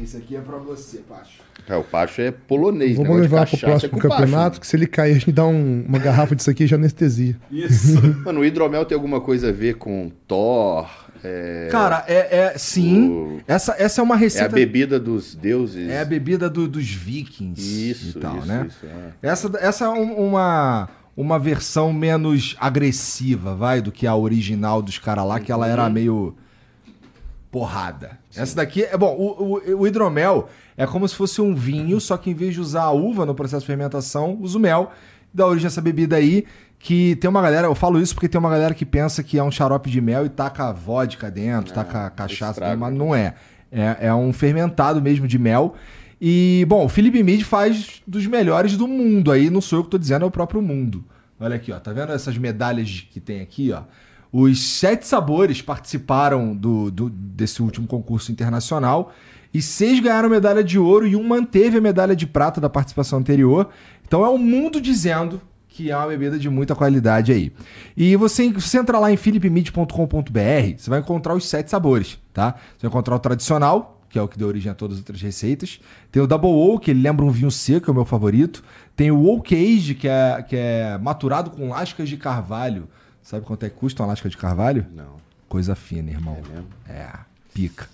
Esse 0.00 0.16
aqui 0.16 0.36
é 0.36 0.40
pra 0.40 0.56
você, 0.58 0.98
Pacho. 0.98 1.40
É, 1.68 1.76
o 1.76 1.82
Pacho 1.84 2.20
é 2.22 2.30
polonês. 2.30 2.96
Vamos 2.96 3.16
de 3.16 3.20
levar 3.22 3.46
pro 3.46 3.58
próximo 3.58 3.88
é 3.88 3.90
com 3.90 4.06
o 4.06 4.08
Pacho, 4.08 4.22
campeonato, 4.22 4.60
que 4.60 4.66
se 4.66 4.76
ele 4.76 4.86
cair, 4.86 5.10
a 5.10 5.14
gente 5.14 5.32
dá 5.32 5.44
um- 5.46 5.84
uma 5.86 5.98
garrafa 5.98 6.34
disso 6.36 6.48
aqui 6.50 6.64
e 6.64 6.66
já 6.66 6.76
anestesia. 6.76 7.36
Isso. 7.50 8.00
Mano, 8.24 8.40
o 8.40 8.44
hidromel 8.44 8.84
tem 8.86 8.94
alguma 8.94 9.20
coisa 9.20 9.48
a 9.48 9.52
ver 9.52 9.74
com 9.74 10.10
Thor? 10.26 10.88
É, 11.22 11.68
Cara, 11.70 12.02
é, 12.08 12.36
é 12.54 12.54
sim. 12.58 13.10
O- 13.10 13.40
Essa, 13.46 13.74
essa 13.78 14.00
é 14.00 14.04
uma 14.04 14.14
é 14.14 14.16
a 14.16 14.20
receita. 14.20 14.48
bebida 14.54 14.98
dos 14.98 15.34
deuses. 15.34 15.88
É 15.90 16.00
a 16.00 16.04
bebida 16.04 16.48
do- 16.48 16.66
dos 16.68 16.88
vikings 16.88 17.90
Isso, 17.90 18.16
e 18.18 18.20
tal, 18.20 18.38
isso, 18.38 18.46
né? 18.46 18.66
isso, 18.68 18.86
é. 18.86 19.28
Essa, 19.28 19.50
essa 19.60 19.84
é 19.84 19.88
um- 19.90 20.14
uma, 20.28 20.88
uma 21.16 21.38
versão 21.38 21.92
menos 21.92 22.56
agressiva, 22.58 23.54
vai, 23.54 23.80
do 23.80 23.90
que 23.92 24.06
a 24.06 24.14
original 24.14 24.80
dos 24.80 24.98
caras 24.98 25.26
lá, 25.26 25.40
que 25.40 25.50
ela 25.52 25.66
era 25.66 25.84
Uhum. 25.84 25.90
meio. 25.90 26.34
porrada. 27.50 28.18
Essa 28.36 28.54
daqui 28.54 28.84
é 28.84 28.96
bom. 28.96 29.12
O, 29.16 29.58
o, 29.58 29.80
o, 29.80 29.86
hidromel 29.86 30.48
é 30.76 30.86
como 30.86 31.08
se 31.08 31.16
fosse 31.16 31.40
um 31.40 31.52
vinho, 31.52 32.00
só 32.00 32.16
que 32.16 32.30
em 32.30 32.34
vez 32.34 32.54
de 32.54 32.60
usar 32.60 32.84
a 32.84 32.92
uva 32.92 33.26
no 33.26 33.34
processo 33.34 33.62
de 33.62 33.66
fermentação, 33.66 34.38
usa 34.40 34.56
o 34.56 34.60
mel. 34.60 34.92
Dá 35.34 35.46
origem 35.46 35.66
a 35.66 35.68
essa 35.68 35.80
bebida 35.80 36.14
aí. 36.16 36.44
Que 36.78 37.16
tem 37.16 37.28
uma 37.28 37.42
galera, 37.42 37.66
eu 37.66 37.74
falo 37.74 38.00
isso 38.00 38.14
porque 38.14 38.28
tem 38.28 38.38
uma 38.38 38.48
galera 38.48 38.72
que 38.72 38.86
pensa 38.86 39.22
que 39.22 39.36
é 39.36 39.42
um 39.42 39.50
xarope 39.50 39.90
de 39.90 40.00
mel 40.00 40.24
e 40.24 40.28
taca 40.28 40.72
vodka 40.72 41.30
dentro, 41.30 41.72
é, 41.72 41.74
taca 41.74 42.08
cachaça, 42.10 42.74
mas 42.76 42.94
não 42.94 43.12
é. 43.14 43.34
é. 43.70 43.96
É 44.00 44.14
um 44.14 44.32
fermentado 44.32 45.02
mesmo 45.02 45.26
de 45.26 45.38
mel. 45.38 45.74
E, 46.20 46.66
bom, 46.68 46.84
o 46.84 46.88
Felipe 46.88 47.22
Mid 47.22 47.42
faz 47.42 48.02
dos 48.06 48.26
melhores 48.26 48.76
do 48.76 48.86
mundo. 48.86 49.32
Aí 49.32 49.48
não 49.48 49.60
sou 49.60 49.78
eu 49.78 49.84
que 49.84 49.90
tô 49.90 49.98
dizendo, 49.98 50.24
é 50.24 50.28
o 50.28 50.30
próprio 50.30 50.60
mundo. 50.60 51.04
Olha 51.38 51.56
aqui, 51.56 51.72
ó. 51.72 51.80
Tá 51.80 51.92
vendo 51.92 52.12
essas 52.12 52.36
medalhas 52.36 53.06
que 53.10 53.18
tem 53.18 53.40
aqui, 53.40 53.72
ó? 53.72 53.82
Os 54.32 54.60
sete 54.60 55.06
sabores 55.06 55.60
participaram 55.60 56.54
do, 56.54 56.90
do, 56.90 57.10
desse 57.10 57.62
último 57.62 57.86
concurso 57.86 58.30
internacional 58.30 59.12
e 59.52 59.60
seis 59.60 59.98
ganharam 59.98 60.28
medalha 60.28 60.62
de 60.62 60.78
ouro 60.78 61.06
e 61.06 61.16
um 61.16 61.24
manteve 61.24 61.78
a 61.78 61.80
medalha 61.80 62.14
de 62.14 62.26
prata 62.26 62.60
da 62.60 62.68
participação 62.68 63.18
anterior. 63.18 63.70
Então 64.06 64.24
é 64.24 64.28
o 64.28 64.38
mundo 64.38 64.80
dizendo 64.80 65.40
que 65.66 65.90
é 65.90 65.96
uma 65.96 66.06
bebida 66.06 66.38
de 66.38 66.48
muita 66.48 66.74
qualidade 66.74 67.32
aí. 67.32 67.52
E 67.96 68.14
você, 68.14 68.52
você 68.52 68.78
entra 68.78 68.98
lá 68.98 69.10
em 69.10 69.16
philipmid.com.br, 69.16 69.88
você 70.76 70.90
vai 70.90 71.00
encontrar 71.00 71.34
os 71.34 71.48
sete 71.48 71.70
sabores, 71.70 72.18
tá? 72.32 72.54
Você 72.76 72.86
vai 72.86 72.90
encontrar 72.90 73.16
o 73.16 73.18
tradicional, 73.18 73.99
que 74.10 74.18
é 74.18 74.22
o 74.22 74.28
que 74.28 74.36
deu 74.36 74.48
origem 74.48 74.70
a 74.70 74.74
todas 74.74 74.96
as 74.96 75.00
outras 75.00 75.22
receitas. 75.22 75.80
Tem 76.10 76.20
o 76.20 76.26
Double 76.26 76.50
Oak, 76.50 76.84
que 76.84 76.90
ele 76.90 77.00
lembra 77.00 77.24
um 77.24 77.30
vinho 77.30 77.50
seco, 77.50 77.88
é 77.88 77.92
o 77.92 77.94
meu 77.94 78.04
favorito. 78.04 78.62
Tem 78.96 79.10
o 79.10 79.24
Oak 79.26 79.54
Age, 79.54 79.94
que 79.94 80.08
é, 80.08 80.44
que 80.46 80.56
é 80.56 80.98
maturado 80.98 81.50
com 81.50 81.68
lascas 81.68 82.08
de 82.08 82.16
carvalho. 82.16 82.88
Sabe 83.22 83.46
quanto 83.46 83.64
é 83.64 83.70
que 83.70 83.76
custa 83.76 84.02
uma 84.02 84.08
lasca 84.08 84.28
de 84.28 84.36
carvalho? 84.36 84.84
Não. 84.94 85.20
Coisa 85.48 85.74
fina, 85.74 86.10
irmão. 86.10 86.36
É 86.36 86.48
mesmo? 86.48 86.66
É, 86.88 87.08
pica. 87.54 87.88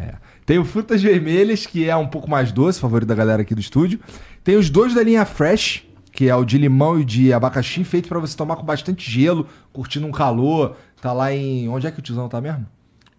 É. 0.00 0.14
Tem 0.46 0.58
o 0.58 0.64
Frutas 0.64 1.02
Vermelhas, 1.02 1.66
que 1.66 1.88
é 1.88 1.94
um 1.94 2.06
pouco 2.06 2.30
mais 2.30 2.50
doce, 2.50 2.80
favorito 2.80 3.08
da 3.08 3.14
galera 3.14 3.42
aqui 3.42 3.54
do 3.54 3.60
estúdio. 3.60 4.00
Tem 4.42 4.56
os 4.56 4.70
dois 4.70 4.94
da 4.94 5.02
linha 5.02 5.24
Fresh, 5.26 5.84
que 6.12 6.28
é 6.28 6.34
o 6.34 6.44
de 6.44 6.56
limão 6.56 6.98
e 6.98 7.02
o 7.02 7.04
de 7.04 7.32
abacaxi, 7.32 7.84
feito 7.84 8.08
para 8.08 8.18
você 8.18 8.36
tomar 8.36 8.56
com 8.56 8.64
bastante 8.64 9.10
gelo, 9.10 9.46
curtindo 9.72 10.06
um 10.06 10.12
calor. 10.12 10.76
Tá 11.02 11.12
lá 11.12 11.34
em. 11.34 11.68
Onde 11.68 11.86
é 11.86 11.90
que 11.90 11.98
o 11.98 12.02
tiozão 12.02 12.28
tá 12.28 12.40
mesmo? 12.40 12.66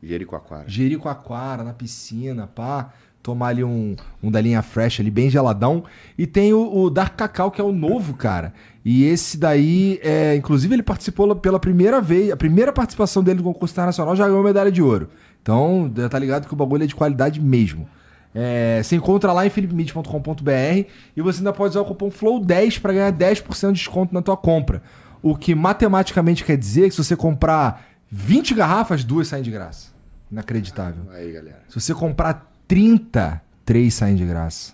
Jericoacoara. 0.01 0.65
Jericoacoara, 0.67 1.63
na 1.63 1.73
piscina, 1.73 2.47
pá. 2.47 2.91
Tomar 3.21 3.47
ali 3.49 3.63
um, 3.63 3.97
um 4.23 4.31
da 4.31 4.39
linha 4.39 4.61
Fresh 4.61 5.01
ali, 5.01 5.11
bem 5.11 5.29
geladão. 5.29 5.83
E 6.17 6.25
tem 6.25 6.53
o, 6.53 6.73
o 6.73 6.89
Dark 6.89 7.17
Cacau, 7.17 7.51
que 7.51 7.59
é 7.59 7.63
o 7.63 7.71
novo, 7.71 8.13
cara. 8.13 8.53
E 8.83 9.03
esse 9.03 9.37
daí, 9.37 9.99
é, 10.01 10.35
inclusive, 10.35 10.73
ele 10.73 10.83
participou 10.83 11.35
pela 11.35 11.59
primeira 11.59 11.99
vez. 11.99 12.31
A 12.31 12.37
primeira 12.37 12.71
participação 12.71 13.21
dele 13.21 13.39
no 13.39 13.43
concurso 13.43 13.73
internacional 13.73 14.15
já 14.15 14.25
ganhou 14.25 14.41
medalha 14.41 14.71
de 14.71 14.81
ouro. 14.81 15.09
Então, 15.41 15.91
tá 16.09 16.17
ligado 16.17 16.47
que 16.47 16.53
o 16.53 16.57
bagulho 16.57 16.83
é 16.83 16.87
de 16.87 16.95
qualidade 16.95 17.41
mesmo. 17.41 17.89
É, 18.33 18.81
você 18.83 18.95
encontra 18.95 19.33
lá 19.33 19.45
em 19.45 19.49
philipmid.com.br 19.49 20.87
e 21.15 21.21
você 21.21 21.39
ainda 21.39 21.51
pode 21.51 21.71
usar 21.71 21.81
o 21.81 21.85
cupom 21.85 22.09
FLOW10 22.09 22.79
para 22.79 22.93
ganhar 22.93 23.11
10% 23.11 23.67
de 23.67 23.73
desconto 23.73 24.13
na 24.13 24.21
tua 24.21 24.37
compra. 24.37 24.81
O 25.21 25.35
que 25.35 25.53
matematicamente 25.55 26.43
quer 26.43 26.57
dizer 26.57 26.89
que 26.89 26.95
se 26.95 27.03
você 27.03 27.15
comprar 27.15 27.85
20 28.11 28.53
garrafas, 28.53 29.03
duas 29.03 29.27
saem 29.27 29.43
de 29.43 29.51
graça. 29.51 29.88
Inacreditável. 30.31 31.03
Aí, 31.11 31.31
galera. 31.31 31.63
Se 31.67 31.79
você 31.79 31.93
comprar 31.93 32.51
30, 32.67 33.41
três 33.65 33.93
saem 33.93 34.15
de 34.15 34.25
graça. 34.25 34.73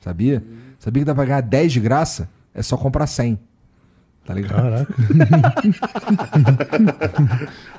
Sabia? 0.00 0.42
Hum. 0.44 0.58
Sabia 0.78 1.02
que 1.02 1.06
dá 1.06 1.14
pra 1.14 1.24
ganhar 1.24 1.40
10 1.40 1.72
de 1.72 1.80
graça? 1.80 2.28
É 2.52 2.62
só 2.62 2.76
comprar 2.76 3.06
100. 3.06 3.38
Tá 4.24 4.34
ligado? 4.34 4.62
Caraca. 4.62 4.94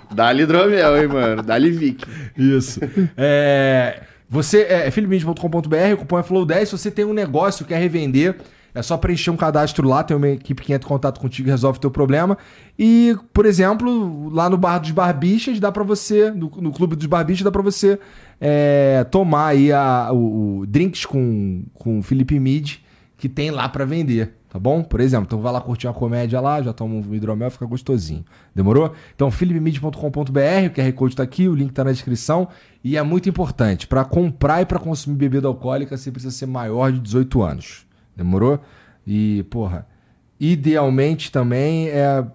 Dá-lhe 0.13 0.43
hidromel, 0.43 1.01
hein, 1.01 1.07
mano? 1.07 1.43
Dá-lhe 1.43 1.71
Vic. 1.71 2.05
Isso. 2.37 2.79
É, 3.17 4.03
você 4.29 4.63
é, 4.63 4.87
é 4.87 4.89
o 4.89 5.97
cupom 5.97 6.19
é 6.19 6.23
FLOW10. 6.23 6.65
Se 6.65 6.71
você 6.71 6.91
tem 6.91 7.05
um 7.05 7.13
negócio, 7.13 7.65
quer 7.65 7.77
revender, 7.77 8.35
é 8.75 8.81
só 8.81 8.97
preencher 8.97 9.29
um 9.29 9.37
cadastro 9.37 9.87
lá, 9.87 10.03
tem 10.03 10.17
uma 10.17 10.29
equipe 10.29 10.61
que 10.61 10.73
entra 10.73 10.87
em 10.87 10.89
contato 10.89 11.19
contigo 11.19 11.47
e 11.47 11.51
resolve 11.51 11.77
o 11.77 11.81
teu 11.81 11.91
problema. 11.91 12.37
E, 12.77 13.15
por 13.31 13.45
exemplo, 13.45 14.29
lá 14.29 14.49
no 14.49 14.57
Bar 14.57 14.79
dos 14.79 14.91
Barbichas, 14.91 15.59
dá 15.59 15.71
para 15.71 15.83
você, 15.83 16.31
no, 16.31 16.49
no, 16.57 16.71
Clube 16.71 16.95
dos 16.95 17.05
Barbichas, 17.05 17.43
dá 17.43 17.51
para 17.51 17.61
você 17.61 17.99
é, 18.41 19.05
tomar 19.11 19.47
aí 19.47 19.71
a, 19.71 20.09
o, 20.11 20.61
o, 20.61 20.65
drinks 20.65 21.05
com, 21.05 21.63
com 21.73 22.01
Felipe 22.01 22.39
Mid, 22.39 22.77
que 23.17 23.29
tem 23.29 23.51
lá 23.51 23.69
para 23.69 23.85
vender. 23.85 24.33
Tá 24.49 24.59
bom? 24.59 24.83
Por 24.83 24.99
exemplo, 24.99 25.25
então 25.25 25.41
vai 25.41 25.51
lá 25.51 25.59
curtir 25.59 25.87
uma 25.87 25.95
comédia 25.95 26.39
lá, 26.39 26.61
já 26.61 26.71
toma 26.71 26.93
um 26.93 27.15
hidromel, 27.15 27.49
fica 27.49 27.65
gostosinho. 27.65 28.23
Demorou? 28.53 28.93
Então, 29.15 29.31
philipmid.com.br, 29.31 29.89
o 29.91 30.69
QR 30.69 30.93
Code 30.93 31.15
tá 31.15 31.23
aqui, 31.23 31.47
o 31.47 31.55
link 31.55 31.71
tá 31.71 31.83
na 31.83 31.91
descrição. 31.91 32.47
E 32.83 32.95
é 32.95 33.01
muito 33.01 33.27
importante, 33.27 33.87
para 33.87 34.05
comprar 34.05 34.61
e 34.61 34.65
para 34.67 34.77
consumir 34.77 35.15
bebida 35.15 35.47
alcoólica, 35.47 35.97
você 35.97 36.11
precisa 36.11 36.31
ser 36.31 36.45
maior 36.45 36.91
de 36.91 36.99
18 36.99 37.41
anos. 37.41 37.87
Demorou? 38.15 38.59
E, 39.05 39.43
porra, 39.49 39.87
idealmente 40.39 41.31
também 41.31 41.89
é, 41.89 42.25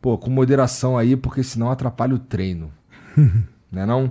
pô, 0.00 0.16
com 0.16 0.30
moderação 0.30 0.96
aí, 0.96 1.16
porque 1.16 1.42
senão 1.42 1.70
atrapalha 1.70 2.14
o 2.14 2.18
treino. 2.18 2.70
né 3.70 3.84
não? 3.86 4.10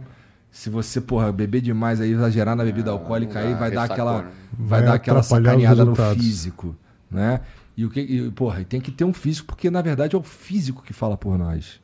Se 0.51 0.69
você, 0.69 1.01
porra, 1.01 1.31
beber 1.31 1.61
demais 1.61 1.99
aí, 1.99 2.11
exagerar 2.11 2.55
na 2.55 2.63
bebida 2.63 2.91
alcoólica 2.91 3.39
aí, 3.39 3.53
vai 3.55 3.69
dar 3.71 3.83
aquela 3.83 4.21
vai, 4.53 4.81
vai 4.81 4.83
dar 4.83 4.93
aquela 4.93 5.21
sacaneada 5.21 5.83
no 5.83 5.95
físico 5.95 6.75
né? 7.09 7.41
E 7.77 7.85
o 7.85 7.89
que, 7.89 7.99
e, 7.99 8.31
porra, 8.31 8.63
tem 8.63 8.79
que 8.79 8.91
ter 8.91 9.03
um 9.03 9.13
físico, 9.13 9.47
porque 9.47 9.69
na 9.69 9.81
verdade 9.81 10.15
é 10.15 10.19
o 10.19 10.23
físico 10.23 10.83
que 10.83 10.93
fala 10.93 11.17
por 11.17 11.37
nós, 11.37 11.81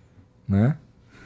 né? 0.47 0.77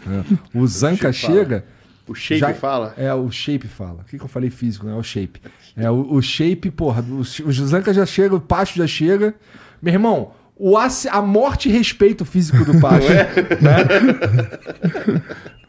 É. 0.06 0.58
O 0.58 0.66
Zanca 0.68 1.12
chega. 1.12 1.62
Fala. 1.62 1.76
O 2.08 2.14
shape 2.14 2.40
já, 2.40 2.54
fala? 2.54 2.94
É, 2.98 3.12
o 3.14 3.32
shape 3.32 3.68
fala. 3.68 4.02
O 4.02 4.06
que, 4.06 4.18
que 4.18 4.24
eu 4.24 4.28
falei 4.28 4.52
físico, 4.52 4.86
né? 4.86 4.94
É 4.94 4.96
o 4.96 5.02
shape. 5.02 5.42
É, 5.76 5.90
o, 5.90 6.14
o 6.14 6.22
shape, 6.22 6.72
porra, 6.72 7.04
o, 7.08 7.20
o 7.20 7.52
Zanca 7.52 7.94
já 7.94 8.06
chega, 8.06 8.36
o 8.36 8.40
Pacho 8.40 8.78
já 8.78 8.88
chega. 8.88 9.36
Meu 9.82 9.94
irmão, 9.94 10.32
o, 10.56 10.78
a 10.78 11.22
morte 11.22 11.70
e 11.70 11.72
respeito 11.72 12.24
físico 12.24 12.64
do 12.64 12.80
Pacho. 12.80 13.08
é? 13.12 13.28
né? 13.62 15.22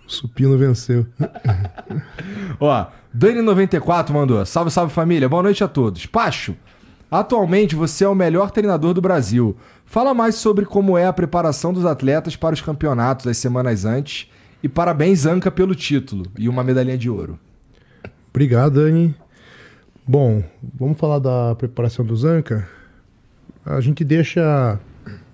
o 0.06 0.10
Supino 0.10 0.56
venceu. 0.56 1.06
Ó, 2.60 2.86
Dani94 3.16 4.10
mandou. 4.10 4.46
Salve, 4.46 4.70
salve 4.70 4.92
família. 4.92 5.28
Boa 5.28 5.42
noite 5.42 5.64
a 5.64 5.68
todos. 5.68 6.06
Pacho, 6.06 6.54
Atualmente 7.10 7.76
você 7.76 8.04
é 8.04 8.08
o 8.08 8.14
melhor 8.14 8.50
treinador 8.50 8.92
do 8.92 9.00
Brasil. 9.00 9.56
Fala 9.84 10.12
mais 10.12 10.34
sobre 10.34 10.64
como 10.64 10.98
é 10.98 11.06
a 11.06 11.12
preparação 11.12 11.72
dos 11.72 11.84
atletas 11.84 12.34
para 12.34 12.54
os 12.54 12.60
campeonatos 12.60 13.26
as 13.26 13.36
semanas 13.36 13.84
antes. 13.84 14.28
E 14.62 14.68
parabéns, 14.68 15.24
Anca, 15.24 15.50
pelo 15.50 15.74
título 15.74 16.24
e 16.36 16.48
uma 16.48 16.64
medalhinha 16.64 16.98
de 16.98 17.08
ouro. 17.08 17.38
Obrigado, 18.30 18.74
Dani. 18.74 19.14
Bom, 20.08 20.44
vamos 20.62 20.98
falar 20.98 21.18
da 21.18 21.54
preparação 21.56 22.04
do 22.04 22.14
Zanca. 22.16 22.68
A 23.64 23.80
gente 23.80 24.04
deixa 24.04 24.78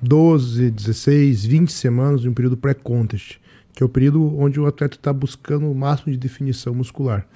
12, 0.00 0.70
16, 0.70 1.44
20 1.44 1.72
semanas 1.72 2.22
de 2.22 2.28
um 2.28 2.32
período 2.32 2.56
pré-contest, 2.56 3.38
que 3.74 3.82
é 3.82 3.86
o 3.86 3.88
período 3.88 4.38
onde 4.38 4.58
o 4.58 4.66
atleta 4.66 4.96
está 4.96 5.12
buscando 5.12 5.70
o 5.70 5.74
máximo 5.74 6.12
de 6.12 6.18
definição 6.18 6.74
muscular. 6.74 7.26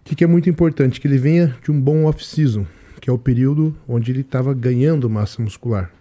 O 0.00 0.04
que, 0.04 0.16
que 0.16 0.24
é 0.24 0.26
muito 0.26 0.50
importante? 0.50 1.00
Que 1.00 1.06
ele 1.06 1.18
venha 1.18 1.56
de 1.62 1.70
um 1.70 1.80
bom 1.80 2.04
off-season 2.06 2.66
que 3.00 3.10
é 3.10 3.12
o 3.12 3.18
período 3.18 3.76
onde 3.86 4.10
ele 4.10 4.22
estava 4.22 4.52
ganhando 4.52 5.08
massa 5.08 5.40
muscular. 5.40 5.92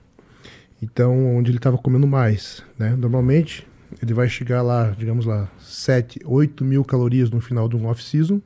Então, 0.81 1.35
onde 1.35 1.51
ele 1.51 1.59
estava 1.59 1.77
comendo 1.77 2.07
mais. 2.07 2.63
Né? 2.79 2.95
Normalmente, 2.95 3.67
ele 4.01 4.11
vai 4.11 4.27
chegar 4.27 4.63
lá, 4.63 4.89
digamos 4.89 5.23
lá, 5.23 5.47
7, 5.59 6.21
8 6.25 6.65
mil 6.65 6.83
calorias 6.83 7.29
no 7.29 7.39
final 7.39 7.69
de 7.69 7.75
um 7.75 7.85
off-season. 7.85 8.41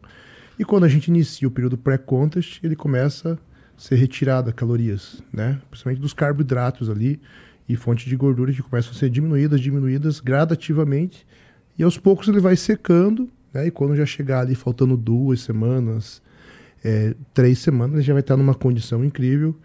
E 0.59 0.65
quando 0.65 0.83
a 0.83 0.89
gente 0.89 1.07
inicia 1.07 1.47
o 1.47 1.51
período 1.51 1.77
pré-contest, 1.77 2.59
ele 2.61 2.75
começa 2.75 3.39
a 3.77 3.81
ser 3.81 3.95
retirada 3.95 4.51
calorias, 4.51 5.23
né? 5.31 5.57
principalmente 5.69 6.01
dos 6.01 6.11
carboidratos 6.11 6.89
ali 6.89 7.21
e 7.67 7.77
fontes 7.77 8.05
de 8.05 8.15
gordura 8.17 8.51
que 8.51 8.61
começam 8.61 8.91
a 8.91 8.95
ser 8.95 9.09
diminuídas, 9.09 9.61
diminuídas 9.61 10.19
gradativamente. 10.19 11.25
E 11.77 11.83
aos 11.83 11.97
poucos 11.97 12.27
ele 12.27 12.41
vai 12.41 12.57
secando, 12.57 13.29
né? 13.53 13.67
e 13.67 13.71
quando 13.71 13.95
já 13.95 14.05
chegar 14.05 14.41
ali 14.41 14.53
faltando 14.53 14.97
duas 14.97 15.39
semanas, 15.39 16.21
é, 16.83 17.15
três 17.33 17.59
semanas, 17.59 17.93
ele 17.95 18.03
já 18.03 18.13
vai 18.13 18.19
estar 18.19 18.35
numa 18.35 18.53
condição 18.53 19.05
incrível. 19.05 19.55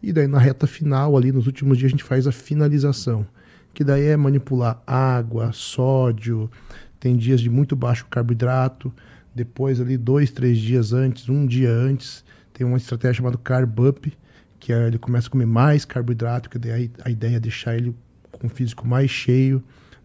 E 0.00 0.12
daí 0.12 0.28
na 0.28 0.38
reta 0.38 0.68
final, 0.68 1.16
ali 1.16 1.32
nos 1.32 1.48
últimos 1.48 1.78
dias, 1.78 1.88
a 1.88 1.90
gente 1.90 2.04
faz 2.04 2.28
a 2.28 2.32
finalização. 2.32 3.26
Que 3.72 3.82
daí 3.82 4.04
é 4.04 4.16
manipular 4.16 4.80
água, 4.86 5.50
sódio, 5.52 6.48
tem 7.00 7.16
dias 7.16 7.40
de 7.40 7.50
muito 7.50 7.74
baixo 7.74 8.06
carboidrato. 8.08 8.92
Depois, 9.34 9.80
ali, 9.80 9.96
dois, 9.96 10.30
três 10.30 10.58
dias 10.58 10.92
antes, 10.92 11.28
um 11.28 11.46
dia 11.46 11.70
antes, 11.70 12.24
tem 12.52 12.66
uma 12.66 12.76
estratégia 12.76 13.14
chamada 13.14 13.36
Carb 13.36 13.80
Up, 13.80 14.12
que 14.60 14.72
é, 14.72 14.86
ele 14.86 14.98
começa 14.98 15.28
a 15.28 15.30
comer 15.30 15.46
mais 15.46 15.84
carboidrato, 15.84 16.48
que 16.48 16.58
daí 16.58 16.90
a 17.04 17.10
ideia 17.10 17.36
é 17.36 17.40
deixar 17.40 17.76
ele 17.76 17.94
com 18.32 18.46
o 18.46 18.50
físico 18.50 18.86
mais 18.86 19.10
cheio, 19.10 19.62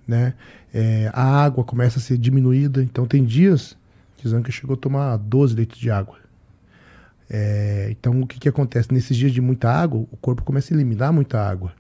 né? 0.07 0.33
É, 0.73 1.09
a 1.13 1.23
água 1.23 1.63
começa 1.63 1.99
a 1.99 2.01
ser 2.01 2.17
diminuída, 2.17 2.81
então 2.81 3.05
tem 3.05 3.23
dias 3.23 3.77
que 4.17 4.27
Zanca 4.27 4.51
chegou 4.51 4.73
a 4.73 4.77
tomar 4.77 5.17
12 5.17 5.55
litros 5.55 5.79
de 5.79 5.89
água. 5.89 6.17
É, 7.29 7.87
então, 7.91 8.19
o 8.21 8.27
que, 8.27 8.39
que 8.39 8.49
acontece? 8.49 8.91
Nesses 8.91 9.15
dias 9.15 9.31
de 9.31 9.39
muita 9.39 9.71
água, 9.71 10.05
o 10.11 10.17
corpo 10.17 10.43
começa 10.43 10.73
a 10.73 10.75
eliminar 10.75 11.13
muita 11.13 11.39
água. 11.39 11.71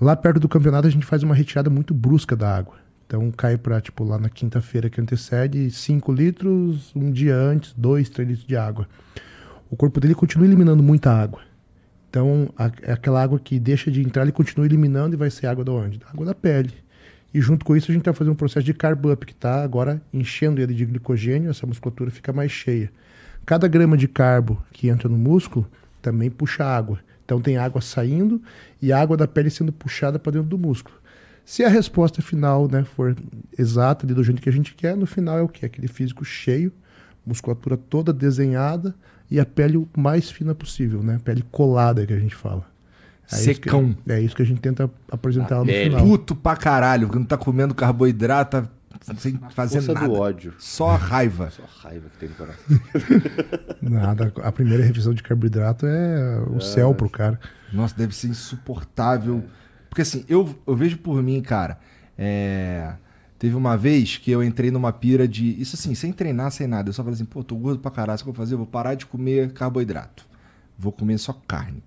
Lá 0.00 0.16
perto 0.16 0.40
do 0.40 0.48
campeonato, 0.48 0.88
a 0.88 0.90
gente 0.90 1.06
faz 1.06 1.22
uma 1.22 1.34
retirada 1.34 1.70
muito 1.70 1.94
brusca 1.94 2.34
da 2.34 2.54
água. 2.54 2.81
Então 3.12 3.30
cai 3.30 3.58
para, 3.58 3.78
tipo, 3.78 4.04
lá 4.04 4.18
na 4.18 4.30
quinta-feira 4.30 4.88
que 4.88 4.98
antecede, 4.98 5.70
5 5.70 6.10
litros, 6.10 6.90
um 6.96 7.10
dia 7.10 7.36
antes, 7.36 7.74
2, 7.76 8.08
3 8.08 8.26
litros 8.26 8.46
de 8.46 8.56
água. 8.56 8.88
O 9.70 9.76
corpo 9.76 10.00
dele 10.00 10.14
continua 10.14 10.46
eliminando 10.46 10.82
muita 10.82 11.12
água. 11.12 11.42
Então, 12.08 12.48
a, 12.56 12.72
é 12.80 12.92
aquela 12.92 13.22
água 13.22 13.38
que 13.38 13.60
deixa 13.60 13.90
de 13.90 14.00
entrar, 14.00 14.22
ele 14.22 14.32
continua 14.32 14.64
eliminando 14.64 15.14
e 15.14 15.18
vai 15.18 15.28
ser 15.28 15.46
água 15.46 15.62
da 15.62 15.72
onde? 15.72 15.98
Da 15.98 16.08
água 16.08 16.24
da 16.24 16.34
pele. 16.34 16.72
E 17.34 17.40
junto 17.42 17.66
com 17.66 17.76
isso, 17.76 17.90
a 17.90 17.94
gente 17.94 18.02
vai 18.02 18.14
fazer 18.14 18.30
um 18.30 18.34
processo 18.34 18.64
de 18.64 18.72
carb 18.72 19.04
up, 19.04 19.26
que 19.26 19.32
está 19.32 19.62
agora 19.62 20.00
enchendo 20.10 20.62
ele 20.62 20.72
de 20.72 20.86
glicogênio, 20.86 21.50
essa 21.50 21.66
musculatura 21.66 22.10
fica 22.10 22.32
mais 22.32 22.50
cheia. 22.50 22.90
Cada 23.44 23.68
grama 23.68 23.94
de 23.94 24.08
carbo 24.08 24.64
que 24.72 24.88
entra 24.88 25.06
no 25.06 25.18
músculo 25.18 25.68
também 26.00 26.30
puxa 26.30 26.64
água. 26.64 26.98
Então 27.26 27.42
tem 27.42 27.58
água 27.58 27.82
saindo 27.82 28.40
e 28.80 28.90
água 28.90 29.18
da 29.18 29.28
pele 29.28 29.50
sendo 29.50 29.70
puxada 29.70 30.18
para 30.18 30.32
dentro 30.32 30.48
do 30.48 30.56
músculo. 30.56 31.01
Se 31.44 31.64
a 31.64 31.68
resposta 31.68 32.22
final 32.22 32.68
né, 32.68 32.84
for 32.84 33.16
exata 33.58 34.06
do 34.06 34.22
jeito 34.22 34.40
que 34.40 34.48
a 34.48 34.52
gente 34.52 34.74
quer, 34.74 34.96
no 34.96 35.06
final 35.06 35.38
é 35.38 35.42
o 35.42 35.48
que? 35.48 35.66
Aquele 35.66 35.88
físico 35.88 36.24
cheio, 36.24 36.72
musculatura 37.26 37.76
toda 37.76 38.12
desenhada 38.12 38.94
e 39.30 39.40
a 39.40 39.46
pele 39.46 39.76
o 39.76 39.88
mais 39.96 40.30
fina 40.30 40.54
possível, 40.54 41.02
né? 41.02 41.20
Pele 41.24 41.44
colada 41.50 42.06
que 42.06 42.12
a 42.12 42.18
gente 42.18 42.34
fala. 42.34 42.66
É 43.30 43.36
Secão. 43.36 43.90
Isso 43.90 43.98
que, 44.04 44.12
é 44.12 44.20
isso 44.20 44.36
que 44.36 44.42
a 44.42 44.46
gente 44.46 44.60
tenta 44.60 44.90
apresentar 45.10 45.58
no 45.58 45.66
pele. 45.66 45.90
final. 45.90 46.06
Puto 46.06 46.34
pra 46.34 46.56
caralho, 46.56 47.06
porque 47.06 47.18
não 47.18 47.26
tá 47.26 47.36
comendo 47.36 47.74
carboidrato, 47.74 48.68
tá 49.04 49.14
sem 49.16 49.38
fazer 49.54 49.80
Força 49.80 49.94
nada. 49.94 50.06
do 50.06 50.14
ódio. 50.14 50.54
Só 50.58 50.94
raiva. 50.96 51.50
Só 51.50 51.62
raiva 51.82 52.08
que 52.10 52.18
tem 52.18 52.28
no 52.28 52.34
coração. 52.34 52.62
Nada. 53.82 54.32
A 54.42 54.52
primeira 54.52 54.84
refeição 54.84 55.12
de 55.12 55.22
carboidrato 55.22 55.86
é 55.86 56.40
o 56.50 56.60
céu 56.60 56.94
pro 56.94 57.08
cara. 57.10 57.38
Nossa, 57.72 57.94
deve 57.96 58.14
ser 58.14 58.28
insuportável. 58.28 59.42
Porque 59.92 60.00
assim, 60.00 60.24
eu, 60.26 60.48
eu 60.66 60.74
vejo 60.74 60.96
por 60.96 61.22
mim, 61.22 61.42
cara. 61.42 61.78
é, 62.16 62.94
Teve 63.38 63.54
uma 63.56 63.76
vez 63.76 64.16
que 64.16 64.30
eu 64.30 64.42
entrei 64.42 64.70
numa 64.70 64.90
pira 64.90 65.28
de. 65.28 65.60
Isso 65.60 65.76
assim, 65.76 65.94
sem 65.94 66.12
treinar, 66.14 66.50
sem 66.50 66.66
nada. 66.66 66.88
Eu 66.88 66.92
só 66.94 67.02
falei 67.02 67.14
assim, 67.16 67.26
pô, 67.26 67.44
tô 67.44 67.56
gordo 67.56 67.78
pra 67.80 67.90
caralho, 67.90 68.18
o 68.18 68.22
que 68.22 68.28
eu 68.30 68.32
vou 68.32 68.42
fazer? 68.42 68.54
Eu 68.54 68.58
vou 68.58 68.66
parar 68.66 68.94
de 68.94 69.04
comer 69.04 69.52
carboidrato. 69.52 70.24
Vou 70.78 70.92
comer 70.92 71.18
só 71.18 71.32
carne. 71.46 71.82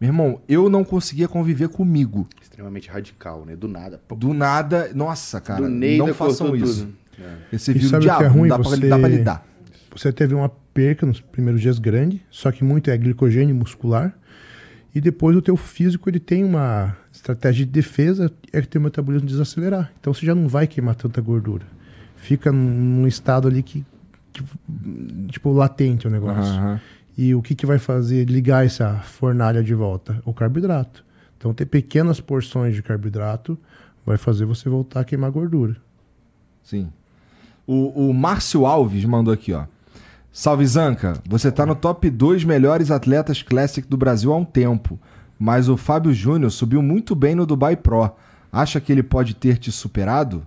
Meu 0.00 0.08
irmão, 0.10 0.40
eu 0.48 0.68
não 0.70 0.84
conseguia 0.84 1.26
conviver 1.26 1.68
comigo. 1.70 2.28
Extremamente 2.40 2.88
radical, 2.88 3.44
né? 3.44 3.56
Do 3.56 3.66
nada. 3.66 4.00
Pô, 4.06 4.14
Do 4.14 4.32
nada. 4.32 4.92
Nossa, 4.94 5.40
cara, 5.40 5.62
do 5.62 5.68
Neida 5.68 6.06
não 6.06 6.14
façam 6.14 6.54
isso. 6.54 6.84
tudo. 6.86 6.94
É. 7.18 7.56
Esse 7.56 7.70
E 7.72 7.74
vírus 7.74 7.90
sabe 7.90 8.06
o 8.08 8.16
que 8.16 8.22
é 8.22 8.26
ruim? 8.28 8.48
não 8.48 8.56
dá, 8.58 8.58
pra, 8.62 8.70
Você- 8.76 8.88
dá 8.88 8.98
pra 8.98 9.08
lidar. 9.08 9.46
Você 9.96 10.12
teve 10.12 10.34
uma 10.34 10.48
perca 10.72 11.04
nos 11.04 11.20
primeiros 11.20 11.60
dias 11.60 11.78
grande, 11.80 12.22
só 12.30 12.52
que 12.52 12.62
muito 12.62 12.90
é 12.90 12.96
glicogênio 12.96 13.54
muscular. 13.54 14.14
E 14.94 15.00
depois 15.00 15.34
o 15.36 15.42
teu 15.42 15.56
físico 15.56 16.08
ele 16.10 16.20
tem 16.20 16.44
uma 16.44 16.96
estratégia 17.20 17.66
de 17.66 17.70
defesa, 17.70 18.32
é 18.52 18.60
que 18.60 18.68
teu 18.68 18.80
metabolismo 18.80 19.28
desacelerar. 19.28 19.92
Então 20.00 20.12
você 20.12 20.24
já 20.24 20.34
não 20.34 20.48
vai 20.48 20.66
queimar 20.66 20.94
tanta 20.94 21.20
gordura. 21.20 21.66
Fica 22.16 22.50
num, 22.50 23.06
estado 23.06 23.46
ali 23.46 23.62
que, 23.62 23.84
que, 24.32 24.42
tipo 25.28 25.52
latente 25.52 26.06
o 26.06 26.10
negócio. 26.10 26.52
Aham. 26.52 26.80
E 27.16 27.34
o 27.34 27.42
que, 27.42 27.54
que 27.54 27.66
vai 27.66 27.78
fazer 27.78 28.24
ligar 28.24 28.64
essa 28.64 28.94
fornalha 29.00 29.62
de 29.62 29.74
volta? 29.74 30.20
O 30.24 30.32
carboidrato. 30.32 31.04
Então 31.36 31.52
ter 31.52 31.66
pequenas 31.66 32.20
porções 32.20 32.74
de 32.74 32.82
carboidrato 32.82 33.58
vai 34.04 34.16
fazer 34.16 34.46
você 34.46 34.68
voltar 34.68 35.00
a 35.00 35.04
queimar 35.04 35.30
gordura. 35.30 35.76
Sim. 36.62 36.90
O, 37.66 38.08
o 38.08 38.14
Márcio 38.14 38.64
Alves 38.64 39.04
mandou 39.04 39.32
aqui, 39.32 39.52
ó. 39.52 39.64
Salve 40.32 40.64
Zanca, 40.64 41.14
você 41.28 41.50
tá 41.50 41.66
no 41.66 41.74
top 41.74 42.08
2 42.08 42.44
melhores 42.44 42.90
atletas 42.90 43.42
Classic 43.42 43.86
do 43.86 43.96
Brasil 43.96 44.32
há 44.32 44.36
um 44.36 44.44
tempo, 44.44 44.98
mas 45.40 45.70
o 45.70 45.76
Fábio 45.78 46.12
Júnior 46.12 46.50
subiu 46.50 46.82
muito 46.82 47.14
bem 47.14 47.34
no 47.34 47.46
Dubai 47.46 47.74
Pro. 47.74 48.14
Acha 48.52 48.78
que 48.78 48.92
ele 48.92 49.02
pode 49.02 49.34
ter 49.34 49.56
te 49.56 49.72
superado? 49.72 50.46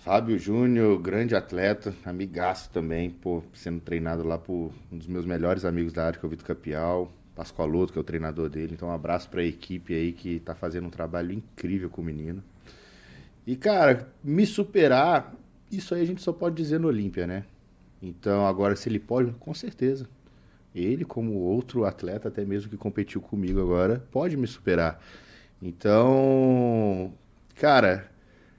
Fábio 0.00 0.38
Júnior, 0.38 1.00
grande 1.00 1.34
atleta, 1.34 1.94
amigaço 2.04 2.68
também, 2.68 3.08
pô, 3.08 3.42
sendo 3.54 3.80
treinado 3.80 4.22
lá 4.22 4.36
por 4.36 4.70
um 4.92 4.98
dos 4.98 5.06
meus 5.06 5.24
melhores 5.24 5.64
amigos 5.64 5.94
da 5.94 6.04
área, 6.04 6.20
que 6.20 6.26
é 6.26 6.28
o 6.28 6.30
Vitor 6.30 6.46
Capial, 6.46 7.10
Pascoaloto, 7.34 7.90
que 7.90 7.98
é 7.98 8.02
o 8.02 8.04
treinador 8.04 8.50
dele. 8.50 8.74
Então, 8.74 8.88
um 8.88 8.92
abraço 8.92 9.30
pra 9.30 9.42
equipe 9.42 9.94
aí 9.94 10.12
que 10.12 10.38
tá 10.40 10.54
fazendo 10.54 10.88
um 10.88 10.90
trabalho 10.90 11.32
incrível 11.32 11.88
com 11.88 12.02
o 12.02 12.04
menino. 12.04 12.44
E, 13.46 13.56
cara, 13.56 14.12
me 14.22 14.44
superar, 14.44 15.34
isso 15.72 15.94
aí 15.94 16.02
a 16.02 16.06
gente 16.06 16.20
só 16.20 16.34
pode 16.34 16.54
dizer 16.54 16.78
no 16.78 16.88
Olímpia, 16.88 17.26
né? 17.26 17.44
Então, 18.02 18.46
agora, 18.46 18.76
se 18.76 18.90
ele 18.90 18.98
pode, 18.98 19.32
com 19.40 19.54
certeza. 19.54 20.06
Ele, 20.74 21.04
como 21.04 21.32
outro 21.34 21.84
atleta, 21.84 22.28
até 22.28 22.44
mesmo 22.44 22.70
que 22.70 22.76
competiu 22.76 23.20
comigo 23.20 23.60
agora, 23.60 24.04
pode 24.12 24.36
me 24.36 24.46
superar. 24.46 25.00
Então, 25.60 27.12
cara, 27.56 28.08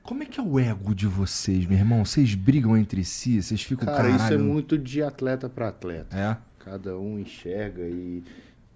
Como 0.03 0.23
é 0.23 0.25
que 0.25 0.39
é 0.39 0.43
o 0.43 0.59
ego 0.59 0.95
de 0.95 1.05
vocês, 1.07 1.65
meu 1.65 1.77
irmão? 1.77 2.03
Vocês 2.03 2.33
brigam 2.33 2.75
entre 2.75 3.03
si? 3.03 3.41
Vocês 3.41 3.61
ficam 3.61 3.85
Cara, 3.85 3.97
caralho? 4.03 4.15
isso 4.15 4.33
é 4.33 4.37
muito 4.37 4.77
de 4.77 5.03
atleta 5.03 5.47
para 5.47 5.67
atleta. 5.67 6.17
É? 6.17 6.37
Cada 6.63 6.97
um 6.97 7.19
enxerga 7.19 7.83
e, 7.87 8.23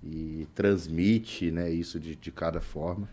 e 0.04 0.48
transmite 0.54 1.50
né, 1.52 1.72
isso 1.72 2.00
de, 2.00 2.16
de 2.16 2.32
cada 2.32 2.62
forma. 2.62 3.10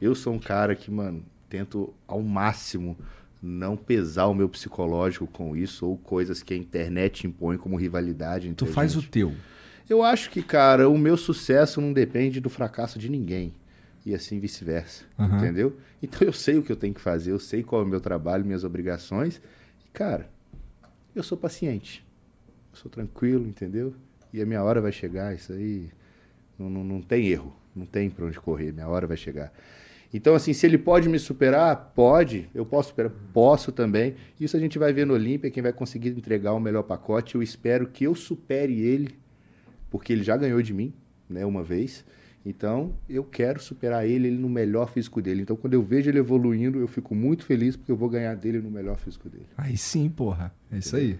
Eu 0.00 0.14
sou 0.14 0.34
um 0.34 0.38
cara 0.38 0.74
que, 0.74 0.90
mano, 0.90 1.24
tento 1.48 1.94
ao 2.06 2.22
máximo 2.22 2.96
não 3.42 3.76
pesar 3.76 4.26
o 4.26 4.34
meu 4.34 4.48
psicológico 4.48 5.26
com 5.26 5.56
isso 5.56 5.86
ou 5.86 5.96
coisas 5.96 6.42
que 6.42 6.54
a 6.54 6.56
internet 6.56 7.26
impõe 7.26 7.56
como 7.56 7.76
rivalidade. 7.76 8.52
Tu 8.54 8.66
faz 8.66 8.96
o 8.96 9.00
gente. 9.00 9.10
teu. 9.10 9.32
Eu 9.92 10.02
acho 10.02 10.30
que, 10.30 10.42
cara, 10.42 10.88
o 10.88 10.96
meu 10.96 11.18
sucesso 11.18 11.78
não 11.78 11.92
depende 11.92 12.40
do 12.40 12.48
fracasso 12.48 12.98
de 12.98 13.10
ninguém. 13.10 13.52
E 14.06 14.14
assim 14.14 14.40
vice-versa. 14.40 15.04
Aham. 15.18 15.36
Entendeu? 15.36 15.76
Então 16.02 16.26
eu 16.26 16.32
sei 16.32 16.56
o 16.56 16.62
que 16.62 16.72
eu 16.72 16.76
tenho 16.76 16.94
que 16.94 17.00
fazer, 17.00 17.30
eu 17.30 17.38
sei 17.38 17.62
qual 17.62 17.82
é 17.82 17.84
o 17.84 17.88
meu 17.88 18.00
trabalho, 18.00 18.42
minhas 18.42 18.64
obrigações. 18.64 19.36
E, 19.84 19.90
cara, 19.92 20.30
eu 21.14 21.22
sou 21.22 21.36
paciente. 21.36 22.02
Eu 22.72 22.78
sou 22.78 22.90
tranquilo, 22.90 23.46
entendeu? 23.46 23.94
E 24.32 24.40
a 24.40 24.46
minha 24.46 24.62
hora 24.62 24.80
vai 24.80 24.92
chegar, 24.92 25.34
isso 25.34 25.52
aí 25.52 25.90
não, 26.58 26.70
não, 26.70 26.82
não 26.82 27.02
tem 27.02 27.28
erro. 27.28 27.54
Não 27.76 27.84
tem 27.84 28.08
pra 28.08 28.24
onde 28.24 28.40
correr, 28.40 28.72
minha 28.72 28.88
hora 28.88 29.06
vai 29.06 29.18
chegar. 29.18 29.52
Então, 30.12 30.34
assim, 30.34 30.54
se 30.54 30.64
ele 30.64 30.78
pode 30.78 31.06
me 31.06 31.18
superar, 31.18 31.92
pode. 31.94 32.48
Eu 32.54 32.64
posso 32.64 32.88
superar, 32.88 33.12
posso 33.32 33.70
também. 33.70 34.14
Isso 34.40 34.56
a 34.56 34.60
gente 34.60 34.78
vai 34.78 34.90
ver 34.92 35.06
no 35.06 35.12
Olímpia, 35.12 35.50
quem 35.50 35.62
vai 35.62 35.72
conseguir 35.72 36.10
entregar 36.10 36.54
o 36.54 36.60
melhor 36.60 36.82
pacote. 36.82 37.34
Eu 37.34 37.42
espero 37.42 37.86
que 37.86 38.04
eu 38.04 38.14
supere 38.14 38.80
ele, 38.80 39.21
porque 39.92 40.10
ele 40.10 40.24
já 40.24 40.38
ganhou 40.38 40.62
de 40.62 40.72
mim, 40.72 40.94
né, 41.28 41.44
uma 41.44 41.62
vez. 41.62 42.02
Então, 42.44 42.94
eu 43.08 43.22
quero 43.22 43.62
superar 43.62 44.04
ele, 44.06 44.26
ele 44.26 44.38
no 44.38 44.48
melhor 44.48 44.90
físico 44.90 45.20
dele. 45.20 45.42
Então, 45.42 45.54
quando 45.54 45.74
eu 45.74 45.82
vejo 45.82 46.10
ele 46.10 46.18
evoluindo, 46.18 46.80
eu 46.80 46.88
fico 46.88 47.14
muito 47.14 47.44
feliz 47.44 47.76
porque 47.76 47.92
eu 47.92 47.96
vou 47.96 48.08
ganhar 48.08 48.34
dele 48.34 48.58
no 48.58 48.70
melhor 48.70 48.96
físico 48.96 49.28
dele. 49.28 49.46
Aí 49.56 49.76
sim, 49.76 50.08
porra. 50.08 50.52
É 50.72 50.78
isso 50.78 50.96
aí. 50.96 51.18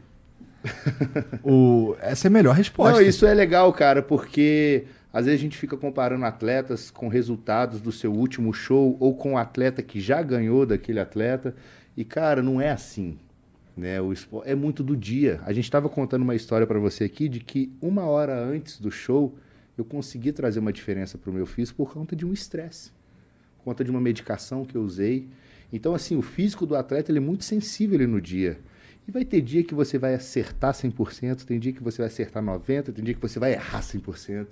o... 1.44 1.94
Essa 2.00 2.26
é 2.26 2.28
a 2.28 2.32
melhor 2.32 2.56
resposta. 2.56 2.98
Não, 2.98 3.06
isso 3.06 3.26
é 3.26 3.34
legal, 3.34 3.72
cara, 3.72 4.02
porque 4.02 4.86
às 5.12 5.26
vezes 5.26 5.38
a 5.38 5.42
gente 5.42 5.58
fica 5.58 5.76
comparando 5.76 6.24
atletas 6.24 6.90
com 6.90 7.06
resultados 7.06 7.80
do 7.80 7.92
seu 7.92 8.12
último 8.12 8.52
show 8.52 8.96
ou 8.98 9.14
com 9.14 9.34
o 9.34 9.38
atleta 9.38 9.82
que 9.82 10.00
já 10.00 10.22
ganhou 10.22 10.64
daquele 10.64 10.98
atleta. 10.98 11.54
E, 11.94 12.04
cara, 12.04 12.42
não 12.42 12.60
é 12.60 12.70
assim. 12.70 13.18
Né? 13.76 14.00
O 14.00 14.12
é 14.44 14.54
muito 14.54 14.82
do 14.82 14.96
dia. 14.96 15.40
A 15.44 15.52
gente 15.52 15.64
estava 15.64 15.88
contando 15.88 16.22
uma 16.22 16.34
história 16.34 16.66
para 16.66 16.78
você 16.78 17.04
aqui 17.04 17.28
de 17.28 17.40
que 17.40 17.72
uma 17.80 18.04
hora 18.04 18.38
antes 18.38 18.78
do 18.78 18.90
show 18.90 19.34
eu 19.76 19.84
consegui 19.84 20.32
trazer 20.32 20.58
uma 20.60 20.72
diferença 20.72 21.16
para 21.16 21.30
o 21.30 21.32
meu 21.32 21.46
físico 21.46 21.84
por 21.84 21.92
conta 21.92 22.14
de 22.14 22.26
um 22.26 22.32
estresse, 22.32 22.90
por 23.58 23.64
conta 23.64 23.82
de 23.82 23.90
uma 23.90 24.00
medicação 24.00 24.64
que 24.64 24.76
eu 24.76 24.82
usei. 24.82 25.28
Então, 25.72 25.94
assim, 25.94 26.16
o 26.16 26.22
físico 26.22 26.66
do 26.66 26.76
atleta 26.76 27.10
ele 27.10 27.18
é 27.18 27.22
muito 27.22 27.44
sensível 27.44 27.96
ali 27.96 28.06
no 28.06 28.20
dia. 28.20 28.58
E 29.08 29.10
vai 29.10 29.24
ter 29.24 29.40
dia 29.40 29.64
que 29.64 29.74
você 29.74 29.98
vai 29.98 30.14
acertar 30.14 30.74
100%, 30.74 31.44
tem 31.44 31.58
dia 31.58 31.72
que 31.72 31.82
você 31.82 31.98
vai 31.98 32.06
acertar 32.06 32.42
90%, 32.42 32.92
tem 32.92 33.04
dia 33.04 33.14
que 33.14 33.20
você 33.20 33.38
vai 33.38 33.52
errar 33.52 33.80
100%, 33.80 34.46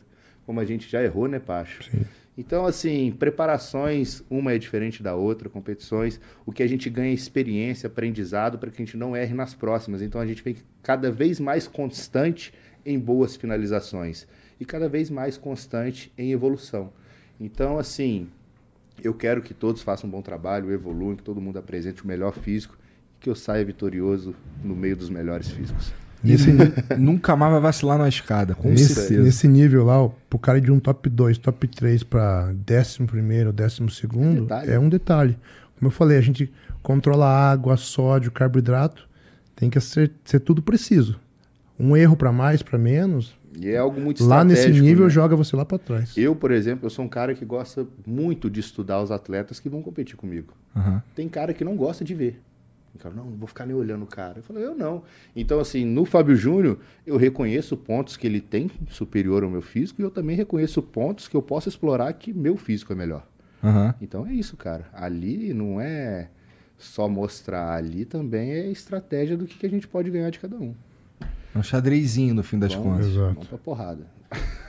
como 0.46 0.58
a 0.58 0.64
gente 0.64 0.90
já 0.90 1.02
errou, 1.02 1.28
né, 1.28 1.38
Pacho? 1.38 1.84
Sim. 1.84 2.04
Então, 2.40 2.64
assim, 2.64 3.12
preparações, 3.12 4.22
uma 4.30 4.54
é 4.54 4.58
diferente 4.58 5.02
da 5.02 5.14
outra, 5.14 5.50
competições, 5.50 6.18
o 6.46 6.50
que 6.50 6.62
a 6.62 6.66
gente 6.66 6.88
ganha 6.88 7.10
é 7.10 7.12
experiência, 7.12 7.86
aprendizado, 7.86 8.58
para 8.58 8.70
que 8.70 8.80
a 8.80 8.84
gente 8.84 8.96
não 8.96 9.14
erre 9.14 9.34
nas 9.34 9.52
próximas. 9.52 10.00
Então, 10.00 10.18
a 10.18 10.26
gente 10.26 10.42
vem 10.42 10.56
cada 10.82 11.12
vez 11.12 11.38
mais 11.38 11.68
constante 11.68 12.54
em 12.82 12.98
boas 12.98 13.36
finalizações 13.36 14.26
e 14.58 14.64
cada 14.64 14.88
vez 14.88 15.10
mais 15.10 15.36
constante 15.36 16.10
em 16.16 16.32
evolução. 16.32 16.90
Então, 17.38 17.78
assim, 17.78 18.26
eu 19.04 19.12
quero 19.12 19.42
que 19.42 19.52
todos 19.52 19.82
façam 19.82 20.08
um 20.08 20.10
bom 20.10 20.22
trabalho, 20.22 20.72
evoluam, 20.72 21.16
que 21.16 21.22
todo 21.22 21.42
mundo 21.42 21.58
apresente 21.58 22.02
o 22.02 22.06
melhor 22.06 22.32
físico 22.32 22.74
e 23.18 23.20
que 23.20 23.28
eu 23.28 23.34
saia 23.34 23.66
vitorioso 23.66 24.34
no 24.64 24.74
meio 24.74 24.96
dos 24.96 25.10
melhores 25.10 25.50
físicos. 25.50 25.92
Nesse, 26.22 26.50
Nunca 26.98 27.34
mais 27.34 27.52
vai 27.52 27.60
vacilar 27.60 27.98
na 27.98 28.08
escada, 28.08 28.54
com 28.54 28.68
nesse, 28.68 28.94
certeza. 28.94 29.22
nesse 29.22 29.48
nível 29.48 29.84
lá, 29.84 30.02
ó, 30.02 30.10
pro 30.28 30.38
cara 30.38 30.58
ir 30.58 30.60
de 30.62 30.70
um 30.70 30.78
top 30.78 31.08
2, 31.08 31.38
top 31.38 31.66
3 31.66 32.02
para 32.02 32.52
décimo 32.52 33.06
primeiro, 33.06 33.52
décimo 33.52 33.88
segundo, 33.90 34.46
é 34.66 34.78
um 34.78 34.88
detalhe. 34.88 35.36
Como 35.78 35.88
eu 35.88 35.90
falei, 35.90 36.18
a 36.18 36.20
gente 36.20 36.52
controla 36.82 37.26
água, 37.26 37.76
sódio, 37.76 38.30
carboidrato, 38.30 39.08
tem 39.56 39.70
que 39.70 39.80
ser, 39.80 40.12
ser 40.24 40.40
tudo 40.40 40.60
preciso. 40.62 41.18
Um 41.78 41.96
erro 41.96 42.16
para 42.16 42.30
mais, 42.30 42.62
para 42.62 42.78
menos, 42.78 43.34
E 43.58 43.70
é 43.70 43.78
algo 43.78 43.98
muito 44.00 44.22
Lá 44.26 44.44
nesse 44.44 44.68
nível, 44.70 45.04
né? 45.06 45.10
joga 45.10 45.34
você 45.34 45.56
lá 45.56 45.64
pra 45.64 45.78
trás. 45.78 46.14
Eu, 46.16 46.36
por 46.36 46.50
exemplo, 46.50 46.84
eu 46.86 46.90
sou 46.90 47.04
um 47.04 47.08
cara 47.08 47.34
que 47.34 47.44
gosta 47.44 47.86
muito 48.06 48.50
de 48.50 48.60
estudar 48.60 49.02
os 49.02 49.10
atletas 49.10 49.58
que 49.58 49.68
vão 49.70 49.80
competir 49.82 50.16
comigo. 50.16 50.52
Aham. 50.76 51.02
Tem 51.16 51.26
cara 51.28 51.54
que 51.54 51.64
não 51.64 51.74
gosta 51.76 52.04
de 52.04 52.14
ver. 52.14 52.40
O 52.94 52.98
cara, 52.98 53.14
não, 53.14 53.24
não 53.24 53.36
vou 53.36 53.46
ficar 53.46 53.66
nem 53.66 53.74
olhando 53.74 54.02
o 54.02 54.06
cara. 54.06 54.38
Eu 54.38 54.42
falei, 54.42 54.64
eu 54.64 54.74
não. 54.74 55.02
Então, 55.34 55.60
assim, 55.60 55.84
no 55.84 56.04
Fábio 56.04 56.34
Júnior, 56.34 56.78
eu 57.06 57.16
reconheço 57.16 57.76
pontos 57.76 58.16
que 58.16 58.26
ele 58.26 58.40
tem 58.40 58.70
superior 58.88 59.44
ao 59.44 59.50
meu 59.50 59.62
físico 59.62 60.00
e 60.00 60.04
eu 60.04 60.10
também 60.10 60.36
reconheço 60.36 60.82
pontos 60.82 61.28
que 61.28 61.36
eu 61.36 61.42
posso 61.42 61.68
explorar 61.68 62.12
que 62.14 62.32
meu 62.32 62.56
físico 62.56 62.92
é 62.92 62.96
melhor. 62.96 63.26
Aham. 63.62 63.94
Então 64.00 64.26
é 64.26 64.32
isso, 64.32 64.56
cara. 64.56 64.86
Ali 64.92 65.54
não 65.54 65.80
é 65.80 66.28
só 66.76 67.08
mostrar, 67.08 67.74
ali 67.74 68.04
também 68.04 68.50
é 68.52 68.70
estratégia 68.70 69.36
do 69.36 69.46
que, 69.46 69.58
que 69.58 69.66
a 69.66 69.70
gente 69.70 69.86
pode 69.86 70.10
ganhar 70.10 70.30
de 70.30 70.38
cada 70.38 70.56
um. 70.56 70.74
É 71.54 71.58
um 71.58 71.62
xadrezinho 71.62 72.34
no 72.34 72.42
fim 72.42 72.58
das 72.58 72.72
Vamos, 72.72 72.88
contas. 72.88 73.06
Exato. 73.06 73.34
vamos 73.34 73.48
pra 73.48 73.58
porrada. 73.58 74.06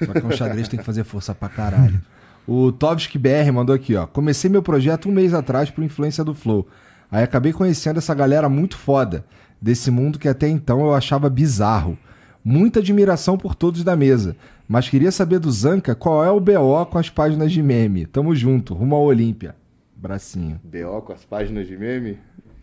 Só 0.04 0.12
que 0.12 0.20
é 0.20 0.26
um 0.26 0.32
xadrez 0.32 0.68
tem 0.68 0.80
que 0.80 0.86
fazer 0.86 1.04
força 1.04 1.34
pra 1.34 1.48
caralho. 1.48 2.02
O 2.48 2.72
Tovski 2.72 3.18
BR 3.20 3.52
mandou 3.54 3.74
aqui, 3.76 3.96
ó. 3.96 4.08
Comecei 4.08 4.50
meu 4.50 4.64
projeto 4.64 5.08
um 5.08 5.12
mês 5.12 5.34
atrás 5.34 5.70
por 5.70 5.84
influência 5.84 6.24
do 6.24 6.34
Flow. 6.34 6.68
Aí 7.12 7.24
acabei 7.24 7.52
conhecendo 7.52 7.98
essa 7.98 8.16
galera 8.16 8.48
muito 8.48 8.78
foda. 8.78 9.26
Desse 9.62 9.92
mundo 9.92 10.18
que 10.18 10.30
até 10.30 10.48
então 10.48 10.80
eu 10.80 10.94
achava 10.94 11.30
bizarro. 11.30 11.98
Muita 12.44 12.80
admiração 12.80 13.38
por 13.38 13.54
todos 13.54 13.84
da 13.84 13.96
mesa. 13.96 14.36
Mas 14.68 14.88
queria 14.88 15.12
saber 15.12 15.38
do 15.38 15.52
Zanca 15.52 15.94
qual 15.94 16.24
é 16.24 16.32
o 16.32 16.40
BO 16.40 16.86
com 16.90 16.98
as 16.98 17.10
páginas 17.10 17.52
de 17.52 17.62
meme. 17.62 18.06
Tamo 18.06 18.34
junto, 18.34 18.74
rumo 18.74 18.96
ao 18.96 19.04
Olímpia. 19.04 19.54
Bracinho. 19.96 20.60
BO 20.64 21.02
com 21.02 21.12
as 21.12 21.26
páginas 21.26 21.68
de 21.68 21.78
meme? 21.78 22.18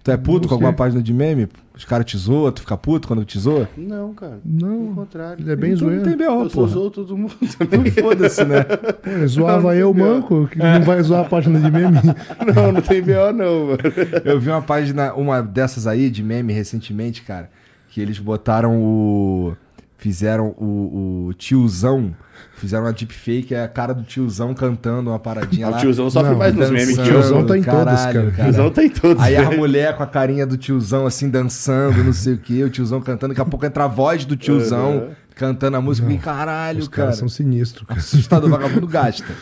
Tu 0.09 0.12
é 0.12 0.16
puto 0.16 0.43
Não 0.43 0.48
com 0.48 0.55
alguma 0.55 0.72
página 0.72 1.02
de 1.02 1.12
meme? 1.12 1.48
Os 1.76 1.85
caras 1.85 2.06
te 2.06 2.16
zoam, 2.16 2.51
tu 2.51 2.62
fica 2.62 2.76
puto 2.78 3.06
quando 3.06 3.24
te 3.26 3.39
zoa? 3.39 3.68
Não, 3.76 4.14
cara. 4.14 4.40
Não. 4.43 4.78
Pelo 4.78 4.94
contrário. 4.94 5.44
Ele 5.44 5.52
é 5.52 5.56
bem 5.56 5.72
Então 5.74 5.89
não 5.89 6.02
tem 6.02 6.14
zoeiro. 6.14 6.32
BO, 6.32 6.44
eu 6.44 6.51
porra. 6.51 6.68
zoou 6.68 6.90
todo 6.90 7.16
mundo 7.16 7.36
também. 7.59 7.90
Foda-se, 7.93 8.44
né? 8.44 8.62
Pô, 8.64 9.10
ele 9.10 9.26
zoava 9.26 9.68
Não, 9.68 9.74
eu, 9.74 9.93
manco, 9.93 10.48
que 10.51 10.59
não 10.59 10.82
vai 10.82 11.02
zoar 11.02 11.20
a 11.20 11.28
página 11.28 11.60
de 11.60 11.70
meme. 11.70 11.98
não, 12.55 12.72
não 12.72 12.80
tem 12.80 13.02
BO 13.02 13.32
não, 13.35 13.66
mano. 13.66 13.78
Eu 14.24 14.40
vi 14.40 14.48
uma 14.48 14.62
página, 14.62 15.12
uma 15.12 15.43
dessas 15.43 15.86
aí, 15.86 16.09
de 16.10 16.22
meme 16.22 16.52
recentemente, 16.55 17.22
cara, 17.22 17.51
que 17.90 18.01
eles 18.01 18.18
botaram 18.18 18.80
o. 18.82 19.55
Fizeram 19.99 20.55
o, 20.57 21.27
o 21.29 21.35
tiozão. 21.35 22.15
Fizeram 22.55 22.85
uma 22.85 22.93
deepfake, 22.93 23.53
é 23.53 23.65
a 23.65 23.69
cara 23.69 23.93
do 23.93 24.05
tiozão 24.05 24.55
cantando 24.55 25.11
uma 25.11 25.19
paradinha 25.19 25.66
O 25.66 25.70
lá. 25.73 25.79
tiozão 25.79 26.09
sofre 26.09 26.31
Não, 26.31 26.39
mais 26.39 26.55
nos 26.55 26.70
memes 26.70 26.97
eu. 26.97 27.05
tiozão 27.05 27.45
tá 27.45 27.59
em 27.59 27.62
todas, 27.65 28.01
cara. 28.07 28.29
O 28.29 28.33
tiozão 28.33 28.70
tá 28.70 28.85
em 28.85 28.91
todos. 28.91 29.23
Aí 29.23 29.37
a 29.37 29.51
né? 29.51 29.57
mulher 29.57 29.97
com 29.97 30.03
a 30.05 30.07
carinha 30.07 30.47
do 30.47 30.57
tiozão, 30.57 31.05
assim, 31.05 31.29
dançando, 31.29 32.03
não 32.05 32.12
sei 32.12 32.35
o 32.35 32.39
que, 32.39 32.62
o 32.62 32.70
tiozão 32.70 33.01
cantando, 33.01 33.35
daqui 33.35 33.41
a 33.41 33.45
pouco 33.45 33.66
entra 33.66 33.85
a 33.85 33.89
voz 33.89 34.25
do 34.25 34.37
tiozão 34.37 35.11
cantando 35.35 35.77
a 35.77 35.81
música. 35.81 36.11
E 36.12 36.16
caralho, 36.19 36.79
Os 36.79 36.87
cara. 36.89 37.03
caras 37.09 37.19
são 37.19 37.29
sinistros. 37.29 37.85
cara. 37.87 37.99
Assustador, 37.99 38.49
vagabundo 38.51 38.87
gasta. 38.87 39.35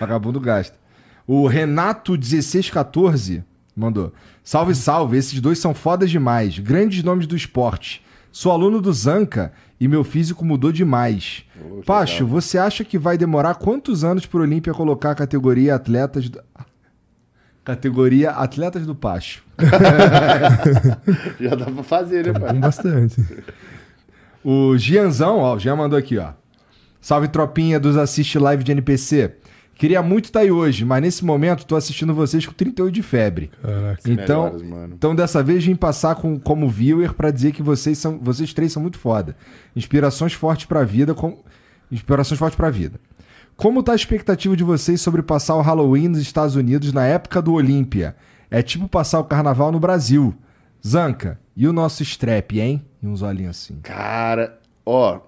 Vagabundo 0.00 0.40
gasta. 0.40 0.76
O 1.26 1.44
Renato1614 1.44 3.42
mandou. 3.76 4.12
Salve, 4.42 4.74
salve, 4.74 5.16
esses 5.16 5.40
dois 5.40 5.58
são 5.58 5.74
fodas 5.74 6.10
demais. 6.10 6.58
Grandes 6.58 7.02
nomes 7.02 7.26
do 7.26 7.36
esporte. 7.36 8.02
Sou 8.34 8.50
aluno 8.50 8.80
do 8.80 8.92
Zanca 8.92 9.52
e 9.78 9.86
meu 9.86 10.02
físico 10.02 10.44
mudou 10.44 10.72
demais. 10.72 11.44
Pacho, 11.86 12.26
você 12.26 12.58
acha 12.58 12.82
que 12.82 12.98
vai 12.98 13.16
demorar 13.16 13.54
quantos 13.54 14.02
anos 14.02 14.26
pro 14.26 14.40
Olímpia 14.40 14.74
colocar 14.74 15.12
a 15.12 15.14
categoria 15.14 15.76
atletas 15.76 16.28
do... 16.28 16.42
Categoria 17.64 18.32
Atletas 18.32 18.84
do 18.84 18.94
Pacho. 18.94 19.44
Já 21.40 21.54
dá 21.54 21.66
pra 21.66 21.84
fazer, 21.84 22.26
né, 22.26 22.32
pai? 22.38 22.54
Com 22.54 22.60
bastante. 22.60 23.24
O 24.42 24.76
Gianzão, 24.76 25.38
ó, 25.38 25.54
o 25.54 25.58
Gian 25.60 25.76
mandou 25.76 25.96
aqui, 25.96 26.18
ó. 26.18 26.32
Salve 27.00 27.28
tropinha 27.28 27.78
dos 27.78 27.96
Assiste 27.96 28.36
Live 28.36 28.64
de 28.64 28.72
NPC. 28.72 29.36
Queria 29.74 30.02
muito 30.02 30.26
estar 30.26 30.40
aí 30.40 30.50
hoje, 30.50 30.84
mas 30.84 31.02
nesse 31.02 31.24
momento 31.24 31.66
tô 31.66 31.76
assistindo 31.76 32.14
vocês 32.14 32.46
com 32.46 32.52
38 32.52 32.94
de 32.94 33.02
febre. 33.02 33.50
Caraca. 33.60 34.10
Então, 34.10 34.44
melhores, 34.44 34.62
mano. 34.68 34.94
então 34.96 35.14
dessa 35.14 35.42
vez 35.42 35.64
vim 35.64 35.74
passar 35.74 36.14
com, 36.14 36.38
como 36.38 36.68
viewer 36.68 37.12
pra 37.12 37.30
dizer 37.30 37.52
que 37.52 37.62
vocês 37.62 37.98
são, 37.98 38.18
vocês 38.18 38.52
três 38.52 38.72
são 38.72 38.80
muito 38.80 38.98
foda. 38.98 39.36
Inspirações 39.74 40.32
fortes 40.32 40.66
pra 40.66 40.84
vida, 40.84 41.14
com 41.14 41.38
inspirações 41.90 42.38
fortes 42.38 42.56
pra 42.56 42.70
vida. 42.70 43.00
Como 43.56 43.82
tá 43.82 43.92
a 43.92 43.96
expectativa 43.96 44.56
de 44.56 44.64
vocês 44.64 45.00
sobre 45.00 45.22
passar 45.22 45.54
o 45.56 45.60
Halloween 45.60 46.08
nos 46.08 46.18
Estados 46.18 46.56
Unidos 46.56 46.92
na 46.92 47.04
época 47.06 47.40
do 47.40 47.52
Olímpia? 47.52 48.16
É 48.50 48.62
tipo 48.62 48.88
passar 48.88 49.20
o 49.20 49.24
carnaval 49.24 49.70
no 49.70 49.80
Brasil. 49.80 50.34
Zanca, 50.86 51.38
e 51.56 51.66
o 51.66 51.72
nosso 51.72 52.02
strap, 52.02 52.52
hein? 52.58 52.84
E 53.02 53.06
uns 53.06 53.22
olhinhos 53.22 53.56
assim. 53.56 53.78
Cara, 53.82 54.58
ó. 54.84 55.20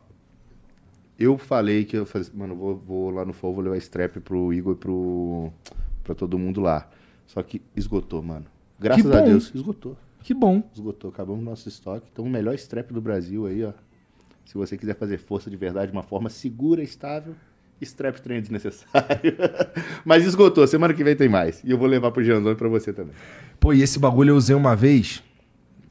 Eu 1.19 1.39
falei 1.39 1.85
que 1.85 1.97
eu 1.97 2.05
falei, 2.05 2.29
mano, 2.35 2.55
vou, 2.55 2.77
vou 2.77 3.11
lá 3.11 3.25
no 3.25 3.33
Flow, 3.33 3.55
vou 3.55 3.65
levar 3.65 3.77
strap 3.79 4.19
pro 4.21 4.53
Igor 4.53 4.75
e 4.75 4.77
pro. 4.77 5.51
pra 6.05 6.15
todo 6.15 6.39
mundo 6.39 6.61
lá. 6.61 6.89
Só 7.27 7.43
que 7.43 7.63
esgotou, 7.75 8.23
mano. 8.23 8.47
Graças 8.79 9.05
Que 9.05 9.17
a. 9.17 9.21
Deus, 9.21 9.51
esgotou. 9.55 9.97
Que 10.23 10.35
bom. 10.35 10.63
Esgotou. 10.75 11.11
Acabamos 11.11 11.41
o 11.41 11.45
nosso 11.45 11.69
estoque. 11.69 12.09
Então, 12.13 12.25
o 12.25 12.29
melhor 12.29 12.55
strap 12.55 12.91
do 12.93 13.01
Brasil 13.01 13.47
aí, 13.47 13.65
ó. 13.65 13.73
Se 14.45 14.55
você 14.55 14.77
quiser 14.77 14.95
fazer 14.97 15.19
força 15.19 15.51
de 15.51 15.57
verdade 15.57 15.91
de 15.91 15.97
uma 15.97 16.03
forma 16.03 16.29
segura, 16.29 16.83
estável, 16.83 17.35
strap 17.81 18.19
treino 18.19 18.43
desnecessário. 18.43 19.37
Mas 20.05 20.25
esgotou. 20.25 20.67
Semana 20.67 20.95
que 20.95 21.03
vem 21.03 21.17
tem 21.17 21.29
mais. 21.29 21.63
E 21.65 21.71
eu 21.71 21.79
vou 21.79 21.89
levar 21.89 22.13
pro 22.13 22.23
Janzão 22.23 22.53
e 22.53 22.55
pra 22.55 22.69
você 22.69 22.93
também. 22.93 23.15
Pô, 23.59 23.73
e 23.73 23.83
esse 23.83 23.99
bagulho 23.99 24.31
eu 24.31 24.37
usei 24.37 24.55
uma 24.55 24.77
vez. 24.77 25.23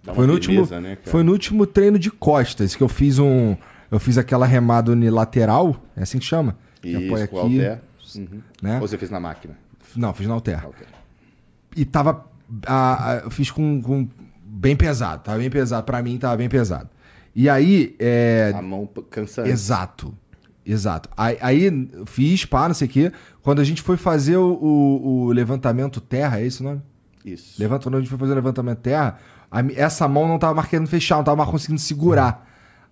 Uma 0.05 0.13
Foi 0.13 0.27
no, 0.27 0.33
último, 0.33 0.65
né, 0.79 0.97
foi 1.03 1.23
no 1.23 1.31
último 1.31 1.65
treino 1.65 1.97
de 1.97 2.11
costas 2.11 2.75
que 2.75 2.83
eu 2.83 2.87
fiz 2.87 3.19
um. 3.19 3.57
Eu 3.95 3.99
fiz 3.99 4.17
aquela 4.17 4.45
remada 4.45 4.91
unilateral, 4.91 5.75
é 5.95 6.03
assim 6.03 6.19
que 6.19 6.25
chama? 6.25 6.57
Que 6.81 6.89
Isso, 6.89 7.05
apoia 7.05 7.27
com 7.27 7.39
aqui, 7.39 7.65
halter. 7.65 7.81
Uhum. 8.17 8.41
né? 8.61 8.79
Ou 8.81 8.87
você 8.87 8.97
fez 8.97 9.09
na 9.09 9.19
máquina? 9.19 9.57
Não, 9.95 10.13
fiz 10.13 10.27
na 10.27 10.33
alter. 10.33 10.63
E 11.75 11.85
tava. 11.85 12.25
a- 12.67 13.11
a- 13.11 13.15
eu 13.23 13.31
fiz 13.31 13.49
com, 13.49 13.81
com- 13.81 14.07
bem 14.45 14.75
pesado, 14.75 15.23
tava 15.23 15.37
bem 15.39 15.49
pesado. 15.49 15.83
Pra 15.85 16.01
mim 16.03 16.17
tava 16.17 16.37
bem 16.37 16.47
pesado. 16.49 16.89
E 17.33 17.49
aí, 17.49 17.95
é, 17.99 18.53
A 18.55 18.61
mão 18.61 18.87
cansando. 19.09 19.47
Exato. 19.49 20.13
Exato. 20.65 21.09
Aí, 21.15 21.37
aí 21.41 21.89
fiz, 22.05 22.43
pá, 22.45 22.67
não 22.67 22.73
sei 22.75 22.87
o 22.87 22.91
quê. 22.91 23.11
Quando 23.41 23.59
a 23.61 23.63
gente 23.63 23.81
foi 23.81 23.97
fazer 23.97 24.37
o, 24.37 24.53
o- 24.53 25.25
o 25.27 25.31
levantamento 25.31 25.99
terra, 26.01 26.39
é 26.39 26.45
esse 26.45 26.61
o 26.61 26.63
nome? 26.63 26.81
Isso. 27.23 27.55
Levanta, 27.61 27.83
quando 27.83 27.95
a 27.95 27.99
gente 27.99 28.09
foi 28.09 28.17
fazer 28.19 28.31
o 28.31 28.35
levantamento 28.35 28.79
terra, 28.79 29.17
a 29.51 29.61
essa 29.75 30.07
mão 30.07 30.27
não 30.27 30.37
tava 30.39 30.61
querendo 30.65 30.87
fechar, 30.87 31.17
não 31.17 31.23
tava 31.23 31.37
mais 31.37 31.49
conseguindo 31.49 31.79
segurar. 31.79 32.45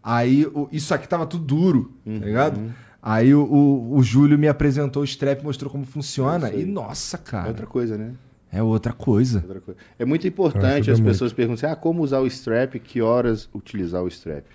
Aí 0.03 0.45
o- 0.45 0.67
isso 0.71 0.93
aqui 0.93 1.07
tava 1.07 1.25
tudo 1.25 1.43
duro, 1.45 1.93
Uhum. 2.05 2.19
tá 2.19 2.25
ligado? 2.25 2.73
Aí 3.01 3.33
o, 3.33 3.41
o, 3.43 3.95
o 3.97 4.03
Júlio 4.03 4.37
me 4.37 4.47
apresentou 4.47 5.01
o 5.01 5.05
strap, 5.05 5.41
mostrou 5.43 5.71
como 5.71 5.85
funciona. 5.85 6.51
E 6.53 6.65
nossa, 6.65 7.17
É 7.17 7.19
cara, 7.19 7.47
outra 7.49 7.65
coisa, 7.65 7.97
né? 7.97 8.13
é 8.51 8.61
outra 8.61 8.93
coisa. 8.93 9.39
Outra 9.45 9.59
coisa. 9.61 9.79
É 9.97 10.05
muito 10.05 10.27
importante 10.27 10.91
as 10.91 10.99
muito. 10.99 11.11
pessoas 11.11 11.33
perguntam 11.33 11.55
assim, 11.69 11.73
ah, 11.73 11.75
como 11.75 12.01
usar 12.03 12.19
o 12.19 12.27
strap, 12.27 12.75
que 12.75 13.01
horas 13.01 13.49
utilizar 13.53 14.03
o 14.03 14.07
strap. 14.07 14.45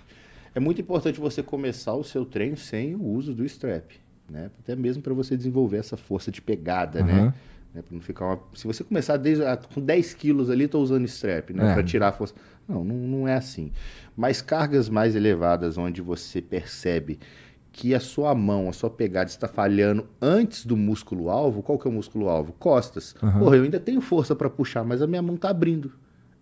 É 0.55 0.59
muito 0.59 0.81
importante 0.81 1.19
você 1.19 1.43
começar 1.43 1.93
o 1.93 2.03
seu 2.03 2.25
treino 2.25 2.57
sem 2.57 2.95
o 2.95 3.03
uso 3.03 3.33
do 3.33 3.45
strap, 3.45 3.91
né? 4.29 4.49
Até 4.63 4.75
mesmo 4.75 5.01
para 5.03 5.13
você 5.13 5.35
desenvolver 5.37 5.77
essa 5.77 5.95
força 5.97 6.31
de 6.31 6.41
pegada, 6.41 7.03
né? 7.03 7.13
Aham. 7.13 7.33
né? 7.73 7.81
Pra 7.83 7.83
não 7.91 8.01
ficar 8.01 8.25
uma... 8.25 8.39
Se 8.55 8.65
você 8.65 8.83
começar 8.83 9.17
desde 9.17 9.43
ah, 9.43 9.57
com 9.57 9.79
10 9.81 10.13
quilos 10.15 10.49
ali, 10.49 10.67
tô 10.67 10.79
usando 10.79 11.05
strap, 11.05 11.51
né? 11.51 11.69
É. 11.71 11.73
Para 11.75 11.83
tirar 11.83 12.07
a 12.07 12.11
força. 12.11 12.33
Não, 12.69 12.83
não, 12.83 12.95
não 12.95 13.27
é 13.27 13.33
assim. 13.33 13.71
Mas 14.15 14.41
cargas 14.41 14.87
mais 14.87 15.15
elevadas, 15.15 15.77
onde 15.77 16.01
você 16.01 16.41
percebe 16.41 17.19
que 17.71 17.95
a 17.95 17.99
sua 17.99 18.35
mão, 18.35 18.69
a 18.69 18.73
sua 18.73 18.89
pegada 18.89 19.29
está 19.29 19.47
falhando 19.47 20.07
antes 20.21 20.65
do 20.65 20.77
músculo 20.77 21.29
alvo, 21.29 21.63
qual 21.63 21.79
que 21.79 21.87
é 21.87 21.91
o 21.91 21.93
músculo 21.93 22.29
alvo? 22.29 22.53
Costas. 22.53 23.15
Aham. 23.23 23.39
Porra, 23.39 23.57
eu 23.57 23.63
ainda 23.63 23.79
tenho 23.79 24.01
força 24.01 24.35
para 24.35 24.49
puxar, 24.49 24.83
mas 24.83 25.01
a 25.01 25.07
minha 25.07 25.21
mão 25.21 25.35
tá 25.35 25.49
abrindo. 25.49 25.91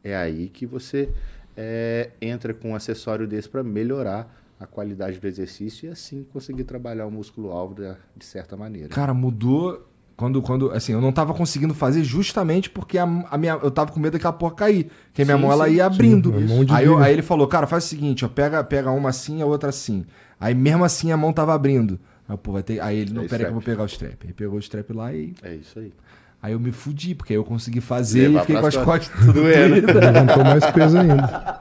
É 0.03 0.15
aí 0.15 0.49
que 0.49 0.65
você 0.65 1.09
é, 1.55 2.11
entra 2.21 2.53
com 2.53 2.71
um 2.71 2.75
acessório 2.75 3.27
desse 3.27 3.47
para 3.49 3.63
melhorar 3.63 4.35
a 4.59 4.65
qualidade 4.65 5.19
do 5.19 5.27
exercício 5.27 5.87
e 5.87 5.91
assim 5.91 6.23
conseguir 6.23 6.63
trabalhar 6.63 7.05
o 7.05 7.11
músculo 7.11 7.51
alvo 7.51 7.75
de 8.15 8.25
certa 8.25 8.57
maneira. 8.57 8.89
Cara, 8.89 9.13
mudou 9.13 9.87
quando, 10.17 10.41
quando, 10.41 10.71
assim, 10.71 10.91
eu 10.93 10.99
não 10.99 11.11
tava 11.11 11.31
conseguindo 11.33 11.73
fazer 11.75 12.03
justamente 12.03 12.69
porque 12.71 12.97
a, 12.97 13.03
a 13.03 13.37
minha, 13.37 13.53
eu 13.61 13.69
tava 13.71 13.91
com 13.91 13.99
medo 13.99 14.13
daquela 14.13 14.33
porra 14.33 14.55
cair. 14.55 14.89
Porque 15.09 15.21
a 15.21 15.25
minha 15.25 15.37
Sim, 15.37 15.43
mão, 15.43 15.51
ela 15.51 15.67
sim, 15.69 15.75
ia 15.75 15.85
abrindo. 15.85 16.31
sim, 16.31 16.37
a 16.43 16.47
mão 16.47 16.65
de 16.65 16.73
aí, 16.73 16.85
eu- 16.85 16.97
aí 16.97 17.13
ele 17.13 17.21
falou, 17.21 17.47
cara, 17.47 17.67
faz 17.67 17.85
o 17.85 17.87
seguinte, 17.87 18.25
ó, 18.25 18.27
pega, 18.27 18.63
pega 18.63 18.89
uma 18.91 19.09
assim 19.09 19.37
e 19.37 19.41
a 19.43 19.45
outra 19.45 19.69
assim. 19.69 20.03
Aí 20.39 20.55
mesmo 20.55 20.83
assim 20.83 21.11
a 21.11 21.17
mão 21.17 21.31
tava 21.31 21.53
abrindo. 21.53 21.99
Aí, 22.27 22.35
pô, 22.35 22.51
vai 22.51 22.63
ter, 22.63 22.79
aí 22.81 22.97
ele, 22.97 23.13
não, 23.13 23.23
É 23.23 23.27
pera 23.27 23.43
aí 23.43 23.45
que 23.45 23.49
eu 23.51 23.53
vou 23.53 23.61
pegar 23.61 23.83
o 23.83 23.85
strap. 23.85 24.15
Aí 24.25 24.33
pegou 24.33 24.55
o 24.57 24.59
strap 24.59 24.89
lá 24.91 25.13
e... 25.13 25.33
É 25.43 25.53
isso 25.53 25.77
aí. 25.79 25.93
Aí 26.41 26.53
eu 26.53 26.59
me 26.59 26.71
fudi, 26.71 27.13
porque 27.15 27.33
aí 27.33 27.37
eu 27.37 27.43
consegui 27.43 27.79
fazer 27.79 28.27
Levar 28.27 28.39
e 28.39 28.41
fiquei 28.41 28.57
com 28.59 28.67
as 28.67 28.75
costas. 28.77 29.07
costas 29.09 29.21
tudo 29.25 29.41
Doendo. 29.41 29.75
Levantou 29.93 30.43
mais 30.43 30.65
peso 30.71 30.97
ainda. 30.97 31.59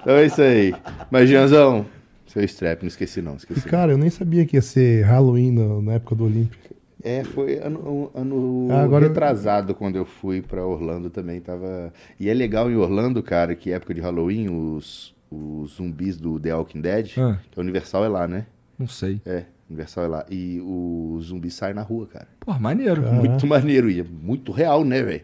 Então 0.00 0.14
é 0.16 0.26
isso 0.26 0.42
aí. 0.42 0.74
Mas, 1.10 1.28
Gianzão, 1.28 1.86
seu 2.26 2.42
strap, 2.44 2.82
não 2.82 2.88
esqueci 2.88 3.22
não, 3.22 3.36
esqueci. 3.36 3.62
Cara, 3.68 3.92
eu 3.92 3.98
nem 3.98 4.10
sabia 4.10 4.44
que 4.46 4.56
ia 4.56 4.62
ser 4.62 5.04
Halloween 5.04 5.52
na, 5.52 5.80
na 5.82 5.92
época 5.94 6.14
do 6.14 6.24
Olímpico. 6.24 6.67
É, 7.02 7.22
foi 7.22 7.58
ano, 7.58 8.10
ano 8.14 8.68
Ah, 8.70 8.82
agora- 8.82 9.06
retrasado 9.06 9.74
quando 9.74 9.96
eu 9.96 10.04
fui 10.04 10.42
pra 10.42 10.66
Orlando 10.66 11.08
também, 11.10 11.40
tava... 11.40 11.92
E 12.18 12.28
é 12.28 12.34
legal 12.34 12.68
em 12.70 12.76
Orlando, 12.76 13.22
cara, 13.22 13.54
que 13.54 13.70
época 13.70 13.94
de 13.94 14.00
Halloween, 14.00 14.48
os, 14.48 15.14
os 15.30 15.76
zumbis 15.76 16.16
do 16.16 16.40
The 16.40 16.52
Walking 16.54 16.80
Dead, 16.80 17.10
Ah. 17.18 17.38
que 17.50 17.58
a 17.58 17.62
Universal 17.62 18.04
é 18.04 18.08
lá, 18.08 18.26
né? 18.26 18.46
Não 18.76 18.88
sei. 18.88 19.20
É, 19.24 19.44
Universal 19.70 20.04
é 20.04 20.08
lá. 20.08 20.26
E 20.28 20.60
os 20.64 21.26
zumbis 21.26 21.54
saem 21.54 21.74
na 21.74 21.82
rua, 21.82 22.06
cara. 22.06 22.26
Pô, 22.40 22.52
maneiro. 22.58 23.02
Muito 23.02 23.46
maneiro. 23.46 23.88
E 23.90 24.00
é 24.00 24.04
muito 24.04 24.50
real, 24.50 24.84
né, 24.84 25.00
velho? 25.02 25.22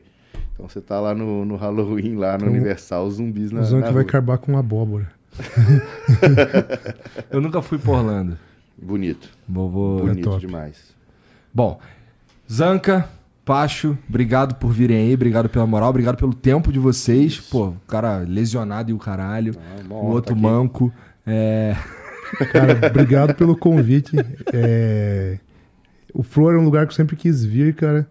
Então 0.54 0.68
você 0.68 0.80
tá 0.80 1.00
lá 1.00 1.12
no, 1.14 1.44
no 1.44 1.56
Halloween, 1.56 2.14
lá 2.14 2.38
no 2.38 2.46
Universal, 2.46 3.06
os 3.06 3.14
zumbis 3.14 3.50
na, 3.50 3.62
O 3.62 3.64
Zanca 3.64 3.86
na 3.86 3.92
vai 3.92 4.02
rua. 4.02 4.02
acabar 4.02 4.38
com 4.38 4.56
abóbora. 4.56 5.10
Eu 7.30 7.40
nunca 7.40 7.60
fui 7.60 7.78
por 7.78 7.96
Orlando. 7.96 8.38
Bonito. 8.80 9.28
Vou, 9.48 9.68
vou- 9.68 10.00
Bonito 10.00 10.30
top. 10.30 10.40
demais. 10.40 10.93
Bom, 11.54 11.78
Zanca, 12.50 13.08
Pacho, 13.44 13.96
obrigado 14.08 14.56
por 14.56 14.72
virem 14.72 14.96
aí, 15.06 15.14
obrigado 15.14 15.48
pela 15.48 15.66
moral, 15.66 15.90
obrigado 15.90 16.16
pelo 16.16 16.34
tempo 16.34 16.72
de 16.72 16.78
vocês. 16.78 17.38
Pô, 17.38 17.68
o 17.68 17.80
cara 17.86 18.18
lesionado 18.26 18.90
e 18.90 18.94
o 18.94 18.98
caralho. 18.98 19.54
Uma 19.84 19.94
o 19.94 20.06
outro 20.06 20.34
tá 20.34 20.40
manco. 20.40 20.92
É... 21.26 21.76
Cara, 22.50 22.88
obrigado 22.88 23.34
pelo 23.34 23.56
convite. 23.56 24.16
É, 24.52 25.38
O 26.12 26.22
Flor 26.22 26.54
é 26.54 26.58
um 26.58 26.64
lugar 26.64 26.86
que 26.86 26.92
eu 26.92 26.96
sempre 26.96 27.14
quis 27.14 27.44
vir, 27.44 27.74
cara. 27.74 28.08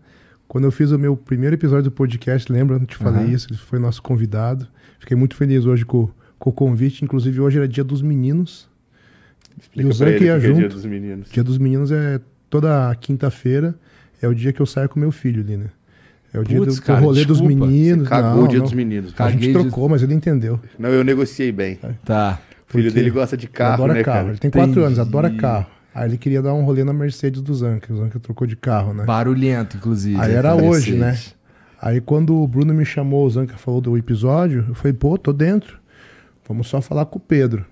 Quando 0.47 0.65
eu 0.65 0.71
fiz 0.71 0.91
o 0.91 0.99
meu 0.99 1.17
primeiro 1.17 1.55
episódio 1.55 1.85
do 1.85 1.91
podcast, 1.91 2.51
lembra? 2.51 2.77
Eu 2.77 2.85
te 2.85 2.95
falei 2.95 3.23
Aham. 3.23 3.33
isso, 3.33 3.47
ele 3.49 3.57
foi 3.57 3.79
nosso 3.79 4.01
convidado. 4.01 4.67
Fiquei 4.99 5.17
muito 5.17 5.35
feliz 5.35 5.65
hoje 5.65 5.83
com, 5.83 6.09
com 6.39 6.49
o 6.49 6.53
convite. 6.53 7.03
Inclusive, 7.03 7.41
hoje 7.41 7.57
era 7.57 7.67
dia 7.67 7.83
dos 7.83 8.01
meninos. 8.01 8.69
Explica 9.59 9.89
o 9.89 10.09
ia 10.09 10.15
o 10.15 10.17
que 10.19 10.27
é 10.27 10.39
dia 10.39 10.39
junto. 10.39 10.75
dos 10.75 10.85
meninos. 10.85 11.29
Dia 11.31 11.43
dos 11.43 11.57
meninos 11.57 11.91
é 11.91 12.21
toda 12.53 12.95
quinta-feira. 12.99 13.73
É 14.21 14.27
o 14.27 14.33
dia 14.35 14.53
que 14.53 14.61
eu 14.61 14.65
saio 14.65 14.87
com 14.87 14.99
meu 14.99 15.11
filho 15.11 15.41
ali, 15.43 15.57
né? 15.57 15.65
É 16.33 16.39
o 16.39 16.43
dia 16.43 16.57
Putz, 16.59 16.75
do, 16.75 16.81
do 16.81 16.85
cara, 16.85 16.99
rolê 16.99 17.25
dos 17.25 17.39
desculpa. 17.39 17.65
meninos. 17.65 18.07
Cagou 18.07 18.35
não, 18.37 18.43
o 18.43 18.47
dia 18.47 18.59
não. 18.59 18.63
dos 18.65 18.73
meninos. 18.73 19.13
A 19.17 19.29
gente 19.31 19.47
de- 19.47 19.53
trocou, 19.53 19.89
mas 19.89 20.01
ele 20.03 20.13
entendeu. 20.13 20.59
Não, 20.77 20.89
eu 20.89 21.03
negociei 21.03 21.51
bem. 21.51 21.79
Tá. 22.05 22.39
O 22.69 22.71
filho 22.71 22.91
dele 22.91 23.09
gosta 23.09 23.35
de 23.35 23.45
Ele 23.47 23.53
carro, 23.53 23.73
adora 23.73 23.93
né, 23.93 24.03
carro. 24.03 24.17
cara? 24.19 24.29
Ele 24.29 24.37
tem 24.37 24.49
quatro 24.51 24.71
Entendi. 24.71 24.85
anos, 24.85 24.99
adora 24.99 25.29
carro. 25.31 25.65
Aí 25.93 26.09
ele 26.09 26.17
queria 26.17 26.41
dar 26.41 26.53
um 26.53 26.63
rolê 26.63 26.83
na 26.83 26.93
Mercedes 26.93 27.41
do 27.41 27.53
Zanca. 27.53 27.91
O 27.93 27.97
Zanca 27.97 28.19
trocou 28.19 28.47
de 28.47 28.55
carro, 28.55 28.93
né? 28.93 29.03
Barulhento, 29.03 29.77
inclusive. 29.77 30.19
Aí 30.19 30.31
era 30.33 30.55
Mercedes. 30.55 30.77
hoje, 30.77 30.95
né? 30.95 31.17
Aí 31.81 31.99
quando 32.01 32.35
o 32.35 32.47
Bruno 32.47 32.73
me 32.73 32.85
chamou, 32.85 33.25
o 33.25 33.29
Zanca 33.29 33.57
falou 33.57 33.81
do 33.81 33.97
episódio, 33.97 34.65
eu 34.69 34.73
falei, 34.75 34.93
pô, 34.93 35.17
tô 35.17 35.33
dentro. 35.33 35.77
Vamos 36.47 36.67
só 36.67 36.81
falar 36.81 37.05
com 37.05 37.17
o 37.17 37.21
Pedro. 37.21 37.65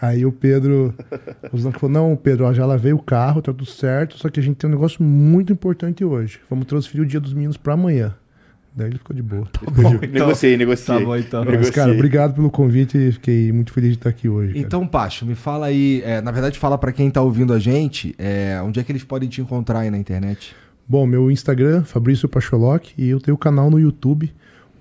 Aí 0.00 0.26
o 0.26 0.32
Pedro, 0.32 0.94
o 1.52 1.72
falou, 1.72 1.90
não, 1.90 2.16
Pedro, 2.16 2.44
ó, 2.44 2.52
já 2.52 2.66
lavei 2.66 2.92
o 2.92 2.98
carro, 2.98 3.40
tá 3.40 3.52
tudo 3.52 3.66
certo, 3.66 4.18
só 4.18 4.28
que 4.28 4.40
a 4.40 4.42
gente 4.42 4.56
tem 4.56 4.68
um 4.68 4.72
negócio 4.72 5.02
muito 5.02 5.52
importante 5.52 6.04
hoje. 6.04 6.40
Vamos 6.50 6.66
transferir 6.66 7.02
o 7.02 7.06
dia 7.06 7.20
dos 7.20 7.32
meninos 7.32 7.56
pra 7.56 7.74
amanhã. 7.74 8.14
Daí 8.76 8.88
ele 8.88 8.98
ficou 8.98 9.16
de 9.16 9.22
boa. 9.22 9.48
negociei, 10.12 10.54
negociei. 10.58 10.98
Tá 10.98 11.04
bom, 11.04 11.16
então. 11.16 11.42
Mas, 11.42 11.52
Negociei. 11.52 11.74
cara, 11.74 11.92
obrigado 11.92 12.34
pelo 12.34 12.50
convite 12.50 12.98
e 12.98 13.10
fiquei 13.10 13.50
muito 13.50 13.72
feliz 13.72 13.92
de 13.92 13.96
estar 13.96 14.10
aqui 14.10 14.28
hoje. 14.28 14.52
cara. 14.52 14.66
Então, 14.66 14.86
Pacho, 14.86 15.24
me 15.24 15.34
fala 15.34 15.66
aí. 15.66 16.02
é, 16.04 16.20
na 16.20 16.30
verdade, 16.30 16.58
fala 16.58 16.76
pra 16.76 16.92
quem 16.92 17.10
tá 17.10 17.22
ouvindo 17.22 17.54
a 17.54 17.58
gente 17.58 18.14
é, 18.18 18.60
onde 18.62 18.78
é 18.78 18.84
que 18.84 18.92
eles 18.92 19.02
podem 19.02 19.30
te 19.30 19.40
encontrar 19.40 19.78
aí 19.78 19.90
na 19.90 19.96
internet. 19.96 20.54
Bom, 20.86 21.06
meu 21.06 21.30
Instagram, 21.30 21.84
Fabrício 21.84 22.28
Pacholoc, 22.28 22.88
e 22.98 23.08
eu 23.08 23.18
tenho 23.18 23.34
o 23.34 23.38
canal 23.38 23.70
no 23.70 23.80
YouTube, 23.80 24.30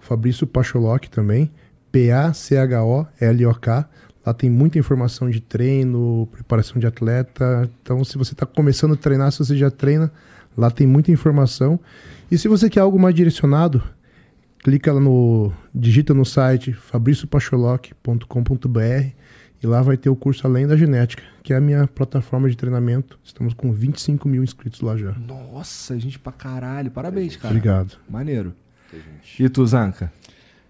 Fabrício 0.01 0.45
Pacholoc 0.45 1.07
também, 1.07 1.49
P-A-C-H-O-L-O-K. 1.89 3.89
Lá 4.26 4.34
tem 4.34 4.49
muita 4.49 4.80
informação 4.80 5.30
de 5.30 5.39
treino, 5.39 6.27
preparação 6.31 6.80
de 6.80 6.88
atleta. 6.88 7.69
Então, 7.81 8.03
se 8.03 8.18
você 8.18 8.34
está 8.34 8.45
começando 8.45 8.93
a 8.93 8.97
treinar, 8.97 9.31
se 9.31 9.39
você 9.39 9.56
já 9.56 9.69
treina, 9.69 10.11
lá 10.57 10.72
tem 10.72 10.88
muita 10.88 11.11
informação. 11.11 11.80
E 12.31 12.38
se 12.38 12.47
você 12.47 12.69
quer 12.69 12.80
algo 12.80 12.99
mais 12.99 13.14
direcionado, 13.14 13.84
clica 14.60 14.91
lá 14.91 14.99
no. 14.99 15.53
digita 15.73 16.14
no 16.14 16.26
site 16.26 16.73
fabriciopacholoc.com.br 16.73 19.10
e 19.61 19.68
lá 19.68 19.81
vai 19.81 19.95
ter 19.95 20.10
o 20.10 20.15
curso 20.15 20.47
Além 20.47 20.65
da 20.65 20.76
Genética, 20.76 21.22
que 21.43 21.53
é 21.53 21.57
a 21.57 21.61
minha 21.61 21.88
plataforma 21.88 22.49
de 22.49 22.57
treinamento. 22.57 23.19
Estamos 23.23 23.53
com 23.53 23.72
25 23.72 24.27
mil 24.27 24.43
inscritos 24.43 24.81
lá 24.81 24.97
já. 24.97 25.11
Nossa, 25.14 25.99
gente 25.99 26.18
pra 26.18 26.31
caralho. 26.31 26.89
Parabéns, 26.89 27.35
cara. 27.35 27.53
Obrigado. 27.53 27.97
Maneiro. 28.10 28.53
E 29.39 29.49
tu, 29.49 29.65
Zanca? 29.65 30.11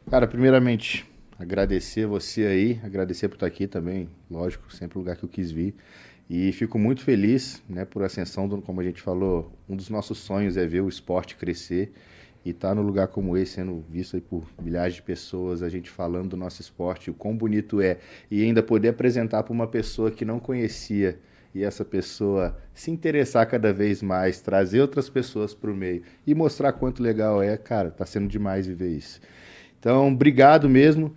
Cara, 0.10 0.28
primeiramente, 0.28 1.06
agradecer 1.38 2.06
você 2.06 2.46
aí, 2.46 2.80
agradecer 2.84 3.28
por 3.28 3.36
estar 3.36 3.48
aqui 3.48 3.68
também, 3.68 4.10
lógico, 4.30 4.74
sempre 4.74 4.98
o 4.98 5.02
lugar 5.02 5.16
que 5.16 5.24
eu 5.24 5.30
quis 5.30 5.52
vir. 5.52 5.76
E 6.30 6.52
fico 6.54 6.80
muito 6.80 7.02
feliz, 7.04 7.62
né, 7.70 7.86
por 7.86 8.04
ascensão, 8.04 8.48
do, 8.48 8.62
como 8.62 8.82
a 8.82 8.84
gente 8.84 9.02
falou, 9.02 9.52
um 9.70 9.76
dos 9.76 9.90
nossos 9.90 10.18
sonhos 10.18 10.58
é 10.58 10.66
ver 10.66 10.82
o 10.82 10.90
esporte 10.90 11.36
crescer 11.36 11.94
e 12.44 12.50
estar 12.50 12.74
num 12.74 12.82
lugar 12.82 13.08
como 13.08 13.38
esse, 13.38 13.54
sendo 13.54 13.84
visto 13.90 14.16
aí 14.16 14.22
por 14.22 14.44
milhares 14.62 14.96
de 14.96 15.02
pessoas, 15.02 15.62
a 15.62 15.70
gente 15.70 15.90
falando 15.90 16.30
do 16.30 16.38
nosso 16.38 16.62
esporte, 16.62 17.12
o 17.12 17.14
quão 17.14 17.36
bonito 17.36 17.82
é, 17.82 18.00
e 18.30 18.44
ainda 18.44 18.64
poder 18.64 18.90
apresentar 18.90 19.44
para 19.44 19.54
uma 19.54 19.68
pessoa 19.68 20.12
que 20.12 20.26
não 20.26 20.40
conhecia 20.40 21.20
e 21.56 21.64
essa 21.64 21.86
pessoa 21.86 22.58
se 22.74 22.92
interessar 22.92 23.48
cada 23.48 23.72
vez 23.72 24.04
mais, 24.04 24.42
trazer 24.42 24.82
outras 24.82 25.10
pessoas 25.10 25.54
para 25.54 25.72
o 25.72 25.76
meio 25.76 26.04
e 26.28 26.36
mostrar 26.36 26.74
quanto 26.74 27.02
legal 27.02 27.42
é, 27.42 27.56
cara, 27.56 27.90
tá 27.90 28.06
sendo 28.06 28.28
demais 28.28 28.68
viver 28.68 28.90
isso. 28.90 29.22
Então, 29.86 30.12
obrigado 30.12 30.68
mesmo. 30.68 31.16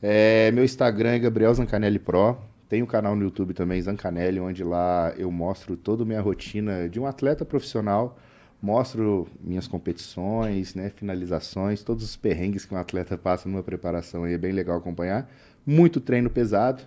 É, 0.00 0.48
meu 0.52 0.62
Instagram 0.62 1.14
é 1.14 1.18
Gabriel 1.18 1.52
Zancanelli 1.52 1.98
Pro. 1.98 2.38
Tem 2.68 2.80
um 2.80 2.86
canal 2.86 3.16
no 3.16 3.24
YouTube 3.24 3.52
também, 3.54 3.82
Zancanelli, 3.82 4.38
onde 4.38 4.62
lá 4.62 5.12
eu 5.18 5.32
mostro 5.32 5.76
toda 5.76 6.04
a 6.04 6.06
minha 6.06 6.20
rotina 6.20 6.88
de 6.88 7.00
um 7.00 7.06
atleta 7.06 7.44
profissional. 7.44 8.16
Mostro 8.62 9.26
minhas 9.42 9.66
competições, 9.66 10.76
né, 10.76 10.92
finalizações, 10.94 11.82
todos 11.82 12.04
os 12.04 12.14
perrengues 12.14 12.64
que 12.64 12.72
um 12.72 12.78
atleta 12.78 13.18
passa 13.18 13.48
numa 13.48 13.64
preparação. 13.64 14.24
É 14.24 14.38
bem 14.38 14.52
legal 14.52 14.78
acompanhar. 14.78 15.28
Muito 15.66 16.00
treino 16.00 16.30
pesado. 16.30 16.84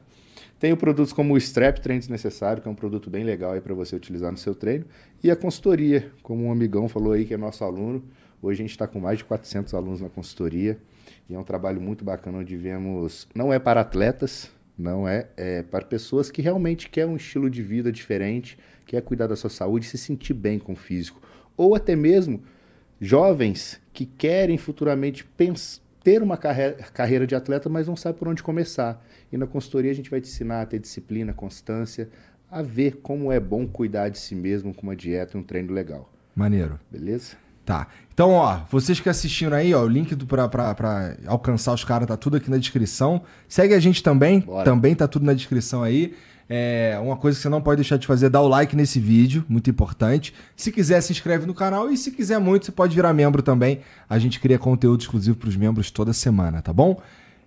Tenho 0.58 0.78
produtos 0.78 1.12
como 1.12 1.34
o 1.34 1.38
Strap 1.38 1.80
Treino 1.80 1.99
Desnecessário, 1.99 2.62
que 2.64 2.70
é 2.70 2.72
um 2.72 2.76
produto 2.76 3.10
bem 3.10 3.26
legal 3.26 3.52
aí 3.52 3.60
para 3.60 3.74
você 3.74 3.98
utilizar 3.98 4.32
no 4.32 4.38
seu 4.38 4.56
treino. 4.56 4.86
E 5.22 5.30
a 5.30 5.36
consultoria, 5.36 6.10
como 6.24 6.45
um 6.45 6.54
amigão 6.54 6.88
falou 6.88 7.12
aí 7.12 7.26
que 7.26 7.34
é 7.34 7.38
nosso 7.38 7.66
aluno. 7.66 8.02
Hoje 8.41 8.62
a 8.62 8.64
gente 8.64 8.72
está 8.72 8.88
com 8.88 9.02
mais 9.02 9.18
de 9.18 9.26
400 9.26 9.74
alunos 9.74 9.99
na 9.99 10.08
consultoria. 10.08 10.80
E 11.30 11.36
é 11.36 11.40
um 11.40 11.44
trabalho 11.44 11.82
muito 11.82 12.06
bacana 12.06 12.38
onde 12.40 12.56
vemos. 12.56 13.28
Não 13.36 13.52
é 13.52 13.60
para 13.60 13.82
atletas, 13.82 14.49
não 14.78 15.08
é, 15.08 15.28
é 15.36 15.64
para 15.64 15.86
pessoas 15.86 16.32
que 16.32 16.41
realmente 16.41 16.90
querem 16.90 17.12
um 17.14 17.18
estilo 17.18 17.49
de 17.49 17.62
vida 17.62 17.91
diferente, 17.91 18.58
quer 18.86 19.02
cuidar 19.02 19.28
da 19.28 19.36
sua 19.36 19.49
saúde, 19.49 19.86
se 19.86 19.98
sentir 19.98 20.34
bem 20.34 20.58
com 20.60 20.74
o 20.74 20.76
físico. 20.76 21.22
Ou 21.58 21.76
até 21.76 21.95
mesmo 21.95 22.41
jovens 22.99 23.82
que 23.94 24.06
querem 24.06 24.58
futuramente 24.58 25.24
pens- 25.24 25.82
ter 26.04 26.24
uma 26.24 26.38
carreira, 26.38 26.76
carreira 26.94 27.28
de 27.28 27.36
atleta, 27.36 27.68
mas 27.68 27.88
não 27.88 27.95
sabe 27.95 28.18
por 28.18 28.28
onde 28.28 28.41
começar. 28.41 29.06
E 29.32 29.38
na 29.38 29.45
consultoria 29.45 29.91
a 29.91 29.94
gente 29.94 30.10
vai 30.10 30.22
te 30.22 30.30
ensinar 30.30 30.62
a 30.62 30.66
ter 30.66 30.80
disciplina, 30.80 31.34
constância, 31.34 32.10
a 32.49 32.62
ver 32.62 32.98
como 33.02 33.32
é 33.32 33.40
bom 33.40 33.68
cuidar 33.68 34.08
de 34.10 34.18
si 34.18 34.34
mesmo 34.34 34.74
com 34.74 34.84
uma 34.84 34.95
dieta 34.95 35.36
e 35.36 35.40
um 35.40 35.44
treino 35.44 35.74
legal. 35.74 36.10
Maneiro. 36.34 36.80
Beleza? 36.90 37.36
Tá. 37.68 37.85
Então, 38.14 38.31
ó, 38.31 38.60
vocês 38.72 38.98
que 39.02 39.10
assistiram 39.10 39.57
aí, 39.57 39.73
ó, 39.73 39.84
o 39.84 39.88
link 39.89 40.15
do, 40.15 40.26
pra, 40.26 40.48
pra, 40.48 40.73
pra 40.73 41.18
alcançar 41.27 41.73
os 41.73 41.84
caras 41.84 42.07
tá 42.07 42.15
tudo 42.15 42.38
aqui 42.38 42.49
na 42.49 42.57
descrição. 42.57 43.22
Segue 43.45 43.73
a 43.73 43.80
gente 43.80 44.02
também, 44.02 44.39
Bora. 44.39 44.64
também 44.64 44.95
tá 44.95 45.06
tudo 45.06 45.26
na 45.26 45.34
descrição 45.34 45.84
aí. 45.84 46.14
É, 46.49 46.98
uma 47.03 47.18
coisa 47.18 47.35
que 47.35 47.41
você 47.41 47.49
não 47.49 47.61
pode 47.61 47.81
deixar 47.81 47.98
de 47.98 48.07
fazer 48.07 48.27
é 48.27 48.30
dar 48.30 48.39
o 48.39 48.48
like 48.48 48.73
nesse 48.73 49.02
vídeo, 49.02 49.44
muito 49.49 49.69
importante. 49.69 50.34
Se 50.56 50.72
quiser, 50.72 51.02
se 51.02 51.11
inscreve 51.11 51.45
no 51.45 51.53
canal 51.53 51.91
e 51.91 51.98
se 51.98 52.10
quiser 52.10 52.39
muito, 52.39 52.65
você 52.65 52.72
pode 52.72 52.95
virar 52.95 53.11
membro 53.11 53.44
também. 53.44 53.81
A 54.10 54.18
gente 54.18 54.39
cria 54.39 54.57
conteúdo 54.57 55.02
exclusivo 55.02 55.35
pros 55.35 55.57
membros 55.57 55.91
toda 55.91 56.14
semana, 56.14 56.61
tá 56.61 56.72
bom? 56.72 57.02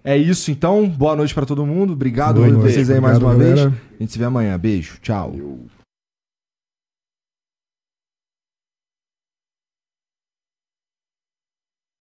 É 0.05 0.18
isso 0.18 0.51
então, 0.51 0.86
boa 0.86 1.16
noite 1.16 1.34
pra 1.34 1.47
todo 1.47 1.64
mundo. 1.64 1.94
Obrigado 1.94 2.44
a 2.44 2.48
vocês 2.51 2.90
aí 2.90 3.01
mais 3.01 3.16
Obrigado, 3.16 3.38
uma 3.38 3.44
galera. 3.44 3.70
vez. 3.70 3.82
A 3.98 4.02
gente 4.02 4.12
se 4.12 4.18
vê 4.18 4.26
amanhã. 4.26 4.59
Beijo, 4.59 4.98
tchau. 5.01 5.32
Eu... 5.34 5.80